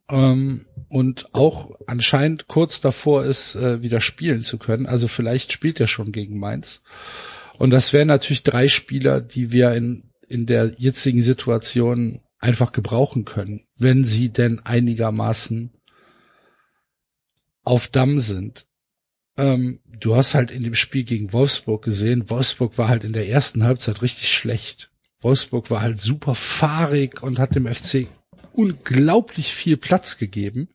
Ähm, 0.09 0.67
und 0.89 1.35
auch 1.35 1.71
anscheinend 1.87 2.49
kurz 2.49 2.81
davor 2.81 3.25
ist, 3.25 3.55
äh, 3.57 3.83
wieder 3.83 4.01
spielen 4.01 4.43
zu 4.43 4.59
können. 4.59 4.87
Also 4.87 5.09
vielleicht 5.09 5.53
spielt 5.53 5.81
er 5.81 5.87
schon 5.87 6.13
gegen 6.13 6.39
Mainz. 6.39 6.83
Und 7.59 7.71
das 7.71 7.93
wären 7.93 8.09
natürlich 8.09 8.43
drei 8.43 8.69
Spieler, 8.69 9.21
die 9.21 9.51
wir 9.53 9.73
in, 9.73 10.13
in 10.29 10.47
der 10.47 10.73
jetzigen 10.79 11.23
Situation 11.23 12.23
einfach 12.39 12.73
gebrauchen 12.73 13.25
können, 13.25 13.67
wenn 13.77 14.05
sie 14.05 14.31
denn 14.31 14.61
einigermaßen 14.61 15.73
auf 17.63 17.89
Damm 17.89 18.21
sind. 18.21 18.67
Ähm, 19.37 19.81
du 19.87 20.17
hast 20.17 20.35
halt 20.35 20.51
in 20.51 20.63
dem 20.63 20.75
Spiel 20.75 21.05
gegen 21.05 21.33
Wolfsburg 21.33 21.85
gesehen, 21.85 22.31
Wolfsburg 22.31 22.79
war 22.79 22.89
halt 22.89 23.05
in 23.05 23.13
der 23.13 23.29
ersten 23.29 23.65
Halbzeit 23.65 24.03
richtig 24.03 24.33
schlecht. 24.33 24.91
Wolfsburg 25.21 25.71
war 25.71 25.83
halt 25.83 26.01
super 26.01 26.35
fahrig 26.35 27.23
und 27.23 27.39
hat 27.39 27.55
dem 27.55 27.67
FC 27.67 28.09
unglaublich 28.53 29.53
viel 29.53 29.77
Platz 29.77 30.19
gegeben, 30.19 30.69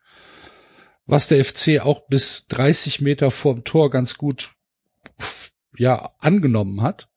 was 1.06 1.28
der 1.28 1.44
FC 1.44 1.80
auch 1.82 2.08
bis 2.08 2.48
30 2.48 3.02
Meter 3.02 3.32
vorm 3.32 3.64
Tor 3.64 3.90
ganz 3.90 4.16
gut 4.18 4.54
ja 5.78 6.12
angenommen 6.20 6.82
hat. 6.82 7.10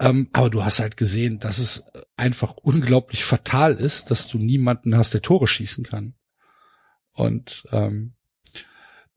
Ähm, 0.00 0.28
aber 0.32 0.48
du 0.48 0.64
hast 0.64 0.78
halt 0.78 0.96
gesehen, 0.96 1.40
dass 1.40 1.58
es 1.58 1.84
einfach 2.16 2.56
unglaublich 2.56 3.24
fatal 3.24 3.74
ist, 3.74 4.10
dass 4.10 4.28
du 4.28 4.38
niemanden 4.38 4.96
hast, 4.96 5.12
der 5.12 5.22
Tore 5.22 5.46
schießen 5.46 5.84
kann. 5.84 6.14
Und 7.12 7.64
ähm, 7.72 8.14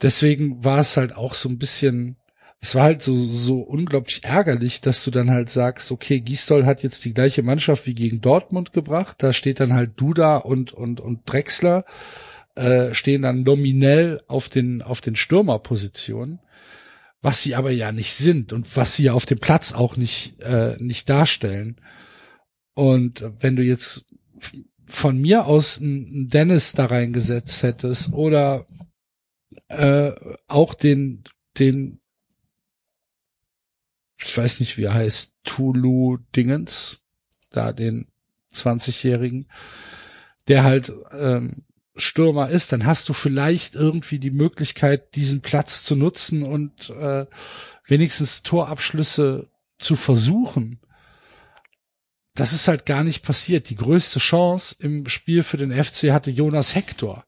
deswegen 0.02 0.64
war 0.64 0.80
es 0.80 0.98
halt 0.98 1.16
auch 1.16 1.34
so 1.34 1.50
ein 1.50 1.58
bisschen, 1.58 2.18
es 2.60 2.76
war 2.76 2.84
halt 2.84 3.02
so, 3.02 3.16
so 3.16 3.60
unglaublich 3.60 4.24
ärgerlich, 4.24 4.82
dass 4.82 5.04
du 5.04 5.12
dann 5.12 5.32
halt 5.32 5.50
sagst, 5.50 5.92
okay, 5.92 6.20
Gisdol 6.20 6.66
hat 6.66 6.84
jetzt 6.84 7.06
die 7.06 7.14
gleiche 7.14 7.44
Mannschaft 7.44 7.88
wie 7.88 7.96
gegen 7.96 8.22
Dortmund 8.22 8.74
gebracht, 8.74 9.18
da 9.20 9.34
steht 9.34 9.60
dann 9.60 9.74
halt 9.74 10.00
Duda 10.00 10.38
und, 10.38 10.72
und, 10.72 11.02
und 11.02 11.22
Drexler, 11.26 11.86
äh, 12.56 12.94
stehen 12.94 13.22
dann 13.22 13.44
nominell 13.44 14.20
auf 14.28 14.50
den, 14.50 14.82
auf 14.82 15.02
den 15.02 15.16
Stürmerpositionen, 15.16 16.40
was 17.22 17.42
sie 17.42 17.56
aber 17.56 17.72
ja 17.72 17.92
nicht 17.92 18.14
sind 18.14 18.52
und 18.54 18.76
was 18.76 18.96
sie 18.96 19.04
ja 19.04 19.14
auf 19.14 19.26
dem 19.26 19.40
Platz 19.40 19.74
auch 19.74 19.96
nicht, 19.96 20.40
äh, 20.42 20.76
nicht 20.80 21.10
darstellen. 21.10 21.80
Und 22.74 23.24
wenn 23.40 23.56
du 23.56 23.64
jetzt 23.64 24.06
von 24.86 25.20
mir 25.20 25.46
aus 25.46 25.80
einen 25.82 26.28
Dennis 26.28 26.74
da 26.74 26.86
reingesetzt 26.86 27.64
hättest 27.64 28.14
oder 28.14 28.66
äh, 29.72 30.36
auch 30.48 30.74
den, 30.74 31.24
den, 31.58 32.00
ich 34.18 34.38
weiß 34.38 34.60
nicht, 34.60 34.78
wie 34.78 34.84
er 34.84 34.94
heißt, 34.94 35.34
Tulu 35.44 36.18
Dingens, 36.36 37.02
da 37.50 37.72
den 37.72 38.08
20-Jährigen, 38.54 39.50
der 40.48 40.64
halt 40.64 40.92
ähm, 41.12 41.64
Stürmer 41.96 42.50
ist, 42.50 42.72
dann 42.72 42.86
hast 42.86 43.10
du 43.10 43.14
vielleicht 43.14 43.76
irgendwie 43.76 44.20
die 44.20 44.32
Möglichkeit, 44.32 45.16
diesen 45.16 45.42
Platz 45.42 45.84
zu 45.84 45.96
nutzen 45.96 46.44
und 46.44 46.90
äh, 46.92 47.26
wenigstens 47.86 48.44
Torabschlüsse 48.44 49.50
zu 49.78 49.96
versuchen. 49.96 50.80
Das 52.34 52.54
ist 52.54 52.68
halt 52.68 52.86
gar 52.86 53.04
nicht 53.04 53.24
passiert. 53.24 53.70
Die 53.70 53.76
größte 53.76 54.20
Chance 54.20 54.76
im 54.80 55.10
Spiel 55.10 55.44
für 55.44 55.58
den 55.58 55.72
FC 55.74 56.12
hatte 56.12 56.32
Jonas 56.32 56.76
Hector. 56.76 57.26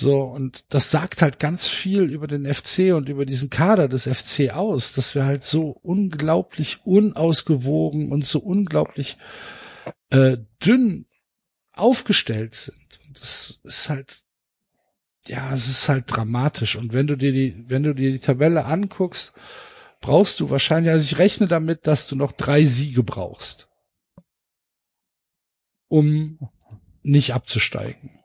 So, 0.00 0.22
und 0.22 0.72
das 0.72 0.92
sagt 0.92 1.22
halt 1.22 1.40
ganz 1.40 1.66
viel 1.66 2.04
über 2.04 2.28
den 2.28 2.46
FC 2.46 2.94
und 2.94 3.08
über 3.08 3.26
diesen 3.26 3.50
Kader 3.50 3.88
des 3.88 4.04
FC 4.04 4.54
aus, 4.54 4.92
dass 4.92 5.16
wir 5.16 5.26
halt 5.26 5.42
so 5.42 5.70
unglaublich 5.70 6.86
unausgewogen 6.86 8.12
und 8.12 8.24
so 8.24 8.38
unglaublich 8.38 9.18
äh, 10.10 10.36
dünn 10.64 11.06
aufgestellt 11.72 12.54
sind. 12.54 13.00
Und 13.08 13.20
das 13.20 13.58
ist 13.64 13.88
halt, 13.88 14.22
ja, 15.26 15.52
es 15.52 15.66
ist 15.66 15.88
halt 15.88 16.04
dramatisch. 16.06 16.76
Und 16.76 16.92
wenn 16.92 17.08
du 17.08 17.16
dir 17.16 17.32
die, 17.32 17.68
wenn 17.68 17.82
du 17.82 17.92
dir 17.92 18.12
die 18.12 18.20
Tabelle 18.20 18.66
anguckst, 18.66 19.34
brauchst 20.00 20.38
du 20.38 20.48
wahrscheinlich, 20.48 20.92
also 20.92 21.02
ich 21.02 21.18
rechne 21.18 21.48
damit, 21.48 21.88
dass 21.88 22.06
du 22.06 22.14
noch 22.14 22.30
drei 22.30 22.64
Siege 22.64 23.02
brauchst, 23.02 23.68
um 25.88 26.38
nicht 27.02 27.34
abzusteigen. 27.34 28.17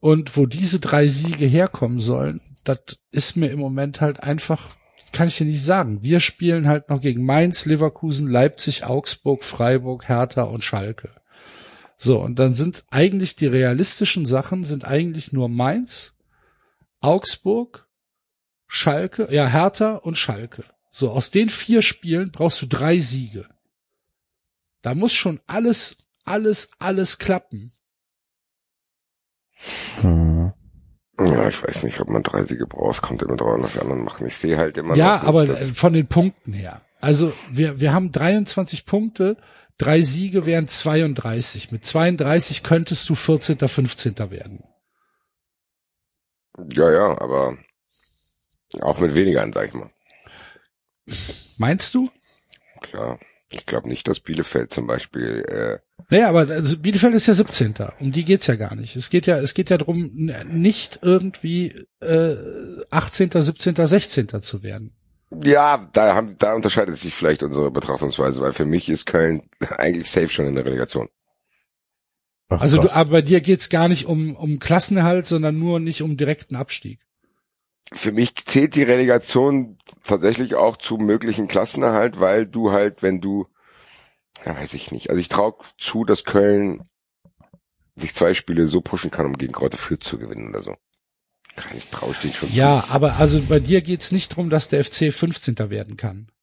Und 0.00 0.36
wo 0.36 0.46
diese 0.46 0.80
drei 0.80 1.06
Siege 1.08 1.44
herkommen 1.44 2.00
sollen, 2.00 2.40
das 2.64 2.80
ist 3.10 3.36
mir 3.36 3.50
im 3.50 3.58
Moment 3.58 4.00
halt 4.00 4.22
einfach, 4.22 4.76
kann 5.12 5.28
ich 5.28 5.36
dir 5.36 5.46
nicht 5.46 5.62
sagen. 5.62 6.02
Wir 6.02 6.20
spielen 6.20 6.66
halt 6.66 6.88
noch 6.88 7.00
gegen 7.00 7.24
Mainz, 7.24 7.66
Leverkusen, 7.66 8.28
Leipzig, 8.28 8.84
Augsburg, 8.84 9.44
Freiburg, 9.44 10.08
Hertha 10.08 10.42
und 10.42 10.64
Schalke. 10.64 11.10
So, 11.96 12.18
und 12.18 12.38
dann 12.38 12.54
sind 12.54 12.86
eigentlich 12.90 13.36
die 13.36 13.46
realistischen 13.46 14.24
Sachen 14.24 14.64
sind 14.64 14.86
eigentlich 14.86 15.32
nur 15.32 15.50
Mainz, 15.50 16.14
Augsburg, 17.00 17.86
Schalke, 18.66 19.28
ja, 19.30 19.46
Hertha 19.46 19.96
und 19.96 20.16
Schalke. 20.16 20.64
So, 20.90 21.10
aus 21.10 21.30
den 21.30 21.50
vier 21.50 21.82
Spielen 21.82 22.30
brauchst 22.30 22.62
du 22.62 22.66
drei 22.66 22.98
Siege. 23.00 23.46
Da 24.80 24.94
muss 24.94 25.12
schon 25.12 25.40
alles, 25.46 25.98
alles, 26.24 26.70
alles 26.78 27.18
klappen. 27.18 27.72
Hm. 30.00 30.52
Ja, 31.18 31.48
ich 31.48 31.62
weiß 31.62 31.82
nicht, 31.82 32.00
ob 32.00 32.08
man 32.08 32.22
drei 32.22 32.44
Siege 32.44 32.66
braucht. 32.66 32.94
Es 32.96 33.02
kommt 33.02 33.20
immer 33.22 33.36
drauf 33.36 33.54
an, 33.54 33.62
was 33.62 33.74
die 33.74 33.80
anderen 33.80 34.04
machen. 34.04 34.26
Ich 34.26 34.36
sehe 34.36 34.56
halt 34.56 34.78
immer 34.78 34.96
Ja, 34.96 35.16
nicht, 35.16 35.24
aber 35.26 35.46
dass- 35.46 35.62
von 35.76 35.92
den 35.92 36.06
Punkten 36.06 36.52
her. 36.54 36.80
Also 37.00 37.32
wir, 37.50 37.80
wir 37.80 37.92
haben 37.92 38.10
23 38.12 38.86
Punkte, 38.86 39.36
drei 39.78 40.00
Siege 40.02 40.46
wären 40.46 40.66
32. 40.68 41.72
Mit 41.72 41.84
32 41.84 42.62
könntest 42.62 43.08
du 43.08 43.14
14., 43.14 43.58
15. 43.68 44.30
werden. 44.30 44.64
ja, 46.72 46.90
ja, 46.90 47.20
aber 47.20 47.56
auch 48.80 48.98
mit 49.00 49.14
weniger, 49.14 49.46
sag 49.52 49.68
ich 49.68 49.74
mal. 49.74 49.90
Meinst 51.58 51.94
du? 51.94 52.10
Klar. 52.82 53.18
Ich 53.52 53.66
glaube 53.66 53.88
nicht, 53.88 54.06
dass 54.06 54.20
Bielefeld 54.20 54.72
zum 54.72 54.86
Beispiel, 54.86 55.44
äh, 55.48 55.78
Naja, 56.08 56.28
aber 56.28 56.40
also 56.40 56.78
Bielefeld 56.78 57.14
ist 57.14 57.26
ja 57.26 57.34
17. 57.34 57.74
Um 57.98 58.12
die 58.12 58.24
geht's 58.24 58.46
ja 58.46 58.54
gar 58.54 58.76
nicht. 58.76 58.94
Es 58.94 59.10
geht 59.10 59.26
ja, 59.26 59.38
es 59.38 59.54
geht 59.54 59.70
ja 59.70 59.78
drum, 59.78 60.30
nicht 60.48 61.00
irgendwie 61.02 61.74
äh, 62.00 62.36
18., 62.90 63.30
17., 63.32 63.74
16. 63.74 64.28
zu 64.40 64.62
werden. 64.62 64.92
ja, 65.42 65.88
da 65.92 66.14
haben, 66.14 66.36
da 66.38 66.54
unterscheidet 66.54 66.96
sich 66.96 67.14
vielleicht 67.14 67.42
unsere 67.42 67.70
Betrachtungsweise, 67.70 68.40
weil 68.40 68.52
für 68.52 68.66
mich 68.66 68.88
ist 68.88 69.06
Köln 69.06 69.42
eigentlich 69.78 70.10
safe 70.10 70.28
schon 70.28 70.46
in 70.46 70.54
der 70.54 70.64
Relegation. 70.64 71.08
Ach 72.48 72.60
Also 72.60 72.78
du, 72.82 72.90
aber 72.90 73.10
bei 73.10 73.22
dir 73.22 73.40
geht's 73.40 73.68
gar 73.68 73.88
nicht 73.88 74.06
um, 74.06 74.36
um 74.36 74.58
Klassenerhalt, 74.58 75.26
sondern 75.26 75.58
nur 75.58 75.80
nicht 75.80 76.02
um 76.02 76.16
direkten 76.16 76.56
Abstieg. 76.56 77.00
Für 77.92 78.12
mich 78.12 78.34
zählt 78.44 78.74
die 78.76 78.82
Relegation 78.82 79.76
tatsächlich 80.04 80.54
auch 80.54 80.76
zu 80.76 80.96
möglichen 80.96 81.48
Klassenerhalt, 81.48 82.20
weil 82.20 82.46
du 82.46 82.70
halt, 82.70 83.02
wenn 83.02 83.20
du, 83.20 83.46
ja, 84.44 84.56
weiß 84.56 84.74
ich 84.74 84.92
nicht. 84.92 85.10
Also 85.10 85.20
ich 85.20 85.28
traue 85.28 85.54
zu, 85.78 86.04
dass 86.04 86.24
Köln 86.24 86.84
sich 87.96 88.14
zwei 88.14 88.34
Spiele 88.34 88.66
so 88.66 88.80
pushen 88.80 89.10
kann, 89.10 89.26
um 89.26 89.36
gegen 89.36 89.52
Kräuter 89.52 89.76
Fürth 89.76 90.04
zu 90.04 90.18
gewinnen 90.18 90.50
oder 90.50 90.62
so. 90.62 90.76
Ich 91.76 91.88
traue 91.88 92.12
ich 92.12 92.18
denen 92.18 92.32
schon 92.32 92.52
Ja, 92.54 92.84
aber 92.88 93.16
also 93.16 93.42
bei 93.42 93.58
dir 93.58 93.82
geht's 93.82 94.12
nicht 94.12 94.34
drum, 94.34 94.50
dass 94.50 94.68
der 94.68 94.84
FC 94.84 95.12
15. 95.12 95.58
werden 95.70 95.96
kann. 95.96 96.28
zu. 96.28 96.40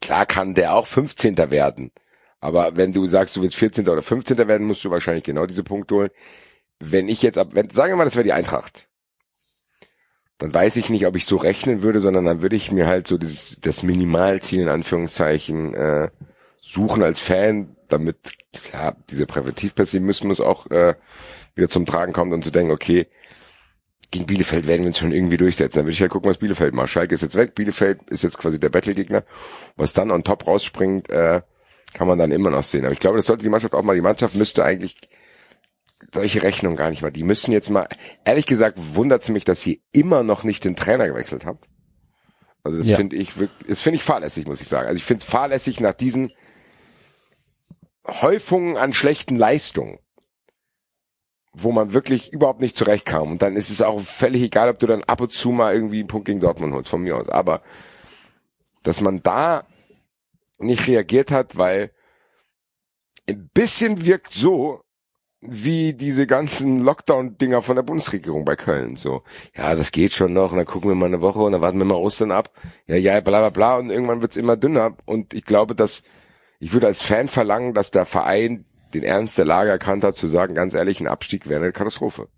Klar 0.00 0.26
kann 0.26 0.54
der 0.54 0.74
auch 0.74 0.86
15. 0.86 1.36
werden. 1.50 1.90
Aber 2.40 2.76
wenn 2.76 2.92
du 2.92 3.06
sagst, 3.06 3.34
du 3.36 3.42
willst 3.42 3.56
14. 3.56 3.88
oder 3.88 4.02
15. 4.02 4.38
werden, 4.46 4.66
musst 4.66 4.84
du 4.84 4.90
wahrscheinlich 4.90 5.24
genau 5.24 5.46
diese 5.46 5.64
Punkte 5.64 5.94
holen. 5.94 6.10
Wenn 6.78 7.08
ich 7.08 7.22
jetzt 7.22 7.38
ab, 7.38 7.48
wenn, 7.52 7.70
sagen 7.70 7.92
wir 7.92 7.96
mal, 7.96 8.04
das 8.04 8.14
wäre 8.14 8.24
die 8.24 8.32
Eintracht. 8.32 8.88
Dann 10.38 10.52
weiß 10.52 10.76
ich 10.76 10.90
nicht, 10.90 11.06
ob 11.06 11.16
ich 11.16 11.24
so 11.24 11.36
rechnen 11.36 11.82
würde, 11.82 12.00
sondern 12.00 12.26
dann 12.26 12.42
würde 12.42 12.56
ich 12.56 12.70
mir 12.70 12.86
halt 12.86 13.06
so 13.06 13.16
das, 13.16 13.56
das 13.62 13.82
Minimalziel 13.82 14.62
in 14.62 14.68
Anführungszeichen 14.68 15.74
äh, 15.74 16.10
suchen 16.60 17.02
als 17.02 17.20
Fan, 17.20 17.76
damit 17.88 18.34
klar 18.52 18.96
dieser 19.08 19.26
Präventivpessimismus 19.26 20.40
auch 20.40 20.70
äh, 20.70 20.94
wieder 21.54 21.68
zum 21.68 21.86
Tragen 21.86 22.12
kommt 22.12 22.32
und 22.32 22.44
zu 22.44 22.50
denken, 22.50 22.72
okay, 22.72 23.06
gegen 24.10 24.26
Bielefeld 24.26 24.66
werden 24.66 24.82
wir 24.82 24.88
uns 24.88 24.98
schon 24.98 25.12
irgendwie 25.12 25.36
durchsetzen. 25.36 25.78
Dann 25.78 25.86
würde 25.86 25.94
ich 25.94 26.00
halt 26.00 26.10
gucken, 26.10 26.30
was 26.30 26.38
Bielefeld 26.38 26.74
macht. 26.74 26.90
Schalke 26.90 27.14
ist 27.14 27.22
jetzt 27.22 27.34
weg, 27.34 27.54
Bielefeld 27.54 28.02
ist 28.08 28.22
jetzt 28.22 28.38
quasi 28.38 28.60
der 28.60 28.68
Battle-Gegner. 28.68 29.24
Was 29.76 29.94
dann 29.94 30.10
on 30.10 30.22
top 30.22 30.46
rausspringt, 30.46 31.08
äh, 31.10 31.40
kann 31.94 32.06
man 32.06 32.18
dann 32.18 32.30
immer 32.30 32.50
noch 32.50 32.62
sehen. 32.62 32.84
Aber 32.84 32.92
ich 32.92 32.98
glaube, 32.98 33.16
das 33.16 33.26
sollte 33.26 33.42
die 33.42 33.48
Mannschaft 33.48 33.74
auch 33.74 33.82
mal, 33.82 33.94
die 33.94 34.02
Mannschaft 34.02 34.34
müsste 34.34 34.64
eigentlich 34.64 34.96
solche 36.16 36.42
Rechnungen 36.42 36.76
gar 36.76 36.90
nicht 36.90 37.02
mal. 37.02 37.12
Die 37.12 37.22
müssen 37.22 37.52
jetzt 37.52 37.70
mal, 37.70 37.88
ehrlich 38.24 38.46
gesagt, 38.46 38.78
wundert 38.94 39.22
es 39.22 39.28
mich, 39.28 39.44
dass 39.44 39.60
sie 39.62 39.82
immer 39.92 40.22
noch 40.22 40.42
nicht 40.44 40.64
den 40.64 40.76
Trainer 40.76 41.06
gewechselt 41.06 41.44
haben. 41.44 41.58
Also 42.64 42.78
das 42.78 42.88
Ja. 42.88 42.96
finde 42.96 43.16
ich 43.16 43.38
wirklich, 43.38 43.68
das 43.68 43.80
finde 43.82 43.96
ich 43.98 44.02
fahrlässig, 44.02 44.46
muss 44.46 44.60
ich 44.60 44.68
sagen. 44.68 44.88
Also 44.88 44.96
ich 44.96 45.04
finde 45.04 45.22
es 45.22 45.30
fahrlässig 45.30 45.80
nach 45.80 45.94
diesen 45.94 46.32
Häufungen 48.06 48.76
an 48.76 48.92
schlechten 48.92 49.36
Leistungen, 49.36 49.98
wo 51.52 51.72
man 51.72 51.92
wirklich 51.92 52.32
überhaupt 52.32 52.60
nicht 52.60 52.76
zurechtkam. 52.76 53.30
Und 53.32 53.42
dann 53.42 53.56
ist 53.56 53.70
es 53.70 53.82
auch 53.82 54.00
völlig 54.00 54.42
egal, 54.42 54.68
ob 54.68 54.78
du 54.78 54.86
dann 54.86 55.04
ab 55.04 55.20
und 55.20 55.32
zu 55.32 55.50
mal 55.50 55.74
irgendwie 55.74 56.00
einen 56.00 56.08
Punkt 56.08 56.26
gegen 56.26 56.40
Dortmund 56.40 56.72
holst, 56.74 56.90
von 56.90 57.02
mir 57.02 57.16
aus. 57.16 57.28
Aber 57.28 57.62
dass 58.82 59.00
man 59.00 59.22
da 59.22 59.66
nicht 60.58 60.86
reagiert 60.86 61.30
hat, 61.30 61.56
weil 61.56 61.92
ein 63.28 63.48
bisschen 63.52 64.04
wirkt 64.06 64.32
so, 64.32 64.82
wie 65.48 65.92
diese 65.92 66.26
ganzen 66.26 66.80
Lockdown-Dinger 66.80 67.62
von 67.62 67.76
der 67.76 67.82
Bundesregierung 67.82 68.44
bei 68.44 68.56
Köln. 68.56 68.96
So, 68.96 69.22
ja, 69.56 69.74
das 69.74 69.92
geht 69.92 70.12
schon 70.12 70.32
noch, 70.32 70.52
und 70.52 70.58
dann 70.58 70.66
gucken 70.66 70.90
wir 70.90 70.94
mal 70.94 71.06
eine 71.06 71.20
Woche 71.20 71.40
und 71.40 71.52
dann 71.52 71.60
warten 71.60 71.78
wir 71.78 71.84
mal 71.84 71.94
Ostern 71.94 72.30
ab. 72.30 72.50
Ja, 72.86 72.96
ja, 72.96 73.20
bla 73.20 73.40
bla 73.40 73.50
bla. 73.50 73.76
Und 73.78 73.90
irgendwann 73.90 74.22
wird's 74.22 74.36
immer 74.36 74.56
dünner. 74.56 74.96
Und 75.04 75.34
ich 75.34 75.44
glaube, 75.44 75.74
dass 75.74 76.02
ich 76.58 76.72
würde 76.72 76.86
als 76.86 77.02
Fan 77.02 77.28
verlangen, 77.28 77.74
dass 77.74 77.90
der 77.90 78.06
Verein 78.06 78.64
den 78.94 79.02
Ernst 79.02 79.36
der 79.36 79.44
Lage 79.44 79.70
erkannt 79.70 80.04
hat, 80.04 80.16
zu 80.16 80.28
sagen, 80.28 80.54
ganz 80.54 80.74
ehrlich, 80.74 81.00
ein 81.00 81.08
Abstieg 81.08 81.48
wäre 81.48 81.62
eine 81.62 81.72
Katastrophe. 81.72 82.28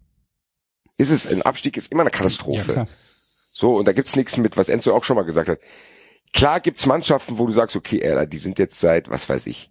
Ist 0.97 1.11
es, 1.11 1.27
ein 1.27 1.43
Abstieg 1.43 1.77
ist 1.77 1.93
immer 1.93 2.03
eine 2.03 2.11
Katastrophe. 2.11 2.87
So, 3.53 3.77
und 3.77 3.87
da 3.87 3.93
gibt's 3.93 4.17
nichts 4.17 4.37
mit, 4.37 4.57
was 4.57 4.69
Enzo 4.69 4.95
auch 4.95 5.05
schon 5.05 5.17
mal 5.17 5.25
gesagt 5.25 5.49
hat. 5.49 5.61
Klar 6.33 6.61
gibt's 6.61 6.87
Mannschaften, 6.87 7.39
wo 7.39 7.47
du 7.47 7.53
sagst, 7.53 7.77
okay, 7.77 8.05
Alter, 8.05 8.27
die 8.27 8.39
sind 8.39 8.59
jetzt 8.59 8.81
seit, 8.81 9.09
was 9.09 9.29
weiß 9.29 9.47
ich, 9.47 9.71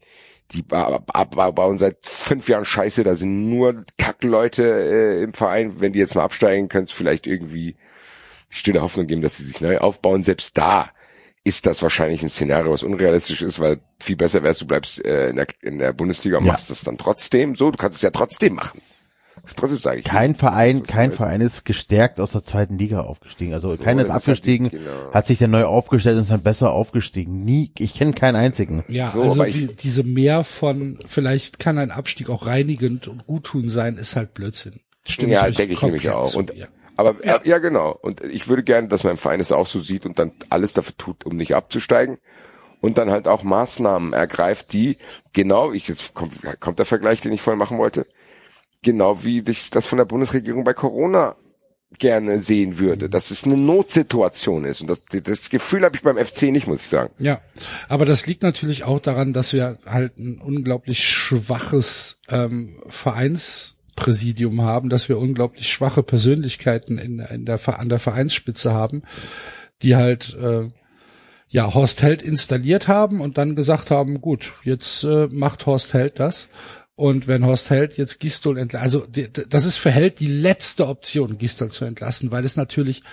die 0.52 0.61
ba- 0.64 0.99
ba- 0.99 1.24
ba- 1.26 1.52
bauen 1.52 1.78
seit 1.78 1.98
fünf 2.06 2.48
Jahren 2.49 2.65
Scheiße, 2.65 3.03
da 3.03 3.15
sind 3.15 3.49
nur 3.49 3.84
Kackleute 3.98 4.64
äh, 4.64 5.24
im 5.24 5.34
Verein. 5.34 5.80
Wenn 5.80 5.94
die 5.94 5.99
jetzt 5.99 6.15
mal 6.15 6.24
absteigen, 6.24 6.69
könnte 6.69 6.91
es 6.91 6.98
vielleicht 6.98 7.28
irgendwie 7.28 7.76
stille 8.49 8.82
Hoffnung 8.82 9.07
geben, 9.07 9.22
dass 9.22 9.38
sie 9.38 9.44
sich 9.44 9.60
neu 9.61 9.78
aufbauen. 9.80 10.24
Selbst 10.24 10.57
da 10.57 10.90
ist 11.44 11.65
das 11.65 11.82
wahrscheinlich 11.82 12.24
ein 12.24 12.30
Szenario, 12.30 12.72
was 12.72 12.84
unrealistisch 12.84 13.41
ist, 13.41 13.60
weil 13.60 13.80
viel 14.02 14.15
besser 14.15 14.44
wärst, 14.44 14.61
du 14.61 14.68
bleibst 14.68 15.03
äh, 15.06 15.30
in, 15.30 15.36
der, 15.38 15.48
in 15.61 15.80
der 15.80 15.94
Bundesliga 15.94 16.38
und 16.38 16.45
Ja. 16.45 16.53
machst 16.53 16.69
das 16.69 16.84
dann 16.84 16.98
trotzdem 16.98 17.56
so. 17.56 17.72
Du 17.72 17.78
kannst 17.78 17.98
es 17.98 18.02
ja 18.02 18.10
trotzdem 18.10 18.56
machen. 18.56 18.82
Trotzdem 19.56 19.80
sage 19.80 19.99
ich. 19.99 20.06
Kein 20.06 20.36
Verein, 20.36 20.84
kein 20.84 21.11
Verein 21.11 21.41
ist 21.41 21.64
gestärkt 21.65 22.19
aus 22.19 22.32
der 22.34 22.44
zweiten 22.44 22.78
Liga 22.78 23.02
aufgestiegen. 23.02 23.53
Also 23.53 23.74
So, 23.74 23.82
keiner 23.82 24.02
ist 24.02 24.07
ist 24.07 24.14
halt 24.14 24.26
die- 24.26 24.30
abgestiegen, 24.32 24.69
genau. 24.69 25.14
hat 25.14 25.28
sich 25.28 25.40
dann 25.40 25.52
neu 25.52 25.64
aufgestellt 25.65 26.18
und 26.18 26.24
ist 26.24 26.32
dann 26.32 26.44
besser 26.44 26.72
aufgestiegen. 26.72 27.44
Nie, 27.45 27.72
ich 27.78 27.94
kenne 27.95 28.14
keinen 28.14 28.36
einzigen. 28.36 28.84
Ja, 28.88 29.11
So, 29.11 29.22
also 29.22 29.41
aber 29.41 29.48
ich- 29.49 29.56
die, 29.68 29.76
diese 29.76 30.03
Mehr 30.03 30.44
von, 30.44 30.99
vielleicht 31.06 31.60
kann 31.60 31.78
ein 31.78 31.91
Abstieg 31.91 32.30
auch 32.30 32.45
reinigend 32.45 33.07
und 33.07 33.26
guttun 33.26 33.69
sein, 33.69 33.95
ist 33.95 34.15
halt 34.15 34.34
Blödsinn. 34.34 34.82
Stimme 35.07 35.32
ja, 35.34 35.49
denke 35.49 35.74
ich 35.74 35.82
nämlich 35.82 36.10
auch. 36.10 36.30
zu, 36.30 36.40
Und, 36.40 36.53
ja. 36.56 36.68
Aber 36.98 37.15
ja. 37.26 37.40
ja, 37.44 37.60
genau. 37.60 37.91
Und 38.02 38.24
ich 38.24 38.48
würde 38.48 38.64
gerne, 38.64 38.88
dass 38.88 39.03
mein 39.03 39.18
Verein 39.18 39.40
es 39.40 39.52
auch 39.52 39.68
so 39.68 39.80
sieht 39.80 40.06
und 40.06 40.18
dann 40.19 40.32
alles 40.49 40.74
dafür 40.74 40.95
tut, 40.98 41.26
um 41.26 41.38
nicht 41.38 41.56
abzusteigen. 41.56 42.18
Und 42.82 42.98
dann 42.99 43.10
halt 43.10 43.28
auch 43.28 43.44
Maßnahmen 43.44 44.14
ergreift, 44.14 44.72
die 44.74 44.98
genau, 45.34 45.72
ich 45.74 45.88
jetzt 45.88 46.14
kommt, 46.14 46.34
kommt 46.60 46.78
der 46.78 46.86
Vergleich, 46.86 47.22
den 47.22 47.32
ich 47.34 47.41
vorhin 47.41 47.57
machen 47.57 47.78
wollte, 47.80 48.06
genau 48.88 49.26
wie 49.26 49.43
ich 49.45 49.69
das 49.69 49.85
von 49.85 49.97
der 49.97 50.05
Bundesregierung 50.05 50.64
bei 50.64 50.73
Corona 50.73 51.35
gerne 51.99 52.39
sehen 52.39 52.80
würde, 52.80 53.09
dass 53.09 53.31
es 53.31 53.43
eine 53.43 53.57
Notsituation 53.57 54.64
ist. 54.64 54.80
Und 54.80 54.88
das, 54.88 55.01
das 55.23 55.49
Gefühl 55.49 55.84
habe 55.84 55.97
ich 55.97 56.03
beim 56.03 56.18
FC 56.18 56.43
nicht, 56.43 56.68
muss 56.68 56.84
ich 56.84 56.88
sagen. 56.88 57.14
Ja, 57.18 57.41
aber 57.89 58.05
das 58.05 58.27
liegt 58.27 58.43
natürlich 58.43 58.85
auch 58.85 59.01
daran, 59.01 59.34
dass 59.34 59.51
wir 59.51 59.77
halt 59.85 60.18
ein 60.18 60.39
unglaublich 60.39 61.03
schwaches 61.03 62.22
ähm, 62.30 62.81
Vereinspräsidium 62.88 64.61
haben, 64.61 64.88
dass 64.89 65.09
wir 65.09 65.18
unglaublich 65.18 65.69
schwache 65.69 66.01
Persönlichkeiten 66.01 66.97
in, 66.97 67.19
in 67.19 67.45
der, 67.45 67.59
an 67.77 67.89
der 67.89 67.99
Vereinsspitze 67.99 68.72
haben, 68.72 69.03
die 69.81 69.97
halt 69.97 70.34
äh, 70.41 70.69
ja 71.49 71.73
Horst 71.73 72.03
Held 72.03 72.22
installiert 72.22 72.88
haben 72.88 73.19
und 73.19 73.38
dann 73.38 73.57
gesagt 73.57 73.91
haben, 73.91 74.22
gut, 74.22 74.53
jetzt 74.64 75.03
äh, 75.03 75.27
macht 75.30 75.65
Horst 75.65 75.93
Held 75.93 76.22
das. 76.22 76.47
Und 76.98 77.28
wenn 77.28 77.45
Horst 77.45 77.69
Held 77.69 77.95
jetzt 77.98 78.19
Gistol 78.19 78.57
entlassen, 78.57 78.84
also 78.84 79.06
das 79.49 79.65
ist 79.65 79.78
für 79.78 79.91
Held 79.91 80.19
die 80.19 80.26
letzte 80.28 80.88
Option, 80.88 81.38
Gistol 81.38 81.69
zu 81.69 81.86
entlassen, 81.86 82.32
weil 82.32 82.44
es 82.44 82.57
natürlich 82.57 83.03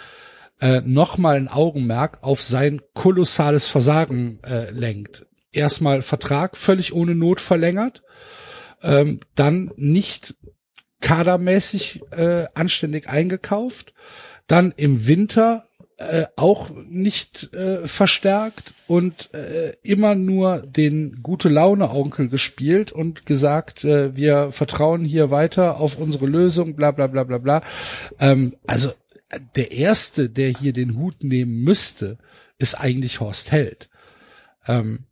äh, 0.58 0.80
nochmal 0.80 1.36
ein 1.36 1.48
Augenmerk 1.48 2.22
auf 2.22 2.40
sein 2.40 2.80
kolossales 2.94 3.66
Versagen 3.66 4.40
äh, 4.42 4.70
lenkt. 4.70 5.26
Erstmal 5.52 6.00
Vertrag 6.00 6.56
völlig 6.56 6.94
ohne 6.94 7.14
Not 7.14 7.42
verlängert, 7.42 8.02
ähm, 8.82 9.20
dann 9.34 9.70
nicht 9.76 10.34
kadermäßig 11.02 12.00
äh, 12.12 12.46
anständig 12.54 13.10
eingekauft, 13.10 13.92
dann 14.46 14.72
im 14.78 15.06
Winter 15.06 15.66
äh, 15.98 16.26
auch 16.36 16.70
nicht 16.88 17.54
äh, 17.54 17.86
verstärkt 17.86 18.74
und 18.88 19.32
äh, 19.32 19.74
immer 19.82 20.14
nur 20.14 20.62
den 20.66 21.22
gute 21.22 21.48
Laune 21.48 21.90
Onkel 21.90 22.28
gespielt 22.28 22.92
und 22.92 23.26
gesagt, 23.26 23.84
äh, 23.84 24.16
wir 24.16 24.50
vertrauen 24.50 25.04
hier 25.04 25.30
weiter 25.30 25.78
auf 25.78 25.96
unsere 25.96 26.26
Lösung, 26.26 26.74
bla 26.74 26.90
bla 26.90 27.06
bla 27.06 27.24
bla 27.24 27.38
bla. 27.38 27.62
Ähm, 28.18 28.56
also 28.66 28.92
der 29.54 29.72
erste, 29.72 30.30
der 30.30 30.50
hier 30.50 30.72
den 30.72 30.96
Hut 30.96 31.22
nehmen 31.22 31.62
müsste, 31.62 32.18
ist 32.58 32.74
eigentlich 32.74 33.20
Horst 33.20 33.52
Held. 33.52 33.88
Ähm, 34.66 35.04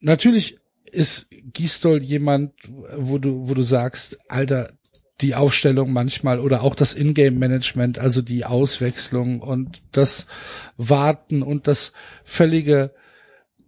natürlich 0.00 0.56
ist 0.90 1.28
Gistol 1.52 2.02
jemand, 2.02 2.52
wo 2.96 3.18
du, 3.18 3.48
wo 3.48 3.54
du 3.54 3.62
sagst, 3.62 4.18
Alter, 4.28 4.72
die 5.20 5.34
Aufstellung 5.34 5.92
manchmal 5.92 6.40
oder 6.40 6.62
auch 6.62 6.74
das 6.74 6.94
Ingame-Management, 6.94 7.98
also 7.98 8.22
die 8.22 8.44
Auswechslung 8.44 9.40
und 9.40 9.82
das 9.92 10.26
Warten 10.76 11.42
und 11.42 11.68
das 11.68 11.92
völlige 12.24 12.92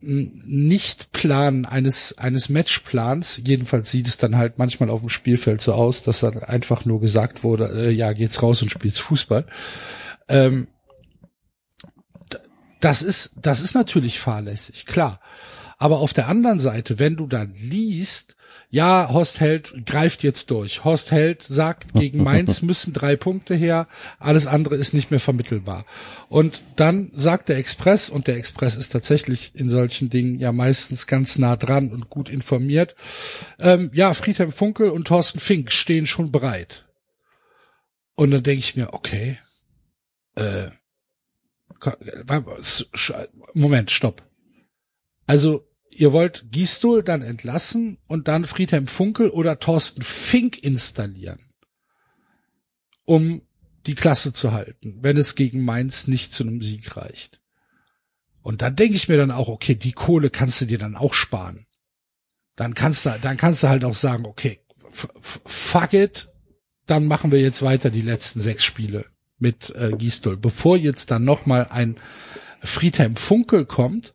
Nicht-Planen 0.00 1.64
eines, 1.64 2.18
eines 2.18 2.48
Matchplans. 2.48 3.42
Jedenfalls 3.46 3.90
sieht 3.90 4.08
es 4.08 4.16
dann 4.16 4.36
halt 4.36 4.58
manchmal 4.58 4.90
auf 4.90 5.00
dem 5.00 5.08
Spielfeld 5.08 5.60
so 5.60 5.74
aus, 5.74 6.02
dass 6.02 6.20
dann 6.20 6.38
einfach 6.38 6.84
nur 6.84 7.00
gesagt 7.00 7.44
wurde, 7.44 7.70
äh, 7.72 7.90
ja, 7.90 8.12
geht's 8.12 8.42
raus 8.42 8.60
und 8.62 8.70
spielt 8.70 8.98
Fußball. 8.98 9.46
Ähm, 10.28 10.66
das 12.80 13.02
ist, 13.02 13.32
das 13.40 13.60
ist 13.60 13.74
natürlich 13.74 14.18
fahrlässig, 14.18 14.84
klar. 14.86 15.20
Aber 15.78 15.98
auf 15.98 16.12
der 16.12 16.28
anderen 16.28 16.60
Seite, 16.60 16.98
wenn 16.98 17.16
du 17.16 17.26
dann 17.26 17.54
liest, 17.54 18.36
ja, 18.74 19.08
Horst 19.12 19.38
Held 19.38 19.86
greift 19.86 20.24
jetzt 20.24 20.50
durch. 20.50 20.82
Horst 20.82 21.12
Held 21.12 21.44
sagt, 21.44 21.94
gegen 21.94 22.24
Mainz 22.24 22.60
müssen 22.62 22.92
drei 22.92 23.14
Punkte 23.14 23.54
her, 23.54 23.86
alles 24.18 24.48
andere 24.48 24.74
ist 24.74 24.94
nicht 24.94 25.12
mehr 25.12 25.20
vermittelbar. 25.20 25.86
Und 26.28 26.60
dann 26.74 27.12
sagt 27.14 27.50
der 27.50 27.56
Express, 27.56 28.10
und 28.10 28.26
der 28.26 28.36
Express 28.36 28.74
ist 28.76 28.88
tatsächlich 28.88 29.52
in 29.54 29.68
solchen 29.68 30.10
Dingen 30.10 30.40
ja 30.40 30.50
meistens 30.50 31.06
ganz 31.06 31.38
nah 31.38 31.54
dran 31.54 31.92
und 31.92 32.10
gut 32.10 32.28
informiert, 32.28 32.96
ähm, 33.60 33.92
ja, 33.94 34.12
Friedhelm 34.12 34.50
Funkel 34.50 34.90
und 34.90 35.06
Thorsten 35.06 35.38
Fink 35.38 35.70
stehen 35.70 36.08
schon 36.08 36.32
bereit. 36.32 36.84
Und 38.16 38.32
dann 38.32 38.42
denke 38.42 38.58
ich 38.58 38.74
mir, 38.74 38.92
okay, 38.92 39.38
äh, 40.34 40.70
Moment, 43.52 43.92
stopp. 43.92 44.28
Also 45.28 45.64
ihr 45.94 46.12
wollt 46.12 46.50
Gistol 46.50 47.02
dann 47.02 47.22
entlassen 47.22 47.98
und 48.06 48.28
dann 48.28 48.44
Friedhelm 48.44 48.86
Funkel 48.86 49.30
oder 49.30 49.58
Thorsten 49.58 50.02
Fink 50.02 50.62
installieren, 50.62 51.40
um 53.04 53.42
die 53.86 53.94
Klasse 53.94 54.32
zu 54.32 54.52
halten, 54.52 54.98
wenn 55.00 55.16
es 55.16 55.34
gegen 55.34 55.64
Mainz 55.64 56.06
nicht 56.06 56.32
zu 56.32 56.44
einem 56.44 56.62
Sieg 56.62 56.96
reicht. 56.96 57.40
Und 58.42 58.62
dann 58.62 58.76
denke 58.76 58.96
ich 58.96 59.08
mir 59.08 59.16
dann 59.16 59.30
auch, 59.30 59.48
okay, 59.48 59.74
die 59.74 59.92
Kohle 59.92 60.30
kannst 60.30 60.60
du 60.60 60.66
dir 60.66 60.78
dann 60.78 60.96
auch 60.96 61.14
sparen. 61.14 61.66
Dann 62.56 62.74
kannst 62.74 63.06
du, 63.06 63.10
dann 63.22 63.36
kannst 63.36 63.62
du 63.62 63.68
halt 63.68 63.84
auch 63.84 63.94
sagen, 63.94 64.26
okay, 64.26 64.60
fuck 64.90 65.92
it, 65.92 66.28
dann 66.86 67.06
machen 67.06 67.32
wir 67.32 67.40
jetzt 67.40 67.62
weiter 67.62 67.90
die 67.90 68.02
letzten 68.02 68.40
sechs 68.40 68.64
Spiele 68.64 69.06
mit 69.38 69.70
äh, 69.74 69.92
Gistol, 69.96 70.36
bevor 70.36 70.76
jetzt 70.76 71.10
dann 71.10 71.24
noch 71.24 71.46
mal 71.46 71.66
ein 71.70 71.96
Friedhelm 72.60 73.16
Funkel 73.16 73.66
kommt 73.66 74.14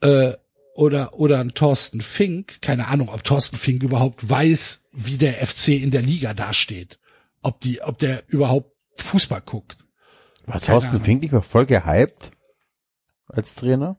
äh, 0.00 0.32
oder 0.76 1.14
oder 1.14 1.40
ein 1.40 1.54
Thorsten 1.54 2.00
Fink, 2.00 2.60
keine 2.60 2.88
Ahnung, 2.88 3.08
ob 3.08 3.24
Thorsten 3.24 3.56
Fink 3.56 3.82
überhaupt 3.82 4.28
weiß, 4.28 4.88
wie 4.92 5.16
der 5.16 5.34
FC 5.34 5.68
in 5.68 5.90
der 5.90 6.02
Liga 6.02 6.34
dasteht, 6.34 6.98
ob 7.42 7.60
die, 7.60 7.82
ob 7.82 7.98
der 7.98 8.22
überhaupt 8.28 8.72
Fußball 8.96 9.40
guckt. 9.40 9.78
War 10.46 10.60
Thorsten 10.60 11.00
Fink 11.00 11.22
nicht 11.22 11.32
mal 11.32 11.42
voll 11.42 11.66
gehypt 11.66 12.30
als 13.26 13.54
Trainer, 13.54 13.98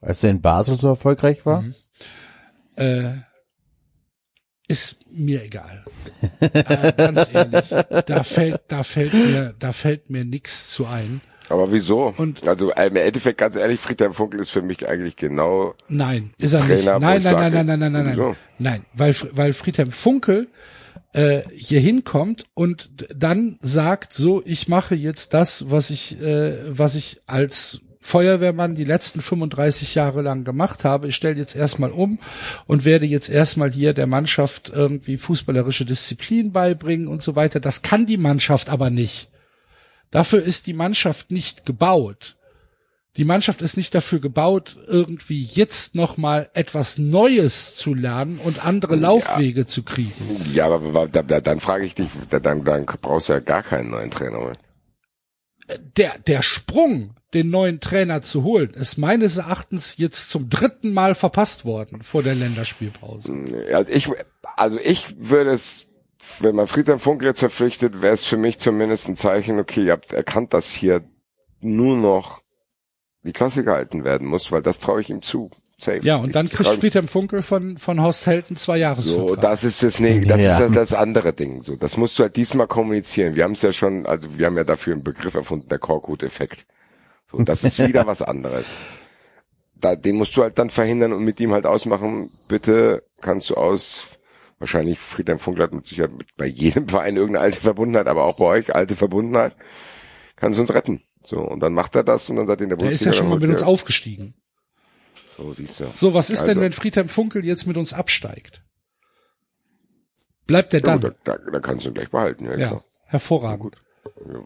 als 0.00 0.24
er 0.24 0.30
in 0.30 0.40
Basel 0.40 0.76
so 0.76 0.88
erfolgreich 0.88 1.44
war? 1.44 1.62
Mhm. 1.62 1.74
Äh, 2.76 3.12
ist 4.68 5.06
mir 5.10 5.42
egal. 5.42 5.84
äh, 6.40 6.92
ganz 6.92 7.32
ehrlich, 7.32 7.70
da 8.06 8.22
fällt, 8.22 8.60
da 8.68 8.82
fällt 8.82 9.14
mir, 9.14 9.54
da 9.58 9.72
fällt 9.72 10.10
mir 10.10 10.24
nix 10.24 10.70
zu 10.70 10.86
ein. 10.86 11.20
Aber 11.50 11.72
wieso? 11.72 12.14
Und 12.16 12.46
also 12.46 12.70
im 12.72 12.96
Endeffekt, 12.96 13.38
ganz 13.38 13.56
ehrlich, 13.56 13.80
Friedhelm 13.80 14.12
Funkel 14.12 14.40
ist 14.40 14.50
für 14.50 14.62
mich 14.62 14.88
eigentlich 14.88 15.16
genau. 15.16 15.74
Nein, 15.88 16.32
ist 16.38 16.52
er 16.52 16.60
Trainer, 16.60 16.74
nicht. 16.74 16.86
Nein, 16.86 17.00
nein, 17.00 17.22
sage, 17.22 17.36
nein, 17.36 17.52
nein, 17.52 17.66
nein, 17.66 17.78
nein, 17.78 17.92
nein, 17.92 18.04
nein, 18.04 18.16
nein. 18.16 18.36
Nein, 18.58 18.84
weil, 18.94 19.14
weil 19.32 19.52
Friedhelm 19.52 19.92
Funkel 19.92 20.48
äh, 21.12 21.40
hier 21.54 21.80
hinkommt 21.80 22.44
und 22.54 22.90
dann 23.14 23.58
sagt 23.60 24.12
so, 24.12 24.42
ich 24.44 24.68
mache 24.68 24.94
jetzt 24.94 25.34
das, 25.34 25.70
was 25.70 25.90
ich, 25.90 26.20
äh, 26.20 26.54
was 26.68 26.94
ich 26.94 27.20
als 27.26 27.80
Feuerwehrmann 28.00 28.74
die 28.74 28.84
letzten 28.84 29.20
35 29.20 29.94
Jahre 29.94 30.22
lang 30.22 30.44
gemacht 30.44 30.84
habe. 30.84 31.08
Ich 31.08 31.16
stelle 31.16 31.36
jetzt 31.36 31.54
erstmal 31.54 31.90
um 31.90 32.18
und 32.66 32.84
werde 32.84 33.06
jetzt 33.06 33.28
erstmal 33.28 33.70
hier 33.70 33.92
der 33.92 34.06
Mannschaft 34.06 34.70
irgendwie 34.74 35.18
fußballerische 35.18 35.84
Disziplin 35.84 36.52
beibringen 36.52 37.08
und 37.08 37.22
so 37.22 37.36
weiter. 37.36 37.60
Das 37.60 37.82
kann 37.82 38.06
die 38.06 38.16
Mannschaft 38.16 38.70
aber 38.70 38.88
nicht. 38.88 39.30
Dafür 40.10 40.42
ist 40.42 40.66
die 40.66 40.74
Mannschaft 40.74 41.30
nicht 41.30 41.66
gebaut. 41.66 42.36
Die 43.16 43.24
Mannschaft 43.24 43.62
ist 43.62 43.76
nicht 43.76 43.94
dafür 43.96 44.20
gebaut, 44.20 44.76
irgendwie 44.86 45.42
jetzt 45.42 45.96
noch 45.96 46.16
mal 46.18 46.48
etwas 46.54 46.98
Neues 46.98 47.74
zu 47.74 47.92
lernen 47.92 48.38
und 48.38 48.64
andere 48.64 48.94
Laufwege 48.94 49.60
ja. 49.60 49.66
zu 49.66 49.82
kriegen. 49.82 50.14
Ja, 50.54 50.66
aber, 50.66 50.76
aber 50.76 51.08
dann, 51.08 51.42
dann 51.42 51.58
frage 51.58 51.84
ich 51.84 51.96
dich, 51.96 52.08
dann, 52.30 52.64
dann 52.64 52.86
brauchst 52.86 53.28
du 53.28 53.32
ja 53.32 53.40
gar 53.40 53.64
keinen 53.64 53.90
neuen 53.90 54.12
Trainer 54.12 54.38
mehr. 54.38 54.52
Der, 55.96 56.16
der 56.18 56.42
Sprung, 56.42 57.16
den 57.34 57.50
neuen 57.50 57.80
Trainer 57.80 58.22
zu 58.22 58.44
holen, 58.44 58.70
ist 58.70 58.98
meines 58.98 59.36
Erachtens 59.36 59.96
jetzt 59.98 60.30
zum 60.30 60.48
dritten 60.48 60.92
Mal 60.92 61.16
verpasst 61.16 61.64
worden 61.64 62.02
vor 62.02 62.22
der 62.22 62.36
Länderspielpause. 62.36 63.34
Also 63.72 63.90
ich, 63.90 64.08
also 64.56 64.78
ich 64.78 65.16
würde 65.18 65.54
es 65.54 65.87
wenn 66.40 66.54
man 66.54 66.66
Friedhelm 66.66 66.98
Funkel 66.98 67.28
jetzt 67.28 67.40
verpflichtet, 67.40 68.02
wäre 68.02 68.14
es 68.14 68.24
für 68.24 68.36
mich 68.36 68.58
zumindest 68.58 69.08
ein 69.08 69.16
Zeichen, 69.16 69.58
okay, 69.58 69.84
ihr 69.84 69.92
habt 69.92 70.12
erkannt, 70.12 70.52
dass 70.52 70.70
hier 70.72 71.04
nur 71.60 71.96
noch 71.96 72.40
die 73.22 73.32
Klasse 73.32 73.64
gehalten 73.64 74.04
werden 74.04 74.26
muss, 74.26 74.50
weil 74.52 74.62
das 74.62 74.78
traue 74.78 75.00
ich 75.00 75.10
ihm 75.10 75.22
zu. 75.22 75.50
Safe. 75.80 76.00
Ja, 76.02 76.16
und 76.16 76.34
dann 76.34 76.48
kriegt 76.48 76.68
Friedhelm 76.68 77.06
Funkel 77.06 77.40
von, 77.40 77.78
von 77.78 78.02
Horst 78.02 78.26
Helten 78.26 78.56
zwei 78.56 78.78
Jahre. 78.78 79.00
So, 79.00 79.36
das 79.36 79.62
ist 79.62 79.84
das, 79.84 80.00
nee, 80.00 80.24
das 80.24 80.40
ja. 80.40 80.58
ist 80.58 80.74
das 80.74 80.92
andere 80.92 81.32
Ding. 81.32 81.62
So, 81.62 81.76
das 81.76 81.96
musst 81.96 82.18
du 82.18 82.24
halt 82.24 82.34
diesmal 82.34 82.66
kommunizieren. 82.66 83.36
Wir 83.36 83.44
haben 83.44 83.52
es 83.52 83.62
ja 83.62 83.72
schon, 83.72 84.04
also 84.04 84.36
wir 84.36 84.46
haben 84.46 84.56
ja 84.56 84.64
dafür 84.64 84.94
einen 84.94 85.04
Begriff 85.04 85.34
erfunden, 85.34 85.68
der 85.68 85.78
Korkut-Effekt. 85.78 86.66
So, 87.30 87.38
das 87.42 87.62
ist 87.62 87.78
wieder 87.78 88.06
was 88.08 88.22
anderes. 88.22 88.76
Da, 89.76 89.94
den 89.94 90.16
musst 90.16 90.36
du 90.36 90.42
halt 90.42 90.58
dann 90.58 90.70
verhindern 90.70 91.12
und 91.12 91.22
mit 91.22 91.38
ihm 91.38 91.52
halt 91.52 91.64
ausmachen, 91.64 92.32
bitte 92.48 93.04
kannst 93.20 93.50
du 93.50 93.54
aus 93.54 94.17
wahrscheinlich 94.58 94.98
Friedhelm 94.98 95.38
Funkel 95.38 95.64
hat 95.64 95.74
mit 95.74 95.86
Sicherheit 95.86 96.12
mit, 96.16 96.36
bei 96.36 96.46
jedem 96.46 96.88
Verein 96.88 97.16
irgendeine 97.16 97.44
alte 97.44 97.60
Verbundenheit, 97.60 98.06
aber 98.06 98.24
auch 98.24 98.38
bei 98.38 98.44
euch 98.44 98.74
alte 98.74 98.96
Verbundenheit, 98.96 99.56
kann 100.36 100.52
es 100.52 100.58
uns 100.58 100.72
retten. 100.72 101.02
So, 101.22 101.38
und 101.38 101.60
dann 101.60 101.74
macht 101.74 101.94
er 101.94 102.04
das 102.04 102.28
und 102.30 102.36
dann 102.36 102.46
seid 102.46 102.60
ihr 102.60 102.64
in 102.64 102.70
der 102.70 102.76
Bundesliga. 102.76 103.10
Er 103.10 103.10
ist 103.10 103.16
ja 103.16 103.20
schon 103.20 103.28
mal 103.28 103.38
mit 103.38 103.50
uns 103.50 103.62
aufgestiegen. 103.62 104.34
So, 105.36 105.52
siehst 105.52 105.80
du. 105.80 105.84
So, 105.94 106.14
was 106.14 106.30
ist 106.30 106.40
also, 106.40 106.54
denn, 106.54 106.62
wenn 106.62 106.72
Friedhelm 106.72 107.08
Funkel 107.08 107.44
jetzt 107.44 107.66
mit 107.66 107.76
uns 107.76 107.92
absteigt? 107.92 108.62
Bleibt 110.46 110.72
der 110.72 110.80
dann? 110.80 111.00
da, 111.00 111.10
da, 111.24 111.36
da 111.36 111.60
kannst 111.60 111.84
du 111.84 111.90
ihn 111.90 111.94
gleich 111.94 112.10
behalten, 112.10 112.46
ja. 112.46 112.56
ja 112.56 112.82
hervorragend. 113.04 113.76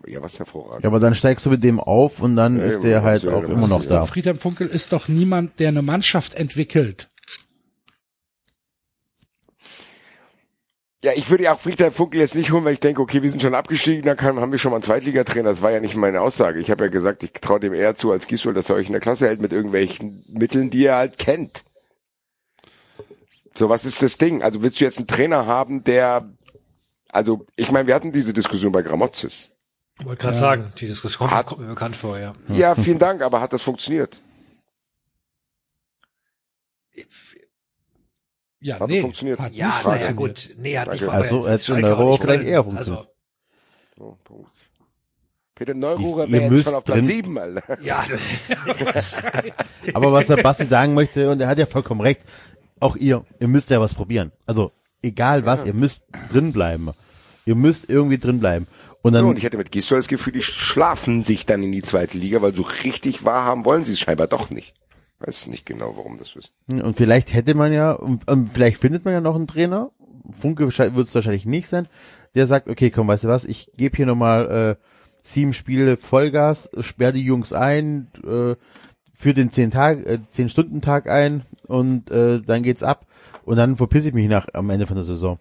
Ja, 0.06 0.20
was 0.20 0.38
hervorragend. 0.38 0.82
Ja, 0.82 0.88
aber 0.88 0.98
dann 0.98 1.14
steigst 1.14 1.46
du 1.46 1.50
mit 1.50 1.62
dem 1.62 1.78
auf 1.78 2.20
und 2.20 2.36
dann 2.36 2.58
ja, 2.58 2.64
ist 2.64 2.82
der 2.82 3.02
halt 3.02 3.26
auch 3.26 3.44
immer 3.44 3.68
noch 3.68 3.84
da. 3.84 4.04
Friedhelm 4.04 4.36
Funkel 4.36 4.66
ist 4.66 4.92
doch 4.92 5.08
niemand, 5.08 5.60
der 5.60 5.68
eine 5.68 5.82
Mannschaft 5.82 6.34
entwickelt. 6.34 7.08
Ja, 11.04 11.10
ich 11.16 11.28
würde 11.30 11.44
ja 11.44 11.54
auch 11.54 11.58
Friedhelm 11.58 11.92
Funkel 11.92 12.20
jetzt 12.20 12.36
nicht 12.36 12.52
holen, 12.52 12.64
weil 12.64 12.74
ich 12.74 12.80
denke, 12.80 13.02
okay, 13.02 13.24
wir 13.24 13.30
sind 13.30 13.42
schon 13.42 13.56
abgestiegen, 13.56 14.02
dann 14.02 14.16
kann, 14.16 14.38
haben 14.38 14.52
wir 14.52 14.58
schon 14.58 14.70
mal 14.70 14.76
einen 14.76 14.84
Zweitligatrainer. 14.84 15.48
Das 15.48 15.60
war 15.60 15.72
ja 15.72 15.80
nicht 15.80 15.96
meine 15.96 16.20
Aussage. 16.20 16.60
Ich 16.60 16.70
habe 16.70 16.84
ja 16.84 16.90
gesagt, 16.90 17.24
ich 17.24 17.32
traue 17.32 17.58
dem 17.58 17.74
eher 17.74 17.96
zu 17.96 18.12
als 18.12 18.28
Gisdol, 18.28 18.54
dass 18.54 18.70
er 18.70 18.76
euch 18.76 18.86
in 18.86 18.92
der 18.92 19.00
Klasse 19.00 19.26
hält 19.26 19.40
mit 19.40 19.52
irgendwelchen 19.52 20.24
Mitteln, 20.28 20.70
die 20.70 20.84
er 20.84 20.96
halt 20.96 21.18
kennt. 21.18 21.64
So, 23.54 23.68
was 23.68 23.84
ist 23.84 24.00
das 24.00 24.16
Ding? 24.16 24.44
Also 24.44 24.62
willst 24.62 24.80
du 24.80 24.84
jetzt 24.84 24.98
einen 24.98 25.08
Trainer 25.08 25.46
haben, 25.46 25.82
der, 25.82 26.32
also 27.10 27.46
ich 27.56 27.72
meine, 27.72 27.88
wir 27.88 27.96
hatten 27.96 28.12
diese 28.12 28.32
Diskussion 28.32 28.70
bei 28.70 28.82
Gramozis. 28.82 29.48
Ich 29.98 30.06
wollte 30.06 30.22
gerade 30.22 30.34
ja. 30.34 30.40
sagen, 30.40 30.72
die 30.78 30.86
Diskussion 30.86 31.30
hat, 31.30 31.46
kommt 31.46 31.62
mir 31.62 31.66
bekannt 31.66 31.96
vor, 31.96 32.16
ja. 32.18 32.32
Ja, 32.48 32.76
vielen 32.76 33.00
Dank, 33.00 33.22
aber 33.22 33.40
hat 33.40 33.52
das 33.52 33.62
funktioniert? 33.62 34.20
Ja, 38.62 38.78
hat 38.78 38.88
nee, 38.88 39.00
funktioniert. 39.00 39.40
Hat 39.40 39.52
ja, 39.52 39.66
nicht 39.66 39.84
naja, 39.84 40.12
gut. 40.12 40.50
Nee, 40.56 40.78
hat 40.78 40.92
nicht 40.92 41.08
Also, 41.08 41.44
als 41.44 41.68
in 41.68 41.84
Euro 41.84 42.16
vielleicht 42.16 42.44
eher 42.44 42.62
funktioniert. 42.62 43.08
Also. 43.98 44.08
So, 44.10 44.16
Punkt. 44.24 44.70
Peter 45.56 45.74
Neururer 45.74 46.30
wäre 46.30 46.54
jetzt 46.54 46.64
schon 46.64 46.74
auf 46.74 46.84
Platz 46.84 47.06
7, 47.06 47.38
Alter. 47.38 47.80
Ja. 47.82 48.04
Aber 49.94 50.12
was 50.12 50.28
der 50.28 50.36
Basti 50.36 50.64
sagen 50.64 50.94
möchte, 50.94 51.30
und 51.30 51.40
er 51.40 51.48
hat 51.48 51.58
ja 51.58 51.66
vollkommen 51.66 52.00
recht, 52.00 52.22
auch 52.80 52.96
ihr, 52.96 53.24
ihr 53.38 53.48
müsst 53.48 53.70
ja 53.70 53.80
was 53.80 53.94
probieren. 53.94 54.32
Also, 54.46 54.72
egal 55.02 55.44
was, 55.44 55.64
ihr 55.66 55.74
müsst 55.74 56.02
drin 56.30 56.52
bleiben. 56.52 56.90
Ihr 57.44 57.56
müsst 57.56 57.90
irgendwie 57.90 58.18
drin 58.18 58.38
bleiben. 58.38 58.66
Und 59.02 59.14
dann, 59.14 59.24
und 59.24 59.38
ich 59.38 59.44
hatte 59.44 59.58
mit 59.58 59.72
Gisdol 59.72 59.98
das 59.98 60.06
Gefühl, 60.06 60.32
die 60.32 60.42
schlafen 60.42 61.24
sich 61.24 61.44
dann 61.46 61.64
in 61.64 61.72
die 61.72 61.82
zweite 61.82 62.16
Liga, 62.16 62.40
weil 62.40 62.54
so 62.54 62.62
richtig 62.62 63.24
wahrhaben 63.24 63.64
wollen 63.64 63.84
sie 63.84 63.92
es 63.92 64.00
scheinbar 64.00 64.28
doch 64.28 64.50
nicht. 64.50 64.74
Weiß 65.24 65.46
nicht 65.46 65.66
genau, 65.66 65.94
warum 65.96 66.18
das 66.18 66.34
ist. 66.34 66.52
und 66.68 66.96
vielleicht 66.96 67.32
hätte 67.32 67.54
man 67.54 67.72
ja, 67.72 67.92
und, 67.92 68.28
und 68.28 68.52
vielleicht 68.52 68.78
findet 68.78 69.04
man 69.04 69.14
ja 69.14 69.20
noch 69.20 69.36
einen 69.36 69.46
Trainer, 69.46 69.90
Funke 70.40 70.66
wird 70.66 71.06
es 71.06 71.14
wahrscheinlich 71.14 71.46
nicht 71.46 71.68
sein, 71.68 71.88
der 72.34 72.46
sagt, 72.46 72.68
okay, 72.68 72.90
komm, 72.90 73.08
weißt 73.08 73.24
du 73.24 73.28
was, 73.28 73.44
ich 73.44 73.70
gebe 73.76 73.96
hier 73.96 74.06
nochmal 74.06 74.78
äh, 74.80 74.84
sieben 75.22 75.52
Spiele 75.52 75.96
Vollgas, 75.96 76.70
sperr 76.80 77.12
die 77.12 77.24
Jungs 77.24 77.52
ein, 77.52 78.08
äh, 78.24 78.56
für 79.14 79.34
den 79.34 79.52
zehn 79.52 79.70
Tag, 79.70 80.04
äh, 80.04 80.18
zehn 80.30 80.48
Stunden 80.48 80.80
Tag 80.80 81.08
ein 81.08 81.42
und 81.68 82.10
äh, 82.10 82.40
dann 82.40 82.62
geht's 82.62 82.82
ab 82.82 83.06
und 83.44 83.56
dann 83.56 83.76
verpiss 83.76 84.04
ich 84.04 84.14
mich 84.14 84.28
nach 84.28 84.48
am 84.52 84.70
Ende 84.70 84.86
von 84.86 84.96
der 84.96 85.04
Saison. 85.04 85.38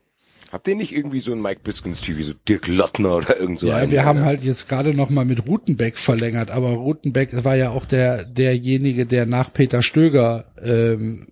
Habt 0.51 0.67
ihr 0.67 0.75
nicht 0.75 0.93
irgendwie 0.93 1.21
so 1.21 1.31
einen 1.31 1.41
Mike 1.41 1.61
Biskins-Typ, 1.63 2.17
wie 2.17 2.23
so 2.23 2.33
Dirk 2.47 2.67
Lottner 2.67 3.15
oder 3.15 3.39
irgend 3.39 3.59
so 3.61 3.67
Ja, 3.67 3.77
einen? 3.77 3.91
wir 3.91 4.03
haben 4.03 4.17
oder? 4.19 4.25
halt 4.25 4.43
jetzt 4.43 4.67
gerade 4.67 4.93
noch 4.93 5.09
mal 5.09 5.23
mit 5.23 5.47
Rutenbeck 5.47 5.97
verlängert, 5.97 6.51
aber 6.51 6.71
Rutenbeck 6.71 7.43
war 7.45 7.55
ja 7.55 7.69
auch 7.69 7.85
der 7.85 8.25
derjenige, 8.25 9.05
der 9.05 9.25
nach 9.25 9.53
Peter 9.53 9.81
Stöger 9.81 10.51
ähm, 10.61 11.27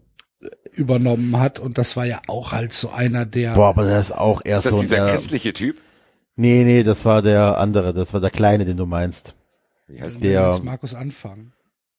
übernommen 0.72 1.38
hat 1.40 1.60
und 1.60 1.78
das 1.78 1.98
war 1.98 2.06
ja 2.06 2.22
auch 2.28 2.54
halt 2.54 2.72
so 2.72 2.92
einer, 2.92 3.26
der 3.26 3.56
Boah, 3.56 3.70
aber 3.70 3.84
das 3.86 4.08
ist 4.10 4.16
auch 4.16 4.42
eher 4.46 4.58
Ist 4.58 4.66
das 4.68 4.74
so 4.74 4.82
dieser 4.82 4.98
der, 4.98 5.08
christliche 5.08 5.52
Typ? 5.54 5.78
Nee, 6.38 6.64
nee, 6.64 6.84
das 6.84 7.04
war 7.04 7.22
der 7.22 7.58
andere, 7.58 7.94
das 7.94 8.14
war 8.14 8.22
der 8.22 8.30
kleine, 8.32 8.64
den 8.64 8.78
du 8.78 8.86
meinst. 8.86 9.36
Wie 9.88 10.02
heißt 10.02 10.24
der- 10.24 10.48
jetzt 10.48 10.64
Markus 10.64 10.96
anfangen. 10.96 11.52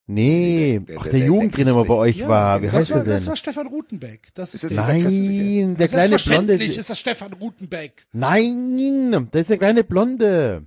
Nee, 0.06 0.78
Der- 0.78 0.80
der- 0.80 0.98
ach, 0.98 1.02
der- 1.04 1.12
der 1.12 1.20
Jugendtrainer 1.26 1.74
mal 1.74 1.84
bei 1.84 1.94
euch 1.94 2.16
Ja, 2.16 2.28
war. 2.28 2.60
Wie 2.62 2.66
das 2.66 2.74
heißt 2.74 2.90
war, 2.90 3.04
der 3.04 3.14
das 3.14 3.22
denn? 3.22 3.28
war 3.30 3.36
Stefan 3.36 3.66
Rutenbeck. 3.68 4.28
Das 4.34 4.54
ist, 4.54 4.64
Ist 4.64 4.76
das? 4.76 4.86
Nein, 4.88 5.76
der 5.78 5.88
kleine 5.88 6.16
Blonde. 6.16 6.54
Ist 6.54 6.90
das 6.90 6.98
Stefan 6.98 7.32
Rutenbeck. 7.34 8.06
Nein, 8.12 9.28
das 9.30 9.42
ist 9.42 9.50
der 9.50 9.58
kleine 9.58 9.84
Blonde. 9.84 10.66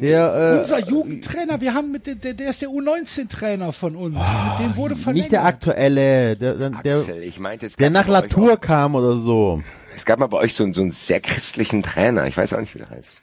Der, 0.00 0.54
äh, 0.56 0.58
Unser 0.60 0.80
Jugendtrainer, 0.80 1.60
wir 1.60 1.72
haben 1.72 1.92
mit 1.92 2.08
dem, 2.08 2.20
der, 2.20 2.34
der 2.34 2.50
ist 2.50 2.60
der 2.60 2.68
U19-Trainer 2.70 3.72
von 3.72 3.94
uns. 3.94 4.16
mit 4.16 4.66
dem 4.66 4.76
wurde 4.76 4.96
verlängert. 4.96 5.06
Ah, 5.06 5.12
nicht 5.12 5.32
der 5.32 5.44
aktuelle, 5.44 6.36
der, 6.36 6.54
der, 6.56 6.70
der, 6.70 6.98
Axel, 6.98 7.22
ich 7.22 7.38
meinte, 7.38 7.68
der 7.68 7.90
nach 7.90 8.08
Latour 8.08 8.56
kam 8.56 8.96
oder 8.96 9.16
so. 9.16 9.62
Es 9.94 10.04
gab 10.04 10.18
mal 10.18 10.26
bei 10.26 10.38
euch 10.38 10.54
so, 10.54 10.64
einen- 10.64 10.72
so 10.72 10.82
einen 10.82 10.90
sehr 10.90 11.20
christlichen 11.20 11.84
Trainer. 11.84 12.26
Ich 12.26 12.36
weiß 12.36 12.52
auch 12.54 12.60
nicht, 12.60 12.74
wie 12.74 12.80
der 12.80 12.90
heißt. 12.90 13.22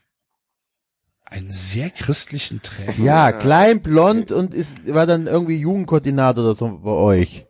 Einen 1.33 1.49
sehr 1.49 1.89
christlichen 1.89 2.61
Trainer. 2.61 2.93
Ja, 2.99 3.31
klein, 3.31 3.81
blond 3.81 4.31
und 4.31 4.53
ist, 4.53 4.93
war 4.93 5.07
dann 5.07 5.25
irgendwie 5.25 5.57
Jugendkoordinator 5.57 6.43
oder 6.43 6.53
so 6.53 6.77
bei 6.77 6.91
euch. 6.91 7.47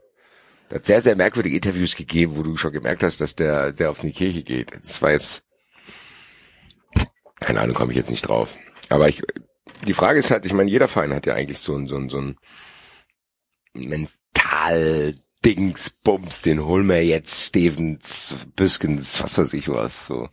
Der 0.71 0.79
hat 0.79 0.85
sehr, 0.85 1.01
sehr 1.01 1.17
merkwürdige 1.17 1.57
Interviews 1.57 1.97
gegeben, 1.97 2.37
wo 2.37 2.43
du 2.43 2.55
schon 2.55 2.71
gemerkt 2.71 3.03
hast, 3.03 3.19
dass 3.19 3.35
der 3.35 3.75
sehr 3.75 3.91
auf 3.91 3.99
die 3.99 4.13
Kirche 4.13 4.43
geht. 4.43 4.71
Das 4.81 5.01
war 5.01 5.11
jetzt, 5.11 5.43
keine 7.41 7.59
Ahnung, 7.59 7.75
komme 7.75 7.91
ich 7.91 7.97
jetzt 7.97 8.09
nicht 8.09 8.21
drauf. 8.21 8.55
Aber 8.87 9.09
ich, 9.09 9.21
die 9.85 9.93
Frage 9.93 10.19
ist 10.19 10.31
halt, 10.31 10.45
ich 10.45 10.53
meine, 10.53 10.71
jeder 10.71 10.87
Verein 10.87 11.13
hat 11.13 11.25
ja 11.25 11.33
eigentlich 11.33 11.59
so 11.59 11.75
ein, 11.75 11.89
so 11.89 11.97
ein, 11.97 12.07
so 12.07 12.21
ein 12.21 12.37
Mental-Dingsbums, 13.73 16.41
den 16.43 16.63
holen 16.63 16.87
wir 16.87 17.03
jetzt, 17.03 17.47
Stevens, 17.47 18.33
Büskens, 18.55 19.21
was 19.21 19.37
weiß 19.37 19.53
ich 19.55 19.67
was, 19.67 20.07
so. 20.07 20.29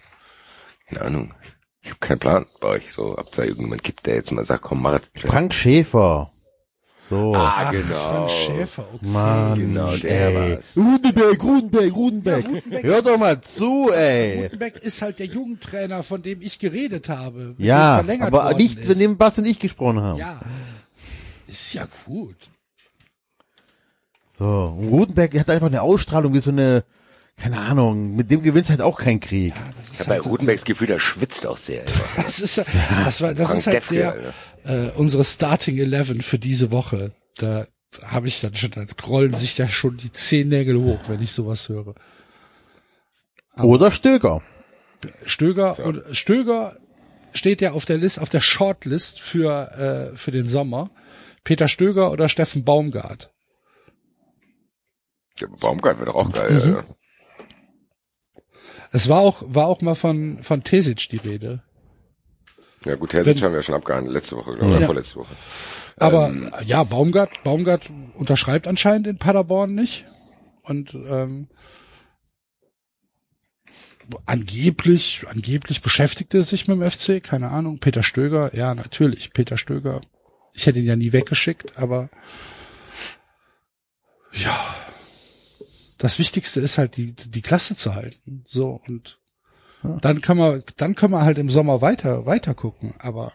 Keine 0.86 1.02
Ahnung. 1.02 1.34
Ich 1.82 1.90
habe 1.90 2.00
keinen 2.00 2.18
Plan 2.18 2.46
bei 2.60 2.68
euch, 2.68 2.92
so, 2.92 3.16
ob 3.18 3.32
da 3.32 3.42
irgendjemand 3.42 3.82
gibt, 3.82 4.06
der 4.06 4.16
jetzt 4.16 4.32
mal 4.32 4.44
sagt, 4.44 4.62
komm, 4.62 4.82
mach 4.82 5.00
es. 5.00 5.22
Frank 5.22 5.54
Schäfer. 5.54 6.30
So. 7.08 7.34
Ah, 7.34 7.54
Ach, 7.56 7.70
genau. 7.72 7.94
Frank 7.96 8.30
Schäfer, 8.30 8.84
okay. 8.94 9.06
Mann, 9.06 9.58
genau, 9.58 9.96
der 9.96 10.28
ey. 10.28 10.56
war's. 10.56 10.76
Rudenbeck, 10.76 11.42
Rudenbeck, 11.42 11.94
Rudenbeck. 11.94 12.44
Ja, 12.44 12.50
Rudenbeck 12.50 12.82
Hör 12.84 13.02
doch 13.02 13.18
mal 13.18 13.40
zu, 13.40 13.90
ey. 13.92 14.44
Rutenbeck 14.44 14.76
ist 14.76 15.02
halt 15.02 15.18
der 15.18 15.26
Jugendtrainer, 15.26 16.02
von 16.02 16.22
dem 16.22 16.40
ich 16.42 16.58
geredet 16.58 17.08
habe. 17.08 17.56
Ja, 17.58 17.96
verlängert 17.96 18.28
aber 18.32 18.54
nicht, 18.54 18.78
ist. 18.78 18.86
von 18.86 18.98
dem 18.98 19.16
Bas 19.16 19.38
und 19.38 19.46
ich 19.46 19.58
gesprochen 19.58 20.00
haben. 20.00 20.18
Ja. 20.18 20.38
Ist 21.48 21.74
ja 21.74 21.88
gut. 22.06 22.36
So, 24.38 24.76
und 24.78 24.88
Rudenbeck 24.88 25.38
hat 25.38 25.50
einfach 25.50 25.66
eine 25.66 25.82
Ausstrahlung 25.82 26.32
wie 26.32 26.40
so 26.40 26.50
eine, 26.50 26.84
keine 27.40 27.58
Ahnung, 27.58 28.14
mit 28.16 28.30
dem 28.30 28.42
gewinnst 28.42 28.70
halt 28.70 28.80
auch 28.80 28.98
kein 28.98 29.18
Krieg. 29.20 29.54
Ja, 29.54 29.72
das 29.78 29.86
Ich 29.88 29.92
ist 29.94 30.00
habe 30.00 30.08
bei 30.08 30.14
halt 30.16 30.24
so- 30.24 30.30
Rudenbecks 30.30 30.64
Gefühl, 30.64 30.86
der 30.86 30.98
schwitzt 31.00 31.46
auch 31.46 31.56
sehr. 31.56 31.82
Das 32.16 32.38
ist, 32.40 32.58
das 32.58 33.20
war, 33.22 33.34
das 33.34 33.46
Frank 33.48 33.58
ist 33.58 33.66
halt 33.66 33.76
Defke, 33.76 33.94
der, 34.64 34.86
äh, 34.86 34.90
unsere 34.96 35.24
Starting 35.24 35.78
Eleven 35.78 36.20
für 36.22 36.38
diese 36.38 36.70
Woche. 36.70 37.12
Da 37.38 37.66
habe 38.04 38.28
ich 38.28 38.40
dann 38.40 38.54
schon, 38.54 38.70
da 38.70 38.84
rollen 39.06 39.34
sich 39.34 39.56
ja 39.58 39.66
schon 39.68 39.96
die 39.96 40.12
Zehennägel 40.12 40.78
hoch, 40.78 41.00
wenn 41.08 41.20
ich 41.22 41.32
sowas 41.32 41.68
höre. 41.68 41.94
Oder 43.58 43.90
Stöger. 43.90 44.42
Stöger 45.24 45.78
und 45.84 46.02
Stöger 46.14 46.76
steht 47.32 47.60
ja 47.62 47.72
auf 47.72 47.84
der 47.84 47.96
List, 47.98 48.20
auf 48.20 48.28
der 48.28 48.40
Shortlist 48.40 49.20
für, 49.20 50.10
äh, 50.12 50.16
für 50.16 50.30
den 50.30 50.46
Sommer. 50.46 50.90
Peter 51.42 51.68
Stöger 51.68 52.10
oder 52.12 52.28
Steffen 52.28 52.64
Baumgart. 52.64 53.30
Der 55.40 55.46
Baumgart 55.46 55.98
wird 55.98 56.08
doch 56.10 56.14
auch 56.16 56.32
geil. 56.32 56.52
Mhm. 56.52 56.72
Ja. 56.74 56.84
Es 58.90 59.08
war 59.08 59.20
auch, 59.20 59.42
war 59.46 59.66
auch 59.66 59.80
mal 59.82 59.94
von, 59.94 60.42
von 60.42 60.62
Tesic 60.64 61.08
die 61.10 61.16
Rede. 61.18 61.62
ja 62.84 62.96
gut, 62.96 63.10
Terzic 63.10 63.36
Wenn- 63.36 63.42
haben 63.44 63.54
wir 63.54 63.62
schon 63.62 63.74
abgehandelt, 63.76 64.14
letzte 64.14 64.36
Woche, 64.36 64.52
glaube 64.54 64.62
ich, 64.62 64.68
oder 64.70 64.80
Ja. 64.80 64.86
vorletzte 64.86 65.16
Woche. 65.16 65.34
Aber 65.96 66.28
Ähm. 66.28 66.50
ja, 66.66 66.82
Baumgart, 66.84 67.42
Baumgart 67.44 67.90
unterschreibt 68.14 68.66
anscheinend 68.66 69.06
in 69.06 69.18
Paderborn 69.18 69.74
nicht. 69.74 70.06
Und 70.62 70.94
ähm, 70.94 71.48
angeblich, 74.26 75.24
angeblich 75.28 75.82
beschäftigt 75.82 76.34
er 76.34 76.42
sich 76.42 76.66
mit 76.68 76.80
dem 76.80 76.90
FC, 76.90 77.22
keine 77.22 77.50
Ahnung. 77.50 77.78
Peter 77.78 78.02
Stöger, 78.02 78.54
ja, 78.56 78.74
natürlich, 78.74 79.32
Peter 79.32 79.56
Stöger. 79.56 80.00
Ich 80.52 80.66
hätte 80.66 80.78
ihn 80.80 80.86
ja 80.86 80.96
nie 80.96 81.12
weggeschickt, 81.12 81.76
aber 81.78 82.08
ja. 84.32 84.58
Das 86.00 86.18
Wichtigste 86.18 86.60
ist 86.60 86.78
halt 86.78 86.96
die, 86.96 87.12
die 87.12 87.42
Klasse 87.42 87.76
zu 87.76 87.94
halten. 87.94 88.42
So, 88.46 88.80
und 88.86 89.18
dann 90.00 90.22
kann 90.22 90.38
man, 90.38 90.62
dann 90.78 90.94
können 90.94 91.12
wir 91.12 91.24
halt 91.24 91.36
im 91.36 91.50
Sommer 91.50 91.82
weiter, 91.82 92.24
weiter 92.24 92.54
gucken. 92.54 92.94
Aber 92.98 93.32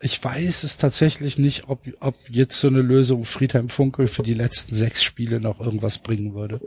ich 0.00 0.22
weiß 0.24 0.62
es 0.62 0.78
tatsächlich 0.78 1.38
nicht, 1.38 1.68
ob, 1.68 1.82
ob 2.00 2.16
jetzt 2.30 2.58
so 2.58 2.68
eine 2.68 2.80
Lösung 2.80 3.26
Friedhelm 3.26 3.68
Funkel 3.68 4.06
für 4.06 4.22
die 4.22 4.32
letzten 4.32 4.74
sechs 4.74 5.02
Spiele 5.02 5.40
noch 5.40 5.60
irgendwas 5.60 5.98
bringen 5.98 6.34
würde. 6.34 6.62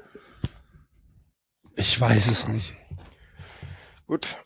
Ich 1.76 2.00
weiß 2.00 2.30
es 2.30 2.48
nicht. 2.48 2.76
Gut. 4.06 4.38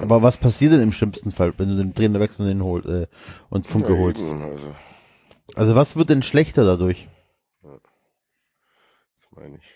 Aber 0.00 0.22
was 0.22 0.38
passiert 0.38 0.72
denn 0.72 0.80
im 0.82 0.92
schlimmsten 0.92 1.30
Fall, 1.30 1.56
wenn 1.56 1.68
du 1.68 1.76
den 1.76 1.94
Trainer 1.94 2.18
wechselst 2.18 2.40
und 2.40 2.48
den 2.48 2.64
holt, 2.64 2.84
äh, 2.86 3.06
und 3.48 3.68
Funke 3.68 3.92
Ja, 3.92 3.98
holst? 4.00 4.20
Also, 4.20 4.74
Also 5.54 5.74
was 5.76 5.94
wird 5.94 6.10
denn 6.10 6.24
schlechter 6.24 6.64
dadurch? 6.64 7.06
das 7.62 7.80
meine 9.30 9.58
ich. 9.58 9.75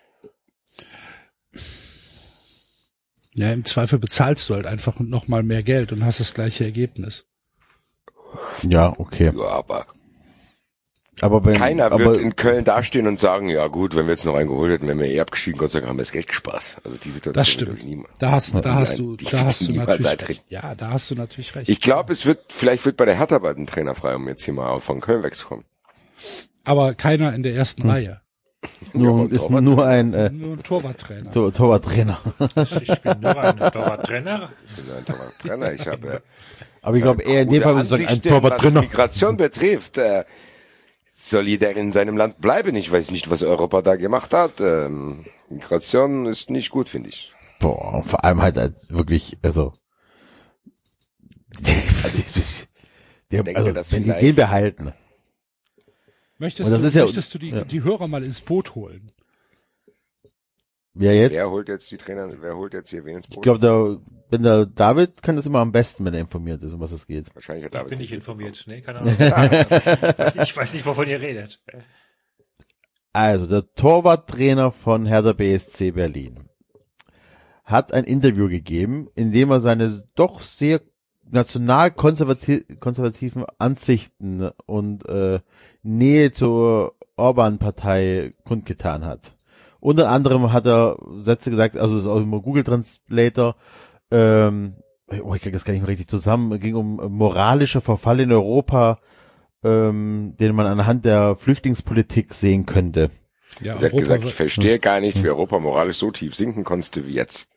Ja, 3.41 3.53
im 3.53 3.65
Zweifel 3.65 3.99
bezahlst 3.99 4.49
du 4.49 4.55
halt 4.55 4.67
einfach 4.67 4.99
noch 5.01 5.27
mal 5.29 5.43
mehr 5.43 5.62
Geld 5.62 5.93
und 5.93 6.05
hast 6.05 6.21
das 6.21 6.35
gleiche 6.35 6.65
Ergebnis. 6.65 7.25
Ja, 8.62 8.95
okay. 8.99 9.33
Ja, 9.37 9.45
aber 9.49 9.87
Aber 11.21 11.45
wenn, 11.45 11.55
keiner 11.55 11.87
aber, 11.87 11.99
wird 12.05 12.17
in 12.19 12.37
Köln 12.37 12.65
dastehen 12.65 13.07
und 13.07 13.19
sagen, 13.19 13.49
ja 13.51 13.67
gut, 13.67 13.95
wenn 13.97 14.07
wir 14.07 14.12
jetzt 14.12 14.25
noch 14.25 14.35
einen 14.37 14.49
geholt 14.49 14.71
hätten, 14.73 14.87
wären 14.87 14.99
wir 14.99 15.07
eh 15.07 15.21
abgeschieden, 15.21 15.59
Gott 15.59 15.71
sei 15.73 15.81
Dank 15.81 15.91
haben 15.91 15.97
wir 15.99 16.03
das 16.03 16.12
Geld 16.12 16.27
gespart. 16.29 16.77
Also 16.85 16.97
die 16.97 17.11
Situation 17.11 17.33
Das 17.35 17.49
stimmt. 17.49 17.85
niemand- 17.85 18.09
Da 18.21 18.31
hast, 18.31 18.55
da 18.55 18.75
hast 18.75 18.99
du, 18.99 19.17
da 19.17 19.45
hast 19.45 19.67
du 19.69 19.73
natürlich 19.75 20.29
recht. 20.29 20.45
Ja, 20.49 20.75
da 20.75 20.91
hast 20.91 21.11
du 21.11 21.15
natürlich 21.17 21.55
recht. 21.57 21.69
Ich 21.69 21.81
glaube, 21.81 22.12
es 22.12 22.25
wird, 22.27 22.53
vielleicht 22.53 22.85
wird 22.87 22.97
bei 22.97 23.05
der 23.05 23.17
Hertha 23.17 23.39
bald 23.39 23.59
ein 23.59 23.67
Trainer 23.67 23.95
frei, 23.95 24.15
um 24.15 24.29
jetzt 24.29 24.45
hier 24.45 24.55
mal 24.55 24.79
von 24.81 25.01
Köln 25.01 25.23
wegzukommen. 25.23 25.65
Aber 26.65 26.95
keiner 26.95 27.35
in 27.35 27.43
der 27.43 27.55
ersten 27.55 27.83
Hm. 27.85 27.91
Reihe. 27.91 28.21
Nur, 28.93 29.31
ist 29.31 29.39
Torwart- 29.41 29.62
nur 29.62 29.87
ein 29.87 30.15
äh, 30.15 30.31
Nur 30.31 30.57
ein 30.57 30.62
Torwarttrainer. 30.62 31.31
Tor 31.31 31.53
Torwarttrainer. 31.53 32.19
Ich 32.82 33.01
bin 33.01 33.20
nur 33.20 33.37
ein 33.39 33.59
Torwarttrainer. 33.59 34.51
Ich 34.77 34.85
bin 34.87 34.97
ein 34.97 35.05
Torwarttrainer. 35.05 35.73
Ich 35.73 35.87
habe 35.87 36.09
äh, 36.09 36.20
Aber 36.82 36.97
ich 36.97 37.03
glaube 37.03 37.23
eher 37.23 37.43
in 37.43 37.51
dem 37.51 37.62
Fall 37.62 37.85
sagen, 37.85 38.03
ein 38.03 38.09
Ansichten, 38.09 38.31
was 38.31 38.41
Torwarttrainer. 38.41 38.81
Migration 38.82 39.37
betrifft, 39.37 39.99
äh, 39.99 40.24
soll 41.16 41.49
jeder 41.49 41.74
in 41.77 41.93
seinem 41.93 42.16
Land 42.16 42.41
bleiben. 42.41 42.74
Ich 42.77 42.91
weiß 42.91 43.11
nicht, 43.11 43.31
was 43.31 43.43
Europa 43.43 43.82
da 43.82 43.97
gemacht 43.97 44.32
hat. 44.32 44.61
Ähm, 44.61 45.24
Migration 45.49 46.27
ist 46.27 46.51
nicht 46.51 46.70
gut, 46.70 46.89
finde 46.89 47.09
ich. 47.11 47.32
Boah, 47.61 47.95
und 47.95 48.05
vor 48.07 48.24
allem 48.24 48.41
halt 48.43 48.57
als 48.59 48.89
wirklich, 48.91 49.37
also, 49.43 49.73
der, 53.31 53.43
denke, 53.43 53.59
also 53.61 53.73
dass 53.73 53.93
wenn 53.93 54.05
die 54.05 54.12
den 54.12 54.35
behalten. 54.35 54.93
Möchtest, 56.41 56.71
du, 56.73 56.77
ist 56.77 56.95
ja- 56.95 57.03
möchtest 57.05 57.35
du 57.35 57.39
die, 57.39 57.51
ja. 57.51 57.65
die 57.65 57.85
Hörer 57.85 58.09
mal 58.09 58.25
ins 58.25 58.41
Boot 58.41 58.75
holen? 58.75 59.07
Wer 60.95 61.15
jetzt? 61.15 61.33
Wer 61.35 61.49
holt 61.51 61.69
jetzt 61.69 61.91
die 61.93 61.97
Trainer, 61.99 62.29
wer 62.41 62.57
holt 62.57 62.75
jetzt 62.75 62.91
hier 62.91 63.05
wen 63.05 63.17
ins 63.19 63.27
Ich 63.29 63.35
Boot? 63.35 63.43
glaube, 63.45 63.61
der, 63.61 64.01
wenn 64.31 64.43
der 64.43 64.67
David 64.67 65.23
kann 65.23 65.37
das 65.37 65.47
immer 65.47 65.61
am 65.61 65.71
besten, 65.71 66.05
wenn 66.05 66.15
er 66.15 66.21
informiert 66.21 66.65
ist, 66.65 66.73
um 66.73 66.81
was 66.81 66.91
es 66.93 67.07
geht. 67.07 67.33
Wahrscheinlich 67.35 67.67
hat 67.67 67.73
Ich 67.73 67.79
David 67.79 67.91
bin 67.91 67.99
sich- 67.99 68.11
nicht 68.11 68.15
informiert. 68.17 68.65
Nee, 68.67 68.81
keine 68.81 68.99
Ahnung. 69.01 69.15
ich, 69.15 70.19
weiß 70.19 70.35
nicht, 70.37 70.51
ich 70.51 70.57
weiß 70.57 70.75
nicht, 70.75 70.87
wovon 70.87 71.07
ihr 71.09 71.21
redet. 71.21 71.62
Also, 73.12 73.47
der 73.47 73.73
Torwarttrainer 73.75 74.73
von 74.73 75.07
Hertha 75.07 75.33
BSC 75.33 75.93
Berlin 75.93 76.49
hat 77.65 77.93
ein 77.93 78.05
Interview 78.05 78.49
gegeben, 78.49 79.09
in 79.15 79.31
dem 79.31 79.51
er 79.51 79.61
seine 79.61 80.03
doch 80.17 80.41
sehr 80.43 80.81
national 81.31 81.90
konservati 81.90 82.65
konservativen 82.81 83.44
Ansichten 83.59 84.51
und 84.66 85.09
äh, 85.09 85.40
Nähe 85.82 86.32
zur 86.32 86.94
Orban-Partei 87.16 88.35
kundgetan 88.44 89.05
hat. 89.05 89.36
Unter 89.81 90.11
anderem 90.11 90.52
hat 90.52 90.66
er 90.66 90.98
Sätze 91.19 91.51
gesagt, 91.51 91.77
also 91.77 91.97
es 91.97 92.02
ist 92.02 92.09
auch 92.09 92.20
immer 92.20 92.40
Google 92.40 92.65
Translator, 92.65 93.57
ähm, 94.11 94.74
oh, 95.23 95.35
ich 95.35 95.43
kriege 95.43 95.55
das 95.55 95.65
gar 95.65 95.73
nicht 95.73 95.82
mehr 95.82 95.89
richtig 95.89 96.09
zusammen, 96.09 96.52
es 96.52 96.61
ging 96.61 96.74
um 96.74 96.97
moralischer 97.16 97.81
Verfall 97.81 98.20
in 98.20 98.32
Europa, 98.32 98.98
ähm, 99.62 100.35
den 100.39 100.55
man 100.55 100.66
anhand 100.66 101.05
der 101.05 101.36
Flüchtlingspolitik 101.36 102.35
sehen 102.35 102.66
könnte. 102.66 103.11
Ja, 103.61 103.77
Sie 103.77 103.86
hat 103.86 103.93
gesagt, 103.93 104.24
ich 104.24 104.35
verstehe 104.35 104.78
gar 104.78 105.01
nicht, 105.01 105.23
wie 105.23 105.28
Europa 105.28 105.59
moralisch 105.59 105.98
so 105.98 106.11
tief 106.11 106.35
sinken 106.35 106.65
konnte 106.65 107.07
wie 107.07 107.12
jetzt. 107.12 107.49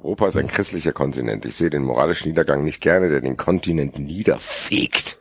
Europa 0.00 0.28
ist 0.28 0.36
ein 0.36 0.46
christlicher 0.46 0.92
Kontinent. 0.92 1.44
Ich 1.44 1.56
sehe 1.56 1.70
den 1.70 1.82
moralischen 1.82 2.28
Niedergang 2.28 2.62
nicht 2.62 2.80
gerne, 2.80 3.08
der 3.08 3.20
den 3.20 3.36
Kontinent 3.36 3.98
niederfegt. 3.98 5.18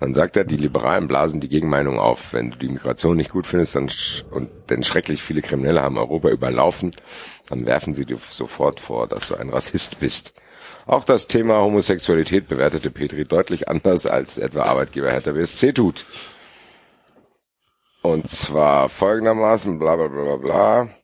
Dann 0.00 0.12
sagt 0.12 0.36
er, 0.36 0.44
die 0.44 0.56
Liberalen 0.56 1.06
blasen 1.06 1.40
die 1.40 1.48
Gegenmeinung 1.48 2.00
auf. 2.00 2.32
Wenn 2.32 2.50
du 2.50 2.58
die 2.58 2.68
Migration 2.68 3.16
nicht 3.16 3.30
gut 3.30 3.46
findest 3.46 3.76
dann 3.76 3.88
sch 3.88 4.24
und 4.30 4.50
denn 4.68 4.82
schrecklich 4.82 5.22
viele 5.22 5.40
Kriminelle 5.40 5.82
haben 5.82 5.98
Europa 5.98 6.30
überlaufen, 6.30 6.96
dann 7.48 7.64
werfen 7.64 7.94
sie 7.94 8.04
dir 8.04 8.18
sofort 8.18 8.80
vor, 8.80 9.06
dass 9.06 9.28
du 9.28 9.36
ein 9.36 9.50
Rassist 9.50 10.00
bist. 10.00 10.34
Auch 10.86 11.04
das 11.04 11.28
Thema 11.28 11.60
Homosexualität 11.60 12.48
bewertete 12.48 12.90
Petri 12.90 13.24
deutlich 13.24 13.68
anders 13.68 14.04
als 14.06 14.36
etwa 14.36 14.64
Arbeitgeber 14.64 15.12
Hertha 15.12 15.32
BSC 15.32 15.72
tut. 15.72 16.06
Und 18.02 18.28
zwar 18.28 18.88
folgendermaßen, 18.88 19.78
bla 19.78 19.96
bla 19.96 20.08
bla 20.08 20.24
bla 20.24 20.36
bla. 20.36 21.03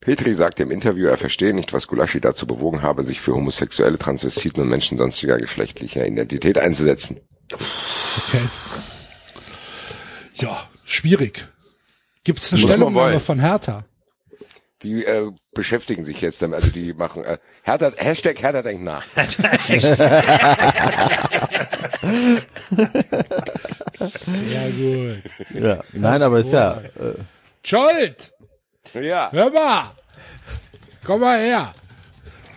Petri 0.00 0.32
sagte 0.34 0.62
im 0.62 0.70
Interview, 0.70 1.08
er 1.08 1.18
verstehe 1.18 1.52
nicht, 1.52 1.74
was 1.74 1.86
Gulaschi 1.86 2.20
dazu 2.20 2.46
bewogen 2.46 2.80
habe, 2.80 3.04
sich 3.04 3.20
für 3.20 3.34
homosexuelle 3.34 3.98
Transvestiten 3.98 4.62
und 4.62 4.68
Menschen 4.70 4.96
sonstiger 4.96 5.36
geschlechtlicher 5.36 6.06
Identität 6.06 6.56
einzusetzen. 6.56 7.20
Okay. 7.52 8.40
Ja, 10.36 10.68
schwierig. 10.84 11.46
Gibt 12.24 12.40
es 12.40 12.52
eine 12.52 12.62
Muss 12.62 12.70
Stellungnahme 12.70 13.20
von 13.20 13.40
Hertha? 13.40 13.84
Die 14.82 15.04
äh, 15.04 15.30
beschäftigen 15.52 16.06
sich 16.06 16.22
jetzt 16.22 16.40
damit, 16.40 16.60
also 16.60 16.70
die 16.70 16.94
machen 16.94 17.22
äh, 17.24 17.36
Hertha, 17.62 17.92
Hashtag 17.96 18.40
Hertha 18.40 18.62
denkt 18.62 18.82
nach. 18.82 19.04
Sehr 23.98 24.70
gut. 24.70 25.22
Ja, 25.52 25.84
nein, 25.92 26.22
aber 26.22 26.40
ist 26.40 26.52
ja, 26.52 26.80
äh, 26.80 27.16
Scholt, 27.62 28.32
Ja, 28.94 29.28
hör 29.32 29.50
mal. 29.50 29.90
Komm 31.04 31.20
mal 31.20 31.38
her. 31.38 31.72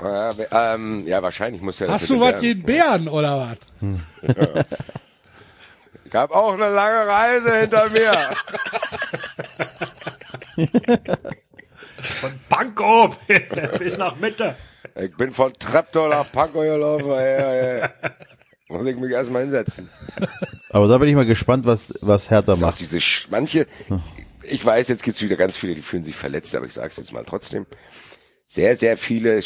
äh, 0.03 0.33
ähm, 0.51 1.05
ja, 1.07 1.21
wahrscheinlich 1.21 1.61
muss 1.61 1.79
er. 1.81 1.89
Hast 1.89 2.09
du 2.09 2.19
was 2.19 2.39
gegen 2.41 2.63
Bären 2.63 3.07
oder 3.07 3.37
was? 3.39 3.57
Ich 6.05 6.13
habe 6.15 6.33
auch 6.35 6.53
eine 6.53 6.69
lange 6.69 7.07
Reise 7.07 7.55
hinter 7.61 7.89
mir. 7.89 8.13
Von 11.97 12.31
Pankow 12.49 13.17
bis 13.79 13.97
nach 13.97 14.15
Mitte. 14.17 14.55
Ich 14.95 15.15
bin 15.15 15.31
von 15.31 15.53
Treptow 15.53 16.09
nach 16.09 16.29
Pankow 16.31 16.61
gelaufen. 16.63 17.11
Hey, 17.15 17.37
hey. 17.39 17.89
Muss 18.69 18.85
ich 18.87 18.97
mich 18.97 19.11
erstmal 19.11 19.43
hinsetzen. 19.43 19.89
aber 20.69 20.87
da 20.87 20.97
bin 20.97 21.07
ich 21.09 21.15
mal 21.15 21.25
gespannt, 21.25 21.65
was, 21.65 21.93
was 22.01 22.29
Hertha 22.29 22.55
macht. 22.57 22.79
diese 22.79 22.99
Sch 22.99 23.27
manche, 23.31 23.67
ich 24.43 24.65
weiß, 24.65 24.87
jetzt 24.87 25.03
gibt's 25.03 25.21
wieder 25.21 25.35
ganz 25.35 25.57
viele, 25.57 25.75
die 25.75 25.81
fühlen 25.81 26.03
sich 26.03 26.15
verletzt, 26.15 26.55
aber 26.55 26.65
ich 26.65 26.73
sage 26.73 26.89
es 26.89 26.97
jetzt 26.97 27.13
mal 27.13 27.23
trotzdem. 27.25 27.65
Sehr, 28.45 28.75
sehr 28.75 28.97
viele 28.97 29.41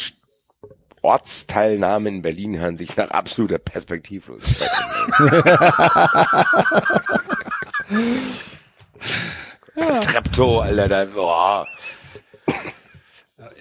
Ortsteilnamen 1.01 2.15
in 2.15 2.21
Berlin 2.21 2.59
hören 2.59 2.77
sich 2.77 2.97
nach 2.97 3.09
absoluter 3.11 3.59
Perspektivlosigkeit 3.59 4.69
an. 4.69 5.31
Treptow, 10.01 10.61
Alter, 10.61 10.87
da, 10.87 11.05
boah. 11.05 11.67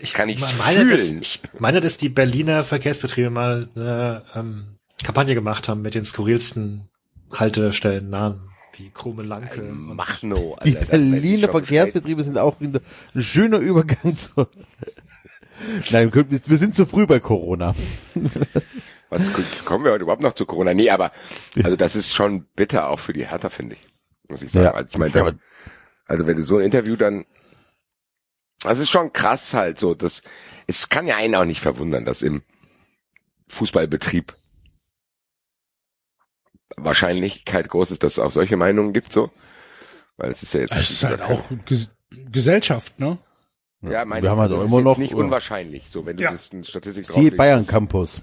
Ich 0.01 0.15
kann 0.15 0.29
nicht 0.29 0.43
meine, 0.59 0.91
dass, 0.91 1.09
fühlen. 1.09 1.23
ich 1.23 1.41
meine, 1.59 1.81
dass 1.81 1.99
die 1.99 2.09
Berliner 2.09 2.65
Verkehrsbetriebe 2.65 3.31
mal 3.31 3.69
eine 3.75 4.25
ähm, 4.35 4.79
Kampagne 5.03 5.35
gemacht 5.35 5.69
haben 5.69 5.83
mit 5.83 5.95
den 5.95 6.05
skurrilsten 6.05 6.89
Haltestellen 7.31 8.09
Wie 8.77 8.91
Krumme 8.91 9.23
Lanke. 9.23 9.63
Machno, 9.63 10.57
Die 10.65 10.77
Alter. 10.77 10.95
ich 10.95 11.11
Berliner 11.11 11.49
Verkehrsbetriebe 11.49 12.23
sind 12.23 12.39
auch 12.39 12.61
ein 12.61 12.81
schöner 13.19 13.59
Übergang 13.59 14.17
zu. 14.17 14.47
Nein, 15.91 16.13
wir 16.13 16.59
sind 16.59 16.75
zu 16.75 16.85
früh 16.85 17.07
bei 17.07 17.19
Corona. 17.19 17.75
Was 19.09 19.31
kommen 19.65 19.85
wir 19.85 19.93
heute 19.93 20.03
überhaupt 20.03 20.23
noch 20.23 20.35
zu 20.35 20.45
Corona? 20.45 20.75
Nee, 20.75 20.91
aber 20.91 21.13
also 21.63 21.77
das 21.77 21.97
ist 21.97 22.13
schon 22.13 22.45
bitter 22.57 22.91
auch 22.91 22.99
für 22.99 23.13
die 23.13 23.27
Hertha, 23.27 23.49
finde 23.49 23.77
ich. 23.77 23.89
Muss 24.29 24.43
ich 24.43 24.51
sagen. 24.51 24.65
Ja. 24.65 24.75
Also, 24.75 24.89
ich 24.91 24.99
meine, 24.99 25.13
das, 25.13 25.35
also 26.07 26.27
wenn 26.27 26.37
du 26.37 26.43
so 26.43 26.59
ein 26.59 26.65
Interview 26.65 26.97
dann 26.97 27.25
das 28.63 28.79
ist 28.79 28.91
schon 28.91 29.13
krass 29.13 29.55
halt 29.55 29.79
so, 29.79 29.95
das 29.95 30.23
es 30.67 30.89
kann 30.89 31.07
ja 31.07 31.17
einen 31.17 31.35
auch 31.35 31.45
nicht 31.45 31.61
verwundern, 31.61 32.05
dass 32.05 32.23
im 32.23 32.43
Fußballbetrieb 33.49 34.35
Wahrscheinlichkeit 36.77 37.69
groß 37.69 37.91
ist, 37.91 38.03
dass 38.03 38.15
es 38.15 38.19
auch 38.19 38.31
solche 38.31 38.57
Meinungen 38.57 38.93
gibt 38.93 39.13
so, 39.13 39.31
weil 40.17 40.31
es 40.31 40.43
ist 40.43 40.55
ja 40.55 40.61
jetzt 40.61 40.73
Es 40.73 40.91
ist 40.91 41.05
halt 41.05 41.23
auch 41.23 41.43
Ges 41.65 41.91
Gesellschaft, 42.31 42.99
ne? 42.99 43.19
ja, 43.83 44.05
meine 44.05 44.23
Wir 44.23 44.31
haben 44.31 44.41
halt 44.41 44.51
das 44.53 44.61
auch 44.61 44.65
ist 44.65 44.69
immer 44.71 44.79
jetzt 44.79 44.85
noch- 44.85 44.99
nicht 44.99 45.15
unwahrscheinlich, 45.15 45.89
so 45.89 46.07
wenn 46.07 46.17
du 46.17 46.23
Ja. 46.25 46.33
das 46.33 46.49
in 46.49 46.65
Statistik 46.65 47.07
drauflegst, 47.07 47.37
Bayern 47.37 47.67
Campus. 47.67 48.23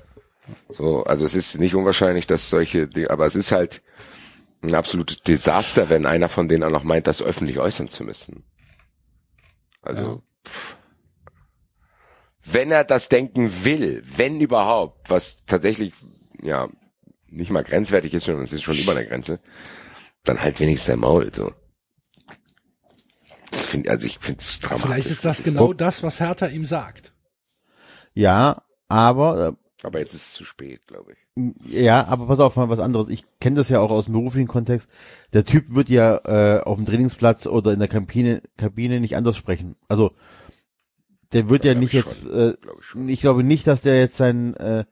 So, 0.69 1.03
also 1.03 1.23
es 1.25 1.35
ist 1.35 1.57
nicht 1.59 1.73
unwahrscheinlich, 1.75 2.27
dass 2.27 2.49
solche 2.49 2.87
Dinge, 2.87 3.09
aber 3.11 3.25
es 3.25 3.35
ist 3.35 3.51
halt 3.51 3.81
ein 4.61 4.73
absolutes 4.75 5.17
Desaster, 5.21 5.89
wenn 5.89 6.05
einer 6.05 6.27
von 6.29 6.47
denen 6.47 6.63
auch 6.63 6.69
noch 6.69 6.83
meint, 6.83 7.07
das 7.07 7.21
öffentlich 7.21 7.59
äußern 7.59 7.87
zu 7.89 8.03
müssen. 8.03 8.43
Also, 9.81 10.21
pff. 10.45 10.77
wenn 12.45 12.71
er 12.71 12.83
das 12.83 13.09
denken 13.09 13.63
will, 13.65 14.03
wenn 14.05 14.39
überhaupt, 14.41 15.09
was 15.09 15.43
tatsächlich, 15.45 15.93
ja, 16.41 16.69
nicht 17.33 17.51
mal 17.51 17.63
grenzwertig 17.63 18.13
ist, 18.13 18.25
sondern 18.25 18.45
es 18.45 18.53
ist 18.53 18.63
schon 18.63 18.77
über 18.77 18.93
der 18.93 19.05
Grenze, 19.05 19.39
dann 20.23 20.41
halt 20.41 20.59
wenigstens 20.59 20.87
sein 20.87 20.99
Maul, 20.99 21.31
so. 21.33 21.51
Das 23.51 23.65
find, 23.65 23.87
also 23.87 24.07
ich 24.07 24.17
finde 24.19 24.39
es 24.41 24.59
dramatisch. 24.59 24.85
Vielleicht 24.85 25.11
ist 25.11 25.25
das 25.25 25.43
genau 25.43 25.73
das, 25.73 26.01
was 26.01 26.19
Hertha 26.19 26.47
ihm 26.47 26.65
sagt. 26.65 27.13
Ja, 28.13 28.63
aber 28.87 29.57
aber 29.83 29.99
jetzt 29.99 30.13
ist 30.13 30.27
es 30.27 30.33
zu 30.33 30.45
spät, 30.45 30.87
glaube 30.87 31.11
ich. 31.11 31.73
äh, 31.73 31.83
ja, 31.83 32.05
aber 32.07 32.27
pass 32.27 32.39
auf 32.39 32.55
mal 32.55 32.69
was 32.69 32.79
anderes. 32.79 33.09
Ich 33.09 33.25
kenne 33.41 33.57
das 33.57 33.69
ja 33.69 33.79
auch 33.81 33.91
aus 33.91 34.05
dem 34.05 34.13
beruflichen 34.13 34.47
Kontext. 34.47 34.87
Der 35.33 35.43
Typ 35.43 35.75
wird 35.75 35.89
ja 35.89 36.21
äh, 36.23 36.61
auf 36.61 36.77
dem 36.77 36.85
Trainingsplatz 36.85 37.47
oder 37.47 37.73
in 37.73 37.79
der 37.79 37.89
Kabine, 37.89 38.41
Kabine 38.57 39.01
nicht 39.01 39.17
anders 39.17 39.35
sprechen. 39.35 39.75
Also 39.89 40.11
der 41.33 41.49
wird 41.49 41.65
ja, 41.65 41.73
glaub 41.73 41.81
nicht 41.81 41.93
ich 41.93 42.05
jetzt. 42.05 42.21
schon. 42.21 42.31
Äh, 42.31 42.55
Glaub 42.61 42.79
ich 42.79 42.85
schon. 42.85 43.09
ich 43.09 43.21
glaube 43.21 43.43
nicht, 43.43 43.67
dass 43.67 43.81
der 43.81 43.99
jetzt 43.99 44.15
sein 44.15 44.55
äh, 44.55 44.85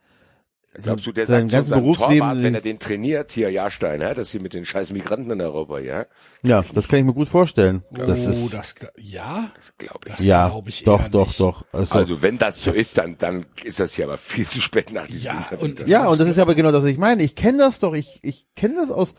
Glaubst 0.73 1.05
du, 1.05 1.11
der 1.11 1.27
sein 1.27 1.49
sagt 1.49 1.49
zu 1.49 1.55
ganzes 1.55 1.69
seinem 1.71 1.83
Berufsleben, 1.83 2.19
Torwart, 2.19 2.43
wenn 2.43 2.55
er 2.55 2.61
den 2.61 2.79
trainiert, 2.79 3.31
hier 3.33 3.49
Jahrstein, 3.49 3.99
ja, 3.99 4.13
das 4.13 4.31
hier 4.31 4.39
mit 4.41 4.53
den 4.53 4.63
scheiß 4.63 4.91
Migranten 4.93 5.29
in 5.31 5.41
Europa, 5.41 5.79
ja, 5.79 6.05
ja, 6.43 6.63
das 6.73 6.87
kann 6.87 6.99
ich 6.99 7.05
mir 7.05 7.13
gut 7.13 7.27
vorstellen. 7.27 7.83
das 7.91 8.25
oh, 8.25 8.29
ist 8.29 8.53
das, 8.53 8.75
ja, 8.97 9.51
das 9.57 9.77
glaube 9.77 9.99
ich. 10.07 10.13
das 10.15 10.25
ja, 10.25 10.47
glaube 10.47 10.69
ich 10.69 10.83
doch, 10.85 11.01
eher 11.01 11.09
doch, 11.09 11.27
nicht. 11.27 11.39
doch. 11.41 11.65
Also, 11.73 11.93
Also 11.93 12.21
wenn 12.21 12.37
das 12.37 12.63
so 12.63 12.71
ist, 12.71 12.97
dann 12.97 13.17
dann 13.17 13.45
ist 13.65 13.81
das 13.81 13.95
hier 13.95 14.05
aber 14.05 14.17
viel 14.17 14.47
zu 14.47 14.61
spät 14.61 14.93
nach 14.93 15.07
diesem 15.07 15.31
Ja, 15.31 15.37
Interview. 15.51 15.65
und- 15.83 15.87
Ja, 15.89 16.07
und 16.07 16.19
das 16.21 16.29
ist 16.29 16.39
aber 16.39 16.55
genau 16.55 16.71
das, 16.71 16.83
was 16.83 16.89
ich 16.89 16.97
meine. 16.97 17.21
Ich 17.23 17.35
kenne 17.35 17.57
das 17.57 17.79
doch. 17.79 17.93
Ich, 17.93 18.19
ich 18.21 18.47
kenne 18.55 18.75
das 18.75 18.91
aus, 18.91 19.13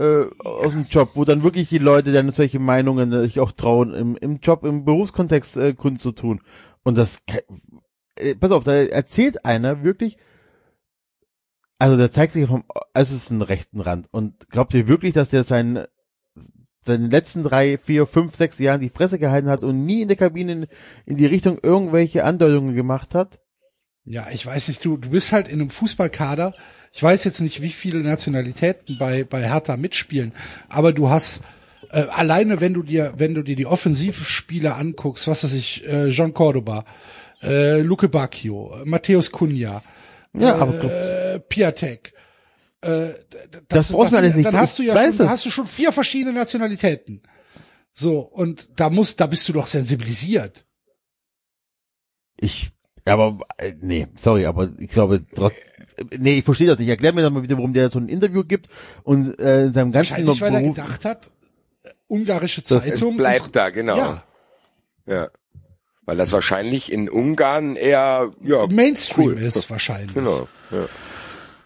äh, 0.00 0.24
aus 0.44 0.72
dem 0.72 0.82
Job, 0.82 1.10
wo 1.14 1.24
dann 1.24 1.44
wirklich 1.44 1.68
die 1.68 1.78
Leute 1.78 2.10
dann 2.12 2.30
solche 2.32 2.58
Meinungen 2.58 3.12
sich 3.20 3.38
auch 3.38 3.52
trauen, 3.52 3.94
im, 3.94 4.16
im 4.16 4.38
Job, 4.40 4.64
im 4.64 4.84
Berufskontext 4.84 5.56
äh, 5.58 5.74
kundzutun. 5.74 6.40
Und 6.82 6.96
das, 6.98 7.20
äh, 8.16 8.34
pass 8.34 8.50
auf, 8.50 8.64
da 8.64 8.72
erzählt 8.74 9.44
einer 9.44 9.84
wirklich, 9.84 10.16
also 11.78 11.96
der 11.96 12.12
zeigt 12.12 12.32
sich 12.32 12.46
vom, 12.46 12.64
es 12.92 13.12
ist 13.12 13.30
ein 13.30 13.42
rechten 13.42 13.80
Rand. 13.80 14.08
Und 14.10 14.50
glaubt 14.50 14.74
ihr 14.74 14.88
wirklich, 14.88 15.14
dass 15.14 15.28
der 15.28 15.44
seinen, 15.44 15.86
seinen 16.84 17.10
letzten 17.10 17.44
drei, 17.44 17.78
vier, 17.78 18.06
fünf, 18.06 18.34
sechs 18.34 18.58
Jahren 18.58 18.80
die 18.80 18.88
Fresse 18.88 19.18
gehalten 19.18 19.48
hat 19.48 19.62
und 19.62 19.86
nie 19.86 20.02
in 20.02 20.08
der 20.08 20.16
Kabine 20.16 20.68
in, 21.06 21.16
die 21.16 21.26
Richtung 21.26 21.58
irgendwelche 21.62 22.24
Andeutungen 22.24 22.74
gemacht 22.74 23.14
hat? 23.14 23.38
Ja, 24.04 24.26
ich 24.32 24.44
weiß 24.44 24.68
nicht, 24.68 24.84
du, 24.84 24.96
du 24.96 25.10
bist 25.10 25.32
halt 25.32 25.48
in 25.48 25.60
einem 25.60 25.70
Fußballkader. 25.70 26.54
Ich 26.92 27.02
weiß 27.02 27.24
jetzt 27.24 27.40
nicht, 27.40 27.62
wie 27.62 27.68
viele 27.68 28.00
Nationalitäten 28.00 28.96
bei, 28.98 29.24
bei 29.24 29.42
Hertha 29.42 29.76
mitspielen, 29.76 30.32
aber 30.68 30.92
du 30.92 31.10
hast 31.10 31.42
äh, 31.90 32.00
alleine, 32.10 32.60
wenn 32.60 32.74
du 32.74 32.82
dir, 32.82 33.12
wenn 33.18 33.34
du 33.34 33.42
dir 33.42 33.54
die 33.54 33.66
Offensivspieler 33.66 34.76
anguckst, 34.76 35.28
was 35.28 35.44
weiß 35.44 35.52
ich, 35.52 35.86
äh, 35.86 36.08
Jean 36.08 36.32
Cordoba, 36.32 36.84
äh, 37.42 37.82
Luke 37.82 38.08
Bacchio, 38.08 38.74
Matthäus 38.84 39.30
Cunha, 39.30 39.82
Ja, 40.40 40.56
aber 40.56 40.84
äh, 40.84 41.40
Piatek, 41.40 42.12
äh, 42.82 43.08
Das 43.68 43.92
brauchst 43.92 44.12
du 44.12 44.16
alles 44.18 44.34
nicht. 44.34 44.46
Dann 44.46 44.56
hast 44.56 44.78
du 44.78 44.82
ja 44.82 44.94
schon, 44.96 45.10
es. 45.24 45.28
hast 45.30 45.44
du 45.46 45.50
schon 45.50 45.66
vier 45.66 45.92
verschiedene 45.92 46.32
Nationalitäten. 46.34 47.22
So, 47.92 48.20
und 48.20 48.68
da 48.78 48.90
muss, 48.90 49.16
da 49.16 49.26
bist 49.26 49.48
du 49.48 49.52
doch 49.52 49.66
sensibilisiert. 49.66 50.64
Ich 52.40 52.70
aber 53.04 53.38
äh, 53.56 53.72
nee, 53.80 54.06
sorry, 54.16 54.44
aber 54.44 54.70
ich 54.78 54.90
glaube 54.90 55.24
trotz, 55.34 55.54
nee, 56.16 56.38
ich 56.38 56.44
verstehe 56.44 56.66
das 56.66 56.78
nicht. 56.78 56.88
Erklär 56.88 57.12
mir 57.14 57.22
doch 57.22 57.30
mal 57.30 57.40
bitte, 57.40 57.56
warum 57.56 57.72
der 57.72 57.88
so 57.88 57.98
ein 57.98 58.08
Interview 58.08 58.44
gibt 58.44 58.68
und 59.02 59.38
äh, 59.40 59.64
in 59.64 59.72
seinem 59.72 59.92
ganzen 59.92 60.26
Wahrscheinlich, 60.26 60.40
weil 60.42 60.54
er 60.54 60.60
Beruf- 60.60 60.74
gedacht 60.74 61.04
hat, 61.06 61.30
ungarische 62.06 62.60
Das- 62.62 62.70
Es 62.84 62.84
Zeitung. 62.94 63.16
bleibt 63.16 63.46
und- 63.46 63.56
da, 63.56 63.70
genau. 63.70 63.96
Ja, 63.96 64.24
Ja. 65.06 65.28
Weil 66.08 66.16
das 66.16 66.32
wahrscheinlich 66.32 66.90
in 66.90 67.10
Ungarn 67.10 67.76
eher, 67.76 68.32
ja, 68.42 68.66
Mainstream 68.66 69.32
cool. 69.32 69.38
ist 69.38 69.68
wahrscheinlich. 69.68 70.14
Genau. 70.14 70.48
Ja. 70.70 70.88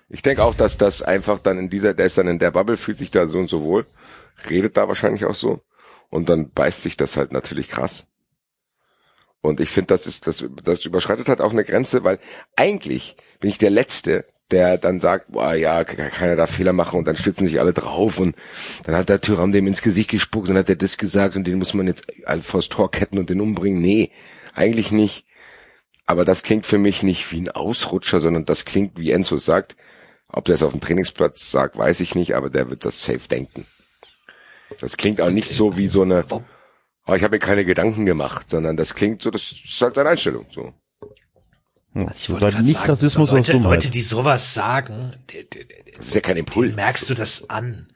Ich 0.08 0.20
denke 0.22 0.42
auch, 0.42 0.56
dass 0.56 0.76
das 0.76 1.00
einfach 1.00 1.38
dann 1.38 1.60
in 1.60 1.70
dieser, 1.70 1.94
der 1.94 2.06
ist 2.06 2.18
dann 2.18 2.26
in 2.26 2.40
der 2.40 2.50
Bubble, 2.50 2.76
fühlt 2.76 2.98
sich 2.98 3.12
da 3.12 3.28
so 3.28 3.38
und 3.38 3.48
so 3.48 3.62
wohl, 3.62 3.86
redet 4.50 4.76
da 4.76 4.88
wahrscheinlich 4.88 5.26
auch 5.26 5.36
so. 5.36 5.60
Und 6.10 6.28
dann 6.28 6.50
beißt 6.50 6.82
sich 6.82 6.96
das 6.96 7.16
halt 7.16 7.30
natürlich 7.32 7.68
krass. 7.68 8.08
Und 9.42 9.60
ich 9.60 9.70
finde, 9.70 9.86
das 9.86 10.08
ist, 10.08 10.26
das, 10.26 10.44
das 10.64 10.84
überschreitet 10.84 11.28
halt 11.28 11.40
auch 11.40 11.52
eine 11.52 11.62
Grenze, 11.62 12.02
weil 12.02 12.18
eigentlich 12.56 13.16
bin 13.38 13.48
ich 13.48 13.58
der 13.58 13.70
Letzte, 13.70 14.24
der 14.50 14.76
dann 14.76 15.00
sagt, 15.00 15.32
boah, 15.32 15.54
ja, 15.54 15.84
kann 15.84 16.10
keiner 16.10 16.36
da 16.36 16.46
Fehler 16.46 16.72
machen 16.72 16.98
und 16.98 17.06
dann 17.06 17.16
stützen 17.16 17.46
sich 17.46 17.60
alle 17.60 17.72
drauf 17.72 18.18
und 18.18 18.36
dann 18.84 18.94
hat 18.94 19.08
der 19.08 19.20
Tyrann 19.20 19.52
dem 19.52 19.66
ins 19.66 19.82
Gesicht 19.82 20.10
gespuckt 20.10 20.50
und 20.50 20.56
hat 20.56 20.68
der 20.68 20.76
das 20.76 20.98
gesagt 20.98 21.36
und 21.36 21.46
den 21.46 21.58
muss 21.58 21.74
man 21.74 21.86
jetzt 21.86 22.06
vors 22.42 22.68
Tor 22.68 22.90
ketten 22.90 23.18
und 23.18 23.30
den 23.30 23.40
umbringen. 23.40 23.80
Nee, 23.80 24.10
eigentlich 24.54 24.92
nicht. 24.92 25.24
Aber 26.04 26.24
das 26.24 26.42
klingt 26.42 26.66
für 26.66 26.78
mich 26.78 27.02
nicht 27.02 27.30
wie 27.32 27.40
ein 27.40 27.50
Ausrutscher, 27.50 28.20
sondern 28.20 28.44
das 28.44 28.64
klingt, 28.64 28.98
wie 28.98 29.12
Enzo 29.12 29.38
sagt. 29.38 29.76
Ob 30.28 30.46
der 30.46 30.54
es 30.54 30.62
auf 30.62 30.72
dem 30.72 30.80
Trainingsplatz 30.80 31.50
sagt, 31.50 31.76
weiß 31.76 32.00
ich 32.00 32.14
nicht, 32.14 32.34
aber 32.34 32.48
der 32.48 32.70
wird 32.70 32.84
das 32.84 33.02
safe 33.02 33.28
denken. 33.28 33.66
Das 34.80 34.96
klingt 34.96 35.20
auch 35.20 35.30
nicht 35.30 35.50
so 35.50 35.76
wie 35.76 35.88
so 35.88 36.02
eine, 36.02 36.24
oh, 36.30 37.14
ich 37.14 37.22
habe 37.22 37.36
mir 37.36 37.38
keine 37.38 37.66
Gedanken 37.66 38.06
gemacht, 38.06 38.48
sondern 38.48 38.76
das 38.76 38.94
klingt 38.94 39.22
so, 39.22 39.30
das 39.30 39.52
ist 39.52 39.80
halt 39.82 39.94
seine 39.94 40.08
Einstellung. 40.08 40.46
So. 40.50 40.72
Hm, 41.94 42.08
Also 42.08 42.34
ich 42.34 42.40
wollte 42.40 42.62
nicht 42.62 42.74
sagen, 42.74 42.90
Rassismus 42.90 43.30
so 43.30 43.36
Leute. 43.36 43.52
Leute, 43.58 43.90
die 43.90 44.02
sowas 44.02 44.54
sagen, 44.54 45.12
die, 45.30 45.48
die, 45.48 45.66
die, 45.66 45.92
Das 45.96 46.06
ist 46.08 46.14
ja 46.14 46.20
kein 46.20 46.36
Impuls. 46.36 46.74
merkst 46.76 47.08
du 47.10 47.14
das 47.14 47.50
an 47.50 47.88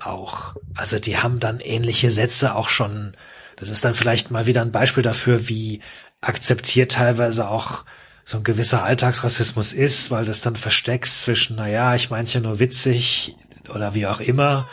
auch. 0.00 0.54
Also 0.74 0.98
die 0.98 1.18
haben 1.18 1.40
dann 1.40 1.60
ähnliche 1.60 2.10
Sätze 2.10 2.54
auch 2.54 2.68
schon. 2.68 3.16
Das 3.56 3.68
ist 3.68 3.84
dann 3.84 3.94
vielleicht 3.94 4.30
mal 4.30 4.46
wieder 4.46 4.62
ein 4.62 4.72
Beispiel 4.72 5.02
dafür, 5.02 5.48
wie 5.48 5.80
akzeptiert 6.22 6.92
teilweise 6.92 7.48
auch 7.48 7.84
so 8.24 8.38
ein 8.38 8.44
gewisser 8.44 8.82
Alltagsrassismus 8.84 9.72
ist, 9.72 10.10
weil 10.10 10.24
das 10.24 10.40
dann 10.40 10.56
versteckst 10.56 11.22
zwischen, 11.22 11.56
na 11.56 11.68
ja, 11.68 11.94
ich 11.94 12.10
mein's 12.10 12.32
ja 12.32 12.40
nur 12.40 12.58
witzig 12.60 13.36
oder 13.74 13.94
wie 13.94 14.06
auch 14.06 14.20
immer. 14.20 14.68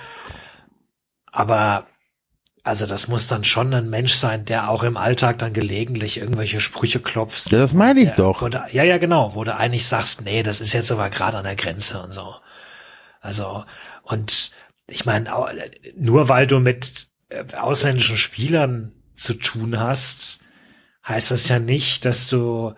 Aber 1.31 1.87
also 2.67 2.85
das 2.85 3.07
muss 3.07 3.27
dann 3.27 3.45
schon 3.45 3.73
ein 3.73 3.89
Mensch 3.89 4.15
sein, 4.15 4.43
der 4.43 4.69
auch 4.69 4.83
im 4.83 4.97
Alltag 4.97 5.39
dann 5.39 5.53
gelegentlich 5.53 6.19
irgendwelche 6.19 6.59
Sprüche 6.59 6.99
klopft. 6.99 7.49
Ja, 7.49 7.59
das 7.59 7.73
meine 7.73 8.01
ich 8.01 8.11
doch. 8.11 8.41
Wo 8.41 8.49
du, 8.49 8.61
ja, 8.73 8.83
ja, 8.83 8.97
genau, 8.97 9.35
wo 9.35 9.45
du 9.45 9.55
eigentlich 9.55 9.85
sagst, 9.85 10.25
nee, 10.25 10.43
das 10.43 10.59
ist 10.59 10.73
jetzt 10.73 10.91
aber 10.91 11.09
gerade 11.09 11.37
an 11.37 11.45
der 11.45 11.55
Grenze 11.55 12.01
und 12.03 12.11
so. 12.11 12.35
Also, 13.21 13.63
und 14.03 14.51
ich 14.89 15.05
meine, 15.05 15.33
nur 15.95 16.27
weil 16.27 16.45
du 16.45 16.59
mit 16.59 17.07
äh, 17.29 17.45
ausländischen 17.55 18.17
Spielern 18.17 18.91
zu 19.15 19.35
tun 19.35 19.79
hast, 19.79 20.41
heißt 21.07 21.31
das 21.31 21.47
ja 21.47 21.59
nicht, 21.59 22.03
dass 22.03 22.27
du, 22.27 22.73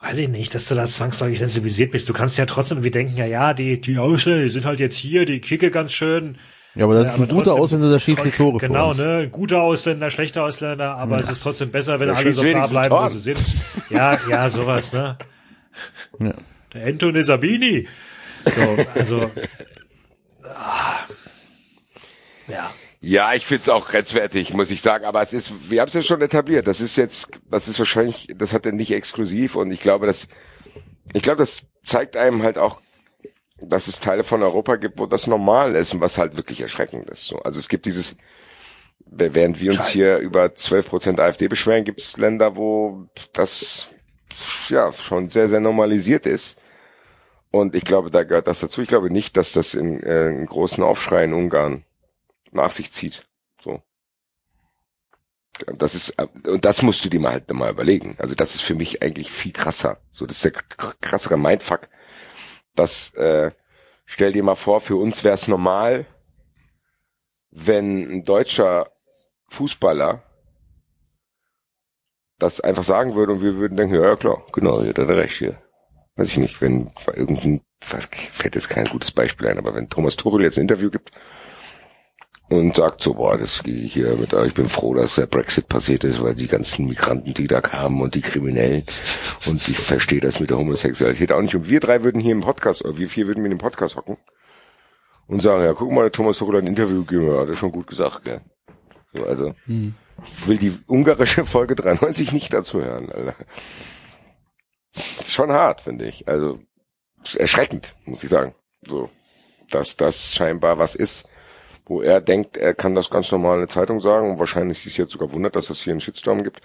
weiß 0.00 0.18
ich 0.18 0.28
nicht, 0.28 0.54
dass 0.54 0.68
du 0.68 0.74
da 0.74 0.86
zwangsläufig 0.86 1.38
sensibilisiert 1.38 1.92
bist. 1.92 2.10
Du 2.10 2.12
kannst 2.12 2.36
ja 2.36 2.44
trotzdem 2.44 2.76
irgendwie 2.76 2.90
denken, 2.90 3.16
ja, 3.16 3.24
ja, 3.24 3.54
die, 3.54 3.80
die 3.80 3.96
Ausländer, 3.96 4.42
die 4.42 4.50
sind 4.50 4.66
halt 4.66 4.80
jetzt 4.80 4.98
hier, 4.98 5.24
die 5.24 5.40
kicke 5.40 5.70
ganz 5.70 5.92
schön. 5.92 6.36
Ja, 6.78 6.84
aber 6.84 6.94
das 6.94 7.08
Ja, 7.08 7.14
ist 7.14 7.20
ein 7.20 7.28
guter 7.28 7.54
Ausländer, 7.54 7.90
der 7.90 7.98
schießt 7.98 8.24
die 8.24 8.30
Tore 8.30 8.58
Genau, 8.58 8.94
ne? 8.94 9.28
Guter 9.32 9.62
Ausländer, 9.62 10.10
schlechter 10.10 10.44
Ausländer, 10.44 10.94
aber 10.94 11.18
es 11.18 11.28
ist 11.28 11.42
trotzdem 11.42 11.72
besser, 11.72 11.98
wenn 11.98 12.06
Der 12.06 12.16
alle 12.16 12.32
so 12.32 12.44
da 12.44 12.66
bleiben, 12.68 12.90
wo 12.94 12.98
Tor. 12.98 13.08
sie 13.08 13.18
sind. 13.18 13.42
Ja, 13.90 14.16
ja, 14.30 14.48
sowas, 14.48 14.92
ne? 14.92 15.18
Ja. 16.20 16.34
Der 16.72 16.86
Antone 16.86 17.24
Sabini. 17.24 17.88
So, 18.44 18.76
also, 18.94 19.30
ah, 20.44 20.98
ja. 22.48 22.70
Ja, 23.00 23.34
ich 23.34 23.44
find's 23.44 23.68
auch 23.68 23.88
grenzwertig, 23.88 24.54
muss 24.54 24.70
ich 24.70 24.80
sagen. 24.80 25.04
Aber 25.04 25.20
es 25.20 25.32
ist, 25.32 25.52
wir 25.70 25.80
haben 25.80 25.88
es 25.88 25.94
ja 25.94 26.02
schon 26.02 26.20
etabliert. 26.22 26.68
Das 26.68 26.80
ist 26.80 26.96
jetzt, 26.96 27.28
das 27.50 27.66
ist 27.66 27.80
wahrscheinlich, 27.80 28.28
das 28.36 28.52
hat 28.52 28.66
er 28.66 28.72
nicht 28.72 28.92
exklusiv. 28.92 29.56
Und 29.56 29.72
ich 29.72 29.80
glaube, 29.80 30.06
das, 30.06 30.28
ich 31.12 31.22
glaube, 31.22 31.38
das 31.38 31.62
zeigt 31.84 32.16
einem 32.16 32.42
halt 32.44 32.56
auch, 32.58 32.80
dass 33.60 33.88
es 33.88 34.00
Teile 34.00 34.24
von 34.24 34.42
Europa 34.42 34.76
gibt, 34.76 34.98
wo 34.98 35.06
das 35.06 35.26
normal 35.26 35.74
ist 35.74 35.92
und 35.92 36.00
was 36.00 36.18
halt 36.18 36.36
wirklich 36.36 36.60
erschreckend 36.60 37.08
ist. 37.10 37.24
So, 37.24 37.38
also 37.40 37.58
es 37.58 37.68
gibt 37.68 37.86
dieses, 37.86 38.16
während 39.06 39.60
wir 39.60 39.72
uns 39.72 39.88
hier 39.88 40.18
über 40.18 40.54
12 40.54 40.88
Prozent 40.88 41.20
AfD 41.20 41.48
beschweren, 41.48 41.84
gibt 41.84 42.00
es 42.00 42.16
Länder, 42.16 42.56
wo 42.56 43.08
das 43.32 43.88
ja 44.68 44.92
schon 44.92 45.28
sehr, 45.28 45.48
sehr 45.48 45.60
normalisiert 45.60 46.26
ist. 46.26 46.58
Und 47.50 47.74
ich 47.74 47.84
glaube, 47.84 48.10
da 48.10 48.24
gehört 48.24 48.46
das 48.46 48.60
dazu. 48.60 48.82
Ich 48.82 48.88
glaube 48.88 49.10
nicht, 49.10 49.36
dass 49.36 49.52
das 49.52 49.74
in, 49.74 50.02
äh, 50.02 50.26
einen 50.28 50.46
großen 50.46 50.84
Aufschrei 50.84 51.24
in 51.24 51.32
Ungarn 51.32 51.84
nach 52.52 52.70
sich 52.70 52.92
zieht. 52.92 53.24
So. 53.62 53.82
Das 55.76 55.94
ist, 55.94 56.14
und 56.46 56.64
das 56.64 56.82
musst 56.82 57.04
du 57.04 57.08
dir 57.08 57.20
mal 57.20 57.32
halt 57.32 57.52
mal 57.52 57.70
überlegen. 57.70 58.16
Also 58.18 58.34
das 58.34 58.54
ist 58.54 58.60
für 58.60 58.74
mich 58.74 59.02
eigentlich 59.02 59.30
viel 59.30 59.52
krasser. 59.52 59.98
So, 60.12 60.26
das 60.26 60.36
ist 60.36 60.44
der 60.44 60.52
krassere 61.00 61.38
Mindfuck. 61.38 61.88
Das, 62.78 63.12
äh, 63.14 63.50
stell 64.06 64.32
dir 64.32 64.44
mal 64.44 64.54
vor, 64.54 64.80
für 64.80 64.96
uns 64.96 65.24
wäre 65.24 65.34
es 65.34 65.48
normal, 65.48 66.06
wenn 67.50 68.10
ein 68.10 68.24
deutscher 68.24 68.90
Fußballer 69.48 70.22
das 72.38 72.60
einfach 72.60 72.84
sagen 72.84 73.16
würde 73.16 73.32
und 73.32 73.42
wir 73.42 73.56
würden 73.56 73.76
denken, 73.76 73.96
ja, 73.96 74.14
klar, 74.14 74.44
genau, 74.52 74.84
hat 74.84 74.98
er 74.98 75.08
recht 75.08 75.36
hier. 75.36 75.60
Weiß 76.14 76.28
ich 76.28 76.36
nicht, 76.36 76.60
wenn 76.60 76.88
irgendein, 77.14 77.62
was, 77.88 78.06
fällt 78.06 78.54
jetzt 78.54 78.68
kein 78.68 78.86
gutes 78.86 79.10
Beispiel 79.10 79.48
ein, 79.48 79.58
aber 79.58 79.74
wenn 79.74 79.88
Thomas 79.88 80.14
Tuchel 80.14 80.42
jetzt 80.42 80.56
ein 80.56 80.62
Interview 80.62 80.90
gibt 80.90 81.10
und 82.48 82.76
sagt 82.76 83.02
so, 83.02 83.14
boah, 83.14 83.36
das 83.36 83.62
gehe 83.62 83.82
ich 83.82 83.92
hier 83.92 84.16
mit, 84.16 84.32
ich 84.32 84.54
bin 84.54 84.68
froh, 84.68 84.94
dass 84.94 85.16
der 85.16 85.26
Brexit 85.26 85.68
passiert 85.68 86.04
ist, 86.04 86.22
weil 86.22 86.34
die 86.34 86.46
ganzen 86.46 86.86
Migranten, 86.86 87.34
die 87.34 87.46
da 87.46 87.60
kamen 87.60 88.00
und 88.00 88.14
die 88.14 88.22
Kriminellen 88.22 88.84
und 89.46 89.68
ich 89.68 89.78
verstehe 89.78 90.20
das 90.20 90.40
mit 90.40 90.50
der 90.50 90.58
Homosexualität 90.58 91.32
auch 91.32 91.42
nicht. 91.42 91.54
Und 91.54 91.68
wir 91.68 91.80
drei 91.80 92.02
würden 92.02 92.20
hier 92.20 92.32
im 92.32 92.40
Podcast, 92.40 92.84
oder 92.84 92.96
wir 92.96 93.08
vier 93.08 93.26
würden 93.26 93.42
mit 93.42 93.52
dem 93.52 93.58
Podcast 93.58 93.96
hocken 93.96 94.16
und 95.26 95.42
sagen, 95.42 95.62
ja, 95.62 95.74
guck 95.74 95.92
mal, 95.92 96.02
der 96.02 96.12
Thomas 96.12 96.40
hat 96.40 96.54
ein 96.54 96.66
Interview 96.66 97.04
gegeben, 97.04 97.38
hat 97.38 97.48
er 97.48 97.56
schon 97.56 97.72
gut 97.72 97.86
gesagt, 97.86 98.24
gell. 98.24 98.40
So, 99.12 99.24
also, 99.24 99.54
ich 99.66 100.48
will 100.48 100.58
die 100.58 100.78
ungarische 100.86 101.44
Folge 101.44 101.74
93 101.74 102.32
nicht 102.32 102.52
dazu 102.52 102.82
hören, 102.82 103.10
Alter. 103.10 103.34
Ist 104.94 105.32
schon 105.32 105.52
hart, 105.52 105.82
finde 105.82 106.06
ich. 106.06 106.28
Also, 106.28 106.60
ist 107.22 107.36
erschreckend, 107.36 107.94
muss 108.04 108.24
ich 108.24 108.30
sagen. 108.30 108.54
So, 108.86 109.10
dass 109.70 109.96
das 109.96 110.32
scheinbar 110.32 110.78
was 110.78 110.94
ist, 110.94 111.28
wo 111.88 112.02
er 112.02 112.20
denkt, 112.20 112.56
er 112.56 112.74
kann 112.74 112.94
das 112.94 113.10
ganz 113.10 113.32
normal 113.32 113.54
in 113.54 113.60
der 113.60 113.68
Zeitung 113.68 114.00
sagen 114.00 114.30
und 114.30 114.38
wahrscheinlich 114.38 114.82
sich 114.82 114.96
jetzt 114.96 115.12
sogar 115.12 115.32
wundert, 115.32 115.56
dass 115.56 115.70
es 115.70 115.82
hier 115.82 115.92
einen 115.92 116.00
Shitstorm 116.00 116.44
gibt. 116.44 116.60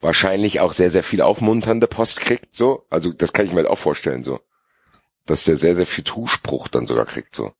Wahrscheinlich 0.00 0.60
auch 0.60 0.72
sehr, 0.72 0.90
sehr 0.90 1.02
viel 1.02 1.20
aufmunternde 1.20 1.86
Post 1.86 2.20
kriegt, 2.20 2.54
so. 2.54 2.86
Also, 2.88 3.12
das 3.12 3.32
kann 3.32 3.44
ich 3.44 3.52
mir 3.52 3.58
halt 3.58 3.68
auch 3.68 3.78
vorstellen, 3.78 4.24
so. 4.24 4.40
Dass 5.26 5.44
der 5.44 5.56
sehr, 5.56 5.76
sehr 5.76 5.86
viel 5.86 6.04
Zuspruch 6.04 6.68
dann 6.68 6.86
sogar 6.86 7.04
kriegt, 7.04 7.34
so. 7.34 7.52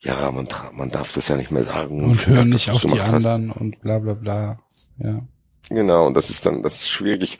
Ja, 0.00 0.32
man, 0.32 0.48
man 0.72 0.90
darf 0.90 1.12
das 1.12 1.28
ja 1.28 1.36
nicht 1.36 1.52
mehr 1.52 1.62
sagen. 1.62 2.04
Und 2.04 2.26
hören 2.26 2.48
nicht 2.48 2.70
auf 2.70 2.80
die 2.80 2.88
gemacht 2.88 3.02
hast. 3.02 3.14
anderen 3.14 3.52
und 3.52 3.80
bla 3.80 4.00
bla 4.00 4.14
bla. 4.14 4.58
Ja. 4.98 5.20
Genau, 5.68 6.06
und 6.06 6.14
das 6.14 6.28
ist 6.28 6.44
dann, 6.44 6.64
das 6.64 6.74
ist 6.76 6.88
schwierig. 6.88 7.38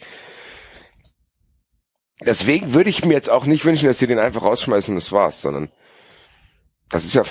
Deswegen 2.25 2.73
würde 2.73 2.91
ich 2.91 3.05
mir 3.05 3.15
jetzt 3.15 3.31
auch 3.31 3.47
nicht 3.47 3.65
wünschen, 3.65 3.89
dass 3.89 3.99
sie 3.99 4.07
den 4.07 4.21
einfach 4.21 4.43
rausschmeißen 4.43 4.95
und 4.95 5.03
das 5.03 5.11
war's, 5.11 5.43
sondern 5.43 5.71
das 6.89 7.05
ist 7.05 7.15
ja, 7.15 7.25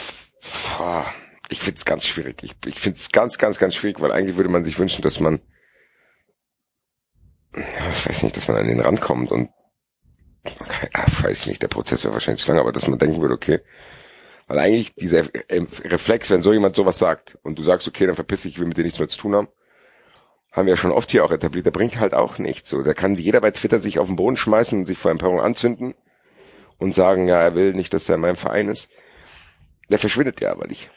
ich 1.51 1.59
finde 1.59 1.77
es 1.77 1.85
ganz 1.85 2.05
schwierig. 2.05 2.41
Ich, 2.43 2.55
ich 2.65 2.79
finde 2.79 2.97
es 2.97 3.11
ganz, 3.11 3.37
ganz, 3.37 3.59
ganz 3.59 3.75
schwierig, 3.75 3.99
weil 3.99 4.11
eigentlich 4.11 4.37
würde 4.37 4.49
man 4.49 4.63
sich 4.63 4.79
wünschen, 4.79 5.01
dass 5.01 5.19
man, 5.19 5.41
ich 7.53 8.07
weiß 8.07 8.23
nicht, 8.23 8.37
dass 8.37 8.47
man 8.47 8.57
an 8.57 8.67
den 8.67 8.79
rankommt 8.79 9.31
und, 9.31 9.49
ja, 10.45 11.23
weiß 11.23 11.41
ich 11.41 11.47
nicht, 11.47 11.61
der 11.61 11.67
Prozess 11.67 12.05
wäre 12.05 12.13
wahrscheinlich 12.13 12.43
zu 12.43 12.51
lang, 12.51 12.59
aber 12.59 12.71
dass 12.71 12.87
man 12.87 12.97
denken 12.97 13.21
würde, 13.21 13.33
okay, 13.33 13.59
weil 14.47 14.59
eigentlich 14.59 14.95
dieser 14.95 15.25
Reflex, 15.83 16.29
wenn 16.29 16.41
so 16.41 16.53
jemand 16.53 16.75
sowas 16.75 16.97
sagt 16.97 17.37
und 17.43 17.59
du 17.59 17.63
sagst, 17.63 17.87
okay, 17.87 18.05
dann 18.05 18.15
verpiss 18.15 18.43
dich, 18.43 18.53
ich 18.53 18.59
will 18.59 18.67
mit 18.67 18.77
dir 18.77 18.83
nichts 18.83 18.99
mehr 18.99 19.09
zu 19.09 19.17
tun 19.17 19.35
haben, 19.35 19.49
haben 20.53 20.65
wir 20.65 20.73
ja 20.73 20.77
schon 20.77 20.91
oft 20.91 21.11
hier 21.11 21.25
auch 21.25 21.31
etabliert, 21.31 21.65
der 21.65 21.71
bringt 21.71 21.99
halt 21.99 22.13
auch 22.13 22.37
nichts. 22.37 22.69
So, 22.69 22.81
da 22.81 22.93
kann 22.93 23.15
jeder 23.15 23.41
bei 23.41 23.51
Twitter 23.51 23.81
sich 23.81 23.99
auf 23.99 24.07
den 24.07 24.15
Boden 24.15 24.37
schmeißen 24.37 24.79
und 24.79 24.85
sich 24.85 24.97
vor 24.97 25.11
Empörung 25.11 25.41
anzünden 25.41 25.95
und 26.77 26.95
sagen, 26.95 27.27
ja, 27.27 27.41
er 27.41 27.55
will 27.55 27.73
nicht, 27.73 27.93
dass 27.93 28.07
er 28.09 28.15
in 28.15 28.21
meinem 28.21 28.37
Verein 28.37 28.69
ist. 28.69 28.89
Der 29.89 29.99
verschwindet 29.99 30.39
ja 30.41 30.51
aber 30.51 30.67
nicht. 30.67 30.89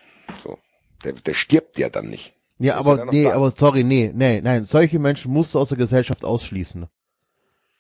So, 0.43 0.59
der, 1.05 1.13
der 1.13 1.35
stirbt 1.35 1.79
ja 1.79 1.89
dann 1.89 2.09
nicht. 2.09 2.35
Ja, 2.59 2.79
Ist 2.79 2.87
aber 2.87 3.01
er 3.01 3.05
nee, 3.07 3.25
da? 3.25 3.35
aber 3.35 3.51
sorry, 3.51 3.83
nee, 3.85 4.11
nee, 4.15 4.41
nein, 4.41 4.65
solche 4.65 4.99
Menschen 4.99 5.33
musst 5.33 5.55
du 5.55 5.59
aus 5.59 5.69
der 5.69 5.79
Gesellschaft 5.79 6.25
ausschließen. 6.25 6.87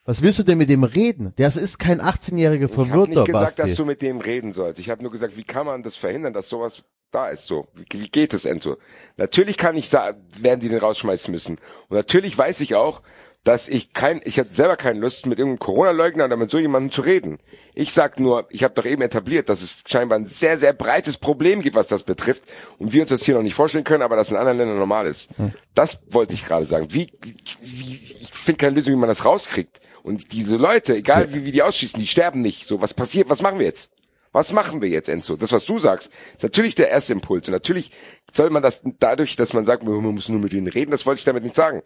Was 0.06 0.20
willst 0.20 0.38
du 0.38 0.42
denn 0.42 0.58
mit 0.58 0.68
dem 0.68 0.84
reden? 0.84 1.32
Das 1.36 1.56
ist 1.56 1.78
kein 1.78 2.00
18-jähriger 2.02 2.64
Ich 2.66 2.72
habe 2.72 2.86
Verwirrter, 2.86 3.20
nicht 3.20 3.26
gesagt, 3.26 3.56
Basti. 3.56 3.62
dass 3.62 3.74
du 3.74 3.84
mit 3.86 4.02
dem 4.02 4.20
reden 4.20 4.52
sollst. 4.52 4.78
Ich 4.78 4.90
habe 4.90 5.02
nur 5.02 5.10
gesagt, 5.10 5.36
wie 5.36 5.44
kann 5.44 5.64
man 5.64 5.82
das 5.82 5.96
verhindern, 5.96 6.34
dass 6.34 6.48
sowas 6.50 6.82
da 7.10 7.28
ist 7.28 7.46
so? 7.46 7.68
Wie, 7.74 7.86
wie 7.90 8.08
geht 8.08 8.34
es, 8.34 8.44
Enzo? 8.44 8.76
Natürlich 9.16 9.56
kann 9.56 9.76
ich 9.76 9.88
sagen, 9.88 10.22
werden 10.40 10.60
die 10.60 10.68
den 10.68 10.78
rausschmeißen 10.80 11.32
müssen. 11.32 11.56
Und 11.88 11.96
natürlich 11.96 12.36
weiß 12.36 12.60
ich 12.60 12.74
auch, 12.74 13.00
dass 13.44 13.68
ich 13.68 13.92
kein, 13.92 14.22
ich 14.24 14.38
hatte 14.38 14.54
selber 14.54 14.76
keine 14.76 14.98
Lust, 14.98 15.26
mit 15.26 15.38
irgendeinem 15.38 15.58
Corona-Leugner 15.58 16.24
oder 16.24 16.36
mit 16.36 16.50
so 16.50 16.58
jemandem 16.58 16.90
zu 16.90 17.02
reden. 17.02 17.38
Ich 17.74 17.92
sag 17.92 18.18
nur, 18.18 18.46
ich 18.48 18.64
habe 18.64 18.74
doch 18.74 18.86
eben 18.86 19.02
etabliert, 19.02 19.50
dass 19.50 19.60
es 19.60 19.82
scheinbar 19.86 20.18
ein 20.18 20.26
sehr, 20.26 20.58
sehr 20.58 20.72
breites 20.72 21.18
Problem 21.18 21.60
gibt, 21.60 21.76
was 21.76 21.88
das 21.88 22.02
betrifft 22.04 22.42
und 22.78 22.92
wir 22.92 23.02
uns 23.02 23.10
das 23.10 23.22
hier 23.22 23.34
noch 23.34 23.42
nicht 23.42 23.54
vorstellen 23.54 23.84
können, 23.84 24.02
aber 24.02 24.16
das 24.16 24.30
in 24.30 24.38
anderen 24.38 24.58
Ländern 24.58 24.78
normal 24.78 25.06
ist. 25.06 25.28
Das 25.74 26.00
wollte 26.08 26.32
ich 26.32 26.44
gerade 26.44 26.64
sagen. 26.64 26.88
Wie, 26.90 27.12
wie, 27.60 28.00
ich 28.20 28.30
finde 28.32 28.58
keine 28.58 28.76
Lösung, 28.76 28.94
wie 28.94 28.98
man 28.98 29.08
das 29.08 29.26
rauskriegt. 29.26 29.80
Und 30.02 30.32
diese 30.32 30.56
Leute, 30.56 30.96
egal 30.96 31.32
wie, 31.34 31.44
wie 31.44 31.52
die 31.52 31.62
ausschießen, 31.62 32.00
die 32.00 32.06
sterben 32.06 32.40
nicht. 32.40 32.66
So, 32.66 32.80
was 32.80 32.94
passiert, 32.94 33.28
was 33.28 33.42
machen 33.42 33.58
wir 33.58 33.66
jetzt? 33.66 33.90
Was 34.32 34.52
machen 34.52 34.82
wir 34.82 34.88
jetzt, 34.88 35.08
Enzo? 35.08 35.36
Das, 35.36 35.52
was 35.52 35.64
du 35.64 35.78
sagst, 35.78 36.10
ist 36.34 36.42
natürlich 36.42 36.74
der 36.74 36.88
erste 36.88 37.12
Impuls. 37.12 37.46
Und 37.46 37.52
natürlich 37.52 37.90
soll 38.32 38.50
man 38.50 38.62
das 38.62 38.82
dadurch, 38.98 39.36
dass 39.36 39.52
man 39.52 39.64
sagt, 39.64 39.84
man 39.84 39.94
muss 40.02 40.28
nur 40.28 40.40
mit 40.40 40.52
ihnen 40.52 40.66
reden, 40.66 40.90
das 40.90 41.06
wollte 41.06 41.20
ich 41.20 41.24
damit 41.24 41.44
nicht 41.44 41.54
sagen. 41.54 41.82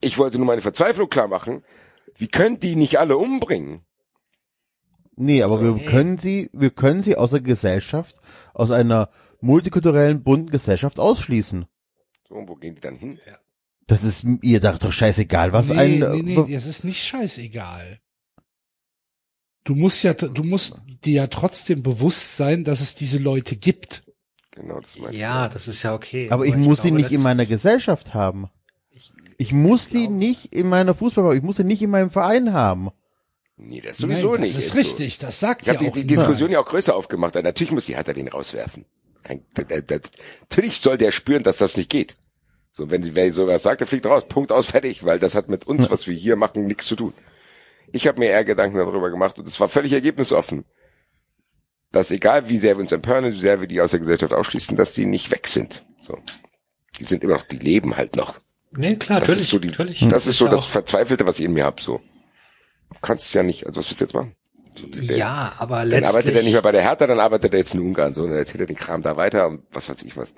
Ich 0.00 0.18
wollte 0.18 0.38
nur 0.38 0.46
meine 0.46 0.62
Verzweiflung 0.62 1.08
klar 1.08 1.28
machen. 1.28 1.62
Wie 2.16 2.28
können 2.28 2.58
die 2.60 2.76
nicht 2.76 2.98
alle 2.98 3.16
umbringen? 3.16 3.84
Nee, 5.16 5.42
aber 5.42 5.62
wir 5.62 5.84
können 5.84 6.18
sie, 6.18 6.48
wir 6.52 6.70
können 6.70 7.02
sie 7.02 7.16
aus 7.16 7.30
der 7.32 7.40
Gesellschaft, 7.42 8.16
aus 8.54 8.70
einer 8.70 9.10
multikulturellen, 9.40 10.22
bunten 10.22 10.50
Gesellschaft 10.50 10.98
ausschließen. 10.98 11.66
So, 12.28 12.34
und 12.36 12.48
wo 12.48 12.54
gehen 12.54 12.74
die 12.74 12.80
dann 12.80 12.96
hin? 12.96 13.20
Das 13.86 14.04
ist 14.04 14.24
ihr 14.42 14.60
doch 14.60 14.78
doch 14.78 14.92
scheißegal, 14.92 15.52
was 15.52 15.68
nee, 15.68 16.02
ein, 16.02 16.12
nee, 16.12 16.22
nee, 16.22 16.54
es 16.54 16.66
ist 16.66 16.84
nicht 16.84 17.02
scheißegal. 17.02 17.98
Du 19.64 19.74
musst 19.74 20.02
ja, 20.04 20.14
du 20.14 20.42
musst 20.42 20.76
dir 21.04 21.14
ja 21.14 21.26
trotzdem 21.26 21.82
bewusst 21.82 22.36
sein, 22.36 22.64
dass 22.64 22.80
es 22.80 22.94
diese 22.94 23.18
Leute 23.18 23.56
gibt. 23.56 24.04
Genau, 24.52 24.80
das 24.80 24.98
meine 24.98 25.12
ich. 25.12 25.20
Ja, 25.20 25.48
das 25.48 25.68
ist 25.68 25.82
ja 25.82 25.94
okay. 25.94 26.30
aber 26.30 26.46
ich 26.46 26.56
muss 26.56 26.82
sie 26.82 26.88
glaube, 26.88 26.96
nicht 26.96 27.06
das- 27.06 27.12
in 27.12 27.22
meiner 27.22 27.46
Gesellschaft 27.46 28.14
haben. 28.14 28.48
Ich 29.40 29.52
muss 29.54 29.88
die 29.88 30.06
nicht 30.08 30.52
in 30.52 30.68
meiner 30.68 30.94
Fußball, 30.94 31.34
ich 31.34 31.42
muss 31.42 31.56
sie 31.56 31.64
nicht 31.64 31.80
in 31.80 31.88
meinem 31.88 32.10
Verein 32.10 32.52
haben. 32.52 32.90
Nee, 33.56 33.80
das 33.80 33.96
sowieso 33.96 34.32
Nein, 34.32 34.42
das 34.42 34.54
nicht. 34.54 34.56
ist 34.56 34.64
Enzo. 34.66 34.78
richtig, 34.78 35.18
das 35.18 35.40
sagt 35.40 35.62
Ich 35.62 35.68
ja 35.68 35.74
habe 35.76 35.88
auch 35.88 35.92
die, 35.92 36.00
die 36.02 36.06
niemand. 36.08 36.28
Diskussion 36.28 36.50
ja 36.50 36.60
auch 36.60 36.66
größer 36.66 36.94
aufgemacht. 36.94 37.34
Natürlich 37.36 37.72
muss 37.72 37.86
die 37.86 37.96
Hertha 37.96 38.12
den 38.12 38.28
rauswerfen. 38.28 38.84
Kein, 39.22 39.42
natürlich 39.56 40.80
soll 40.82 40.98
der 40.98 41.10
spüren, 41.10 41.42
dass 41.42 41.56
das 41.56 41.78
nicht 41.78 41.88
geht. 41.88 42.16
So, 42.72 42.90
wenn 42.90 43.16
wer 43.16 43.32
sowas 43.32 43.62
sagt, 43.62 43.80
der 43.80 43.86
fliegt 43.86 44.04
raus. 44.04 44.28
Punkt 44.28 44.52
aus, 44.52 44.66
fertig, 44.66 45.06
weil 45.06 45.18
das 45.18 45.34
hat 45.34 45.48
mit 45.48 45.66
uns, 45.66 45.90
was 45.90 46.06
wir 46.06 46.14
hier 46.14 46.36
machen, 46.36 46.66
nichts 46.66 46.84
zu 46.86 46.96
tun. 46.96 47.14
Ich 47.92 48.06
habe 48.06 48.18
mir 48.18 48.26
eher 48.28 48.44
Gedanken 48.44 48.76
darüber 48.76 49.08
gemacht 49.10 49.38
und 49.38 49.48
es 49.48 49.58
war 49.58 49.70
völlig 49.70 49.94
ergebnisoffen. 49.94 50.66
Dass 51.92 52.10
egal 52.10 52.50
wie 52.50 52.58
sehr 52.58 52.76
wir 52.76 52.82
uns 52.82 52.92
empören, 52.92 53.24
wie 53.24 53.40
sehr 53.40 53.60
wir 53.62 53.68
die 53.68 53.80
aus 53.80 53.92
der 53.92 54.00
Gesellschaft 54.00 54.34
ausschließen, 54.34 54.76
dass 54.76 54.92
die 54.92 55.06
nicht 55.06 55.30
weg 55.30 55.48
sind. 55.48 55.82
So. 56.02 56.18
Die 56.98 57.04
sind 57.04 57.24
immer 57.24 57.34
noch, 57.34 57.42
die 57.42 57.58
leben 57.58 57.96
halt 57.96 58.16
noch. 58.16 58.38
Nee, 58.72 58.96
klar, 58.96 59.20
Das 59.20 59.28
natürlich, 59.28 59.44
ist 59.44 59.50
so 59.50 59.58
die, 59.58 59.68
natürlich. 59.68 60.08
das 60.08 60.26
ist 60.26 60.38
so 60.38 60.48
das 60.48 60.64
Verzweifelte, 60.66 61.26
was 61.26 61.38
ich 61.38 61.44
in 61.46 61.52
mir 61.52 61.64
hab, 61.64 61.80
so. 61.80 62.00
Du 62.92 62.98
kannst 63.00 63.32
ja 63.34 63.42
nicht, 63.42 63.66
also 63.66 63.80
was 63.80 63.88
willst 63.88 64.00
du 64.00 64.04
jetzt 64.04 64.14
machen? 64.14 64.34
Der- 64.94 65.16
Ja, 65.16 65.52
aber 65.58 65.78
Dann 65.80 65.88
letztlich. 65.88 66.08
arbeitet 66.08 66.36
er 66.36 66.42
nicht 66.42 66.52
mehr 66.52 66.62
bei 66.62 66.72
der 66.72 66.82
Hertha, 66.82 67.06
dann 67.06 67.20
arbeitet 67.20 67.52
er 67.52 67.58
jetzt 67.60 67.74
in 67.74 67.80
Ungarn, 67.80 68.14
so, 68.14 68.22
und 68.22 68.30
dann 68.30 68.38
erzählt 68.38 68.60
er 68.60 68.66
den 68.66 68.76
Kram 68.76 69.02
da 69.02 69.16
weiter 69.16 69.48
und 69.48 69.62
was 69.72 69.88
weiß 69.88 70.02
ich 70.02 70.16
was. 70.16 70.32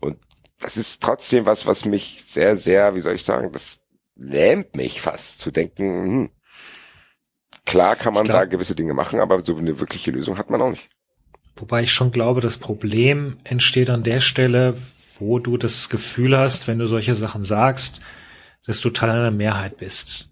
Und 0.00 0.18
das 0.60 0.76
ist 0.76 1.02
trotzdem 1.02 1.46
was, 1.46 1.66
was 1.66 1.84
mich 1.86 2.24
sehr, 2.26 2.56
sehr, 2.56 2.94
wie 2.94 3.00
soll 3.00 3.14
ich 3.14 3.24
sagen, 3.24 3.52
das 3.52 3.80
lähmt 4.16 4.76
mich 4.76 5.00
fast 5.00 5.40
zu 5.40 5.50
denken, 5.50 5.84
hm, 6.04 6.30
klar 7.64 7.96
kann 7.96 8.14
man 8.14 8.24
glaub- 8.24 8.36
da 8.40 8.44
gewisse 8.44 8.74
Dinge 8.74 8.94
machen, 8.94 9.20
aber 9.20 9.44
so 9.44 9.56
eine 9.56 9.78
wirkliche 9.80 10.10
Lösung 10.10 10.38
hat 10.38 10.50
man 10.50 10.60
auch 10.62 10.70
nicht. 10.70 10.88
Wobei 11.56 11.82
ich 11.82 11.92
schon 11.92 12.12
glaube, 12.12 12.42
das 12.42 12.58
Problem 12.58 13.38
entsteht 13.44 13.88
an 13.88 14.02
der 14.02 14.20
Stelle, 14.20 14.76
wo 15.20 15.38
du 15.38 15.56
das 15.56 15.88
Gefühl 15.88 16.36
hast, 16.36 16.68
wenn 16.68 16.78
du 16.78 16.86
solche 16.86 17.14
Sachen 17.14 17.44
sagst, 17.44 18.02
dass 18.66 18.80
du 18.80 18.90
Teil 18.90 19.10
einer 19.10 19.30
Mehrheit 19.30 19.76
bist. 19.76 20.30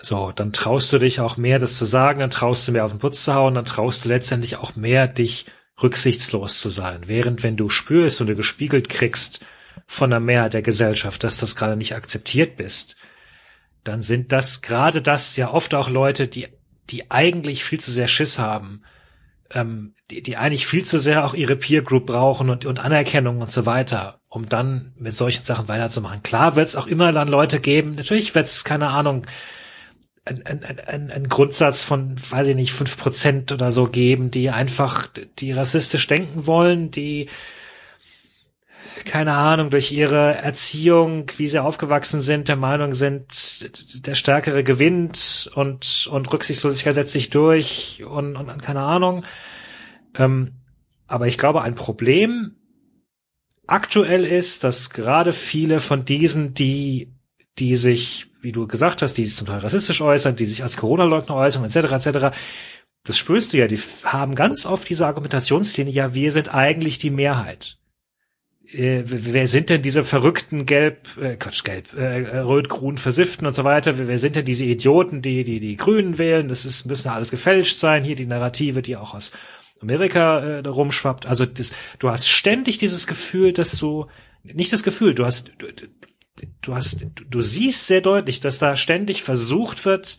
So, 0.00 0.32
dann 0.32 0.52
traust 0.52 0.92
du 0.92 0.98
dich 0.98 1.20
auch 1.20 1.36
mehr, 1.36 1.58
das 1.58 1.78
zu 1.78 1.84
sagen, 1.84 2.20
dann 2.20 2.30
traust 2.30 2.68
du 2.68 2.72
mehr 2.72 2.84
auf 2.84 2.92
den 2.92 3.00
Putz 3.00 3.24
zu 3.24 3.34
hauen, 3.34 3.54
dann 3.54 3.64
traust 3.64 4.04
du 4.04 4.08
letztendlich 4.08 4.56
auch 4.56 4.76
mehr, 4.76 5.08
dich 5.08 5.46
rücksichtslos 5.82 6.60
zu 6.60 6.70
sein. 6.70 7.02
Während 7.06 7.42
wenn 7.42 7.56
du 7.56 7.68
spürst 7.68 8.20
und 8.20 8.26
du 8.26 8.36
gespiegelt 8.36 8.88
kriegst 8.88 9.44
von 9.86 10.10
der 10.10 10.20
Mehrheit 10.20 10.52
der 10.52 10.62
Gesellschaft, 10.62 11.24
dass 11.24 11.38
das 11.38 11.56
gerade 11.56 11.76
nicht 11.76 11.94
akzeptiert 11.94 12.56
bist, 12.56 12.96
dann 13.84 14.02
sind 14.02 14.32
das 14.32 14.60
gerade 14.60 15.00
das 15.00 15.36
ja 15.36 15.50
oft 15.50 15.74
auch 15.74 15.88
Leute, 15.88 16.28
die, 16.28 16.48
die 16.90 17.10
eigentlich 17.10 17.64
viel 17.64 17.80
zu 17.80 17.90
sehr 17.90 18.08
Schiss 18.08 18.38
haben, 18.38 18.82
ähm, 19.54 19.94
die, 20.10 20.22
die 20.22 20.36
eigentlich 20.36 20.66
viel 20.66 20.84
zu 20.84 20.98
sehr 20.98 21.24
auch 21.24 21.34
ihre 21.34 21.56
Peer 21.56 21.82
Group 21.82 22.06
brauchen 22.06 22.50
und, 22.50 22.66
und 22.66 22.78
Anerkennung 22.78 23.40
und 23.40 23.50
so 23.50 23.66
weiter, 23.66 24.20
um 24.28 24.48
dann 24.48 24.92
mit 24.96 25.14
solchen 25.14 25.44
Sachen 25.44 25.68
weiterzumachen. 25.68 26.22
Klar 26.22 26.56
wird 26.56 26.68
es 26.68 26.76
auch 26.76 26.86
immer 26.86 27.12
dann 27.12 27.28
Leute 27.28 27.60
geben, 27.60 27.94
natürlich 27.94 28.34
wird 28.34 28.46
es, 28.46 28.64
keine 28.64 28.88
Ahnung, 28.88 29.26
ein, 30.24 30.44
ein, 30.44 30.80
ein, 30.86 31.10
ein 31.10 31.28
Grundsatz 31.28 31.82
von, 31.82 32.16
weiß 32.30 32.48
ich 32.48 32.56
nicht, 32.56 32.72
fünf 32.72 32.98
Prozent 32.98 33.50
oder 33.50 33.72
so 33.72 33.86
geben, 33.86 34.30
die 34.30 34.50
einfach, 34.50 35.06
die 35.38 35.52
rassistisch 35.52 36.06
denken 36.06 36.46
wollen, 36.46 36.90
die 36.90 37.28
keine 39.04 39.34
Ahnung, 39.34 39.70
durch 39.70 39.92
ihre 39.92 40.34
Erziehung, 40.36 41.26
wie 41.36 41.48
sie 41.48 41.62
aufgewachsen 41.62 42.20
sind, 42.20 42.48
der 42.48 42.56
Meinung 42.56 42.94
sind, 42.94 44.06
der 44.06 44.14
Stärkere 44.14 44.64
gewinnt 44.64 45.50
und, 45.54 46.08
und 46.10 46.32
Rücksichtslosigkeit 46.32 46.94
setzt 46.94 47.12
sich 47.12 47.30
durch 47.30 48.04
und, 48.08 48.36
und 48.36 48.62
keine 48.62 48.80
Ahnung. 48.80 49.24
Ähm, 50.16 50.52
aber 51.06 51.26
ich 51.26 51.38
glaube, 51.38 51.62
ein 51.62 51.74
Problem 51.74 52.56
aktuell 53.66 54.24
ist, 54.24 54.64
dass 54.64 54.90
gerade 54.90 55.32
viele 55.32 55.80
von 55.80 56.04
diesen, 56.04 56.54
die, 56.54 57.12
die 57.58 57.76
sich, 57.76 58.30
wie 58.40 58.52
du 58.52 58.66
gesagt 58.66 59.02
hast, 59.02 59.14
die 59.14 59.24
sich 59.24 59.36
zum 59.36 59.46
Teil 59.46 59.58
rassistisch 59.58 60.00
äußern, 60.00 60.36
die 60.36 60.46
sich 60.46 60.62
als 60.62 60.76
Corona-Leugner 60.76 61.34
äußern, 61.34 61.64
etc., 61.64 61.76
etc., 61.92 62.36
das 63.04 63.16
spürst 63.16 63.52
du 63.52 63.56
ja, 63.58 63.68
die 63.68 63.78
haben 64.04 64.34
ganz 64.34 64.66
oft 64.66 64.88
diese 64.88 65.06
Argumentationslinie, 65.06 65.92
ja, 65.92 66.14
wir 66.14 66.32
sind 66.32 66.52
eigentlich 66.52 66.98
die 66.98 67.10
Mehrheit 67.10 67.77
äh, 68.72 69.02
wer 69.04 69.48
sind 69.48 69.70
denn 69.70 69.82
diese 69.82 70.04
verrückten 70.04 70.66
Gelb, 70.66 71.16
äh, 71.20 71.36
Quatsch, 71.36 71.64
Gelb, 71.64 71.94
äh, 71.94 72.38
Rot-Grün 72.38 72.98
Versifften 72.98 73.46
und 73.46 73.54
so 73.54 73.64
weiter? 73.64 73.98
Wer, 73.98 74.08
wer 74.08 74.18
sind 74.18 74.36
denn 74.36 74.44
diese 74.44 74.64
Idioten, 74.64 75.22
die 75.22 75.44
die 75.44 75.60
die 75.60 75.76
Grünen 75.76 76.18
wählen? 76.18 76.48
Das 76.48 76.64
ist 76.64 76.86
müssen 76.86 77.08
alles 77.08 77.30
gefälscht 77.30 77.78
sein. 77.78 78.04
Hier 78.04 78.16
die 78.16 78.26
Narrative, 78.26 78.82
die 78.82 78.96
auch 78.96 79.14
aus 79.14 79.32
Amerika 79.80 80.40
äh, 80.40 80.68
rumschwappt. 80.68 81.26
Also 81.26 81.46
das, 81.46 81.72
du 81.98 82.10
hast 82.10 82.28
ständig 82.28 82.78
dieses 82.78 83.06
Gefühl, 83.06 83.52
dass 83.52 83.78
du 83.78 84.06
nicht 84.42 84.72
das 84.72 84.82
Gefühl, 84.82 85.14
du 85.14 85.24
hast 85.24 85.52
du, 85.58 85.66
du 86.60 86.74
hast 86.74 87.00
du, 87.00 87.24
du 87.24 87.42
siehst 87.42 87.86
sehr 87.86 88.02
deutlich, 88.02 88.40
dass 88.40 88.58
da 88.58 88.76
ständig 88.76 89.22
versucht 89.22 89.86
wird, 89.86 90.18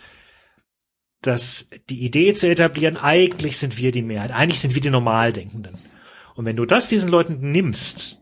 dass 1.22 1.70
die 1.90 2.04
Idee 2.04 2.34
zu 2.34 2.48
etablieren, 2.48 2.98
eigentlich 2.98 3.58
sind 3.58 3.78
wir 3.78 3.92
die 3.92 4.02
Mehrheit, 4.02 4.32
eigentlich 4.32 4.60
sind 4.60 4.74
wir 4.74 4.82
die 4.82 4.90
Normaldenkenden. 4.90 5.78
Und 6.36 6.46
wenn 6.46 6.56
du 6.56 6.66
das 6.66 6.88
diesen 6.88 7.10
Leuten 7.10 7.52
nimmst, 7.52 8.19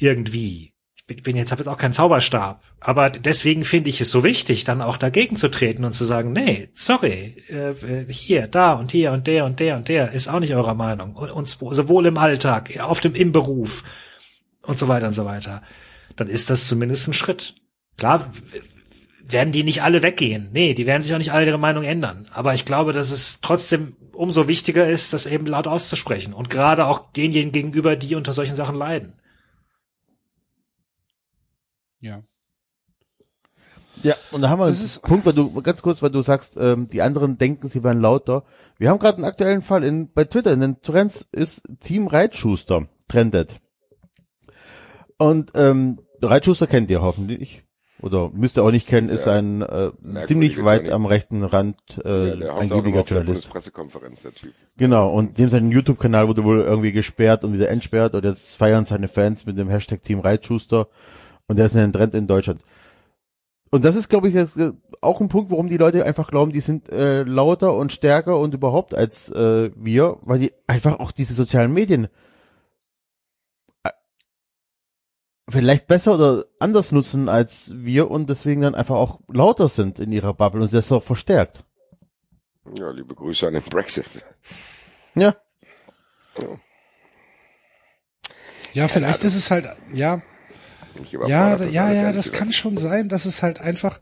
irgendwie. 0.00 0.72
Ich 1.08 1.24
bin, 1.24 1.36
jetzt 1.36 1.50
habe 1.50 1.60
jetzt 1.60 1.68
auch 1.68 1.76
kein 1.76 1.92
Zauberstab, 1.92 2.62
aber 2.78 3.10
deswegen 3.10 3.64
finde 3.64 3.90
ich 3.90 4.00
es 4.00 4.12
so 4.12 4.22
wichtig, 4.22 4.62
dann 4.62 4.80
auch 4.80 4.96
dagegen 4.96 5.34
zu 5.34 5.50
treten 5.50 5.84
und 5.84 5.92
zu 5.92 6.04
sagen, 6.04 6.32
nee, 6.32 6.68
sorry, 6.72 7.42
äh, 7.48 8.06
hier, 8.12 8.46
da 8.46 8.74
und 8.74 8.92
hier 8.92 9.10
und 9.10 9.26
der 9.26 9.44
und 9.44 9.58
der 9.58 9.76
und 9.76 9.88
der 9.88 10.12
ist 10.12 10.28
auch 10.28 10.38
nicht 10.38 10.54
eurer 10.54 10.74
Meinung 10.74 11.16
und, 11.16 11.30
und 11.30 11.48
sowohl 11.48 12.06
im 12.06 12.16
Alltag, 12.16 12.78
auf 12.78 13.00
dem 13.00 13.16
im 13.16 13.32
Beruf 13.32 13.82
und 14.62 14.78
so 14.78 14.86
weiter 14.86 15.08
und 15.08 15.12
so 15.12 15.24
weiter. 15.24 15.62
Dann 16.14 16.28
ist 16.28 16.48
das 16.48 16.68
zumindest 16.68 17.08
ein 17.08 17.12
Schritt. 17.12 17.56
Klar 17.96 18.32
werden 19.32 19.52
die 19.52 19.64
nicht 19.64 19.82
alle 19.82 20.02
weggehen. 20.02 20.50
Nee, 20.52 20.74
die 20.74 20.86
werden 20.86 21.02
sich 21.02 21.12
auch 21.12 21.18
nicht 21.18 21.32
alle 21.32 21.46
ihre 21.46 21.58
Meinung 21.58 21.84
ändern. 21.84 22.26
Aber 22.32 22.54
ich 22.54 22.64
glaube, 22.64 22.92
dass 22.92 23.10
es 23.10 23.40
trotzdem 23.40 23.96
umso 24.12 24.48
wichtiger 24.48 24.86
ist, 24.88 25.12
das 25.12 25.26
eben 25.26 25.46
laut 25.46 25.66
auszusprechen. 25.66 26.34
Und 26.34 26.50
gerade 26.50 26.86
auch 26.86 27.12
denjenigen 27.12 27.52
gegenüber, 27.52 27.96
die 27.96 28.14
unter 28.14 28.32
solchen 28.32 28.56
Sachen 28.56 28.76
leiden. 28.76 29.14
Ja. 32.00 32.22
Ja, 34.02 34.14
und 34.32 34.40
da 34.40 34.48
haben 34.48 34.60
wir 34.60 34.66
Das 34.66 34.76
einen 34.78 34.84
ist- 34.86 35.02
Punkt, 35.02 35.26
weil 35.26 35.32
du, 35.34 35.60
ganz 35.62 35.82
kurz, 35.82 36.00
weil 36.02 36.10
du 36.10 36.22
sagst, 36.22 36.56
ähm, 36.58 36.88
die 36.88 37.02
anderen 37.02 37.36
denken, 37.38 37.68
sie 37.68 37.82
wären 37.84 38.00
lauter. 38.00 38.44
Wir 38.78 38.88
haben 38.88 38.98
gerade 38.98 39.16
einen 39.18 39.26
aktuellen 39.26 39.62
Fall 39.62 39.84
in, 39.84 40.10
bei 40.12 40.24
Twitter, 40.24 40.52
in 40.52 40.60
den 40.60 40.80
Trends 40.80 41.26
ist 41.32 41.62
Team 41.80 42.06
Reitschuster 42.06 42.86
trendet. 43.08 43.60
Und, 45.18 45.52
ähm, 45.54 46.00
Reitschuster 46.22 46.66
kennt 46.66 46.88
ihr 46.90 47.02
hoffentlich. 47.02 47.62
Oder 48.00 48.30
müsst 48.32 48.56
ihr 48.56 48.62
auch 48.64 48.70
nicht 48.70 48.86
kennen, 48.88 49.10
ist 49.10 49.28
ein 49.28 49.60
äh, 49.60 49.90
ziemlich 50.24 50.64
weit 50.64 50.82
Johnny. 50.84 50.92
am 50.94 51.04
rechten 51.04 51.44
Rand 51.44 51.76
äh, 52.02 52.28
Ja, 52.30 52.36
der 52.36 52.54
angeblicher 52.54 53.02
Journalist. 53.02 53.26
Bundespressekonferenz, 53.26 54.22
der 54.22 54.32
Typ. 54.34 54.54
Genau, 54.78 55.10
und 55.12 55.36
dem 55.36 55.50
sein 55.50 55.70
YouTube-Kanal 55.70 56.26
wurde 56.26 56.44
wohl 56.44 56.60
irgendwie 56.60 56.92
gesperrt 56.92 57.44
und 57.44 57.52
wieder 57.52 57.68
entsperrt 57.68 58.14
und 58.14 58.24
jetzt 58.24 58.56
feiern 58.56 58.86
seine 58.86 59.08
Fans 59.08 59.44
mit 59.44 59.58
dem 59.58 59.68
Hashtag 59.68 60.02
Team 60.02 60.20
Reitschuster 60.20 60.88
und 61.50 61.56
der 61.56 61.66
ist 61.66 61.74
ein 61.74 61.92
Trend 61.92 62.14
in 62.14 62.28
Deutschland. 62.28 62.62
Und 63.72 63.84
das 63.84 63.96
ist, 63.96 64.08
glaube 64.08 64.28
ich, 64.28 64.34
jetzt, 64.34 64.56
äh, 64.56 64.70
auch 65.00 65.20
ein 65.20 65.28
Punkt, 65.28 65.50
warum 65.50 65.68
die 65.68 65.78
Leute 65.78 66.04
einfach 66.04 66.30
glauben, 66.30 66.52
die 66.52 66.60
sind 66.60 66.88
äh, 66.88 67.24
lauter 67.24 67.74
und 67.74 67.90
stärker 67.90 68.38
und 68.38 68.54
überhaupt 68.54 68.94
als 68.94 69.30
äh, 69.32 69.72
wir, 69.74 70.18
weil 70.22 70.38
die 70.38 70.52
einfach 70.68 71.00
auch 71.00 71.10
diese 71.10 71.34
sozialen 71.34 71.72
Medien 71.72 72.06
äh, 73.82 73.90
vielleicht 75.48 75.88
besser 75.88 76.14
oder 76.14 76.44
anders 76.60 76.92
nutzen 76.92 77.28
als 77.28 77.72
wir 77.74 78.12
und 78.12 78.30
deswegen 78.30 78.60
dann 78.60 78.76
einfach 78.76 78.94
auch 78.94 79.18
lauter 79.26 79.66
sind 79.66 79.98
in 79.98 80.12
ihrer 80.12 80.34
Bubble 80.34 80.62
und 80.62 80.72
das 80.72 80.92
auch 80.92 81.02
verstärkt. 81.02 81.64
Ja, 82.76 82.90
liebe 82.90 83.16
Grüße 83.16 83.48
an 83.48 83.54
den 83.54 83.62
Brexit. 83.64 84.06
Ja. 85.16 85.34
Ja, 88.72 88.86
vielleicht 88.86 89.24
ist 89.24 89.34
es 89.34 89.50
halt, 89.50 89.66
ja, 89.92 90.22
Mich 91.00 91.12
ja, 91.12 91.18
überfordert 91.18 91.60
da- 91.60 91.64
das 91.64 91.74
ja, 91.74 91.92
ja, 91.92 92.12
das 92.12 92.32
kann 92.32 92.52
schon 92.52 92.76
sein, 92.76 93.08
dass 93.08 93.24
es 93.24 93.42
halt 93.42 93.60
einfach 93.60 94.00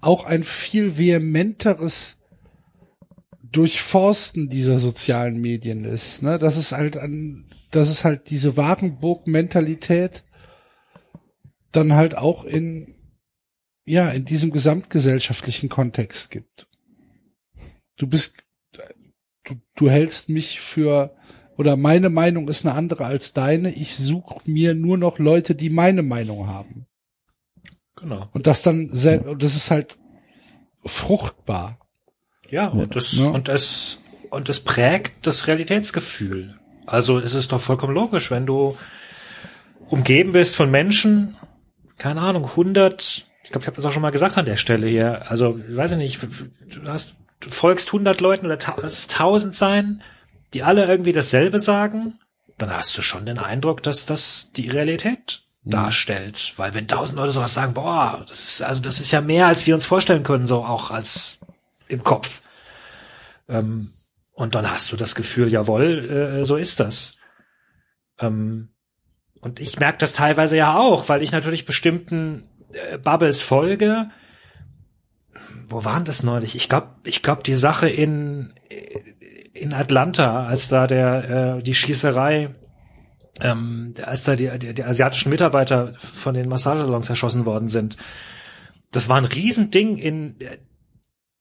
auch 0.00 0.24
ein 0.24 0.44
viel 0.44 0.98
vehementeres 0.98 2.18
Durchforsten 3.42 4.48
dieser 4.48 4.78
sozialen 4.78 5.40
Medien 5.40 5.84
ist, 5.84 6.22
ne? 6.22 6.38
Das 6.38 6.56
ist 6.56 6.72
halt 6.72 6.96
an, 6.96 7.50
dass 7.70 7.88
es 7.88 8.04
halt 8.04 8.28
diese 8.30 8.56
Warenburg-Mentalität 8.56 10.24
dann 11.72 11.94
halt 11.94 12.16
auch 12.16 12.44
in, 12.44 12.94
ja, 13.84 14.10
in 14.10 14.24
diesem 14.24 14.50
gesamtgesellschaftlichen 14.50 15.68
Kontext 15.68 16.30
gibt. 16.30 16.68
Du 17.96 18.06
bist, 18.06 18.34
du, 19.44 19.54
du 19.74 19.90
hältst 19.90 20.28
mich 20.28 20.60
für, 20.60 21.16
oder 21.56 21.76
meine 21.76 22.10
Meinung 22.10 22.48
ist 22.48 22.66
eine 22.66 22.74
andere 22.74 23.04
als 23.04 23.32
deine. 23.32 23.70
Ich 23.70 23.96
suche 23.96 24.38
mir 24.50 24.74
nur 24.74 24.98
noch 24.98 25.18
Leute, 25.18 25.54
die 25.54 25.70
meine 25.70 26.02
Meinung 26.02 26.46
haben. 26.48 26.86
Genau. 27.96 28.28
Und 28.32 28.46
das 28.46 28.62
dann 28.62 28.88
selbst, 28.90 29.28
und 29.28 29.42
das 29.42 29.56
ist 29.56 29.70
halt 29.70 29.96
fruchtbar. 30.84 31.78
Ja, 32.50 32.68
und 32.68 32.94
das, 32.94 33.12
Ja. 33.12 33.28
und 33.30 33.48
es, 33.48 33.98
und 34.30 34.48
es 34.48 34.60
prägt 34.60 35.26
das 35.26 35.46
Realitätsgefühl. 35.46 36.58
Also 36.84 37.18
es 37.18 37.34
ist 37.34 37.52
doch 37.52 37.60
vollkommen 37.60 37.94
logisch, 37.94 38.30
wenn 38.30 38.46
du 38.46 38.76
umgeben 39.88 40.32
bist 40.32 40.56
von 40.56 40.70
Menschen, 40.70 41.36
keine 41.98 42.20
Ahnung, 42.20 42.44
100, 42.44 43.24
ich 43.42 43.50
glaube, 43.50 43.62
ich 43.62 43.66
habe 43.66 43.76
das 43.76 43.84
auch 43.84 43.92
schon 43.92 44.02
mal 44.02 44.10
gesagt 44.10 44.36
an 44.38 44.44
der 44.44 44.56
Stelle 44.56 44.86
hier, 44.86 45.30
also, 45.30 45.58
ich 45.68 45.76
weiß 45.76 45.92
ich 45.92 45.98
nicht, 45.98 46.22
du 46.22 46.86
hast, 46.86 47.16
du 47.40 47.48
folgst 47.48 47.88
100 47.88 48.20
Leuten 48.20 48.46
oder 48.46 48.58
es 48.82 49.08
1000 49.08 49.54
sein, 49.54 50.02
die 50.56 50.62
alle 50.62 50.86
irgendwie 50.86 51.12
dasselbe 51.12 51.60
sagen, 51.60 52.18
dann 52.56 52.70
hast 52.70 52.96
du 52.96 53.02
schon 53.02 53.26
den 53.26 53.38
Eindruck, 53.38 53.82
dass 53.82 54.06
das 54.06 54.52
die 54.52 54.70
Realität 54.70 55.42
darstellt. 55.64 56.54
Weil 56.56 56.72
wenn 56.72 56.84
1000 56.84 57.18
Leute 57.18 57.32
sowas 57.32 57.52
sagen, 57.52 57.74
boah, 57.74 58.24
das 58.26 58.42
ist, 58.42 58.62
also 58.62 58.80
das 58.80 58.98
ist 58.98 59.10
ja 59.10 59.20
mehr, 59.20 59.48
als 59.48 59.66
wir 59.66 59.74
uns 59.74 59.84
vorstellen 59.84 60.22
können, 60.22 60.46
so 60.46 60.64
auch 60.64 60.90
als 60.90 61.40
im 61.88 62.02
Kopf. 62.02 62.40
Ähm, 63.50 63.92
und 64.32 64.54
dann 64.54 64.70
hast 64.70 64.90
du 64.90 64.96
das 64.96 65.14
Gefühl, 65.14 65.52
jawohl, 65.52 66.38
äh, 66.40 66.44
so 66.46 66.56
ist 66.56 66.80
das. 66.80 67.18
Ähm, 68.18 68.70
und 69.42 69.60
ich 69.60 69.78
merke 69.78 69.98
das 69.98 70.14
teilweise 70.14 70.56
ja 70.56 70.78
auch, 70.78 71.10
weil 71.10 71.22
ich 71.22 71.32
natürlich 71.32 71.66
bestimmten 71.66 72.48
äh, 72.72 72.96
Bubbles 72.96 73.42
folge. 73.42 74.08
Wo 75.68 75.84
waren 75.84 76.06
das 76.06 76.22
neulich? 76.22 76.56
Ich 76.56 76.70
glaube, 76.70 76.88
ich 77.04 77.22
glaube, 77.22 77.42
die 77.42 77.56
Sache 77.56 77.90
in 77.90 78.54
in 79.60 79.74
Atlanta, 79.74 80.46
als 80.46 80.68
da 80.68 80.86
der 80.86 81.56
äh, 81.58 81.62
die 81.62 81.74
Schießerei, 81.74 82.54
ähm, 83.40 83.94
als 84.04 84.24
da 84.24 84.36
die, 84.36 84.50
die, 84.58 84.74
die 84.74 84.84
asiatischen 84.84 85.30
Mitarbeiter 85.30 85.94
von 85.96 86.34
den 86.34 86.48
Massagesalons 86.48 87.10
erschossen 87.10 87.46
worden 87.46 87.68
sind, 87.68 87.96
das 88.92 89.08
war 89.08 89.16
ein 89.16 89.24
Riesending 89.24 89.98
in 89.98 90.40
äh, 90.40 90.58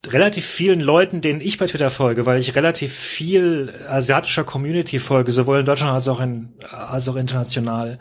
relativ 0.08 0.46
vielen 0.46 0.82
Leuten, 0.82 1.22
denen 1.22 1.42
ich 1.42 1.58
bei 1.58 1.68
Twitter 1.68 1.90
folge, 1.90 2.26
weil 2.26 2.40
ich 2.40 2.56
relativ 2.56 2.94
viel 2.94 3.74
asiatischer 3.90 4.44
Community 4.44 5.00
folge, 5.00 5.32
sowohl 5.32 5.60
in 5.60 5.66
Deutschland 5.66 5.94
als 5.94 6.08
auch 6.08 6.20
in 6.20 6.54
als 6.70 7.10
auch 7.10 7.16
international. 7.16 8.00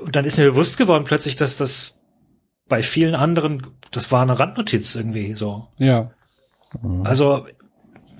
Und 0.00 0.16
dann 0.16 0.24
ist 0.24 0.38
mir 0.38 0.50
bewusst 0.50 0.78
geworden 0.78 1.04
plötzlich, 1.04 1.36
dass 1.36 1.56
das 1.56 2.02
bei 2.68 2.82
vielen 2.82 3.14
anderen, 3.14 3.66
das 3.90 4.12
war 4.12 4.22
eine 4.22 4.38
Randnotiz 4.38 4.94
irgendwie 4.94 5.34
so. 5.34 5.68
Ja. 5.78 6.12
Also 7.04 7.46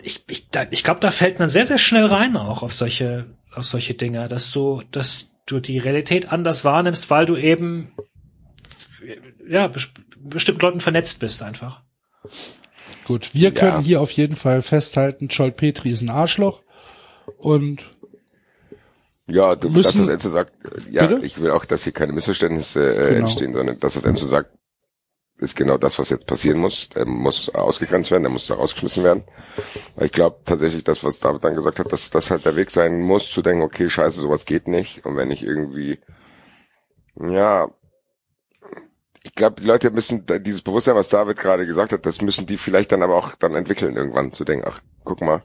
ich, 0.02 0.24
ich, 0.28 0.48
da, 0.50 0.66
ich 0.70 0.84
glaube, 0.84 1.00
da 1.00 1.10
fällt 1.10 1.38
man 1.38 1.50
sehr, 1.50 1.66
sehr 1.66 1.78
schnell 1.78 2.06
rein 2.06 2.36
auch 2.36 2.62
auf 2.62 2.74
solche, 2.74 3.26
auf 3.54 3.64
solche 3.64 3.94
Dinge, 3.94 4.28
dass 4.28 4.50
du, 4.52 4.82
dass 4.92 5.30
du 5.46 5.60
die 5.60 5.78
Realität 5.78 6.32
anders 6.32 6.64
wahrnimmst, 6.64 7.10
weil 7.10 7.26
du 7.26 7.36
eben 7.36 7.92
ja 9.48 9.66
bes- 9.66 9.88
bestimmten 10.20 10.60
Leuten 10.60 10.80
vernetzt 10.80 11.20
bist 11.20 11.42
einfach. 11.42 11.82
Gut, 13.04 13.34
wir 13.34 13.48
Ja. 13.48 13.54
können 13.54 13.80
hier 13.82 14.00
auf 14.00 14.10
jeden 14.10 14.36
Fall 14.36 14.60
festhalten, 14.62 15.30
Scholl 15.30 15.52
Petri 15.52 15.90
ist 15.90 16.02
ein 16.02 16.10
Arschloch. 16.10 16.62
Und 17.38 17.84
Ja, 19.30 19.56
du, 19.56 19.68
Müssen- 19.68 19.98
das, 19.98 20.06
was 20.06 20.08
Enzo 20.08 20.30
sagt, 20.30 20.52
äh, 20.64 20.90
ja, 20.90 21.06
Bitte? 21.06 21.24
ich 21.24 21.40
will 21.40 21.50
auch, 21.50 21.64
dass 21.66 21.84
hier 21.84 21.92
keine 21.92 22.12
Missverständnisse 22.14 22.82
äh, 22.94 23.08
Genau. 23.14 23.18
entstehen, 23.26 23.52
sondern 23.54 23.78
das, 23.78 23.94
was 23.96 24.04
Enzo 24.04 24.26
sagt, 24.26 24.50
ist 25.38 25.56
genau 25.56 25.78
das, 25.78 25.98
was 25.98 26.10
jetzt 26.10 26.26
passieren 26.26 26.58
muss. 26.58 26.90
Er 26.94 27.06
muss 27.06 27.48
ausgegrenzt 27.54 28.10
werden, 28.10 28.24
er 28.24 28.30
muss 28.30 28.46
da 28.48 28.54
rausgeschmissen 28.54 29.04
werden. 29.04 29.24
Ich 30.00 30.12
glaube 30.12 30.40
tatsächlich, 30.44 30.84
das, 30.84 31.04
was 31.04 31.20
David 31.20 31.44
dann 31.44 31.54
gesagt 31.54 31.78
hat, 31.78 31.92
dass 31.92 32.10
das 32.10 32.30
halt 32.30 32.44
der 32.44 32.56
Weg 32.56 32.70
sein 32.70 33.00
muss, 33.02 33.30
zu 33.30 33.42
denken, 33.42 33.62
okay, 33.62 33.88
scheiße, 33.88 34.20
sowas 34.20 34.44
geht 34.44 34.68
nicht. 34.68 35.04
Und 35.04 35.16
wenn 35.16 35.30
ich 35.30 35.42
irgendwie, 35.42 35.98
ja, 37.20 37.68
ich 39.22 39.34
glaube, 39.34 39.60
die 39.60 39.66
Leute 39.66 39.90
müssen 39.90 40.24
dieses 40.40 40.62
Bewusstsein, 40.62 40.94
was 40.94 41.08
David 41.08 41.38
gerade 41.38 41.66
gesagt 41.66 41.92
hat, 41.92 42.06
das 42.06 42.20
müssen 42.20 42.46
die 42.46 42.56
vielleicht 42.56 42.92
dann 42.92 43.02
aber 43.02 43.16
auch 43.16 43.34
dann 43.34 43.54
entwickeln 43.54 43.96
irgendwann, 43.96 44.32
zu 44.32 44.44
denken, 44.44 44.66
ach, 44.68 44.80
guck 45.04 45.20
mal, 45.20 45.42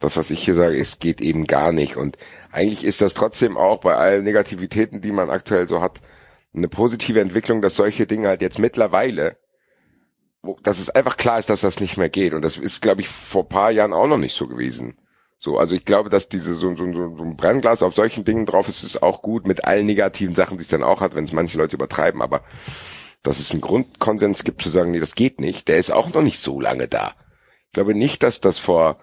das, 0.00 0.16
was 0.16 0.30
ich 0.30 0.44
hier 0.44 0.54
sage, 0.54 0.78
es 0.78 0.98
geht 0.98 1.20
eben 1.20 1.46
gar 1.46 1.72
nicht. 1.72 1.96
Und 1.96 2.18
eigentlich 2.50 2.84
ist 2.84 3.00
das 3.00 3.14
trotzdem 3.14 3.56
auch 3.56 3.80
bei 3.80 3.94
allen 3.94 4.24
Negativitäten, 4.24 5.00
die 5.00 5.12
man 5.12 5.30
aktuell 5.30 5.68
so 5.68 5.80
hat, 5.80 6.00
eine 6.54 6.68
positive 6.68 7.20
Entwicklung, 7.20 7.62
dass 7.62 7.76
solche 7.76 8.06
Dinge 8.06 8.28
halt 8.28 8.42
jetzt 8.42 8.58
mittlerweile, 8.58 9.36
wo, 10.42 10.58
dass 10.62 10.78
es 10.78 10.90
einfach 10.90 11.16
klar 11.16 11.38
ist, 11.38 11.50
dass 11.50 11.62
das 11.62 11.80
nicht 11.80 11.96
mehr 11.96 12.10
geht. 12.10 12.34
Und 12.34 12.42
das 12.42 12.56
ist, 12.56 12.82
glaube 12.82 13.00
ich, 13.00 13.08
vor 13.08 13.48
paar 13.48 13.70
Jahren 13.70 13.92
auch 13.92 14.06
noch 14.06 14.18
nicht 14.18 14.36
so 14.36 14.46
gewesen. 14.46 14.98
So, 15.38 15.58
also 15.58 15.74
ich 15.74 15.84
glaube, 15.84 16.08
dass 16.08 16.28
diese 16.28 16.54
so, 16.54 16.76
so, 16.76 16.86
so, 16.92 17.16
so 17.16 17.22
ein 17.24 17.36
Brennglas 17.36 17.82
auf 17.82 17.94
solchen 17.94 18.24
Dingen 18.24 18.46
drauf 18.46 18.68
ist, 18.68 18.84
ist 18.84 19.02
auch 19.02 19.22
gut 19.22 19.46
mit 19.46 19.64
allen 19.64 19.86
negativen 19.86 20.34
Sachen, 20.34 20.56
die 20.56 20.62
es 20.62 20.68
dann 20.68 20.84
auch 20.84 21.00
hat, 21.00 21.14
wenn 21.16 21.24
es 21.24 21.32
manche 21.32 21.58
Leute 21.58 21.74
übertreiben. 21.74 22.22
Aber 22.22 22.42
dass 23.22 23.40
es 23.40 23.50
einen 23.50 23.60
Grundkonsens 23.60 24.44
gibt 24.44 24.62
zu 24.62 24.68
sagen, 24.68 24.90
nee, 24.90 25.00
das 25.00 25.14
geht 25.14 25.40
nicht, 25.40 25.68
der 25.68 25.78
ist 25.78 25.90
auch 25.90 26.12
noch 26.12 26.22
nicht 26.22 26.40
so 26.40 26.60
lange 26.60 26.86
da. 26.86 27.14
Ich 27.66 27.72
glaube 27.72 27.94
nicht, 27.94 28.22
dass 28.22 28.40
das 28.40 28.58
vor 28.58 28.98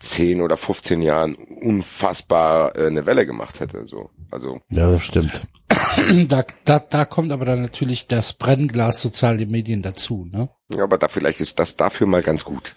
10 0.00 0.40
oder 0.42 0.56
15 0.56 1.00
Jahren 1.02 1.34
unfassbar 1.34 2.76
äh, 2.76 2.86
eine 2.86 3.06
Welle 3.06 3.26
gemacht 3.26 3.60
hätte. 3.60 3.86
So, 3.86 4.10
also 4.30 4.60
Ja, 4.70 4.90
das 4.90 5.02
stimmt. 5.02 5.46
da, 6.28 6.44
da, 6.64 6.78
da 6.78 7.04
kommt 7.04 7.32
aber 7.32 7.44
dann 7.44 7.62
natürlich 7.62 8.06
das 8.06 8.34
Brennglas 8.34 9.02
soziale 9.02 9.46
Medien 9.46 9.82
dazu, 9.82 10.26
ne? 10.30 10.50
ja, 10.72 10.84
aber 10.84 10.98
da 10.98 11.08
vielleicht 11.08 11.40
ist 11.40 11.58
das 11.58 11.76
dafür 11.76 12.06
mal 12.06 12.22
ganz 12.22 12.44
gut. 12.44 12.74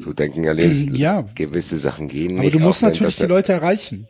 Zu 0.00 0.12
denken, 0.12 0.44
ja, 0.44 0.52
Leben, 0.52 0.94
Ja. 0.94 1.22
gewisse 1.34 1.76
Sachen 1.78 2.06
gehen 2.08 2.32
Aber 2.34 2.42
nicht. 2.42 2.54
du 2.54 2.60
musst 2.60 2.82
natürlich 2.82 3.16
die 3.16 3.26
Leute 3.26 3.52
erreichen. 3.52 4.06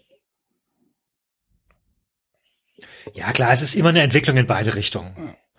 Ja, 3.14 3.32
klar, 3.32 3.52
es 3.52 3.62
ist 3.62 3.74
immer 3.74 3.88
eine 3.90 4.02
Entwicklung 4.02 4.36
in 4.36 4.46
beide 4.46 4.74
Richtungen. 4.74 5.14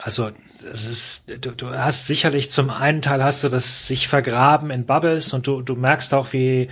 Also 0.06 0.32
es 0.60 0.86
ist, 0.86 1.46
du, 1.46 1.52
du 1.52 1.70
hast 1.70 2.08
sicherlich 2.08 2.52
zum 2.52 2.70
einen 2.70 3.02
Teil 3.02 3.24
hast 3.24 3.42
du 3.46 3.48
das 3.48 3.88
sich 3.88 4.10
vergraben 4.10 4.70
in 4.70 4.86
Bubbles 4.86 5.34
und 5.34 5.48
du, 5.48 5.62
du 5.62 5.76
merkst 5.76 6.14
auch, 6.14 6.34
wie, 6.34 6.68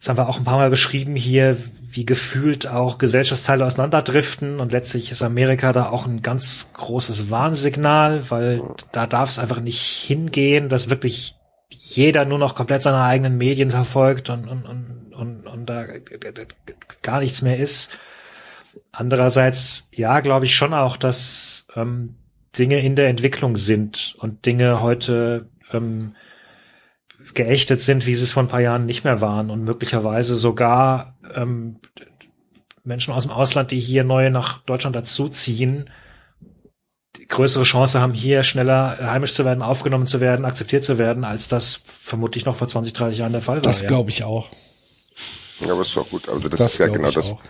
das 0.00 0.08
haben 0.08 0.16
wir 0.16 0.28
auch 0.28 0.38
ein 0.38 0.44
paar 0.44 0.56
Mal 0.56 0.68
beschrieben 0.68 1.14
hier, 1.14 1.56
wie 1.92 2.04
gefühlt 2.04 2.66
auch 2.66 2.98
Gesellschaftsteile 2.98 3.64
auseinanderdriften 3.64 4.58
und 4.58 4.72
letztlich 4.72 5.12
ist 5.12 5.22
Amerika 5.22 5.72
da 5.72 5.90
auch 5.90 6.06
ein 6.06 6.22
ganz 6.22 6.70
großes 6.72 7.30
Warnsignal, 7.30 8.28
weil 8.30 8.64
da 8.90 9.06
darf 9.06 9.30
es 9.30 9.38
einfach 9.38 9.60
nicht 9.60 9.80
hingehen, 9.80 10.68
dass 10.68 10.90
wirklich 10.90 11.36
jeder 11.70 12.24
nur 12.24 12.40
noch 12.40 12.56
komplett 12.56 12.82
seine 12.82 13.00
eigenen 13.00 13.38
Medien 13.38 13.70
verfolgt 13.70 14.28
und, 14.28 14.48
und, 14.48 14.66
und, 14.66 15.14
und, 15.14 15.46
und 15.46 15.66
da 15.66 15.86
gar 17.00 17.20
nichts 17.20 17.42
mehr 17.42 17.60
ist. 17.60 17.96
Andererseits, 18.90 19.88
ja, 19.94 20.18
glaube 20.18 20.46
ich 20.46 20.56
schon 20.56 20.74
auch, 20.74 20.96
dass 20.96 21.68
ähm, 21.76 22.16
Dinge 22.58 22.80
in 22.80 22.96
der 22.96 23.08
Entwicklung 23.08 23.56
sind 23.56 24.16
und 24.18 24.46
Dinge 24.46 24.80
heute 24.80 25.48
ähm, 25.72 26.14
geächtet 27.32 27.80
sind, 27.80 28.06
wie 28.06 28.14
sie 28.14 28.24
es 28.24 28.32
vor 28.32 28.42
ein 28.42 28.48
paar 28.48 28.60
Jahren 28.60 28.86
nicht 28.86 29.04
mehr 29.04 29.20
waren 29.20 29.50
und 29.50 29.64
möglicherweise 29.64 30.36
sogar 30.36 31.16
ähm, 31.34 31.80
Menschen 32.84 33.14
aus 33.14 33.24
dem 33.24 33.32
Ausland, 33.32 33.70
die 33.70 33.80
hier 33.80 34.04
neu 34.04 34.30
nach 34.30 34.58
Deutschland 34.58 34.94
dazuziehen, 34.94 35.90
die 37.16 37.26
größere 37.26 37.64
Chance 37.64 38.00
haben, 38.00 38.12
hier 38.12 38.42
schneller 38.42 38.98
heimisch 39.00 39.34
zu 39.34 39.44
werden, 39.44 39.62
aufgenommen 39.62 40.06
zu 40.06 40.20
werden, 40.20 40.44
akzeptiert 40.44 40.84
zu 40.84 40.98
werden, 40.98 41.24
als 41.24 41.48
das 41.48 41.80
vermutlich 41.84 42.44
noch 42.44 42.56
vor 42.56 42.68
20, 42.68 42.92
30 42.92 43.18
Jahren 43.18 43.32
der 43.32 43.40
Fall 43.40 43.56
war. 43.56 43.62
Das 43.62 43.82
ja. 43.82 43.88
glaube 43.88 44.10
ich 44.10 44.24
auch. 44.24 44.50
Ja, 45.60 45.72
aber 45.72 45.82
ist 45.82 45.96
doch 45.96 46.10
gut. 46.10 46.28
Also 46.28 46.48
das, 46.48 46.58
Das 46.58 46.72
ist 46.72 46.78
ja 46.78 46.88
genau 46.88 47.08
ich 47.08 47.14
das. 47.14 47.30
auch. 47.30 47.42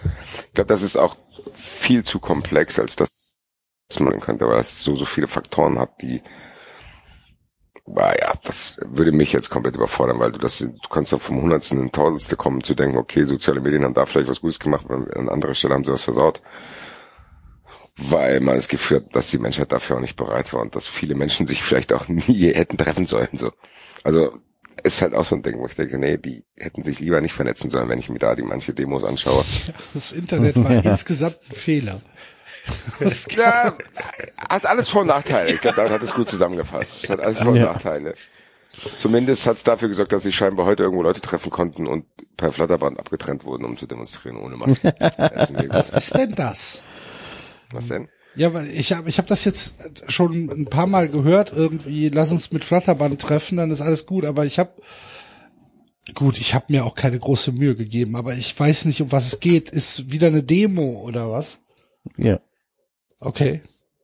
Ich 0.47 0.53
glaube, 0.53 0.69
das 0.69 0.83
ist 0.83 0.97
auch 0.97 1.17
viel 1.53 2.05
zu 2.05 2.21
komplex, 2.21 2.79
als 2.79 2.97
das 2.97 3.09
man 4.01 4.21
könnte, 4.21 4.49
weil 4.49 4.61
es 4.61 4.83
so, 4.83 4.97
so 4.97 5.05
viele 5.05 5.29
Faktoren 5.29 5.79
hat, 5.79 6.03
die 6.03 6.23
ja, 7.87 8.33
das 8.45 8.79
würde 8.83 9.13
mich 9.13 9.33
jetzt 9.33 9.51
komplett 9.51 9.77
überfordern, 9.77 10.19
weil 10.19 10.33
du 10.33 10.39
das, 10.39 10.59
du 10.59 10.89
kannst 10.91 11.13
doch 11.13 11.21
vom 11.21 11.43
Hundertsten 11.43 11.81
in 11.81 11.93
Tausendste 11.93 12.37
kommen 12.37 12.63
zu 12.63 12.75
denken, 12.75 12.97
okay, 12.97 13.25
soziale 13.27 13.61
Medien 13.61 13.85
haben 13.85 13.95
da 13.95 14.07
vielleicht 14.07 14.29
was 14.29 14.41
Gutes 14.41 14.59
gemacht, 14.59 14.87
aber 14.89 15.17
an 15.17 15.29
anderer 15.29 15.55
Stelle 15.55 15.75
haben 15.75 15.85
sie 15.85 15.93
was 15.93 16.03
versaut. 16.03 16.43
Weil 17.97 18.41
man 18.41 18.57
das 18.57 18.69
Gefühl 18.69 18.99
hat, 18.99 19.15
dass 19.15 19.31
die 19.31 19.39
Menschheit 19.39 19.71
dafür 19.71 19.97
auch 19.97 20.01
nicht 20.01 20.17
bereit 20.17 20.53
war 20.53 20.63
und 20.63 20.75
dass 20.75 20.89
viele 20.89 21.15
Menschen 21.15 21.47
sich 21.47 21.63
vielleicht 21.63 21.93
auch 21.93 22.09
nie 22.09 22.53
hätten 22.53 22.79
treffen 22.79 23.07
sollen, 23.07 23.29
so. 23.33 23.53
Also, 24.03 24.39
ist 24.83 25.01
halt 25.01 25.15
auch 25.15 25.25
so 25.25 25.37
ein 25.37 25.43
Ding, 25.43 25.59
wo 25.59 25.67
ich 25.67 25.75
denke, 25.75 25.99
nee, 25.99 26.19
die 26.19 26.45
hätten 26.57 26.83
sich 26.83 27.01
lieber 27.01 27.21
nicht 27.21 27.33
vernetzen 27.33 27.71
sollen, 27.71 27.89
wenn 27.89 27.99
ich 27.99 28.11
mir 28.11 28.19
da 28.19 28.35
die 28.35 28.43
manche 28.43 28.75
Demos 28.75 29.05
anschaue. 29.05 29.43
Das 29.95 30.13
Internet 30.13 30.63
war 30.63 30.85
insgesamt 30.85 31.39
ein 31.49 31.57
Fehler. 31.57 32.03
Das 33.01 33.27
Ja, 33.35 33.75
hat 34.49 34.67
alles 34.67 34.89
Vor- 34.89 35.03
und 35.03 35.09
Nachteile. 35.09 35.53
Ich 35.53 35.61
glaube, 35.61 35.89
hat 35.91 36.03
es 36.03 36.15
gut 36.15 36.29
zusammengefasst. 36.29 37.09
Hat 37.09 37.21
alles 37.21 37.39
Vor- 37.39 37.53
und 37.53 37.57
Ja. 37.57 37.73
Nachteile. 37.73 38.15
Zumindest 38.97 39.47
hat 39.47 39.57
es 39.59 39.65
dafür 39.65 39.89
gesorgt, 39.89 40.13
dass 40.13 40.25
sich 40.25 40.35
scheinbar 40.35 40.67
heute 40.67 40.83
irgendwo 40.83 41.03
Leute 41.03 41.21
treffen 41.21 41.51
konnten 41.51 41.87
und 41.87 42.07
per 42.37 42.51
Flatterband 42.53 42.99
abgetrennt 42.99 43.45
wurden, 43.45 43.65
um 43.65 43.77
zu 43.77 43.87
demonstrieren 43.87 44.37
ohne 44.39 44.57
Maske. 44.57 44.93
Was 45.69 45.91
ist 45.91 46.15
denn 46.15 46.35
das? 46.35 46.83
Was 47.73 47.89
denn? 47.89 48.09
Ja, 48.35 48.53
weil 48.53 48.67
ich 48.69 48.93
habe 48.93 49.09
ich 49.09 49.19
hab 49.19 49.29
das 49.29 49.45
jetzt 49.45 49.77
schon 50.09 50.51
ein 50.51 50.67
paar 50.67 50.89
Mal 50.89 51.09
gehört, 51.09 51.53
irgendwie, 51.53 52.09
lass 52.09 52.33
uns 52.33 52.51
mit 52.51 52.65
Flatterband 52.65 53.23
treffen, 53.23 53.59
dann 53.59 53.71
ist 53.71 53.81
alles 53.81 54.07
gut, 54.07 54.25
aber 54.25 54.45
ich 54.45 54.59
habe 54.59 54.73
gut, 56.15 56.37
ich 56.39 56.53
habe 56.53 56.67
mir 56.69 56.85
auch 56.85 56.97
keine 56.97 57.19
große 57.21 57.53
Mühe 57.53 57.77
gegeben, 57.77 58.17
aber 58.17 58.35
ich 58.35 58.59
weiß 58.59 58.87
nicht, 58.87 59.01
um 59.01 59.13
was 59.13 59.27
es 59.35 59.41
geht. 59.41 59.71
Ist 59.71 60.11
wieder 60.11 60.27
eine 60.27 60.43
Demo 60.43 61.01
oder 61.03 61.31
was? 61.31 61.61
Ja. 62.17 62.41
Okay. 63.25 63.63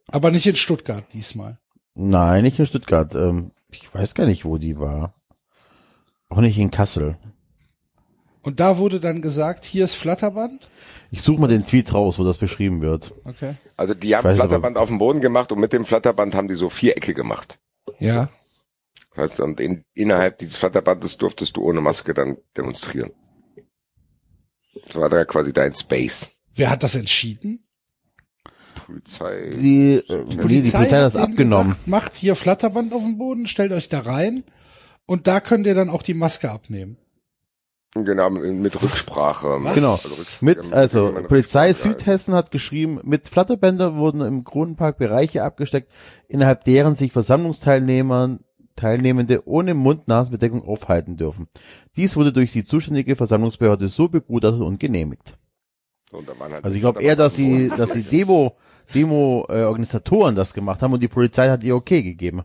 Aber 0.09 0.31
nicht 0.31 0.47
in 0.47 0.57
Stuttgart 0.57 1.05
diesmal. 1.13 1.59
Nein, 1.95 2.43
nicht 2.43 2.59
in 2.59 2.67
Stuttgart. 2.67 3.15
Ähm, 3.15 3.53
ich 3.71 3.93
weiß 3.95 4.15
gar 4.15 4.27
nicht, 4.27 4.45
wo 4.45 4.59
die 4.59 4.79
war. 4.79 5.15
Auch 6.29 6.41
nicht 6.41 6.59
in 6.59 6.71
Kassel. 6.71 7.19
Und 8.43 8.59
da 8.59 8.79
wurde 8.79 9.01
dann 9.01 9.21
gesagt, 9.21 9.65
hier 9.65 9.85
ist 9.85 9.95
Flatterband. 9.95 10.71
Ich 11.11 11.23
suche 11.23 11.41
mal 11.41 11.49
den 11.49 11.67
Tweet 11.67 11.93
raus, 11.93 12.19
wo 12.19 12.25
das 12.25 12.39
beschrieben 12.39 12.81
wird. 12.81 13.13
Okay. 13.25 13.57
Also 13.77 13.95
die 13.95 14.17
haben 14.17 14.35
Flatterband 14.35 14.79
auf 14.79 14.89
dem 14.89 14.99
Boden 14.99 15.21
gemacht 15.21 15.53
und 15.53 15.61
mit 15.61 15.73
dem 15.73 15.85
Flatterband 15.85 16.35
haben 16.35 16.49
die 16.49 16.55
so 16.55 16.69
Vierecke 16.69 17.13
gemacht. 17.13 17.59
Ja. 17.99 18.29
Das 19.11 19.33
heißt, 19.33 19.41
und 19.41 19.61
in, 19.61 19.85
innerhalb 19.93 20.39
dieses 20.39 20.57
Flatterbandes 20.57 21.19
durftest 21.19 21.57
du 21.57 21.63
ohne 21.63 21.81
Maske 21.81 22.15
dann 22.15 22.39
demonstrieren. 22.57 23.11
Das 24.87 24.97
war 24.97 25.09
da 25.09 25.25
quasi 25.25 25.53
dein 25.53 25.75
Space. 25.75 26.31
Wer 26.55 26.71
hat 26.71 26.83
das 26.83 26.95
entschieden? 26.95 27.67
Polizei. 28.91 29.51
Die, 29.55 29.95
äh, 29.95 30.03
die, 30.25 30.31
die 30.31 30.37
Polizei 30.37 30.85
hat 30.87 30.93
das 30.93 31.17
abgenommen. 31.17 31.71
Gesagt, 31.73 31.89
macht 31.89 32.15
hier 32.15 32.35
Flatterband 32.35 32.93
auf 32.93 33.03
dem 33.03 33.19
Boden, 33.19 33.47
stellt 33.47 33.73
euch 33.73 33.89
da 33.89 34.01
rein 34.01 34.45
und 35.07 35.27
da 35.27 35.41
könnt 35.41 35.67
ihr 35.67 35.75
dann 35.75 35.91
auch 35.91 36.03
die 36.03 36.15
Maske 36.15 36.51
abnehmen. 36.51 36.97
Genau, 37.95 38.31
mit, 38.31 38.81
Rücksprache. 38.81 39.65
Was? 39.65 39.75
Genau. 39.75 39.93
Also 39.93 40.09
Rück- 40.09 40.45
Mit, 40.45 40.73
also 40.73 41.13
Polizei 41.27 41.69
Rücksprache 41.69 41.93
Südhessen 41.95 42.35
hat 42.35 42.53
geschrieben, 42.53 43.01
mit 43.03 43.29
Flatterbänder 43.29 43.97
wurden 43.97 44.21
im 44.21 44.45
Kronenpark 44.45 44.99
Bereiche 44.99 45.43
abgesteckt, 45.43 45.91
innerhalb 46.29 46.63
deren 46.65 46.95
sich 46.95 47.11
Versammlungsteilnehmer 47.11 48.39
Teilnehmende 48.77 49.47
ohne 49.47 49.75
Mund-Nasen-Bedeckung 49.75 50.63
aufhalten 50.67 51.17
dürfen. 51.17 51.49
Dies 51.97 52.17
wurde 52.17 52.33
durch 52.33 52.53
die 52.53 52.65
zuständige 52.65 53.17
Versammlungsbehörde 53.17 53.89
so 53.89 54.09
begutachtet 54.09 54.63
und 54.63 54.79
genehmigt. 54.79 55.37
Und 56.13 56.27
halt 56.41 56.65
Also 56.65 56.75
ich 56.77 56.81
glaube 56.81 57.03
eher, 57.03 57.17
dass 57.17 57.35
die, 57.35 57.71
dass 57.77 57.91
die 57.91 58.03
Demo, 58.03 58.57
Demo-Organisatoren 58.95 60.35
das 60.35 60.55
gemacht 60.55 60.83
haben 60.83 60.93
und 60.93 61.03
die 61.03 61.09
Polizei 61.09 61.49
hat 61.49 61.63
ihr 61.63 61.77
okay 61.77 62.03
gegeben. 62.03 62.45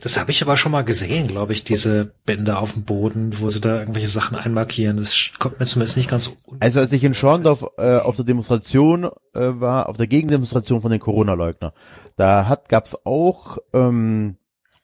Das 0.00 0.18
habe 0.18 0.30
ich 0.30 0.42
aber 0.42 0.56
schon 0.56 0.72
mal 0.72 0.82
gesehen, 0.82 1.26
glaube 1.26 1.52
ich, 1.52 1.64
diese 1.64 2.12
Bänder 2.24 2.60
auf 2.60 2.74
dem 2.74 2.84
Boden, 2.84 3.40
wo 3.40 3.48
sie 3.48 3.60
da 3.60 3.78
irgendwelche 3.78 4.08
Sachen 4.08 4.36
einmarkieren. 4.36 4.96
Das 4.96 5.32
kommt 5.38 5.58
mir 5.58 5.66
zumindest 5.66 5.96
nicht 5.96 6.10
ganz 6.10 6.32
Also 6.60 6.80
als 6.80 6.92
ich 6.92 7.04
in 7.04 7.14
Schorndorf 7.14 7.66
äh, 7.78 7.98
auf 7.98 8.16
der 8.16 8.24
Demonstration 8.24 9.04
äh, 9.04 9.10
war, 9.32 9.88
auf 9.88 9.96
der 9.96 10.06
Gegendemonstration 10.06 10.82
von 10.82 10.90
den 10.90 11.00
Corona-Leugner, 11.00 11.72
da 12.16 12.48
hat 12.48 12.68
gab's 12.68 12.96
auch, 13.04 13.58
ähm, 13.72 14.36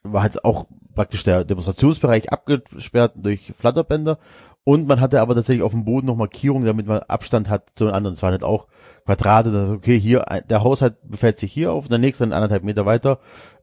war 0.02 0.22
halt 0.22 0.44
auch 0.44 0.66
praktisch 0.94 1.24
der 1.24 1.44
Demonstrationsbereich 1.44 2.32
abgesperrt 2.32 3.12
durch 3.16 3.52
Flatterbänder 3.58 4.18
und 4.64 4.86
man 4.86 5.00
hatte 5.00 5.20
aber 5.20 5.34
tatsächlich 5.34 5.62
auf 5.62 5.72
dem 5.72 5.84
Boden 5.84 6.06
noch 6.06 6.16
Markierungen, 6.16 6.66
damit 6.66 6.86
man 6.86 7.00
Abstand 7.00 7.48
hat 7.48 7.72
zu 7.76 7.84
den 7.84 7.94
anderen. 7.94 8.14
Es 8.14 8.22
waren 8.22 8.32
halt 8.32 8.42
auch 8.42 8.66
Quadrate, 9.04 9.50
das, 9.52 9.68
okay, 9.70 9.98
hier, 9.98 10.24
der 10.48 10.62
Haushalt 10.62 10.96
befällt 11.04 11.38
sich 11.38 11.52
hier 11.52 11.72
auf, 11.72 11.88
der 11.88 11.98
nächste 11.98 12.24
dann 12.24 12.32
anderthalb 12.32 12.64
Meter 12.64 12.86
weiter, 12.86 13.18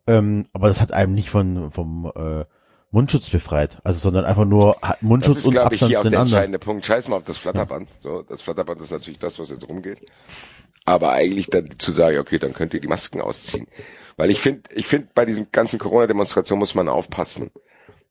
ähm, 0.07 0.47
aber 0.53 0.67
das 0.67 0.79
hat 0.81 0.91
einem 0.91 1.13
nicht 1.13 1.29
von 1.29 1.71
vom 1.71 2.11
äh, 2.15 2.45
Mundschutz 2.93 3.29
befreit, 3.29 3.77
also 3.83 3.99
sondern 3.99 4.25
einfach 4.25 4.45
nur 4.45 4.75
ha- 4.81 4.89
Das 4.93 5.01
Mundschutz 5.01 5.37
ist, 5.37 5.45
und 5.45 5.51
glaube 5.53 5.73
ich, 5.75 5.81
Abstand 5.81 5.89
hier 5.91 5.99
auch 5.99 6.03
der 6.03 6.07
anderen. 6.11 6.27
entscheidende 6.27 6.59
Punkt. 6.59 6.85
Scheiß 6.85 7.07
mal 7.07 7.15
auf 7.17 7.23
das 7.23 7.37
Flatterband. 7.37 7.87
So, 8.01 8.21
das 8.23 8.41
Flatterband 8.41 8.81
ist 8.81 8.91
natürlich 8.91 9.19
das, 9.19 9.39
was 9.39 9.49
jetzt 9.49 9.67
rumgeht. 9.69 9.99
Aber 10.83 11.11
eigentlich 11.11 11.47
dann 11.47 11.69
zu 11.77 11.91
sagen, 11.91 12.17
okay, 12.17 12.37
dann 12.37 12.53
könnt 12.53 12.73
ihr 12.73 12.81
die 12.81 12.87
Masken 12.89 13.21
ausziehen. 13.21 13.67
Weil 14.17 14.29
ich 14.29 14.41
finde, 14.41 14.63
ich 14.75 14.87
finde, 14.87 15.07
bei 15.15 15.25
diesen 15.25 15.47
ganzen 15.51 15.79
Corona-Demonstrationen 15.79 16.59
muss 16.59 16.75
man 16.75 16.89
aufpassen, 16.89 17.51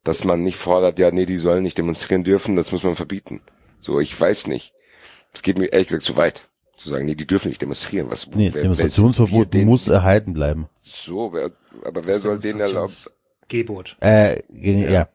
dass 0.04 0.24
man 0.24 0.42
nicht 0.42 0.56
fordert, 0.56 0.98
ja, 0.98 1.10
nee, 1.10 1.26
die 1.26 1.36
sollen 1.36 1.62
nicht 1.62 1.78
demonstrieren 1.78 2.24
dürfen, 2.24 2.56
das 2.56 2.72
muss 2.72 2.82
man 2.84 2.96
verbieten. 2.96 3.42
So, 3.80 4.00
ich 4.00 4.18
weiß 4.18 4.46
nicht. 4.46 4.72
Es 5.32 5.42
geht 5.42 5.58
mir 5.58 5.66
ehrlich 5.66 5.88
gesagt 5.88 6.04
zu 6.04 6.16
weit. 6.16 6.48
Zu 6.76 6.88
sagen, 6.88 7.04
nee, 7.04 7.14
die 7.14 7.26
dürfen 7.26 7.48
nicht 7.48 7.60
demonstrieren. 7.60 8.10
Was, 8.10 8.26
Nee, 8.28 8.50
wer- 8.52 8.62
Demonstrationsverbot 8.62 9.52
den- 9.52 9.66
muss 9.66 9.86
erhalten 9.88 10.32
bleiben. 10.32 10.68
So, 10.82 11.32
wer, 11.32 11.50
aber 11.84 12.06
wer 12.06 12.20
soll 12.20 12.38
denen 12.38 12.60
erlauben? 12.60 12.92
Gebot. 13.48 13.96
Äh, 14.00 14.42
ja. 14.50 14.90
ja. 14.90 15.08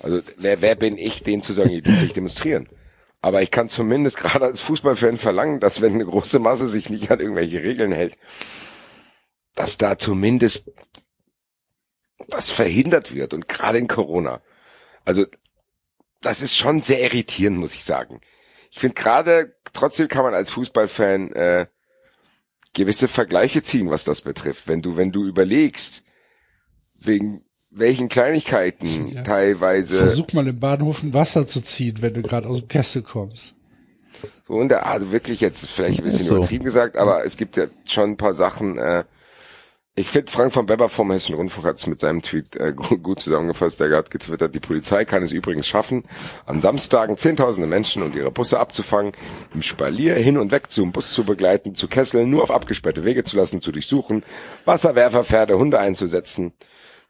Also 0.00 0.20
wer, 0.38 0.60
wer 0.60 0.74
bin 0.76 0.98
ich, 0.98 1.22
denen 1.22 1.42
zu 1.42 1.52
sagen, 1.52 1.70
ihr 1.70 1.82
dürft 1.82 2.02
nicht 2.02 2.16
demonstrieren? 2.16 2.68
Aber 3.20 3.42
ich 3.42 3.50
kann 3.50 3.68
zumindest 3.68 4.16
gerade 4.16 4.44
als 4.46 4.60
Fußballfan 4.60 5.16
verlangen, 5.16 5.60
dass 5.60 5.80
wenn 5.80 5.94
eine 5.94 6.04
große 6.04 6.38
Masse 6.38 6.66
sich 6.68 6.90
nicht 6.90 7.10
an 7.10 7.20
irgendwelche 7.20 7.62
Regeln 7.62 7.92
hält, 7.92 8.16
dass 9.54 9.78
da 9.78 9.98
zumindest 9.98 10.70
das 12.28 12.50
verhindert 12.50 13.14
wird 13.14 13.34
und 13.34 13.48
gerade 13.48 13.78
in 13.78 13.88
Corona. 13.88 14.40
Also 15.04 15.26
das 16.20 16.42
ist 16.42 16.56
schon 16.56 16.82
sehr 16.82 17.02
irritierend, 17.02 17.58
muss 17.58 17.74
ich 17.74 17.84
sagen. 17.84 18.20
Ich 18.70 18.78
finde 18.78 18.94
gerade, 18.94 19.54
trotzdem 19.72 20.08
kann 20.08 20.24
man 20.24 20.34
als 20.34 20.50
Fußballfan 20.52 21.32
äh, 21.32 21.66
gewisse 22.72 23.08
Vergleiche 23.08 23.62
ziehen, 23.62 23.90
was 23.90 24.04
das 24.04 24.20
betrifft. 24.22 24.68
Wenn 24.68 24.80
du, 24.82 24.96
wenn 24.96 25.12
du 25.12 25.26
überlegst, 25.26 26.02
wegen 27.00 27.44
welchen 27.70 28.08
Kleinigkeiten 28.08 29.08
Ja. 29.08 29.22
teilweise 29.22 29.96
Versuch 29.98 30.32
mal 30.34 30.46
im 30.46 30.60
Bahnhof 30.60 31.02
ein 31.02 31.12
Wasser 31.14 31.46
zu 31.46 31.62
ziehen, 31.62 31.96
wenn 32.00 32.14
du 32.14 32.22
gerade 32.22 32.48
aus 32.48 32.60
dem 32.60 32.68
Kessel 32.68 33.02
kommst. 33.02 33.54
so 34.46 34.60
in 34.60 34.68
der 34.68 34.86
Art, 34.86 35.10
wirklich 35.10 35.40
jetzt 35.40 35.66
vielleicht 35.66 35.98
ein 35.98 36.04
bisschen 36.04 36.26
So. 36.26 36.36
übertrieben 36.36 36.64
gesagt, 36.64 36.96
aber 36.96 37.24
es 37.24 37.36
gibt 37.36 37.56
ja 37.56 37.66
schon 37.86 38.10
ein 38.10 38.16
paar 38.16 38.34
Sachen. 38.34 38.78
Äh, 38.78 39.04
ich 39.94 40.08
finde, 40.08 40.32
Frank 40.32 40.54
von 40.54 40.70
Weber 40.70 40.88
vom 40.88 41.10
Hessischen 41.10 41.34
Rundfunk 41.34 41.66
hat 41.66 41.76
es 41.76 41.86
mit 41.86 42.00
seinem 42.00 42.22
Tweet 42.22 42.56
äh, 42.56 42.72
gut, 42.76 43.02
gut 43.02 43.20
zusammengefasst. 43.20 43.78
Der 43.78 43.94
hat 43.94 44.10
getwittert, 44.10 44.54
die 44.54 44.60
Polizei 44.60 45.04
kann 45.04 45.22
es 45.22 45.32
übrigens 45.32 45.66
schaffen, 45.66 46.04
an 46.46 46.62
Samstagen 46.62 47.18
Zehntausende 47.18 47.66
Menschen 47.66 48.02
und 48.02 48.14
ihre 48.14 48.30
Busse 48.30 48.58
abzufangen, 48.58 49.12
im 49.52 49.60
Spalier 49.60 50.14
hin 50.14 50.38
und 50.38 50.50
weg 50.50 50.70
zum 50.70 50.92
Bus 50.92 51.12
zu 51.12 51.24
begleiten, 51.24 51.74
zu 51.74 51.88
kesseln, 51.88 52.30
nur 52.30 52.42
auf 52.42 52.50
abgesperrte 52.50 53.04
Wege 53.04 53.22
zu 53.22 53.36
lassen, 53.36 53.60
zu 53.60 53.70
durchsuchen, 53.70 54.24
Wasserwerfer, 54.64 55.24
Pferde, 55.24 55.58
Hunde 55.58 55.78
einzusetzen. 55.78 56.54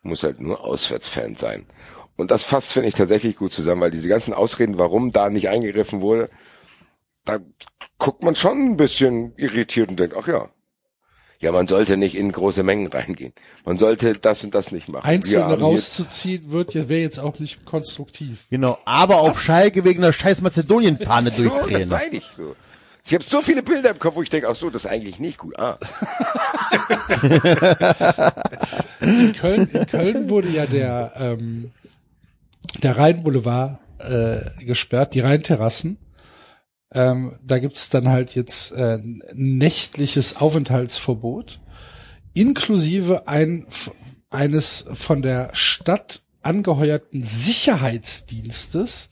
Muss 0.02 0.24
halt 0.24 0.40
nur 0.40 0.64
Auswärtsfan 0.64 1.36
sein. 1.36 1.66
Und 2.16 2.32
das 2.32 2.42
fasst, 2.42 2.72
finde 2.72 2.88
ich, 2.88 2.94
tatsächlich 2.94 3.36
gut 3.36 3.52
zusammen, 3.52 3.80
weil 3.80 3.92
diese 3.92 4.08
ganzen 4.08 4.34
Ausreden, 4.34 4.78
warum 4.78 5.12
da 5.12 5.30
nicht 5.30 5.48
eingegriffen 5.48 6.00
wurde, 6.00 6.28
da 7.24 7.38
guckt 7.98 8.24
man 8.24 8.34
schon 8.34 8.58
ein 8.58 8.76
bisschen 8.76 9.32
irritiert 9.36 9.90
und 9.90 10.00
denkt, 10.00 10.16
ach 10.18 10.26
ja, 10.26 10.50
ja, 11.42 11.52
man 11.52 11.68
sollte 11.68 11.96
nicht 11.96 12.16
in 12.16 12.32
große 12.32 12.62
Mengen 12.62 12.86
reingehen. 12.86 13.32
Man 13.64 13.76
sollte 13.76 14.14
das 14.14 14.44
und 14.44 14.54
das 14.54 14.72
nicht 14.72 14.88
machen. 14.88 15.04
Wir 15.04 15.10
Einzelne 15.12 15.58
rauszuziehen 15.58 16.50
wird, 16.52 16.74
wäre 16.74 17.00
jetzt 17.00 17.18
auch 17.18 17.38
nicht 17.38 17.64
konstruktiv. 17.66 18.46
Genau, 18.50 18.78
aber 18.84 19.18
auf 19.18 19.42
Schalke 19.42 19.84
wegen 19.84 20.02
der 20.02 20.12
scheiß 20.12 20.40
Mazedonien-Fahne 20.40 21.30
So, 21.30 21.44
das 21.44 21.52
durchdrehen. 21.52 21.88
meine 21.88 22.16
ich 22.16 22.28
so. 22.34 22.54
Ich 23.04 23.12
habe 23.12 23.24
so 23.24 23.42
viele 23.42 23.64
Bilder 23.64 23.90
im 23.90 23.98
Kopf, 23.98 24.14
wo 24.14 24.22
ich 24.22 24.30
denke, 24.30 24.48
ach 24.48 24.54
so, 24.54 24.70
das 24.70 24.84
ist 24.84 24.90
eigentlich 24.90 25.18
nicht 25.18 25.36
gut. 25.38 25.58
Ah, 25.58 25.76
In 29.00 29.32
Köln, 29.32 29.68
in 29.72 29.86
Köln 29.86 30.30
wurde 30.30 30.48
ja 30.48 30.66
der, 30.66 31.12
ähm, 31.18 31.72
der 32.82 32.96
Rheinboulevard 32.96 33.80
äh, 33.98 34.64
gesperrt, 34.64 35.14
die 35.14 35.20
Rheinterrassen. 35.20 35.98
Ähm, 36.94 37.38
da 37.42 37.58
gibt's 37.58 37.90
dann 37.90 38.08
halt 38.08 38.34
jetzt 38.34 38.72
äh, 38.72 38.98
nächtliches 39.34 40.36
Aufenthaltsverbot, 40.36 41.60
inklusive 42.34 43.28
ein, 43.28 43.66
eines 44.30 44.86
von 44.92 45.22
der 45.22 45.50
Stadt 45.54 46.22
angeheuerten 46.42 47.22
Sicherheitsdienstes, 47.22 49.10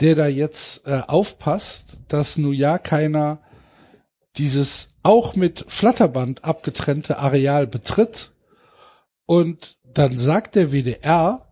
der 0.00 0.14
da 0.14 0.26
jetzt 0.26 0.86
äh, 0.86 1.02
aufpasst, 1.06 1.98
dass 2.08 2.38
nun 2.38 2.54
ja 2.54 2.78
keiner 2.78 3.40
dieses 4.36 4.94
auch 5.02 5.34
mit 5.34 5.64
Flatterband 5.68 6.44
abgetrennte 6.44 7.18
Areal 7.18 7.66
betritt 7.66 8.32
Und 9.24 9.78
dann 9.84 10.18
sagt 10.18 10.54
der 10.54 10.72
WDR, 10.72 11.42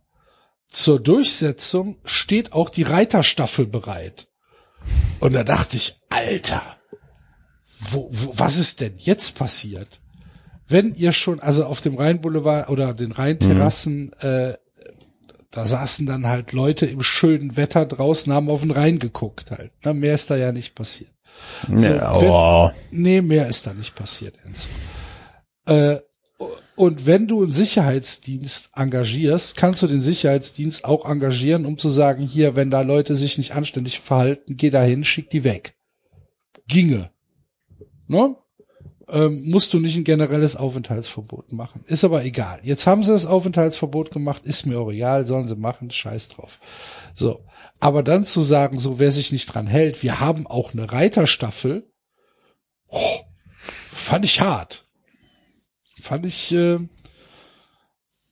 zur 0.69 1.01
Durchsetzung 1.01 1.99
steht 2.05 2.53
auch 2.53 2.69
die 2.69 2.83
Reiterstaffel 2.83 3.67
bereit. 3.67 4.29
Und 5.21 5.33
da 5.33 5.45
dachte 5.45 5.77
ich, 5.77 5.99
Alter, 6.11 6.63
wo, 7.91 8.09
wo, 8.11 8.33
was 8.39 8.57
ist 8.57 8.81
denn 8.81 8.95
jetzt 8.99 9.35
passiert? 9.37 10.01
Wenn 10.69 10.95
ihr 10.95 11.13
schon, 11.13 11.41
also 11.41 11.65
auf 11.65 11.81
dem 11.81 11.97
Rheinboulevard 11.97 12.69
oder 12.71 12.95
den 12.95 13.13
Rheinterrassen, 13.13 14.05
Mhm. 14.07 14.29
äh, 14.29 14.55
da 15.51 15.67
saßen 15.67 16.07
dann 16.07 16.27
halt 16.27 16.53
Leute 16.53 16.87
im 16.87 17.03
schönen 17.03 17.57
Wetter 17.57 17.87
draußen, 17.87 18.33
haben 18.33 18.51
auf 18.51 18.63
den 18.63 18.71
Rhein 18.73 18.99
geguckt 18.99 19.51
halt. 19.53 19.71
Ne? 19.85 19.95
Mehr 19.95 20.15
ist 20.15 20.29
da 20.31 20.37
ja 20.37 20.51
nicht 20.53 20.75
passiert. 20.75 21.11
So, 21.69 21.87
Ja, 21.87 22.21
wenn- 22.21 22.31
oh. 22.31 22.71
Nee, 22.91 23.21
mehr 23.23 23.47
ist 23.47 23.67
da 23.67 23.75
nicht 23.75 23.95
passiert, 23.95 24.35
Enzo. 24.45 24.69
Äh, 25.67 25.99
und 26.77 27.07
wenn 27.07 27.29
du 27.29 27.43
einen 27.43 27.53
Sicherheitsdienst 27.53 28.71
engagierst, 28.75 29.57
kannst 29.57 29.83
du 29.83 29.87
den 29.87 30.03
Sicherheitsdienst 30.03 30.85
auch 30.85 31.09
engagieren, 31.09 31.67
um 31.67 31.79
zu 31.79 31.89
sagen, 31.89 32.23
hier, 32.23 32.57
wenn 32.57 32.71
da 32.71 32.83
Leute 32.83 33.15
sich 33.15 33.39
nicht 33.39 33.55
anständig 33.55 34.01
verhalten, 34.01 34.57
geh 34.57 34.71
dahin, 34.71 35.05
schick 35.05 35.31
die 35.31 35.45
weg. 35.45 35.77
Ginge. 36.67 37.11
Ne? 38.09 38.37
Ähm, 39.09 39.51
musst 39.51 39.73
du 39.73 39.81
nicht 39.81 39.97
ein 39.97 40.05
generelles 40.05 40.57
Aufenthaltsverbot 40.57 41.53
machen. 41.53 41.85
Ist 41.87 42.05
aber 42.05 42.25
egal. 42.25 42.61
Jetzt 42.63 42.87
haben 42.87 43.05
sie 43.05 43.13
das 43.13 43.27
Aufenthaltsverbot 43.27 44.11
gemacht, 44.11 44.45
ist 44.45 44.67
mir 44.67 44.81
auch 44.81 44.91
egal, 44.91 45.27
sollen 45.27 45.47
sie 45.47 45.57
machen, 45.57 45.91
scheiß 45.91 46.31
drauf. 46.31 46.59
So. 47.15 47.45
Aber 47.81 48.03
dann 48.03 48.25
zu 48.25 48.41
sagen, 48.41 48.79
so 48.79 48.99
wer 48.99 49.13
sich 49.13 49.31
nicht 49.31 49.47
dran 49.47 49.67
hält, 49.67 50.03
wir 50.03 50.21
haben 50.21 50.47
auch 50.47 50.73
eine 50.73 50.91
Reiterstaffel, 50.91 51.93
oh, 52.89 53.19
fand 53.93 54.25
ich 54.25 54.41
hart. 54.41 54.84
Fand 56.05 56.27
ich, 56.27 56.53
äh, 56.55 56.79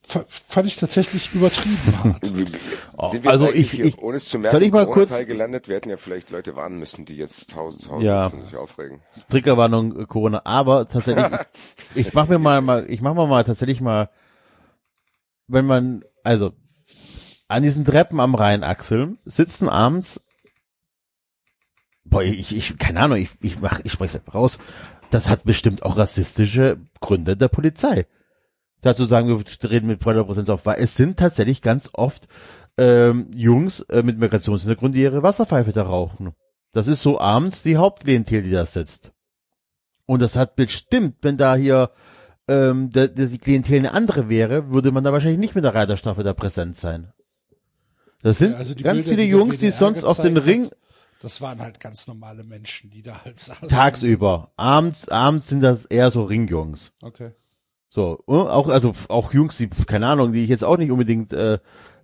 fa- 0.02 0.26
fand 0.28 0.66
ich 0.66 0.76
tatsächlich 0.76 1.32
übertrieben 1.34 1.78
hart. 2.04 2.24
Sind 2.26 3.24
wir 3.24 3.30
also 3.30 3.46
jetzt 3.46 3.54
eigentlich 3.54 3.72
ich- 3.72 3.80
ich- 3.80 3.98
ohne 3.98 4.18
es 4.18 4.28
zu 4.28 4.38
merken, 4.38 4.56
soll 4.56 4.62
ich 4.64 4.72
mal 4.72 4.82
im 4.82 4.86
kurz- 4.90 5.08
Corona-Teil 5.08 5.24
gelandet? 5.26 5.68
Wir 5.68 5.76
hätten 5.76 5.88
ja 5.88 5.96
vielleicht 5.96 6.30
Leute 6.30 6.54
warnen 6.54 6.78
müssen, 6.78 7.06
die 7.06 7.16
jetzt 7.16 7.50
tausend, 7.50 7.84
tausend 7.86 8.02
Ja. 8.04 8.28
sich 8.28 8.56
aufregen. 8.56 9.00
Triggerwarnung 9.30 9.98
äh, 10.00 10.04
Corona, 10.04 10.42
aber 10.44 10.86
tatsächlich, 10.86 11.24
ich, 11.94 12.06
ich 12.08 12.12
mach 12.12 12.28
mir 12.28 12.38
mal, 12.38 12.60
mal, 12.60 12.84
ich 12.90 13.00
mach 13.00 13.14
mir 13.14 13.26
mal 13.26 13.42
tatsächlich 13.44 13.80
mal, 13.80 14.10
wenn 15.48 15.64
man, 15.64 16.04
also 16.22 16.52
an 17.48 17.62
diesen 17.62 17.86
Treppen 17.86 18.20
am 18.20 18.34
Rhein, 18.34 18.64
Axel, 18.64 19.16
sitzen 19.24 19.70
abends, 19.70 20.20
boah, 22.04 22.22
ich, 22.22 22.54
ich, 22.54 22.76
keine 22.78 23.00
Ahnung, 23.00 23.16
ich, 23.16 23.30
ich 23.40 23.58
mach, 23.60 23.80
ich 23.82 23.92
spreche 23.92 24.18
einfach 24.18 24.34
raus, 24.34 24.58
das 25.12 25.28
hat 25.28 25.44
bestimmt 25.44 25.82
auch 25.82 25.98
rassistische 25.98 26.78
Gründe 27.00 27.36
der 27.36 27.48
Polizei. 27.48 28.06
Dazu 28.80 29.04
sagen 29.04 29.28
wir 29.28 29.70
reden 29.70 29.86
mit 29.86 30.02
200% 30.02 30.50
auf, 30.50 30.66
weil 30.66 30.80
es 30.80 30.96
sind 30.96 31.18
tatsächlich 31.18 31.62
ganz 31.62 31.90
oft 31.92 32.26
ähm, 32.78 33.30
Jungs 33.34 33.80
äh, 33.80 34.02
mit 34.02 34.18
Migrationshintergrund, 34.18 34.94
die 34.94 35.02
ihre 35.02 35.22
Wasserpfeife 35.22 35.72
da 35.72 35.82
rauchen. 35.82 36.32
Das 36.72 36.86
ist 36.86 37.02
so 37.02 37.20
abends 37.20 37.62
die 37.62 37.76
Hauptklientel, 37.76 38.42
die 38.42 38.50
da 38.50 38.64
sitzt. 38.64 39.12
Und 40.06 40.20
das 40.20 40.34
hat 40.34 40.56
bestimmt, 40.56 41.16
wenn 41.20 41.36
da 41.36 41.54
hier 41.54 41.90
ähm, 42.48 42.90
der, 42.90 43.08
der, 43.08 43.26
die 43.26 43.38
Klientel 43.38 43.78
eine 43.78 43.92
andere 43.92 44.28
wäre, 44.28 44.70
würde 44.70 44.90
man 44.90 45.04
da 45.04 45.12
wahrscheinlich 45.12 45.38
nicht 45.38 45.54
mit 45.54 45.64
der 45.64 45.74
Reiterstaffel 45.74 46.24
da 46.24 46.32
präsent 46.32 46.76
sein. 46.76 47.12
Das 48.22 48.38
sind 48.38 48.52
Ja, 48.52 48.58
also 48.58 48.74
die 48.74 48.82
ganz 48.82 49.04
Bilder, 49.04 49.10
viele 49.10 49.22
die 49.22 49.30
Jungs, 49.30 49.58
die 49.58 49.68
WDR 49.68 49.78
sonst 49.78 50.04
auf 50.04 50.20
den 50.20 50.38
Ring 50.38 50.64
hat, 50.64 50.76
Das 51.22 51.40
waren 51.40 51.60
halt 51.60 51.78
ganz 51.78 52.08
normale 52.08 52.42
Menschen, 52.42 52.90
die 52.90 53.00
da 53.00 53.24
halt 53.24 53.38
saßen. 53.38 53.68
tagsüber, 53.68 54.50
abends, 54.56 55.08
abends 55.08 55.48
sind 55.48 55.60
das 55.60 55.84
eher 55.84 56.10
so 56.10 56.24
Ringjungs. 56.24 56.92
Okay. 57.00 57.30
So, 57.90 58.24
äh, 58.26 58.32
auch, 58.32 58.68
also 58.68 58.92
auch 59.08 59.32
Jungs, 59.32 59.56
die, 59.56 59.68
keine 59.68 60.08
Ahnung, 60.08 60.32
die 60.32 60.42
ich 60.42 60.50
jetzt 60.50 60.64
auch 60.64 60.78
nicht 60.78 60.90
unbedingt 60.90 61.32
äh, 61.32 61.58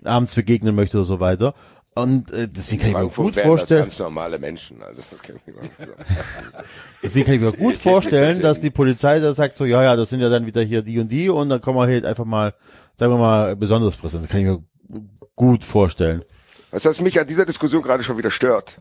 abends 0.05 0.36
begegnen 0.36 0.77
möchte 0.77 0.99
oder 0.99 1.05
so 1.05 1.19
weiter. 1.19 1.55
Und 1.97 2.31
äh, 2.31 2.47
deswegen 2.47 2.81
kann 2.81 2.90
ich 2.90 2.97
mir 2.97 3.09
gut 3.09 3.35
wären 3.35 3.35
das 3.35 3.59
vorstellen, 3.59 3.82
ganz 3.82 3.99
normale 3.99 4.39
Menschen. 4.39 4.81
Also 4.82 5.03
das 5.11 5.20
kann 5.20 5.35
ich 5.35 5.47
mir 5.53 5.61
sagen. 5.62 5.93
deswegen 7.03 7.27
kann 7.27 7.35
ich 7.35 7.40
mir 7.40 7.53
gut 7.53 7.77
vorstellen, 7.77 8.40
dass 8.40 8.61
die 8.61 8.70
Polizei 8.70 9.19
da 9.19 9.35
sagt 9.35 9.57
so, 9.57 9.65
ja, 9.65 9.82
ja, 9.82 9.97
das 9.97 10.11
sind 10.11 10.20
ja 10.20 10.28
dann 10.28 10.47
wieder 10.47 10.62
hier 10.62 10.82
die 10.82 11.01
und 11.01 11.09
die 11.09 11.28
und 11.28 11.49
dann 11.49 11.61
kommen 11.61 11.77
wir 11.77 11.93
halt 11.93 12.05
einfach 12.05 12.24
mal, 12.24 12.55
sagen 12.97 13.12
wir 13.12 13.19
mal, 13.19 13.57
besonders 13.57 13.97
präsent. 13.97 14.24
Das 14.24 14.31
kann 14.31 14.40
ich 14.40 14.47
mir 14.47 14.62
gut 15.35 15.65
vorstellen. 15.65 16.23
Was 16.70 17.01
mich 17.01 17.19
an 17.19 17.27
dieser 17.27 17.47
Diskussion 17.47 17.82
gerade 17.82 18.05
schon 18.05 18.16
wieder 18.16 18.31
stört? 18.31 18.77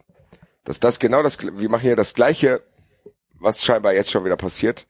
Dass 0.68 0.80
das 0.81 0.99
genau 0.99 1.23
das, 1.23 1.38
wir 1.41 1.69
machen 1.69 1.81
hier 1.84 1.95
das 1.95 2.14
Gleiche, 2.14 2.61
was 3.39 3.64
scheinbar 3.64 3.94
jetzt 3.94 4.11
schon 4.11 4.26
wieder 4.26 4.35
passiert, 4.35 4.85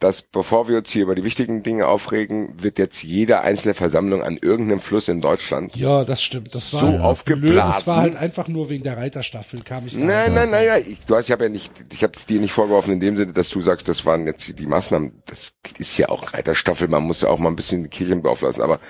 dass 0.00 0.20
bevor 0.20 0.68
wir 0.68 0.78
uns 0.78 0.90
hier 0.90 1.04
über 1.04 1.14
die 1.14 1.22
wichtigen 1.24 1.62
Dinge 1.62 1.86
aufregen, 1.86 2.62
wird 2.62 2.76
jetzt 2.78 3.02
jede 3.02 3.40
einzelne 3.42 3.72
Versammlung 3.72 4.22
an 4.22 4.36
irgendeinem 4.36 4.80
Fluss 4.80 5.08
in 5.08 5.20
Deutschland 5.22 5.74
Ja, 5.76 6.04
das 6.04 6.22
stimmt. 6.22 6.54
Das 6.54 6.72
war 6.74 6.80
so 6.80 6.88
blöd. 6.88 7.00
aufgeblasen. 7.00 7.72
Das 7.78 7.86
war 7.86 7.96
halt 8.02 8.16
einfach 8.16 8.48
nur 8.48 8.68
wegen 8.68 8.82
der 8.84 8.96
Reiterstaffel, 8.98 9.62
kam 9.62 9.86
ich 9.86 9.94
da. 9.94 10.00
Nein, 10.00 10.08
halt 10.10 10.34
nein, 10.34 10.50
nein, 10.50 10.66
nein. 10.66 10.84
Ich, 10.86 10.98
du 11.06 11.14
hast, 11.16 11.26
ich 11.26 11.32
habe 11.32 11.44
ja 11.44 11.50
nicht, 11.50 11.72
ich 11.92 12.02
habe 12.02 12.12
es 12.14 12.26
dir 12.26 12.40
nicht 12.40 12.52
vorgeworfen 12.52 12.92
in 12.92 13.00
dem 13.00 13.16
Sinne, 13.16 13.32
dass 13.32 13.48
du 13.48 13.62
sagst, 13.62 13.88
das 13.88 14.04
waren 14.04 14.26
jetzt 14.26 14.48
die- 14.48 14.54
die 14.54 14.66
Maßnahmen. 14.66 15.22
Das 15.26 15.54
ist 15.78 15.96
ja 15.96 16.08
auch 16.10 16.34
Reiterstaffel. 16.34 16.88
Man 16.88 17.04
muss 17.04 17.22
ja 17.22 17.28
auch 17.30 17.38
mal 17.38 17.48
ein 17.48 17.56
bisschen 17.56 17.84
die 17.84 17.88
Kirche 17.88 18.12
im 18.12 18.22
Dorf 18.22 18.42
lassen. 18.42 18.60
Aber 18.62 18.80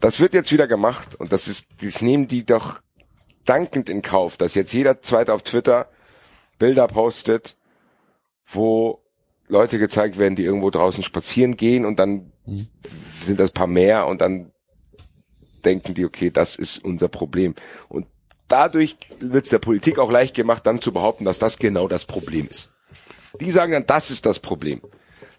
das 0.00 0.18
wird 0.18 0.34
jetzt 0.34 0.50
wieder 0.50 0.66
gemacht 0.66 1.14
und 1.14 1.30
das 1.32 1.46
ist, 1.46 1.68
das 1.82 2.00
nehmen 2.02 2.26
die 2.26 2.44
doch 2.44 2.80
dankend 3.46 3.88
in 3.88 4.02
Kauf, 4.02 4.36
dass 4.36 4.54
jetzt 4.54 4.72
jeder 4.72 5.00
zweite 5.00 5.32
auf 5.32 5.42
Twitter 5.42 5.88
Bilder 6.58 6.86
postet, 6.88 7.56
wo 8.46 9.02
Leute 9.48 9.78
gezeigt 9.78 10.18
werden, 10.18 10.36
die 10.36 10.44
irgendwo 10.44 10.70
draußen 10.70 11.02
spazieren 11.02 11.56
gehen 11.56 11.86
und 11.86 11.98
dann 11.98 12.32
sind 13.20 13.40
das 13.40 13.50
paar 13.50 13.66
mehr 13.66 14.06
und 14.06 14.20
dann 14.20 14.52
denken 15.64 15.94
die, 15.94 16.04
okay, 16.04 16.30
das 16.30 16.56
ist 16.56 16.84
unser 16.84 17.08
Problem. 17.08 17.54
Und 17.88 18.06
dadurch 18.48 18.96
wird 19.18 19.44
es 19.44 19.50
der 19.50 19.58
Politik 19.58 19.98
auch 19.98 20.10
leicht 20.10 20.34
gemacht, 20.34 20.66
dann 20.66 20.80
zu 20.80 20.92
behaupten, 20.92 21.24
dass 21.24 21.38
das 21.38 21.58
genau 21.58 21.88
das 21.88 22.04
Problem 22.04 22.46
ist. 22.48 22.70
Die 23.40 23.50
sagen 23.50 23.72
dann, 23.72 23.86
das 23.86 24.10
ist 24.10 24.26
das 24.26 24.38
Problem. 24.38 24.80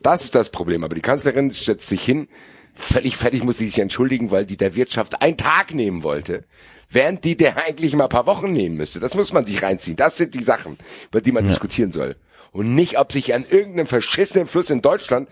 Das 0.02 0.24
ist 0.24 0.36
das 0.36 0.50
Problem. 0.50 0.84
Aber 0.84 0.96
die 0.96 1.02
Kanzlerin 1.02 1.50
setzt 1.52 1.88
sich 1.88 2.04
hin, 2.04 2.28
völlig 2.74 3.18
fertig 3.18 3.44
muss 3.44 3.58
sie 3.58 3.66
sich 3.66 3.80
entschuldigen, 3.80 4.32
weil 4.32 4.46
die 4.46 4.58
der 4.58 4.76
Wirtschaft 4.76 5.22
einen 5.22 5.38
Tag 5.38 5.74
nehmen 5.74 6.04
wollte, 6.04 6.44
während 6.90 7.26
die 7.26 7.38
der 7.38 7.58
eigentlich 7.58 7.94
mal 7.96 8.06
ein 8.06 8.10
paar 8.10 8.26
Wochen 8.26 8.52
nehmen 8.52 8.78
müsste. 8.78 9.00
Das 9.00 9.16
muss 9.16 9.34
man 9.34 9.46
sich 9.46 9.62
reinziehen. 9.62 9.98
Das 9.98 10.18
sind 10.18 10.36
die 10.36 10.44
Sachen, 10.44 10.78
über 11.10 11.22
die 11.22 11.32
man 11.32 11.44
diskutieren 11.46 11.92
soll. 11.92 12.16
Und 12.52 12.76
nicht, 12.76 12.98
ob 12.98 13.12
sich 13.12 13.34
an 13.34 13.46
irgendeinem 13.48 13.88
verschissenen 13.88 14.48
Fluss 14.48 14.70
in 14.70 14.82
Deutschland 14.82 15.30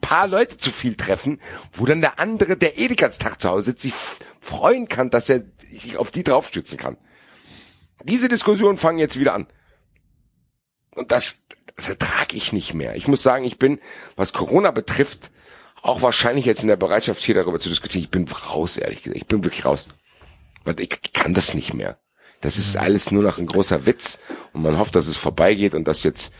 paar 0.00 0.28
Leute 0.28 0.56
zu 0.56 0.70
viel 0.70 0.94
treffen, 0.94 1.40
wo 1.72 1.84
dann 1.84 2.00
der 2.00 2.20
andere, 2.20 2.56
der 2.56 2.78
eh 2.78 2.88
den 2.88 2.96
ganzen 2.96 3.22
Tag 3.22 3.40
zu 3.40 3.48
Hause 3.48 3.66
sitzt, 3.66 3.82
sich 3.82 3.94
freuen 4.40 4.88
kann, 4.88 5.10
dass 5.10 5.28
er 5.28 5.42
sich 5.70 5.96
auf 5.96 6.10
die 6.10 6.22
draufstützen 6.22 6.78
kann. 6.78 6.96
Diese 8.04 8.28
Diskussionen 8.28 8.78
fangen 8.78 8.98
jetzt 8.98 9.18
wieder 9.18 9.34
an. 9.34 9.46
Und 10.94 11.10
das, 11.10 11.42
das 11.74 11.88
ertrage 11.88 12.36
ich 12.36 12.52
nicht 12.52 12.72
mehr. 12.72 12.94
Ich 12.94 13.08
muss 13.08 13.22
sagen, 13.22 13.44
ich 13.44 13.58
bin, 13.58 13.80
was 14.14 14.32
Corona 14.32 14.70
betrifft, 14.70 15.32
auch 15.82 16.02
wahrscheinlich 16.02 16.44
jetzt 16.44 16.62
in 16.62 16.68
der 16.68 16.76
Bereitschaft 16.76 17.22
hier 17.22 17.34
darüber 17.34 17.58
zu 17.58 17.68
diskutieren, 17.68 18.04
ich 18.04 18.10
bin 18.10 18.28
raus, 18.28 18.78
ehrlich 18.78 19.02
gesagt. 19.02 19.20
Ich 19.20 19.26
bin 19.26 19.42
wirklich 19.44 19.64
raus. 19.64 19.86
Weil 20.66 20.78
ich 20.80 20.90
kann 21.12 21.32
das 21.32 21.54
nicht 21.54 21.72
mehr. 21.72 21.98
Das 22.42 22.58
ist 22.58 22.76
alles 22.76 23.10
nur 23.10 23.22
noch 23.22 23.38
ein 23.38 23.46
großer 23.46 23.86
Witz 23.86 24.18
und 24.52 24.62
man 24.62 24.78
hofft, 24.78 24.94
dass 24.94 25.06
es 25.06 25.16
vorbeigeht 25.16 25.74
und 25.74 25.88
dass 25.88 26.02
jetzt 26.02 26.32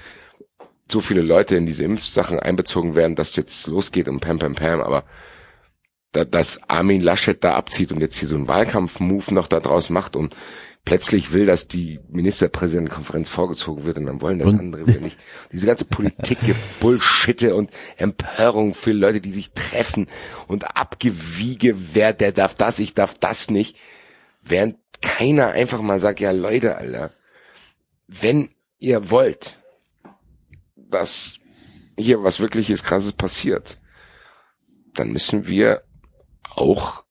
so 0.90 1.00
viele 1.00 1.22
Leute 1.22 1.56
in 1.56 1.64
diese 1.66 1.84
Impfsachen 1.84 2.38
einbezogen 2.38 2.94
werden, 2.94 3.16
dass 3.16 3.34
jetzt 3.36 3.66
losgeht 3.66 4.08
und 4.08 4.20
pam 4.20 4.38
pam 4.38 4.54
pam, 4.54 4.80
aber 4.82 5.04
da, 6.12 6.24
dass 6.24 6.60
Armin 6.68 7.00
Laschet 7.00 7.42
da 7.42 7.54
abzieht 7.54 7.92
und 7.92 8.00
jetzt 8.00 8.16
hier 8.16 8.28
so 8.28 8.36
einen 8.36 8.46
Wahlkampf-Move 8.46 9.32
noch 9.34 9.48
da 9.48 9.58
draus 9.60 9.90
macht 9.90 10.16
und 10.16 10.36
plötzlich 10.84 11.32
will, 11.32 11.46
dass 11.46 11.66
die 11.66 11.98
Ministerpräsidentenkonferenz 12.08 13.28
vorgezogen 13.28 13.84
wird 13.86 13.98
und 13.98 14.06
dann 14.06 14.22
wollen 14.22 14.38
das 14.38 14.48
Und- 14.48 14.60
andere 14.60 14.86
wieder 14.86 15.00
nicht. 15.00 15.16
Diese 15.52 15.66
ganze 15.66 15.84
Politik, 15.86 16.38
Bullshitte 16.80 17.54
und 17.54 17.70
Empörung 17.96 18.74
für 18.74 18.92
Leute, 18.92 19.20
die 19.20 19.30
sich 19.32 19.50
treffen 19.52 20.06
und 20.46 20.76
Abgewiege, 20.76 21.74
wer 21.94 22.12
der 22.12 22.32
darf 22.32 22.54
das, 22.54 22.78
ich 22.78 22.94
darf 22.94 23.14
das 23.18 23.50
nicht, 23.50 23.76
während 24.46 24.76
keiner 25.02 25.48
einfach 25.48 25.82
mal 25.82 26.00
sagt, 26.00 26.20
ja 26.20 26.30
Leute, 26.30 26.76
Alter, 26.76 27.10
wenn 28.06 28.50
ihr 28.78 29.10
wollt, 29.10 29.58
dass 30.76 31.36
hier 31.98 32.22
was 32.22 32.40
wirkliches 32.40 32.82
krasses 32.82 33.12
passiert, 33.12 33.78
dann 34.94 35.12
müssen 35.12 35.46
wir 35.46 35.82
auch 36.54 37.04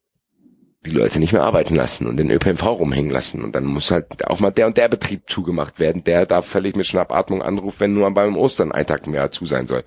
die 0.85 0.91
Leute 0.91 1.19
nicht 1.19 1.33
mehr 1.33 1.43
arbeiten 1.43 1.75
lassen 1.75 2.07
und 2.07 2.17
den 2.17 2.29
ÖPNV 2.29 2.63
rumhängen 2.63 3.11
lassen. 3.11 3.43
Und 3.43 3.55
dann 3.55 3.65
muss 3.65 3.91
halt 3.91 4.27
auch 4.27 4.39
mal 4.39 4.51
der 4.51 4.67
und 4.67 4.77
der 4.77 4.87
Betrieb 4.87 5.29
zugemacht 5.29 5.79
werden, 5.79 6.03
der 6.03 6.25
da 6.25 6.41
völlig 6.41 6.75
mit 6.75 6.85
Schnappatmung 6.85 7.41
anruft, 7.41 7.79
wenn 7.79 7.93
nur 7.93 8.11
beim 8.11 8.37
Ostern 8.37 8.71
ein 8.71 8.85
Tag 8.85 9.07
mehr 9.07 9.31
zu 9.31 9.45
sein 9.45 9.67
soll. 9.67 9.83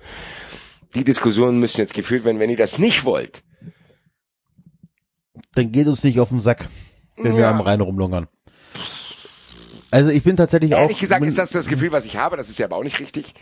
Die 0.95 1.03
Diskussionen 1.03 1.59
müssen 1.59 1.79
jetzt 1.79 1.93
geführt 1.93 2.25
werden, 2.25 2.39
wenn 2.39 2.49
ihr 2.49 2.57
das 2.57 2.79
nicht 2.79 3.05
wollt. 3.05 3.43
Dann 5.53 5.71
geht 5.71 5.87
uns 5.87 6.03
nicht 6.03 6.19
auf 6.19 6.29
den 6.29 6.41
Sack, 6.41 6.67
wenn 7.21 7.35
wir 7.35 7.41
Ja. 7.43 7.51
am 7.51 7.61
Rhein 7.61 7.81
rumlungern. 7.81 8.27
Also 9.91 10.09
ich 10.09 10.23
bin 10.23 10.37
tatsächlich 10.37 10.75
auch. 10.75 10.81
Ehrlich 10.81 10.99
gesagt 10.99 11.25
ist 11.25 11.37
das 11.37 11.49
das 11.51 11.67
Gefühl, 11.67 11.91
was 11.91 12.05
ich 12.05 12.17
habe, 12.17 12.37
das 12.37 12.49
ist 12.49 12.59
ja 12.59 12.65
aber 12.67 12.75
auch 12.75 12.83
nicht 12.83 12.99
richtig. 12.99 13.33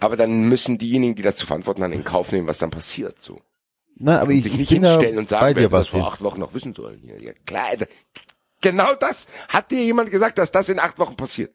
Aber 0.00 0.16
dann 0.16 0.48
müssen 0.48 0.78
diejenigen, 0.78 1.16
die 1.16 1.22
das 1.22 1.36
zu 1.36 1.44
verantworten 1.46 1.82
haben, 1.82 1.92
in 1.92 2.04
Kauf 2.04 2.30
nehmen, 2.30 2.46
was 2.46 2.58
dann 2.58 2.70
passiert, 2.70 3.20
so. 3.20 3.40
Na, 3.96 4.20
aber 4.20 4.30
und 4.30 4.36
ich, 4.36 4.44
sich 4.44 4.52
ich 4.52 4.58
nicht 4.58 4.68
hinstellen 4.70 5.18
und 5.18 5.28
sagen, 5.28 5.56
wir 5.56 5.68
das 5.68 5.88
vor 5.88 6.06
acht 6.06 6.22
Wochen 6.22 6.38
noch 6.38 6.54
wissen 6.54 6.72
sollen. 6.72 7.02
Ja, 7.20 7.32
klar, 7.46 7.66
genau 8.60 8.94
das. 8.94 9.26
Hat 9.48 9.72
dir 9.72 9.82
jemand 9.82 10.12
gesagt, 10.12 10.38
dass 10.38 10.52
das 10.52 10.68
in 10.68 10.78
acht 10.78 11.00
Wochen 11.00 11.16
passiert? 11.16 11.52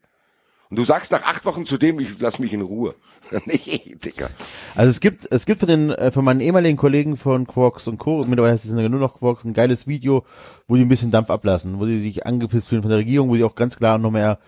Und 0.74 0.80
du 0.80 0.86
sagst 0.86 1.12
nach 1.12 1.22
acht 1.22 1.46
Wochen 1.46 1.68
zu 1.68 1.78
dem, 1.78 2.00
ich 2.00 2.20
lass 2.20 2.40
mich 2.40 2.52
in 2.52 2.64
Ruhe. 2.64 2.96
nee, 3.46 3.96
Digga. 4.04 4.28
Also 4.74 4.90
es 4.90 5.02
gibt, 5.02 5.32
es 5.32 5.46
gibt 5.46 5.60
von 5.60 5.70
den, 5.70 5.92
äh, 5.92 6.12
von 6.12 6.26
meinen 6.26 6.42
ehemaligen 6.42 6.78
Kollegen 6.78 7.16
von 7.16 7.46
Quarks 7.46 7.88
und 7.88 8.00
Co., 8.00 8.26
mittlerweile 8.28 8.54
heißt 8.54 8.66
es 8.66 8.72
nur 8.72 8.90
noch 8.90 9.20
Quarks, 9.20 9.44
ein 9.44 9.54
geiles 9.54 9.86
Video, 9.86 10.26
wo 10.68 10.76
die 10.76 10.82
ein 10.82 10.90
bisschen 10.90 11.12
Dampf 11.12 11.30
ablassen, 11.30 11.80
wo 11.80 11.86
die 11.86 12.02
sich 12.02 12.26
angepisst 12.26 12.70
fühlen 12.70 12.82
von 12.82 12.90
der 12.90 12.98
Regierung, 12.98 13.30
wo 13.30 13.36
die 13.36 13.44
auch 13.44 13.54
ganz 13.54 13.78
klar 13.78 14.00
noch 14.00 14.10
mehr 14.10 14.40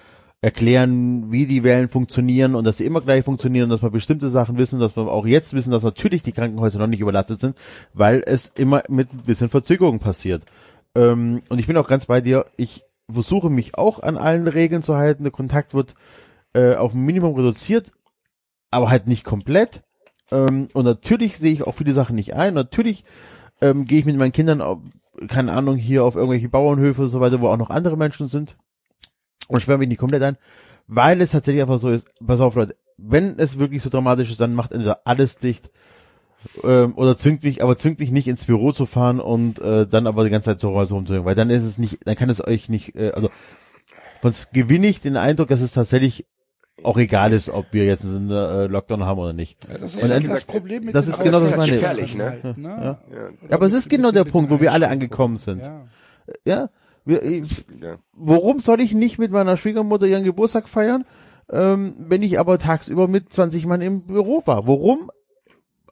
erklären, 0.41 1.31
wie 1.31 1.45
die 1.45 1.63
Wellen 1.63 1.89
funktionieren 1.89 2.55
und 2.55 2.63
dass 2.63 2.77
sie 2.77 2.85
immer 2.85 3.01
gleich 3.01 3.23
funktionieren 3.23 3.65
und 3.65 3.69
dass 3.69 3.83
wir 3.83 3.91
bestimmte 3.91 4.29
Sachen 4.29 4.57
wissen, 4.57 4.79
dass 4.79 4.97
wir 4.97 5.03
auch 5.03 5.27
jetzt 5.27 5.53
wissen, 5.53 5.69
dass 5.69 5.83
natürlich 5.83 6.23
die 6.23 6.31
Krankenhäuser 6.31 6.79
noch 6.79 6.87
nicht 6.87 7.01
überlastet 7.01 7.39
sind, 7.39 7.55
weil 7.93 8.23
es 8.25 8.51
immer 8.55 8.81
mit 8.89 9.13
ein 9.13 9.25
bisschen 9.27 9.49
Verzögerung 9.49 9.99
passiert. 9.99 10.41
Ähm, 10.95 11.43
und 11.49 11.59
ich 11.59 11.67
bin 11.67 11.77
auch 11.77 11.87
ganz 11.87 12.07
bei 12.07 12.19
dir, 12.19 12.47
ich 12.57 12.83
versuche 13.11 13.49
mich 13.49 13.77
auch 13.77 14.01
an 14.01 14.17
allen 14.17 14.47
Regeln 14.47 14.83
zu 14.83 14.95
halten, 14.95 15.23
der 15.23 15.31
Kontakt 15.31 15.73
wird 15.73 15.95
äh, 16.53 16.75
auf 16.75 16.93
ein 16.93 17.05
Minimum 17.05 17.35
reduziert, 17.35 17.91
aber 18.71 18.89
halt 18.89 19.07
nicht 19.07 19.23
komplett. 19.23 19.83
Ähm, 20.31 20.69
und 20.73 20.85
natürlich 20.85 21.37
sehe 21.37 21.53
ich 21.53 21.63
auch 21.63 21.75
viele 21.75 21.93
Sachen 21.93 22.15
nicht 22.15 22.33
ein. 22.33 22.53
Natürlich 22.53 23.03
ähm, 23.61 23.85
gehe 23.85 23.99
ich 23.99 24.05
mit 24.05 24.17
meinen 24.17 24.31
Kindern, 24.31 24.61
auf, 24.61 24.79
keine 25.27 25.53
Ahnung, 25.53 25.77
hier 25.77 26.03
auf 26.03 26.15
irgendwelche 26.15 26.49
Bauernhöfe 26.49 27.03
und 27.03 27.09
so 27.09 27.19
weiter, 27.19 27.41
wo 27.41 27.47
auch 27.47 27.57
noch 27.57 27.69
andere 27.69 27.97
Menschen 27.97 28.27
sind 28.27 28.57
und 29.47 29.61
sperre 29.61 29.77
mich 29.77 29.87
nicht 29.87 29.99
komplett 29.99 30.23
ein, 30.23 30.37
weil 30.87 31.21
es 31.21 31.31
tatsächlich 31.31 31.61
einfach 31.61 31.79
so 31.79 31.89
ist, 31.89 32.07
pass 32.25 32.39
auf 32.39 32.55
Leute, 32.55 32.75
wenn 32.97 33.37
es 33.37 33.59
wirklich 33.59 33.83
so 33.83 33.89
dramatisch 33.89 34.31
ist, 34.31 34.41
dann 34.41 34.55
macht 34.55 34.71
entweder 34.71 35.01
alles 35.05 35.37
dicht 35.37 35.69
ähm, 36.63 36.93
oder 36.95 37.17
zwingt 37.17 37.43
mich, 37.43 37.63
aber 37.63 37.77
zwingt 37.77 37.99
mich 37.99 38.11
nicht 38.11 38.27
ins 38.27 38.45
Büro 38.45 38.71
zu 38.71 38.85
fahren 38.85 39.19
und 39.19 39.59
äh, 39.59 39.87
dann 39.87 40.07
aber 40.07 40.23
die 40.23 40.29
ganze 40.29 40.45
Zeit 40.51 40.59
zu 40.59 40.69
Hause 40.75 40.93
rumzuhängen, 40.95 41.25
weil 41.25 41.35
dann 41.35 41.49
ist 41.49 41.63
es 41.63 41.77
nicht, 41.77 41.99
dann 42.05 42.15
kann 42.15 42.29
es 42.29 42.45
euch 42.45 42.69
nicht, 42.69 42.95
äh, 42.95 43.11
also 43.11 43.29
sonst 44.21 44.51
gewinne 44.53 44.87
ich 44.87 45.01
den 45.01 45.17
Eindruck, 45.17 45.49
dass 45.49 45.61
es 45.61 45.71
tatsächlich 45.71 46.25
auch 46.83 46.97
egal 46.97 47.31
ist, 47.31 47.49
ob 47.49 47.67
wir 47.71 47.85
jetzt 47.85 48.03
einen 48.03 48.29
äh, 48.29 48.67
Lockdown 48.67 49.03
haben 49.05 49.19
oder 49.19 49.33
nicht. 49.33 49.65
Ja, 49.69 49.77
das 49.77 49.95
ist 49.95 50.09
das 50.29 50.43
Problem 50.43 50.83
mit 50.85 50.93
das 50.95 51.07
ist 51.07 51.17
genau 51.23 51.39
das 51.39 51.55
meine- 51.55 51.71
gefährlich, 51.71 52.15
ne? 52.15 52.37
halt, 52.43 52.57
ne? 52.57 52.69
Ja. 52.69 52.99
Oder 53.45 53.53
Aber 53.53 53.65
es 53.65 53.73
ist 53.73 53.89
genau 53.89 54.11
der 54.11 54.25
Punkt, 54.25 54.51
wo 54.51 54.59
wir 54.59 54.73
alle 54.73 54.89
angekommen 54.89 55.37
sind. 55.37 55.61
Ja. 55.63 55.85
Ja, 56.45 56.69
wir, 57.05 57.23
ich, 57.23 57.65
Ja. 57.81 57.97
warum 58.13 58.59
soll 58.59 58.81
ich 58.81 58.93
nicht 58.93 59.19
mit 59.19 59.31
meiner 59.31 59.57
Schwiegermutter 59.57 60.05
ihren 60.07 60.23
Geburtstag 60.23 60.67
feiern, 60.67 61.05
ähm, 61.49 61.93
wenn 61.99 62.23
ich 62.23 62.39
aber 62.39 62.57
tagsüber 62.59 63.07
mit 63.07 63.31
20 63.31 63.65
Mann 63.67 63.81
im 63.81 64.05
Büro 64.07 64.41
war? 64.45 64.67
Warum? 64.67 65.11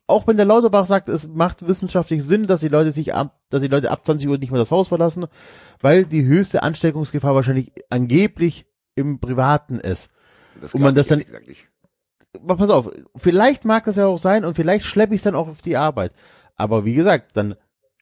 Auch 0.06 0.28
wenn 0.28 0.36
der 0.38 0.46
Lauterbach 0.46 0.86
sagt, 0.86 1.08
es 1.08 1.28
macht 1.28 1.66
wissenschaftlich 1.66 2.24
Sinn, 2.24 2.44
dass 2.44 2.60
die 2.60 2.68
Leute 2.68 2.92
sich 2.92 3.14
ab, 3.14 3.40
dass 3.50 3.62
die 3.62 3.68
Leute 3.70 3.90
ab 3.90 4.06
20 4.06 4.28
Uhr 4.28 4.38
nicht 4.38 4.52
mehr 4.52 4.60
das 4.60 4.72
Haus 4.72 4.90
verlassen, 4.90 5.28
weil 5.82 6.06
die 6.06 6.26
höchste 6.26 6.62
Ansteckungsgefahr 6.62 7.34
wahrscheinlich 7.36 7.72
angeblich 7.90 8.66
im 8.96 9.20
Privaten 9.20 9.80
ist. 9.80 10.10
Das 10.60 10.74
Und 10.74 10.82
man 10.82 10.94
das 10.94 11.06
ich 11.06 11.10
dann- 11.10 11.20
ehrlich 11.20 11.28
gesagt 11.28 11.48
nicht. 11.48 11.68
Aber 12.36 12.58
pass 12.58 12.70
auf, 12.70 12.90
vielleicht 13.16 13.64
mag 13.64 13.86
das 13.86 13.96
ja 13.96 14.08
auch 14.08 14.18
sein 14.18 14.44
und 14.44 14.56
vielleicht 14.56 14.86
schleppe 14.86 15.14
ich 15.14 15.20
es 15.20 15.24
dann 15.24 15.36
auch 15.36 15.48
auf 15.48 15.62
die 15.62 15.78
Arbeit. 15.78 16.14
Aber 16.56 16.84
wie 16.84 16.96
gesagt, 16.96 17.32
dann 17.38 17.56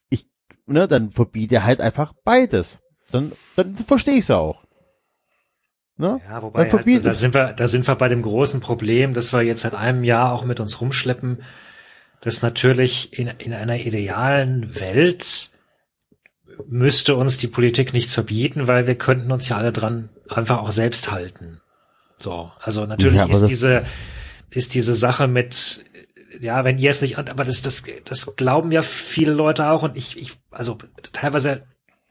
ich, 0.10 0.26
ne, 0.66 0.88
dann 0.88 1.12
verbiete 1.12 1.64
halt 1.66 1.82
einfach 1.82 2.14
beides. 2.24 2.80
Dann, 3.12 3.32
dann 3.58 3.76
verstehe 3.76 4.14
ich 4.16 4.22
es 4.22 4.28
ja 4.30 4.38
auch. 4.38 4.64
Ne? 5.98 6.20
Ja, 6.28 6.42
wobei 6.42 6.70
halt, 6.70 7.06
da 7.06 7.14
sind 7.14 7.34
wir, 7.34 7.54
da 7.54 7.68
sind 7.68 7.88
wir 7.88 7.96
bei 7.96 8.08
dem 8.08 8.22
großen 8.22 8.60
Problem, 8.62 9.14
dass 9.14 9.34
wir 9.34 9.42
jetzt 9.44 9.62
seit 9.62 9.76
einem 9.76 10.04
Jahr 10.04 10.32
auch 10.34 10.46
mit 10.46 10.60
uns 10.60 10.80
rumschleppen, 10.82 11.44
dass 12.22 12.42
natürlich 12.42 13.18
in, 13.18 13.28
in 13.40 13.54
einer 13.54 13.78
idealen 13.78 14.80
Welt 14.80 15.50
müsste 16.68 17.16
uns 17.16 17.38
die 17.38 17.48
Politik 17.48 17.94
nichts 17.94 18.14
verbieten, 18.14 18.68
weil 18.68 18.88
wir 18.88 18.96
könnten 18.96 19.32
uns 19.32 19.50
ja 19.50 19.58
alle 19.58 19.72
dran 19.72 20.10
einfach 20.30 20.60
auch 20.60 20.72
selbst 20.72 21.12
halten. 21.12 21.62
So, 22.18 22.52
also 22.60 22.86
natürlich 22.86 23.18
Ja, 23.18 23.26
ist 23.26 23.48
diese 23.48 23.86
ist 24.52 24.74
diese 24.76 24.96
Sache 24.96 25.28
mit 25.28 25.84
ja, 26.40 26.64
wenn 26.64 26.78
ihr 26.78 26.92
es 26.92 27.02
nicht, 27.02 27.18
aber 27.18 27.44
das 27.44 27.62
das 27.62 27.84
das 28.06 28.36
glauben 28.36 28.72
ja 28.72 28.84
viele 28.84 29.34
Leute 29.34 29.70
auch 29.70 29.84
und 29.84 29.98
ich 29.98 30.18
ich 30.18 30.34
also 30.52 30.78
teilweise 31.14 31.64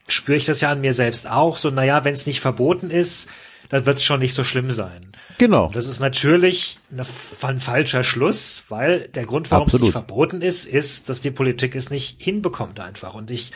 spüre 0.08 0.36
ich 0.36 0.46
das 0.46 0.60
ja 0.60 0.70
an 0.72 0.80
mir 0.80 0.94
selbst 0.94 1.30
auch 1.30 1.56
so 1.56 1.70
naja, 1.70 2.04
wenn 2.04 2.14
es 2.14 2.26
nicht 2.26 2.40
verboten 2.40 2.90
ist, 2.90 3.28
dann 3.70 3.86
wird 3.86 3.96
es 3.96 4.04
schon 4.04 4.20
nicht 4.20 4.34
so 4.34 4.44
schlimm 4.44 4.70
sein. 4.70 5.12
Genau. 5.38 5.70
Das 5.72 5.86
ist 5.86 6.00
natürlich 6.00 6.78
eine, 6.92 7.06
ein 7.42 7.58
falscher 7.58 8.04
Schluss, 8.04 8.64
weil 8.68 9.08
der 9.08 9.24
Grund, 9.24 9.50
warum 9.50 9.68
es 9.68 9.74
Absolut. 9.74 9.86
nicht 9.86 9.92
verboten 9.92 10.42
ist, 10.42 10.66
ist, 10.66 11.08
dass 11.08 11.20
die 11.20 11.30
Politik 11.30 11.74
es 11.74 11.88
nicht 11.88 12.20
hinbekommt 12.20 12.80
einfach. 12.80 13.14
Und 13.14 13.30
ich, 13.30 13.52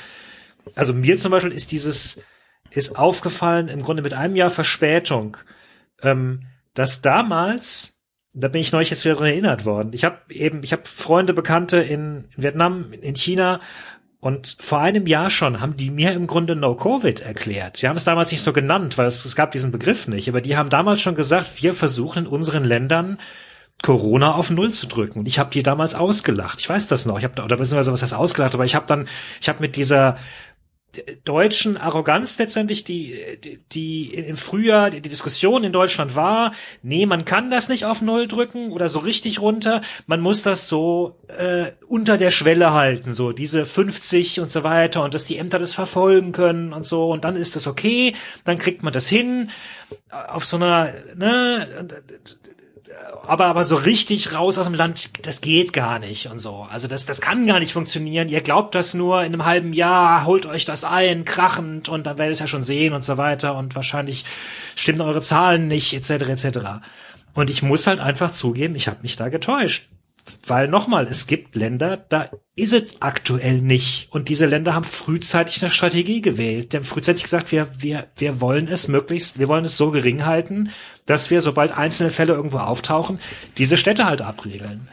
also 0.76 0.94
mir 0.94 1.18
zum 1.18 1.32
Beispiel 1.32 1.52
ist 1.52 1.72
dieses, 1.72 2.22
ist 2.70 2.96
aufgefallen 2.96 3.68
im 3.68 3.82
Grunde 3.82 4.02
mit 4.02 4.14
einem 4.14 4.36
Jahr 4.36 4.50
Verspätung, 4.50 5.36
ähm, 6.00 6.46
dass 6.74 7.02
damals, 7.02 8.00
da 8.32 8.46
bin 8.48 8.60
ich 8.60 8.72
neulich 8.72 8.90
jetzt 8.90 9.04
wieder 9.04 9.16
dran 9.16 9.26
erinnert 9.26 9.64
worden. 9.64 9.92
Ich 9.92 10.04
habe 10.04 10.18
eben, 10.30 10.62
ich 10.62 10.72
habe 10.72 10.82
Freunde, 10.84 11.34
Bekannte 11.34 11.78
in 11.78 12.28
Vietnam, 12.36 12.92
in 12.92 13.16
China 13.16 13.60
und 14.24 14.56
vor 14.58 14.78
einem 14.78 15.06
Jahr 15.06 15.28
schon 15.28 15.60
haben 15.60 15.76
die 15.76 15.90
mir 15.90 16.12
im 16.12 16.26
Grunde 16.26 16.56
No-Covid 16.56 17.20
erklärt. 17.20 17.82
Die 17.82 17.88
haben 17.88 17.98
es 17.98 18.04
damals 18.04 18.30
nicht 18.30 18.40
so 18.40 18.54
genannt, 18.54 18.96
weil 18.96 19.04
es, 19.04 19.26
es 19.26 19.36
gab 19.36 19.50
diesen 19.50 19.70
Begriff 19.70 20.08
nicht. 20.08 20.30
Aber 20.30 20.40
die 20.40 20.56
haben 20.56 20.70
damals 20.70 21.02
schon 21.02 21.14
gesagt, 21.14 21.62
wir 21.62 21.74
versuchen 21.74 22.24
in 22.24 22.26
unseren 22.26 22.64
Ländern 22.64 23.18
Corona 23.82 24.32
auf 24.32 24.48
Null 24.48 24.70
zu 24.70 24.86
drücken. 24.86 25.18
Und 25.18 25.26
ich 25.26 25.38
habe 25.38 25.50
die 25.50 25.62
damals 25.62 25.94
ausgelacht. 25.94 26.58
Ich 26.58 26.70
weiß 26.70 26.86
das 26.86 27.04
noch. 27.04 27.18
Ich 27.18 27.24
habe 27.24 27.42
oder 27.42 27.58
beziehungsweise 27.58 27.92
was 27.92 28.00
heißt 28.00 28.14
ausgelacht, 28.14 28.54
aber 28.54 28.64
ich 28.64 28.74
habe 28.74 28.86
dann, 28.86 29.08
ich 29.42 29.50
habe 29.50 29.60
mit 29.60 29.76
dieser 29.76 30.16
deutschen 31.24 31.76
Arroganz 31.76 32.38
letztendlich, 32.38 32.84
die, 32.84 33.16
die, 33.72 34.14
im 34.14 34.36
Frühjahr 34.36 34.90
die, 34.90 35.00
die 35.00 35.08
Diskussion 35.08 35.64
in 35.64 35.72
Deutschland 35.72 36.16
war, 36.16 36.52
nee, 36.82 37.06
man 37.06 37.24
kann 37.24 37.50
das 37.50 37.68
nicht 37.68 37.84
auf 37.84 38.02
Null 38.02 38.28
drücken 38.28 38.72
oder 38.72 38.88
so 38.88 38.98
richtig 38.98 39.40
runter, 39.40 39.80
man 40.06 40.20
muss 40.20 40.42
das 40.42 40.68
so 40.68 41.16
äh, 41.28 41.66
unter 41.88 42.16
der 42.16 42.30
Schwelle 42.30 42.72
halten, 42.72 43.14
so 43.14 43.32
diese 43.32 43.66
50 43.66 44.40
und 44.40 44.50
so 44.50 44.64
weiter 44.64 45.02
und 45.02 45.14
dass 45.14 45.26
die 45.26 45.38
Ämter 45.38 45.58
das 45.58 45.74
verfolgen 45.74 46.32
können 46.32 46.72
und 46.72 46.84
so 46.84 47.10
und 47.10 47.24
dann 47.24 47.36
ist 47.36 47.56
das 47.56 47.66
okay, 47.66 48.14
dann 48.44 48.58
kriegt 48.58 48.82
man 48.82 48.92
das 48.92 49.08
hin. 49.08 49.50
Auf 50.28 50.44
so 50.44 50.56
einer, 50.56 50.92
ne, 51.16 51.66
aber 53.26 53.46
aber 53.46 53.64
so 53.64 53.76
richtig 53.76 54.34
raus 54.34 54.58
aus 54.58 54.66
dem 54.66 54.74
Land, 54.74 55.26
das 55.26 55.40
geht 55.40 55.72
gar 55.72 55.98
nicht 55.98 56.26
und 56.26 56.38
so. 56.38 56.66
Also 56.70 56.88
das 56.88 57.06
das 57.06 57.20
kann 57.20 57.46
gar 57.46 57.58
nicht 57.58 57.72
funktionieren. 57.72 58.28
Ihr 58.28 58.40
glaubt 58.40 58.74
das 58.74 58.94
nur 58.94 59.20
in 59.20 59.32
einem 59.32 59.44
halben 59.44 59.72
Jahr, 59.72 60.26
holt 60.26 60.46
euch 60.46 60.64
das 60.64 60.84
ein, 60.84 61.24
krachend 61.24 61.88
und 61.88 62.06
dann 62.06 62.18
werdet 62.18 62.38
ihr 62.38 62.40
ja 62.40 62.46
schon 62.46 62.62
sehen 62.62 62.92
und 62.92 63.04
so 63.04 63.16
weiter 63.16 63.56
und 63.56 63.74
wahrscheinlich 63.74 64.24
stimmen 64.74 65.00
eure 65.00 65.22
Zahlen 65.22 65.68
nicht 65.68 65.94
etc. 65.94 66.28
etc. 66.28 66.58
Und 67.34 67.50
ich 67.50 67.62
muss 67.62 67.86
halt 67.86 68.00
einfach 68.00 68.30
zugeben, 68.30 68.76
ich 68.76 68.88
habe 68.88 69.02
mich 69.02 69.16
da 69.16 69.28
getäuscht. 69.28 69.88
Weil 70.46 70.68
nochmal, 70.68 71.06
es 71.06 71.26
gibt 71.26 71.54
Länder, 71.54 71.96
da 71.96 72.30
ist 72.56 72.72
es 72.72 73.02
aktuell 73.02 73.60
nicht. 73.60 74.08
Und 74.10 74.28
diese 74.28 74.46
Länder 74.46 74.74
haben 74.74 74.84
frühzeitig 74.84 75.62
eine 75.62 75.70
Strategie 75.70 76.22
gewählt. 76.22 76.72
Die 76.72 76.78
haben 76.78 76.84
frühzeitig 76.84 77.24
gesagt, 77.24 77.52
wir, 77.52 77.68
wir, 77.78 78.08
wir 78.16 78.40
wollen 78.40 78.68
es 78.68 78.88
möglichst, 78.88 79.38
wir 79.38 79.48
wollen 79.48 79.64
es 79.64 79.76
so 79.76 79.90
gering 79.90 80.24
halten, 80.24 80.70
dass 81.06 81.30
wir, 81.30 81.40
sobald 81.40 81.76
einzelne 81.76 82.10
Fälle 82.10 82.34
irgendwo 82.34 82.58
auftauchen, 82.58 83.20
diese 83.58 83.76
Städte 83.76 84.06
halt 84.06 84.22
abriegeln. 84.22 84.88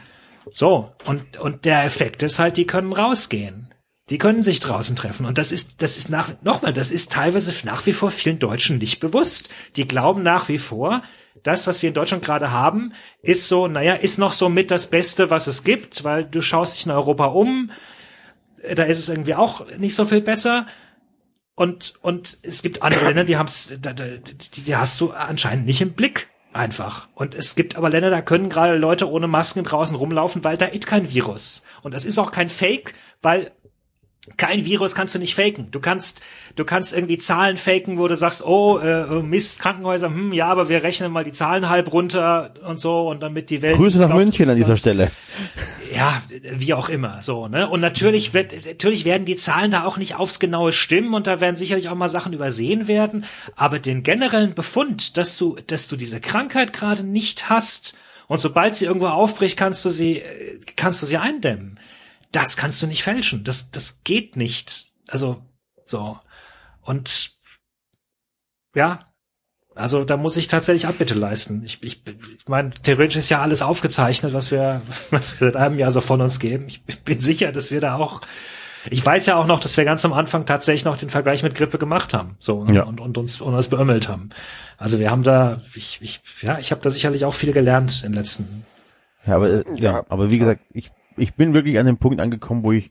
So. 0.50 0.92
Und, 1.04 1.38
und 1.38 1.64
der 1.64 1.84
Effekt 1.84 2.22
ist 2.22 2.38
halt, 2.38 2.56
die 2.56 2.66
können 2.66 2.92
rausgehen. 2.92 3.68
Die 4.10 4.18
können 4.18 4.42
sich 4.42 4.60
draußen 4.60 4.96
treffen. 4.96 5.26
Und 5.26 5.38
das 5.38 5.52
ist, 5.52 5.80
das 5.80 5.96
ist 5.96 6.10
nach, 6.10 6.34
nochmal, 6.42 6.72
das 6.72 6.90
ist 6.90 7.12
teilweise 7.12 7.52
nach 7.66 7.86
wie 7.86 7.92
vor 7.92 8.10
vielen 8.10 8.38
Deutschen 8.38 8.78
nicht 8.78 9.00
bewusst. 9.00 9.50
Die 9.76 9.86
glauben 9.86 10.22
nach 10.22 10.48
wie 10.48 10.58
vor, 10.58 11.02
das, 11.42 11.66
was 11.66 11.82
wir 11.82 11.88
in 11.88 11.94
Deutschland 11.94 12.24
gerade 12.24 12.50
haben, 12.50 12.92
ist 13.22 13.48
so, 13.48 13.68
naja, 13.68 13.94
ist 13.94 14.18
noch 14.18 14.32
so 14.32 14.48
mit 14.48 14.70
das 14.70 14.88
Beste, 14.88 15.30
was 15.30 15.46
es 15.46 15.64
gibt, 15.64 16.04
weil 16.04 16.24
du 16.24 16.40
schaust 16.40 16.76
dich 16.76 16.86
in 16.86 16.92
Europa 16.92 17.26
um, 17.26 17.70
da 18.74 18.84
ist 18.84 18.98
es 18.98 19.08
irgendwie 19.08 19.34
auch 19.34 19.66
nicht 19.78 19.94
so 19.94 20.04
viel 20.04 20.20
besser. 20.20 20.66
Und, 21.54 21.94
und 22.00 22.38
es 22.42 22.62
gibt 22.62 22.82
andere 22.82 23.04
Länder, 23.04 23.24
die 23.24 23.36
haben's, 23.36 23.68
die, 23.68 24.62
die 24.62 24.76
hast 24.76 25.00
du 25.00 25.10
anscheinend 25.10 25.66
nicht 25.66 25.80
im 25.80 25.92
Blick. 25.92 26.28
Einfach. 26.54 27.08
Und 27.14 27.34
es 27.34 27.54
gibt 27.54 27.76
aber 27.76 27.88
Länder, 27.88 28.10
da 28.10 28.20
können 28.20 28.50
gerade 28.50 28.76
Leute 28.76 29.08
ohne 29.08 29.26
Masken 29.26 29.64
draußen 29.64 29.96
rumlaufen, 29.96 30.44
weil 30.44 30.58
da 30.58 30.66
ist 30.66 30.86
kein 30.86 31.10
Virus. 31.10 31.62
Und 31.80 31.94
das 31.94 32.04
ist 32.04 32.18
auch 32.18 32.30
kein 32.30 32.50
Fake, 32.50 32.92
weil 33.22 33.52
kein 34.36 34.64
Virus 34.64 34.94
kannst 34.94 35.16
du 35.16 35.18
nicht 35.18 35.34
faken. 35.34 35.68
Du 35.72 35.80
kannst, 35.80 36.22
du 36.54 36.64
kannst 36.64 36.92
irgendwie 36.92 37.18
Zahlen 37.18 37.56
faken, 37.56 37.98
wo 37.98 38.06
du 38.06 38.16
sagst, 38.16 38.44
oh, 38.44 38.78
äh, 38.78 39.20
Mist, 39.20 39.58
Krankenhäuser, 39.58 40.06
hm, 40.06 40.32
ja, 40.32 40.46
aber 40.46 40.68
wir 40.68 40.84
rechnen 40.84 41.10
mal 41.10 41.24
die 41.24 41.32
Zahlen 41.32 41.68
halb 41.68 41.92
runter 41.92 42.54
und 42.64 42.78
so 42.78 43.08
und 43.10 43.20
damit 43.20 43.50
die 43.50 43.62
Welt. 43.62 43.76
Grüße 43.76 43.98
nach 43.98 44.06
glaubt, 44.06 44.22
München 44.22 44.48
an 44.48 44.56
dieser 44.56 44.76
Stelle. 44.76 45.10
ja, 45.94 46.22
wie 46.52 46.72
auch 46.72 46.88
immer, 46.88 47.20
so, 47.20 47.48
ne? 47.48 47.68
Und 47.68 47.80
natürlich 47.80 48.32
wird, 48.32 48.54
natürlich 48.64 49.04
werden 49.04 49.24
die 49.24 49.36
Zahlen 49.36 49.72
da 49.72 49.84
auch 49.84 49.96
nicht 49.96 50.14
aufs 50.14 50.38
genaue 50.38 50.72
stimmen 50.72 51.14
und 51.14 51.26
da 51.26 51.40
werden 51.40 51.56
sicherlich 51.56 51.88
auch 51.88 51.96
mal 51.96 52.08
Sachen 52.08 52.32
übersehen 52.32 52.86
werden, 52.86 53.24
aber 53.56 53.80
den 53.80 54.04
generellen 54.04 54.54
Befund, 54.54 55.16
dass 55.16 55.36
du, 55.36 55.56
dass 55.66 55.88
du 55.88 55.96
diese 55.96 56.20
Krankheit 56.20 56.72
gerade 56.72 57.02
nicht 57.02 57.50
hast 57.50 57.96
und 58.28 58.40
sobald 58.40 58.76
sie 58.76 58.84
irgendwo 58.86 59.08
aufbricht, 59.08 59.58
kannst 59.58 59.84
du 59.84 59.88
sie, 59.88 60.18
äh, 60.18 60.60
kannst 60.76 61.02
du 61.02 61.06
sie 61.06 61.18
eindämmen. 61.18 61.78
Das 62.32 62.56
kannst 62.56 62.82
du 62.82 62.86
nicht 62.86 63.02
fälschen. 63.02 63.44
Das, 63.44 63.70
das 63.70 63.98
geht 64.04 64.36
nicht. 64.36 64.90
Also, 65.08 65.42
so. 65.84 66.18
Und 66.80 67.32
ja, 68.74 69.04
also 69.74 70.04
da 70.04 70.16
muss 70.16 70.36
ich 70.36 70.48
tatsächlich 70.48 70.86
Abbitte 70.86 71.14
leisten. 71.14 71.62
Ich, 71.64 71.82
ich, 71.82 72.02
ich 72.06 72.48
meine, 72.48 72.70
theoretisch 72.70 73.16
ist 73.16 73.28
ja 73.30 73.40
alles 73.40 73.62
aufgezeichnet, 73.62 74.32
was 74.32 74.50
wir, 74.50 74.82
was 75.10 75.40
wir 75.40 75.50
seit 75.50 75.56
einem 75.56 75.78
Jahr 75.78 75.90
so 75.90 76.00
von 76.00 76.20
uns 76.20 76.38
geben. 76.40 76.66
Ich 76.86 77.00
bin 77.02 77.20
sicher, 77.20 77.52
dass 77.52 77.70
wir 77.70 77.80
da 77.80 77.96
auch. 77.96 78.20
Ich 78.90 79.04
weiß 79.06 79.26
ja 79.26 79.36
auch 79.36 79.46
noch, 79.46 79.60
dass 79.60 79.76
wir 79.76 79.84
ganz 79.84 80.04
am 80.04 80.12
Anfang 80.12 80.44
tatsächlich 80.44 80.84
noch 80.84 80.96
den 80.96 81.08
Vergleich 81.08 81.44
mit 81.44 81.54
Grippe 81.54 81.78
gemacht 81.78 82.14
haben, 82.14 82.36
so 82.40 82.66
Ja. 82.66 82.82
und, 82.82 83.00
und 83.00 83.16
uns 83.16 83.40
und 83.40 83.54
uns 83.54 83.68
beömmelt 83.68 84.08
haben. 84.08 84.30
Also 84.76 84.98
wir 84.98 85.08
haben 85.08 85.22
da, 85.22 85.62
ich, 85.76 86.00
ich, 86.02 86.20
ja, 86.40 86.58
ich 86.58 86.72
habe 86.72 86.82
da 86.82 86.90
sicherlich 86.90 87.24
auch 87.24 87.34
viel 87.34 87.52
gelernt 87.52 88.02
in 88.04 88.10
den 88.10 88.14
letzten. 88.18 88.66
Ja, 89.24 89.36
aber, 89.36 89.50
äh. 89.50 89.64
Ja. 89.76 90.04
aber 90.08 90.30
wie 90.32 90.38
gesagt, 90.40 90.62
ich, 90.72 90.90
ich 91.22 91.34
bin 91.34 91.54
wirklich 91.54 91.78
an 91.78 91.86
dem 91.86 91.98
Punkt 91.98 92.20
angekommen, 92.20 92.64
wo 92.64 92.72
ich 92.72 92.90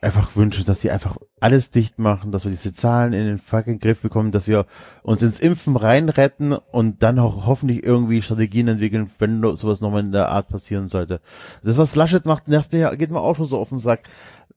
einfach 0.00 0.36
wünsche, 0.36 0.64
dass 0.64 0.80
sie 0.80 0.90
einfach 0.90 1.18
alles 1.38 1.70
dicht 1.70 1.98
machen, 1.98 2.32
dass 2.32 2.44
wir 2.44 2.50
diese 2.50 2.72
Zahlen 2.72 3.12
in 3.12 3.26
den 3.26 3.38
fucking 3.38 3.78
Griff 3.78 4.00
bekommen, 4.00 4.32
dass 4.32 4.46
wir 4.46 4.64
uns 5.02 5.20
ins 5.20 5.38
Impfen 5.38 5.76
reinretten 5.76 6.52
und 6.52 7.02
dann 7.02 7.18
auch 7.18 7.46
hoffentlich 7.46 7.84
irgendwie 7.84 8.22
Strategien 8.22 8.68
entwickeln, 8.68 9.10
wenn 9.18 9.42
sowas 9.56 9.82
nochmal 9.82 10.00
in 10.00 10.12
der 10.12 10.30
Art 10.30 10.48
passieren 10.48 10.88
sollte. 10.88 11.20
Das, 11.62 11.76
was 11.76 11.94
Laschet 11.94 12.24
macht, 12.24 12.48
nervt 12.48 12.72
mir, 12.72 12.96
geht 12.96 13.10
mir 13.10 13.20
auch 13.20 13.36
schon 13.36 13.48
so 13.48 13.58
auf 13.58 13.68
den 13.68 13.78
Sack. 13.78 14.08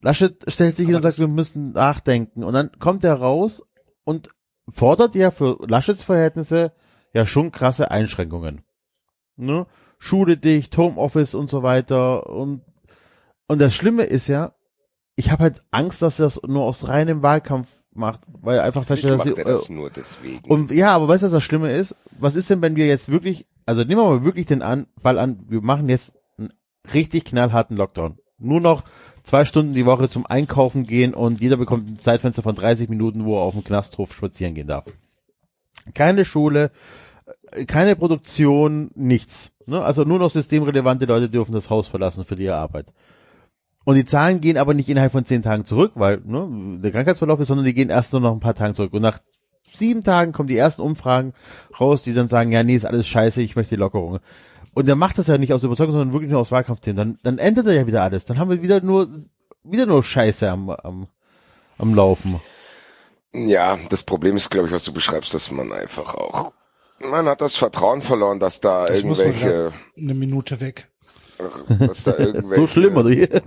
Laschet 0.02 0.46
stellt 0.48 0.78
sich 0.78 0.88
hin 0.88 0.96
und 0.96 1.02
sagt, 1.02 1.20
wir 1.20 1.28
müssen 1.28 1.74
nachdenken. 1.74 2.46
Und 2.46 2.54
dann 2.54 2.72
kommt 2.80 3.04
er 3.04 3.16
raus 3.16 3.62
und 4.06 4.30
fordert 4.70 5.16
ja 5.16 5.32
für 5.32 5.58
Laschets 5.68 6.04
Verhältnisse 6.04 6.72
ja 7.14 7.26
schon 7.26 7.52
krasse 7.52 7.92
Einschränkungen. 7.92 8.62
Ne? 9.36 9.68
Schule 10.00 10.38
dicht, 10.38 10.76
Homeoffice 10.78 11.36
und 11.36 11.50
so 11.50 11.62
weiter. 11.62 12.30
Und, 12.30 12.62
und 13.50 13.60
das 13.60 13.74
Schlimme 13.74 14.04
ist 14.04 14.28
ja, 14.28 14.54
ich 15.16 15.32
habe 15.32 15.44
halt 15.44 15.64
Angst, 15.72 16.02
dass 16.02 16.20
er 16.20 16.28
das 16.28 16.42
nur 16.48 16.64
aus 16.64 16.88
reinem 16.88 17.24
Wahlkampf 17.24 17.68
macht, 17.92 18.22
weil 18.28 18.58
er 18.58 18.64
einfach 18.64 18.86
feststellt, 18.86 19.20
dass 19.20 19.26
er 19.26 19.44
das 19.44 19.70
äh, 19.70 19.74
nur 19.74 19.90
deswegen. 19.90 20.50
und 20.50 20.72
ja, 20.72 20.96
aber 20.96 21.08
weißt 21.08 21.24
du, 21.24 21.26
was 21.26 21.34
das 21.34 21.44
Schlimme 21.44 21.76
ist? 21.76 21.96
Was 22.20 22.36
ist 22.36 22.50
denn, 22.50 22.62
wenn 22.62 22.76
wir 22.76 22.88
jetzt 22.88 23.10
wirklich, 23.10 23.48
also 23.66 23.82
nehmen 23.82 24.00
wir 24.02 24.10
mal 24.10 24.24
wirklich 24.24 24.46
den 24.46 24.62
an, 24.62 24.86
Fall 25.02 25.18
an, 25.18 25.40
wir 25.50 25.62
machen 25.62 25.90
jetzt 25.90 26.14
einen 26.38 26.54
richtig 26.94 27.26
knallharten 27.26 27.76
Lockdown. 27.76 28.20
Nur 28.38 28.62
noch 28.62 28.84
zwei 29.24 29.46
Stunden 29.46 29.74
die 29.74 29.86
Woche 29.86 30.10
zum 30.10 30.28
Einkaufen 30.28 30.86
gehen 30.86 31.16
und 31.16 31.42
jeder 31.42 31.58
bekommt 31.58 31.90
ein 31.90 32.00
Zeitfenster 32.00 32.44
von 32.44 32.56
30 32.56 32.88
Minuten, 32.88 33.26
wo 33.26 33.36
er 33.38 33.42
auf 33.42 33.56
dem 33.56 33.64
Knasthof 33.64 34.14
spazieren 34.14 34.54
gehen 34.54 34.68
darf. 34.68 34.86
Keine 35.96 36.24
Schule, 36.24 36.72
äh, 37.52 37.66
keine 37.66 37.96
Produktion, 37.96 38.92
nichts. 38.94 39.52
Ne? 39.66 39.82
Also 39.82 40.04
nur 40.04 40.20
noch 40.20 40.30
systemrelevante 40.30 41.06
Leute 41.06 41.30
dürfen 41.30 41.52
das 41.52 41.72
Haus 41.72 41.88
verlassen 41.88 42.26
für 42.26 42.36
die 42.36 42.50
Arbeit. 42.50 42.94
Und 43.90 43.96
die 43.96 44.06
Zahlen 44.06 44.40
gehen 44.40 44.58
aber 44.58 44.76
nicht 44.76 44.88
innerhalb 44.88 45.14
von 45.14 45.26
zehn 45.26 45.42
Tagen 45.42 45.66
zurück, 45.66 45.94
weil 45.96 46.22
ne, 46.24 46.78
der 46.80 46.92
Krankheitsverlauf 46.92 47.40
ist, 47.40 47.48
sondern 47.48 47.66
die 47.66 47.74
gehen 47.74 47.90
erst 47.90 48.14
nur 48.14 48.22
noch 48.22 48.34
ein 48.34 48.40
paar 48.40 48.54
Tagen 48.54 48.76
zurück. 48.76 48.94
Und 48.94 49.02
nach 49.02 49.18
sieben 49.74 50.04
Tagen 50.04 50.32
kommen 50.32 50.48
die 50.48 50.58
ersten 50.58 50.84
Umfragen 50.84 51.34
raus, 51.80 52.04
die 52.04 52.14
dann 52.14 52.28
sagen, 52.28 52.52
ja, 52.52 52.62
nee, 52.62 52.76
ist 52.76 52.86
alles 52.86 53.08
scheiße, 53.08 53.42
ich 53.42 53.56
möchte 53.56 53.74
die 53.74 53.80
Lockerung. 53.80 54.20
Und 54.76 54.88
der 54.88 54.96
macht 54.96 55.18
das 55.18 55.26
ja 55.26 55.40
nicht 55.40 55.54
aus 55.54 55.64
Überzeugung, 55.64 55.94
sondern 55.94 56.14
wirklich 56.14 56.30
nur 56.30 56.40
aus 56.40 56.52
Wahlkampfthemen. 56.52 56.98
Dann, 56.98 57.20
dann 57.24 57.40
ändert 57.40 57.66
er 57.66 57.74
ja 57.74 57.88
wieder 57.88 58.04
alles. 58.04 58.26
Dann 58.26 58.38
haben 58.38 58.52
wir 58.52 58.62
wieder 58.62 58.80
nur, 58.80 59.10
wieder 59.64 59.88
nur 59.88 60.04
Scheiße 60.04 60.48
am, 60.48 60.70
am, 60.70 61.08
am 61.80 61.96
Laufen. 61.96 62.40
Ja, 63.34 63.80
das 63.90 64.04
Problem 64.04 64.38
ist, 64.38 64.52
glaube 64.52 64.68
ich, 64.68 64.74
was 64.76 64.84
du 64.84 64.94
beschreibst, 64.94 65.34
dass 65.34 65.50
man 65.50 65.74
einfach 65.74 66.14
auch, 66.14 66.54
man 67.10 67.26
hat 67.26 67.42
das 67.42 67.56
Vertrauen 67.56 68.04
verloren, 68.04 68.40
dass 68.40 68.62
da 68.62 68.88
Ich 68.88 69.04
muss 69.04 69.18
mal 69.18 69.30
irgendwelche, 69.30 69.74
eine 69.98 70.14
Minute 70.14 70.62
weg. 70.62 70.89
Dass 71.80 72.04
da 72.04 72.16
irgendwelche, 72.18 72.62
So 72.62 72.68
schlimm, 72.68 72.98
oder? 72.98 73.10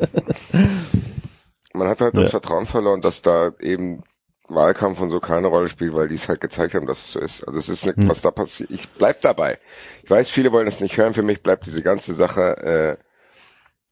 man 1.75 1.89
hat 1.89 2.01
halt 2.01 2.17
das 2.17 2.25
Ja. 2.25 2.31
Vertrauen 2.31 2.67
verloren, 2.67 3.01
dass 3.01 3.23
da 3.23 3.53
eben 3.61 4.03
Wahlkampf 4.49 5.01
und 5.01 5.11
so 5.11 5.21
keine 5.21 5.47
Rolle 5.47 5.69
spielt, 5.69 5.95
weil 5.95 6.09
die 6.09 6.17
es 6.17 6.29
halt 6.29 6.41
gezeigt 6.41 6.75
haben, 6.75 6.87
dass 6.87 6.99
es 6.99 7.13
so 7.13 7.21
ist. 7.21 7.47
Also 7.47 7.59
es 7.59 7.69
ist 7.69 7.87
Hm. 7.87 7.95
eine, 7.97 8.09
was 8.09 8.21
da 8.23 8.31
passiert. 8.31 8.71
Ich 8.71 8.89
bleib 8.91 9.21
dabei. 9.23 9.59
Ich 10.03 10.11
weiß, 10.11 10.29
viele 10.31 10.53
wollen 10.53 10.67
das 10.67 10.81
nicht 10.81 10.97
hören. 10.97 11.15
Für 11.15 11.23
mich 11.23 11.43
bleibt 11.43 11.65
diese 11.67 11.83
ganze 11.83 12.13
Sache 12.13 12.57
äh, 12.59 12.97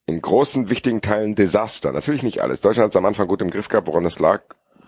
in 0.07 0.21
großen, 0.21 0.69
wichtigen 0.69 1.01
Teilen 1.01 1.35
Desaster. 1.35 1.93
Natürlich 1.93 2.23
nicht 2.23 2.41
alles. 2.43 2.61
Deutschland 2.61 2.87
hat 2.87 2.93
es 2.93 2.97
am 2.97 3.07
Anfang 3.07 3.29
gut 3.29 3.41
im 3.43 3.51
Griff 3.51 3.69
gehabt, 3.69 3.87
woran 3.87 4.05
das 4.05 4.19
lag. 4.19 4.43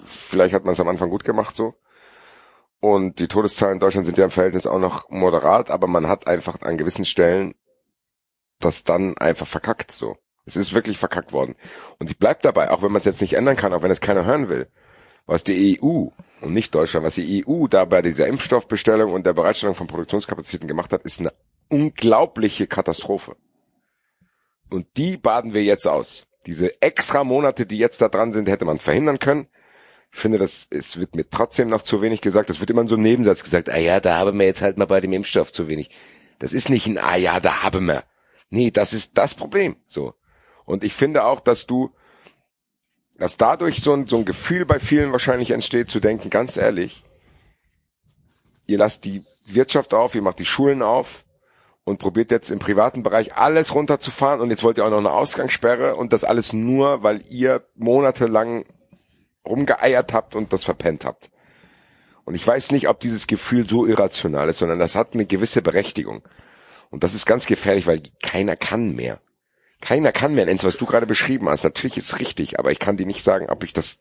Vielleicht 0.05 0.53
hat 0.53 0.65
man 0.65 0.73
es 0.73 0.81
am 0.81 0.89
Anfang 0.89 1.11
gut 1.11 1.25
gemacht 1.25 1.55
so. 1.57 1.75
Und 2.81 3.21
die 3.21 3.29
Todeszahlen 3.29 3.75
in 3.75 3.81
Deutschland 3.81 4.07
sind 4.07 4.19
ja 4.19 4.25
im 4.25 4.33
Verhältnis 4.33 4.67
auch 4.67 4.81
noch 4.81 5.09
moderat, 5.09 5.71
aber 5.71 5.87
man 5.87 6.09
hat 6.09 6.27
einfach 6.27 6.61
an 6.63 6.77
gewissen 6.77 7.05
Stellen 7.05 7.55
das 8.65 8.85
dann 8.85 9.17
einfach 9.19 9.47
verkackt 9.47 9.93
so. 9.93 10.17
Es 10.45 10.57
ist 10.57 10.73
wirklich 10.73 10.99
verkackt 10.99 11.33
worden. 11.33 11.55
Und 11.99 12.11
ich 12.11 12.19
bleib 12.19 12.43
dabei, 12.43 12.71
auch 12.71 12.83
wenn 12.83 12.91
man 12.91 13.01
es 13.01 13.07
jetzt 13.07 13.21
nicht 13.21 13.35
ändern 13.35 13.57
kann, 13.57 13.73
auch 13.73 13.83
wenn 13.83 13.91
es 13.91 14.01
keiner 14.01 14.25
hören 14.25 14.49
will. 14.49 14.69
Was 15.27 15.45
die 15.45 15.81
EU 15.81 16.09
und 16.41 16.53
nicht 16.53 16.75
Deutschland, 16.75 17.07
was 17.07 17.15
die 17.15 17.45
EU 17.47 17.69
da 17.69 17.85
bei 17.85 18.03
dieser 18.03 18.27
Impfstoffbestellung 18.27 19.13
und 19.13 19.25
der 19.25 19.35
Bereitstellung 19.35 19.77
von 19.77 19.87
Produktionskapazitäten 19.87 20.67
gemacht 20.67 20.93
hat, 20.93 21.03
ist 21.03 21.21
eine 21.21 21.33
unglaubliche 21.69 22.67
Katastrophe. 22.67 23.37
Und 24.69 24.87
die 24.97 25.17
baden 25.17 25.55
wir 25.55 25.63
jetzt 25.63 25.87
aus. 25.87 26.27
Diese 26.47 26.83
extra 26.83 27.23
Monate, 27.23 27.67
die 27.67 27.79
jetzt 27.79 28.01
da 28.01 28.09
dran 28.09 28.33
sind, 28.33 28.49
hätte 28.49 28.65
man 28.65 28.81
verhindern 28.81 29.21
können. 29.21 29.47
Ich 30.13 30.19
finde, 30.19 30.39
das, 30.39 30.67
es 30.71 30.99
wird 30.99 31.15
mir 31.15 31.29
trotzdem 31.31 31.69
noch 31.69 31.83
zu 31.83 32.03
wenig 32.03 32.21
gesagt. 32.21 32.51
Es 32.51 32.59
wird 32.59 32.71
immer 32.71 32.83
in 32.83 32.89
so 32.89 32.97
einem 32.97 33.05
Nebensatz 33.05 33.45
gesagt, 33.45 33.71
ah 33.71 33.79
ja, 33.79 34.01
da 34.01 34.19
haben 34.19 34.39
wir 34.39 34.47
jetzt 34.47 34.61
halt 34.61 34.77
mal 34.77 34.87
bei 34.87 35.01
dem 35.01 35.13
Impfstoff 35.13 35.53
zu 35.53 35.69
wenig. 35.69 35.91
Das 36.39 36.53
ist 36.53 36.69
nicht 36.69 36.87
ein, 36.87 36.99
ah 36.99 37.17
ja, 37.17 37.39
da 37.39 37.63
haben 37.63 37.87
wir. 37.87 38.03
Nee, 38.53 38.71
das 38.71 38.93
ist 38.93 39.17
das 39.17 39.35
Problem, 39.35 39.77
so. 39.87 40.13
Und 40.67 40.85
ich 40.85 40.93
finde 40.93 41.25
auch, 41.25 41.41
dass 41.41 41.67
du, 41.67 41.91
dass 43.17 43.39
dadurch 43.39 43.81
so 43.81 43.95
ein, 43.95 44.07
so 44.07 44.19
ein 44.19 44.27
Gefühl 44.27 44.67
bei 44.67 44.79
vielen 44.79 45.11
wahrscheinlich 45.11 45.53
entsteht, 45.53 45.91
zu 45.91 46.01
denken, 46.01 46.29
ganz 46.29 46.59
ehrlich, 46.59 47.03
ihr 48.67 48.77
lasst 48.77 49.07
die 49.07 49.25
Wirtschaft 49.47 49.95
auf, 49.95 50.15
ihr 50.15 50.21
macht 50.21 50.39
die 50.39 50.45
Schulen 50.45 50.83
auf 50.83 51.25
und 51.85 51.99
probiert 51.99 52.31
jetzt 52.31 52.51
im 52.51 52.59
privaten 52.59 53.03
Bereich 53.03 53.35
alles 53.35 53.75
runterzufahren 53.75 54.43
und 54.43 54.51
jetzt 54.51 54.63
wollt 54.63 54.77
ihr 54.77 54.85
auch 54.85 54.91
noch 54.91 54.99
eine 54.99 55.13
Ausgangssperre 55.13 55.97
und 55.97 56.13
das 56.13 56.23
alles 56.23 56.53
nur, 56.53 57.03
weil 57.03 57.25
ihr 57.31 57.67
monatelang 57.75 58.67
rumgeeiert 59.47 60.13
habt 60.13 60.37
und 60.37 60.53
das 60.53 60.63
verpennt 60.63 61.07
habt. 61.07 61.31
Und 62.25 62.35
ich 62.35 62.47
weiß 62.47 62.71
nicht, 62.73 62.87
ob 62.87 63.01
dieses 63.01 63.27
Gefühl 63.27 63.67
so 63.67 63.87
irrational 63.87 64.51
ist, 64.51 64.59
sondern 64.59 64.79
das 64.79 64.95
hat 64.95 65.15
eine 65.15 65.25
gewisse 65.25 65.63
Berechtigung. 65.63 66.23
Und 66.93 67.03
das 67.03 67.15
ist 67.15 67.27
ganz 67.27 67.47
gefährlich, 67.47 67.87
weil 67.89 68.03
keiner 68.23 68.55
kann 68.55 68.95
mehr. 68.95 69.19
Keiner 69.81 70.13
kann 70.13 70.35
mehr. 70.35 70.47
Enz, 70.47 70.63
was 70.63 70.77
du 70.77 70.87
gerade 70.87 71.07
beschrieben 71.07 71.49
hast, 71.49 71.65
natürlich 71.65 71.97
ist 71.97 72.21
richtig, 72.21 72.61
aber 72.61 72.71
ich 72.71 72.79
kann 72.79 72.97
dir 72.97 73.07
nicht 73.07 73.25
sagen, 73.25 73.49
ob 73.51 73.65
ich 73.65 73.73
das, 73.73 73.99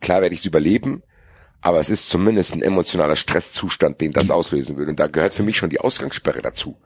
klar 0.00 0.22
werde 0.22 0.34
ich 0.34 0.40
es 0.40 0.46
überleben, 0.46 1.02
aber 1.60 1.80
es 1.80 1.90
ist 1.90 2.08
zumindest 2.08 2.54
ein 2.54 2.62
emotionaler 2.62 3.16
Stresszustand, 3.16 4.00
den 4.00 4.12
das 4.12 4.30
auslösen 4.30 4.76
würde. 4.78 4.92
Und 4.92 5.00
da 5.00 5.08
gehört 5.08 5.34
für 5.34 5.42
mich 5.42 5.58
schon 5.58 5.68
die 5.68 5.80
Ausgangssperre 5.80 6.40
dazu. 6.40 6.78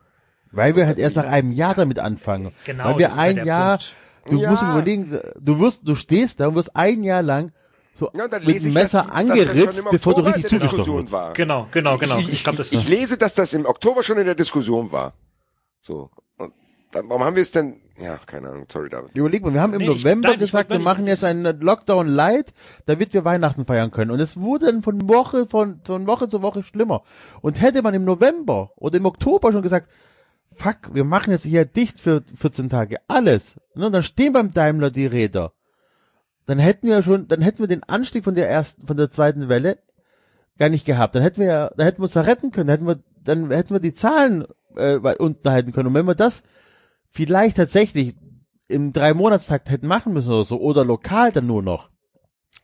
Weil 0.50 0.74
wir 0.74 0.86
halt 0.86 0.98
erst 0.98 1.14
nach 1.16 1.28
einem 1.28 1.52
Jahr 1.52 1.74
damit 1.74 2.00
anfangen. 2.00 2.52
Genau, 2.64 2.84
Weil 2.86 2.98
wir 2.98 3.06
das 3.06 3.12
ist 3.14 3.18
ja 3.18 3.24
ein 3.28 3.34
der 3.36 3.44
Jahr, 3.44 3.78
Punkt. 3.78 3.92
du 4.32 4.42
Ja. 4.42 4.50
musst 4.50 4.62
überlegen, 4.62 5.20
du 5.38 5.60
wirst, 5.60 5.82
du 5.86 5.94
stehst 5.94 6.40
da 6.40 6.48
und 6.48 6.56
wirst 6.56 6.74
ein 6.74 7.04
Jahr 7.04 7.22
lang 7.22 7.52
so 8.00 8.10
Ja, 8.14 8.24
und 8.24 8.32
mit 8.32 8.44
lese 8.46 8.64
dem 8.64 8.68
ich, 8.70 8.74
Messer 8.74 8.98
dass, 9.02 9.06
dass 9.06 9.06
das 9.06 9.16
angeritzt, 9.16 9.78
im 9.78 9.84
bevor 9.90 10.14
du 10.14 10.20
richtig 10.22 10.48
zugestochen 10.48 11.10
war. 11.12 11.32
Genau, 11.34 11.68
genau, 11.70 11.96
genau. 11.98 12.18
Ich, 12.18 12.32
Ich 12.32 12.42
glaube, 12.42 12.58
das 12.58 12.72
ich 12.72 12.88
lese, 12.88 13.16
dass 13.18 13.34
das 13.34 13.52
im 13.52 13.64
Oktober 13.66 14.02
schon 14.02 14.18
in 14.18 14.24
der 14.26 14.34
Diskussion 14.34 14.90
war. 14.90 15.12
So. 15.80 16.10
Und 16.38 16.52
dann, 16.92 17.08
warum 17.08 17.22
haben 17.24 17.36
wir 17.36 17.42
es 17.42 17.50
denn? 17.52 17.76
Ja, 18.02 18.18
keine 18.24 18.48
Ahnung. 18.48 18.64
Sorry, 18.72 18.88
David. 18.88 19.14
Überleg 19.16 19.42
mal, 19.44 19.52
wir 19.52 19.60
haben 19.60 19.74
im 19.74 19.78
Nee, 19.80 19.90
ich- 19.90 20.02
November 20.04 20.28
nein, 20.30 20.38
ich 20.40 20.46
gesagt, 20.50 20.70
wir 20.70 20.78
machen 20.78 21.06
jetzt 21.06 21.22
einen 21.22 21.60
Lockdown 21.60 22.08
light, 22.08 22.52
damit 22.86 23.12
wir 23.12 23.24
Weihnachten 23.26 23.66
feiern 23.66 23.90
können. 23.90 24.10
Und 24.10 24.20
es 24.20 24.38
wurde 24.38 24.66
dann 24.66 24.82
von 24.82 25.06
Woche, 25.08 25.46
von, 25.46 25.80
von 25.84 26.06
Woche 26.06 26.28
zu 26.28 26.40
Woche 26.40 26.62
schlimmer. 26.62 27.02
Und 27.42 27.60
hätte 27.60 27.82
man 27.82 27.92
im 27.94 28.04
November 28.04 28.70
oder 28.76 28.96
im 28.96 29.04
Oktober 29.04 29.52
schon 29.52 29.60
gesagt, 29.62 29.88
fuck, 30.56 30.94
wir 30.94 31.04
machen 31.04 31.30
jetzt 31.30 31.44
hier 31.44 31.64
dicht 31.66 32.00
für 32.00 32.22
14 32.38 32.70
Tage, 32.70 32.98
alles. 33.06 33.56
Ne, 33.74 33.90
dann 33.90 34.02
stehen 34.02 34.32
beim 34.32 34.50
Daimler 34.50 34.90
die 34.90 35.06
Räder. 35.06 35.52
Dann 36.50 36.58
hätten 36.58 36.88
wir 36.88 37.00
schon, 37.02 37.28
dann 37.28 37.42
hätten 37.42 37.60
wir 37.60 37.68
den 37.68 37.84
Anstieg 37.84 38.24
von 38.24 38.34
der 38.34 38.50
ersten, 38.50 38.84
von 38.84 38.96
der 38.96 39.08
zweiten 39.08 39.48
Welle 39.48 39.78
gar 40.58 40.68
nicht 40.68 40.84
gehabt. 40.84 41.14
Dann 41.14 41.22
hätten 41.22 41.38
wir, 41.40 41.46
ja- 41.46 41.70
dann 41.76 41.86
hätten 41.86 41.98
wir 41.98 42.04
uns 42.04 42.12
da 42.14 42.22
retten 42.22 42.50
können, 42.50 42.66
dann 42.66 42.76
hätten 42.76 42.88
wir, 42.88 42.98
dann 43.22 43.50
hätten 43.52 43.70
wir 43.72 43.78
die 43.78 43.94
Zahlen 43.94 44.44
äh, 44.74 44.96
unten 44.96 45.48
halten 45.48 45.70
können. 45.70 45.86
Und 45.86 45.94
wenn 45.94 46.06
wir 46.06 46.16
das 46.16 46.42
vielleicht 47.08 47.56
tatsächlich 47.56 48.16
im 48.66 48.92
drei 48.92 49.14
Monatstakt 49.14 49.70
hätten 49.70 49.86
machen 49.86 50.12
müssen 50.12 50.32
oder 50.32 50.44
so, 50.44 50.60
oder 50.60 50.84
lokal 50.84 51.30
dann 51.30 51.46
nur 51.46 51.62
noch. 51.62 51.88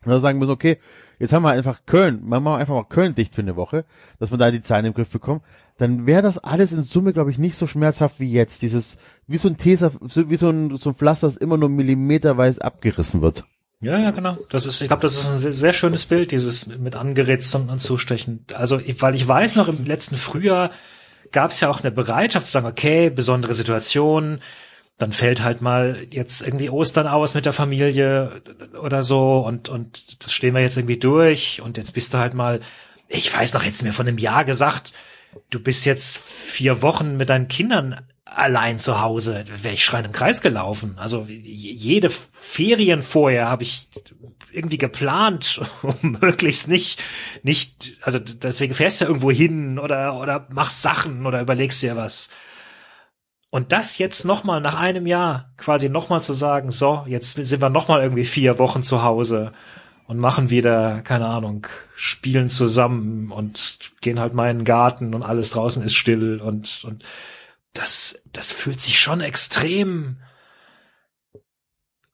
Dann 0.03 0.19
sagen 0.19 0.37
müssen, 0.37 0.51
okay, 0.51 0.79
jetzt 1.17 1.31
haben 1.31 1.43
wir 1.43 1.51
einfach 1.51 1.85
Köln, 1.85 2.19
machen 2.25 2.43
wir 2.43 2.57
einfach 2.57 2.75
mal 2.75 2.83
Köln 2.83 3.15
dicht 3.15 3.35
für 3.35 3.41
eine 3.41 3.55
Woche, 3.55 3.85
dass 4.19 4.31
wir 4.31 4.37
da 4.37 4.51
die 4.51 4.61
Zahlen 4.61 4.85
im 4.85 4.93
Griff 4.93 5.09
bekommen, 5.09 5.41
dann 5.77 6.05
wäre 6.05 6.21
das 6.21 6.37
alles 6.37 6.73
in 6.73 6.83
Summe, 6.83 7.13
glaube 7.13 7.31
ich, 7.31 7.37
nicht 7.37 7.55
so 7.55 7.67
schmerzhaft 7.67 8.19
wie 8.19 8.31
jetzt. 8.31 8.61
Dieses, 8.63 8.97
wie 9.27 9.37
so 9.37 9.47
ein 9.47 9.55
Teser, 9.55 9.91
wie 10.01 10.35
so 10.35 10.49
ein, 10.49 10.75
so 10.75 10.89
ein 10.89 10.95
Pflaster, 10.95 11.27
das 11.27 11.37
immer 11.37 11.55
nur 11.55 11.69
millimeterweise 11.69 12.61
abgerissen 12.61 13.21
wird. 13.21 13.45
Ja, 13.79 13.99
ja, 13.99 14.11
genau. 14.11 14.37
Das 14.49 14.65
ist, 14.65 14.81
ich 14.81 14.87
glaube, 14.87 15.03
das 15.03 15.19
ist 15.19 15.27
ein 15.27 15.37
sehr, 15.37 15.53
sehr 15.53 15.73
schönes 15.73 16.05
Bild, 16.07 16.31
dieses 16.31 16.65
mit 16.65 16.95
angerätzt 16.95 17.53
und, 17.53 17.79
zustechen. 17.79 18.45
Also, 18.53 18.79
ich, 18.79 19.01
weil 19.01 19.13
ich 19.13 19.27
weiß 19.27 19.55
noch, 19.55 19.67
im 19.67 19.85
letzten 19.85 20.15
Frühjahr 20.15 20.71
gab 21.31 21.51
es 21.51 21.59
ja 21.59 21.69
auch 21.69 21.81
eine 21.81 21.91
Bereitschaft 21.91 22.47
zu 22.47 22.53
sagen, 22.53 22.65
okay, 22.65 23.09
besondere 23.11 23.53
Situation, 23.53 24.41
dann 24.97 25.11
fällt 25.11 25.43
halt 25.43 25.61
mal 25.61 25.97
jetzt 26.09 26.41
irgendwie 26.41 26.69
Ostern 26.69 27.07
aus 27.07 27.35
mit 27.35 27.45
der 27.45 27.53
Familie 27.53 28.41
oder 28.81 29.03
so 29.03 29.39
und, 29.45 29.69
und 29.69 30.23
das 30.23 30.33
stehen 30.33 30.55
wir 30.55 30.61
jetzt 30.61 30.77
irgendwie 30.77 30.97
durch 30.97 31.61
und 31.61 31.77
jetzt 31.77 31.93
bist 31.93 32.13
du 32.13 32.17
halt 32.17 32.33
mal, 32.33 32.61
ich 33.07 33.31
weiß 33.31 33.53
noch, 33.53 33.63
jetzt 33.63 33.83
mir 33.83 33.93
von 33.93 34.07
einem 34.07 34.17
Jahr 34.17 34.43
gesagt, 34.43 34.93
du 35.51 35.59
bist 35.59 35.85
jetzt 35.85 36.17
vier 36.17 36.81
Wochen 36.81 37.15
mit 37.15 37.29
deinen 37.29 37.47
Kindern 37.47 37.95
allein 38.35 38.79
zu 38.79 39.01
Hause, 39.01 39.43
wäre 39.47 39.73
ich 39.73 39.83
schreien 39.83 40.05
im 40.05 40.11
Kreis 40.11 40.41
gelaufen. 40.41 40.95
Also 40.97 41.25
jede 41.27 42.09
Ferien 42.09 43.01
vorher 43.01 43.49
habe 43.49 43.63
ich 43.63 43.89
irgendwie 44.51 44.77
geplant, 44.77 45.61
um 45.81 46.17
möglichst 46.19 46.67
nicht, 46.67 47.01
nicht, 47.43 47.97
also 48.01 48.19
deswegen 48.19 48.73
fährst 48.73 49.01
du 49.01 49.05
irgendwo 49.05 49.31
hin 49.31 49.79
oder, 49.79 50.19
oder 50.19 50.47
machst 50.49 50.81
Sachen 50.81 51.25
oder 51.25 51.41
überlegst 51.41 51.81
dir 51.81 51.95
was. 51.95 52.29
Und 53.49 53.71
das 53.71 53.97
jetzt 53.97 54.25
nochmal 54.25 54.59
nach 54.59 54.79
einem 54.79 55.07
Jahr 55.07 55.53
quasi 55.57 55.89
nochmal 55.89 56.21
zu 56.21 56.33
sagen, 56.33 56.69
so, 56.71 57.05
jetzt 57.07 57.35
sind 57.35 57.61
wir 57.61 57.69
nochmal 57.69 58.01
irgendwie 58.01 58.25
vier 58.25 58.59
Wochen 58.59 58.83
zu 58.83 59.03
Hause 59.03 59.53
und 60.05 60.17
machen 60.17 60.49
wieder, 60.49 61.01
keine 61.01 61.27
Ahnung, 61.27 61.67
spielen 61.95 62.49
zusammen 62.49 63.31
und 63.31 63.79
gehen 64.01 64.19
halt 64.19 64.33
mal 64.33 64.49
in 64.49 64.59
den 64.59 64.65
Garten 64.65 65.13
und 65.13 65.23
alles 65.23 65.51
draußen 65.51 65.83
ist 65.83 65.95
still 65.95 66.41
und, 66.41 66.83
und 66.83 67.03
das, 67.77 68.23
das 68.33 68.51
fühlt 68.51 68.81
sich 68.81 68.99
schon 68.99 69.21
extrem, 69.21 70.17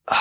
ah, 0.06 0.16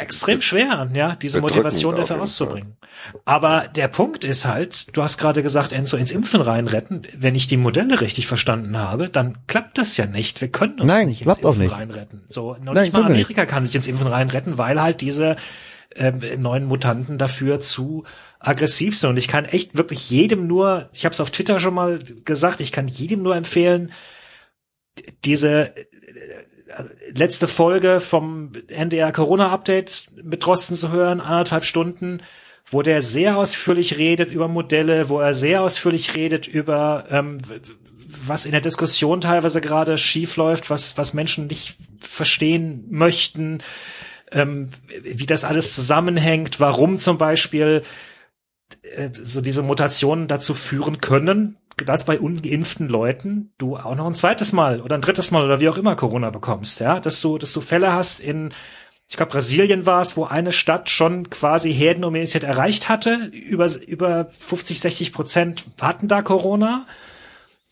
extrem 0.00 0.40
schwer 0.40 0.78
an, 0.78 0.94
ja, 0.94 1.16
diese 1.16 1.40
Motivation 1.40 1.96
dafür 1.96 2.20
auszubringen. 2.20 2.76
Aber 3.24 3.66
der 3.68 3.88
Punkt 3.88 4.24
ist 4.24 4.44
halt, 4.44 4.96
du 4.96 5.02
hast 5.02 5.18
gerade 5.18 5.42
gesagt, 5.42 5.72
Enzo 5.72 5.96
ins 5.96 6.10
Impfen 6.10 6.40
reinretten. 6.40 7.06
Wenn 7.16 7.34
ich 7.34 7.46
die 7.46 7.56
Modelle 7.56 8.00
richtig 8.00 8.26
verstanden 8.26 8.76
habe, 8.76 9.08
dann 9.08 9.38
klappt 9.46 9.78
das 9.78 9.96
ja 9.96 10.06
nicht. 10.06 10.40
Wir 10.40 10.48
können 10.48 10.80
uns 10.80 10.86
Nein, 10.86 11.08
nicht 11.08 11.22
ins 11.22 11.38
Impfen 11.38 11.62
nicht. 11.62 11.74
reinretten. 11.74 12.24
So, 12.28 12.56
noch 12.60 12.74
Nein, 12.74 12.84
nicht 12.84 12.92
mal 12.92 13.04
Amerika 13.04 13.42
nicht. 13.42 13.50
kann 13.50 13.66
sich 13.66 13.74
ins 13.74 13.86
Impfen 13.86 14.08
reinretten, 14.08 14.58
weil 14.58 14.82
halt 14.82 15.00
diese 15.00 15.36
ähm, 15.94 16.20
neuen 16.38 16.64
Mutanten 16.64 17.18
dafür 17.18 17.60
zu 17.60 18.04
aggressiv 18.40 18.98
sind. 18.98 19.10
Und 19.10 19.16
ich 19.16 19.28
kann 19.28 19.44
echt 19.44 19.76
wirklich 19.76 20.10
jedem 20.10 20.46
nur, 20.46 20.88
ich 20.92 21.04
habe 21.04 21.12
es 21.12 21.20
auf 21.20 21.30
Twitter 21.30 21.60
schon 21.60 21.74
mal 21.74 22.00
gesagt, 22.24 22.60
ich 22.60 22.72
kann 22.72 22.88
jedem 22.88 23.22
nur 23.22 23.36
empfehlen, 23.36 23.92
diese 25.24 25.72
letzte 27.12 27.46
Folge 27.48 28.00
vom 28.00 28.52
NDR 28.68 29.12
Corona 29.12 29.50
Update 29.50 30.10
mit 30.22 30.44
Drosten 30.44 30.76
zu 30.76 30.90
hören, 30.90 31.20
anderthalb 31.20 31.64
Stunden, 31.64 32.22
wo 32.66 32.82
der 32.82 33.02
sehr 33.02 33.36
ausführlich 33.36 33.98
redet 33.98 34.30
über 34.30 34.48
Modelle, 34.48 35.08
wo 35.08 35.20
er 35.20 35.34
sehr 35.34 35.62
ausführlich 35.62 36.14
redet 36.16 36.46
über 36.46 37.06
ähm, 37.10 37.38
was 38.26 38.46
in 38.46 38.52
der 38.52 38.60
Diskussion 38.60 39.20
teilweise 39.20 39.60
gerade 39.60 39.98
schief 39.98 40.36
läuft, 40.36 40.70
was 40.70 40.96
was 40.96 41.14
Menschen 41.14 41.46
nicht 41.46 41.76
verstehen 42.00 42.86
möchten, 42.90 43.62
ähm, 44.32 44.68
wie 45.02 45.26
das 45.26 45.44
alles 45.44 45.74
zusammenhängt, 45.74 46.60
warum 46.60 46.98
zum 46.98 47.18
Beispiel 47.18 47.82
äh, 48.82 49.10
so 49.12 49.40
diese 49.40 49.62
Mutationen 49.62 50.28
dazu 50.28 50.54
führen 50.54 51.00
können, 51.00 51.58
dass 51.86 52.04
bei 52.04 52.18
ungeimpften 52.18 52.88
Leuten 52.88 53.52
du 53.58 53.76
auch 53.76 53.94
noch 53.94 54.06
ein 54.06 54.14
zweites 54.14 54.52
Mal 54.52 54.80
oder 54.80 54.96
ein 54.96 55.00
drittes 55.00 55.30
Mal 55.30 55.44
oder 55.44 55.60
wie 55.60 55.68
auch 55.68 55.76
immer 55.76 55.96
Corona 55.96 56.30
bekommst, 56.30 56.80
ja, 56.80 57.00
dass 57.00 57.20
du, 57.20 57.38
dass 57.38 57.52
du 57.52 57.60
Fälle 57.60 57.92
hast 57.92 58.20
in, 58.20 58.52
ich 59.08 59.16
glaube 59.16 59.32
Brasilien 59.32 59.86
war 59.86 60.02
es, 60.02 60.16
wo 60.16 60.24
eine 60.24 60.52
Stadt 60.52 60.90
schon 60.90 61.30
quasi 61.30 61.72
Herdenimmunität 61.72 62.44
erreicht 62.44 62.88
hatte, 62.88 63.30
über 63.32 63.68
über 63.86 64.26
50, 64.26 64.80
60 64.80 65.12
Prozent 65.12 65.64
hatten 65.80 66.08
da 66.08 66.22
Corona. 66.22 66.86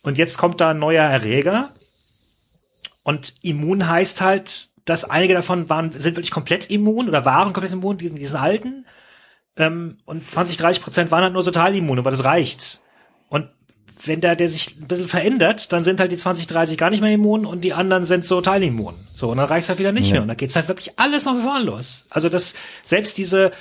Und 0.02 0.18
jetzt 0.18 0.38
kommt 0.38 0.60
da 0.60 0.70
ein 0.70 0.78
neuer 0.78 1.04
Erreger. 1.04 1.68
Und 3.02 3.34
immun 3.42 3.88
heißt 3.88 4.20
halt, 4.20 4.68
dass 4.84 5.04
einige 5.04 5.34
davon 5.34 5.68
waren 5.68 5.92
sind 5.92 6.16
wirklich 6.16 6.30
komplett 6.30 6.70
immun 6.70 7.08
oder 7.08 7.24
waren 7.24 7.52
komplett 7.52 7.72
immun, 7.72 7.98
diesen 7.98 8.16
diesen 8.16 8.36
alten. 8.36 8.86
Ähm, 9.56 9.98
und 10.04 10.28
20, 10.28 10.56
30 10.56 10.82
Prozent 10.82 11.10
waren 11.10 11.24
halt 11.24 11.32
nur 11.32 11.44
total 11.44 11.74
immun, 11.74 11.98
aber 11.98 12.10
das 12.10 12.24
reicht. 12.24 12.80
Und 13.28 13.50
wenn 14.04 14.20
der, 14.20 14.36
der 14.36 14.48
sich 14.48 14.76
ein 14.78 14.86
bisschen 14.86 15.08
verändert, 15.08 15.72
dann 15.72 15.84
sind 15.84 16.00
halt 16.00 16.12
die 16.12 16.16
20, 16.16 16.46
30 16.46 16.76
gar 16.76 16.90
nicht 16.90 17.00
mehr 17.00 17.12
immun 17.12 17.46
und 17.46 17.62
die 17.62 17.72
anderen 17.72 18.04
sind 18.04 18.26
so 18.26 18.40
teilimmun. 18.40 18.94
So, 19.14 19.30
und 19.30 19.38
dann 19.38 19.46
reicht's 19.46 19.68
halt 19.68 19.78
wieder 19.78 19.92
nicht 19.92 20.08
ja. 20.08 20.14
mehr. 20.14 20.22
Und 20.22 20.28
dann 20.28 20.36
geht's 20.36 20.56
halt 20.56 20.68
wirklich 20.68 20.98
alles 20.98 21.24
noch 21.24 21.38
vorne 21.38 21.64
los. 21.64 22.06
Also 22.10 22.28
das, 22.28 22.54
selbst 22.84 23.16
diese 23.18 23.52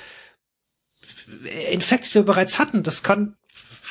Infekt, 1.70 2.10
die 2.10 2.14
wir 2.14 2.22
bereits 2.24 2.58
hatten, 2.58 2.82
das 2.82 3.02
kann 3.02 3.36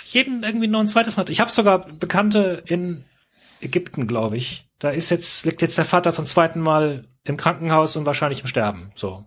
jeden 0.06 0.44
irgendwie 0.44 0.68
noch 0.68 0.80
ein 0.80 0.88
zweites 0.88 1.18
Mal. 1.18 1.30
Ich 1.30 1.40
habe 1.40 1.52
sogar 1.52 1.88
Bekannte 1.88 2.64
in 2.66 3.06
Ägypten, 3.62 4.08
glaube 4.08 4.38
ich. 4.38 4.70
Da 4.80 4.90
ist 4.90 5.10
jetzt, 5.10 5.46
liegt 5.46 5.62
jetzt 5.62 5.78
der 5.78 5.86
Vater 5.86 6.14
zum 6.14 6.26
zweiten 6.26 6.60
Mal 6.60 7.08
im 7.24 7.38
Krankenhaus 7.38 7.96
und 7.96 8.06
wahrscheinlich 8.06 8.42
im 8.42 8.48
Sterben. 8.48 8.92
So. 8.96 9.26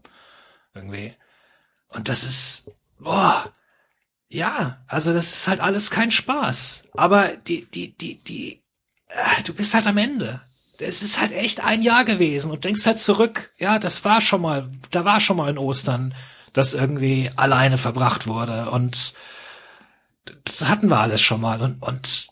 Irgendwie. 0.75 1.15
Und 1.89 2.09
das 2.09 2.23
ist, 2.23 2.71
boah, 2.99 3.53
ja, 4.29 4.79
also 4.87 5.13
das 5.13 5.33
ist 5.33 5.49
halt 5.49 5.61
alles 5.61 5.91
kein 5.91 6.11
Spaß. 6.11 6.85
Aber 6.95 7.29
die, 7.29 7.65
die, 7.67 7.97
die, 7.97 8.17
die, 8.17 8.63
äh, 9.09 9.43
du 9.45 9.55
bist 9.55 9.75
halt 9.75 9.87
am 9.87 9.97
Ende. 9.97 10.41
Es 10.79 11.03
ist 11.03 11.21
halt 11.21 11.33
echt 11.33 11.65
ein 11.65 11.83
Jahr 11.83 12.05
gewesen 12.05 12.51
und 12.51 12.65
denkst 12.65 12.87
halt 12.87 13.01
zurück, 13.01 13.53
ja, 13.59 13.79
das 13.79 14.05
war 14.05 14.21
schon 14.21 14.43
mal, 14.43 14.71
da 14.91 15.05
war 15.05 15.19
schon 15.19 15.37
mal 15.37 15.51
in 15.51 15.59
Ostern, 15.59 16.15
das 16.53 16.75
irgendwie 16.75 17.31
alleine 17.37 17.79
verbracht 17.79 18.27
wurde 18.27 18.71
und 18.71 19.15
das 20.45 20.69
hatten 20.69 20.89
wir 20.89 21.01
alles 21.01 21.21
schon 21.21 21.41
mal 21.41 21.61
und, 21.63 21.83
und 21.83 22.29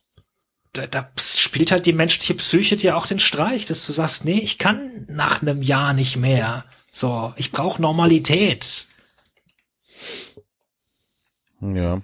da, 0.75 0.87
da 0.87 1.11
spielt 1.17 1.73
halt 1.73 1.87
die 1.87 1.93
menschliche 1.93 2.35
Psyche 2.35 2.77
dir 2.77 2.97
auch 2.97 3.07
den 3.07 3.19
Streich, 3.19 3.65
dass 3.65 3.87
du 3.87 3.93
sagst, 3.93 4.25
nee, 4.25 4.39
ich 4.39 4.59
kann 4.59 5.07
nach 5.09 5.43
einem 5.43 5.63
Jahr 5.63 5.93
nicht 5.93 6.17
mehr. 6.17 6.65
So, 6.93 7.33
ich 7.37 7.53
brauche 7.53 7.83
Normalität. 7.83 8.86
Ja. 11.61 12.01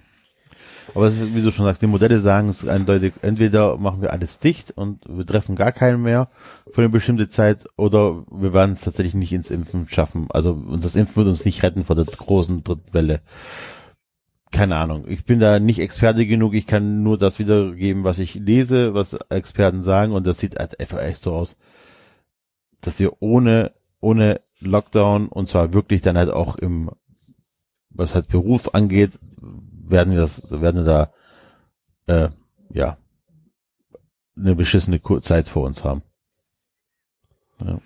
Aber 0.95 1.07
es 1.07 1.19
ist, 1.19 1.35
wie 1.35 1.41
du 1.41 1.51
schon 1.51 1.65
sagst, 1.65 1.81
die 1.81 1.87
Modelle 1.87 2.19
sagen 2.19 2.49
es 2.49 2.67
eindeutig, 2.67 3.13
entweder 3.21 3.77
machen 3.77 4.01
wir 4.01 4.11
alles 4.11 4.39
dicht 4.39 4.71
und 4.71 5.01
wir 5.07 5.25
treffen 5.25 5.55
gar 5.55 5.71
keinen 5.71 6.03
mehr 6.03 6.29
für 6.71 6.81
eine 6.81 6.89
bestimmte 6.89 7.29
Zeit 7.29 7.65
oder 7.77 8.25
wir 8.29 8.53
werden 8.53 8.73
es 8.73 8.81
tatsächlich 8.81 9.15
nicht 9.15 9.33
ins 9.33 9.49
Impfen 9.49 9.87
schaffen. 9.89 10.27
Also 10.29 10.51
uns 10.51 10.83
das 10.83 10.95
Impfen 10.95 11.15
wird 11.15 11.27
uns 11.27 11.45
nicht 11.45 11.63
retten 11.63 11.85
vor 11.85 11.95
der 11.95 12.05
großen 12.05 12.63
Drittwelle. 12.63 13.21
Keine 14.51 14.75
Ahnung. 14.75 15.05
Ich 15.07 15.25
bin 15.25 15.39
da 15.39 15.59
nicht 15.59 15.79
Experte 15.79 16.27
genug. 16.27 16.53
Ich 16.53 16.67
kann 16.67 17.01
nur 17.01 17.17
das 17.17 17.39
wiedergeben, 17.39 18.03
was 18.03 18.19
ich 18.19 18.35
lese, 18.35 18.93
was 18.93 19.13
Experten 19.29 19.81
sagen 19.81 20.11
und 20.11 20.27
das 20.27 20.39
sieht 20.39 20.59
halt 20.59 20.79
einfach 20.79 21.01
echt 21.01 21.23
so 21.23 21.33
aus, 21.33 21.55
dass 22.81 22.99
wir 22.99 23.21
ohne, 23.21 23.71
ohne 23.99 24.41
Lockdown 24.59 25.29
und 25.29 25.47
zwar 25.47 25.73
wirklich 25.73 26.01
dann 26.01 26.17
halt 26.17 26.29
auch 26.29 26.55
im 26.57 26.91
was 27.95 28.15
halt 28.15 28.27
Beruf 28.27 28.73
angeht, 28.73 29.11
werden 29.89 30.13
wir 30.13 30.21
das, 30.21 30.49
werden 30.49 30.85
wir 30.85 31.11
da, 32.07 32.25
äh, 32.25 32.29
ja, 32.73 32.97
eine 34.35 34.55
beschissene 34.55 35.01
Zeit 35.21 35.47
vor 35.47 35.65
uns 35.65 35.83
haben. 35.83 36.01
Ja. 37.63 37.79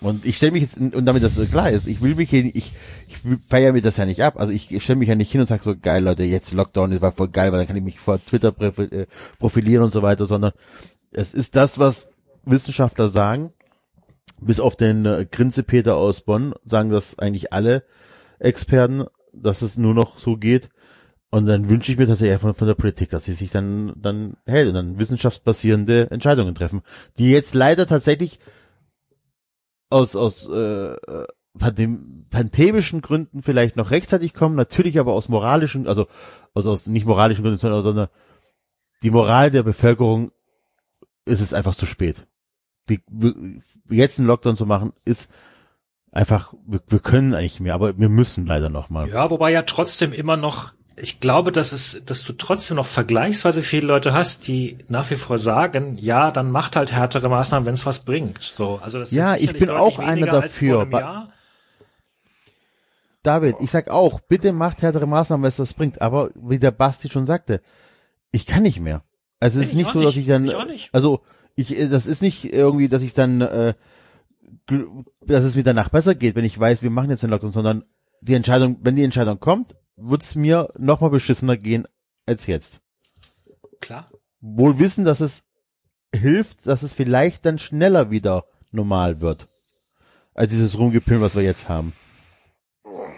Und 0.00 0.24
ich 0.24 0.38
stelle 0.38 0.52
mich 0.52 0.62
jetzt, 0.62 0.78
und 0.78 1.04
damit 1.04 1.22
das 1.22 1.50
klar 1.50 1.70
ist, 1.70 1.86
ich 1.86 2.00
will 2.00 2.14
mich 2.14 2.30
hier, 2.30 2.44
ich, 2.44 2.72
ich 3.06 3.16
feiere 3.48 3.74
mir 3.74 3.82
das 3.82 3.98
ja 3.98 4.06
nicht 4.06 4.22
ab. 4.22 4.40
Also 4.40 4.50
ich 4.50 4.82
stelle 4.82 4.98
mich 4.98 5.08
ja 5.08 5.14
nicht 5.14 5.30
hin 5.30 5.42
und 5.42 5.46
sage 5.46 5.62
so, 5.62 5.76
geil 5.76 6.02
Leute, 6.02 6.24
jetzt 6.24 6.52
Lockdown, 6.52 6.90
das 6.90 7.02
war 7.02 7.12
voll 7.12 7.28
geil, 7.28 7.52
weil 7.52 7.58
dann 7.58 7.66
kann 7.66 7.76
ich 7.76 7.82
mich 7.82 8.00
vor 8.00 8.24
Twitter 8.24 8.54
äh, 8.78 9.06
profilieren 9.38 9.84
und 9.84 9.92
so 9.92 10.02
weiter, 10.02 10.24
sondern 10.24 10.52
es 11.10 11.34
ist 11.34 11.54
das, 11.54 11.78
was 11.78 12.08
Wissenschaftler 12.44 13.08
sagen, 13.08 13.52
bis 14.40 14.58
auf 14.58 14.74
den 14.76 15.04
äh, 15.04 15.26
Grinze-Peter 15.30 15.96
aus 15.96 16.22
Bonn, 16.22 16.54
sagen 16.64 16.88
das 16.88 17.18
eigentlich 17.18 17.52
alle 17.52 17.84
Experten, 18.38 19.04
dass 19.34 19.60
es 19.60 19.76
nur 19.76 19.92
noch 19.92 20.18
so 20.18 20.38
geht. 20.38 20.70
Und 21.30 21.46
dann 21.46 21.68
wünsche 21.68 21.92
ich 21.92 21.98
mir 21.98 22.06
tatsächlich 22.06 22.32
einfach 22.32 22.56
von 22.56 22.66
der 22.66 22.74
Politik, 22.74 23.10
dass 23.10 23.24
sie 23.24 23.34
sich 23.34 23.50
dann, 23.50 23.92
dann 23.96 24.36
hält 24.46 24.68
und 24.68 24.74
dann 24.74 24.98
wissenschaftsbasierende 24.98 26.10
Entscheidungen 26.10 26.54
treffen, 26.54 26.82
die 27.18 27.30
jetzt 27.30 27.54
leider 27.54 27.86
tatsächlich 27.86 28.40
aus, 29.90 30.16
aus 30.16 30.48
äh, 30.48 30.96
pandem 31.58 32.26
pandemischen 32.30 33.00
Gründen 33.00 33.42
vielleicht 33.42 33.76
noch 33.76 33.90
rechtzeitig 33.90 34.34
kommen, 34.34 34.54
natürlich 34.54 34.98
aber 34.98 35.12
aus 35.12 35.28
moralischen, 35.28 35.88
also 35.88 36.06
aus, 36.54 36.66
aus 36.66 36.86
nicht 36.86 37.06
moralischen 37.06 37.42
Gründen, 37.42 37.58
sondern, 37.58 37.82
sondern 37.82 38.08
die 39.02 39.10
Moral 39.10 39.50
der 39.50 39.62
Bevölkerung 39.62 40.30
ist 41.24 41.40
es 41.40 41.52
einfach 41.52 41.74
zu 41.74 41.86
spät. 41.86 42.26
Die, 42.88 43.00
jetzt 43.88 44.18
einen 44.18 44.28
Lockdown 44.28 44.56
zu 44.56 44.66
machen, 44.66 44.92
ist 45.04 45.30
einfach, 46.12 46.54
wir, 46.66 46.80
wir 46.88 46.98
können 46.98 47.34
eigentlich 47.34 47.60
mehr, 47.60 47.74
aber 47.74 47.98
wir 47.98 48.08
müssen 48.08 48.46
leider 48.46 48.68
noch 48.68 48.90
mal. 48.90 49.08
Ja, 49.08 49.30
wobei 49.30 49.52
ja 49.52 49.62
trotzdem 49.62 50.12
immer 50.12 50.36
noch, 50.36 50.72
ich 51.00 51.20
glaube, 51.20 51.52
dass 51.52 51.72
es, 51.72 52.04
dass 52.04 52.24
du 52.24 52.32
trotzdem 52.32 52.76
noch 52.76 52.86
vergleichsweise 52.86 53.62
viele 53.62 53.86
Leute 53.86 54.12
hast, 54.12 54.46
die 54.46 54.78
nach 54.88 55.10
wie 55.10 55.16
vor 55.16 55.38
sagen, 55.38 55.96
ja, 55.98 56.30
dann 56.30 56.50
macht 56.50 56.76
halt 56.76 56.92
härtere 56.92 57.28
Maßnahmen, 57.28 57.66
wenn 57.66 57.74
es 57.74 57.86
was 57.86 58.00
bringt. 58.00 58.40
So, 58.40 58.78
also 58.82 58.98
das 58.98 59.10
ja, 59.12 59.36
ich 59.36 59.52
bin 59.52 59.70
auch 59.70 59.98
einer 59.98 60.26
dafür. 60.26 61.30
David, 63.22 63.56
ich 63.60 63.70
sag 63.70 63.90
auch, 63.90 64.20
bitte 64.20 64.52
macht 64.52 64.82
härtere 64.82 65.06
Maßnahmen, 65.06 65.42
wenn 65.42 65.48
es 65.48 65.58
was 65.58 65.74
bringt. 65.74 66.00
Aber 66.00 66.30
wie 66.34 66.58
der 66.58 66.70
Basti 66.70 67.10
schon 67.10 67.26
sagte, 67.26 67.60
ich 68.32 68.46
kann 68.46 68.62
nicht 68.62 68.80
mehr. 68.80 69.02
Also 69.40 69.58
es 69.60 69.68
ist 69.68 69.74
nicht 69.74 69.92
so, 69.92 70.00
dass 70.00 70.16
ich 70.16 70.26
dann, 70.26 70.46
ich 70.72 70.90
also 70.92 71.20
ich, 71.54 71.76
das 71.90 72.06
ist 72.06 72.22
nicht 72.22 72.52
irgendwie, 72.52 72.88
dass 72.88 73.02
ich 73.02 73.14
dann 73.14 73.40
äh, 73.40 73.74
dass 75.26 75.44
es 75.44 75.56
mir 75.56 75.62
danach 75.62 75.88
besser 75.88 76.14
geht, 76.14 76.34
wenn 76.34 76.44
ich 76.44 76.58
weiß, 76.58 76.82
wir 76.82 76.90
machen 76.90 77.10
jetzt 77.10 77.22
den 77.22 77.30
Lockdown, 77.30 77.52
sondern 77.52 77.84
die 78.20 78.34
Entscheidung, 78.34 78.78
wenn 78.82 78.96
die 78.96 79.04
Entscheidung 79.04 79.40
kommt, 79.40 79.74
wird 80.00 80.22
es 80.22 80.34
mir 80.34 80.72
noch 80.78 81.00
mal 81.00 81.10
beschissener 81.10 81.56
gehen 81.56 81.86
als 82.26 82.46
jetzt. 82.46 82.80
Klar. 83.80 84.06
Wohl 84.40 84.78
wissen, 84.78 85.04
dass 85.04 85.20
es 85.20 85.42
hilft, 86.14 86.66
dass 86.66 86.82
es 86.82 86.94
vielleicht 86.94 87.44
dann 87.44 87.58
schneller 87.58 88.10
wieder 88.10 88.44
normal 88.70 89.20
wird. 89.20 89.46
Als 90.34 90.50
dieses 90.50 90.78
Rumgepillen, 90.78 91.22
was 91.22 91.34
wir 91.34 91.42
jetzt 91.42 91.68
haben. 91.68 91.92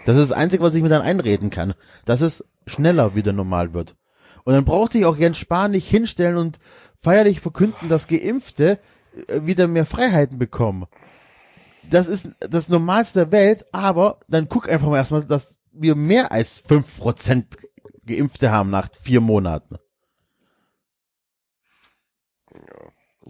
Das 0.05 0.17
ist 0.17 0.29
das 0.29 0.37
Einzige, 0.37 0.63
was 0.63 0.73
ich 0.73 0.83
mir 0.83 0.89
dann 0.89 1.01
einreden 1.01 1.49
kann. 1.49 1.73
Dass 2.05 2.21
es 2.21 2.43
schneller 2.67 3.15
wieder 3.15 3.33
normal 3.33 3.73
wird. 3.73 3.95
Und 4.43 4.53
dann 4.53 4.65
braucht 4.65 4.93
sich 4.93 5.05
auch 5.05 5.17
Jens 5.17 5.37
Spahn 5.37 5.71
nicht 5.71 5.89
hinstellen 5.89 6.37
und 6.37 6.59
feierlich 7.01 7.39
verkünden, 7.39 7.89
dass 7.89 8.07
Geimpfte 8.07 8.79
äh, 9.27 9.41
wieder 9.45 9.67
mehr 9.67 9.85
Freiheiten 9.85 10.37
bekommen. 10.37 10.85
Das 11.89 12.07
ist 12.07 12.29
das 12.39 12.69
Normalste 12.69 13.19
der 13.19 13.31
Welt, 13.31 13.65
aber 13.73 14.19
dann 14.27 14.47
guck 14.49 14.69
einfach 14.69 14.87
mal 14.87 14.97
erstmal, 14.97 15.23
dass 15.23 15.55
wir 15.73 15.95
mehr 15.95 16.31
als 16.31 16.59
fünf 16.59 16.97
Prozent 16.97 17.57
Geimpfte 18.05 18.51
haben 18.51 18.69
nach 18.69 18.89
vier 19.01 19.21
Monaten. 19.21 19.77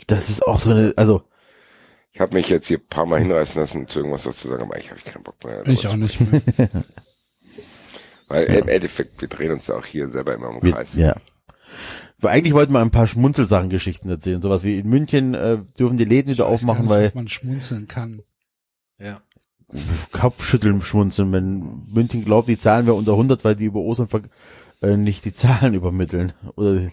Das 0.07 0.29
ist 0.29 0.45
auch 0.45 0.59
so 0.59 0.71
eine, 0.71 0.93
also, 0.97 1.23
Ich 2.11 2.19
habe 2.19 2.35
mich 2.35 2.49
jetzt 2.49 2.67
hier 2.67 2.79
ein 2.79 2.87
paar 2.87 3.05
Mal 3.05 3.19
hinreißen 3.19 3.61
lassen, 3.61 3.87
zu 3.87 3.99
irgendwas 3.99 4.25
was 4.25 4.37
zu 4.37 4.47
sagen, 4.49 4.63
aber 4.63 4.77
ich 4.77 4.89
habe 4.89 4.99
keinen 5.01 5.23
Bock 5.23 5.43
mehr. 5.43 5.65
Ich 5.67 5.87
auch 5.87 5.95
nicht 5.95 6.19
mehr. 6.19 6.41
Weil 8.27 8.45
im 8.45 8.67
Endeffekt, 8.67 9.21
wir 9.21 9.27
drehen 9.27 9.51
uns 9.51 9.67
ja 9.67 9.75
auch 9.75 9.85
hier 9.85 10.07
selber 10.09 10.33
immer 10.33 10.49
im 10.49 10.61
wir, 10.63 10.71
Kreis. 10.71 10.93
ja. 10.95 11.15
Aber 12.19 12.31
eigentlich 12.31 12.53
wollten 12.53 12.71
wir 12.71 12.79
ein 12.79 12.89
paar 12.91 13.07
Schmunzelsachen-Geschichten 13.07 14.09
erzählen. 14.09 14.41
Sowas 14.41 14.63
wie 14.63 14.79
in 14.79 14.87
München 14.87 15.33
äh, 15.33 15.59
dürfen 15.77 15.97
die 15.97 16.05
Läden 16.05 16.31
wieder 16.31 16.45
Ich 16.45 16.47
gar 16.47 16.47
aufmachen, 16.47 16.85
nicht, 16.85 16.93
weil 16.93 17.07
ob 17.07 17.15
man 17.15 17.27
schmunzeln 17.27 17.87
kann. 17.87 18.21
Ja. 18.97 19.21
Kopfschütteln 20.11 20.81
schmunzeln, 20.81 21.31
wenn 21.31 21.83
München 21.93 22.25
glaubt, 22.25 22.47
die 22.49 22.59
Zahlen 22.59 22.85
wären 22.85 22.97
unter 22.97 23.11
100, 23.13 23.43
weil 23.43 23.55
die 23.55 23.65
über 23.65 23.79
Ostern 23.79 24.29
äh, 24.81 24.97
nicht 24.97 25.25
die 25.25 25.33
Zahlen 25.33 25.73
übermitteln 25.73 26.33
oder 26.55 26.89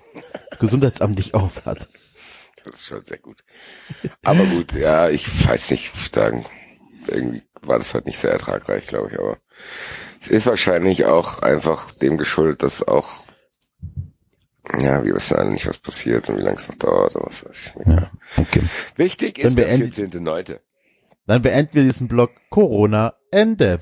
das 0.51 0.59
Gesundheitsamt 0.59 1.19
nicht 1.19 1.35
aufhat. 1.35 1.89
Das 2.65 2.75
ist 2.75 2.87
schon 2.87 3.05
sehr 3.05 3.19
gut. 3.19 3.43
Aber 4.23 4.45
gut, 4.45 4.73
ja, 4.75 5.09
ich 5.09 5.49
weiß 5.49 5.71
nicht, 5.71 5.93
da 6.17 6.31
irgendwie 7.09 7.43
war 7.63 7.79
das 7.79 7.95
halt 7.95 8.07
nicht 8.07 8.19
sehr 8.19 8.33
ertragreich, 8.33 8.87
glaube 8.87 9.11
ich, 9.13 9.19
aber 9.19 9.39
es 10.21 10.29
ist 10.29 10.47
wahrscheinlich 10.47 11.07
auch 11.07 11.41
einfach 11.41 11.91
dem 11.93 12.19
geschuldet, 12.19 12.63
dass 12.63 12.87
auch, 12.87 13.09
ja, 14.79 15.03
wir 15.05 15.15
wissen 15.15 15.37
alle 15.37 15.51
nicht, 15.51 15.67
was 15.67 15.79
passiert 15.79 16.29
und 16.29 16.37
wie 16.39 16.43
lange 16.43 16.59
es 16.59 16.69
noch 16.69 16.77
dauert 16.77 17.17
und 17.17 17.27
was 17.27 17.45
weiß 17.45 17.75
ich. 17.81 17.87
Ja, 17.87 18.11
okay. 18.37 18.63
Wichtig 18.97 19.37
Dann 19.37 19.47
ist 19.47 19.59
der 19.59 19.65
beenden- 19.65 19.93
14.9. 19.93 20.59
Dann 21.31 21.43
beenden 21.43 21.75
wir 21.75 21.85
diesen 21.85 22.09
Blog 22.09 22.33
Corona 22.49 23.15
Ende. 23.31 23.79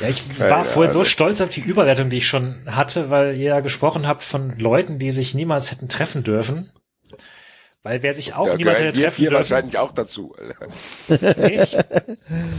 Ja, 0.00 0.08
ich 0.08 0.24
Ja, 0.36 0.50
war 0.50 0.64
vorhin 0.64 0.90
so 0.90 1.04
stolz 1.04 1.40
auf 1.40 1.48
die 1.48 1.60
Überleitung, 1.60 2.10
die 2.10 2.16
ich 2.16 2.26
schon 2.26 2.62
hatte, 2.66 3.08
weil 3.08 3.36
ihr 3.36 3.50
ja 3.50 3.60
gesprochen 3.60 4.08
habt 4.08 4.24
von 4.24 4.58
Leuten, 4.58 4.98
die 4.98 5.12
sich 5.12 5.32
niemals 5.36 5.70
hätten 5.70 5.88
treffen 5.88 6.24
dürfen. 6.24 6.72
Weil 7.84 8.02
wer 8.02 8.14
sich 8.14 8.34
auch 8.34 8.48
Da 8.48 8.56
niemals 8.56 8.80
hätte 8.80 9.00
treffen 9.00 9.22
dürfen, 9.22 9.36
wahrscheinlich 9.36 9.78
auch 9.78 9.92
dazu. 9.92 10.34
Ich 11.08 11.78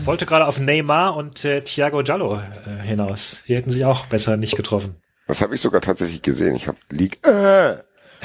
wollte 0.05 0.25
gerade 0.25 0.47
auf 0.47 0.57
Neymar 0.57 1.17
und 1.17 1.43
äh, 1.43 1.59
Thiago 1.59 2.01
Giallo 2.01 2.37
äh, 2.37 2.81
hinaus. 2.81 3.43
Die 3.45 3.57
hätten 3.57 3.71
sich 3.71 3.83
auch 3.83 4.05
besser 4.05 4.37
nicht 4.37 4.55
getroffen. 4.55 4.95
Das 5.27 5.41
habe 5.41 5.53
ich 5.53 5.59
sogar 5.59 5.81
tatsächlich 5.81 6.21
gesehen. 6.21 6.55
Ich 6.55 6.69
habe 6.69 6.77
League 6.91 7.19
äh, 7.27 7.75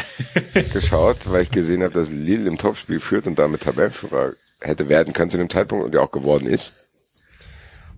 geschaut, 0.72 1.18
weil 1.30 1.42
ich 1.42 1.50
gesehen 1.50 1.82
habe, 1.82 1.92
dass 1.92 2.10
Lille 2.10 2.48
im 2.48 2.58
Topspiel 2.58 3.00
führt 3.00 3.26
und 3.26 3.38
damit 3.38 3.62
Tabellenführer 3.62 4.32
hätte 4.60 4.88
werden 4.88 5.12
können 5.12 5.30
zu 5.30 5.38
dem 5.38 5.50
Zeitpunkt 5.50 5.84
und 5.84 5.94
ja 5.94 6.00
auch 6.00 6.10
geworden 6.10 6.46
ist. 6.46 6.74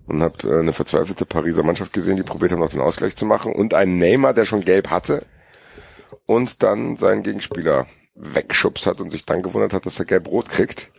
Und 0.06 0.22
habe 0.22 0.48
äh, 0.48 0.60
eine 0.60 0.72
verzweifelte 0.72 1.26
Pariser 1.26 1.62
Mannschaft 1.62 1.92
gesehen, 1.92 2.16
die 2.16 2.22
probiert 2.22 2.52
haben, 2.52 2.60
noch 2.60 2.70
den 2.70 2.80
Ausgleich 2.80 3.16
zu 3.16 3.26
machen 3.26 3.52
und 3.52 3.74
einen 3.74 3.98
Neymar, 3.98 4.34
der 4.34 4.44
schon 4.44 4.62
gelb 4.62 4.90
hatte 4.90 5.24
und 6.26 6.62
dann 6.62 6.96
seinen 6.96 7.22
Gegenspieler 7.22 7.86
wegschubst 8.14 8.86
hat 8.86 9.00
und 9.00 9.10
sich 9.10 9.26
dann 9.26 9.42
gewundert 9.42 9.72
hat, 9.72 9.86
dass 9.86 9.98
er 9.98 10.04
gelb-rot 10.04 10.48
kriegt. 10.48 10.90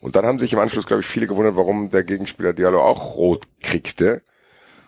Und 0.00 0.16
dann 0.16 0.26
haben 0.26 0.38
sich 0.38 0.52
im 0.52 0.58
Anschluss, 0.58 0.86
glaube 0.86 1.02
ich, 1.02 1.06
viele 1.06 1.26
gewundert, 1.26 1.56
warum 1.56 1.90
der 1.90 2.04
Gegenspieler 2.04 2.52
Diallo 2.52 2.82
auch 2.82 3.14
rot 3.14 3.46
kriegte. 3.62 4.22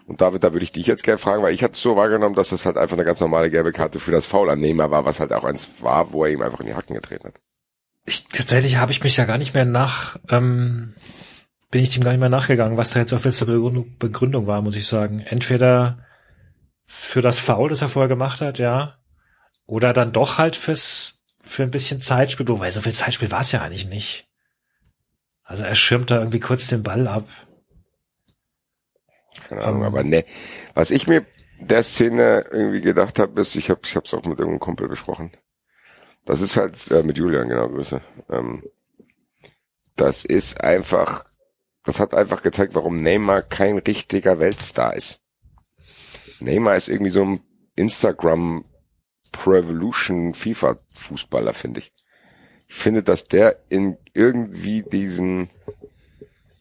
Und 0.06 0.20
David, 0.20 0.44
da 0.44 0.52
würde 0.52 0.64
ich 0.64 0.72
dich 0.72 0.86
jetzt 0.86 1.02
gerne 1.02 1.18
fragen, 1.18 1.42
weil 1.42 1.54
ich 1.54 1.62
hatte 1.62 1.74
es 1.74 1.82
so 1.82 1.96
wahrgenommen, 1.96 2.34
dass 2.34 2.50
das 2.50 2.66
halt 2.66 2.76
einfach 2.76 2.96
eine 2.96 3.06
ganz 3.06 3.20
normale 3.20 3.50
gelbe 3.50 3.72
Karte 3.72 3.98
für 3.98 4.10
das 4.10 4.26
Foul 4.26 4.50
an 4.50 4.60
Neymar 4.60 4.90
war, 4.90 5.04
was 5.04 5.20
halt 5.20 5.32
auch 5.32 5.44
eins 5.44 5.68
war, 5.80 6.12
wo 6.12 6.24
er 6.24 6.32
ihm 6.32 6.42
einfach 6.42 6.60
in 6.60 6.66
die 6.66 6.74
Hacken 6.74 6.94
getreten 6.94 7.28
hat. 7.28 7.40
Ich, 8.04 8.26
tatsächlich 8.26 8.76
habe 8.76 8.92
ich 8.92 9.02
mich 9.02 9.16
ja 9.16 9.24
gar 9.24 9.38
nicht 9.38 9.54
mehr 9.54 9.64
nach, 9.64 10.18
ähm, 10.28 10.94
bin 11.70 11.82
ich 11.82 11.90
dem 11.90 12.04
gar 12.04 12.10
nicht 12.10 12.20
mehr 12.20 12.28
nachgegangen, 12.28 12.76
was 12.76 12.90
da 12.90 13.00
jetzt 13.00 13.14
auf 13.14 13.24
letzte 13.24 13.46
Begründung, 13.46 13.96
Begründung 13.98 14.46
war, 14.46 14.60
muss 14.60 14.76
ich 14.76 14.86
sagen. 14.86 15.20
Entweder 15.20 16.04
für 16.84 17.22
das 17.22 17.38
Foul, 17.38 17.70
das 17.70 17.80
er 17.80 17.88
vorher 17.88 18.08
gemacht 18.08 18.42
hat, 18.42 18.58
ja, 18.58 18.98
oder 19.64 19.94
dann 19.94 20.12
doch 20.12 20.36
halt 20.36 20.54
fürs, 20.54 21.22
für 21.42 21.62
ein 21.62 21.70
bisschen 21.70 22.02
Zeitspiel, 22.02 22.46
wobei 22.46 22.70
so 22.70 22.82
viel 22.82 22.92
Zeitspiel 22.92 23.30
war 23.30 23.40
es 23.40 23.52
ja 23.52 23.62
eigentlich 23.62 23.88
nicht. 23.88 24.28
Also 25.44 25.64
er 25.64 25.74
schirmt 25.74 26.10
da 26.10 26.18
irgendwie 26.18 26.40
kurz 26.40 26.66
den 26.66 26.82
Ball 26.82 27.06
ab. 27.06 27.26
Keine 29.48 29.62
Ahnung, 29.62 29.84
aber 29.84 30.04
ne. 30.04 30.24
Was 30.74 30.90
ich 30.90 31.06
mir 31.06 31.26
der 31.60 31.82
Szene 31.82 32.44
irgendwie 32.50 32.80
gedacht 32.80 33.18
habe, 33.18 33.40
ist, 33.40 33.56
ich 33.56 33.70
habe 33.70 33.80
ich 33.84 33.96
hab's 33.96 34.14
auch 34.14 34.24
mit 34.24 34.38
irgendeinem 34.38 34.60
Kumpel 34.60 34.88
besprochen. 34.88 35.32
Das 36.24 36.40
ist 36.40 36.56
halt 36.56 36.90
äh, 36.90 37.02
mit 37.02 37.18
Julian, 37.18 37.48
genau, 37.48 37.68
Grüße. 37.68 38.00
Ähm, 38.30 38.62
das 39.96 40.24
ist 40.24 40.60
einfach, 40.60 41.24
das 41.84 42.00
hat 42.00 42.14
einfach 42.14 42.42
gezeigt, 42.42 42.74
warum 42.74 43.00
Neymar 43.00 43.42
kein 43.42 43.78
richtiger 43.78 44.38
Weltstar 44.38 44.94
ist. 44.94 45.20
Neymar 46.40 46.76
ist 46.76 46.88
irgendwie 46.88 47.10
so 47.10 47.24
ein 47.24 47.40
Instagram 47.76 48.64
Revolution 49.46 50.34
FIFA 50.34 50.76
Fußballer, 50.94 51.52
finde 51.52 51.80
ich. 51.80 51.92
Ich 52.68 52.74
finde, 52.74 53.02
dass 53.02 53.28
der 53.28 53.62
in 53.68 53.98
irgendwie 54.14 54.82
diesen 54.82 55.50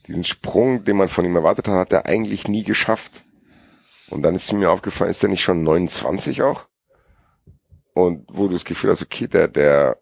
diesen 0.08 0.24
Sprung, 0.24 0.84
den 0.84 0.98
man 0.98 1.10
von 1.10 1.26
ihm 1.26 1.36
erwartet 1.36 1.68
hat, 1.68 1.76
hat 1.76 1.94
er 1.94 2.06
eigentlich 2.06 2.48
nie 2.48 2.64
geschafft. 2.64 3.24
Und 4.10 4.22
dann 4.22 4.36
ist 4.36 4.52
mir 4.52 4.70
aufgefallen, 4.70 5.12
ist 5.12 5.24
er 5.24 5.30
nicht 5.30 5.44
schon 5.44 5.64
29 5.64 6.42
auch? 6.42 6.68
Und 7.94 8.26
wo 8.30 8.48
du 8.48 8.54
das 8.54 8.66
Gefühl 8.66 8.90
hast, 8.90 9.02
okay, 9.02 9.28
der, 9.28 9.48
der, 9.48 9.98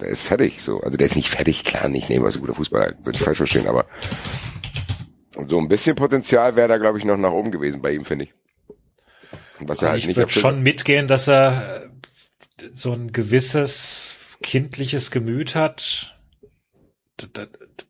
der 0.00 0.08
ist 0.08 0.22
fertig, 0.22 0.62
so. 0.62 0.80
Also 0.80 0.96
der 0.96 1.06
ist 1.06 1.16
nicht 1.16 1.28
fertig, 1.28 1.64
klar, 1.64 1.88
nicht 1.88 2.08
nehmen, 2.08 2.24
was 2.24 2.36
ein 2.36 2.40
guter 2.40 2.54
Fußballer, 2.54 2.94
würde 3.02 3.16
ich 3.16 3.24
falsch 3.24 3.38
verstehen, 3.38 3.66
aber 3.66 3.86
so 5.48 5.58
ein 5.58 5.68
bisschen 5.68 5.96
Potenzial 5.96 6.56
wäre 6.56 6.68
da, 6.68 6.78
glaube 6.78 6.98
ich, 6.98 7.04
noch 7.04 7.16
nach 7.16 7.32
oben 7.32 7.50
gewesen 7.50 7.82
bei 7.82 7.92
ihm, 7.92 8.04
finde 8.04 8.26
ich. 8.26 8.34
Was 9.60 9.82
er 9.82 9.90
halt 9.90 10.00
ich 10.00 10.06
nicht 10.06 10.16
würde 10.16 10.30
schon 10.30 10.62
mitgehen, 10.62 11.06
dass 11.06 11.28
er 11.28 11.88
äh, 12.60 12.68
so 12.72 12.92
ein 12.92 13.12
gewisses 13.12 14.16
kindliches 14.42 15.10
Gemüt 15.10 15.54
hat, 15.54 16.18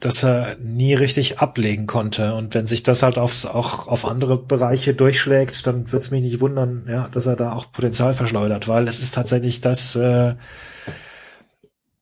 dass 0.01 0.23
er 0.23 0.57
nie 0.57 0.95
richtig 0.95 1.39
ablegen 1.39 1.87
konnte. 1.87 2.35
Und 2.35 2.55
wenn 2.55 2.67
sich 2.67 2.83
das 2.83 3.03
halt 3.03 3.19
aufs, 3.19 3.47
auch 3.47 3.87
auf 3.87 4.05
andere 4.05 4.37
Bereiche 4.37 4.95
durchschlägt, 4.95 5.67
dann 5.67 5.91
wird 5.91 6.03
es 6.03 6.11
mich 6.11 6.23
nicht 6.23 6.41
wundern, 6.41 6.87
ja, 6.89 7.09
dass 7.09 7.27
er 7.27 7.37
da 7.37 7.53
auch 7.53 7.73
Potenzial 7.73 8.15
verschleudert, 8.15 8.69
weil 8.69 8.89
es 8.89 9.01
ist 9.01 9.15
tatsächlich 9.15 9.61
das, 9.61 9.97
äh, 9.97 10.35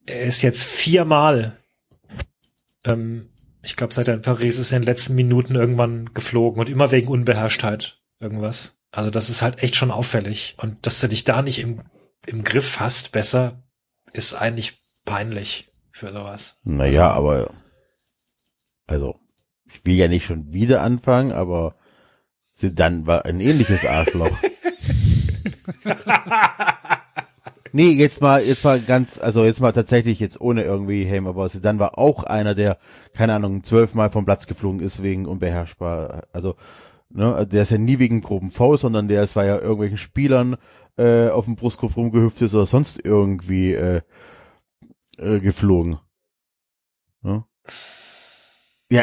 er 0.06 0.22
ist 0.22 0.42
jetzt 0.42 0.62
viermal, 0.62 1.56
ähm, 2.84 3.28
ich 3.62 3.76
glaube, 3.76 3.92
seit 3.92 4.08
er 4.08 4.14
in 4.14 4.22
Paris 4.22 4.58
ist, 4.58 4.72
in 4.72 4.80
den 4.80 4.86
letzten 4.86 5.14
Minuten 5.14 5.54
irgendwann 5.54 6.12
geflogen 6.14 6.60
und 6.60 6.68
immer 6.68 6.90
wegen 6.90 7.08
Unbeherrschtheit 7.08 7.98
irgendwas. 8.18 8.76
Also 8.90 9.10
das 9.10 9.30
ist 9.30 9.42
halt 9.42 9.62
echt 9.62 9.76
schon 9.76 9.90
auffällig. 9.90 10.56
Und 10.58 10.86
dass 10.86 11.00
du 11.00 11.08
dich 11.08 11.24
da 11.24 11.42
nicht 11.42 11.60
im, 11.60 11.82
im 12.26 12.42
Griff 12.42 12.80
hast, 12.80 13.12
besser, 13.12 13.62
ist 14.12 14.34
eigentlich 14.34 14.78
peinlich 15.04 15.68
für 15.92 16.12
sowas. 16.12 16.58
Naja, 16.64 17.10
aber 17.10 17.50
also 18.90 19.14
ich 19.66 19.84
will 19.86 19.94
ja 19.94 20.08
nicht 20.08 20.26
schon 20.26 20.52
wieder 20.52 20.82
anfangen, 20.82 21.30
aber 21.30 21.76
sie 22.52 22.74
dann 22.74 23.06
war 23.06 23.24
ein 23.24 23.40
ähnliches 23.40 23.84
Arschloch. 23.84 24.36
nee, 27.72 27.90
jetzt 27.90 28.20
mal, 28.20 28.42
jetzt 28.42 28.64
mal 28.64 28.80
ganz, 28.80 29.18
also 29.18 29.44
jetzt 29.44 29.60
mal 29.60 29.72
tatsächlich 29.72 30.18
jetzt 30.18 30.40
ohne 30.40 30.64
irgendwie 30.64 31.04
Helm, 31.04 31.28
aber 31.28 31.48
sie 31.48 31.60
dann 31.60 31.78
war 31.78 31.98
auch 31.98 32.24
einer, 32.24 32.56
der, 32.56 32.78
keine 33.14 33.34
Ahnung, 33.34 33.62
zwölfmal 33.62 34.10
vom 34.10 34.24
Platz 34.24 34.48
geflogen 34.48 34.80
ist 34.80 35.04
wegen 35.04 35.26
unbeherrschbar. 35.26 36.24
Also, 36.32 36.56
ne, 37.10 37.46
der 37.46 37.62
ist 37.62 37.70
ja 37.70 37.78
nie 37.78 38.00
wegen 38.00 38.20
groben 38.22 38.50
V, 38.50 38.76
sondern 38.76 39.06
der 39.06 39.22
ist, 39.22 39.36
war 39.36 39.44
ja 39.44 39.60
irgendwelchen 39.60 39.98
Spielern 39.98 40.56
äh, 40.96 41.28
auf 41.28 41.44
dem 41.44 41.54
Brustkorb 41.54 41.96
rumgehüpft 41.96 42.42
ist 42.42 42.54
oder 42.54 42.66
sonst 42.66 43.04
irgendwie 43.04 43.72
äh, 43.72 44.00
äh, 45.16 45.38
geflogen. 45.38 46.00
Ne? 47.22 47.44
Ja, 47.44 47.44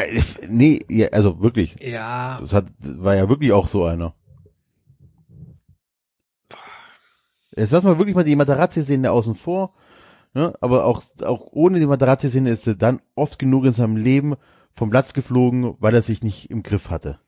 ich- 0.04 0.38
nee, 0.48 0.80
ja, 0.90 1.08
also 1.08 1.40
wirklich. 1.40 1.76
Ja, 1.80 2.38
Das 2.40 2.52
hat, 2.52 2.66
war 2.80 3.16
ja 3.16 3.28
wirklich 3.28 3.52
auch 3.52 3.66
so 3.66 3.84
einer. 3.84 4.14
Jetzt 7.56 7.72
lass 7.72 7.82
mal 7.82 7.98
wirklich 7.98 8.14
mal 8.14 8.24
die 8.24 8.36
der 9.02 9.12
außen 9.12 9.34
vor. 9.34 9.72
Ne? 10.34 10.52
Aber 10.60 10.84
auch, 10.84 11.02
auch 11.24 11.48
ohne 11.52 11.80
die 11.80 11.86
Materazzi-Szene 11.86 12.50
ist 12.50 12.66
er 12.66 12.74
dann 12.74 13.00
oft 13.14 13.38
genug 13.38 13.64
in 13.64 13.72
seinem 13.72 13.96
Leben 13.96 14.36
vom 14.72 14.90
Platz 14.90 15.12
geflogen, 15.14 15.74
weil 15.80 15.94
er 15.94 16.02
sich 16.02 16.22
nicht 16.22 16.50
im 16.50 16.62
Griff 16.62 16.90
hatte. 16.90 17.18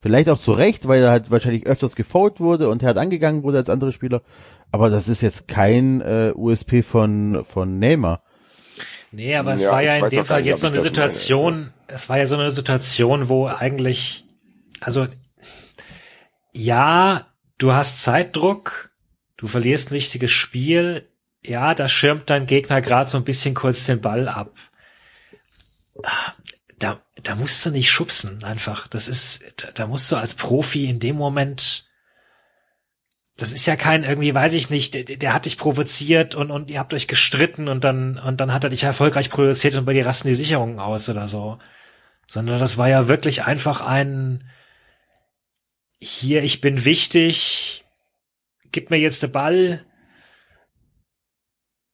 Vielleicht 0.00 0.28
auch 0.28 0.40
zu 0.40 0.52
Recht, 0.52 0.88
weil 0.88 1.00
er 1.02 1.10
halt 1.10 1.30
wahrscheinlich 1.30 1.66
öfters 1.66 1.94
gefault 1.94 2.40
wurde 2.40 2.68
und 2.68 2.82
hart 2.82 2.98
angegangen 2.98 3.44
wurde 3.44 3.58
als 3.58 3.70
andere 3.70 3.92
Spieler. 3.92 4.22
Aber 4.72 4.90
das 4.90 5.08
ist 5.08 5.20
jetzt 5.22 5.46
kein 5.46 6.00
äh, 6.00 6.32
USP 6.34 6.82
von, 6.82 7.44
von 7.48 7.78
Neymar. 7.78 8.22
Nee, 9.12 9.36
aber 9.36 9.54
es 9.54 9.62
Ja, 9.62 9.72
war 9.72 9.82
ja 9.82 9.96
in 9.96 10.08
dem 10.10 10.24
Fall 10.24 10.40
nicht, 10.40 10.48
jetzt 10.48 10.60
so 10.62 10.66
eine 10.66 10.76
das 10.76 10.84
meine. 10.84 10.94
Situation, 10.94 11.72
es 11.86 12.08
war 12.08 12.18
ja 12.18 12.26
so 12.26 12.34
eine 12.36 12.50
Situation, 12.50 13.28
wo 13.28 13.46
eigentlich, 13.46 14.24
also, 14.80 15.06
ja, 16.52 17.26
du 17.58 17.72
hast 17.72 18.00
Zeitdruck, 18.00 18.90
du 19.36 19.46
verlierst 19.46 19.90
ein 19.90 19.94
wichtiges 19.94 20.30
Spiel, 20.30 21.08
ja, 21.44 21.74
da 21.74 21.88
schirmt 21.88 22.30
dein 22.30 22.46
Gegner 22.46 22.80
gerade 22.80 23.10
so 23.10 23.18
ein 23.18 23.24
bisschen 23.24 23.54
kurz 23.54 23.84
den 23.86 24.00
Ball 24.00 24.28
ab. 24.28 24.54
Da, 26.78 27.00
da 27.22 27.34
musst 27.34 27.64
du 27.66 27.70
nicht 27.70 27.90
schubsen, 27.90 28.42
einfach. 28.44 28.88
Das 28.88 29.08
ist, 29.08 29.44
da, 29.58 29.70
da 29.72 29.86
musst 29.86 30.10
du 30.10 30.16
als 30.16 30.34
Profi 30.34 30.86
in 30.86 31.00
dem 31.00 31.16
Moment, 31.16 31.86
das 33.42 33.50
ist 33.50 33.66
ja 33.66 33.74
kein 33.74 34.04
irgendwie, 34.04 34.32
weiß 34.32 34.52
ich 34.52 34.70
nicht, 34.70 34.94
der, 34.94 35.02
der 35.02 35.34
hat 35.34 35.46
dich 35.46 35.58
provoziert 35.58 36.36
und, 36.36 36.52
und 36.52 36.70
ihr 36.70 36.78
habt 36.78 36.94
euch 36.94 37.08
gestritten 37.08 37.66
und 37.66 37.82
dann, 37.82 38.16
und 38.16 38.40
dann 38.40 38.52
hat 38.52 38.62
er 38.62 38.70
dich 38.70 38.84
erfolgreich 38.84 39.30
provoziert 39.30 39.74
und 39.74 39.84
bei 39.84 39.94
dir 39.94 40.06
rasten 40.06 40.28
die 40.28 40.36
Sicherungen 40.36 40.78
aus 40.78 41.08
oder 41.08 41.26
so. 41.26 41.58
Sondern 42.28 42.60
das 42.60 42.78
war 42.78 42.88
ja 42.88 43.08
wirklich 43.08 43.42
einfach 43.42 43.80
ein, 43.80 44.48
hier, 45.98 46.44
ich 46.44 46.60
bin 46.60 46.84
wichtig, 46.84 47.84
gib 48.70 48.90
mir 48.90 48.98
jetzt 48.98 49.24
den 49.24 49.32
Ball, 49.32 49.84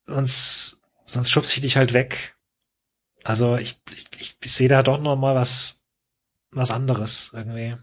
sonst, 0.05 0.77
sonst 1.05 1.31
schubse 1.31 1.55
ich 1.55 1.61
dich 1.61 1.77
halt 1.77 1.93
weg. 1.93 2.35
Also 3.23 3.57
ich, 3.57 3.81
ich, 4.19 4.37
ich 4.39 4.51
sehe 4.51 4.69
da 4.69 4.83
doch 4.83 4.99
noch 4.99 5.15
mal 5.15 5.33
was, 5.33 5.83
was 6.51 6.69
anderes 6.69 7.31
irgendwie. 7.33 7.75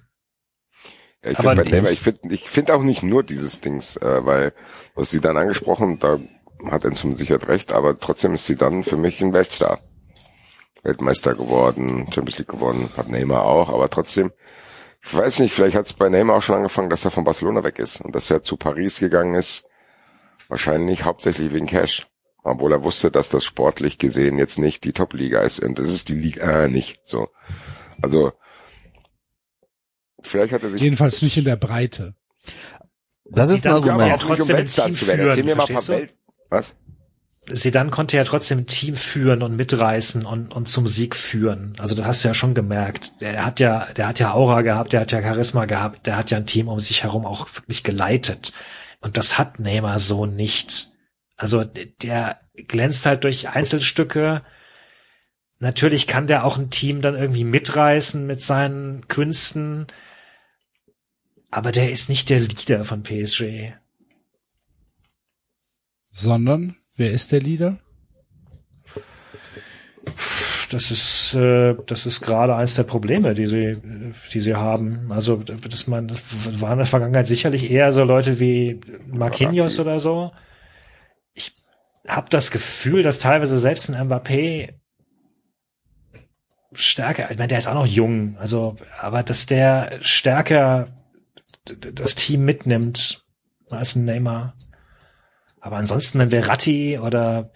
Ja, 1.27 1.33
ich 1.33 1.39
finde 1.39 1.91
ich 1.91 2.01
finde 2.01 2.35
ich 2.35 2.49
finde 2.49 2.75
auch 2.75 2.83
nicht 2.83 3.03
nur 3.03 3.23
dieses 3.23 3.61
Dings, 3.61 3.97
äh, 3.97 4.25
weil, 4.25 4.53
was 4.95 5.11
sie 5.11 5.21
dann 5.21 5.37
angesprochen, 5.37 5.99
da 5.99 6.19
hat 6.71 6.85
Enzo 6.85 7.09
mit 7.09 7.19
Sicherheit 7.19 7.49
recht, 7.49 7.73
aber 7.73 7.99
trotzdem 7.99 8.35
ist 8.35 8.47
sie 8.47 8.57
dann 8.57 8.85
für 8.85 8.97
mich 8.97 9.21
ein 9.21 9.33
Weltstar. 9.33 9.81
Weltmeister 10.83 11.35
geworden, 11.35 12.07
Champions 12.13 12.39
League 12.39 12.49
gewonnen, 12.49 12.91
hat 12.97 13.09
Neymar 13.09 13.43
auch, 13.43 13.71
aber 13.71 13.91
trotzdem, 13.91 14.31
ich 15.03 15.15
weiß 15.15 15.41
nicht, 15.41 15.53
vielleicht 15.53 15.75
hat 15.75 15.87
es 15.87 15.93
bei 15.93 16.09
Neymar 16.09 16.37
auch 16.37 16.43
schon 16.43 16.57
angefangen, 16.57 16.91
dass 16.91 17.05
er 17.05 17.11
von 17.11 17.25
Barcelona 17.25 17.65
weg 17.65 17.81
ist 17.81 18.01
und 18.01 18.15
dass 18.15 18.31
er 18.31 18.45
zu 18.45 18.57
Paris 18.57 19.01
gegangen 19.01 19.35
ist, 19.35 19.65
wahrscheinlich 20.49 21.05
hauptsächlich 21.05 21.53
wegen 21.53 21.67
Cash. 21.67 22.07
Obwohl 22.45 22.73
er 22.73 22.85
wusste, 22.85 23.11
dass 23.11 23.29
das 23.29 23.45
sportlich 23.45 23.99
gesehen 23.99 24.39
jetzt 24.39 24.59
nicht 24.61 24.85
die 24.85 24.93
Top-Liga 24.93 25.41
ist 25.41 25.59
und 25.59 25.81
das 25.81 25.91
ist 25.91 26.09
die 26.09 26.15
Liga 26.15 26.65
äh, 26.65 26.69
nicht 26.69 27.01
so. 27.03 27.29
Also, 28.01 28.33
vielleicht 30.27 30.53
hat 30.53 30.63
er 30.63 30.71
sich 30.71 30.81
Jedenfalls 30.81 31.23
nicht 31.23 31.37
in 31.37 31.45
der 31.45 31.57
Breite. 31.57 32.15
Das 33.25 33.49
sie 33.49 33.57
ist 33.57 33.67
ein 33.67 33.73
dann 33.73 33.91
Argument. 33.91 34.09
ja 34.09 34.17
nicht, 34.17 34.25
um 34.25 34.29
trotzdem 34.29 34.57
ein 34.57 34.67
Team 34.67 34.97
zu 34.97 35.07
werden. 35.07 35.21
Erzähl 35.21 35.35
führen, 35.35 35.47
mir 35.47 35.57
mal 35.57 35.67
ein 35.67 35.75
paar 35.75 35.89
Welt, 35.89 36.17
was? 36.51 36.75
Sedan 37.49 37.93
konnte 37.93 38.17
ja 38.17 38.25
trotzdem 38.25 38.59
ein 38.59 38.67
Team 38.67 38.97
führen 38.97 39.43
und 39.43 39.55
mitreißen 39.55 40.27
und, 40.27 40.53
und 40.53 40.67
zum 40.67 40.89
Sieg 40.89 41.15
führen. 41.15 41.77
Also 41.79 41.95
das 41.95 42.05
hast 42.05 42.25
du 42.25 42.29
ja 42.29 42.35
schon 42.35 42.55
gemerkt. 42.55 43.21
Der 43.21 43.47
hat 43.47 43.61
ja, 43.61 43.93
der 43.93 44.09
hat 44.09 44.19
ja 44.19 44.35
Aura 44.35 44.63
gehabt, 44.63 44.93
der 44.93 45.01
hat 45.01 45.13
ja 45.13 45.23
Charisma 45.23 45.65
gehabt, 45.67 46.09
der 46.09 46.17
hat 46.17 46.33
ja 46.33 46.39
ein 46.39 46.47
Team 46.47 46.67
um 46.67 46.81
sich 46.81 47.05
herum 47.05 47.25
auch 47.25 47.49
wirklich 47.55 47.85
geleitet. 47.85 48.53
Und 49.01 49.17
das 49.17 49.39
hat 49.39 49.61
Neymar 49.61 50.01
so 50.01 50.27
nicht. 50.27 50.89
Also 51.37 51.63
der 51.65 52.41
glänzt 52.67 53.07
halt 53.07 53.23
durch 53.23 53.49
Einzelstücke. 53.49 54.43
Natürlich 55.61 56.09
kann 56.09 56.27
der 56.27 56.45
auch 56.45 56.59
ein 56.59 56.71
Team 56.71 57.01
dann 57.01 57.15
irgendwie 57.15 57.45
mitreißen 57.45 58.27
mit 58.27 58.43
seinen 58.43 59.07
Künsten. 59.07 59.87
Aber 61.57 61.73
der 61.73 61.91
ist 61.91 62.11
nicht 62.11 62.29
der 62.29 62.41
Leader 62.41 62.85
von 62.85 63.03
PSG. 63.03 63.73
Sondern, 66.13 66.77
wer 66.97 67.11
ist 67.11 67.33
der 67.33 67.41
Leader? 67.41 67.79
Das 70.71 70.91
ist, 70.91 71.33
äh, 71.33 71.75
das 71.87 72.05
ist 72.05 72.21
gerade 72.21 72.55
eins 72.55 72.75
der 72.75 72.83
Probleme, 72.83 73.33
die 73.33 73.47
sie, 73.47 73.81
die 74.35 74.41
sie 74.41 74.55
haben. 74.55 75.11
Also, 75.11 75.37
dass 75.37 75.87
man, 75.87 76.09
das 76.09 76.25
waren 76.61 76.73
in 76.73 76.79
der 76.81 76.87
Vergangenheit 76.87 77.27
sicherlich 77.27 77.71
eher 77.71 77.91
so 77.91 78.05
Leute 78.05 78.39
wie 78.39 78.79
Marquinhos 79.07 79.81
oder 79.81 79.99
so. 79.99 80.33
Ich 81.33 81.55
habe 82.07 82.29
das 82.29 82.51
Gefühl, 82.51 83.03
dass 83.03 83.19
teilweise 83.19 83.59
selbst 83.59 83.89
ein 83.89 84.11
Mbappé 84.11 84.75
stärker, 86.75 87.31
ich 87.31 87.39
meine, 87.39 87.49
der 87.49 87.59
ist 87.61 87.67
auch 87.67 87.73
noch 87.73 87.87
jung, 87.87 88.37
also, 88.39 88.77
aber 89.01 89.23
dass 89.23 89.47
der 89.47 90.01
stärker 90.03 90.89
das 91.93 92.15
Team 92.15 92.45
mitnimmt 92.45 93.25
als 93.71 93.97
ein 93.97 94.05
Neymar. 94.05 94.57
Aber 95.61 95.77
ansonsten 95.77 96.21
ein 96.21 96.31
Verratti 96.31 96.99
oder 96.99 97.51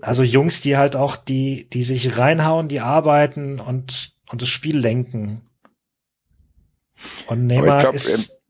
also 0.00 0.22
Jungs, 0.22 0.60
die 0.60 0.76
halt 0.76 0.96
auch 0.96 1.16
die, 1.16 1.68
die 1.70 1.82
sich 1.82 2.18
reinhauen, 2.18 2.68
die 2.68 2.80
arbeiten 2.80 3.58
und, 3.58 4.16
und 4.30 4.42
das 4.42 4.48
Spiel 4.48 4.78
lenken. 4.78 5.42
Und 7.26 7.46
Neymar 7.46 7.80
glaub, 7.80 7.94
ist, 7.94 8.40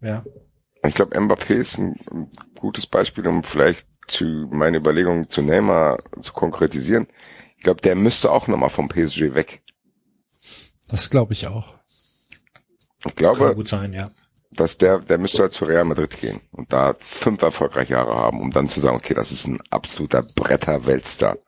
ja. 0.00 0.24
Ich 0.84 0.94
glaube, 0.94 1.16
Mbappé 1.18 1.54
ist 1.54 1.78
ein, 1.78 1.96
ein 2.10 2.30
gutes 2.58 2.86
Beispiel, 2.86 3.26
um 3.26 3.44
vielleicht 3.44 3.86
zu 4.06 4.24
meine 4.50 4.78
Überlegungen 4.78 5.28
zu 5.28 5.42
Neymar 5.42 6.02
zu 6.22 6.32
konkretisieren. 6.32 7.06
Ich 7.56 7.64
glaube, 7.64 7.82
der 7.82 7.94
müsste 7.94 8.30
auch 8.30 8.48
nochmal 8.48 8.70
vom 8.70 8.88
PSG 8.88 9.34
weg. 9.34 9.62
Das 10.88 11.10
glaube 11.10 11.34
ich 11.34 11.46
auch. 11.46 11.77
Ich 12.98 13.14
Kann 13.14 13.34
glaube, 13.34 13.54
gut 13.54 13.68
sein, 13.68 13.92
ja. 13.92 14.10
dass 14.50 14.78
der, 14.78 14.98
der 14.98 15.18
müsste 15.18 15.42
halt 15.42 15.52
zu 15.52 15.64
Real 15.64 15.84
Madrid 15.84 16.18
gehen 16.20 16.40
und 16.50 16.72
da 16.72 16.94
fünf 16.98 17.42
erfolgreiche 17.42 17.92
Jahre 17.92 18.14
haben, 18.14 18.40
um 18.40 18.50
dann 18.50 18.68
zu 18.68 18.80
sagen, 18.80 18.96
okay, 18.96 19.14
das 19.14 19.30
ist 19.30 19.46
ein 19.46 19.60
absoluter 19.70 20.22
Bretter-Weltstar. 20.22 21.38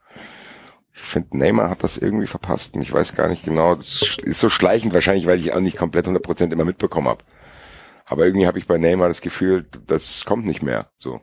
Ich 0.93 1.01
finde, 1.01 1.37
Neymar 1.37 1.71
hat 1.71 1.83
das 1.83 1.97
irgendwie 1.97 2.27
verpasst 2.27 2.77
und 2.77 2.83
ich 2.83 2.93
weiß 2.93 3.15
gar 3.15 3.29
nicht 3.29 3.45
genau, 3.45 3.75
das 3.75 4.19
ist 4.23 4.39
so 4.39 4.49
schleichend 4.49 4.93
wahrscheinlich, 4.93 5.27
weil 5.27 5.41
ich 5.41 5.53
auch 5.53 5.61
nicht 5.61 5.77
komplett 5.77 6.07
100% 6.07 6.53
immer 6.53 6.65
mitbekommen 6.65 7.09
habe. 7.09 7.25
Aber 8.07 8.27
irgendwie 8.27 8.47
habe 8.47 8.59
ich 8.59 8.67
bei 8.67 8.77
Neymar 8.77 9.09
das 9.09 9.21
Gefühl, 9.23 9.67
das 9.87 10.25
kommt 10.25 10.45
nicht 10.45 10.63
mehr 10.63 10.87
so. 10.97 11.21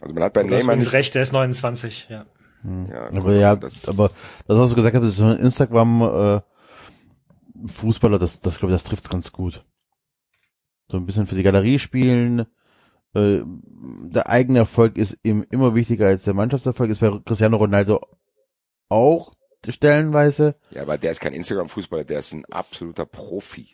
Also 0.00 0.14
man 0.14 0.24
hat 0.24 0.34
bei 0.34 0.42
Du 0.42 0.48
hast 0.48 0.52
Neymar 0.52 0.74
übrigens 0.74 0.84
nicht, 0.86 0.92
recht, 0.92 1.14
der 1.14 1.22
ist 1.22 1.32
29, 1.32 2.08
ja. 2.10 2.26
ja, 2.64 3.08
Aber 3.12 3.34
ja, 3.34 3.56
das, 3.56 3.88
aber 3.88 4.08
das, 4.46 4.58
was 4.58 4.70
du 4.70 4.76
gesagt 4.76 4.94
hast, 4.94 5.04
ist 5.04 5.16
so 5.16 5.24
ein 5.24 5.38
Instagram 5.38 6.02
äh, 6.02 6.40
Fußballer, 7.66 8.18
das, 8.18 8.40
das 8.40 8.58
glaube 8.58 8.72
ich, 8.72 8.80
das 8.80 8.84
trifft's 8.84 9.08
ganz 9.08 9.32
gut. 9.32 9.64
So 10.90 10.96
ein 10.96 11.06
bisschen 11.06 11.26
für 11.26 11.34
die 11.34 11.42
Galerie 11.42 11.78
spielen. 11.78 12.46
Äh, 13.14 13.40
der 13.44 14.28
eigene 14.28 14.60
Erfolg 14.60 14.96
ist 14.96 15.18
ihm 15.22 15.44
immer 15.50 15.74
wichtiger 15.74 16.06
als 16.06 16.24
der 16.24 16.34
Mannschaftserfolg. 16.34 16.90
Ist 16.90 17.00
bei 17.00 17.18
Cristiano 17.24 17.56
Ronaldo 17.56 18.00
auch 18.88 19.34
stellenweise. 19.68 20.54
ja, 20.70 20.82
aber 20.82 20.98
der 20.98 21.10
ist 21.10 21.20
kein 21.20 21.32
Instagram-Fußballer, 21.32 22.04
der 22.04 22.20
ist 22.20 22.32
ein 22.32 22.44
absoluter 22.46 23.06
Profi. 23.06 23.68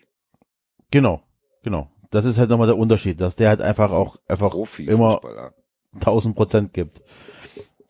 Genau, 0.90 1.22
genau. 1.62 1.90
Das 2.10 2.24
ist 2.24 2.38
halt 2.38 2.50
nochmal 2.50 2.66
der 2.66 2.78
Unterschied, 2.78 3.20
dass 3.20 3.36
der 3.36 3.48
halt 3.48 3.62
einfach 3.62 3.90
ein 3.90 3.96
auch 3.96 4.16
einfach 4.28 4.52
immer 4.52 5.18
Profi-Fußballer. 5.18 5.54
1000 5.94 6.36
Prozent 6.36 6.72
gibt. 6.72 7.02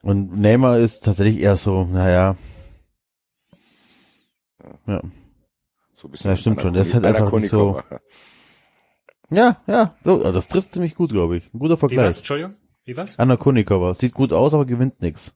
Und 0.03 0.37
Neymar 0.37 0.79
ist 0.79 1.05
tatsächlich 1.05 1.41
eher 1.41 1.57
so, 1.57 1.85
naja. 1.85 2.37
Ja. 4.87 5.03
So 6.03 6.09
ein 6.09 6.11
bisschen 6.11 6.31
Ja, 6.33 6.37
stimmt 6.37 6.61
schon, 6.61 6.73
der 6.73 6.83
ist 6.83 6.95
halt 6.95 7.05
Anna 7.07 7.19
einfach 7.19 7.39
nicht 7.39 7.51
so-. 7.51 7.81
Ja, 9.31 9.63
ja, 9.67 9.95
so, 10.05 10.19
das 10.33 10.49
trifft 10.49 10.73
ziemlich 10.75 10.95
gut, 10.97 11.11
glaube 11.13 11.37
ich. 11.39 11.55
Ein 11.55 11.59
guter 11.61 11.77
Wie 11.77 11.83
was? 11.83 11.91
Vergleich. 11.91 12.17
Entschuldigung? 12.19 12.55
Wie 12.85 12.97
was? 12.97 13.19
Anna 13.19 13.37
Konikova. 13.37 13.95
Sieht 13.95 14.13
gut 14.13 14.33
aus, 14.33 14.53
aber 14.53 14.67
gewinnt 14.67 15.01
nix. 15.01 15.33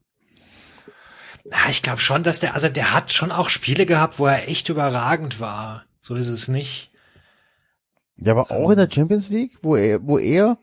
Ja, 1.45 1.57
ich 1.70 1.83
glaube 1.83 2.01
schon, 2.01 2.25
dass 2.25 2.41
der, 2.41 2.55
also 2.55 2.69
der 2.69 2.93
hat 2.93 3.12
schon 3.12 3.31
auch 3.31 3.49
Spiele 3.49 3.86
gehabt, 3.86 4.19
wo 4.19 4.27
er 4.27 4.49
echt 4.49 4.69
überragend 4.69 5.41
war. 5.41 5.85
So 6.01 6.15
ist 6.17 6.28
es 6.28 6.49
nicht. 6.49 6.91
Der 8.17 8.35
war 8.36 8.51
auch 8.51 8.70
in 8.70 8.77
der 8.77 8.91
Champions 8.91 9.28
League, 9.31 9.57
wo 9.62 9.77
er, 9.77 10.05
wo 10.07 10.19
er 10.19 10.59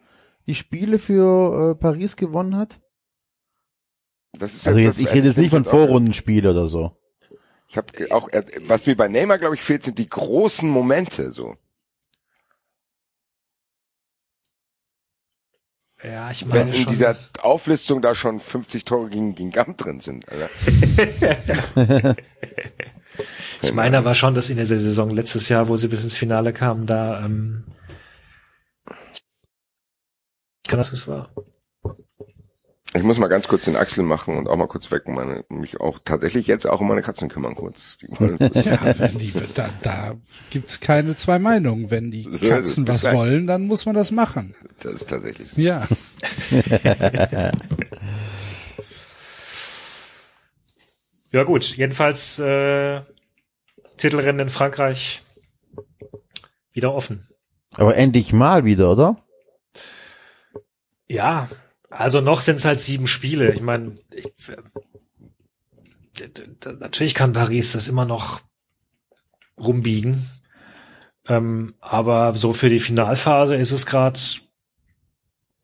die 0.46 0.56
Spiele 0.56 1.00
für 1.00 1.72
äh, 1.72 1.76
Paris 1.76 2.18
gewonnen 2.18 2.58
hat. 2.58 2.82
Das 4.34 4.54
ist 4.54 4.68
Also 4.68 4.78
jetzt 4.80 5.00
jetzt, 5.00 5.00
das- 5.00 5.08
ich 5.08 5.16
rede 5.16 5.28
jetzt 5.30 5.38
nicht 5.38 5.50
von 5.52 5.64
Vorrundenspiele 5.64 6.52
oder 6.52 6.68
so. 6.68 6.98
Ich 7.74 7.78
habe 7.78 8.12
auch, 8.12 8.30
was 8.68 8.86
mir 8.86 8.96
bei 8.96 9.08
Neymar, 9.08 9.40
glaube 9.40 9.56
ich, 9.56 9.62
fehlt, 9.64 9.82
sind 9.82 9.98
die 9.98 10.08
großen 10.08 10.70
Momente, 10.70 11.32
so. 11.32 11.58
Ja, 16.04 16.30
ich 16.30 16.44
Wenn 16.44 16.68
meine 16.68 16.70
in 16.70 16.84
schon. 16.84 16.92
dieser 16.92 17.16
Auflistung 17.42 18.04
da 18.04 18.14
schon 18.14 18.40
50 18.40 18.86
Tore 18.86 19.10
gegen, 19.10 19.34
gegen 19.34 19.50
Gant 19.50 19.84
drin 19.84 20.02
sind. 20.02 20.26
Alter. 20.30 22.16
Ich 23.62 23.74
meine 23.74 24.00
aber 24.00 24.16
schon, 24.16 24.34
dass 24.34 24.50
in 24.50 24.58
der 24.58 24.66
Saison 24.66 25.12
letztes 25.12 25.48
Jahr, 25.48 25.68
wo 25.68 25.76
sie 25.76 25.88
bis 25.88 26.04
ins 26.04 26.18
Finale 26.18 26.52
kamen, 26.52 26.88
da 26.88 27.24
ähm, 27.24 27.64
ich 30.64 30.68
kann 30.68 30.80
das, 30.80 30.90
das 30.90 31.08
war. 31.08 31.30
Ich 32.96 33.02
muss 33.02 33.18
mal 33.18 33.28
ganz 33.28 33.48
kurz 33.48 33.66
den 33.66 33.76
Axel 33.76 34.04
machen 34.04 34.38
und 34.38 34.48
auch 34.48 34.56
mal 34.56 34.68
kurz 34.68 34.92
weg 34.92 35.08
meine, 35.08 35.44
mich 35.50 35.82
auch 35.82 35.98
tatsächlich 36.06 36.46
jetzt 36.46 36.68
auch 36.68 36.80
um 36.80 36.88
meine 36.88 37.02
Katzen 37.02 37.28
kümmern 37.28 37.56
kurz. 37.56 37.98
Die 37.98 38.08
wollen, 38.20 38.38
Ja, 38.54 39.00
wenn 39.00 39.18
die, 39.18 39.34
da, 39.54 39.70
da 39.82 40.14
gibt's 40.52 40.80
keine 40.80 41.16
zwei 41.16 41.40
Meinungen. 41.40 41.90
Wenn 41.90 42.12
die 42.12 42.24
Katzen 42.24 42.88
was 42.88 43.12
wollen, 43.12 43.48
dann 43.48 43.66
muss 43.66 43.86
man 43.88 43.96
das 43.96 44.12
machen. 44.12 44.56
das 44.82 44.94
ist 44.94 45.10
tatsächlich 45.10 45.50
so. 45.50 45.62
Ja. 45.62 45.88
Ja 51.34 51.44
gut, 51.46 51.64
jedenfalls 51.64 52.38
äh, 52.38 53.02
Titelrennen 53.98 54.42
in 54.42 54.50
Frankreich 54.52 55.24
wieder 56.74 56.94
offen. 56.94 57.28
Aber 57.76 57.98
endlich 57.98 58.34
mal 58.34 58.66
wieder, 58.66 58.92
oder? 58.92 59.18
Ja, 61.08 61.50
also 61.98 62.22
noch 62.22 62.42
sind 62.42 62.58
es 62.58 62.66
halt 62.66 62.80
sieben 62.80 63.08
Spiele. 63.08 63.54
Ich 63.54 63.62
meine, 63.62 63.96
natürlich 66.80 67.16
kann 67.16 67.34
Paris 67.34 67.74
das 67.74 67.88
immer 67.88 68.06
noch 68.06 68.42
rumbiegen. 69.58 70.30
Ähm, 71.28 71.76
aber 71.80 72.36
so 72.36 72.54
für 72.54 72.70
die 72.70 72.80
Finalphase 72.80 73.56
ist 73.56 73.72
es 73.72 73.86
gerade 73.86 74.20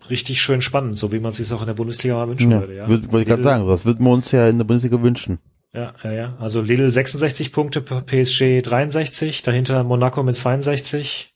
richtig 0.10 0.42
schön 0.42 0.62
spannend, 0.62 0.98
so 0.98 1.12
wie 1.12 1.20
man 1.20 1.34
sich 1.34 1.52
auch 1.52 1.62
in 1.62 1.68
der 1.68 1.74
Bundesliga 1.74 2.16
mal 2.16 2.30
wünschen 2.30 2.52
Ja, 2.52 2.60
würde. 2.62 2.76
Ja. 2.76 2.88
wollte 2.90 3.20
ich 3.20 3.28
gerade 3.28 3.44
sagen, 3.44 3.68
das 3.68 3.84
würden 3.86 4.06
wir 4.06 4.12
uns 4.12 4.32
ja 4.32 4.48
in 4.48 4.58
der 4.58 4.66
Bundesliga 4.66 5.02
wünschen. 5.02 5.40
Ja, 5.74 5.94
ja, 6.04 6.12
ja. 6.12 6.38
Also 6.40 6.62
Lille 6.62 6.90
66 6.90 7.52
Punkte, 7.52 7.82
PSG 7.82 8.62
63, 8.62 9.44
dahinter 9.44 9.84
Monaco 9.84 10.24
mit 10.24 10.36
62, 10.36 11.36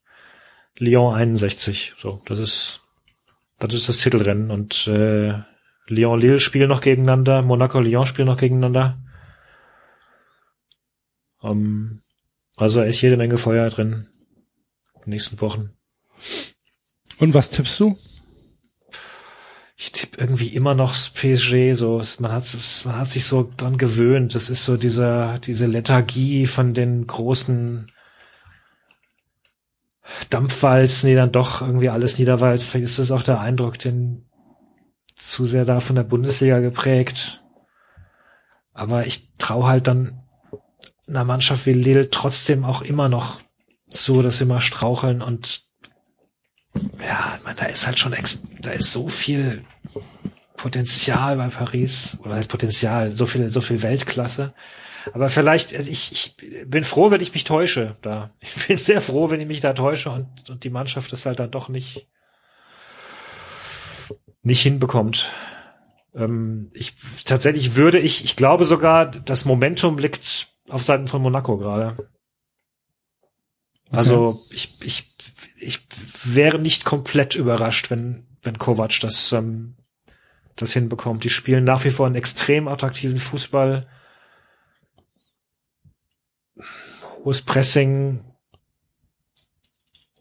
Lyon 0.77 1.13
61. 1.13 1.93
So, 1.97 2.21
das 2.25 2.39
ist 2.39 2.82
das 3.59 3.73
ist 3.73 3.89
das 3.89 3.99
Titelrennen 3.99 4.51
und 4.51 4.87
äh, 4.87 5.33
Lyon 5.87 6.19
Lille 6.19 6.39
spielen 6.39 6.69
noch 6.69 6.81
gegeneinander, 6.81 7.41
Monaco 7.41 7.79
Lyon 7.79 8.05
spielen 8.05 8.27
noch 8.27 8.39
gegeneinander. 8.39 9.01
Ähm, 11.41 12.01
also 12.55 12.79
da 12.79 12.85
ist 12.85 13.01
jede 13.01 13.17
Menge 13.17 13.37
Feuer 13.37 13.69
drin. 13.69 14.07
In 14.95 15.01
den 15.01 15.09
nächsten 15.09 15.41
Wochen. 15.41 15.71
Und 17.19 17.33
was 17.33 17.49
tippst 17.49 17.79
du? 17.79 17.95
Ich 19.75 19.91
tippe 19.91 20.19
irgendwie 20.19 20.47
immer 20.47 20.75
noch 20.75 20.91
das 20.91 21.09
PSG, 21.09 21.73
so, 21.73 22.01
man 22.19 22.31
hat 22.31 22.43
es, 22.43 22.85
man 22.85 22.95
hat 22.95 23.09
sich 23.09 23.25
so 23.25 23.51
dran 23.57 23.77
gewöhnt. 23.77 24.35
Das 24.35 24.49
ist 24.49 24.63
so 24.63 24.77
dieser, 24.77 25.39
diese 25.39 25.65
Lethargie 25.65 26.45
von 26.47 26.73
den 26.73 27.05
großen 27.05 27.91
Dampfwalzen, 30.29 31.09
die 31.09 31.15
dann 31.15 31.31
doch 31.31 31.61
irgendwie 31.61 31.89
alles 31.89 32.19
niederwalzt. 32.19 32.69
Vielleicht 32.69 32.85
ist 32.85 32.99
das 32.99 33.11
auch 33.11 33.23
der 33.23 33.39
Eindruck, 33.39 33.79
den 33.79 34.25
zu 35.15 35.45
sehr 35.45 35.65
da 35.65 35.79
von 35.79 35.95
der 35.95 36.03
Bundesliga 36.03 36.59
geprägt. 36.59 37.43
Aber 38.73 39.05
ich 39.05 39.33
traue 39.37 39.67
halt 39.67 39.87
dann 39.87 40.23
einer 41.07 41.23
Mannschaft 41.23 41.65
wie 41.65 41.73
Lille 41.73 42.09
trotzdem 42.09 42.65
auch 42.65 42.81
immer 42.81 43.09
noch 43.09 43.41
zu, 43.89 44.21
dass 44.21 44.39
sie 44.39 44.45
mal 44.45 44.59
straucheln 44.59 45.21
und 45.21 45.63
ja, 46.99 47.37
meine, 47.43 47.57
da 47.57 47.65
ist 47.65 47.85
halt 47.85 47.99
schon 47.99 48.13
ex 48.13 48.41
da 48.59 48.71
ist 48.71 48.91
so 48.91 49.07
viel 49.07 49.63
Potenzial 50.57 51.35
bei 51.35 51.49
Paris, 51.49 52.17
oder 52.23 52.35
heißt 52.35 52.49
Potenzial, 52.49 53.13
so 53.13 53.25
viel, 53.25 53.49
so 53.49 53.61
viel 53.61 53.81
Weltklasse. 53.81 54.53
Aber 55.11 55.27
vielleicht, 55.27 55.75
also 55.75 55.91
ich, 55.91 56.11
ich 56.11 56.67
bin 56.67 56.83
froh, 56.83 57.11
wenn 57.11 57.21
ich 57.21 57.33
mich 57.33 57.43
täusche 57.43 57.97
da. 58.01 58.31
Ich 58.39 58.67
bin 58.67 58.77
sehr 58.77 59.01
froh, 59.01 59.29
wenn 59.29 59.41
ich 59.41 59.47
mich 59.47 59.61
da 59.61 59.73
täusche 59.73 60.09
und, 60.11 60.49
und 60.49 60.63
die 60.63 60.69
Mannschaft 60.69 61.11
das 61.11 61.25
halt 61.25 61.39
dann 61.39 61.51
doch 61.51 61.67
nicht, 61.67 62.07
nicht 64.41 64.61
hinbekommt. 64.61 65.29
Ähm, 66.15 66.71
ich, 66.73 66.95
tatsächlich 67.25 67.75
würde 67.75 67.99
ich, 67.99 68.23
ich 68.23 68.35
glaube 68.35 68.65
sogar, 68.65 69.05
das 69.07 69.45
Momentum 69.45 69.97
liegt 69.97 70.47
auf 70.69 70.83
Seiten 70.83 71.07
von 71.07 71.21
Monaco 71.21 71.57
gerade. 71.57 71.97
Also 73.91 74.39
ich, 74.51 74.81
ich, 74.83 75.15
ich 75.57 75.85
wäre 76.23 76.59
nicht 76.59 76.83
komplett 76.83 77.35
überrascht, 77.35 77.91
wenn, 77.91 78.25
wenn 78.41 78.57
Kovac 78.57 78.99
das, 79.01 79.31
ähm, 79.33 79.75
das 80.55 80.73
hinbekommt. 80.73 81.23
Die 81.23 81.29
spielen 81.29 81.63
nach 81.63 81.83
wie 81.83 81.91
vor 81.91 82.07
einen 82.07 82.15
extrem 82.15 82.67
attraktiven 82.67 83.19
Fußball. 83.19 83.87
Hohes 87.23 87.41
Pressing, 87.41 88.23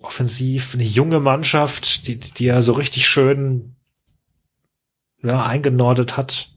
offensiv, 0.01 0.75
eine 0.75 0.85
junge 0.85 1.21
Mannschaft, 1.21 2.07
die, 2.07 2.19
die 2.19 2.47
er 2.47 2.63
so 2.63 2.73
richtig 2.73 3.07
schön 3.07 3.77
ja, 5.23 5.45
eingenordet 5.47 6.17
hat. 6.17 6.51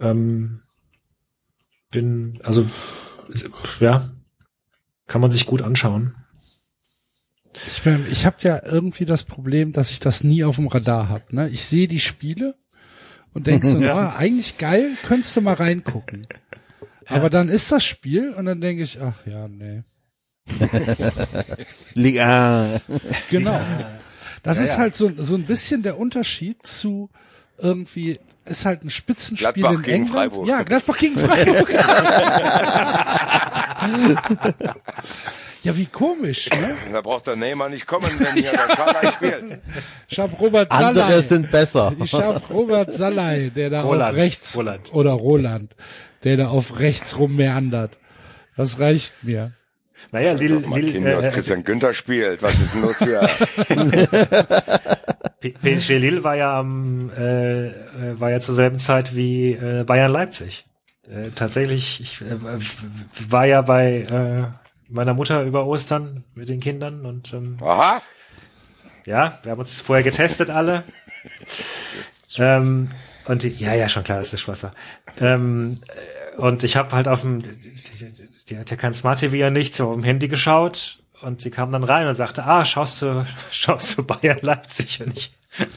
Ähm, 0.00 0.62
bin, 1.90 2.40
also, 2.44 2.68
ja, 3.80 4.12
kann 5.06 5.20
man 5.20 5.30
sich 5.30 5.46
gut 5.46 5.62
anschauen. 5.62 6.14
Ich, 7.66 7.82
bin- 7.82 8.06
ich 8.10 8.26
habe 8.26 8.36
ja 8.42 8.62
irgendwie 8.64 9.04
das 9.06 9.24
Problem, 9.24 9.72
dass 9.72 9.90
ich 9.90 9.98
das 10.00 10.22
nie 10.22 10.44
auf 10.44 10.56
dem 10.56 10.68
Radar 10.68 11.08
hab. 11.08 11.32
Ne? 11.32 11.48
Ich 11.48 11.64
sehe 11.64 11.88
die 11.88 11.98
Spiele 12.00 12.54
und 13.32 13.46
denk 13.46 13.64
so, 13.64 13.80
Ja. 13.80 13.94
ah, 13.96 14.16
eigentlich 14.16 14.58
geil, 14.58 14.96
könntest 15.04 15.36
du 15.36 15.40
mal 15.40 15.54
reingucken. 15.54 16.26
Aber 17.08 17.30
dann 17.30 17.48
ist 17.48 17.72
das 17.72 17.84
Spiel 17.84 18.34
und 18.34 18.46
dann 18.46 18.60
denke 18.60 18.82
ich, 18.82 19.00
ach 19.00 19.26
ja, 19.26 19.48
nee. 19.48 19.82
Liga. 21.94 22.80
Genau. 23.30 23.60
Das 24.42 24.58
ist 24.58 24.78
halt 24.78 24.96
so, 24.96 25.10
so 25.16 25.36
ein 25.36 25.44
bisschen 25.44 25.82
der 25.82 25.98
Unterschied 25.98 26.66
zu 26.66 27.10
irgendwie, 27.58 28.18
ist 28.44 28.64
halt 28.64 28.84
ein 28.84 28.90
Spitzenspiel 28.90 29.52
Gladbach 29.52 29.72
in 29.72 29.82
gegen 29.82 29.94
England. 30.04 30.12
Freiburg. 30.12 30.48
Ja, 30.48 30.62
Gladbach 30.62 30.98
gegen 30.98 31.18
Freiburg. 31.18 31.68
ja, 35.62 35.76
wie 35.76 35.86
komisch, 35.86 36.48
ne? 36.50 36.76
Da 36.92 37.00
braucht 37.00 37.26
der 37.26 37.36
Neymar 37.36 37.68
nicht 37.68 37.86
kommen, 37.86 38.10
wenn 38.18 38.34
hier 38.34 38.50
der 38.52 38.76
Schala 38.76 39.12
spielt. 39.16 39.60
Ich 40.08 40.18
hab 40.18 40.38
Robert 40.40 40.70
Andere 40.70 40.94
Salai. 41.06 41.22
sind 41.22 41.50
besser. 41.50 41.92
Ich 42.02 42.14
hab 42.14 42.50
Robert 42.50 42.92
Salai, 42.92 43.50
der 43.54 43.70
da 43.70 43.82
Roland, 43.82 44.10
auf 44.10 44.16
rechts, 44.16 44.56
Roland. 44.56 44.92
oder 44.94 45.12
Roland, 45.12 45.74
der 46.24 46.36
da 46.36 46.48
auf 46.48 46.80
rechts 46.80 47.18
rummeandert. 47.18 47.98
Das 48.56 48.80
reicht 48.80 49.14
mir. 49.22 49.52
Naja, 50.10 50.32
Lille, 50.32 50.56
Auf 50.58 50.66
mal 50.66 50.80
Lille, 50.80 50.92
Kinder, 50.92 51.16
dass 51.16 51.26
äh, 51.26 51.30
Christian 51.30 51.64
Günther 51.64 51.92
spielt. 51.92 52.42
Was 52.42 52.54
ist 52.58 52.74
denn 52.74 52.82
los 52.82 52.96
hier? 52.98 53.20
PSG 55.62 55.98
Lille 55.98 56.24
war 56.24 56.34
ja 56.36 56.58
am 56.58 57.10
äh, 57.16 57.66
äh, 57.68 57.72
war 58.18 58.30
ja 58.30 58.40
zur 58.40 58.54
selben 58.54 58.78
Zeit 58.78 59.14
wie 59.14 59.52
äh, 59.52 59.84
Bayern 59.84 60.10
Leipzig. 60.10 60.64
Äh, 61.10 61.28
tatsächlich, 61.34 62.00
ich 62.00 62.20
äh, 62.22 62.24
war 63.30 63.44
ja 63.46 63.60
bei 63.62 64.00
äh, 64.00 64.44
meiner 64.88 65.14
Mutter 65.14 65.42
über 65.44 65.66
Ostern 65.66 66.24
mit 66.34 66.48
den 66.48 66.60
Kindern 66.60 67.06
und 67.06 67.32
ähm, 67.32 67.56
Aha. 67.60 68.02
ja, 69.04 69.38
wir 69.42 69.52
haben 69.52 69.60
uns 69.60 69.80
vorher 69.80 70.02
getestet 70.02 70.50
alle. 70.50 70.84
ähm, 72.38 72.88
und 73.26 73.42
die, 73.42 73.48
ja, 73.48 73.74
ja, 73.74 73.88
schon 73.88 74.04
klar, 74.04 74.18
dass 74.18 74.30
das 74.30 74.40
Spaß 74.40 74.62
war. 74.62 74.72
Ähm, 75.20 75.78
äh, 76.36 76.40
und 76.40 76.64
ich 76.64 76.76
habe 76.76 76.92
halt 76.92 77.08
auf 77.08 77.20
dem, 77.20 77.42
die, 77.42 77.50
die, 77.50 78.28
die 78.48 78.58
hat 78.58 78.70
ja 78.70 78.76
kein 78.76 78.94
Smart 78.94 79.18
TV 79.18 79.36
ja 79.36 79.50
nichts, 79.50 79.80
auf 79.80 79.94
dem 79.94 80.04
Handy 80.04 80.28
geschaut 80.28 80.97
und 81.22 81.40
sie 81.40 81.50
kam 81.50 81.72
dann 81.72 81.84
rein 81.84 82.06
und 82.06 82.14
sagte, 82.14 82.44
ah, 82.44 82.64
schaust 82.64 83.02
du, 83.02 83.26
schaust 83.50 83.98
du 83.98 84.04
Bayern 84.04 84.38
Leipzig? 84.42 85.02
Und 85.04 85.16
ich 85.16 85.32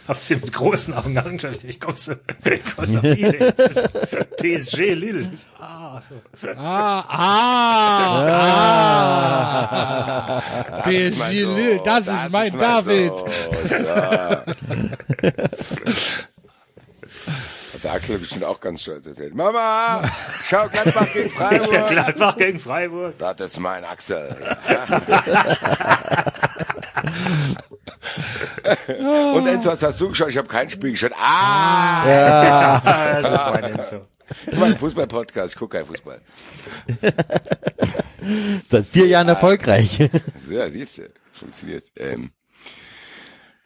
hab 0.08 0.18
sie 0.18 0.36
mit 0.36 0.54
großen 0.54 0.94
Augen 0.94 1.18
angeschaut. 1.18 1.64
Ich 1.64 1.80
kommst 1.80 2.10
du, 2.10 2.16
kommst 2.76 2.96
du 2.96 3.00
Lille? 3.14 3.52
PSG 4.38 4.94
Lille. 4.94 5.30
Ich 5.34 5.40
so, 5.40 5.48
Ah, 5.60 6.00
so. 6.00 6.16
Ah, 6.56 7.04
ah, 7.08 8.28
ah. 10.38 10.82
PSG 10.84 11.32
Lille, 11.32 11.82
das, 11.84 12.08
ist 12.08 12.30
mein 12.32 12.52
David. 12.58 13.14
Ja. 17.84 17.84
Hat 17.84 17.84
der 17.84 17.94
Axel 17.94 18.18
bestimmt 18.20 18.44
auch 18.44 18.60
ganz 18.60 18.82
stolz 18.82 19.08
erzählt. 19.08 19.34
Mama, 19.36 20.04
schau 20.46 20.68
Gladbach 20.68 21.08
gegen 21.14 21.30
Freiburg. 21.38 21.88
Gladbach 21.88 22.38
gegen 22.38 22.60
Freiburg. 22.60 23.18
Das 23.18 23.40
ist 23.40 23.60
mein 23.60 23.84
Axel. 23.86 24.36
Und 29.36 29.48
Enzo, 29.48 29.72
was 29.72 29.84
hast 29.84 30.00
du 30.02 30.10
geschaut? 30.10 30.30
Ich 30.30 30.38
habe 30.38 30.48
kein 30.48 30.70
Spiel 30.70 30.92
geschaut. 30.92 31.12
Ah, 31.20 32.04
Ah, 32.84 33.22
das 33.22 33.32
ist 33.34 33.46
mein 33.54 33.64
Enzo. 33.64 34.08
ich 34.48 34.58
mein 34.58 34.78
Fußball-Podcast, 34.78 35.54
ich 35.54 35.60
gucke 35.60 35.78
kein 35.78 35.86
Fußball. 35.86 36.22
Seit 38.70 38.88
vier 38.88 39.08
Jahren 39.08 39.28
erfolgreich. 39.30 40.00
Ja, 40.50 40.70
siehst 40.70 41.00
du, 41.00 41.04
funktioniert. 41.34 41.86
Ähm, 41.96 42.32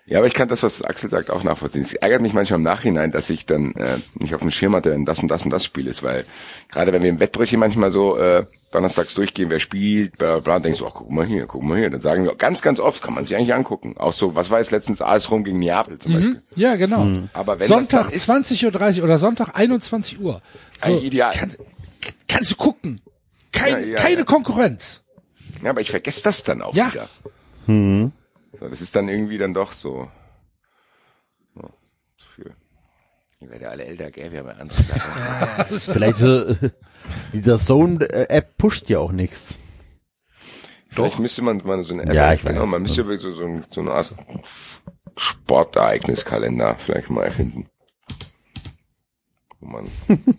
Ja, 0.07 0.19
aber 0.19 0.27
ich 0.27 0.35
kann 0.35 0.47
das, 0.47 0.61
was 0.61 0.83
Axel 0.83 1.09
sagt, 1.09 1.31
auch 1.31 1.41
nachvollziehen. 1.43 1.81
Es 1.81 1.93
ärgert 1.95 2.21
mich 2.21 2.33
manchmal 2.33 2.57
im 2.59 2.63
Nachhinein, 2.63 3.11
dass 3.11 3.29
ich 3.31 3.47
dann 3.47 3.73
äh, 3.73 3.97
nicht 4.19 4.35
auf 4.35 4.41
dem 4.41 4.51
Schirm 4.51 4.75
hatte, 4.75 4.91
wenn 4.91 5.03
das 5.05 5.17
und 5.19 5.29
das 5.29 5.43
und 5.43 5.49
das 5.49 5.65
Spiel 5.65 5.87
ist, 5.87 6.03
weil 6.03 6.25
gerade 6.71 6.93
wenn 6.93 7.01
wir 7.01 7.09
im 7.09 7.19
Wettbrüche 7.19 7.57
manchmal 7.57 7.91
so 7.91 8.15
äh, 8.17 8.43
donnerstags 8.71 9.15
durchgehen, 9.15 9.49
wer 9.49 9.59
spielt, 9.59 10.17
bla, 10.19 10.39
bla, 10.41 10.59
denkst 10.59 10.77
du, 10.79 10.85
ach, 10.85 10.91
guck 10.93 11.09
mal 11.09 11.25
hier, 11.25 11.47
guck 11.47 11.63
mal 11.63 11.79
hier. 11.79 11.89
Dann 11.89 12.01
sagen 12.01 12.23
wir 12.23 12.35
ganz, 12.35 12.61
ganz 12.61 12.79
oft, 12.79 13.01
kann 13.01 13.15
man 13.15 13.25
sich 13.25 13.35
eigentlich 13.35 13.55
angucken. 13.55 13.95
Auch 13.97 14.13
so, 14.13 14.35
was 14.35 14.51
war 14.51 14.59
jetzt 14.59 14.69
letztens 14.71 15.01
AS 15.01 15.31
Rom 15.31 15.43
gegen 15.43 15.57
Neapel 15.57 15.97
zum 15.97 16.13
Beispiel. 16.13 16.41
Ja, 16.55 16.75
genau. 16.75 17.07
Aber 17.33 17.59
wenn 17.59 17.67
Sonntag 17.67 18.11
das 18.11 18.25
dann 18.27 18.43
ist, 18.43 18.51
20.30 18.51 18.97
Uhr 18.99 19.03
oder 19.05 19.17
Sonntag 19.17 19.57
21 19.57 20.19
Uhr. 20.21 20.41
So, 20.77 20.85
Eigentlich 20.87 21.05
ideal. 21.05 21.33
Kann, 21.33 21.51
kannst 22.27 22.51
du 22.51 22.55
gucken. 22.57 23.01
Kein, 23.51 23.71
Ja, 23.71 23.79
ja, 23.87 23.95
keine 23.95 24.17
ja. 24.19 24.23
Konkurrenz. 24.25 25.03
ja, 25.63 25.71
aber 25.71 25.81
ich 25.81 25.89
vergesse 25.89 26.21
das 26.23 26.43
dann 26.43 26.61
auch 26.61 26.75
Ja. 26.75 26.91
wieder. 26.91 27.09
So, 28.59 28.67
das 28.69 28.81
ist 28.81 28.95
dann 28.95 29.09
irgendwie 29.09 29.37
dann 29.37 29.53
doch 29.53 29.71
so. 29.73 30.09
so 31.53 31.69
für, 32.17 32.55
ihr 33.39 33.49
werdet 33.49 33.61
ja 33.63 33.69
alle 33.69 33.85
älter, 33.85 34.11
gell? 34.11 34.31
Wir 34.31 34.39
haben 34.39 34.47
ja 34.47 34.55
andere 34.55 34.81
Sachen. 34.81 35.65
Vielleicht 35.93 36.21
äh, 36.21 36.69
dieser 37.33 37.57
Zone-App 37.57 38.57
pusht 38.57 38.89
ja 38.89 38.99
auch 38.99 39.11
nichts. 39.11 39.55
Vielleicht 40.89 41.19
müsste 41.19 41.41
man 41.41 41.57
mal 41.65 41.83
so 41.83 41.93
eine 41.93 42.03
App, 42.03 42.13
Ja, 42.13 42.33
ich 42.33 42.41
genau, 42.43 42.61
weiß. 42.61 42.69
man 42.69 42.81
müsste 42.83 43.05
wirklich 43.05 43.21
so, 43.21 43.31
so, 43.33 43.43
ein, 43.43 43.65
so 43.69 43.81
eine 43.81 43.91
Art 43.91 44.13
Sportereigniskalender 45.17 46.75
vielleicht 46.75 47.09
mal 47.09 47.25
erfinden. 47.25 47.69
Wo 49.59 49.67
man 49.67 49.87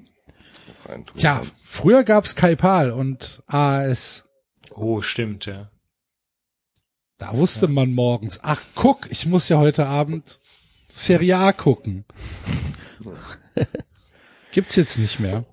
Tja, 1.16 1.42
früher 1.64 2.04
gab's 2.04 2.36
Kaipal 2.36 2.90
und 2.92 3.42
AS. 3.48 4.24
Oh, 4.70 5.02
stimmt, 5.02 5.46
ja. 5.46 5.70
Da 7.18 7.32
wusste 7.32 7.66
man 7.66 7.94
morgens, 7.94 8.40
ach 8.42 8.60
guck, 8.74 9.10
ich 9.10 9.26
muss 9.26 9.48
ja 9.48 9.58
heute 9.58 9.86
Abend 9.86 10.40
Serie 10.86 11.38
A 11.38 11.52
gucken. 11.52 12.04
Gibt's 14.52 14.76
jetzt 14.76 14.98
nicht 14.98 15.18
mehr. 15.20 15.44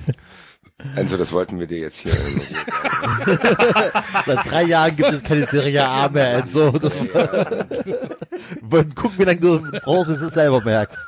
also 0.97 1.17
das 1.17 1.33
wollten 1.33 1.59
wir 1.59 1.67
dir 1.67 1.79
jetzt 1.79 1.99
hier. 1.99 2.13
Seit 4.27 4.51
drei 4.51 4.63
Jahren 4.65 4.97
gibt 4.97 5.13
es 5.13 5.23
keine 5.23 5.47
Serie 5.47 5.87
A 5.87 6.09
mehr. 6.09 6.43
Und 6.43 6.51
so, 6.51 6.71
das, 6.71 7.05
wollen 8.63 8.95
gucken, 8.95 9.19
wie 9.19 9.25
lange 9.25 9.41
du 9.41 9.61
brauchst, 9.81 10.09
bis 10.09 10.21
du 10.21 10.27
es 10.27 10.35
selber 10.35 10.63
merkst. 10.63 10.99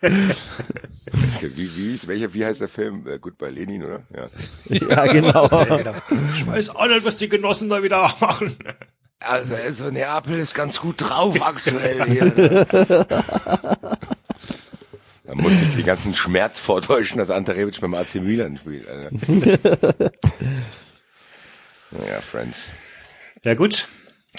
Wie, 0.00 1.76
wie, 1.76 1.94
ist, 1.94 2.08
welcher, 2.08 2.34
wie 2.34 2.44
heißt 2.44 2.60
der 2.60 2.68
Film? 2.68 3.06
Äh, 3.06 3.18
Goodbye 3.18 3.50
Lenin, 3.50 3.84
oder? 3.84 4.02
Ja. 4.14 4.26
Ja, 4.88 5.06
genau. 5.06 5.46
Ich 6.34 6.46
weiß 6.46 6.70
auch 6.70 6.86
nicht, 6.86 7.04
was 7.04 7.16
die 7.16 7.28
Genossen 7.28 7.68
da 7.68 7.82
wieder 7.82 8.14
machen. 8.20 8.56
Also, 9.20 9.54
also 9.54 9.90
Neapel 9.90 10.38
ist 10.38 10.54
ganz 10.54 10.80
gut 10.80 10.96
drauf 10.98 11.40
aktuell 11.40 12.04
hier. 12.10 12.30
Da 15.24 15.34
musste 15.34 15.64
ich 15.64 15.74
den 15.74 15.86
ganzen 15.86 16.14
Schmerz 16.14 16.58
vortäuschen, 16.58 17.18
dass 17.18 17.30
Ante 17.30 17.56
Rebic 17.56 17.80
beim 17.80 17.94
AC 17.94 18.16
Milan 18.16 18.58
spielt. 18.58 18.88
Alter. 18.88 19.10
Naja, 21.90 22.20
Friends. 22.20 22.68
Ja, 23.44 23.54
gut. 23.54 23.86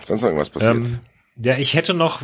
Sonst 0.05 0.21
noch 0.21 0.27
irgendwas 0.27 0.49
passiert? 0.49 0.75
Ähm, 0.75 0.99
ja, 1.37 1.57
ich 1.57 1.73
hätte 1.73 1.93
noch, 1.93 2.21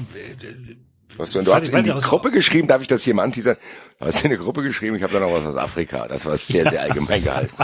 Was 1.17 1.31
du, 1.31 1.41
du 1.41 1.53
hast 1.53 1.69
in 1.69 1.83
die 1.83 1.91
Gruppe 1.91 2.31
geschrieben, 2.31 2.67
darf 2.67 2.81
ich 2.81 2.87
das 2.87 3.03
hier 3.03 3.13
mal 3.13 3.23
anteasern? 3.23 3.57
Du 3.99 4.05
hast 4.05 4.23
in 4.23 4.31
eine 4.31 4.37
Gruppe 4.37 4.63
geschrieben, 4.63 4.95
ich 4.95 5.03
habe 5.03 5.13
da 5.13 5.19
noch 5.19 5.33
was 5.33 5.45
aus 5.45 5.57
Afrika. 5.57 6.07
Das 6.07 6.25
war 6.25 6.37
sehr, 6.37 6.69
sehr 6.69 6.81
allgemein 6.81 7.23
gehalten. 7.23 7.55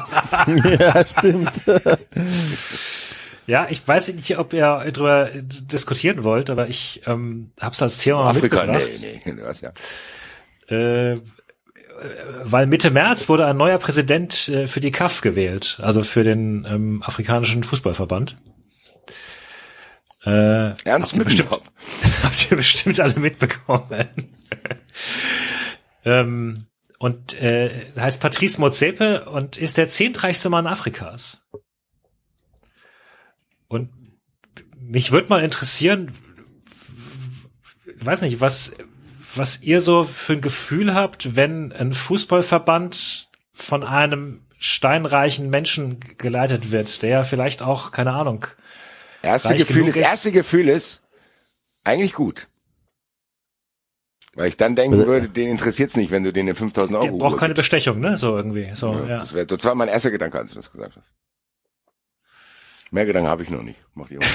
ja, 0.79 1.05
stimmt. 1.05 1.51
ja, 3.47 3.67
ich 3.69 3.87
weiß 3.87 4.09
nicht, 4.09 4.37
ob 4.37 4.53
ihr 4.53 4.91
drüber 4.91 5.29
diskutieren 5.33 6.23
wollt, 6.23 6.49
aber 6.49 6.67
ich 6.67 7.01
ähm, 7.05 7.51
hab's 7.59 7.81
als 7.81 7.97
Thema 7.97 8.29
Afrika, 8.29 8.65
mitgebracht. 8.65 8.99
nee, 9.01 9.21
nee, 9.25 9.41
hast 9.43 9.61
ja. 9.61 9.71
äh, 10.67 11.19
weil 12.43 12.67
Mitte 12.67 12.91
März 12.91 13.27
wurde 13.29 13.45
ein 13.45 13.57
neuer 13.57 13.79
Präsident 13.79 14.49
äh, 14.49 14.67
für 14.67 14.81
die 14.81 14.91
CAF 14.91 15.21
gewählt, 15.21 15.79
also 15.81 16.03
für 16.03 16.23
den 16.23 16.67
ähm, 16.69 17.03
afrikanischen 17.03 17.63
Fußballverband. 17.63 18.37
Äh, 20.25 20.73
Ernst 20.83 21.13
habt 21.13 21.19
ihr 21.19 21.25
bestimmt, 21.25 21.51
habt 22.23 22.51
ihr 22.51 22.57
bestimmt 22.57 22.99
alle 22.99 23.19
mitbekommen. 23.19 24.35
ähm, 26.05 26.67
und 26.99 27.39
äh, 27.41 27.69
heißt 27.95 28.21
Patrice 28.21 28.59
Motsepe 28.59 29.25
und 29.25 29.57
ist 29.57 29.77
der 29.77 29.89
zehntreichste 29.89 30.49
Mann 30.49 30.65
Afrikas. 30.65 31.45
Und 33.67 33.89
mich 34.79 35.11
würde 35.11 35.29
mal 35.29 35.43
interessieren, 35.43 36.11
ich 37.99 38.05
weiß 38.05 38.21
nicht, 38.21 38.41
was, 38.41 38.75
was 39.35 39.61
ihr 39.61 39.81
so 39.81 40.03
für 40.03 40.33
ein 40.33 40.41
Gefühl 40.41 40.93
habt, 40.93 41.35
wenn 41.35 41.71
ein 41.71 41.93
Fußballverband 41.93 43.29
von 43.53 43.83
einem 43.83 44.41
steinreichen 44.59 45.49
Menschen 45.49 45.99
geleitet 46.17 46.71
wird, 46.71 47.01
der 47.03 47.23
vielleicht 47.23 47.61
auch, 47.61 47.91
keine 47.91 48.13
Ahnung, 48.13 48.47
Erste 49.21 49.55
Gefühl 49.55 49.87
ist, 49.87 49.97
ist. 49.97 50.03
erste 50.03 50.31
Gefühl 50.31 50.69
ist 50.69 51.01
eigentlich 51.83 52.13
gut. 52.13 52.47
Weil 54.33 54.49
ich 54.49 54.57
dann 54.57 54.75
denken 54.75 55.05
würde, 55.05 55.29
den 55.29 55.49
interessiert's 55.49 55.97
nicht, 55.97 56.11
wenn 56.11 56.23
du 56.23 56.31
den 56.31 56.47
in 56.47 56.55
5000 56.55 56.97
Euro 56.97 57.07
der 57.07 57.17
braucht 57.17 57.39
keine 57.39 57.53
gibst. 57.55 57.71
Bestechung, 57.71 57.99
ne? 57.99 58.17
So 58.17 58.37
irgendwie. 58.37 58.69
So, 58.75 58.93
Ja, 58.93 59.07
ja. 59.07 59.19
Das, 59.19 59.33
wär, 59.33 59.45
das 59.45 59.63
war 59.63 59.73
mein 59.73 59.87
erster 59.87 60.11
Gedanke, 60.11 60.37
als 60.37 60.51
du 60.51 60.55
das 60.57 60.71
gesagt 60.71 60.95
hast. 60.95 61.11
Mehr 62.91 63.05
Gedanken 63.05 63.29
habe 63.29 63.43
ich 63.43 63.49
noch 63.49 63.63
nicht. 63.63 63.79
Mach 63.95 64.07
die 64.07 64.17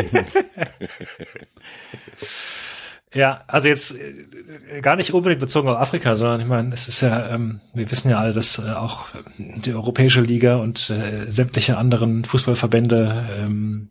Ja, 3.12 3.42
also 3.48 3.66
jetzt 3.66 3.96
äh, 3.98 4.80
gar 4.82 4.94
nicht 4.94 5.12
unbedingt 5.12 5.40
bezogen 5.40 5.68
auf 5.68 5.78
Afrika, 5.78 6.14
sondern 6.14 6.40
ich 6.40 6.46
meine, 6.46 6.72
es 6.72 6.86
ist 6.86 7.00
ja, 7.00 7.30
ähm, 7.30 7.60
wir 7.74 7.90
wissen 7.90 8.08
ja 8.08 8.18
alle, 8.18 8.32
dass 8.32 8.58
äh, 8.58 8.70
auch 8.70 9.08
die 9.38 9.74
Europäische 9.74 10.20
Liga 10.20 10.56
und 10.56 10.90
äh, 10.90 11.28
sämtliche 11.28 11.76
anderen 11.76 12.24
Fußballverbände 12.24 13.28
ähm, 13.36 13.90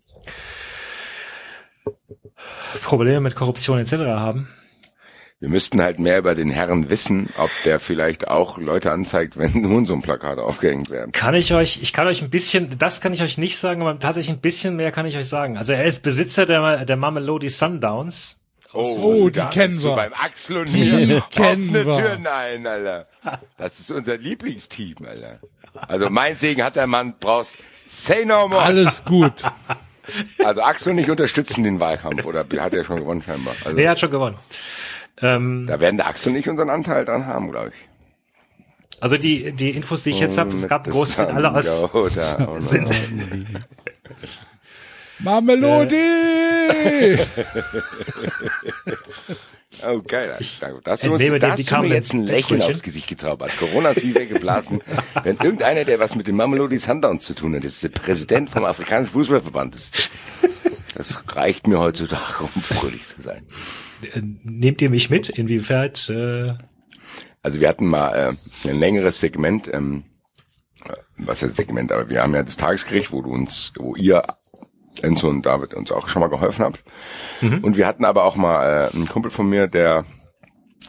Probleme 2.82 3.20
mit 3.20 3.36
Korruption 3.36 3.80
etc. 3.80 3.94
haben. 3.94 4.48
Wir 5.42 5.50
müssten 5.50 5.82
halt 5.82 6.00
mehr 6.00 6.18
über 6.20 6.36
den 6.36 6.50
Herrn 6.50 6.90
wissen, 6.90 7.30
ob 7.38 7.50
der 7.64 7.80
vielleicht 7.80 8.28
auch 8.28 8.58
Leute 8.58 8.92
anzeigt, 8.92 9.38
wenn 9.38 9.52
nun 9.62 9.86
so 9.86 9.94
ein 9.94 10.02
Plakat 10.02 10.38
aufgehängt 10.38 10.90
werden. 10.90 11.12
Kann 11.12 11.34
ich 11.34 11.54
euch, 11.54 11.80
ich 11.82 11.94
kann 11.94 12.08
euch 12.08 12.22
ein 12.22 12.30
bisschen, 12.30 12.78
das 12.78 13.00
kann 13.00 13.14
ich 13.14 13.22
euch 13.22 13.38
nicht 13.38 13.58
sagen, 13.58 13.82
aber 13.82 13.98
tatsächlich 14.00 14.36
ein 14.36 14.42
bisschen 14.42 14.76
mehr 14.76 14.92
kann 14.92 15.06
ich 15.06 15.18
euch 15.18 15.28
sagen. 15.28 15.58
Also 15.58 15.74
er 15.74 15.86
ist 15.86 16.04
Besitzer 16.04 16.46
der, 16.46 16.86
der 16.86 16.98
Mamelodi 16.98 17.50
Sundowns. 17.50 18.39
Oh, 18.74 19.30
die 19.30 19.40
da 19.40 19.46
kennen 19.48 19.82
wir. 19.82 19.96
Beim 19.96 20.14
Axel 20.14 20.58
und 20.58 20.74
Die 20.74 20.84
mir 21.08 21.22
kennen 21.32 21.70
offene 21.70 21.86
wir. 21.86 21.98
Türen 21.98 22.28
ein, 22.28 22.68
Alter. 22.68 23.08
Das 23.58 23.80
ist 23.80 23.90
unser 23.92 24.18
Lieblingsteam, 24.18 24.98
Alter. 25.08 25.40
Also 25.88 26.10
mein 26.10 26.36
Segen 26.38 26.64
hat 26.64 26.76
der 26.76 26.88
Mann, 26.88 27.16
brauchst 27.20 27.56
say 27.88 28.26
no 28.26 28.48
more. 28.48 28.62
Alles 28.62 29.04
gut. 29.06 29.34
Also 30.44 30.64
Axel 30.64 30.94
und 30.94 30.98
ich 30.98 31.12
unterstützen 31.12 31.64
den 31.64 31.80
Wahlkampf, 31.80 32.26
oder 32.26 32.44
hat 32.58 32.74
er 32.74 32.84
schon 32.84 32.98
gewonnen 32.98 33.22
scheinbar. 33.22 33.54
Also, 33.64 33.76
Nee, 33.78 33.84
er 33.84 33.92
hat 33.92 34.00
schon 34.00 34.10
gewonnen. 34.10 34.38
Ähm, 35.22 35.66
Da 35.68 35.80
werden 35.80 35.98
der 35.98 36.08
Axel 36.08 36.32
und 36.32 36.40
ich 36.40 36.50
unseren 36.50 36.72
Anteil 36.72 37.06
dran 37.06 37.28
haben, 37.28 37.52
glaube 37.52 37.74
ich. 37.76 39.00
also 39.02 39.18
die, 39.18 39.54
die 39.54 39.70
Infos, 39.70 40.02
die 40.02 40.10
ich 40.10 40.20
jetzt 40.20 40.40
habe, 40.40 40.52
es 40.56 40.68
gab 40.68 40.88
Mit 40.88 40.96
großes 40.96 41.16
the 41.18 41.22
alle 41.22 41.52
aus. 41.54 41.94
Oh, 41.94 42.08
sind, 42.60 42.90
Mamelodi! 45.20 45.96
Oh, 49.88 50.02
geil. 50.06 50.36
Danke. 50.60 50.82
Da 50.84 50.92
hast 50.92 51.04
du, 51.04 51.12
uns, 51.12 51.22
entnehme 51.22 51.40
da 51.40 51.48
dem 51.48 51.52
hast 51.52 51.60
du 51.60 51.64
Vikamen 51.66 51.90
mir 51.90 51.96
jetzt 51.96 52.14
ein 52.14 52.24
Lächeln 52.26 52.62
aufs 52.62 52.82
Gesicht 52.84 53.08
gezaubert. 53.08 53.56
Corona 53.58 53.92
ist 53.92 54.04
wie 54.04 54.14
weggeblasen. 54.14 54.82
Wenn 55.24 55.38
irgendeiner, 55.38 55.86
der 55.86 56.00
was 56.00 56.16
mit 56.16 56.28
dem 56.28 56.36
Mamelodi 56.36 56.78
Sundowns 56.78 57.24
zu 57.24 57.34
tun 57.34 57.56
hat, 57.56 57.64
das 57.64 57.74
ist 57.74 57.84
der 57.84 57.90
Präsident 57.90 58.50
vom 58.50 58.66
Afrikanischen 58.66 59.12
Fußballverband 59.14 59.76
ist. 59.76 60.10
Das 60.96 61.24
reicht 61.34 61.68
mir 61.68 61.80
heutzutage, 61.80 62.44
um 62.54 62.62
fröhlich 62.62 63.06
zu 63.06 63.22
sein. 63.22 63.46
nehmt 64.44 64.82
ihr 64.82 64.90
mich 64.90 65.10
mit? 65.10 65.30
Inwieweit? 65.30 66.10
Äh, 66.10 66.48
Also 67.42 67.62
wir 67.62 67.70
hatten 67.70 67.86
mal 67.88 68.36
äh, 68.66 68.68
ein 68.70 68.80
längeres 68.80 69.22
Segment, 69.22 69.72
ähm, 69.74 70.04
äh, 70.86 70.94
was 71.20 71.42
heißt 71.42 71.56
Segment, 71.56 71.92
aber 71.94 72.10
wir 72.10 72.22
haben 72.22 72.34
ja 72.36 72.44
das 72.44 72.58
Tagesgericht, 72.58 73.14
wo 73.14 73.22
du 73.22 73.30
uns, 73.32 73.72
wo 73.78 73.96
ihr, 73.96 74.24
Enzo 75.04 75.30
und 75.30 75.46
David 75.46 75.74
uns 75.74 75.92
auch 75.92 76.08
schon 76.08 76.22
mal 76.22 76.30
geholfen 76.30 76.66
habt. 76.66 76.84
Und 77.42 77.78
wir 77.78 77.88
hatten 77.88 78.06
aber 78.06 78.24
auch 78.24 78.36
mal 78.36 78.90
äh, 78.92 78.96
einen 78.96 79.08
Kumpel 79.08 79.32
von 79.32 79.50
mir, 79.50 79.68
der 79.68 80.06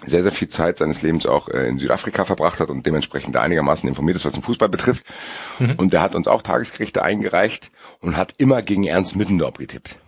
sehr, 0.05 0.23
sehr 0.23 0.33
viel 0.33 0.49
Zeit 0.49 0.79
seines 0.79 1.03
Lebens 1.03 1.27
auch 1.27 1.49
äh, 1.49 1.69
in 1.69 1.79
Südafrika 1.79 2.25
verbracht 2.25 2.61
hat 2.61 2.71
und 2.71 2.87
dementsprechend 2.87 3.35
da 3.35 3.43
einigermaßen 3.43 3.89
informiert 3.89 4.17
ist, 4.17 4.25
was 4.25 4.33
den 4.33 4.43
Fußball 4.43 4.69
betrifft. 4.69 5.05
Und 5.77 5.93
der 5.93 6.03
hat 6.03 6.15
uns 6.15 6.27
auch 6.27 6.43
Tagesgerichte 6.43 7.03
eingereicht 7.03 7.71
und 8.01 8.17
hat 8.17 8.35
immer 8.39 8.63
gegen 8.63 8.85
Ernst 8.85 9.17
Middendorf 9.17 9.55
getippt. 9.55 9.99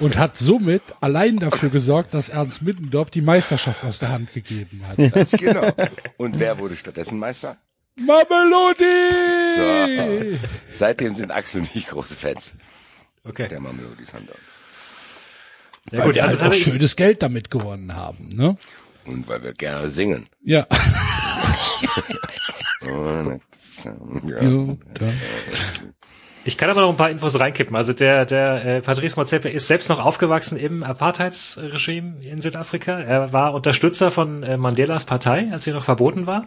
Und 0.00 0.18
hat 0.18 0.36
somit 0.36 0.82
allein 1.00 1.36
dafür 1.38 1.68
gesorgt, 1.68 2.14
dass 2.14 2.28
Ernst 2.28 2.62
Middendorf 2.62 3.10
die 3.10 3.22
Meisterschaft 3.22 3.84
aus 3.84 4.00
der 4.00 4.08
Hand 4.08 4.32
gegeben 4.32 4.82
hat. 4.88 5.12
Ganz 5.12 5.30
genau. 5.32 5.70
Und 6.16 6.40
wer 6.40 6.58
wurde 6.58 6.74
stattdessen 6.74 7.18
Meister? 7.18 7.58
Mamelodi! 7.96 8.84
Hey! 9.56 10.38
Seitdem 10.70 11.14
sind 11.14 11.30
Axel 11.30 11.60
und 11.62 11.74
ich 11.76 11.86
große 11.86 12.16
Fans 12.16 12.54
Okay. 13.26 13.48
der 13.48 13.60
Mamelodi 13.60 14.04
Sundowns. 14.04 14.38
Ja, 15.90 15.98
Weil 15.98 16.06
gut, 16.06 16.14
wir 16.16 16.22
also 16.24 16.32
halt 16.32 16.40
auch 16.40 16.44
tatsächlich- 16.46 16.72
schönes 16.74 16.96
Geld 16.96 17.22
damit 17.22 17.50
gewonnen 17.50 17.94
haben, 17.94 18.28
ne? 18.34 18.56
Und 19.04 19.28
weil 19.28 19.42
wir 19.42 19.52
gerne 19.52 19.90
singen. 19.90 20.26
Ja. 20.42 20.66
Ich 26.46 26.58
kann 26.58 26.68
aber 26.68 26.82
noch 26.82 26.90
ein 26.90 26.96
paar 26.96 27.08
Infos 27.10 27.38
reinkippen. 27.40 27.74
Also 27.74 27.92
der, 27.94 28.26
der 28.26 28.64
äh, 28.64 28.80
Patrice 28.82 29.16
Motsepe 29.16 29.48
ist 29.48 29.66
selbst 29.66 29.88
noch 29.88 29.98
aufgewachsen 30.00 30.58
im 30.58 30.82
Apartheidsregime 30.82 32.22
in 32.22 32.40
Südafrika. 32.42 33.00
Er 33.00 33.32
war 33.32 33.54
Unterstützer 33.54 34.10
von 34.10 34.42
äh, 34.42 34.56
Mandelas 34.58 35.04
Partei, 35.04 35.48
als 35.52 35.64
sie 35.64 35.72
noch 35.72 35.84
verboten 35.84 36.26
war. 36.26 36.46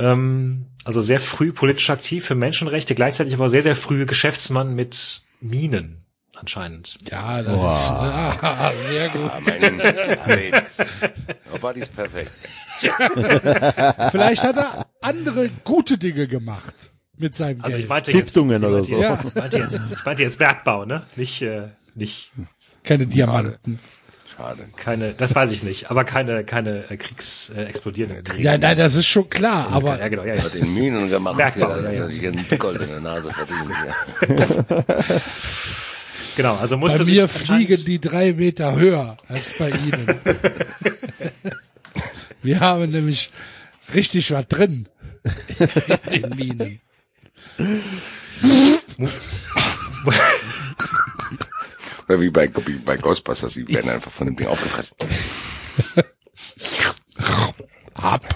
Ähm, 0.00 0.66
also 0.84 1.00
sehr 1.00 1.20
früh 1.20 1.52
politisch 1.52 1.90
aktiv 1.90 2.24
für 2.24 2.34
Menschenrechte, 2.34 2.94
gleichzeitig 2.94 3.34
aber 3.34 3.48
sehr, 3.50 3.62
sehr 3.62 3.76
früh 3.76 4.06
Geschäftsmann 4.06 4.74
mit 4.74 5.22
Minen 5.40 6.04
anscheinend. 6.40 6.96
Ja, 7.10 7.42
das 7.42 7.60
ist 7.60 7.90
ah, 7.90 8.72
sehr 8.80 9.08
gut. 9.10 9.30
Ah, 9.30 9.40
mein 9.44 10.24
Heinz. 10.26 10.78
Nobody 11.52 11.80
ist 11.80 11.94
perfekt. 11.94 12.30
Vielleicht 14.10 14.42
hat 14.42 14.56
er 14.56 14.86
andere 15.02 15.50
gute 15.64 15.98
Dinge 15.98 16.26
gemacht 16.26 16.74
mit 17.18 17.34
seinem 17.34 17.62
Also 17.62 17.76
ich 17.76 17.82
Geld. 17.82 17.88
meinte 17.90 18.10
jetzt, 18.12 18.20
Stiftungen 18.20 18.62
ich 18.62 18.68
oder 18.68 18.76
meinte 18.78 18.90
so. 18.90 19.00
Ja. 19.00 19.12
Jetzt, 19.12 19.24
ich, 19.24 19.34
meinte 19.34 19.58
jetzt, 19.58 19.80
ich 19.92 20.04
meinte 20.04 20.22
jetzt 20.22 20.38
Bergbau, 20.38 20.84
ne? 20.86 21.02
Nicht, 21.16 21.42
äh, 21.42 21.68
nicht 21.94 22.30
Keine 22.82 23.06
Diamanten. 23.06 23.78
Schade. 24.40 24.64
keine, 24.76 25.12
das 25.12 25.34
weiß 25.34 25.52
ich 25.52 25.62
nicht, 25.62 25.90
aber 25.90 26.04
keine, 26.04 26.44
keine 26.44 26.90
äh, 26.90 26.96
Kriegs, 26.96 27.50
äh, 27.50 27.64
explodierenden. 27.64 28.24
Ja, 28.38 28.56
nein, 28.56 28.78
das 28.78 28.94
ist 28.94 29.06
schon 29.06 29.28
klar, 29.28 29.68
aber 29.70 29.98
ja, 29.98 30.08
genau, 30.08 30.24
ja, 30.24 30.34
ja. 30.34 30.42
Hat 30.42 30.54
den 30.54 30.72
Minen 30.72 31.10
gemacht. 31.10 31.36
Bergbau, 31.36 31.68
Ja, 31.68 31.76
ja, 31.76 31.82
das 31.82 31.94
ja. 31.96 32.04
hat 32.04 32.12
sich 32.12 32.26
ein 32.52 32.58
Gold 32.58 32.80
in 32.80 32.88
der 32.88 33.00
Nase 33.00 33.30
verdient. 33.30 33.70
Ja. 34.38 34.46
Genau, 36.36 36.54
also 36.56 36.76
musste 36.76 37.00
bei 37.00 37.04
mir 37.06 37.26
fliegen 37.28 37.84
die 37.84 38.00
drei 38.00 38.32
Meter 38.32 38.76
höher 38.76 39.16
als 39.28 39.52
bei 39.58 39.70
Ihnen. 39.70 40.06
Wir 42.42 42.60
haben 42.60 42.90
nämlich 42.90 43.30
richtig 43.92 44.30
was 44.30 44.46
drin 44.48 44.86
in 46.10 46.22
den 46.22 46.36
Minen. 46.36 46.80
Oder 52.10 52.20
wie 52.20 52.30
bei, 52.30 52.50
wie 52.66 52.78
bei 52.78 52.96
Ghostbusters, 52.96 53.52
die 53.54 53.68
werden 53.68 53.88
einfach 53.88 54.10
von 54.10 54.26
dem 54.26 54.34
Ding 54.34 54.48
aufgefressen. 54.48 54.96
Ab. 57.94 58.26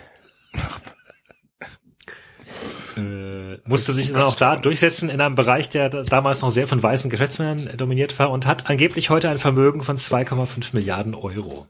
äh, 2.96 3.56
musste 3.68 3.92
sich 3.92 4.12
dann 4.12 4.22
auch 4.22 4.36
da 4.36 4.54
durchsetzen 4.54 5.08
in 5.10 5.20
einem 5.20 5.34
Bereich, 5.34 5.70
der 5.70 5.88
da- 5.88 6.04
damals 6.04 6.42
noch 6.42 6.52
sehr 6.52 6.68
von 6.68 6.80
weißen 6.80 7.10
Geschäftsmännern 7.10 7.76
dominiert 7.76 8.16
war 8.20 8.30
und 8.30 8.46
hat 8.46 8.70
angeblich 8.70 9.10
heute 9.10 9.28
ein 9.28 9.38
Vermögen 9.38 9.82
von 9.82 9.98
2,5 9.98 10.72
Milliarden 10.72 11.16
Euro. 11.16 11.66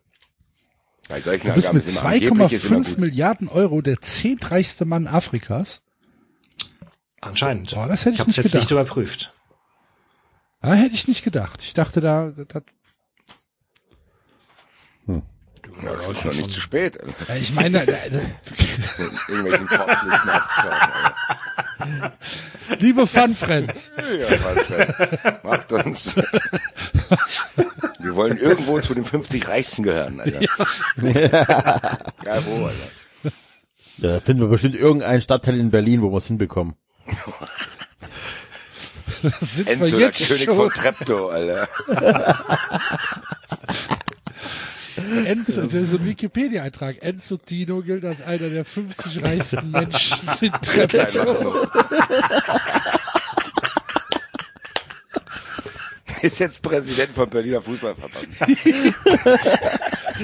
Solchen 1.22 1.48
Du 1.48 1.54
bist 1.54 1.72
mit 1.72 1.86
ist 1.86 2.00
immer 2.00 2.10
angeblich, 2.10 2.52
ist 2.52 2.66
immer 2.66 2.80
2,5 2.80 2.88
gut. 2.90 2.98
Milliarden 2.98 3.48
Euro 3.48 3.80
der 3.80 4.02
zehntreichste 4.02 4.84
Mann 4.84 5.06
Afrikas. 5.06 5.80
Anscheinend. 7.22 7.70
Boah, 7.74 7.88
das 7.88 8.04
hätte 8.04 8.16
ich 8.16 8.20
hab's 8.20 8.26
nicht 8.26 8.36
jetzt 8.36 8.52
nicht 8.54 8.68
gedacht. 8.68 8.82
überprüft. 8.88 9.32
Ah, 10.66 10.72
hätte 10.72 10.94
ich 10.94 11.06
nicht 11.08 11.22
gedacht. 11.24 11.62
Ich 11.62 11.74
dachte 11.74 12.00
da, 12.00 12.30
das, 12.30 12.62
Ja, 15.06 15.92
das 15.96 16.08
ist 16.08 16.24
noch 16.24 16.32
nicht 16.32 16.50
zu 16.52 16.60
spät. 16.60 16.98
ja, 17.28 17.34
ich 17.34 17.52
meine, 17.52 17.84
Irgendwelchen 19.28 19.68
Fortschlüssen 19.68 20.28
abzuschauen. 20.30 22.12
liebe 22.78 23.06
Fun 23.06 23.34
Friends, 23.34 23.92
Ja, 24.18 25.36
macht 25.42 25.70
uns. 25.72 26.16
Wir 27.98 28.14
wollen 28.14 28.38
irgendwo 28.38 28.80
zu 28.80 28.94
den 28.94 29.04
50 29.04 29.46
Reichsten 29.46 29.82
gehören, 29.82 30.20
Alter. 30.20 30.40
Geil, 30.96 32.42
wo, 32.46 32.64
Alter. 32.66 32.88
Ja, 33.98 34.12
da 34.12 34.20
finden 34.20 34.42
wir 34.42 34.48
bestimmt 34.48 34.76
irgendeinen 34.76 35.20
Stadtteil 35.20 35.58
in 35.60 35.70
Berlin, 35.70 36.00
wo 36.00 36.10
wir 36.10 36.16
es 36.18 36.26
hinbekommen. 36.26 36.74
das 39.40 39.54
sind 39.56 39.68
Enzo, 39.68 39.84
wir 39.84 39.90
der 39.90 40.00
jetzt 40.00 40.26
König 40.26 40.44
schon. 40.44 40.56
von 40.56 40.70
Treptow, 40.70 41.30
Alter. 41.30 41.68
Enzo, 45.24 45.62
das 45.62 45.72
ist 45.74 45.94
ein 45.94 46.04
Wikipedia-Eintrag. 46.04 47.02
Enzo 47.02 47.36
Tino 47.38 47.80
gilt 47.80 48.04
als 48.04 48.20
einer 48.22 48.50
der 48.50 48.64
50 48.66 49.22
reichsten 49.24 49.70
Menschen 49.70 50.28
in 50.40 50.52
Treptow. 50.62 51.68
Ist 56.22 56.38
jetzt 56.38 56.62
Präsident 56.62 57.10
vom 57.14 57.28
Berliner 57.28 57.60
Fußballverband. 57.62 58.28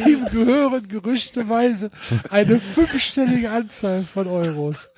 Ihm 0.06 0.24
gehören 0.26 0.86
gerüchteweise 0.88 1.90
eine 2.30 2.60
fünfstellige 2.60 3.50
Anzahl 3.50 4.04
von 4.04 4.28
Euros. 4.28 4.90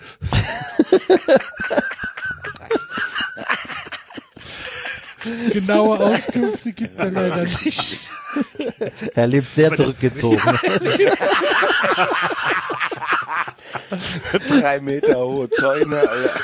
Genaue 5.52 5.98
Auskünfte 6.00 6.72
gibt 6.72 6.98
er 6.98 7.10
leider 7.10 7.44
nicht. 7.44 8.00
Er 9.14 9.26
lebt 9.26 9.46
sehr 9.46 9.74
zurückgezogen. 9.74 10.40
Drei 14.48 14.80
Meter 14.80 15.18
hohe 15.18 15.50
Zäune, 15.50 15.98
Alter. 16.00 16.40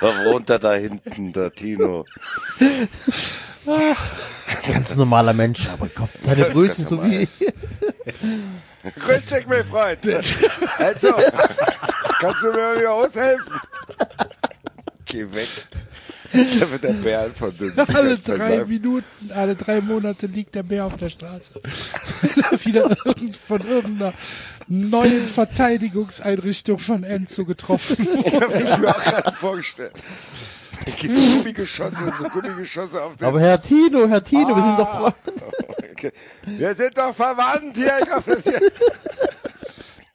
Da 0.00 0.24
wohnt 0.24 0.48
er 0.50 0.58
da 0.58 0.74
hinten, 0.74 1.32
der 1.32 1.52
Tino. 1.52 2.06
Ganz 4.66 4.96
normaler 4.96 5.32
Mensch, 5.32 5.68
aber 5.68 5.88
kauft 5.88 6.14
seine 6.24 6.44
Brötchen 6.46 6.86
so 6.88 7.02
wie 7.04 7.28
Grüß 8.98 9.26
dich, 9.26 9.46
mein 9.46 9.64
Freund. 9.64 9.98
Also, 10.78 11.12
kannst 12.20 12.42
du 12.42 12.52
mir 12.52 12.58
irgendwie 12.58 12.86
aushelfen? 12.86 13.52
Geh 15.10 15.26
weg. 15.32 15.48
Da 16.60 16.70
wird 16.70 16.84
der 16.84 16.92
Bär 16.92 17.28
von 17.30 17.50
dem 17.58 17.72
Alle 17.76 18.16
drei 18.16 18.64
Minuten, 18.64 19.32
alle 19.34 19.56
drei 19.56 19.80
Monate 19.80 20.28
liegt 20.28 20.54
der 20.54 20.62
Bär 20.62 20.86
auf 20.86 20.94
der 20.94 21.08
Straße. 21.08 21.60
Er 22.52 22.64
wieder 22.64 22.96
von 23.46 23.60
irgendeiner 23.66 24.12
neuen 24.68 25.26
Verteidigungseinrichtung 25.26 26.78
von 26.78 27.02
Enzo 27.02 27.44
getroffen 27.44 27.98
wurde. 28.06 28.46
Hab 28.46 28.54
ich 28.54 28.78
mir 28.78 28.88
auch 28.88 29.02
gerade 29.02 29.32
vorgestellt. 29.32 29.92
Da 30.84 30.92
gibt 30.92 31.18
so 31.18 31.38
Gummigeschosse, 31.38 32.12
so 32.16 32.24
Gummigeschosse 32.28 33.02
auf 33.02 33.16
den. 33.16 33.26
Aber 33.26 33.40
Herr 33.40 33.60
Tino, 33.60 34.06
Herr 34.06 34.22
Tino, 34.22 34.54
wir 34.54 34.62
sind 34.62 34.78
doch 34.78 34.98
Freunde. 34.98 35.16
Okay. 35.92 36.12
Wir 36.46 36.74
sind 36.76 36.96
doch 36.96 37.14
verwandt 37.14 37.76
hier. 37.76 37.98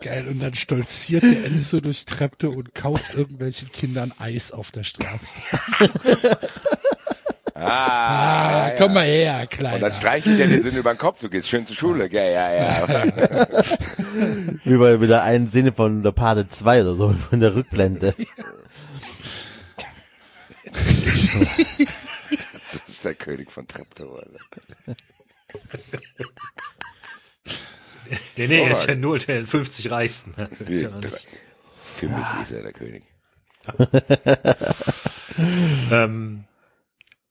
Geil, 0.01 0.27
und 0.27 0.39
dann 0.41 0.53
stolziert 0.53 1.23
der 1.23 1.45
Enzo 1.45 1.79
durch 1.79 2.03
Treppe 2.05 2.49
und 2.49 2.75
kauft 2.75 3.13
irgendwelchen 3.13 3.71
Kindern 3.71 4.13
Eis 4.19 4.51
auf 4.51 4.71
der 4.71 4.83
Straße. 4.83 5.39
Ah, 7.57 8.65
Ah, 8.67 8.71
komm 8.77 8.93
mal 8.95 9.05
her, 9.05 9.39
und 9.43 9.49
Kleiner. 9.49 9.79
dann 9.79 9.93
streichelt 9.93 10.37
der 10.37 10.47
den 10.47 10.61
Sinn 10.61 10.75
über 10.75 10.93
den 10.93 10.97
Kopf. 10.97 11.21
Du 11.21 11.29
gehst 11.29 11.47
schön 11.47 11.65
zur 11.65 11.77
Schule. 11.77 12.09
Gell, 12.09 12.33
ja, 12.33 12.53
ja. 12.53 12.85
Wie 14.65 14.75
bei 14.75 14.99
wieder 14.99 15.23
einen 15.23 15.49
Sinne 15.49 15.71
von 15.71 16.03
der 16.03 16.11
Pate 16.11 16.49
2 16.49 16.81
oder 16.81 16.95
so, 16.97 17.15
von 17.29 17.39
der 17.39 17.55
Rückblende. 17.55 18.13
Das 20.65 22.81
ist 22.87 23.05
der 23.05 23.15
König 23.15 23.49
von 23.53 23.65
Treptow. 23.65 24.21
Nee, 28.37 28.47
nee, 28.47 28.63
er 28.63 28.71
ist 28.71 28.87
ja 28.87 28.95
nur 28.95 29.17
der 29.17 29.45
50 29.45 29.91
Reichsten. 29.91 30.33
Ja. 30.67 30.89
Für 31.77 32.09
mich 32.09 32.25
ist 32.41 32.51
er 32.51 32.63
der 32.63 32.73
König. 32.73 33.03
Ähm, 35.91 36.45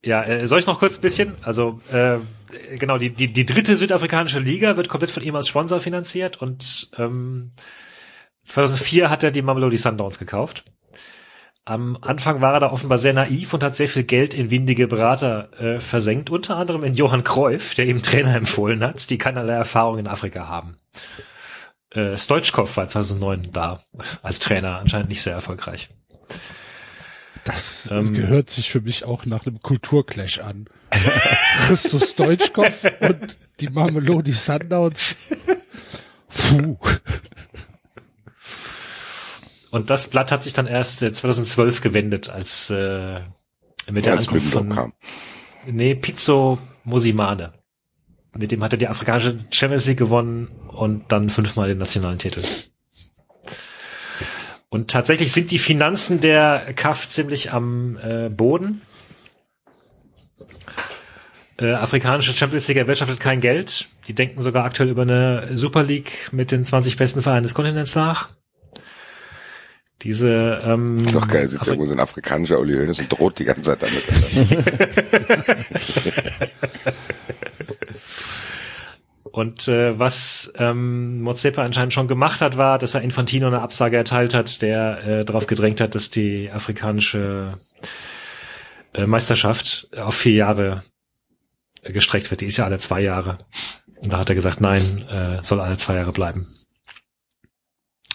ja, 0.04 0.22
äh, 0.22 0.46
soll 0.46 0.58
ich 0.58 0.66
noch 0.66 0.78
kurz 0.78 0.98
ein 0.98 1.00
bisschen? 1.00 1.34
Also 1.42 1.80
äh, 1.92 2.18
genau, 2.76 2.98
die, 2.98 3.10
die, 3.10 3.32
die 3.32 3.46
dritte 3.46 3.76
südafrikanische 3.76 4.38
Liga 4.38 4.76
wird 4.76 4.88
komplett 4.88 5.10
von 5.10 5.22
ihm 5.22 5.34
als 5.34 5.48
Sponsor 5.48 5.80
finanziert 5.80 6.42
und 6.42 6.90
ähm, 6.98 7.52
2004 8.44 9.08
hat 9.08 9.24
er 9.24 9.30
die 9.30 9.42
Mamelodi 9.42 9.78
Sundowns 9.78 10.18
gekauft. 10.18 10.64
Am 11.66 11.96
Anfang 12.02 12.42
war 12.42 12.52
er 12.54 12.60
da 12.60 12.70
offenbar 12.70 12.98
sehr 12.98 13.14
naiv 13.14 13.54
und 13.54 13.62
hat 13.62 13.74
sehr 13.74 13.88
viel 13.88 14.04
Geld 14.04 14.34
in 14.34 14.50
windige 14.50 14.86
Berater 14.86 15.48
äh, 15.58 15.80
versenkt, 15.80 16.28
unter 16.28 16.56
anderem 16.56 16.84
in 16.84 16.94
Johann 16.94 17.24
Cruyff, 17.24 17.74
der 17.74 17.86
ihm 17.86 18.02
Trainer 18.02 18.34
empfohlen 18.36 18.82
hat, 18.84 19.08
die 19.08 19.16
keinerlei 19.16 19.54
Erfahrung 19.54 19.98
in 19.98 20.06
Afrika 20.06 20.46
haben. 20.46 20.76
Äh, 21.90 22.18
Stoichkov 22.18 22.76
war 22.76 22.88
2009 22.88 23.52
da 23.52 23.82
als 24.22 24.40
Trainer, 24.40 24.78
anscheinend 24.78 25.08
nicht 25.08 25.22
sehr 25.22 25.32
erfolgreich. 25.32 25.88
Das 27.44 27.90
Ähm. 27.90 28.12
gehört 28.12 28.50
sich 28.50 28.70
für 28.70 28.80
mich 28.80 29.04
auch 29.04 29.24
nach 29.26 29.46
einem 29.46 29.60
Kulturclash 29.60 30.40
an. 30.40 30.66
Christus 31.66 32.10
Stoichkov 32.10 32.86
und 33.00 33.38
die 33.60 33.68
Mamelodi 33.68 34.32
Sundowns. 34.32 35.14
Puh. 36.28 36.76
Und 39.74 39.90
das 39.90 40.06
Blatt 40.06 40.30
hat 40.30 40.44
sich 40.44 40.52
dann 40.52 40.68
erst 40.68 41.00
2012 41.00 41.80
gewendet, 41.80 42.30
als 42.30 42.70
äh, 42.70 43.18
mit 43.90 44.06
der 44.06 44.12
Als 44.12 44.28
Ankunft 44.28 44.52
von 44.52 44.68
kam. 44.68 44.92
nee, 45.66 45.96
Pizzo 45.96 46.60
Mosimane. 46.84 47.54
Mit 48.36 48.52
dem 48.52 48.62
hat 48.62 48.72
er 48.72 48.78
die 48.78 48.86
afrikanische 48.86 49.36
Champions 49.50 49.86
League 49.86 49.98
gewonnen 49.98 50.46
und 50.68 51.10
dann 51.10 51.28
fünfmal 51.28 51.66
den 51.66 51.78
nationalen 51.78 52.20
Titel. 52.20 52.44
Und 54.68 54.92
tatsächlich 54.92 55.32
sind 55.32 55.50
die 55.50 55.58
Finanzen 55.58 56.20
der 56.20 56.72
CAF 56.76 57.08
ziemlich 57.08 57.52
am 57.52 57.96
äh, 57.96 58.28
Boden. 58.28 58.80
Äh, 61.58 61.72
afrikanische 61.72 62.32
Champions 62.32 62.68
League 62.68 62.78
erwirtschaftet 62.78 63.18
kein 63.18 63.40
Geld. 63.40 63.88
Die 64.06 64.14
denken 64.14 64.40
sogar 64.40 64.66
aktuell 64.66 64.90
über 64.90 65.02
eine 65.02 65.56
Super 65.56 65.82
League 65.82 66.28
mit 66.30 66.52
den 66.52 66.64
20 66.64 66.96
besten 66.96 67.22
Vereinen 67.22 67.42
des 67.42 67.54
Kontinents 67.54 67.96
nach. 67.96 68.28
Diese 70.02 70.60
ähm, 70.64 70.98
Ist 71.04 71.14
doch 71.14 71.28
geil, 71.28 71.48
sitzt 71.48 71.62
Afri- 71.62 71.68
irgendwo 71.68 71.86
so 71.86 71.92
ein 71.94 72.00
afrikanischer 72.00 72.58
Uli 72.58 72.74
Hoeneß 72.74 72.98
und 72.98 73.08
droht 73.10 73.38
die 73.38 73.44
ganze 73.44 73.62
Zeit 73.62 73.82
damit. 73.82 74.02
Und 79.24 79.66
äh, 79.66 79.98
was 79.98 80.52
ähm, 80.58 81.20
Motsepe 81.22 81.60
anscheinend 81.60 81.92
schon 81.92 82.06
gemacht 82.06 82.40
hat, 82.40 82.56
war, 82.56 82.78
dass 82.78 82.94
er 82.94 83.02
Infantino 83.02 83.48
eine 83.48 83.62
Absage 83.62 83.96
erteilt 83.96 84.32
hat, 84.32 84.62
der 84.62 85.04
äh, 85.04 85.24
darauf 85.24 85.48
gedrängt 85.48 85.80
hat, 85.80 85.96
dass 85.96 86.08
die 86.08 86.50
afrikanische 86.52 87.58
äh, 88.92 89.06
Meisterschaft 89.06 89.88
auf 89.96 90.14
vier 90.14 90.34
Jahre 90.34 90.84
äh, 91.82 91.90
gestreckt 91.90 92.30
wird. 92.30 92.42
Die 92.42 92.46
ist 92.46 92.58
ja 92.58 92.64
alle 92.64 92.78
zwei 92.78 93.00
Jahre. 93.00 93.38
Und 93.96 94.12
da 94.12 94.18
hat 94.18 94.28
er 94.28 94.36
gesagt, 94.36 94.60
nein, 94.60 95.04
äh, 95.10 95.42
soll 95.42 95.60
alle 95.60 95.78
zwei 95.78 95.96
Jahre 95.96 96.12
bleiben. 96.12 96.53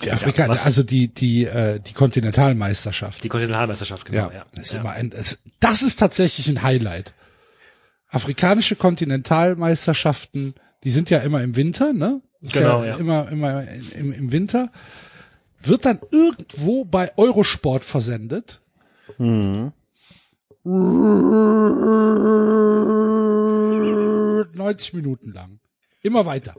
Die 0.03 0.11
Afrika, 0.11 0.47
was- 0.47 0.65
also 0.65 0.83
die, 0.83 1.07
die, 1.13 1.45
äh, 1.45 1.79
die 1.79 1.93
Kontinentalmeisterschaft. 1.93 3.23
Die 3.23 3.29
Kontinentalmeisterschaft, 3.29 4.05
genau. 4.05 4.29
Ja, 4.29 4.33
Ja, 4.37 4.45
das 4.55 4.65
ist 4.65 4.73
ja. 4.73 4.79
immer 4.81 4.91
ein, 4.91 5.09
das, 5.09 5.39
das 5.59 5.81
ist 5.81 5.97
tatsächlich 5.99 6.47
ein 6.47 6.61
Highlight. 6.63 7.13
Afrikanische 8.07 8.75
Kontinentalmeisterschaften, 8.75 10.55
die 10.83 10.89
sind 10.89 11.09
ja 11.09 11.19
immer 11.19 11.41
im 11.43 11.55
Winter, 11.55 11.93
ne? 11.93 12.21
Ist 12.41 12.53
Genau, 12.53 12.81
ja, 12.83 12.89
ja. 12.91 12.95
immer, 12.97 13.29
immer 13.29 13.63
im, 13.95 14.13
im 14.13 14.31
Winter. 14.31 14.71
Wird 15.61 15.85
dann 15.85 15.99
irgendwo 16.11 16.85
bei 16.85 17.11
Eurosport 17.17 17.83
versendet. 17.83 18.61
90 24.53 24.93
Minuten 24.93 25.33
lang. 25.33 25.59
Immer 26.01 26.25
weiter. 26.25 26.55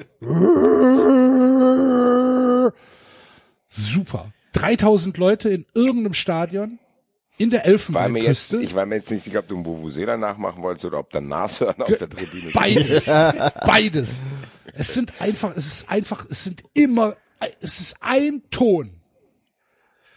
Super. 3.70 4.32
3000 4.52 5.16
Leute 5.16 5.49
in 5.49 5.65
irgendeinem 5.74 6.15
Stadion 6.15 6.78
in 7.39 7.49
der 7.49 7.60
mir 7.60 7.65
jetzt, 7.65 7.68
Elfenbeinküste. 7.68 8.58
ich 8.58 8.74
war 8.74 8.84
mir 8.84 8.97
jetzt 8.97 9.10
nicht 9.10 9.24
sicher, 9.24 9.39
ob 9.39 9.49
du 9.49 9.55
einen 9.55 9.65
Vuvuzela 9.65 10.18
nachmachen 10.18 10.62
wolltest 10.62 10.84
oder 10.84 10.99
ob 10.99 11.10
da 11.10 11.23
Nashörner 11.23 11.84
auf 11.84 11.97
der 11.97 12.10
Tribüne 12.10 12.50
Beides. 12.52 13.07
Beides. 13.66 14.23
Es 14.74 14.92
sind 14.92 15.12
einfach, 15.20 15.57
es 15.57 15.66
ist 15.66 15.90
einfach, 15.90 16.26
es 16.28 16.44
sind 16.44 16.65
immer, 16.74 17.16
es 17.60 17.81
ist 17.81 17.97
ein 18.00 18.42
Ton. 18.50 19.00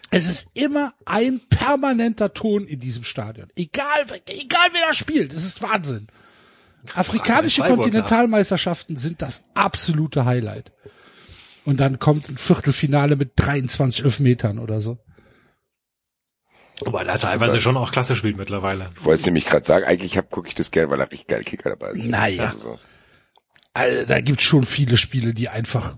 Es 0.09 0.27
ist 0.27 0.49
immer 0.53 0.93
ein 1.05 1.39
permanenter 1.49 2.33
Ton 2.33 2.67
in 2.67 2.79
diesem 2.79 3.03
Stadion. 3.03 3.47
Egal, 3.55 4.05
egal 4.27 4.67
wer 4.73 4.87
da 4.87 4.93
spielt. 4.93 5.33
Es 5.33 5.45
ist 5.45 5.61
Wahnsinn. 5.61 6.07
Afrikanische. 6.93 7.63
Kontinentalmeisterschaften 7.63 8.97
sind 8.97 9.21
das 9.21 9.43
absolute 9.53 10.25
Highlight. 10.25 10.71
Und 11.65 11.79
dann 11.79 11.99
kommt 11.99 12.29
ein 12.29 12.37
Viertelfinale 12.37 13.15
mit 13.15 13.33
23 13.35 14.03
Elfmetern 14.03 14.59
oder 14.59 14.81
so. 14.81 14.97
Wobei 16.85 17.03
der 17.03 17.19
teilweise 17.19 17.61
schon 17.61 17.77
auch 17.77 17.91
klasse 17.91 18.15
spielt 18.15 18.35
mittlerweile. 18.35 18.91
Ich 18.95 19.05
wollte 19.05 19.21
es 19.21 19.25
nämlich 19.25 19.45
gerade 19.45 19.65
sagen, 19.65 19.85
eigentlich 19.85 20.17
hab, 20.17 20.29
gucke 20.29 20.49
ich 20.49 20.55
das 20.55 20.71
gerne, 20.71 20.89
weil 20.89 20.97
da 20.97 21.05
richtig 21.05 21.27
geile 21.27 21.43
Kicker 21.43 21.69
dabei 21.69 21.93
sind. 21.93 22.09
Naja. 22.09 22.47
Also 22.47 22.59
so. 22.59 22.79
Also, 23.73 24.05
da 24.05 24.21
gibt's 24.21 24.43
schon 24.43 24.63
viele 24.63 24.97
Spiele, 24.97 25.33
die 25.33 25.49
einfach 25.49 25.97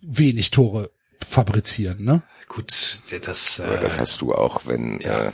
wenig 0.00 0.50
Tore 0.50 0.90
fabrizieren, 1.24 2.04
ne? 2.04 2.22
Gut, 2.48 3.02
das, 3.22 3.60
Aber 3.60 3.76
äh, 3.76 3.80
das 3.80 3.98
hast 3.98 4.20
du 4.20 4.34
auch, 4.34 4.66
wenn 4.66 5.00
ja, 5.00 5.26
äh, 5.26 5.32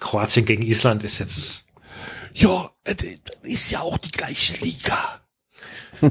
Kroatien 0.00 0.46
gegen 0.46 0.62
Island 0.62 1.04
ist 1.04 1.18
jetzt 1.18 1.64
Ja, 2.32 2.70
äh, 2.84 2.94
ist 3.42 3.70
ja 3.70 3.80
auch 3.80 3.98
die 3.98 4.10
gleiche 4.10 4.62
Liga. 4.64 5.20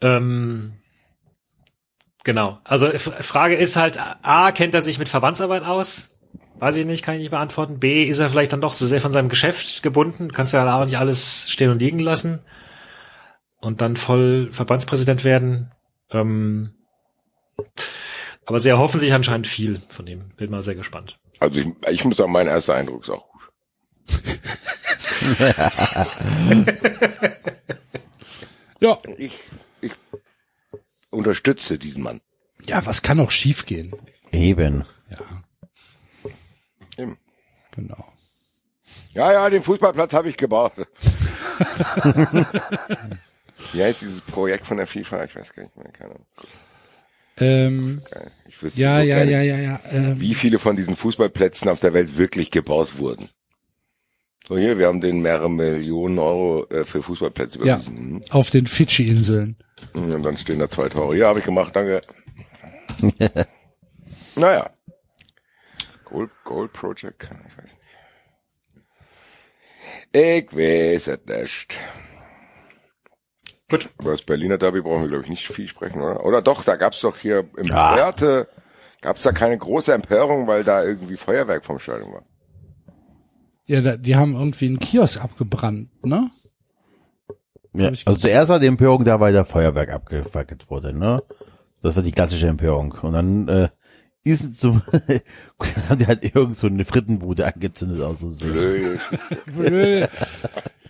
Ähm, 0.00 0.74
genau. 2.24 2.60
Also 2.64 2.86
F 2.86 3.12
Frage 3.20 3.56
ist 3.56 3.76
halt, 3.76 3.98
A, 4.22 4.52
kennt 4.52 4.74
er 4.74 4.82
sich 4.82 4.98
mit 4.98 5.08
Verbandsarbeit 5.08 5.64
aus? 5.64 6.16
Weiß 6.58 6.76
ich 6.76 6.86
nicht, 6.86 7.04
kann 7.04 7.14
ich 7.14 7.20
nicht 7.20 7.30
beantworten. 7.30 7.78
B, 7.78 8.04
ist 8.04 8.18
er 8.18 8.30
vielleicht 8.30 8.52
dann 8.52 8.60
doch 8.60 8.74
zu 8.74 8.86
sehr 8.86 9.00
von 9.00 9.12
seinem 9.12 9.28
Geschäft 9.28 9.82
gebunden? 9.82 10.32
Kannst 10.32 10.54
ja 10.54 10.76
auch 10.76 10.84
nicht 10.84 10.98
alles 10.98 11.48
stehen 11.48 11.70
und 11.70 11.78
liegen 11.78 12.00
lassen 12.00 12.40
und 13.60 13.80
dann 13.80 13.96
voll 13.96 14.50
Verbandspräsident 14.52 15.24
werden. 15.24 15.72
Ähm, 16.10 16.74
aber 18.44 18.60
sie 18.60 18.70
erhoffen 18.70 18.98
sich 18.98 19.12
anscheinend 19.12 19.46
viel 19.46 19.82
von 19.88 20.06
ihm. 20.06 20.30
Bin 20.36 20.50
mal 20.50 20.62
sehr 20.62 20.74
gespannt. 20.74 21.18
also 21.38 21.60
ich, 21.60 21.68
ich 21.90 22.04
muss 22.04 22.16
sagen, 22.16 22.32
mein 22.32 22.46
erster 22.46 22.74
Eindruck 22.74 23.02
ist 23.02 23.10
auch 23.10 23.28
gut. 23.28 23.52
Ja, 28.80 28.98
Ich, 29.16 29.32
ich 29.80 29.92
unterstütze 31.10 31.78
diesen 31.78 32.02
Mann. 32.02 32.20
ja, 32.68 32.84
was 32.86 33.02
kann 33.02 33.18
auch 33.20 33.30
schiefgehen? 33.30 33.92
Eben. 34.32 34.84
Eben. 36.96 37.16
Genau. 37.72 38.04
Ja, 39.14 39.32
ja, 39.32 39.48
den 39.50 39.62
Fußballplatz 39.62 40.12
habe 40.12 40.28
ich 40.28 40.36
gebaut. 40.36 40.72
Wie 43.72 43.82
heißt 43.82 44.02
dieses 44.02 44.20
Projekt 44.20 44.66
von 44.66 44.76
der 44.76 44.86
FIFA? 44.86 45.24
Ich 45.24 45.34
weiß 45.34 45.52
gar 45.54 45.64
nicht 45.64 45.76
mehr. 45.76 45.90
Keine 45.92 46.10
Ahnung. 46.10 46.26
Ähm. 47.40 48.00
Ich 48.48 48.62
wüsste 48.62 48.80
ja, 48.80 49.00
so 49.00 49.06
ja, 49.06 49.16
gerne, 49.24 49.30
ja, 49.32 49.42
ja, 49.42 49.56
ja. 49.56 49.80
Ähm, 49.90 50.20
wie 50.20 50.34
viele 50.34 50.58
von 50.58 50.76
diesen 50.76 50.96
Fußballplätzen 50.96 51.68
auf 51.68 51.80
der 51.80 51.92
Welt 51.94 52.16
wirklich 52.18 52.50
gebaut 52.50 52.98
wurden. 52.98 53.28
So 54.48 54.56
hier, 54.56 54.78
wir 54.78 54.86
haben 54.86 55.02
den 55.02 55.20
mehrere 55.20 55.50
Millionen 55.50 56.18
Euro 56.18 56.66
äh, 56.70 56.82
für 56.84 57.02
Fußballplätze 57.02 57.58
ja, 57.58 57.76
überwiesen. 57.76 58.22
auf 58.30 58.48
den 58.48 58.66
Fidschi-Inseln. 58.66 59.58
Mhm. 59.92 60.12
Und 60.12 60.22
dann 60.22 60.38
stehen 60.38 60.58
da 60.58 60.70
zwei 60.70 60.88
Tore. 60.88 61.14
Ja, 61.18 61.28
habe 61.28 61.40
ich 61.40 61.44
gemacht, 61.44 61.76
danke. 61.76 62.00
naja. 64.34 64.70
Gold, 66.06 66.30
Gold 66.44 66.72
Project, 66.72 67.24
ich 67.24 67.58
weiß 67.58 67.76
nicht. 70.12 70.48
Ich 70.50 70.56
weiß 70.56 71.08
es 71.08 71.18
nicht. 71.26 71.78
Gut. 73.68 73.90
Über 74.00 74.12
das 74.12 74.22
Berliner 74.22 74.56
Derby 74.56 74.80
brauchen 74.80 75.02
wir, 75.02 75.08
glaube 75.10 75.24
ich, 75.24 75.28
nicht 75.30 75.46
viel 75.46 75.68
sprechen, 75.68 76.00
oder? 76.00 76.24
Oder 76.24 76.40
doch, 76.40 76.64
da 76.64 76.76
gab's 76.76 77.02
doch 77.02 77.18
hier 77.18 77.44
im 77.58 77.70
Ah. 77.70 77.96
Wörte, 77.96 78.48
gab's 79.02 79.20
da 79.24 79.32
keine 79.32 79.58
große 79.58 79.92
Empörung, 79.92 80.46
weil 80.46 80.64
da 80.64 80.82
irgendwie 80.82 81.18
Feuerwerk 81.18 81.66
vom 81.66 81.78
Stadion 81.78 82.14
war. 82.14 82.22
Ja, 83.68 83.82
da, 83.82 83.96
die 83.96 84.16
haben 84.16 84.34
irgendwie 84.34 84.66
einen 84.66 84.78
Kiosk 84.80 85.22
abgebrannt, 85.22 85.90
ne? 86.04 86.30
Ja, 87.74 87.88
also 87.88 88.14
zuerst 88.16 88.48
war 88.48 88.58
die 88.58 88.66
Empörung 88.66 89.04
da, 89.04 89.20
weil 89.20 89.32
der 89.32 89.44
Feuerwerk 89.44 89.90
abgefackelt 89.92 90.68
wurde, 90.70 90.92
ne? 90.92 91.22
Das 91.82 91.94
war 91.94 92.02
die 92.02 92.12
klassische 92.12 92.48
Empörung. 92.48 92.92
Und 93.02 93.12
dann 93.12 93.46
äh, 93.48 93.68
ist 94.24 94.58
zum 94.58 94.82
dann 94.90 95.20
haben 95.88 95.98
die 95.98 96.06
halt 96.06 96.24
irgend 96.34 96.56
so 96.56 96.66
eine 96.66 96.84
Frittenbude 96.84 97.46
angezündet 97.46 98.00
aus 98.02 98.20
so 98.20 98.28
Blöd. 98.30 98.98
Blöd. 99.54 100.08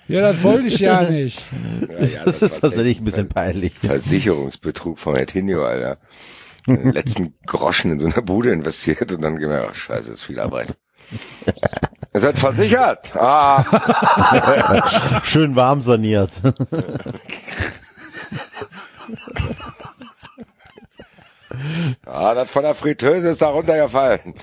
Ja, 0.06 0.20
das 0.22 0.42
wollte 0.42 0.68
ich 0.68 0.78
ja 0.78 1.02
nicht. 1.10 1.50
Ja, 1.88 2.04
ja, 2.06 2.24
Das 2.24 2.42
ist 2.42 2.62
war 2.62 2.70
tatsächlich 2.70 3.00
ein 3.00 3.04
bisschen 3.04 3.28
peinlich. 3.28 3.74
Versicherungsbetrug 3.74 4.98
von 4.98 5.16
Hertinho, 5.16 5.64
Alter. 5.64 5.98
Den 6.66 6.92
letzten 6.94 7.34
Groschen 7.44 7.92
in 7.92 8.00
so 8.00 8.06
einer 8.06 8.22
Bude 8.22 8.52
investiert 8.52 9.12
und 9.12 9.22
dann 9.22 9.38
gehen 9.38 9.50
wir, 9.50 9.68
ach 9.68 9.74
scheiße, 9.74 10.12
ist 10.12 10.22
viel 10.22 10.38
Arbeit. 10.38 10.78
Ihr 12.14 12.20
seid 12.20 12.38
versichert. 12.38 13.14
Ah, 13.16 13.64
Schön 15.24 15.54
warm 15.54 15.82
saniert. 15.82 16.30
ah, 22.06 22.34
das 22.34 22.50
von 22.50 22.62
der 22.62 22.74
Fritteuse 22.74 23.28
ist 23.28 23.42
da 23.42 23.48
runtergefallen. 23.48 24.34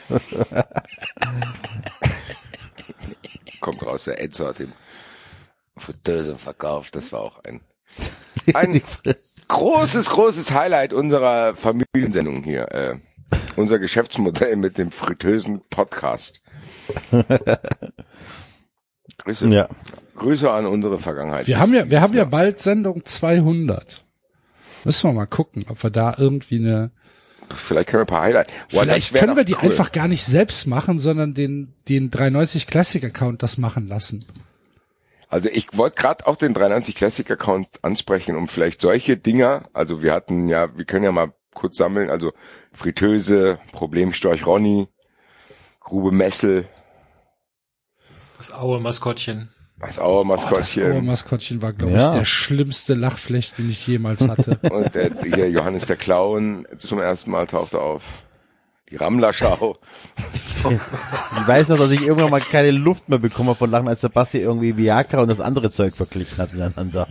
Kommt 3.61 3.81
raus, 3.83 4.05
der 4.05 4.21
Enzo 4.21 4.47
hat 4.47 4.59
den 4.59 4.71
Fritteuse 5.77 6.37
verkauft. 6.37 6.95
Das 6.95 7.11
war 7.11 7.21
auch 7.21 7.43
ein, 7.43 7.61
ein 8.53 8.81
großes, 9.47 10.09
großes 10.11 10.51
Highlight 10.51 10.93
unserer 10.93 11.55
Familiensendung 11.55 12.43
hier. 12.43 12.71
Äh, 12.71 12.95
unser 13.55 13.79
Geschäftsmodell 13.79 14.55
mit 14.55 14.77
dem 14.77 14.91
fritösen 14.91 15.63
Podcast. 15.69 16.41
Grüße, 19.17 19.47
ja. 19.47 19.67
Grüße 20.15 20.49
an 20.49 20.65
unsere 20.65 20.99
Vergangenheit. 20.99 21.47
Wir 21.47 21.59
haben 21.59 21.73
ja, 21.73 21.89
wir 21.89 22.01
haben 22.01 22.13
ja 22.13 22.25
bald 22.25 22.59
Sendung 22.59 23.05
200. 23.05 24.03
Müssen 24.83 25.09
wir 25.09 25.13
mal 25.13 25.25
gucken, 25.25 25.65
ob 25.69 25.81
wir 25.83 25.89
da 25.89 26.15
irgendwie 26.17 26.57
eine. 26.59 26.91
Vielleicht 27.53 27.89
können 27.89 28.01
wir 28.01 28.05
ein 28.05 28.07
paar 28.07 28.21
Highlights. 28.23 28.53
Boah, 28.71 28.83
Vielleicht 28.83 29.13
können 29.15 29.35
wir 29.35 29.43
die 29.43 29.55
cool. 29.55 29.69
einfach 29.69 29.91
gar 29.91 30.07
nicht 30.07 30.25
selbst 30.25 30.67
machen, 30.67 30.99
sondern 30.99 31.33
den 31.33 31.73
den 31.87 32.11
390 32.11 32.67
Classic 32.67 33.03
Account 33.03 33.43
das 33.43 33.57
machen 33.57 33.87
lassen. 33.87 34.25
Also 35.27 35.49
ich 35.49 35.67
wollte 35.73 36.01
gerade 36.01 36.27
auch 36.27 36.37
den 36.37 36.53
390 36.53 36.95
Classic 36.95 37.29
Account 37.29 37.67
ansprechen, 37.81 38.35
um 38.35 38.47
vielleicht 38.47 38.79
solche 38.79 39.17
Dinger, 39.17 39.63
also 39.73 40.01
wir 40.01 40.13
hatten 40.13 40.47
ja, 40.47 40.75
wir 40.77 40.85
können 40.85 41.03
ja 41.03 41.11
mal 41.11 41.33
kurz 41.53 41.77
sammeln, 41.77 42.09
also 42.09 42.31
Fritteuse, 42.73 43.59
Problemstorch 43.71 44.45
Ronny, 44.45 44.87
Grube 45.79 46.11
Messel, 46.11 46.67
Das 48.37 48.51
Aue-Maskottchen. 48.53 49.49
das 49.79 49.99
Auer 49.99 50.21
Oh, 50.21 50.23
das 50.23 50.41
Maskottchen 50.43 51.05
Maskottchen 51.05 51.61
war, 51.61 51.73
glaube 51.73 51.95
Ja. 51.97 52.09
ich, 52.09 52.15
der 52.15 52.25
schlimmste 52.25 52.93
Lachfläch, 52.93 53.53
den 53.53 53.69
ich 53.69 53.85
jemals 53.87 54.27
hatte. 54.27 54.57
und 54.71 54.93
der, 54.95 55.11
hier 55.23 55.49
Johannes 55.49 55.85
der 55.85 55.95
Clown 55.95 56.65
zum 56.77 56.99
ersten 56.99 57.31
Mal 57.31 57.47
tauchte 57.47 57.79
auf. 57.79 58.03
Die 58.89 58.95
Rammlerschau. 58.97 59.75
Ich 60.67 61.47
weiß 61.47 61.67
noch, 61.69 61.77
dass 61.77 61.91
ich 61.91 62.01
irgendwann 62.01 62.31
mal 62.31 62.39
keine 62.41 62.71
Luft 62.71 63.07
mehr 63.07 63.19
bekomme 63.19 63.53
von 63.53 63.69
Lachen, 63.69 63.87
als 63.87 64.01
der 64.01 64.09
Basti 64.09 64.39
irgendwie 64.39 64.75
Viagra 64.77 65.21
und 65.21 65.27
das 65.27 65.39
andere 65.39 65.69
Zeug 65.69 65.95
verglichen 65.95 66.39
hat 66.39 66.53
miteinander. 66.53 67.07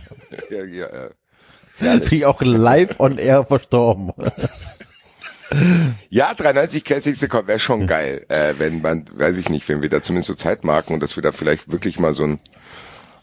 ja, 0.49 0.63
ja, 0.65 0.87
ja. 0.93 1.97
Bin 1.99 2.07
ich 2.11 2.25
auch 2.25 2.41
live 2.41 2.99
on 2.99 3.17
air 3.17 3.45
verstorben. 3.45 4.11
Ja, 6.09 6.33
390 6.33 6.83
Classics 6.83 7.23
Account 7.23 7.47
wäre 7.47 7.59
schon 7.59 7.87
geil, 7.87 8.25
äh, 8.29 8.53
wenn 8.57 8.81
man, 8.81 9.05
weiß 9.11 9.37
ich 9.37 9.49
nicht, 9.49 9.67
wenn 9.69 9.81
wir 9.81 9.89
da 9.89 10.01
zumindest 10.01 10.27
so 10.27 10.33
Zeit 10.33 10.63
marken 10.63 10.93
und 10.93 11.03
dass 11.03 11.15
wir 11.15 11.23
da 11.23 11.31
vielleicht 11.31 11.71
wirklich 11.71 11.99
mal 11.99 12.13
so 12.13 12.23
einen 12.23 12.39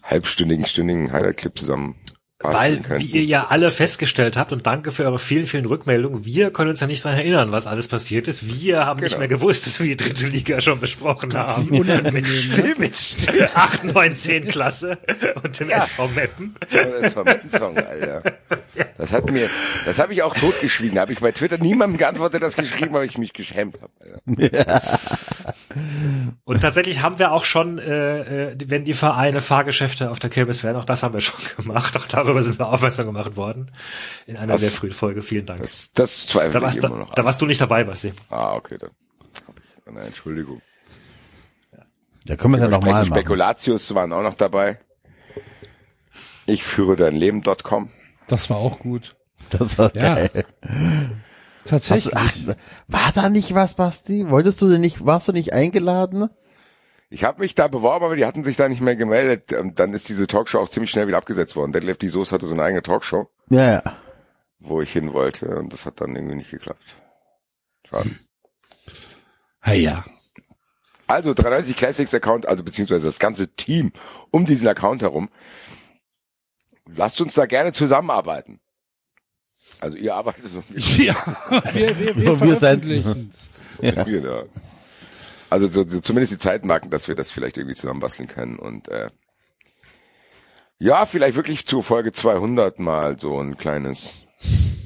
halbstündigen, 0.02 0.66
stündigen 0.66 1.12
Highlight-Clip 1.12 1.58
zusammen 1.58 1.96
Weil, 2.42 2.80
können. 2.80 3.00
wie 3.00 3.06
ihr 3.06 3.24
ja 3.24 3.46
alle 3.50 3.70
festgestellt 3.70 4.36
habt, 4.36 4.52
und 4.52 4.66
danke 4.66 4.92
für 4.92 5.04
eure 5.04 5.18
vielen, 5.18 5.46
vielen 5.46 5.66
Rückmeldungen, 5.66 6.24
wir 6.24 6.50
können 6.52 6.70
uns 6.70 6.80
ja 6.80 6.86
nicht 6.86 7.04
daran 7.04 7.18
erinnern, 7.18 7.52
was 7.52 7.66
alles 7.66 7.88
passiert 7.88 8.28
ist. 8.28 8.46
Wir 8.60 8.84
haben 8.86 9.00
nicht 9.00 9.10
Genau. 9.10 9.18
mehr 9.20 9.28
gewusst, 9.28 9.66
dass 9.66 9.78
wir 9.80 9.86
die 9.86 9.96
dritte 9.96 10.26
Liga 10.28 10.60
schon 10.60 10.80
besprochen 10.80 11.34
haben. 11.34 11.70
Wie 11.70 11.80
unangenehm, 11.80 12.14
mit, 12.78 12.78
mit 12.78 13.16
8, 13.54 13.84
9, 13.84 14.16
10 14.16 14.48
Klasse 14.48 14.98
und 15.42 15.58
dem 15.60 15.70
SV 15.70 16.08
Meppen. 16.08 16.54
Alter. 17.76 18.22
Das 18.98 19.12
hat 19.12 19.30
mir, 19.30 19.48
das 19.84 19.98
habe 19.98 20.12
ich 20.12 20.22
auch 20.22 20.34
totgeschwiegen. 20.34 20.98
Habe 20.98 21.12
ich 21.12 21.18
bei 21.18 21.32
Twitter 21.32 21.58
niemandem 21.58 21.98
geantwortet, 21.98 22.42
das 22.42 22.56
geschrieben, 22.56 22.92
weil 22.94 23.04
ich 23.04 23.18
mich 23.18 23.32
geschämt 23.32 23.76
habe. 23.82 23.92
Alter. 24.00 24.82
Und 26.44 26.60
tatsächlich 26.60 27.02
haben 27.02 27.18
wir 27.18 27.32
auch 27.32 27.44
schon, 27.44 27.78
äh, 27.78 28.50
äh, 28.52 28.56
wenn 28.66 28.84
die 28.84 28.94
Vereine 28.94 29.40
Fahrgeschäfte 29.40 30.10
auf 30.10 30.18
der 30.18 30.30
Kirmes 30.30 30.62
wären, 30.64 30.76
auch 30.76 30.84
das 30.84 31.02
haben 31.02 31.14
wir 31.14 31.20
schon 31.20 31.40
gemacht. 31.56 31.96
Auch 31.96 32.06
darüber 32.06 32.42
sind 32.42 32.58
wir 32.58 32.68
aufmerksam 32.68 33.06
gemacht 33.06 33.36
worden. 33.36 33.70
In 34.26 34.36
einer 34.36 34.54
Was? 34.54 34.60
sehr 34.62 34.70
frühen 34.70 34.92
Folge. 34.92 35.22
Vielen 35.22 35.46
Dank. 35.46 35.60
Das, 35.62 35.90
das 35.94 36.26
zweifle 36.26 36.52
Da 36.52 36.58
ich 36.58 36.64
warst, 36.64 36.78
immer 36.78 36.88
da, 36.90 36.94
noch. 36.96 37.14
da 37.14 37.22
an. 37.22 37.26
warst 37.26 37.40
du 37.40 37.46
nicht 37.46 37.60
dabei, 37.60 37.84
Basti. 37.84 38.12
Ah, 38.30 38.54
okay, 38.54 38.78
dann 38.78 38.90
hab 39.46 39.54
ich 39.58 39.88
eine 39.88 40.00
Entschuldigung. 40.00 40.60
Da 42.24 42.36
können 42.36 42.54
wir 42.54 42.58
es 42.58 42.62
ja 42.64 42.68
nochmal 42.68 42.92
machen. 42.92 43.06
Spekulatius 43.06 43.94
waren 43.94 44.12
auch 44.12 44.22
noch 44.22 44.34
dabei. 44.34 44.78
Ich 46.46 46.62
führe 46.62 46.96
dein 46.96 47.16
Leben.com. 47.16 47.88
Das 48.28 48.48
war 48.50 48.58
auch 48.58 48.78
gut. 48.78 49.16
Das 49.50 49.76
war 49.78 49.94
Ja. 49.96 50.14
geil. 50.14 50.44
Tatsächlich. 51.64 52.14
Ach, 52.16 52.32
war 52.88 53.12
da 53.14 53.28
nicht 53.28 53.54
was, 53.54 53.74
Basti? 53.74 54.28
Wolltest 54.28 54.60
du 54.60 54.68
denn 54.68 54.80
nicht, 54.80 55.04
warst 55.04 55.28
du 55.28 55.32
nicht 55.32 55.52
eingeladen? 55.52 56.28
Ich 57.10 57.24
habe 57.24 57.40
mich 57.40 57.54
da 57.54 57.68
beworben, 57.68 58.04
aber 58.06 58.16
die 58.16 58.24
hatten 58.24 58.42
sich 58.42 58.56
da 58.56 58.68
nicht 58.68 58.80
mehr 58.80 58.96
gemeldet. 58.96 59.52
Und 59.52 59.78
dann 59.78 59.92
ist 59.92 60.08
diese 60.08 60.26
Talkshow 60.26 60.58
auch 60.60 60.68
ziemlich 60.68 60.90
schnell 60.90 61.06
wieder 61.06 61.18
abgesetzt 61.18 61.56
worden. 61.56 61.72
Deadlift 61.72 62.00
die 62.02 62.08
Soße 62.08 62.34
hatte 62.34 62.46
so 62.46 62.54
eine 62.54 62.62
eigene 62.62 62.82
Talkshow, 62.82 63.28
Ja, 63.50 63.70
ja. 63.70 63.82
wo 64.60 64.80
ich 64.80 64.90
hin 64.92 65.12
wollte. 65.12 65.46
Und 65.58 65.72
das 65.72 65.84
hat 65.86 66.00
dann 66.00 66.16
irgendwie 66.16 66.36
nicht 66.36 66.50
geklappt. 66.50 66.96
Schade. 67.88 68.10
ja, 69.66 69.72
ja. 69.74 70.04
Also 71.06 71.34
390 71.34 71.76
Classics 71.76 72.14
Account, 72.14 72.46
also 72.46 72.62
beziehungsweise 72.64 73.04
das 73.04 73.18
ganze 73.18 73.48
Team 73.54 73.92
um 74.30 74.46
diesen 74.46 74.66
Account 74.66 75.02
herum. 75.02 75.28
Lasst 76.86 77.20
uns 77.20 77.34
da 77.34 77.44
gerne 77.44 77.72
zusammenarbeiten. 77.72 78.60
Also 79.82 79.96
ihr 79.96 80.14
arbeitet 80.14 80.44
so 80.44 80.62
wie 80.68 81.04
Ja, 81.06 81.16
wir, 81.72 81.98
wir, 81.98 82.16
wir 82.16 82.36
veröffentlichen's. 82.36 83.50
wir 83.80 84.20
da. 84.20 84.44
Also 85.50 85.66
so, 85.66 85.86
so 85.86 86.00
zumindest 86.00 86.34
die 86.34 86.38
Zeitmarken, 86.38 86.88
dass 86.88 87.08
wir 87.08 87.16
das 87.16 87.32
vielleicht 87.32 87.56
irgendwie 87.56 87.74
zusammenbasteln 87.74 88.28
können 88.28 88.60
und 88.60 88.88
äh, 88.88 89.10
ja, 90.78 91.04
vielleicht 91.04 91.34
wirklich 91.34 91.66
zu 91.66 91.82
Folge 91.82 92.12
200 92.12 92.78
mal 92.78 93.18
so 93.18 93.40
ein 93.40 93.58
kleines. 93.58 94.14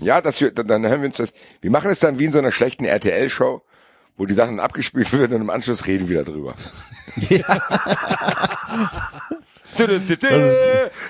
Ja, 0.01 0.23
dass 0.23 0.41
wir 0.41 0.51
dann, 0.51 0.67
dann 0.67 0.87
hören 0.87 1.03
wir 1.03 1.09
uns 1.09 1.19
das. 1.19 1.33
Wir 1.61 1.71
machen 1.71 1.91
es 1.91 2.01
dann 2.01 2.19
wie 2.19 2.25
in 2.25 2.33
so 2.33 2.39
einer 2.39 2.53
schlechten 2.53 2.87
RTL-Show, 2.87 3.63
wo 4.17 4.27
die 4.27 4.35
Sachen 4.35 4.61
abgespielt 4.61 5.13
werden 5.19 5.37
und 5.37 5.43
im 5.43 5.51
Anschluss 5.51 5.87
reden 5.87 6.09
wir 6.09 6.25
darüber. 6.25 6.55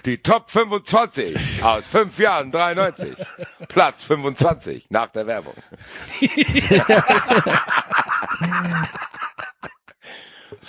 Die 0.05 0.18
Top 0.18 0.51
25 0.51 1.62
aus 1.62 1.86
fünf 1.86 2.18
Jahren 2.18 2.51
93. 2.51 3.15
Platz 3.68 4.02
25 4.05 4.86
nach 4.91 5.09
der 5.09 5.26
Werbung. 5.26 5.55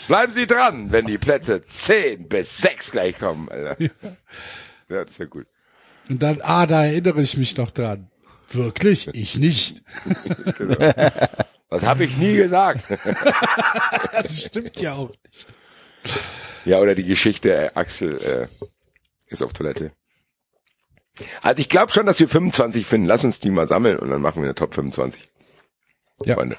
Bleiben 0.07 0.31
Sie 0.31 0.47
dran, 0.47 0.91
wenn 0.91 1.05
die 1.05 1.17
Plätze 1.17 1.61
10 1.61 2.27
bis 2.29 2.57
6 2.59 2.91
gleich 2.91 3.19
kommen. 3.19 3.49
Alter. 3.49 3.77
Ja, 4.89 5.03
das 5.03 5.11
ist 5.11 5.17
ja 5.19 5.25
gut. 5.25 5.45
Und 6.09 6.23
dann, 6.23 6.39
ah, 6.41 6.65
da 6.65 6.85
erinnere 6.85 7.21
ich 7.21 7.35
mich 7.37 7.57
noch 7.57 7.71
dran. 7.71 8.09
Wirklich? 8.49 9.09
Ich 9.13 9.37
nicht. 9.37 9.83
Das 11.69 11.83
habe 11.83 12.05
ich 12.05 12.17
nie 12.17 12.35
gesagt. 12.35 12.83
Das 14.13 14.43
stimmt 14.43 14.79
ja 14.79 14.93
auch 14.93 15.09
nicht. 15.09 15.47
Ja, 16.67 16.79
oder 16.79 16.95
die 16.95 17.05
Geschichte, 17.05 17.53
äh, 17.53 17.69
Axel 17.75 18.21
äh, 18.21 18.47
ist 19.27 19.41
auf 19.41 19.53
Toilette. 19.53 19.91
Also 21.41 21.61
ich 21.61 21.69
glaube 21.69 21.91
schon, 21.93 22.05
dass 22.05 22.19
wir 22.19 22.27
25 22.27 22.85
finden. 22.85 23.07
Lass 23.07 23.23
uns 23.23 23.39
die 23.39 23.49
mal 23.49 23.67
sammeln 23.67 23.97
und 23.97 24.09
dann 24.09 24.21
machen 24.21 24.41
wir 24.41 24.47
eine 24.47 24.55
Top 24.55 24.75
25. 24.75 25.23
Ja. 26.25 26.35
Freunde. 26.35 26.57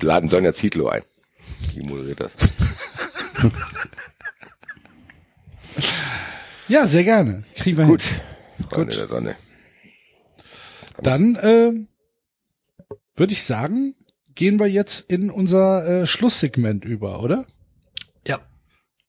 Laden 0.00 0.28
Sonja 0.28 0.52
Zietlow 0.52 0.88
ein. 0.88 1.02
Die 1.74 1.82
moderiert 1.82 2.20
das. 2.20 2.32
Ja, 6.68 6.88
sehr 6.88 7.04
gerne. 7.04 7.44
Kriegen 7.54 7.78
wir 7.78 7.84
Gut. 7.84 8.02
hin. 8.02 8.20
Freunde 8.68 8.92
Gut. 8.92 9.00
der 9.00 9.06
Sonne. 9.06 9.36
Dann 11.00 11.36
äh, 11.36 11.72
würde 13.14 13.32
ich 13.32 13.44
sagen, 13.44 13.94
gehen 14.34 14.58
wir 14.58 14.66
jetzt 14.66 15.08
in 15.08 15.30
unser 15.30 15.86
äh, 15.86 16.06
Schlusssegment 16.08 16.84
über, 16.84 17.22
oder? 17.22 17.46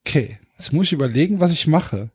Ja. 0.07 0.21
Okay, 0.21 0.39
jetzt 0.57 0.73
muss 0.73 0.87
ich 0.87 0.93
überlegen, 0.93 1.39
was 1.39 1.51
ich 1.51 1.67
mache. 1.67 2.11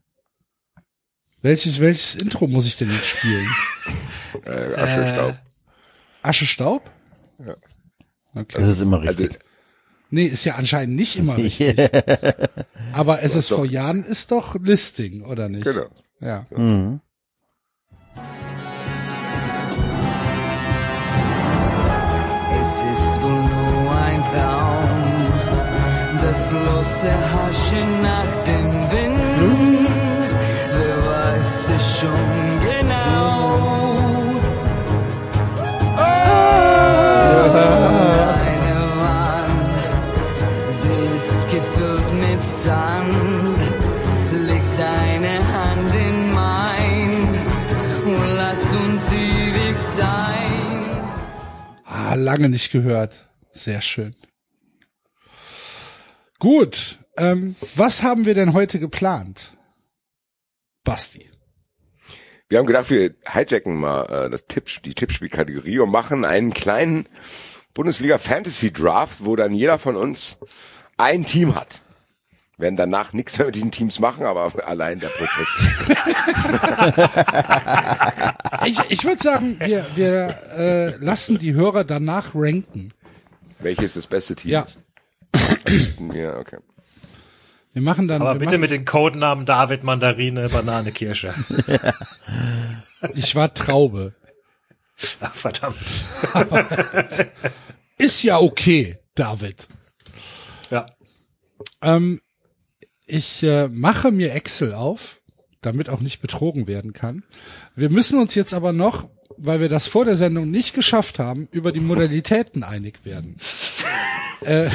Welches, 1.41 1.79
welches 1.79 2.15
Intro 2.15 2.47
muss 2.47 2.65
ich 2.67 2.77
denn 2.77 2.89
jetzt 2.91 3.05
spielen? 3.05 3.47
Äh, 4.45 4.73
Aschestaub. 4.75 5.37
Asche 6.23 6.45
Staub? 6.47 6.89
Ja. 7.37 7.53
Okay. 8.33 8.55
Das 8.59 8.67
ist 8.67 8.81
immer 8.81 8.99
Also 9.01 9.21
richtig. 9.23 9.39
Nee, 10.09 10.25
ist 10.25 10.43
ja 10.45 10.55
anscheinend 10.55 10.95
nicht 10.95 11.17
immer 11.17 11.37
richtig. 11.37 11.77
Aber 12.93 13.21
SSV 13.21 13.49
doch- 13.49 13.65
Jan 13.65 14.03
ist 14.03 14.31
doch 14.31 14.55
Listing, 14.55 15.21
oder 15.23 15.49
nicht? 15.49 15.65
genau. 15.65 15.85
Ja. 16.19 16.47
mhm. 16.49 16.99
Es 22.55 22.69
ist 22.93 23.21
wohl 23.21 23.43
nur 23.43 23.91
ein 23.95 24.21
Traum, 24.31 24.62
bloße 26.53 27.11
Haschen 27.31 27.89
nach 28.01 28.31
dem 28.49 28.69
Wind. 28.91 29.87
Wer 30.77 30.97
weiß 31.09 31.53
es 31.75 31.85
schon 31.99 32.33
genau? 32.69 33.53
Eine 38.47 38.79
Wand, 39.03 39.75
sie 40.79 40.99
ist 41.17 41.41
gefüllt 41.53 42.09
mit 42.25 42.41
Sand. 42.63 43.59
Leg 44.49 44.65
deine 44.77 45.35
Hand 45.53 45.91
in 46.07 46.17
mein 46.33 47.11
und 48.05 48.29
lass 48.35 48.63
uns 48.81 49.03
ewig 49.11 49.77
sein. 49.97 50.81
Ah, 51.85 52.15
lange 52.15 52.49
nicht 52.49 52.71
gehört. 52.71 53.27
Sehr 53.51 53.81
schön. 53.81 54.15
Gut. 56.43 56.99
Ähm, 57.15 57.55
was 57.75 58.03
haben 58.03 58.25
wir 58.25 58.33
denn 58.33 58.53
heute 58.53 58.77
geplant? 58.77 59.53
Basti. 60.83 61.29
Wir 62.49 62.57
haben 62.57 62.65
gedacht, 62.65 62.89
wir 62.89 63.15
hijacken 63.31 63.79
mal 63.79 64.25
äh, 64.25 64.29
das 64.29 64.45
Tipp, 64.47 64.69
die 64.83 64.93
Tippspielkategorie 64.93 65.79
und 65.79 65.89
machen 65.89 66.25
einen 66.25 66.53
kleinen 66.53 67.07
Bundesliga 67.73 68.17
Fantasy 68.17 68.73
Draft, 68.73 69.23
wo 69.23 69.37
dann 69.37 69.53
jeder 69.53 69.79
von 69.79 69.95
uns 69.95 70.35
ein 70.97 71.25
Team 71.25 71.55
hat. 71.55 71.81
Werden 72.57 72.75
danach 72.75 73.13
nichts 73.13 73.37
mehr 73.37 73.47
mit 73.47 73.55
diesen 73.55 73.71
Teams 73.71 73.99
machen, 73.99 74.25
aber 74.25 74.51
allein 74.67 74.99
der 74.99 75.07
Prozess. 75.07 75.47
Ich, 78.65 78.79
ich 78.89 79.03
würde 79.03 79.21
sagen, 79.21 79.57
wir, 79.59 79.85
wir 79.95 80.37
äh, 80.57 80.95
lassen 80.97 81.37
die 81.37 81.53
Hörer 81.53 81.83
danach 81.83 82.33
ranken. 82.33 82.93
Welches 83.59 83.85
ist 83.85 83.97
das 83.97 84.07
beste 84.07 84.35
Team? 84.35 84.51
Ja. 84.51 84.65
Ja, 86.13 86.37
okay. 86.37 86.57
Wir 87.73 87.81
machen 87.81 88.07
dann. 88.07 88.21
Aber 88.21 88.35
bitte 88.35 88.51
machen, 88.51 88.61
mit 88.61 88.71
den 88.71 88.85
Codenamen 88.85 89.45
David, 89.45 89.83
Mandarine, 89.83 90.49
Banane, 90.49 90.91
Kirsche. 90.91 91.33
Ich 93.15 93.35
war 93.35 93.53
Traube. 93.53 94.15
Ach, 95.19 95.35
verdammt. 95.35 95.75
Ist 97.97 98.23
ja 98.23 98.39
okay, 98.39 98.97
David. 99.13 99.67
Ja. 100.69 100.85
Ähm, 101.81 102.21
ich 103.05 103.43
äh, 103.43 103.67
mache 103.67 104.11
mir 104.11 104.33
Excel 104.33 104.73
auf, 104.73 105.21
damit 105.61 105.89
auch 105.89 105.99
nicht 105.99 106.21
betrogen 106.21 106.67
werden 106.67 106.93
kann. 106.93 107.23
Wir 107.75 107.89
müssen 107.89 108.19
uns 108.19 108.35
jetzt 108.35 108.53
aber 108.53 108.71
noch, 108.71 109.09
weil 109.37 109.59
wir 109.59 109.69
das 109.69 109.87
vor 109.87 110.05
der 110.05 110.15
Sendung 110.15 110.49
nicht 110.49 110.73
geschafft 110.73 111.19
haben, 111.19 111.47
über 111.51 111.71
die 111.71 111.81
Modalitäten 111.81 112.63
einig 112.63 113.03
werden. 113.03 113.37
Äh, 114.45 114.69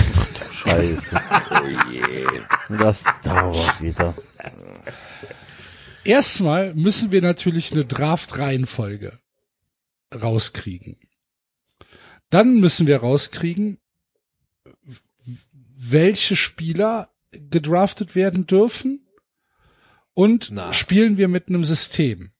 Scheiße. 0.52 1.02
Oh 1.50 1.90
je. 1.90 2.26
Das 2.68 3.04
dauert 3.22 3.80
wieder. 3.80 4.14
erstmal 6.04 6.74
müssen 6.74 7.10
wir 7.10 7.22
natürlich 7.22 7.72
eine 7.72 7.84
Draft-Reihenfolge 7.84 9.18
rauskriegen. 10.14 10.98
Dann 12.30 12.60
müssen 12.60 12.86
wir 12.86 12.98
rauskriegen, 12.98 13.78
welche 15.76 16.36
Spieler 16.36 17.08
gedraftet 17.30 18.14
werden 18.14 18.46
dürfen 18.46 19.06
und 20.14 20.50
Na. 20.50 20.72
spielen 20.72 21.16
wir 21.16 21.28
mit 21.28 21.48
einem 21.48 21.64
System. 21.64 22.32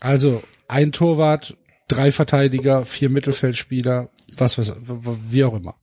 Also 0.00 0.42
ein 0.68 0.92
Torwart, 0.92 1.56
drei 1.88 2.12
Verteidiger, 2.12 2.84
vier 2.84 3.08
Mittelfeldspieler, 3.10 4.10
was 4.36 4.58
weiß, 4.58 4.74
wie 4.84 5.44
auch 5.44 5.54
immer. 5.54 5.76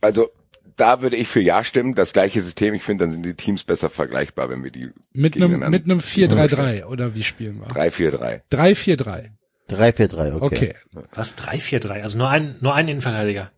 Also 0.00 0.30
da 0.76 1.02
würde 1.02 1.16
ich 1.16 1.28
für 1.28 1.40
Ja 1.40 1.64
stimmen. 1.64 1.94
Das 1.94 2.12
gleiche 2.12 2.40
System. 2.40 2.74
Ich 2.74 2.82
finde, 2.82 3.04
dann 3.04 3.12
sind 3.12 3.24
die 3.24 3.34
Teams 3.34 3.64
besser 3.64 3.90
vergleichbar, 3.90 4.50
wenn 4.50 4.62
wir 4.62 4.70
die 4.70 4.90
Mit 5.12 5.36
einem, 5.36 5.70
mit 5.70 5.84
einem 5.84 5.98
4-3-3 5.98 6.84
oder 6.84 7.14
wie 7.14 7.22
spielen 7.22 7.60
wir? 7.60 7.68
3-4-3. 7.68 8.42
3-4-3. 8.52 9.30
3-4-3, 9.70 10.34
okay. 10.34 10.40
Okay. 10.40 10.74
Was? 11.12 11.36
3-4-3? 11.36 12.02
Also 12.02 12.18
nur 12.18 12.28
ein, 12.28 12.54
nur 12.60 12.74
ein 12.74 12.86
Innenverteidiger. 12.88 13.50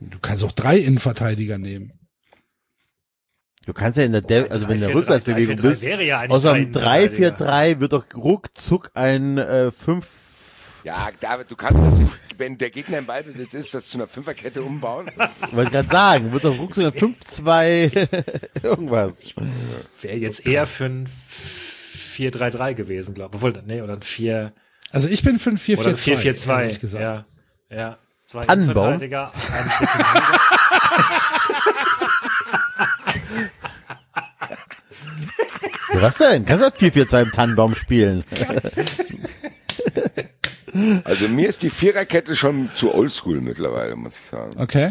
Du 0.00 0.18
kannst 0.20 0.44
auch 0.44 0.52
drei 0.52 0.76
Innenverteidiger 0.76 1.58
nehmen. 1.58 1.92
Du 3.64 3.72
kannst 3.72 3.98
ja 3.98 4.04
in 4.04 4.12
der, 4.12 4.20
De 4.20 4.48
also 4.48 4.68
wenn 4.68 4.78
der 4.78 4.90
3-4-3 4.90 4.94
Rückwärtsbewegung 4.94 5.56
3-4-3 5.56 5.62
bist, 5.62 5.82
wäre 5.82 6.04
ja 6.04 6.24
aus 6.28 6.46
einem 6.46 6.72
drei 6.72 7.04
Innenverteidiger. 7.04 7.74
3-4-3 7.74 7.80
wird 7.80 7.92
doch 7.92 8.04
ruckzuck 8.14 8.90
ein 8.94 9.38
äh, 9.38 9.72
5 9.72 10.06
Ja, 10.86 11.10
David, 11.20 11.50
du 11.50 11.56
kannst 11.56 11.82
natürlich, 11.82 12.12
wenn 12.38 12.56
der 12.58 12.70
Gegner 12.70 12.98
im 12.98 13.06
Ballbesitz 13.06 13.54
ist, 13.54 13.74
das 13.74 13.88
zu 13.88 13.98
einer 13.98 14.06
Fünferkette 14.06 14.62
umbauen. 14.62 15.10
wollte 15.50 15.72
gerade 15.72 15.88
sagen, 15.88 16.32
wird 16.32 16.44
doch 16.44 16.56
ruckzuck 16.56 16.84
ein 16.84 16.92
5-2 16.92 18.08
irgendwas. 18.62 19.16
Wäre 20.00 20.16
jetzt 20.16 20.46
eher 20.46 20.68
für 20.68 20.84
ein 20.84 21.08
4-3-3 22.14 22.74
gewesen, 22.74 23.14
glaube 23.14 23.36
ich. 23.36 23.42
Obwohl, 23.42 23.60
nee, 23.66 23.82
oder 23.82 23.94
ein 23.94 24.02
4, 24.02 24.52
Also 24.92 25.08
ich 25.08 25.24
bin 25.24 25.40
für 25.40 25.50
ein 25.50 25.58
oder 25.76 25.88
ein 25.88 25.96
4-4-2. 25.96 26.46
4-4-2. 26.46 26.60
ehrlich 26.60 26.80
gesagt. 26.80 27.02
Ja, 27.02 27.24
ja. 27.76 27.98
Zwei 28.26 28.44
Tannenbaum? 28.44 29.00
Was 35.94 36.16
denn? 36.16 36.46
Kannst 36.46 36.64
du 36.64 36.68
4-4-2 36.68 37.22
im 37.22 37.32
Tannenbaum 37.32 37.74
spielen? 37.74 38.22
Also 41.04 41.28
mir 41.28 41.48
ist 41.48 41.62
die 41.62 41.70
Viererkette 41.70 42.34
schon 42.36 42.70
zu 42.74 42.94
oldschool 42.94 43.40
mittlerweile, 43.40 43.96
muss 43.96 44.14
ich 44.22 44.30
sagen. 44.30 44.52
Okay. 44.58 44.90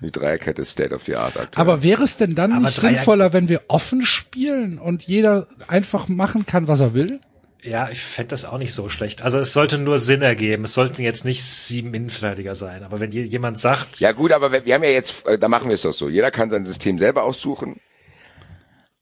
Die 0.00 0.12
Dreierkette 0.12 0.62
ist 0.62 0.70
State 0.70 0.94
of 0.94 1.02
the 1.04 1.16
Art 1.16 1.36
aktuell. 1.36 1.60
Aber 1.60 1.82
wäre 1.82 2.02
es 2.04 2.16
denn 2.16 2.34
dann 2.34 2.52
Aber 2.52 2.66
nicht 2.66 2.80
Dreier- 2.82 2.90
sinnvoller, 2.94 3.32
wenn 3.32 3.48
wir 3.48 3.62
offen 3.68 4.02
spielen 4.06 4.78
und 4.78 5.02
jeder 5.04 5.46
einfach 5.66 6.06
machen 6.08 6.46
kann, 6.46 6.68
was 6.68 6.80
er 6.80 6.94
will? 6.94 7.20
Ja, 7.64 7.88
ich 7.90 8.00
fände 8.00 8.28
das 8.28 8.44
auch 8.44 8.58
nicht 8.58 8.72
so 8.72 8.88
schlecht. 8.88 9.22
Also 9.22 9.40
es 9.40 9.52
sollte 9.52 9.78
nur 9.78 9.98
Sinn 9.98 10.22
ergeben. 10.22 10.62
Es 10.64 10.74
sollten 10.74 11.02
jetzt 11.02 11.24
nicht 11.24 11.42
sieben 11.42 11.92
Innenverteidiger 11.92 12.54
sein. 12.54 12.84
Aber 12.84 13.00
wenn 13.00 13.10
je- 13.10 13.24
jemand 13.24 13.58
sagt, 13.58 13.98
Ja 13.98 14.12
gut, 14.12 14.30
aber 14.30 14.52
wir 14.52 14.64
wir 14.64 14.74
haben 14.74 14.84
ja 14.84 14.90
jetzt, 14.90 15.26
äh, 15.26 15.36
da 15.38 15.48
machen 15.48 15.66
wir 15.68 15.74
es 15.74 15.82
doch 15.82 15.92
so. 15.92 16.08
Jeder 16.08 16.30
kann 16.30 16.50
sein 16.50 16.64
System 16.64 17.00
selber 17.00 17.24
aussuchen, 17.24 17.80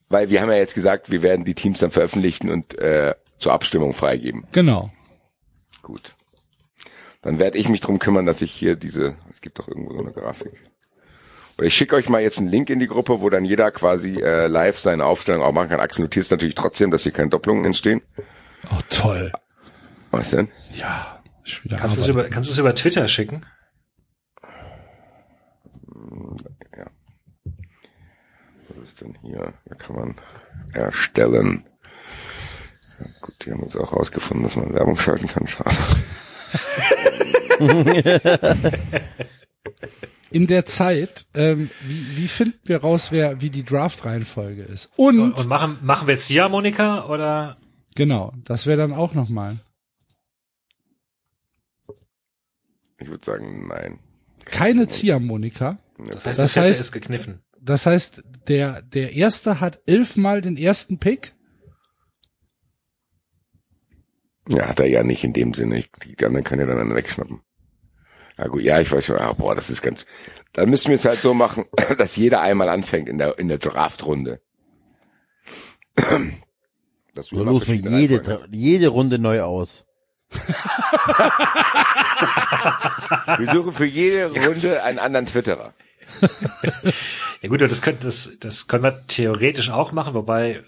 weil 0.08 0.30
wir 0.30 0.40
haben 0.40 0.48
ja 0.50 0.56
jetzt 0.56 0.74
gesagt, 0.74 1.10
wir 1.10 1.20
werden 1.20 1.44
die 1.44 1.54
Teams 1.54 1.80
dann 1.80 1.90
veröffentlichen 1.90 2.48
und 2.48 2.78
äh, 2.78 3.14
zur 3.38 3.52
Abstimmung 3.52 3.92
freigeben. 3.92 4.44
Genau. 4.52 4.90
Gut. 5.86 6.16
Dann 7.22 7.38
werde 7.38 7.58
ich 7.58 7.68
mich 7.68 7.80
drum 7.80 8.00
kümmern, 8.00 8.26
dass 8.26 8.42
ich 8.42 8.50
hier 8.50 8.74
diese, 8.74 9.14
es 9.32 9.40
gibt 9.40 9.60
doch 9.60 9.68
irgendwo 9.68 9.92
so 9.92 10.00
eine 10.00 10.10
Grafik. 10.10 10.68
Oder 11.56 11.68
ich 11.68 11.76
schicke 11.76 11.94
euch 11.94 12.08
mal 12.08 12.20
jetzt 12.20 12.40
einen 12.40 12.48
Link 12.48 12.70
in 12.70 12.80
die 12.80 12.88
Gruppe, 12.88 13.20
wo 13.20 13.30
dann 13.30 13.44
jeder 13.44 13.70
quasi 13.70 14.20
äh, 14.20 14.48
live 14.48 14.80
seine 14.80 15.04
Aufstellung 15.04 15.44
auch 15.44 15.52
machen 15.52 15.68
kann. 15.68 15.78
Axel 15.78 16.02
notierst 16.02 16.32
natürlich 16.32 16.56
trotzdem, 16.56 16.90
dass 16.90 17.04
hier 17.04 17.12
keine 17.12 17.30
Doppelungen 17.30 17.64
entstehen. 17.64 18.02
Oh, 18.64 18.80
toll. 18.90 19.30
Was 20.10 20.30
denn? 20.30 20.48
Ja. 20.74 21.22
Kannst 21.78 21.98
du 21.98 22.00
es 22.00 22.08
über, 22.08 22.24
kannst 22.24 22.50
du 22.50 22.52
es 22.52 22.58
über 22.58 22.74
Twitter 22.74 23.06
schicken? 23.06 23.46
Was 28.70 28.82
ist 28.82 29.00
denn 29.02 29.16
hier? 29.22 29.54
Da 29.66 29.74
kann 29.76 29.94
man 29.94 30.20
erstellen. 30.72 31.64
Die 33.46 33.52
haben 33.52 33.62
jetzt 33.62 33.76
auch 33.76 33.92
rausgefunden, 33.92 34.42
dass 34.44 34.56
man 34.56 34.74
Werbung 34.74 34.98
schalten 34.98 35.28
kann. 35.28 35.46
Schade. 35.46 35.70
In 40.30 40.46
der 40.48 40.64
Zeit, 40.66 41.26
ähm, 41.34 41.70
wie, 41.84 42.16
wie 42.16 42.28
finden 42.28 42.58
wir 42.64 42.78
raus, 42.78 43.12
wer, 43.12 43.40
wie 43.40 43.48
die 43.50 43.64
Draft-Reihenfolge 43.64 44.62
ist? 44.62 44.90
Und, 44.96 45.20
Und 45.20 45.46
machen, 45.46 45.78
machen 45.82 46.08
wir 46.08 46.18
Ziehharmonika 46.18 47.06
oder? 47.06 47.56
genau, 47.94 48.32
das 48.44 48.66
wäre 48.66 48.76
dann 48.78 48.92
auch 48.92 49.14
nochmal. 49.14 49.58
Ich 52.98 53.08
würde 53.08 53.24
sagen, 53.24 53.68
nein. 53.68 53.98
Keine 54.44 54.88
Ziehharmonika. 54.88 55.78
Das 56.12 56.26
heißt, 56.26 56.38
Das 56.38 56.56
heißt- 56.56 56.68
ist 56.80 56.92
gekniffen. 56.92 57.40
Das 57.60 57.86
heißt, 57.86 58.22
der, 58.48 58.82
der 58.82 59.14
erste 59.14 59.60
hat 59.60 59.80
elfmal 59.86 60.40
den 60.40 60.56
ersten 60.56 60.98
Pick. 60.98 61.34
Ja, 64.48 64.68
hat 64.68 64.80
er 64.80 64.86
ja 64.86 65.02
nicht 65.02 65.24
in 65.24 65.32
dem 65.32 65.54
Sinne. 65.54 65.78
Ich, 65.78 65.90
die 65.92 66.24
anderen 66.24 66.44
können 66.44 66.60
ja 66.60 66.66
dann 66.66 66.78
einen 66.78 66.94
wegschnappen. 66.94 67.40
Ja 68.38 68.46
gut, 68.48 68.62
ja, 68.62 68.80
ich 68.80 68.92
weiß 68.92 69.06
schon, 69.06 69.16
ah, 69.16 69.32
boah, 69.32 69.54
das 69.54 69.70
ist 69.70 69.80
ganz, 69.82 70.04
dann 70.52 70.68
müssen 70.68 70.88
wir 70.88 70.96
es 70.96 71.06
halt 71.06 71.22
so 71.22 71.32
machen, 71.32 71.64
dass 71.98 72.16
jeder 72.16 72.40
einmal 72.42 72.68
anfängt 72.68 73.08
in 73.08 73.18
der, 73.18 73.38
in 73.38 73.48
der 73.48 73.58
Draftrunde. 73.58 74.40
Dass 77.14 77.28
du 77.28 77.36
los 77.36 77.46
mit 77.46 77.64
verschiedene 77.64 77.98
jede, 77.98 78.46
jede 78.50 78.88
Runde 78.88 79.18
neu 79.18 79.40
aus. 79.40 79.86
Wir 83.38 83.50
suchen 83.54 83.72
für 83.72 83.86
jede 83.86 84.26
Runde 84.26 84.82
einen 84.82 84.98
anderen 84.98 85.24
Twitterer. 85.24 85.72
Ja 87.42 87.50
gut, 87.50 87.60
das 87.60 87.82
könnte, 87.82 88.06
das, 88.06 88.38
das 88.40 88.66
können 88.66 88.82
wir 88.82 89.06
theoretisch 89.06 89.70
auch 89.70 89.92
machen, 89.92 90.14
wobei, 90.14 90.62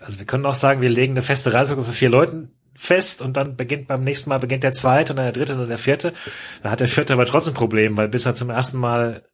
also 0.00 0.18
wir 0.18 0.26
können 0.26 0.44
auch 0.46 0.54
sagen, 0.54 0.82
wir 0.82 0.90
legen 0.90 1.14
eine 1.14 1.22
feste 1.22 1.54
Reihenfolge 1.54 1.82
für 1.82 1.92
vier 1.92 2.10
Leuten 2.10 2.52
fest 2.82 3.22
und 3.22 3.36
dann 3.36 3.56
beginnt 3.56 3.86
beim 3.86 4.02
nächsten 4.02 4.28
Mal 4.28 4.40
beginnt 4.40 4.64
der 4.64 4.72
zweite 4.72 5.12
und 5.12 5.18
dann 5.18 5.26
der 5.26 5.32
dritte 5.32 5.52
und 5.52 5.60
dann 5.60 5.68
der 5.68 5.78
vierte. 5.78 6.12
Da 6.62 6.70
hat 6.70 6.80
der 6.80 6.88
vierte 6.88 7.12
aber 7.12 7.26
trotzdem 7.26 7.54
ein 7.54 7.56
Problem, 7.56 7.96
weil 7.96 8.08
bis 8.08 8.26
er 8.26 8.34
zum 8.34 8.50
ersten 8.50 8.76
Mal 8.76 9.24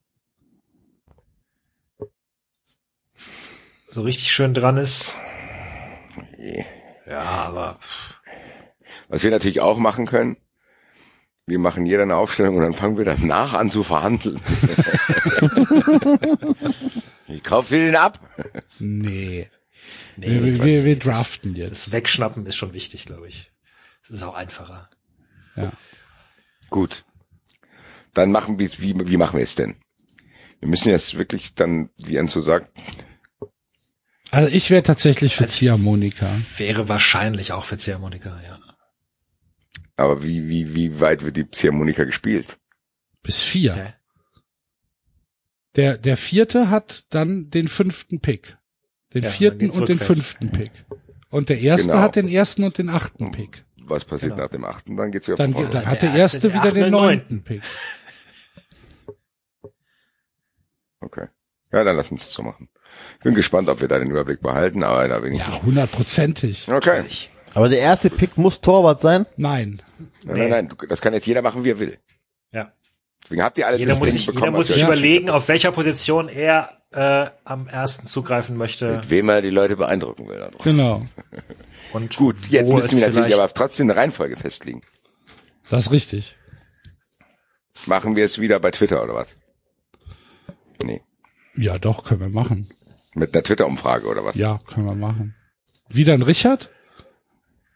so 3.88 4.02
richtig 4.02 4.30
schön 4.30 4.52
dran 4.52 4.76
ist. 4.76 5.14
Ja, 7.06 7.22
aber 7.22 7.78
Was 9.08 9.22
wir 9.22 9.30
natürlich 9.30 9.62
auch 9.62 9.78
machen 9.78 10.04
können, 10.04 10.36
wir 11.46 11.58
machen 11.58 11.86
jeder 11.86 12.02
eine 12.02 12.16
Aufstellung 12.16 12.56
und 12.56 12.62
dann 12.62 12.74
fangen 12.74 12.98
wir 12.98 13.06
danach 13.06 13.54
an 13.54 13.70
zu 13.70 13.82
verhandeln. 13.82 14.38
ich 17.28 17.42
kauf 17.42 17.68
dir 17.68 17.78
den 17.78 17.96
ab. 17.96 18.20
Nee. 18.78 19.48
Nee, 20.18 20.26
wir, 20.28 20.42
wir, 20.42 20.64
wir, 20.64 20.84
wir 20.84 20.98
draften 20.98 21.54
das 21.54 21.62
jetzt. 21.62 21.92
Wegschnappen 21.92 22.46
ist 22.46 22.56
schon 22.56 22.72
wichtig, 22.72 23.06
glaube 23.06 23.28
ich. 23.28 23.50
Das 24.02 24.16
ist 24.16 24.22
auch 24.22 24.34
einfacher. 24.34 24.88
Ja. 25.56 25.72
Gut. 26.70 27.04
Dann 28.14 28.32
machen 28.32 28.58
wir 28.58 28.66
es, 28.66 28.80
wie, 28.80 28.94
wie 28.98 29.16
machen 29.16 29.36
wir 29.36 29.44
es 29.44 29.54
denn? 29.54 29.76
Wir 30.60 30.68
müssen 30.68 30.88
jetzt 30.88 31.16
wirklich 31.18 31.54
dann, 31.54 31.90
wie 31.96 32.16
Enzo 32.16 32.40
sagt, 32.40 32.76
Also 34.30 34.52
ich 34.54 34.70
wäre 34.70 34.82
tatsächlich 34.82 35.36
für 35.36 35.46
Ziehharmonika. 35.46 36.28
Wäre 36.56 36.88
wahrscheinlich 36.88 37.52
auch 37.52 37.64
für 37.64 37.78
Ziehharmonika, 37.78 38.40
ja. 38.42 38.58
aber 39.96 40.22
wie, 40.22 40.48
wie, 40.48 40.74
wie 40.74 41.00
weit 41.00 41.24
wird 41.24 41.36
die 41.36 41.50
Ziehharmonika 41.50 42.04
gespielt? 42.04 42.58
Bis 43.22 43.42
vier. 43.42 43.72
Okay. 43.72 43.92
Der, 45.76 45.96
der 45.96 46.16
vierte 46.16 46.70
hat 46.70 47.06
dann 47.10 47.50
den 47.50 47.68
fünften 47.68 48.20
Pick. 48.20 48.58
Den 49.14 49.24
Ja, 49.24 49.30
vierten 49.30 49.70
und 49.70 49.88
den 49.88 49.98
fünften 49.98 50.50
Pick. 50.52 50.70
Und 51.30 51.48
der 51.48 51.58
erste 51.60 51.88
Genau. 51.92 52.00
hat 52.02 52.16
den 52.16 52.28
ersten 52.28 52.64
und 52.64 52.76
den 52.78 52.88
achten 52.90 53.30
Pick. 53.32 53.64
Was 53.84 54.04
passiert 54.04 54.32
Genau. 54.32 54.42
nach 54.44 54.50
dem 54.50 54.64
achten? 54.64 54.96
Dann 54.96 55.10
geht's 55.10 55.26
wieder 55.28 55.36
Dann, 55.36 55.52
vorne. 55.52 55.70
dann 55.70 55.86
hat 55.86 56.02
Der 56.02 56.10
der 56.10 56.18
erste 56.18 56.48
erste, 56.48 56.50
der 56.50 56.62
wieder 56.62 56.72
den 56.72 56.90
neunten 56.90 57.42
Pick. 57.42 57.62
Okay. 61.00 61.26
Ja, 61.72 61.84
dann 61.84 61.96
lass 61.96 62.10
uns 62.10 62.24
das 62.24 62.32
so 62.32 62.42
machen. 62.42 62.68
Bin 63.22 63.34
gespannt, 63.34 63.68
ob 63.68 63.80
wir 63.80 63.88
da 63.88 63.98
den 63.98 64.10
Überblick 64.10 64.40
behalten, 64.40 64.82
aber 64.82 65.06
da 65.08 65.18
bin 65.20 65.32
ich. 65.34 65.38
Ja, 65.38 65.62
hundertprozentig. 65.62 66.70
Okay. 66.70 67.04
Aber 67.54 67.68
der 67.68 67.78
erste 67.80 68.10
Pick 68.10 68.36
muss 68.36 68.60
Torwart 68.60 69.00
sein. 69.00 69.26
Nein. 69.36 69.80
Nein, 70.24 70.36
nein, 70.38 70.48
nein, 70.50 70.68
du- 70.68 70.86
das 70.86 71.00
kann 71.00 71.12
jetzt 71.14 71.26
jeder 71.26 71.42
machen, 71.42 71.64
wie 71.64 71.70
er 71.70 71.78
will. 71.78 71.98
Ja. 72.52 72.72
Deswegen 73.24 73.42
habt 73.42 73.58
ihr 73.58 73.66
alle 73.66 73.78
Jeder 73.78 73.90
das 73.90 73.98
muss 74.00 74.08
Ding 74.08 74.16
sich, 74.18 74.26
bekommen. 74.26 74.44
jeder 74.44 74.56
muss 74.56 74.66
sich 74.68 74.82
überlegen, 74.82 75.30
auf 75.30 75.48
welcher 75.48 75.72
Position 75.72 76.28
er 76.28 76.77
äh, 76.90 77.26
am 77.44 77.68
ersten 77.68 78.06
zugreifen 78.06 78.56
möchte. 78.56 78.92
mit 78.96 79.10
wem 79.10 79.28
er 79.28 79.42
die 79.42 79.50
Leute 79.50 79.76
beeindrucken 79.76 80.28
will. 80.28 80.38
da 80.38 80.48
drauf. 80.50 80.62
Genau. 80.62 81.06
Und 81.92 82.16
Gut, 82.16 82.36
jetzt 82.48 82.72
müssen 82.72 82.98
wir 82.98 83.08
natürlich 83.08 83.34
aber 83.34 83.52
trotzdem 83.52 83.88
eine 83.90 83.98
Reihenfolge 83.98 84.36
festlegen. 84.36 84.82
Das 85.70 85.86
ist 85.86 85.90
richtig. 85.92 86.36
Machen 87.86 88.16
wir 88.16 88.24
es 88.24 88.38
wieder 88.38 88.58
bei 88.60 88.70
Twitter 88.70 89.02
oder 89.02 89.14
was? 89.14 89.34
Nee. 90.82 91.02
Ja, 91.56 91.78
doch, 91.78 92.04
können 92.04 92.20
wir 92.20 92.28
machen. 92.28 92.68
Mit 93.14 93.34
einer 93.34 93.42
Twitter-Umfrage 93.42 94.06
oder 94.06 94.24
was? 94.24 94.36
Ja, 94.36 94.58
können 94.72 94.86
wir 94.86 94.94
machen. 94.94 95.34
Wieder 95.88 96.12
ein 96.14 96.22
Richard? 96.22 96.70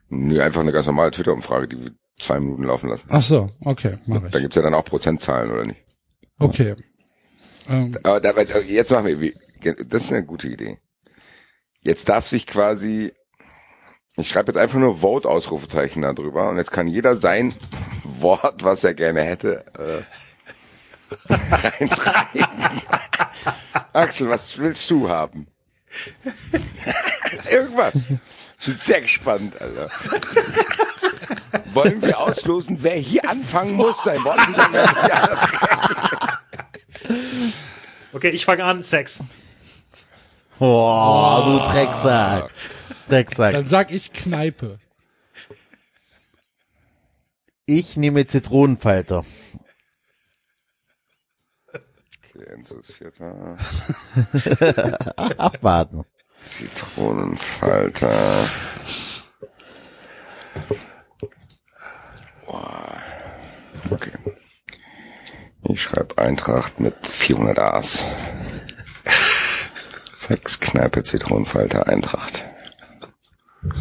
Nö, 0.09 0.43
einfach 0.43 0.61
eine 0.61 0.73
ganz 0.73 0.87
normale 0.87 1.11
Twitter-Umfrage, 1.11 1.69
die 1.69 1.81
wir 1.81 1.91
zwei 2.19 2.39
Minuten 2.39 2.65
laufen 2.65 2.91
lassen. 2.91 3.07
Ach 3.11 3.23
so, 3.23 3.51
okay, 3.65 3.97
mach 4.07 4.21
Da 4.31 4.39
ich. 4.39 4.43
gibt's 4.43 4.57
ja 4.57 4.63
dann 4.63 4.75
auch 4.75 4.85
Prozentzahlen, 4.85 5.51
oder 5.51 5.65
nicht? 5.65 5.81
Okay. 6.39 6.77
Ähm, 7.69 7.99
Aber 8.03 8.21
da, 8.21 8.33
jetzt 8.41 8.91
machen 8.91 9.21
wir, 9.21 9.33
das 9.87 10.05
ist 10.05 10.13
eine 10.13 10.25
gute 10.25 10.49
Idee. 10.49 10.79
Jetzt 11.81 12.09
darf 12.09 12.29
sich 12.29 12.47
quasi, 12.47 13.13
ich 14.17 14.29
schreibe 14.29 14.53
jetzt 14.53 14.59
einfach 14.59 14.79
nur 14.79 15.01
Vote 15.01 15.29
Ausrufezeichen 15.29 16.03
da 16.03 16.13
drüber 16.13 16.49
und 16.49 16.57
jetzt 16.59 16.71
kann 16.73 16.87
jeder 16.87 17.17
sein 17.17 17.55
Wort, 18.05 18.65
was 18.65 18.85
er 18.85 18.95
gerne 18.95 19.23
hätte, 19.23 19.65
äh, 19.79 20.03
reinschreiben. 21.51 22.47
Axel, 23.93 24.29
was 24.31 24.57
willst 24.59 24.91
du 24.91 25.09
haben? 25.09 25.47
Irgendwas. 27.51 28.07
Ich 28.59 28.67
bin 28.67 28.75
sehr 28.77 29.01
gespannt, 29.01 29.55
Alter. 29.61 29.91
Wollen 31.75 32.01
wir 32.01 32.19
auslosen, 32.19 32.79
wer 32.81 32.95
hier 32.95 33.29
anfangen 33.29 33.75
muss, 33.75 34.03
sein 34.05 34.23
Wort 34.25 34.41
zu 34.43 34.53
sagen? 34.53 34.73
Okay, 38.13 38.31
ich 38.31 38.45
fange 38.45 38.65
an. 38.65 38.83
Sex. 38.83 39.21
Boah, 40.59 41.45
du 41.45 41.73
Drecksack. 41.73 42.51
Drecksack. 43.09 43.53
dann 43.53 43.67
sag 43.67 43.91
ich 43.91 44.13
Kneipe. 44.13 44.79
Ich 47.67 47.97
nehme 47.97 48.27
Zitronenfalter. 48.27 49.25
Okay, 51.73 52.45
Enzo 52.51 52.77
ist 52.77 52.93
Vierter. 52.93 53.57
Abwarten. 55.17 56.05
Zitronenfalter. 56.41 58.49
Boah. 62.47 63.03
Okay. 63.91 64.13
Ich 65.69 65.83
schreibe 65.83 66.19
Eintracht 66.19 66.81
mit 66.81 66.95
400 67.07 67.59
A's. 67.59 68.05
Sechs 70.19 70.61
Kneipe 70.61 71.03
Zitronenfalter 71.03 71.87
Eintracht. 71.87 72.45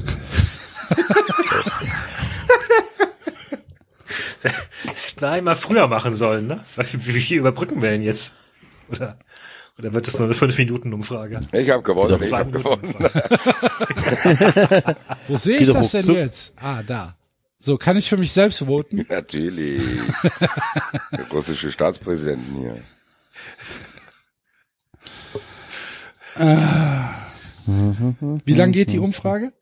Da 5.22 5.32
einmal 5.34 5.56
früher 5.56 5.88
machen 5.88 6.16
sollen, 6.16 6.48
ne? 6.48 6.64
Wie 6.76 7.22
viel 7.22 7.38
überbrücken 7.38 7.80
wir 7.80 7.92
denn 7.92 8.02
jetzt? 8.02 8.34
Oder, 8.90 9.20
oder 9.78 9.94
wird 9.94 10.08
das 10.08 10.18
nur 10.18 10.28
eine 10.28 10.36
5-Minuten-Umfrage? 10.36 11.42
Ich 11.52 11.70
habe 11.70 11.84
gewonnen. 11.84 12.20
Ich 12.20 12.34
habe 12.34 12.46
Minuten 12.46 12.64
gewonnen. 12.64 12.96
Wo 15.28 15.38
sehe 15.38 15.60
ich 15.60 15.72
das 15.72 15.92
denn 15.92 16.12
jetzt? 16.12 16.56
Ah, 16.60 16.82
da. 16.82 17.16
So, 17.64 17.78
kann 17.78 17.96
ich 17.96 18.10
für 18.10 18.18
mich 18.18 18.32
selbst 18.32 18.58
voten? 18.66 19.06
Natürlich. 19.10 19.84
Der 21.12 21.28
russische 21.30 21.72
Staatspräsidenten 21.72 22.56
hier. 22.56 22.82
Wie 28.46 28.54
lang 28.56 28.72
geht 28.72 28.92
die 28.92 28.98
Umfrage? 28.98 29.54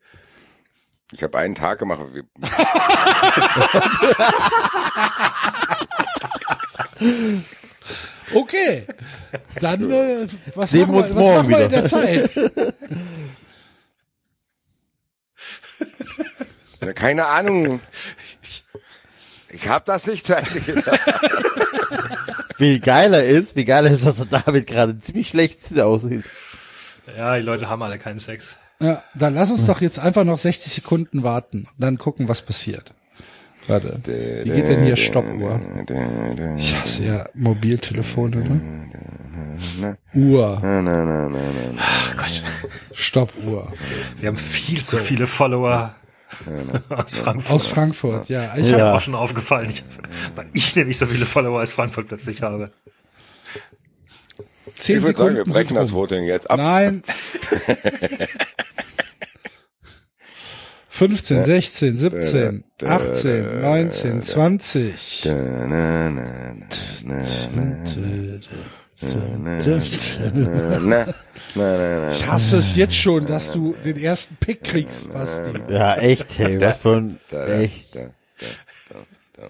Ich 1.12 1.22
habe 1.22 1.36
einen 1.36 1.54
Tag 1.54 1.78
gemacht. 1.78 2.00
Okay. 8.32 8.86
Dann, 9.60 9.90
äh, 9.90 10.28
was 10.54 10.70
Sehen 10.70 10.82
machen 10.82 10.92
wir 10.92 10.98
wir, 10.98 11.04
uns 11.04 11.16
was 11.16 11.22
morgen 11.24 11.36
machen 11.36 11.48
wir 11.50 11.58
in 11.64 11.70
wieder. 11.70 11.80
der 11.80 11.84
Zeit? 11.86 12.30
Keine 16.94 17.26
Ahnung. 17.26 17.80
Ich 19.50 19.68
habe 19.68 19.84
das 19.86 20.06
nicht 20.06 20.26
zu 20.26 20.36
Ende 20.36 20.60
gedacht. 20.60 21.00
Wie 22.58 22.78
geiler 22.78 23.24
ist, 23.24 23.56
wie 23.56 23.64
geiler 23.64 23.90
ist, 23.90 24.04
dass 24.04 24.16
der 24.16 24.26
David 24.26 24.66
gerade 24.66 25.00
ziemlich 25.00 25.28
schlecht 25.28 25.78
aussieht. 25.80 26.24
Ja, 27.16 27.36
die 27.36 27.42
Leute 27.42 27.68
haben 27.68 27.82
alle 27.82 27.98
keinen 27.98 28.18
Sex. 28.18 28.56
Ja, 28.80 29.02
dann 29.14 29.34
lass 29.34 29.50
uns 29.50 29.66
doch 29.66 29.80
jetzt 29.80 29.98
einfach 29.98 30.24
noch 30.24 30.38
60 30.38 30.72
Sekunden 30.72 31.22
warten 31.22 31.68
und 31.74 31.80
dann 31.80 31.98
gucken, 31.98 32.28
was 32.28 32.42
passiert. 32.42 32.94
Warte, 33.66 34.00
wie 34.44 34.50
geht 34.50 34.68
denn 34.68 34.82
hier 34.82 34.96
Stoppuhr? 34.96 35.60
Ich 36.56 36.74
hasse 36.76 37.04
ja 37.04 37.24
Mobiltelefone, 37.34 38.36
ne? 38.36 39.98
Uhr, 40.14 40.58
na, 40.62 40.80
na. 40.80 41.30
Stoppuhr. 42.92 43.72
Wir 44.18 44.28
haben 44.28 44.36
viel 44.36 44.82
zu 44.82 44.96
viele 44.96 45.26
Follower 45.26 45.94
aus 46.88 47.16
Frankfurt. 47.16 47.52
Aus 47.54 47.66
Frankfurt, 47.66 48.28
ja. 48.28 48.54
Ich 48.56 48.66
Ich 48.66 48.72
hab, 48.72 48.80
habe 48.80 48.92
auch 48.96 49.00
schon 49.00 49.14
aufgefallen, 49.14 49.70
ich, 49.70 49.82
weil 50.34 50.46
ich 50.52 50.74
nämlich 50.76 50.98
so 50.98 51.06
viele 51.06 51.26
Follower 51.26 51.60
als 51.60 51.72
Frankfurt 51.72 52.08
plötzlich 52.08 52.42
habe. 52.42 52.70
zehn 54.76 54.98
Ich 54.98 55.04
würde 55.04 55.18
sagen, 55.18 55.34
Sekunden 55.34 55.46
wir 55.46 55.52
brechen 55.52 55.74
das. 55.76 55.92
Voting 55.92 56.24
jetzt 56.24 56.50
ab. 56.50 56.58
Nein. 56.58 57.02
15, 60.88 61.44
16, 61.44 61.96
17, 61.96 62.64
18, 62.84 63.60
19, 63.62 64.22
20. 64.22 65.30
Na, 71.54 71.76
na, 71.76 72.00
na. 72.06 72.08
Ich 72.12 72.26
hasse 72.26 72.58
es 72.58 72.76
jetzt 72.76 72.96
schon, 72.96 73.26
dass 73.26 73.52
du 73.52 73.74
den 73.84 73.96
ersten 73.98 74.36
Pick 74.36 74.62
kriegst, 74.64 75.12
Basti. 75.12 75.50
Ja, 75.68 75.94
echt, 75.96 76.26
hey, 76.38 76.60
was 76.60 76.76
für 76.78 76.96
ein, 76.96 77.20
echt. 77.48 77.94
Da, 77.96 78.00
da, 78.00 78.46
da, 79.36 79.42
da. 79.42 79.48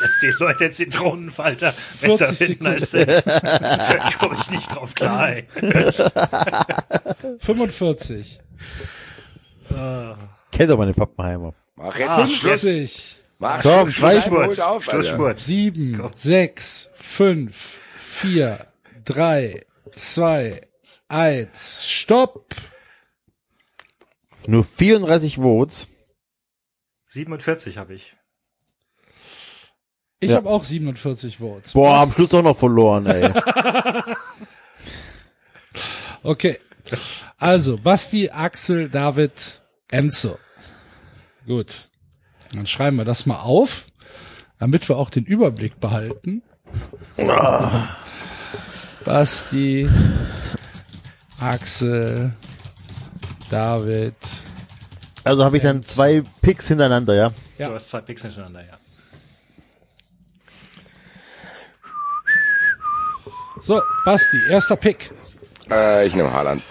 Dass 0.00 0.20
die 0.20 0.26
Leute 0.38 0.70
Zitronenfalter 0.70 1.72
besser 2.02 2.26
40 2.32 2.36
finden 2.38 2.66
als. 2.66 2.92
Ich 2.92 4.18
komme 4.18 4.36
ich 4.38 4.50
nicht 4.50 4.74
drauf 4.74 4.94
klar, 4.94 5.30
ey. 5.36 5.46
45, 7.38 8.40
Kennt 10.52 10.70
doch 10.70 10.76
meine 10.78 10.92
Pappenheimer. 10.92 11.54
Mach 11.76 11.96
jetzt 11.98 12.08
Ah, 12.10 12.26
Schluss. 12.26 12.60
50, 12.60 13.16
Mach 13.38 13.62
Komm, 13.62 13.90
Schluss. 13.90 13.96
zwei. 13.98 14.20
Schlussspurt. 14.20 14.60
auf, 14.60 14.88
Alter. 14.88 15.02
Schlussspurt. 15.02 15.40
7, 15.40 16.10
6, 16.14 16.90
5, 16.94 17.80
4, 18.14 18.64
3, 19.04 19.60
2, 19.92 20.60
1, 21.08 21.84
Stopp! 21.90 22.54
Nur 24.46 24.62
34 24.64 25.36
Votes. 25.36 25.88
47 27.08 27.76
habe 27.76 27.94
ich. 27.94 28.14
Ich 30.20 30.30
Ja. 30.30 30.36
habe 30.36 30.48
auch 30.48 30.62
47 30.62 31.38
Votes. 31.38 31.72
Boah, 31.72 31.98
am 32.02 32.12
Schluss 32.12 32.32
auch 32.34 32.42
noch 32.42 32.56
verloren, 32.56 33.06
ey. 33.06 33.32
Okay. 36.22 36.56
Also, 37.36 37.76
Basti, 37.76 38.30
Axel, 38.30 38.88
David, 38.88 39.60
Enzo. 39.90 40.38
Gut. 41.46 41.90
Dann 42.52 42.66
schreiben 42.66 42.96
wir 42.96 43.04
das 43.04 43.26
mal 43.26 43.40
auf, 43.40 43.88
damit 44.58 44.88
wir 44.88 44.96
auch 44.96 45.10
den 45.10 45.24
Überblick 45.24 45.80
behalten. 45.80 46.42
Basti, 49.04 49.88
Axel, 51.40 52.32
David. 53.50 54.14
Also 55.24 55.44
habe 55.44 55.56
ich 55.56 55.62
dann 55.62 55.82
zwei 55.82 56.22
Picks 56.42 56.68
hintereinander, 56.68 57.14
ja. 57.14 57.32
Ja. 57.58 57.68
Du 57.68 57.74
hast 57.74 57.88
zwei 57.88 58.00
Picks 58.00 58.22
hintereinander, 58.22 58.62
ja. 58.62 58.78
So, 63.60 63.80
Basti, 64.04 64.38
erster 64.50 64.76
Pick. 64.76 65.10
Äh, 65.70 66.06
ich 66.06 66.14
nehme 66.14 66.30
Haaland. 66.32 66.62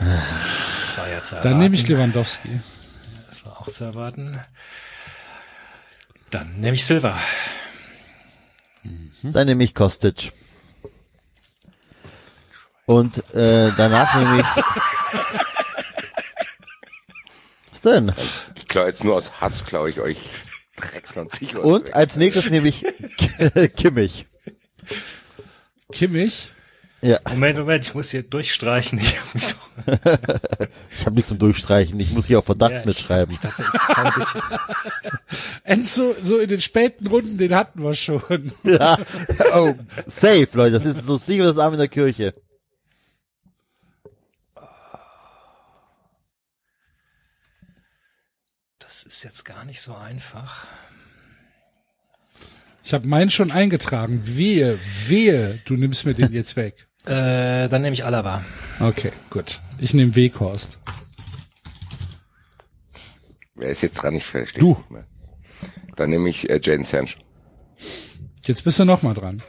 Das 0.00 0.98
war 0.98 1.08
ja 1.08 1.22
zu 1.22 1.36
erwarten. 1.36 1.48
Dann 1.50 1.58
nehme 1.58 1.74
ich 1.74 1.86
Lewandowski. 1.86 2.60
Das 3.28 3.46
war 3.46 3.60
auch 3.60 3.68
zu 3.68 3.84
erwarten. 3.84 4.40
Dann 6.30 6.60
nehme 6.60 6.74
ich 6.74 6.84
Silver. 8.82 9.32
Dann 9.32 9.46
nehme 9.46 9.64
ich 9.64 9.74
Kostic. 9.74 10.32
Und 12.86 13.18
äh, 13.34 13.70
danach 13.76 14.14
nehme 14.16 14.40
ich. 14.40 14.46
Was 17.70 17.80
denn? 17.82 18.12
Ich 18.56 18.66
klaue 18.66 18.86
jetzt 18.86 19.04
nur 19.04 19.16
aus 19.16 19.40
Hass, 19.40 19.64
klaue 19.64 19.90
ich 19.90 20.00
euch 20.00 20.18
und 21.16 21.56
Und 21.58 21.94
als 21.94 22.16
nächstes 22.16 22.50
nehme 22.50 22.68
ich 22.68 22.84
Kimmich. 23.76 24.26
Kimmich. 25.92 26.52
Ja, 27.02 27.20
Moment, 27.28 27.58
Moment, 27.58 27.84
ich 27.86 27.94
muss 27.94 28.10
hier 28.10 28.22
durchstreichen. 28.22 28.98
Ich 28.98 29.18
hab 29.18 29.34
mich 29.34 29.48
doch 29.48 29.69
ich 30.98 31.06
habe 31.06 31.14
nichts 31.14 31.28
zum 31.28 31.38
Durchstreichen. 31.38 31.98
Ich 32.00 32.12
muss 32.12 32.26
hier 32.26 32.38
auf 32.38 32.44
Verdacht 32.46 32.72
Ja, 32.72 32.80
ich- 32.80 32.86
mitschreiben. 32.86 33.32
ich 33.34 33.40
bisschen, 33.40 33.64
Enzo, 35.64 36.14
so 36.22 36.38
in 36.38 36.48
den 36.48 36.60
späten 36.60 37.06
Runden, 37.06 37.38
den 37.38 37.54
hatten 37.54 37.82
wir 37.82 37.94
schon. 37.94 38.20
Ja. 38.64 38.98
Oh, 39.54 39.74
safe, 40.06 40.48
Leute. 40.52 40.78
Das 40.80 40.84
ist 40.86 41.06
so 41.06 41.16
sicher 41.16 41.44
das 41.44 41.58
Arm 41.58 41.72
in 41.74 41.78
der 41.78 41.88
Kirche. 41.88 42.34
das 48.78 49.02
ist 49.04 49.22
jetzt 49.22 49.44
gar 49.44 49.64
nicht 49.64 49.80
so 49.80 49.94
einfach. 49.94 50.66
Ich 52.82 52.94
habe 52.94 53.06
meinen 53.06 53.30
schon 53.30 53.50
eingetragen. 53.50 54.20
Wehe, 54.24 54.78
wehe, 55.06 55.60
du 55.64 55.74
nimmst 55.74 56.06
mir 56.06 56.14
den 56.14 56.32
jetzt 56.32 56.56
weg. 56.56 56.88
Äh, 57.06 57.68
dann 57.68 57.82
nehme 57.82 57.94
ich 57.94 58.04
Alaba. 58.04 58.44
Okay, 58.78 59.10
gut. 59.30 59.60
Ich 59.78 59.94
nehme 59.94 60.14
Weghorst. 60.14 60.78
Wer 63.54 63.68
ist 63.70 63.82
jetzt 63.82 64.02
dran? 64.02 64.14
Ich 64.14 64.24
verstehe 64.24 64.60
Du. 64.60 64.68
nicht 64.76 64.90
mehr. 64.90 65.06
Dann 65.96 66.10
nehme 66.10 66.28
ich 66.28 66.48
äh, 66.48 66.60
Jaden 66.62 66.84
Sancho. 66.84 67.18
Jetzt 68.44 68.64
bist 68.64 68.78
du 68.78 68.84
noch 68.84 69.02
mal 69.02 69.14
dran. 69.14 69.42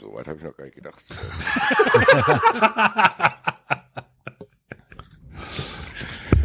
So 0.00 0.14
weit 0.14 0.28
habe 0.28 0.38
ich 0.38 0.44
noch 0.44 0.56
gar 0.56 0.64
nicht 0.64 0.76
gedacht. 0.76 1.02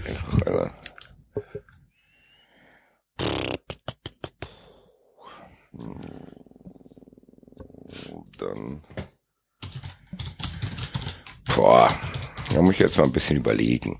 Einfach, 0.06 0.42
Alter. 0.45 0.74
Dann. 8.45 8.83
Boah, 11.56 11.90
da 12.53 12.61
muss 12.61 12.75
ich 12.75 12.80
jetzt 12.80 12.98
mal 12.98 13.06
ein 13.06 13.11
bisschen 13.11 13.38
überlegen. 13.38 13.99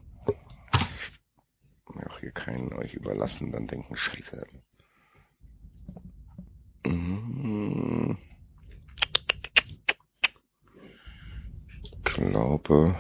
Mir 1.96 2.12
auch 2.12 2.20
hier 2.20 2.32
keinen 2.32 2.72
euch 2.74 2.94
überlassen, 2.94 3.52
dann 3.52 3.66
denken, 3.66 3.96
scheiße. 3.96 4.46
Mm. 6.86 8.18
glaube, 12.04 12.96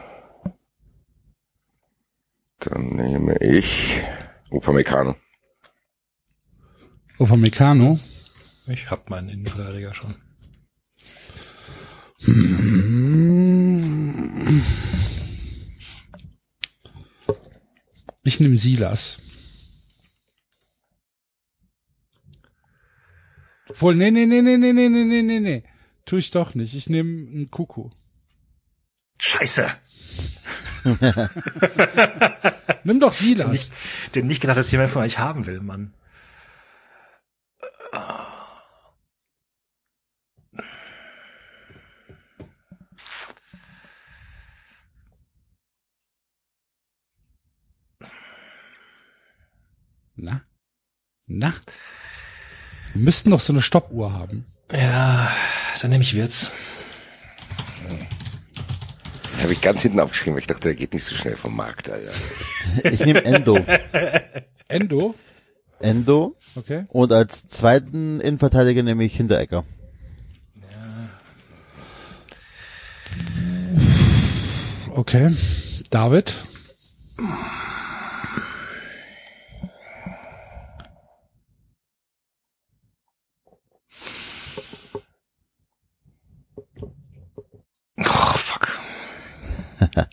dann 2.59 2.95
nehme 2.95 3.37
ich 3.37 4.01
Upamecano. 4.49 5.15
Upamecano. 7.19 7.93
Ich 8.67 8.89
hab 8.89 9.09
meinen 9.09 9.29
Innenverteidiger 9.29 9.93
schon. 9.93 10.15
Ich 18.27 18.39
nehme 18.39 18.57
Silas. 18.57 19.19
Obwohl, 23.69 23.93
nee, 23.93 24.09
nee, 24.09 24.25
nee, 24.25 24.41
nee, 24.41 24.57
nee, 24.57 24.73
nee, 24.73 24.89
nee, 24.89 25.03
nee, 25.03 25.21
nee, 25.21 25.39
nee. 25.39 25.63
Tu 26.05 26.17
ich 26.17 26.31
doch 26.31 26.55
nicht. 26.55 26.73
Ich 26.73 26.89
nehme 26.89 27.09
einen 27.09 27.51
Kuku. 27.51 27.91
Scheiße! 29.19 29.69
Nimm 32.83 32.99
doch 32.99 33.13
Silas. 33.13 33.49
Nicht, 33.49 33.71
den 34.15 34.25
nicht 34.27 34.41
gedacht, 34.41 34.57
dass 34.57 34.71
jemand 34.71 34.89
von 34.89 35.03
euch 35.03 35.19
haben 35.19 35.45
will, 35.45 35.61
Mann. 35.61 35.93
Na? 50.15 50.41
Na? 51.27 51.53
Wir 52.93 53.01
müssten 53.01 53.31
doch 53.31 53.39
so 53.39 53.51
eine 53.51 53.61
Stoppuhr 53.61 54.13
haben. 54.13 54.45
Ja, 54.71 55.31
dann 55.81 55.91
nehme 55.91 56.03
ich 56.03 56.13
Wirtz. 56.13 56.51
Habe 59.41 59.53
ich 59.53 59.61
ganz 59.61 59.81
hinten 59.81 59.99
aufgeschrieben, 59.99 60.33
weil 60.33 60.41
ich 60.41 60.47
dachte, 60.47 60.61
der 60.61 60.75
geht 60.75 60.93
nicht 60.93 61.03
so 61.03 61.13
schnell 61.13 61.35
vom 61.35 61.55
Markt, 61.55 61.89
Alter. 61.89 62.11
Ich 62.91 62.99
nehme 62.99 63.23
Endo. 63.23 63.63
Endo. 64.67 65.13
Endo. 65.79 66.35
Okay. 66.55 66.85
Und 66.87 67.11
als 67.11 67.47
zweiten 67.47 68.19
Innenverteidiger 68.21 68.81
nehme 68.81 69.03
ich 69.03 69.15
Hinteregger. 69.15 69.63
Okay. 74.89 75.29
David. 75.91 76.33
Oh, 87.97 88.03
fuck. 88.03 88.79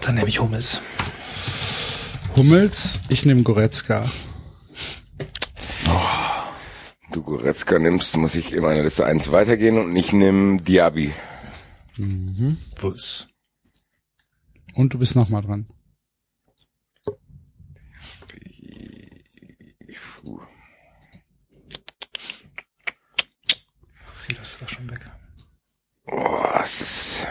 Dann 0.00 0.14
nehme 0.14 0.28
ich 0.28 0.40
Hummels. 0.40 0.80
Hummels. 2.36 3.00
Ich 3.08 3.26
nehme 3.26 3.42
Goretzka. 3.42 4.10
Du 7.10 7.22
Goretzka 7.22 7.78
nimmst, 7.78 8.16
muss 8.16 8.34
ich 8.34 8.52
in 8.52 8.62
meiner 8.62 8.82
Liste 8.82 9.04
eins 9.06 9.32
weitergehen 9.32 9.78
und 9.78 9.96
ich 9.96 10.12
nehme 10.12 10.60
Diaby. 10.60 11.12
Was? 12.80 13.28
Und 14.74 14.94
du 14.94 14.98
bist 14.98 15.16
noch 15.16 15.28
mal 15.30 15.42
dran. 15.42 15.66
Puh. 20.22 20.40
Sie, 24.12 24.34
das 24.34 24.52
ist 24.52 24.62
doch 24.62 24.68
schon 24.68 24.90
weg. 24.90 25.10
Oh, 26.10 26.44
es 26.62 26.80
ist, 26.80 27.26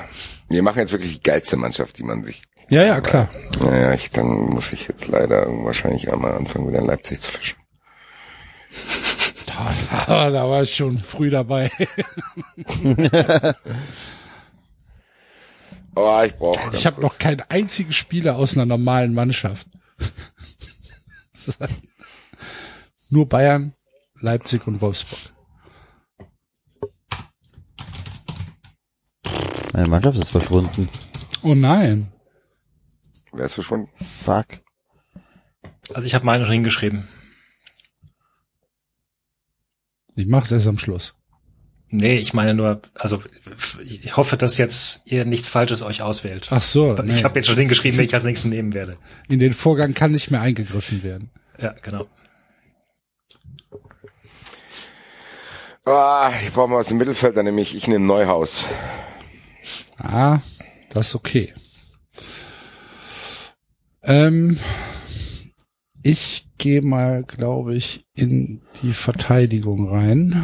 wir 0.50 0.62
machen 0.64 0.80
jetzt 0.80 0.92
wirklich 0.92 1.16
die 1.16 1.24
geilste 1.24 1.58
Mannschaft, 1.58 1.98
die 1.98 2.04
man 2.04 2.24
sich, 2.24 2.42
Ja, 2.70 2.84
ja, 2.84 3.02
klar. 3.02 3.30
naja, 3.60 3.94
ich, 3.94 4.10
dann 4.12 4.28
muss 4.28 4.72
ich 4.74 4.88
jetzt 4.88 5.08
leider 5.08 5.48
wahrscheinlich 5.64 6.12
einmal 6.12 6.34
anfangen, 6.34 6.68
wieder 6.68 6.80
in 6.80 6.86
Leipzig 6.86 7.22
zu 7.22 7.32
fischen. 7.32 7.58
Da, 10.08 10.30
da 10.30 10.48
war 10.48 10.62
ich 10.62 10.76
schon 10.76 11.00
früh 11.00 11.32
dabei. 11.32 11.72
Oh, 15.96 16.22
ich 16.24 16.36
brauche. 16.36 16.76
Ich 16.76 16.86
habe 16.86 17.02
noch 17.02 17.18
keinen 17.18 17.42
einzigen 17.50 17.92
Spieler 17.92 18.36
aus 18.38 18.54
einer 18.56 18.68
normalen 18.68 19.16
Mannschaft. 19.16 19.68
Nur 23.10 23.28
Bayern, 23.28 23.74
Leipzig 24.22 24.68
und 24.68 24.80
Wolfsburg. 24.80 25.20
Meine 29.78 29.90
Mannschaft 29.90 30.18
ist 30.18 30.32
verschwunden. 30.32 30.90
Oh 31.44 31.54
nein. 31.54 32.12
Wer 33.32 33.46
ist 33.46 33.54
verschwunden? 33.54 33.88
Fuck. 34.24 34.48
Also 35.94 36.08
ich 36.08 36.16
habe 36.16 36.26
meine 36.26 36.46
schon 36.46 36.54
hingeschrieben. 36.54 37.08
Ich 40.16 40.26
mach's 40.26 40.52
erst 40.52 40.66
am 40.66 40.80
Schluss. 40.80 41.14
Nee, 41.90 42.18
ich 42.18 42.34
meine 42.34 42.56
nur, 42.56 42.82
also 42.96 43.22
ich 43.84 44.18
hoffe, 44.18 44.36
dass 44.36 44.58
jetzt 44.58 45.02
ihr 45.06 45.26
nichts 45.26 45.48
Falsches 45.48 45.84
euch 45.84 46.02
auswählt. 46.02 46.48
Ach 46.50 46.64
so. 46.64 46.96
Ich 46.96 47.04
nee. 47.04 47.24
habe 47.24 47.38
jetzt 47.38 47.46
schon 47.46 47.60
hingeschrieben, 47.60 48.00
wen 48.00 48.06
ich 48.06 48.16
als 48.16 48.24
nächstes 48.24 48.50
nehmen 48.50 48.74
werde. 48.74 48.98
In 49.30 49.38
den 49.38 49.54
Vorgang 49.54 49.94
kann 49.94 50.12
nicht 50.12 50.32
mehr 50.32 50.42
eingegriffen 50.42 51.04
werden. 51.04 51.30
Ja, 51.62 51.76
genau. 51.84 52.08
Ah, 55.86 56.32
ich 56.44 56.52
brauche 56.52 56.72
mal 56.72 56.80
aus 56.80 56.88
dem 56.88 56.98
Mittelfeld, 56.98 57.38
dann 57.38 57.46
nehme 57.46 57.62
ich, 57.62 57.76
ich 57.76 57.88
nehme 57.88 58.04
Neuhaus. 58.04 58.66
Ah, 59.98 60.40
das 60.90 61.08
ist 61.10 61.16
okay. 61.16 61.54
Ähm, 64.04 64.58
Ich 66.04 66.48
gehe 66.58 66.82
mal, 66.82 67.24
glaube 67.24 67.76
ich, 67.76 68.06
in 68.14 68.62
die 68.82 68.94
Verteidigung 68.94 69.90
rein. 69.90 70.42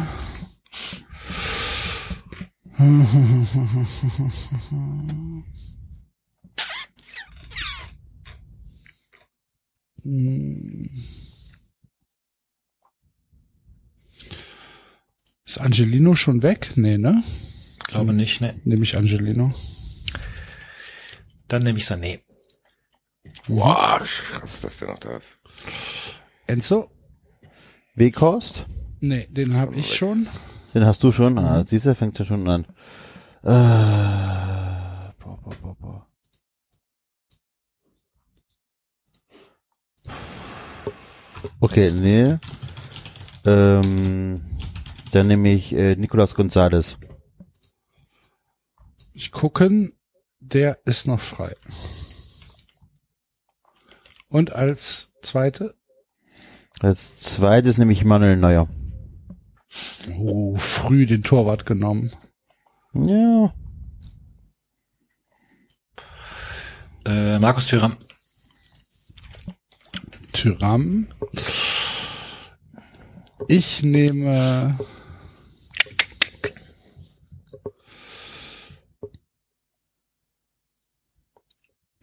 Ist 15.46 15.58
Angelino 15.58 16.14
schon 16.14 16.42
weg? 16.42 16.72
Nee, 16.76 16.98
ne? 16.98 17.22
Glaube 17.84 18.12
nicht, 18.12 18.40
ne. 18.40 18.60
Nehme 18.64 18.82
ich 18.82 18.96
Angelino. 18.96 19.52
Dann 21.48 21.62
nehme 21.62 21.78
ich 21.78 21.84
Sané. 21.84 22.20
Boah, 23.48 23.98
krass, 23.98 24.40
dass 24.40 24.60
das 24.62 24.78
denn 24.78 24.88
noch 24.88 24.98
da 24.98 25.16
ist. 25.16 26.18
Enzo? 26.46 26.90
Weghorst? 27.94 28.64
Nee, 29.00 29.26
den 29.30 29.54
habe 29.54 29.74
ich 29.76 29.94
schon. 29.96 30.26
Den 30.74 30.84
hast 30.84 31.02
du 31.02 31.12
schon. 31.12 31.38
Ah, 31.38 31.64
siehst 31.66 31.86
du, 31.86 31.94
fängt 31.94 32.18
ja 32.18 32.24
schon 32.24 32.48
an. 32.48 32.64
Äh, 33.42 33.46
boah, 35.22 35.38
boah, 35.42 35.54
boah, 35.62 35.76
boah. 35.78 36.06
Okay, 41.60 41.90
nee. 41.92 42.36
Ähm, 43.46 44.40
dann 45.12 45.26
nehme 45.28 45.52
ich 45.52 45.74
äh, 45.74 45.96
Nicolas 45.96 46.34
Gonzalez. 46.34 46.98
Ich 49.16 49.30
gucken, 49.30 49.92
der 50.40 50.80
ist 50.86 51.06
noch 51.06 51.20
frei. 51.20 51.54
Und 54.28 54.52
als 54.52 55.12
zweite? 55.22 55.76
Als 56.80 57.14
zweites 57.16 57.78
nehme 57.78 57.92
ich 57.92 58.04
Manuel 58.04 58.36
Neuer. 58.36 58.68
Oh, 60.18 60.56
früh 60.56 61.06
den 61.06 61.22
Torwart 61.22 61.64
genommen. 61.64 62.10
Ja. 62.92 63.54
Äh, 67.06 67.38
Markus 67.38 67.68
Thüram. 67.68 67.96
Tyram. 70.32 71.06
Ich 73.46 73.84
nehme 73.84 74.76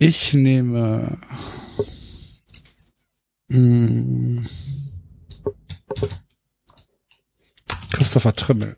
Ich 0.03 0.33
nehme 0.33 1.15
mm, 3.49 4.39
Christopher 7.91 8.35
Trimmel. 8.35 8.77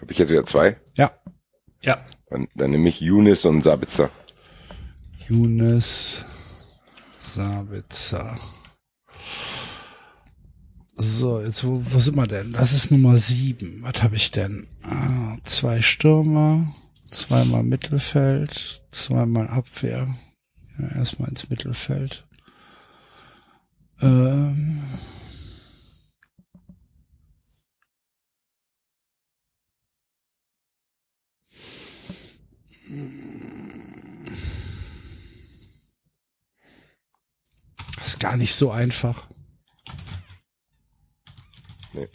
Habe 0.00 0.10
ich 0.10 0.18
jetzt 0.18 0.30
wieder 0.30 0.42
zwei? 0.42 0.80
Ja. 0.96 1.12
Ja. 1.82 2.04
Dann, 2.30 2.48
dann 2.56 2.72
nehme 2.72 2.88
ich 2.88 3.00
Yunis 3.00 3.44
und 3.44 3.62
Sabitzer. 3.62 4.10
Younes 5.28 6.24
Sabitzer. 7.16 8.36
So, 11.02 11.40
jetzt 11.40 11.64
wo, 11.64 11.80
wo 11.82 11.98
sind 11.98 12.14
wir 12.16 12.26
denn? 12.26 12.50
Das 12.50 12.74
ist 12.74 12.90
Nummer 12.90 13.16
sieben. 13.16 13.78
Was 13.80 14.02
habe 14.02 14.16
ich 14.16 14.32
denn? 14.32 14.66
Ah, 14.82 15.38
zwei 15.44 15.80
Stürmer, 15.80 16.66
zweimal 17.10 17.62
Mittelfeld, 17.62 18.82
zweimal 18.90 19.48
Abwehr. 19.48 20.14
Ja, 20.78 20.88
erstmal 20.96 21.30
ins 21.30 21.48
Mittelfeld. 21.48 22.26
Ähm, 24.02 24.82
das 37.96 38.06
ist 38.06 38.20
gar 38.20 38.36
nicht 38.36 38.54
so 38.54 38.70
einfach. 38.70 39.30
Nee. 41.92 42.08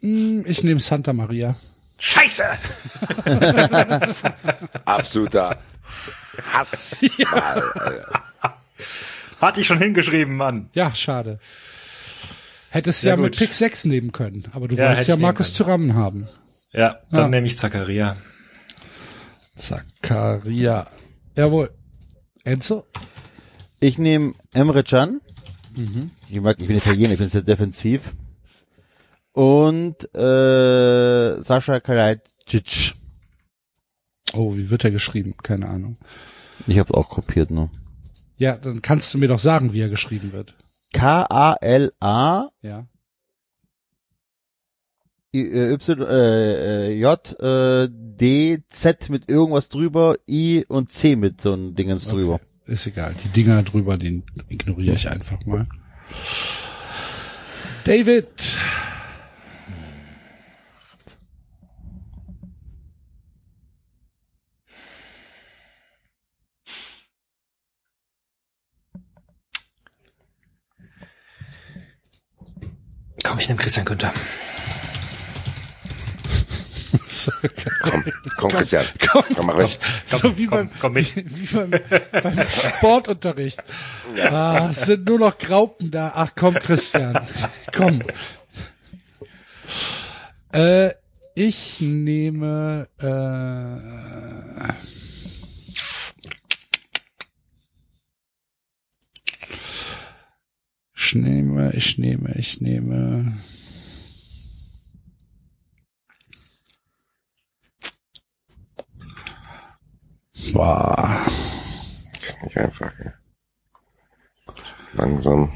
Hm, 0.00 0.44
Ich 0.46 0.64
nehme 0.64 0.80
Santa 0.80 1.12
Maria. 1.12 1.54
Scheiße! 1.98 2.44
Absoluter 4.86 5.58
Hass. 6.54 7.02
Hatte 9.40 9.60
ich 9.60 9.66
schon 9.66 9.78
hingeschrieben, 9.78 10.36
Mann. 10.36 10.70
Ja, 10.72 10.94
schade. 10.94 11.38
Hättest 12.70 13.02
Ja, 13.02 13.10
ja, 13.10 13.16
mit. 13.16 13.36
Pick 13.36 13.52
6 13.52 13.84
nehmen 13.86 14.12
können, 14.12 14.44
aber 14.52 14.68
du 14.68 14.76
Ja, 14.76 14.88
wolltest 14.88 15.08
ja 15.08 15.16
Markus 15.16 15.52
Thuram 15.52 15.94
haben. 15.94 16.26
Ja, 16.72 17.00
dann 17.10 17.20
Ja. 17.22 17.28
nehme 17.28 17.46
ich 17.46 17.58
Zakaria. 17.58 18.16
Zakaria. 19.56 20.86
Jawohl. 21.36 21.70
Enzo? 22.44 22.86
Ich 23.80 23.98
nehme 23.98 24.34
Emre 24.52 24.84
Can. 24.84 25.20
Ich 26.28 26.40
mag, 26.40 26.60
ich 26.60 26.66
bin 26.66 26.76
Italiener, 26.76 27.12
ich 27.12 27.18
bin 27.18 27.28
sehr 27.28 27.42
defensiv. 27.42 28.12
Und 29.32 30.14
äh, 30.14 31.42
Sascha 31.42 31.80
Kalajdzic. 31.80 32.94
Oh, 34.34 34.54
wie 34.54 34.70
wird 34.70 34.84
er 34.84 34.90
geschrieben? 34.90 35.34
Keine 35.42 35.68
Ahnung. 35.68 35.96
Ich 36.66 36.78
hab's 36.78 36.92
auch 36.92 37.08
kopiert, 37.08 37.50
ne? 37.50 37.70
Ja, 38.36 38.56
dann 38.56 38.82
kannst 38.82 39.14
du 39.14 39.18
mir 39.18 39.28
doch 39.28 39.38
sagen, 39.38 39.72
wie 39.72 39.80
er 39.80 39.88
geschrieben 39.88 40.32
wird. 40.32 40.56
K-A-L-A 40.92 42.50
Ja. 42.62 42.86
Äh, 45.32 45.72
Y 45.72 46.00
äh, 46.02 46.88
äh, 46.88 46.98
J 46.98 47.40
äh, 47.40 47.88
D 47.90 48.62
Z 48.68 49.10
mit 49.10 49.28
irgendwas 49.28 49.68
drüber, 49.68 50.16
I 50.28 50.64
und 50.68 50.92
C 50.92 51.16
mit 51.16 51.40
so 51.40 51.54
ein 51.54 51.74
Dingens 51.76 52.08
drüber. 52.08 52.40
Ist 52.70 52.86
egal. 52.86 53.12
Die 53.24 53.28
Dinger 53.30 53.64
drüber, 53.64 53.98
die 53.98 54.22
ignoriere 54.48 54.94
ich 54.94 55.10
einfach 55.10 55.44
mal. 55.44 55.66
David. 57.82 58.28
Komm, 73.24 73.40
ich 73.40 73.48
nehme 73.48 73.60
Christian 73.60 73.84
Günther. 73.84 74.12
So, 77.20 77.32
Komm, 77.82 78.04
komm, 78.36 78.50
Christian. 78.50 78.84
Komm, 79.10 79.24
Komm, 79.34 79.46
mach 79.46 79.58
weg. 79.58 79.78
so 80.06 80.38
wie 80.38 80.46
komm, 80.46 80.68
beim, 80.68 80.70
komm 80.80 80.92
mit. 80.92 81.12
wie 81.16 81.56
beim, 81.56 81.70
beim 82.12 82.46
Sportunterricht. 82.48 83.64
Ah, 84.30 84.68
es 84.70 84.82
sind 84.82 85.08
nur 85.08 85.18
noch 85.18 85.36
Graupen 85.38 85.90
da. 85.90 86.12
Ach 86.14 86.30
komm, 86.36 86.54
Christian. 86.54 87.18
Komm. 87.74 88.00
Äh, 90.52 90.90
ich 91.34 91.80
nehme 91.80 92.86
äh, 93.00 94.70
ich 100.94 101.14
nehme, 101.16 101.72
ich 101.74 101.98
nehme, 101.98 102.34
ich 102.36 102.60
nehme 102.60 103.32
Boah. 110.52 111.20
Ist 111.26 112.42
nicht 112.42 112.56
einfach. 112.56 112.98
ey. 113.00 113.12
Langsam. 114.94 115.52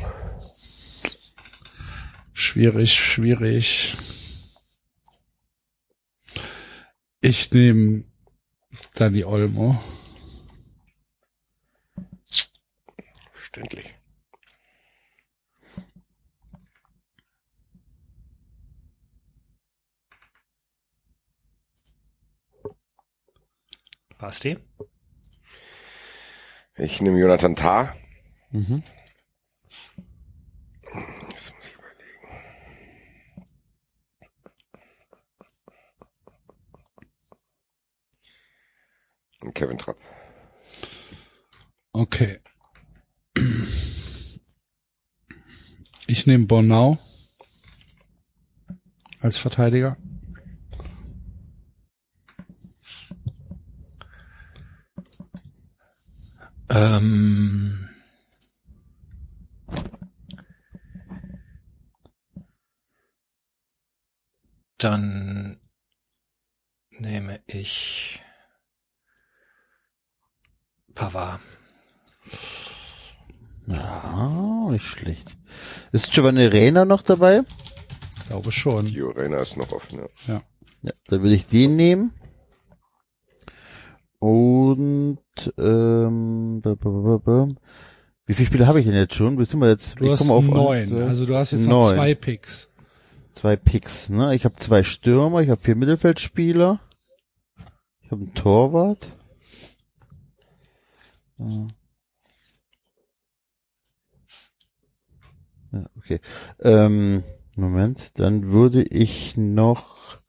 Schwierig, 2.32 2.92
schwierig. 2.92 3.94
Ich 7.20 7.50
nehme 7.52 8.04
Dani 8.94 9.24
Olmo. 9.24 9.80
Verständlich. 13.32 13.93
HST? 24.24 24.56
Ich 26.76 27.00
nehme 27.00 27.18
Jonathan 27.18 27.54
Tah. 27.54 27.94
Mhm. 28.50 28.82
Das 31.32 31.52
muss 31.52 31.68
ich 31.68 31.74
überlegen. 31.74 32.28
Und 39.40 39.54
Kevin 39.54 39.78
Trapp. 39.78 39.98
Okay. 41.92 42.40
Ich 46.06 46.26
nehme 46.26 46.46
Bornau 46.46 46.98
als 49.20 49.36
Verteidiger. 49.38 49.96
Ähm, 56.70 57.88
dann 64.78 65.60
nehme 66.90 67.40
ich 67.46 68.20
Pavard. 70.94 71.40
Ah, 73.68 74.68
nicht 74.70 74.86
schlecht. 74.86 75.36
Ist 75.92 76.12
Giovanni 76.12 76.46
Reina 76.46 76.84
noch 76.84 77.02
dabei? 77.02 77.42
Glaube 78.28 78.52
schon. 78.52 78.86
Die 78.86 79.02
Arena 79.02 79.38
ist 79.38 79.56
noch 79.56 79.72
offen, 79.72 80.00
ja. 80.26 80.42
Ja, 80.82 80.92
dann 81.06 81.22
will 81.22 81.32
ich 81.32 81.46
den 81.46 81.76
nehmen. 81.76 82.12
Und 84.18 85.18
ähm, 85.58 86.62
wie 88.26 88.34
viele 88.34 88.46
Spiele 88.46 88.66
habe 88.66 88.80
ich 88.80 88.86
denn 88.86 88.94
jetzt 88.94 89.14
schon? 89.14 89.38
Wie 89.38 89.44
sind 89.44 89.60
wir 89.60 89.68
jetzt? 89.68 89.98
Du 90.00 90.04
Ich 90.04 90.10
hast 90.12 90.30
auf 90.30 90.44
neun. 90.44 90.76
eins, 90.78 90.90
äh, 90.90 91.02
also 91.02 91.26
du 91.26 91.34
hast 91.36 91.52
jetzt 91.52 91.66
noch 91.68 91.82
neun. 91.84 91.94
zwei 91.94 92.14
Picks. 92.14 92.70
zwei 93.32 93.56
Picks. 93.56 94.08
Ne, 94.08 94.34
ich 94.34 94.44
habe 94.44 94.54
zwei 94.56 94.82
Stürmer, 94.82 95.40
ich 95.42 95.50
habe 95.50 95.60
vier 95.60 95.76
Mittelfeldspieler, 95.76 96.80
ich 98.02 98.10
habe 98.10 98.22
einen 98.22 98.34
Torwart. 98.34 99.12
Ja. 101.38 101.66
Ja, 105.72 105.86
okay. 105.96 106.20
Ähm, 106.60 107.24
Moment, 107.56 108.18
dann 108.20 108.52
würde 108.52 108.82
ich 108.82 109.36
noch. 109.36 110.20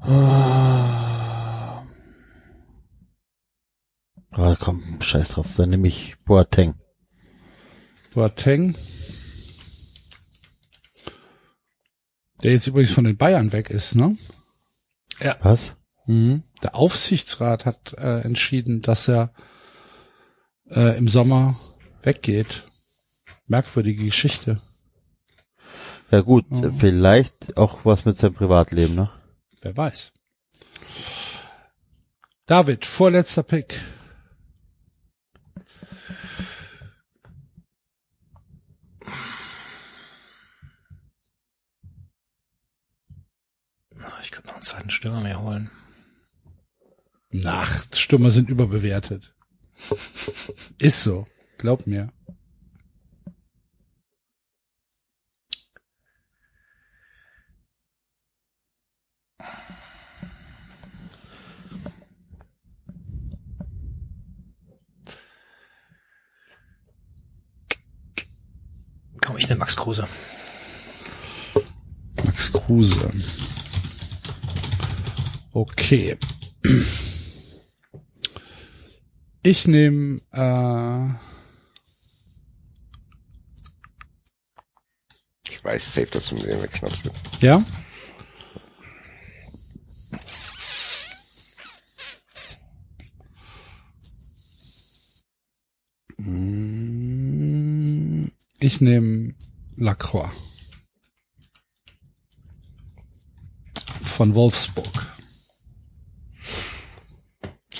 Ah, 0.00 1.37
Ah, 4.38 4.56
komm, 4.58 5.00
scheiß 5.00 5.30
drauf. 5.30 5.46
Dann 5.56 5.70
nehme 5.70 5.88
ich 5.88 6.14
Boateng. 6.24 6.74
Boateng. 8.14 8.74
Der 12.44 12.52
jetzt 12.52 12.68
übrigens 12.68 12.92
von 12.92 13.02
den 13.04 13.16
Bayern 13.16 13.52
weg 13.52 13.68
ist, 13.68 13.96
ne? 13.96 14.16
Was? 15.40 15.72
Mhm. 16.06 16.44
Der 16.62 16.76
Aufsichtsrat 16.76 17.64
hat 17.66 17.94
äh, 17.94 18.20
entschieden, 18.20 18.80
dass 18.80 19.08
er 19.08 19.32
äh, 20.70 20.96
im 20.96 21.08
Sommer 21.08 21.56
weggeht. 22.02 22.64
Merkwürdige 23.46 24.04
Geschichte. 24.04 24.60
Ja 26.12 26.20
gut, 26.20 26.48
Mhm. 26.50 26.78
vielleicht 26.78 27.56
auch 27.56 27.84
was 27.84 28.04
mit 28.04 28.16
seinem 28.16 28.34
Privatleben, 28.34 28.94
ne? 28.94 29.10
Wer 29.62 29.76
weiß. 29.76 30.12
David, 32.46 32.86
vorletzter 32.86 33.42
Pick. 33.42 33.80
Ich 44.28 44.32
könnte 44.32 44.48
noch 44.48 44.56
einen 44.56 44.62
zweiten 44.62 44.90
Stürmer 44.90 45.22
mehr 45.22 45.40
holen. 45.40 45.70
Ach, 47.46 47.86
Stürmer 47.94 48.30
sind 48.30 48.50
überbewertet. 48.50 49.34
Ist 50.78 51.02
so. 51.02 51.26
Glaub 51.56 51.86
mir. 51.86 52.12
Komm, 69.22 69.38
ich 69.38 69.48
nehme 69.48 69.60
Max 69.60 69.74
Kruse. 69.74 70.06
Max 72.22 72.52
Kruse. 72.52 73.10
Okay. 75.52 76.16
Ich 79.42 79.66
nehme 79.66 80.20
äh, 80.32 81.08
Ich 85.50 85.64
weiß 85.64 85.92
safe, 85.94 86.06
dass 86.06 86.28
du 86.28 86.36
mir 86.36 86.46
den 86.48 86.62
wegschnappst 86.62 87.04
jetzt. 87.04 87.20
ja. 87.42 87.64
Mm, 96.58 98.26
Ich 98.60 98.80
nehme 98.80 99.34
Lacroix. 99.76 100.30
Von 104.02 104.34
Wolfsburg. 104.34 105.06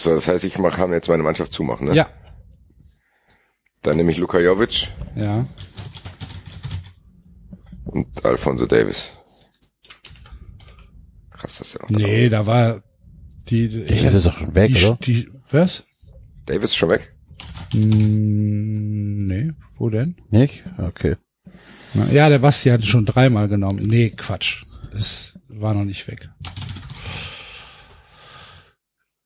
So, 0.09 0.15
das 0.15 0.27
heißt, 0.27 0.45
ich 0.45 0.57
mach, 0.57 0.75
kann 0.75 0.91
jetzt 0.91 1.11
meine 1.11 1.23
Mannschaft 1.23 1.53
zumachen, 1.53 1.89
ne? 1.89 1.95
Ja, 1.95 2.09
Dann 3.83 3.99
nehme 3.99 4.11
ich 4.11 4.17
Luka 4.17 4.39
Jovic 4.39 4.89
ja. 5.15 5.45
und 7.85 8.25
Alfonso 8.25 8.65
Davis. 8.65 9.21
Krass, 11.31 11.59
das 11.59 11.61
ist 11.61 11.75
ja 11.75 11.83
noch 11.83 11.91
Nee, 11.91 12.31
da 12.31 12.47
war 12.47 12.83
die. 13.51 13.67
Ich 13.67 14.03
Das 14.03 14.15
ist 14.15 14.25
doch 14.25 14.39
schon 14.39 14.55
weg, 14.55 14.73
die, 14.75 14.83
oder? 14.87 14.97
Die, 15.03 15.29
was? 15.51 15.85
Davis 16.47 16.71
ist 16.71 16.77
schon 16.77 16.89
weg? 16.89 17.15
Mm, 17.75 19.27
nee, 19.27 19.53
wo 19.77 19.91
denn? 19.91 20.17
Nicht? 20.31 20.65
Okay. 20.79 21.17
Ja, 22.13 22.31
der 22.31 22.39
Basti 22.39 22.71
hat 22.71 22.81
ihn 22.81 22.87
schon 22.87 23.05
dreimal 23.05 23.47
genommen. 23.49 23.87
Nee, 23.87 24.09
Quatsch. 24.09 24.65
Das 24.91 25.39
war 25.49 25.75
noch 25.75 25.85
nicht 25.85 26.09
weg. 26.09 26.31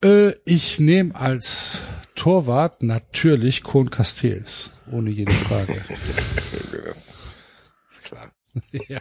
Äh, 0.04 0.32
ich 0.44 0.80
nehme 0.80 1.14
als 1.14 1.82
Torwart 2.14 2.82
natürlich 2.82 3.62
Kohn 3.62 3.90
Castells. 3.90 4.82
Ohne 4.90 5.10
jede 5.10 5.32
Frage. 5.32 5.74
Klar. 8.02 8.32
ja. 8.88 8.98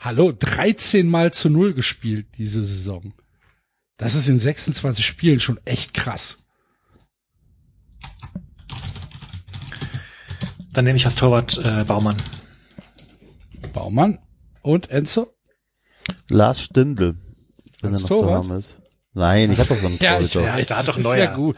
Hallo, 0.00 0.32
13 0.32 1.08
mal 1.08 1.32
zu 1.32 1.50
null 1.50 1.74
gespielt 1.74 2.26
diese 2.36 2.62
Saison. 2.62 3.14
Das 3.96 4.14
ist 4.14 4.28
in 4.28 4.38
26 4.38 5.04
Spielen 5.04 5.40
schon 5.40 5.58
echt 5.64 5.94
krass. 5.94 6.38
Dann 10.72 10.84
nehme 10.84 10.96
ich 10.96 11.04
als 11.04 11.16
Torwart 11.16 11.58
äh, 11.58 11.82
Baumann. 11.84 12.16
Baumann 13.72 14.20
und 14.62 14.90
Enzo? 14.90 15.34
Lars 16.28 16.62
Stindl. 16.62 17.16
Wenn 17.80 17.92
Als 17.94 18.02
er 18.02 18.02
noch 18.02 18.08
zu 18.08 18.08
Torwart? 18.08 18.34
haben 18.44 18.58
ist. 18.58 18.77
Nein, 19.18 19.52
ich 19.52 19.58
hab 19.58 19.68
doch 19.68 19.80
so 19.80 19.86
einen 19.86 19.98
Ja, 20.00 20.20
ich 20.20 20.32
Torhüter. 20.32 20.54
weiß, 20.54 20.66
da 20.66 20.76
hat 20.78 20.88
doch 20.88 20.96
ist 20.96 21.02
Neuer. 21.02 21.16
ja 21.24 21.34
gut. 21.34 21.56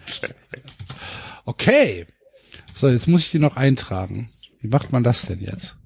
Okay. 1.45 2.07
So, 2.75 2.89
jetzt 2.89 3.07
muss 3.09 3.21
ich 3.23 3.31
die 3.31 3.39
noch 3.39 3.57
eintragen. 3.57 4.31
Wie 4.61 4.69
macht 4.69 4.93
man 4.93 5.03
das 5.05 5.23
denn 5.27 5.41
jetzt? 5.41 5.77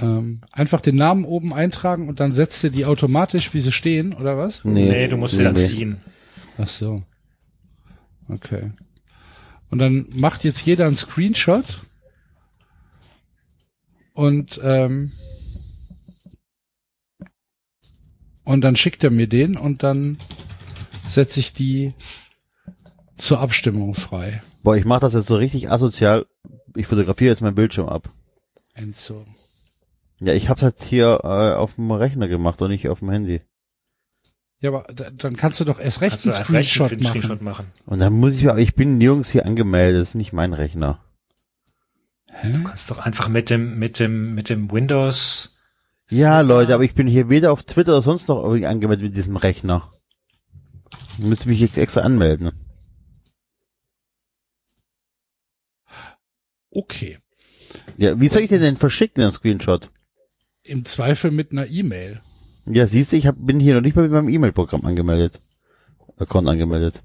Ähm, 0.00 0.42
einfach 0.52 0.80
den 0.80 0.96
Namen 0.96 1.24
oben 1.24 1.52
eintragen 1.52 2.08
und 2.08 2.20
dann 2.20 2.32
setzt 2.32 2.62
ihr 2.62 2.70
die 2.70 2.84
automatisch, 2.84 3.52
wie 3.54 3.60
sie 3.60 3.72
stehen, 3.72 4.12
oder 4.14 4.36
was? 4.38 4.64
Nee, 4.64 4.88
Nee, 4.88 5.08
du 5.08 5.16
musst 5.16 5.34
sie 5.36 5.42
dann 5.42 5.54
nee. 5.54 5.66
ziehen. 5.66 6.00
Ach 6.58 6.68
so. 6.68 7.02
Okay. 8.28 8.70
Und 9.70 9.78
dann 9.78 10.08
macht 10.12 10.44
jetzt 10.44 10.64
jeder 10.64 10.86
einen 10.86 10.96
Screenshot 10.96 11.80
und 14.14 14.60
ähm, 14.62 15.10
und 18.48 18.62
dann 18.62 18.76
schickt 18.76 19.04
er 19.04 19.10
mir 19.10 19.28
den 19.28 19.58
und 19.58 19.82
dann 19.82 20.16
setze 21.06 21.38
ich 21.38 21.52
die 21.52 21.92
zur 23.18 23.40
Abstimmung 23.40 23.94
frei. 23.94 24.42
Boah, 24.62 24.74
ich 24.74 24.86
mach 24.86 25.00
das 25.00 25.12
jetzt 25.12 25.26
so 25.26 25.36
richtig 25.36 25.70
asozial. 25.70 26.24
Ich 26.74 26.86
fotografiere 26.86 27.28
jetzt 27.30 27.42
meinen 27.42 27.54
Bildschirm 27.54 27.90
ab. 27.90 28.10
Enzo. 28.72 29.26
Ja, 30.20 30.32
ich 30.32 30.48
hab's 30.48 30.62
jetzt 30.62 30.82
hier 30.82 31.20
äh, 31.24 31.56
auf 31.56 31.74
dem 31.74 31.90
Rechner 31.90 32.26
gemacht 32.26 32.62
und 32.62 32.70
nicht 32.70 32.88
auf 32.88 33.00
dem 33.00 33.10
Handy. 33.10 33.42
Ja, 34.60 34.70
aber 34.70 34.86
da, 34.94 35.10
dann 35.10 35.36
kannst 35.36 35.60
du 35.60 35.64
doch 35.64 35.78
erst 35.78 36.00
recht 36.00 36.24
einen 36.24 36.34
recht 36.34 36.46
Screenshot 36.46 36.92
einen 36.92 37.02
machen. 37.02 37.10
Screenshot 37.10 37.42
machen. 37.42 37.66
Und 37.84 37.98
dann 37.98 38.14
muss 38.14 38.32
ich, 38.32 38.48
aber 38.48 38.60
ich 38.60 38.74
bin 38.74 38.96
nirgends 38.96 39.30
hier 39.30 39.44
angemeldet, 39.44 40.00
das 40.00 40.08
ist 40.10 40.14
nicht 40.14 40.32
mein 40.32 40.54
Rechner. 40.54 41.04
Du 42.42 42.64
kannst 42.64 42.90
doch 42.90 42.98
einfach 42.98 43.28
mit 43.28 43.50
dem, 43.50 43.78
mit 43.78 43.98
dem, 43.98 44.34
mit 44.34 44.48
dem 44.48 44.70
Windows. 44.72 45.57
Ja, 46.10 46.40
Leute, 46.40 46.74
aber 46.74 46.84
ich 46.84 46.94
bin 46.94 47.06
hier 47.06 47.28
weder 47.28 47.52
auf 47.52 47.64
Twitter 47.64 47.92
oder 47.92 48.02
sonst 48.02 48.28
noch 48.28 48.42
irgendwie 48.42 48.66
angemeldet 48.66 49.08
mit 49.08 49.16
diesem 49.16 49.36
Rechner. 49.36 49.90
Müsste 51.18 51.48
mich 51.48 51.60
jetzt 51.60 51.76
extra 51.76 52.00
anmelden. 52.00 52.46
ne? 52.46 52.52
Okay. 56.70 57.18
Ja, 57.96 58.18
wie 58.20 58.28
soll 58.28 58.42
ich 58.42 58.48
den 58.48 58.60
denn 58.60 58.76
verschicken, 58.76 59.20
den 59.20 59.32
Screenshot? 59.32 59.90
Im 60.62 60.84
Zweifel 60.84 61.30
mit 61.30 61.52
einer 61.52 61.66
E-Mail. 61.66 62.20
Ja, 62.66 62.86
siehst 62.86 63.12
du, 63.12 63.16
ich 63.16 63.26
hab, 63.26 63.36
bin 63.38 63.60
hier 63.60 63.74
noch 63.74 63.80
nicht 63.80 63.96
mal 63.96 64.02
mit 64.02 64.12
meinem 64.12 64.28
E-Mail-Programm 64.28 64.84
angemeldet. 64.84 65.40
Account 66.18 66.48
angemeldet. 66.48 67.02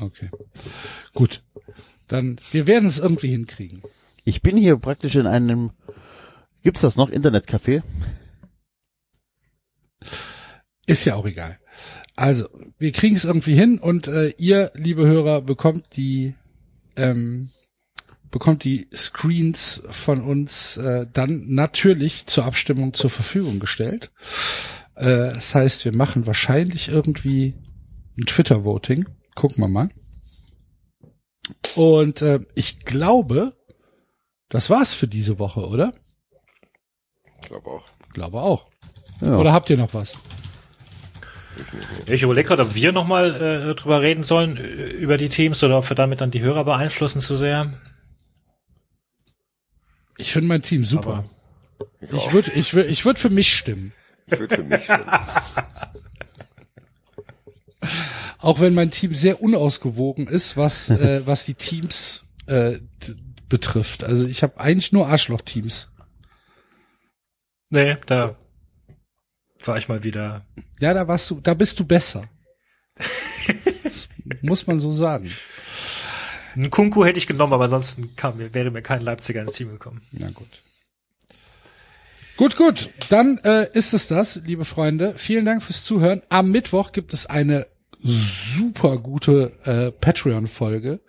Okay. 0.00 0.30
Gut. 1.12 1.42
Dann, 2.06 2.40
wir 2.50 2.66
werden 2.66 2.86
es 2.86 2.98
irgendwie 2.98 3.28
hinkriegen. 3.28 3.82
Ich 4.24 4.42
bin 4.42 4.56
hier 4.56 4.76
praktisch 4.76 5.14
in 5.14 5.26
einem, 5.26 5.70
gibt's 6.62 6.82
das 6.82 6.96
noch, 6.96 7.10
Internetcafé? 7.10 7.82
Ist 10.86 11.04
ja 11.04 11.14
auch 11.14 11.26
egal. 11.26 11.58
Also, 12.16 12.48
wir 12.78 12.92
kriegen 12.92 13.16
es 13.16 13.24
irgendwie 13.24 13.54
hin 13.54 13.78
und 13.78 14.06
äh, 14.06 14.28
ihr, 14.38 14.70
liebe 14.74 15.06
Hörer, 15.06 15.40
bekommt 15.40 15.96
die 15.96 16.34
ähm, 16.96 17.50
bekommt 18.30 18.64
die 18.64 18.88
Screens 18.92 19.84
von 19.90 20.20
uns 20.20 20.76
äh, 20.76 21.06
dann 21.12 21.46
natürlich 21.54 22.26
zur 22.26 22.44
Abstimmung 22.44 22.92
zur 22.92 23.08
Verfügung 23.08 23.60
gestellt. 23.60 24.10
Äh, 24.96 25.32
das 25.34 25.54
heißt, 25.54 25.84
wir 25.84 25.94
machen 25.94 26.26
wahrscheinlich 26.26 26.88
irgendwie 26.88 27.54
ein 28.18 28.26
Twitter-Voting. 28.26 29.08
Gucken 29.36 29.62
wir 29.62 29.68
mal. 29.68 29.90
Und 31.76 32.22
äh, 32.22 32.40
ich 32.56 32.80
glaube, 32.84 33.56
das 34.48 34.68
war's 34.68 34.94
für 34.94 35.08
diese 35.08 35.38
Woche, 35.38 35.68
oder? 35.68 35.92
Ich 37.40 37.48
glaube 37.48 37.70
auch. 37.70 37.84
Glaube 38.12 38.40
auch. 38.40 38.68
Ja. 39.20 39.38
Oder 39.38 39.52
habt 39.52 39.70
ihr 39.70 39.76
noch 39.76 39.94
was? 39.94 40.18
Ich 42.06 42.22
überlege 42.22 42.48
gerade, 42.48 42.62
ob 42.62 42.74
wir 42.74 42.92
nochmal 42.92 43.34
äh, 43.70 43.74
drüber 43.74 44.00
reden 44.02 44.22
sollen, 44.22 44.56
äh, 44.56 44.62
über 44.92 45.16
die 45.16 45.28
Teams, 45.28 45.62
oder 45.64 45.78
ob 45.78 45.88
wir 45.88 45.94
damit 45.96 46.20
dann 46.20 46.30
die 46.30 46.40
Hörer 46.40 46.64
beeinflussen 46.64 47.20
zu 47.20 47.36
sehr. 47.36 47.72
Ich 50.18 50.32
finde 50.32 50.48
mein 50.48 50.62
Team 50.62 50.84
super. 50.84 51.18
Aber- 51.18 51.24
ich 52.12 52.32
würde 52.32 52.52
ich 52.52 52.74
würd, 52.74 52.88
ich 52.88 53.04
würd 53.04 53.18
für 53.18 53.30
mich 53.30 53.52
stimmen. 53.54 53.92
Ich 54.26 54.38
würde 54.38 54.56
für 54.56 54.62
mich 54.62 54.84
schon. 54.84 55.00
Auch 58.38 58.60
wenn 58.60 58.74
mein 58.74 58.90
Team 58.90 59.14
sehr 59.14 59.42
unausgewogen 59.42 60.26
ist, 60.26 60.56
was, 60.56 60.90
äh, 60.90 61.22
was 61.26 61.44
die 61.46 61.54
Teams 61.54 62.26
äh, 62.46 62.78
betrifft. 63.48 64.04
Also 64.04 64.26
ich 64.26 64.42
habe 64.42 64.60
eigentlich 64.60 64.92
nur 64.92 65.08
Arschloch-Teams. 65.08 65.90
Nee, 67.70 67.96
da 68.06 68.36
war 69.68 69.76
ich 69.76 69.88
mal 69.88 70.02
wieder. 70.02 70.44
Ja, 70.80 70.94
da 70.94 71.06
warst 71.06 71.30
du, 71.30 71.40
da 71.40 71.54
bist 71.54 71.78
du 71.78 71.84
besser. 71.84 72.24
das 73.82 74.08
muss 74.42 74.66
man 74.66 74.80
so 74.80 74.90
sagen. 74.90 75.30
Ein 76.56 76.70
Kunku 76.70 77.04
hätte 77.04 77.18
ich 77.18 77.26
genommen, 77.26 77.52
aber 77.52 77.64
ansonsten 77.64 78.14
kam, 78.16 78.38
wäre 78.38 78.70
mir 78.70 78.82
kein 78.82 79.00
Leipziger 79.00 79.42
ins 79.42 79.52
Team 79.52 79.70
gekommen. 79.70 80.02
Na 80.12 80.30
gut. 80.30 80.62
Gut, 82.36 82.56
gut. 82.56 82.90
Dann 83.10 83.38
äh, 83.38 83.68
ist 83.72 83.92
es 83.92 84.08
das, 84.08 84.42
liebe 84.44 84.64
Freunde. 84.64 85.14
Vielen 85.16 85.44
Dank 85.44 85.62
fürs 85.62 85.84
Zuhören. 85.84 86.20
Am 86.28 86.50
Mittwoch 86.50 86.92
gibt 86.92 87.12
es 87.12 87.26
eine 87.26 87.66
super 88.02 88.98
gute 88.98 89.52
äh, 89.64 89.92
Patreon-Folge 89.92 91.00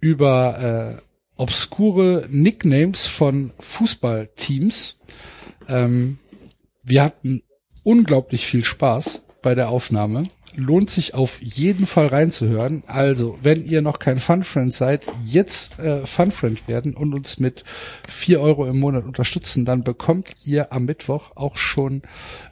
über 0.00 0.98
äh, 0.98 1.02
obskure 1.36 2.26
Nicknames 2.30 3.06
von 3.06 3.52
Fußballteams. 3.58 4.98
Ähm, 5.68 6.18
wir 6.82 7.04
hatten 7.04 7.42
unglaublich 7.88 8.46
viel 8.46 8.64
Spaß 8.64 9.22
bei 9.40 9.54
der 9.54 9.70
Aufnahme. 9.70 10.28
Lohnt 10.54 10.90
sich 10.90 11.14
auf 11.14 11.40
jeden 11.40 11.86
Fall 11.86 12.08
reinzuhören. 12.08 12.82
Also, 12.86 13.38
wenn 13.42 13.64
ihr 13.64 13.80
noch 13.80 13.98
kein 13.98 14.18
Funfriend 14.18 14.74
seid, 14.74 15.06
jetzt 15.24 15.78
äh, 15.78 16.04
Funfriend 16.04 16.68
werden 16.68 16.94
und 16.94 17.14
uns 17.14 17.38
mit 17.38 17.64
vier 18.06 18.42
Euro 18.42 18.66
im 18.66 18.78
Monat 18.78 19.06
unterstützen, 19.06 19.64
dann 19.64 19.84
bekommt 19.84 20.34
ihr 20.44 20.70
am 20.70 20.84
Mittwoch 20.84 21.32
auch 21.34 21.56
schon 21.56 22.02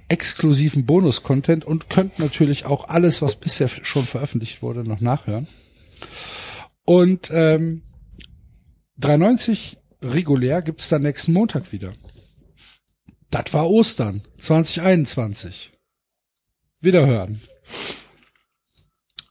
exklusiven 0.09 0.87
Bonus-Content 0.87 1.67
und 1.67 1.91
könnt 1.91 2.19
natürlich 2.19 2.65
auch 2.65 2.89
alles, 2.89 3.21
was 3.21 3.35
bisher 3.35 3.69
schon 3.69 4.07
veröffentlicht 4.07 4.63
wurde, 4.63 4.85
noch 4.85 5.03
nachhören. 5.03 5.49
Und 6.87 7.31
ähm, 7.31 7.83
3,90 9.01 9.77
regulär 10.01 10.63
gibt's 10.63 10.89
dann 10.89 11.03
nächsten 11.03 11.35
Montag 11.35 11.73
wieder. 11.73 11.93
Das 13.31 13.53
war 13.53 13.69
Ostern 13.69 14.23
2021. 14.39 15.73
Wiederhören. 16.81 17.41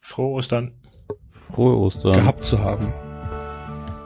Frohe 0.02 0.34
Ostern. 0.36 0.74
Frohe 1.54 1.78
Ostern. 1.78 2.14
Gehabt 2.14 2.44
zu 2.44 2.60
haben. 2.60 2.94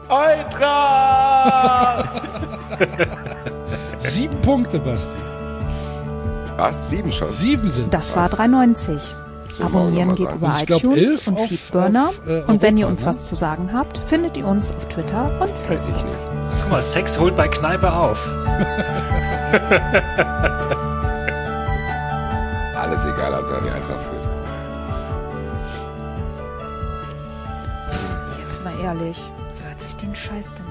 Sieben 4.00 4.40
Punkte, 4.42 4.80
Basti. 4.80 5.10
Was? 6.58 6.90
Sieben 6.90 7.12
schon? 7.12 7.30
Sieben 7.30 7.70
sind 7.70 7.94
Das 7.94 8.16
war 8.16 8.28
3,90. 8.30 9.00
Abonnieren 9.62 10.16
geht 10.16 10.30
über 10.32 10.48
Und 10.48 10.56
ich 10.60 10.66
glaub, 10.66 10.84
iTunes 10.84 11.28
und 11.28 11.38
auf- 11.38 11.50
Feedburner. 11.50 12.08
auf, 12.10 12.28
äh, 12.28 12.42
und 12.44 12.62
wenn 12.62 12.78
ihr 12.78 12.88
uns 12.88 13.02
ne? 13.02 13.08
was 13.08 13.28
zu 13.28 13.36
sagen 13.36 13.72
habt, 13.74 13.98
findet 13.98 14.38
ihr 14.38 14.46
uns 14.48 14.72
auf 14.72 14.88
Twitter 14.88 15.32
und 15.34 15.40
Weiß 15.42 15.50
ich 15.50 15.56
Facebook. 15.68 15.96
nicht. 16.06 16.18
Guck 16.62 16.72
mal, 16.72 16.84
Sex 16.84 17.20
holt 17.20 17.36
bei 17.36 17.48
Kneipe 17.48 17.92
auf. 17.94 18.28
Alles 22.76 23.04
egal, 23.06 23.34
also 23.34 23.60
die 23.62 23.72
Eintracht 23.72 24.02
führt. 24.02 24.30
Jetzt 28.38 28.64
mal 28.64 28.74
ehrlich, 28.84 29.32
wer 29.58 29.70
hört 29.70 29.82
sich 29.82 29.96
den 29.96 30.16
Scheiß 30.16 30.54
denn? 30.54 30.69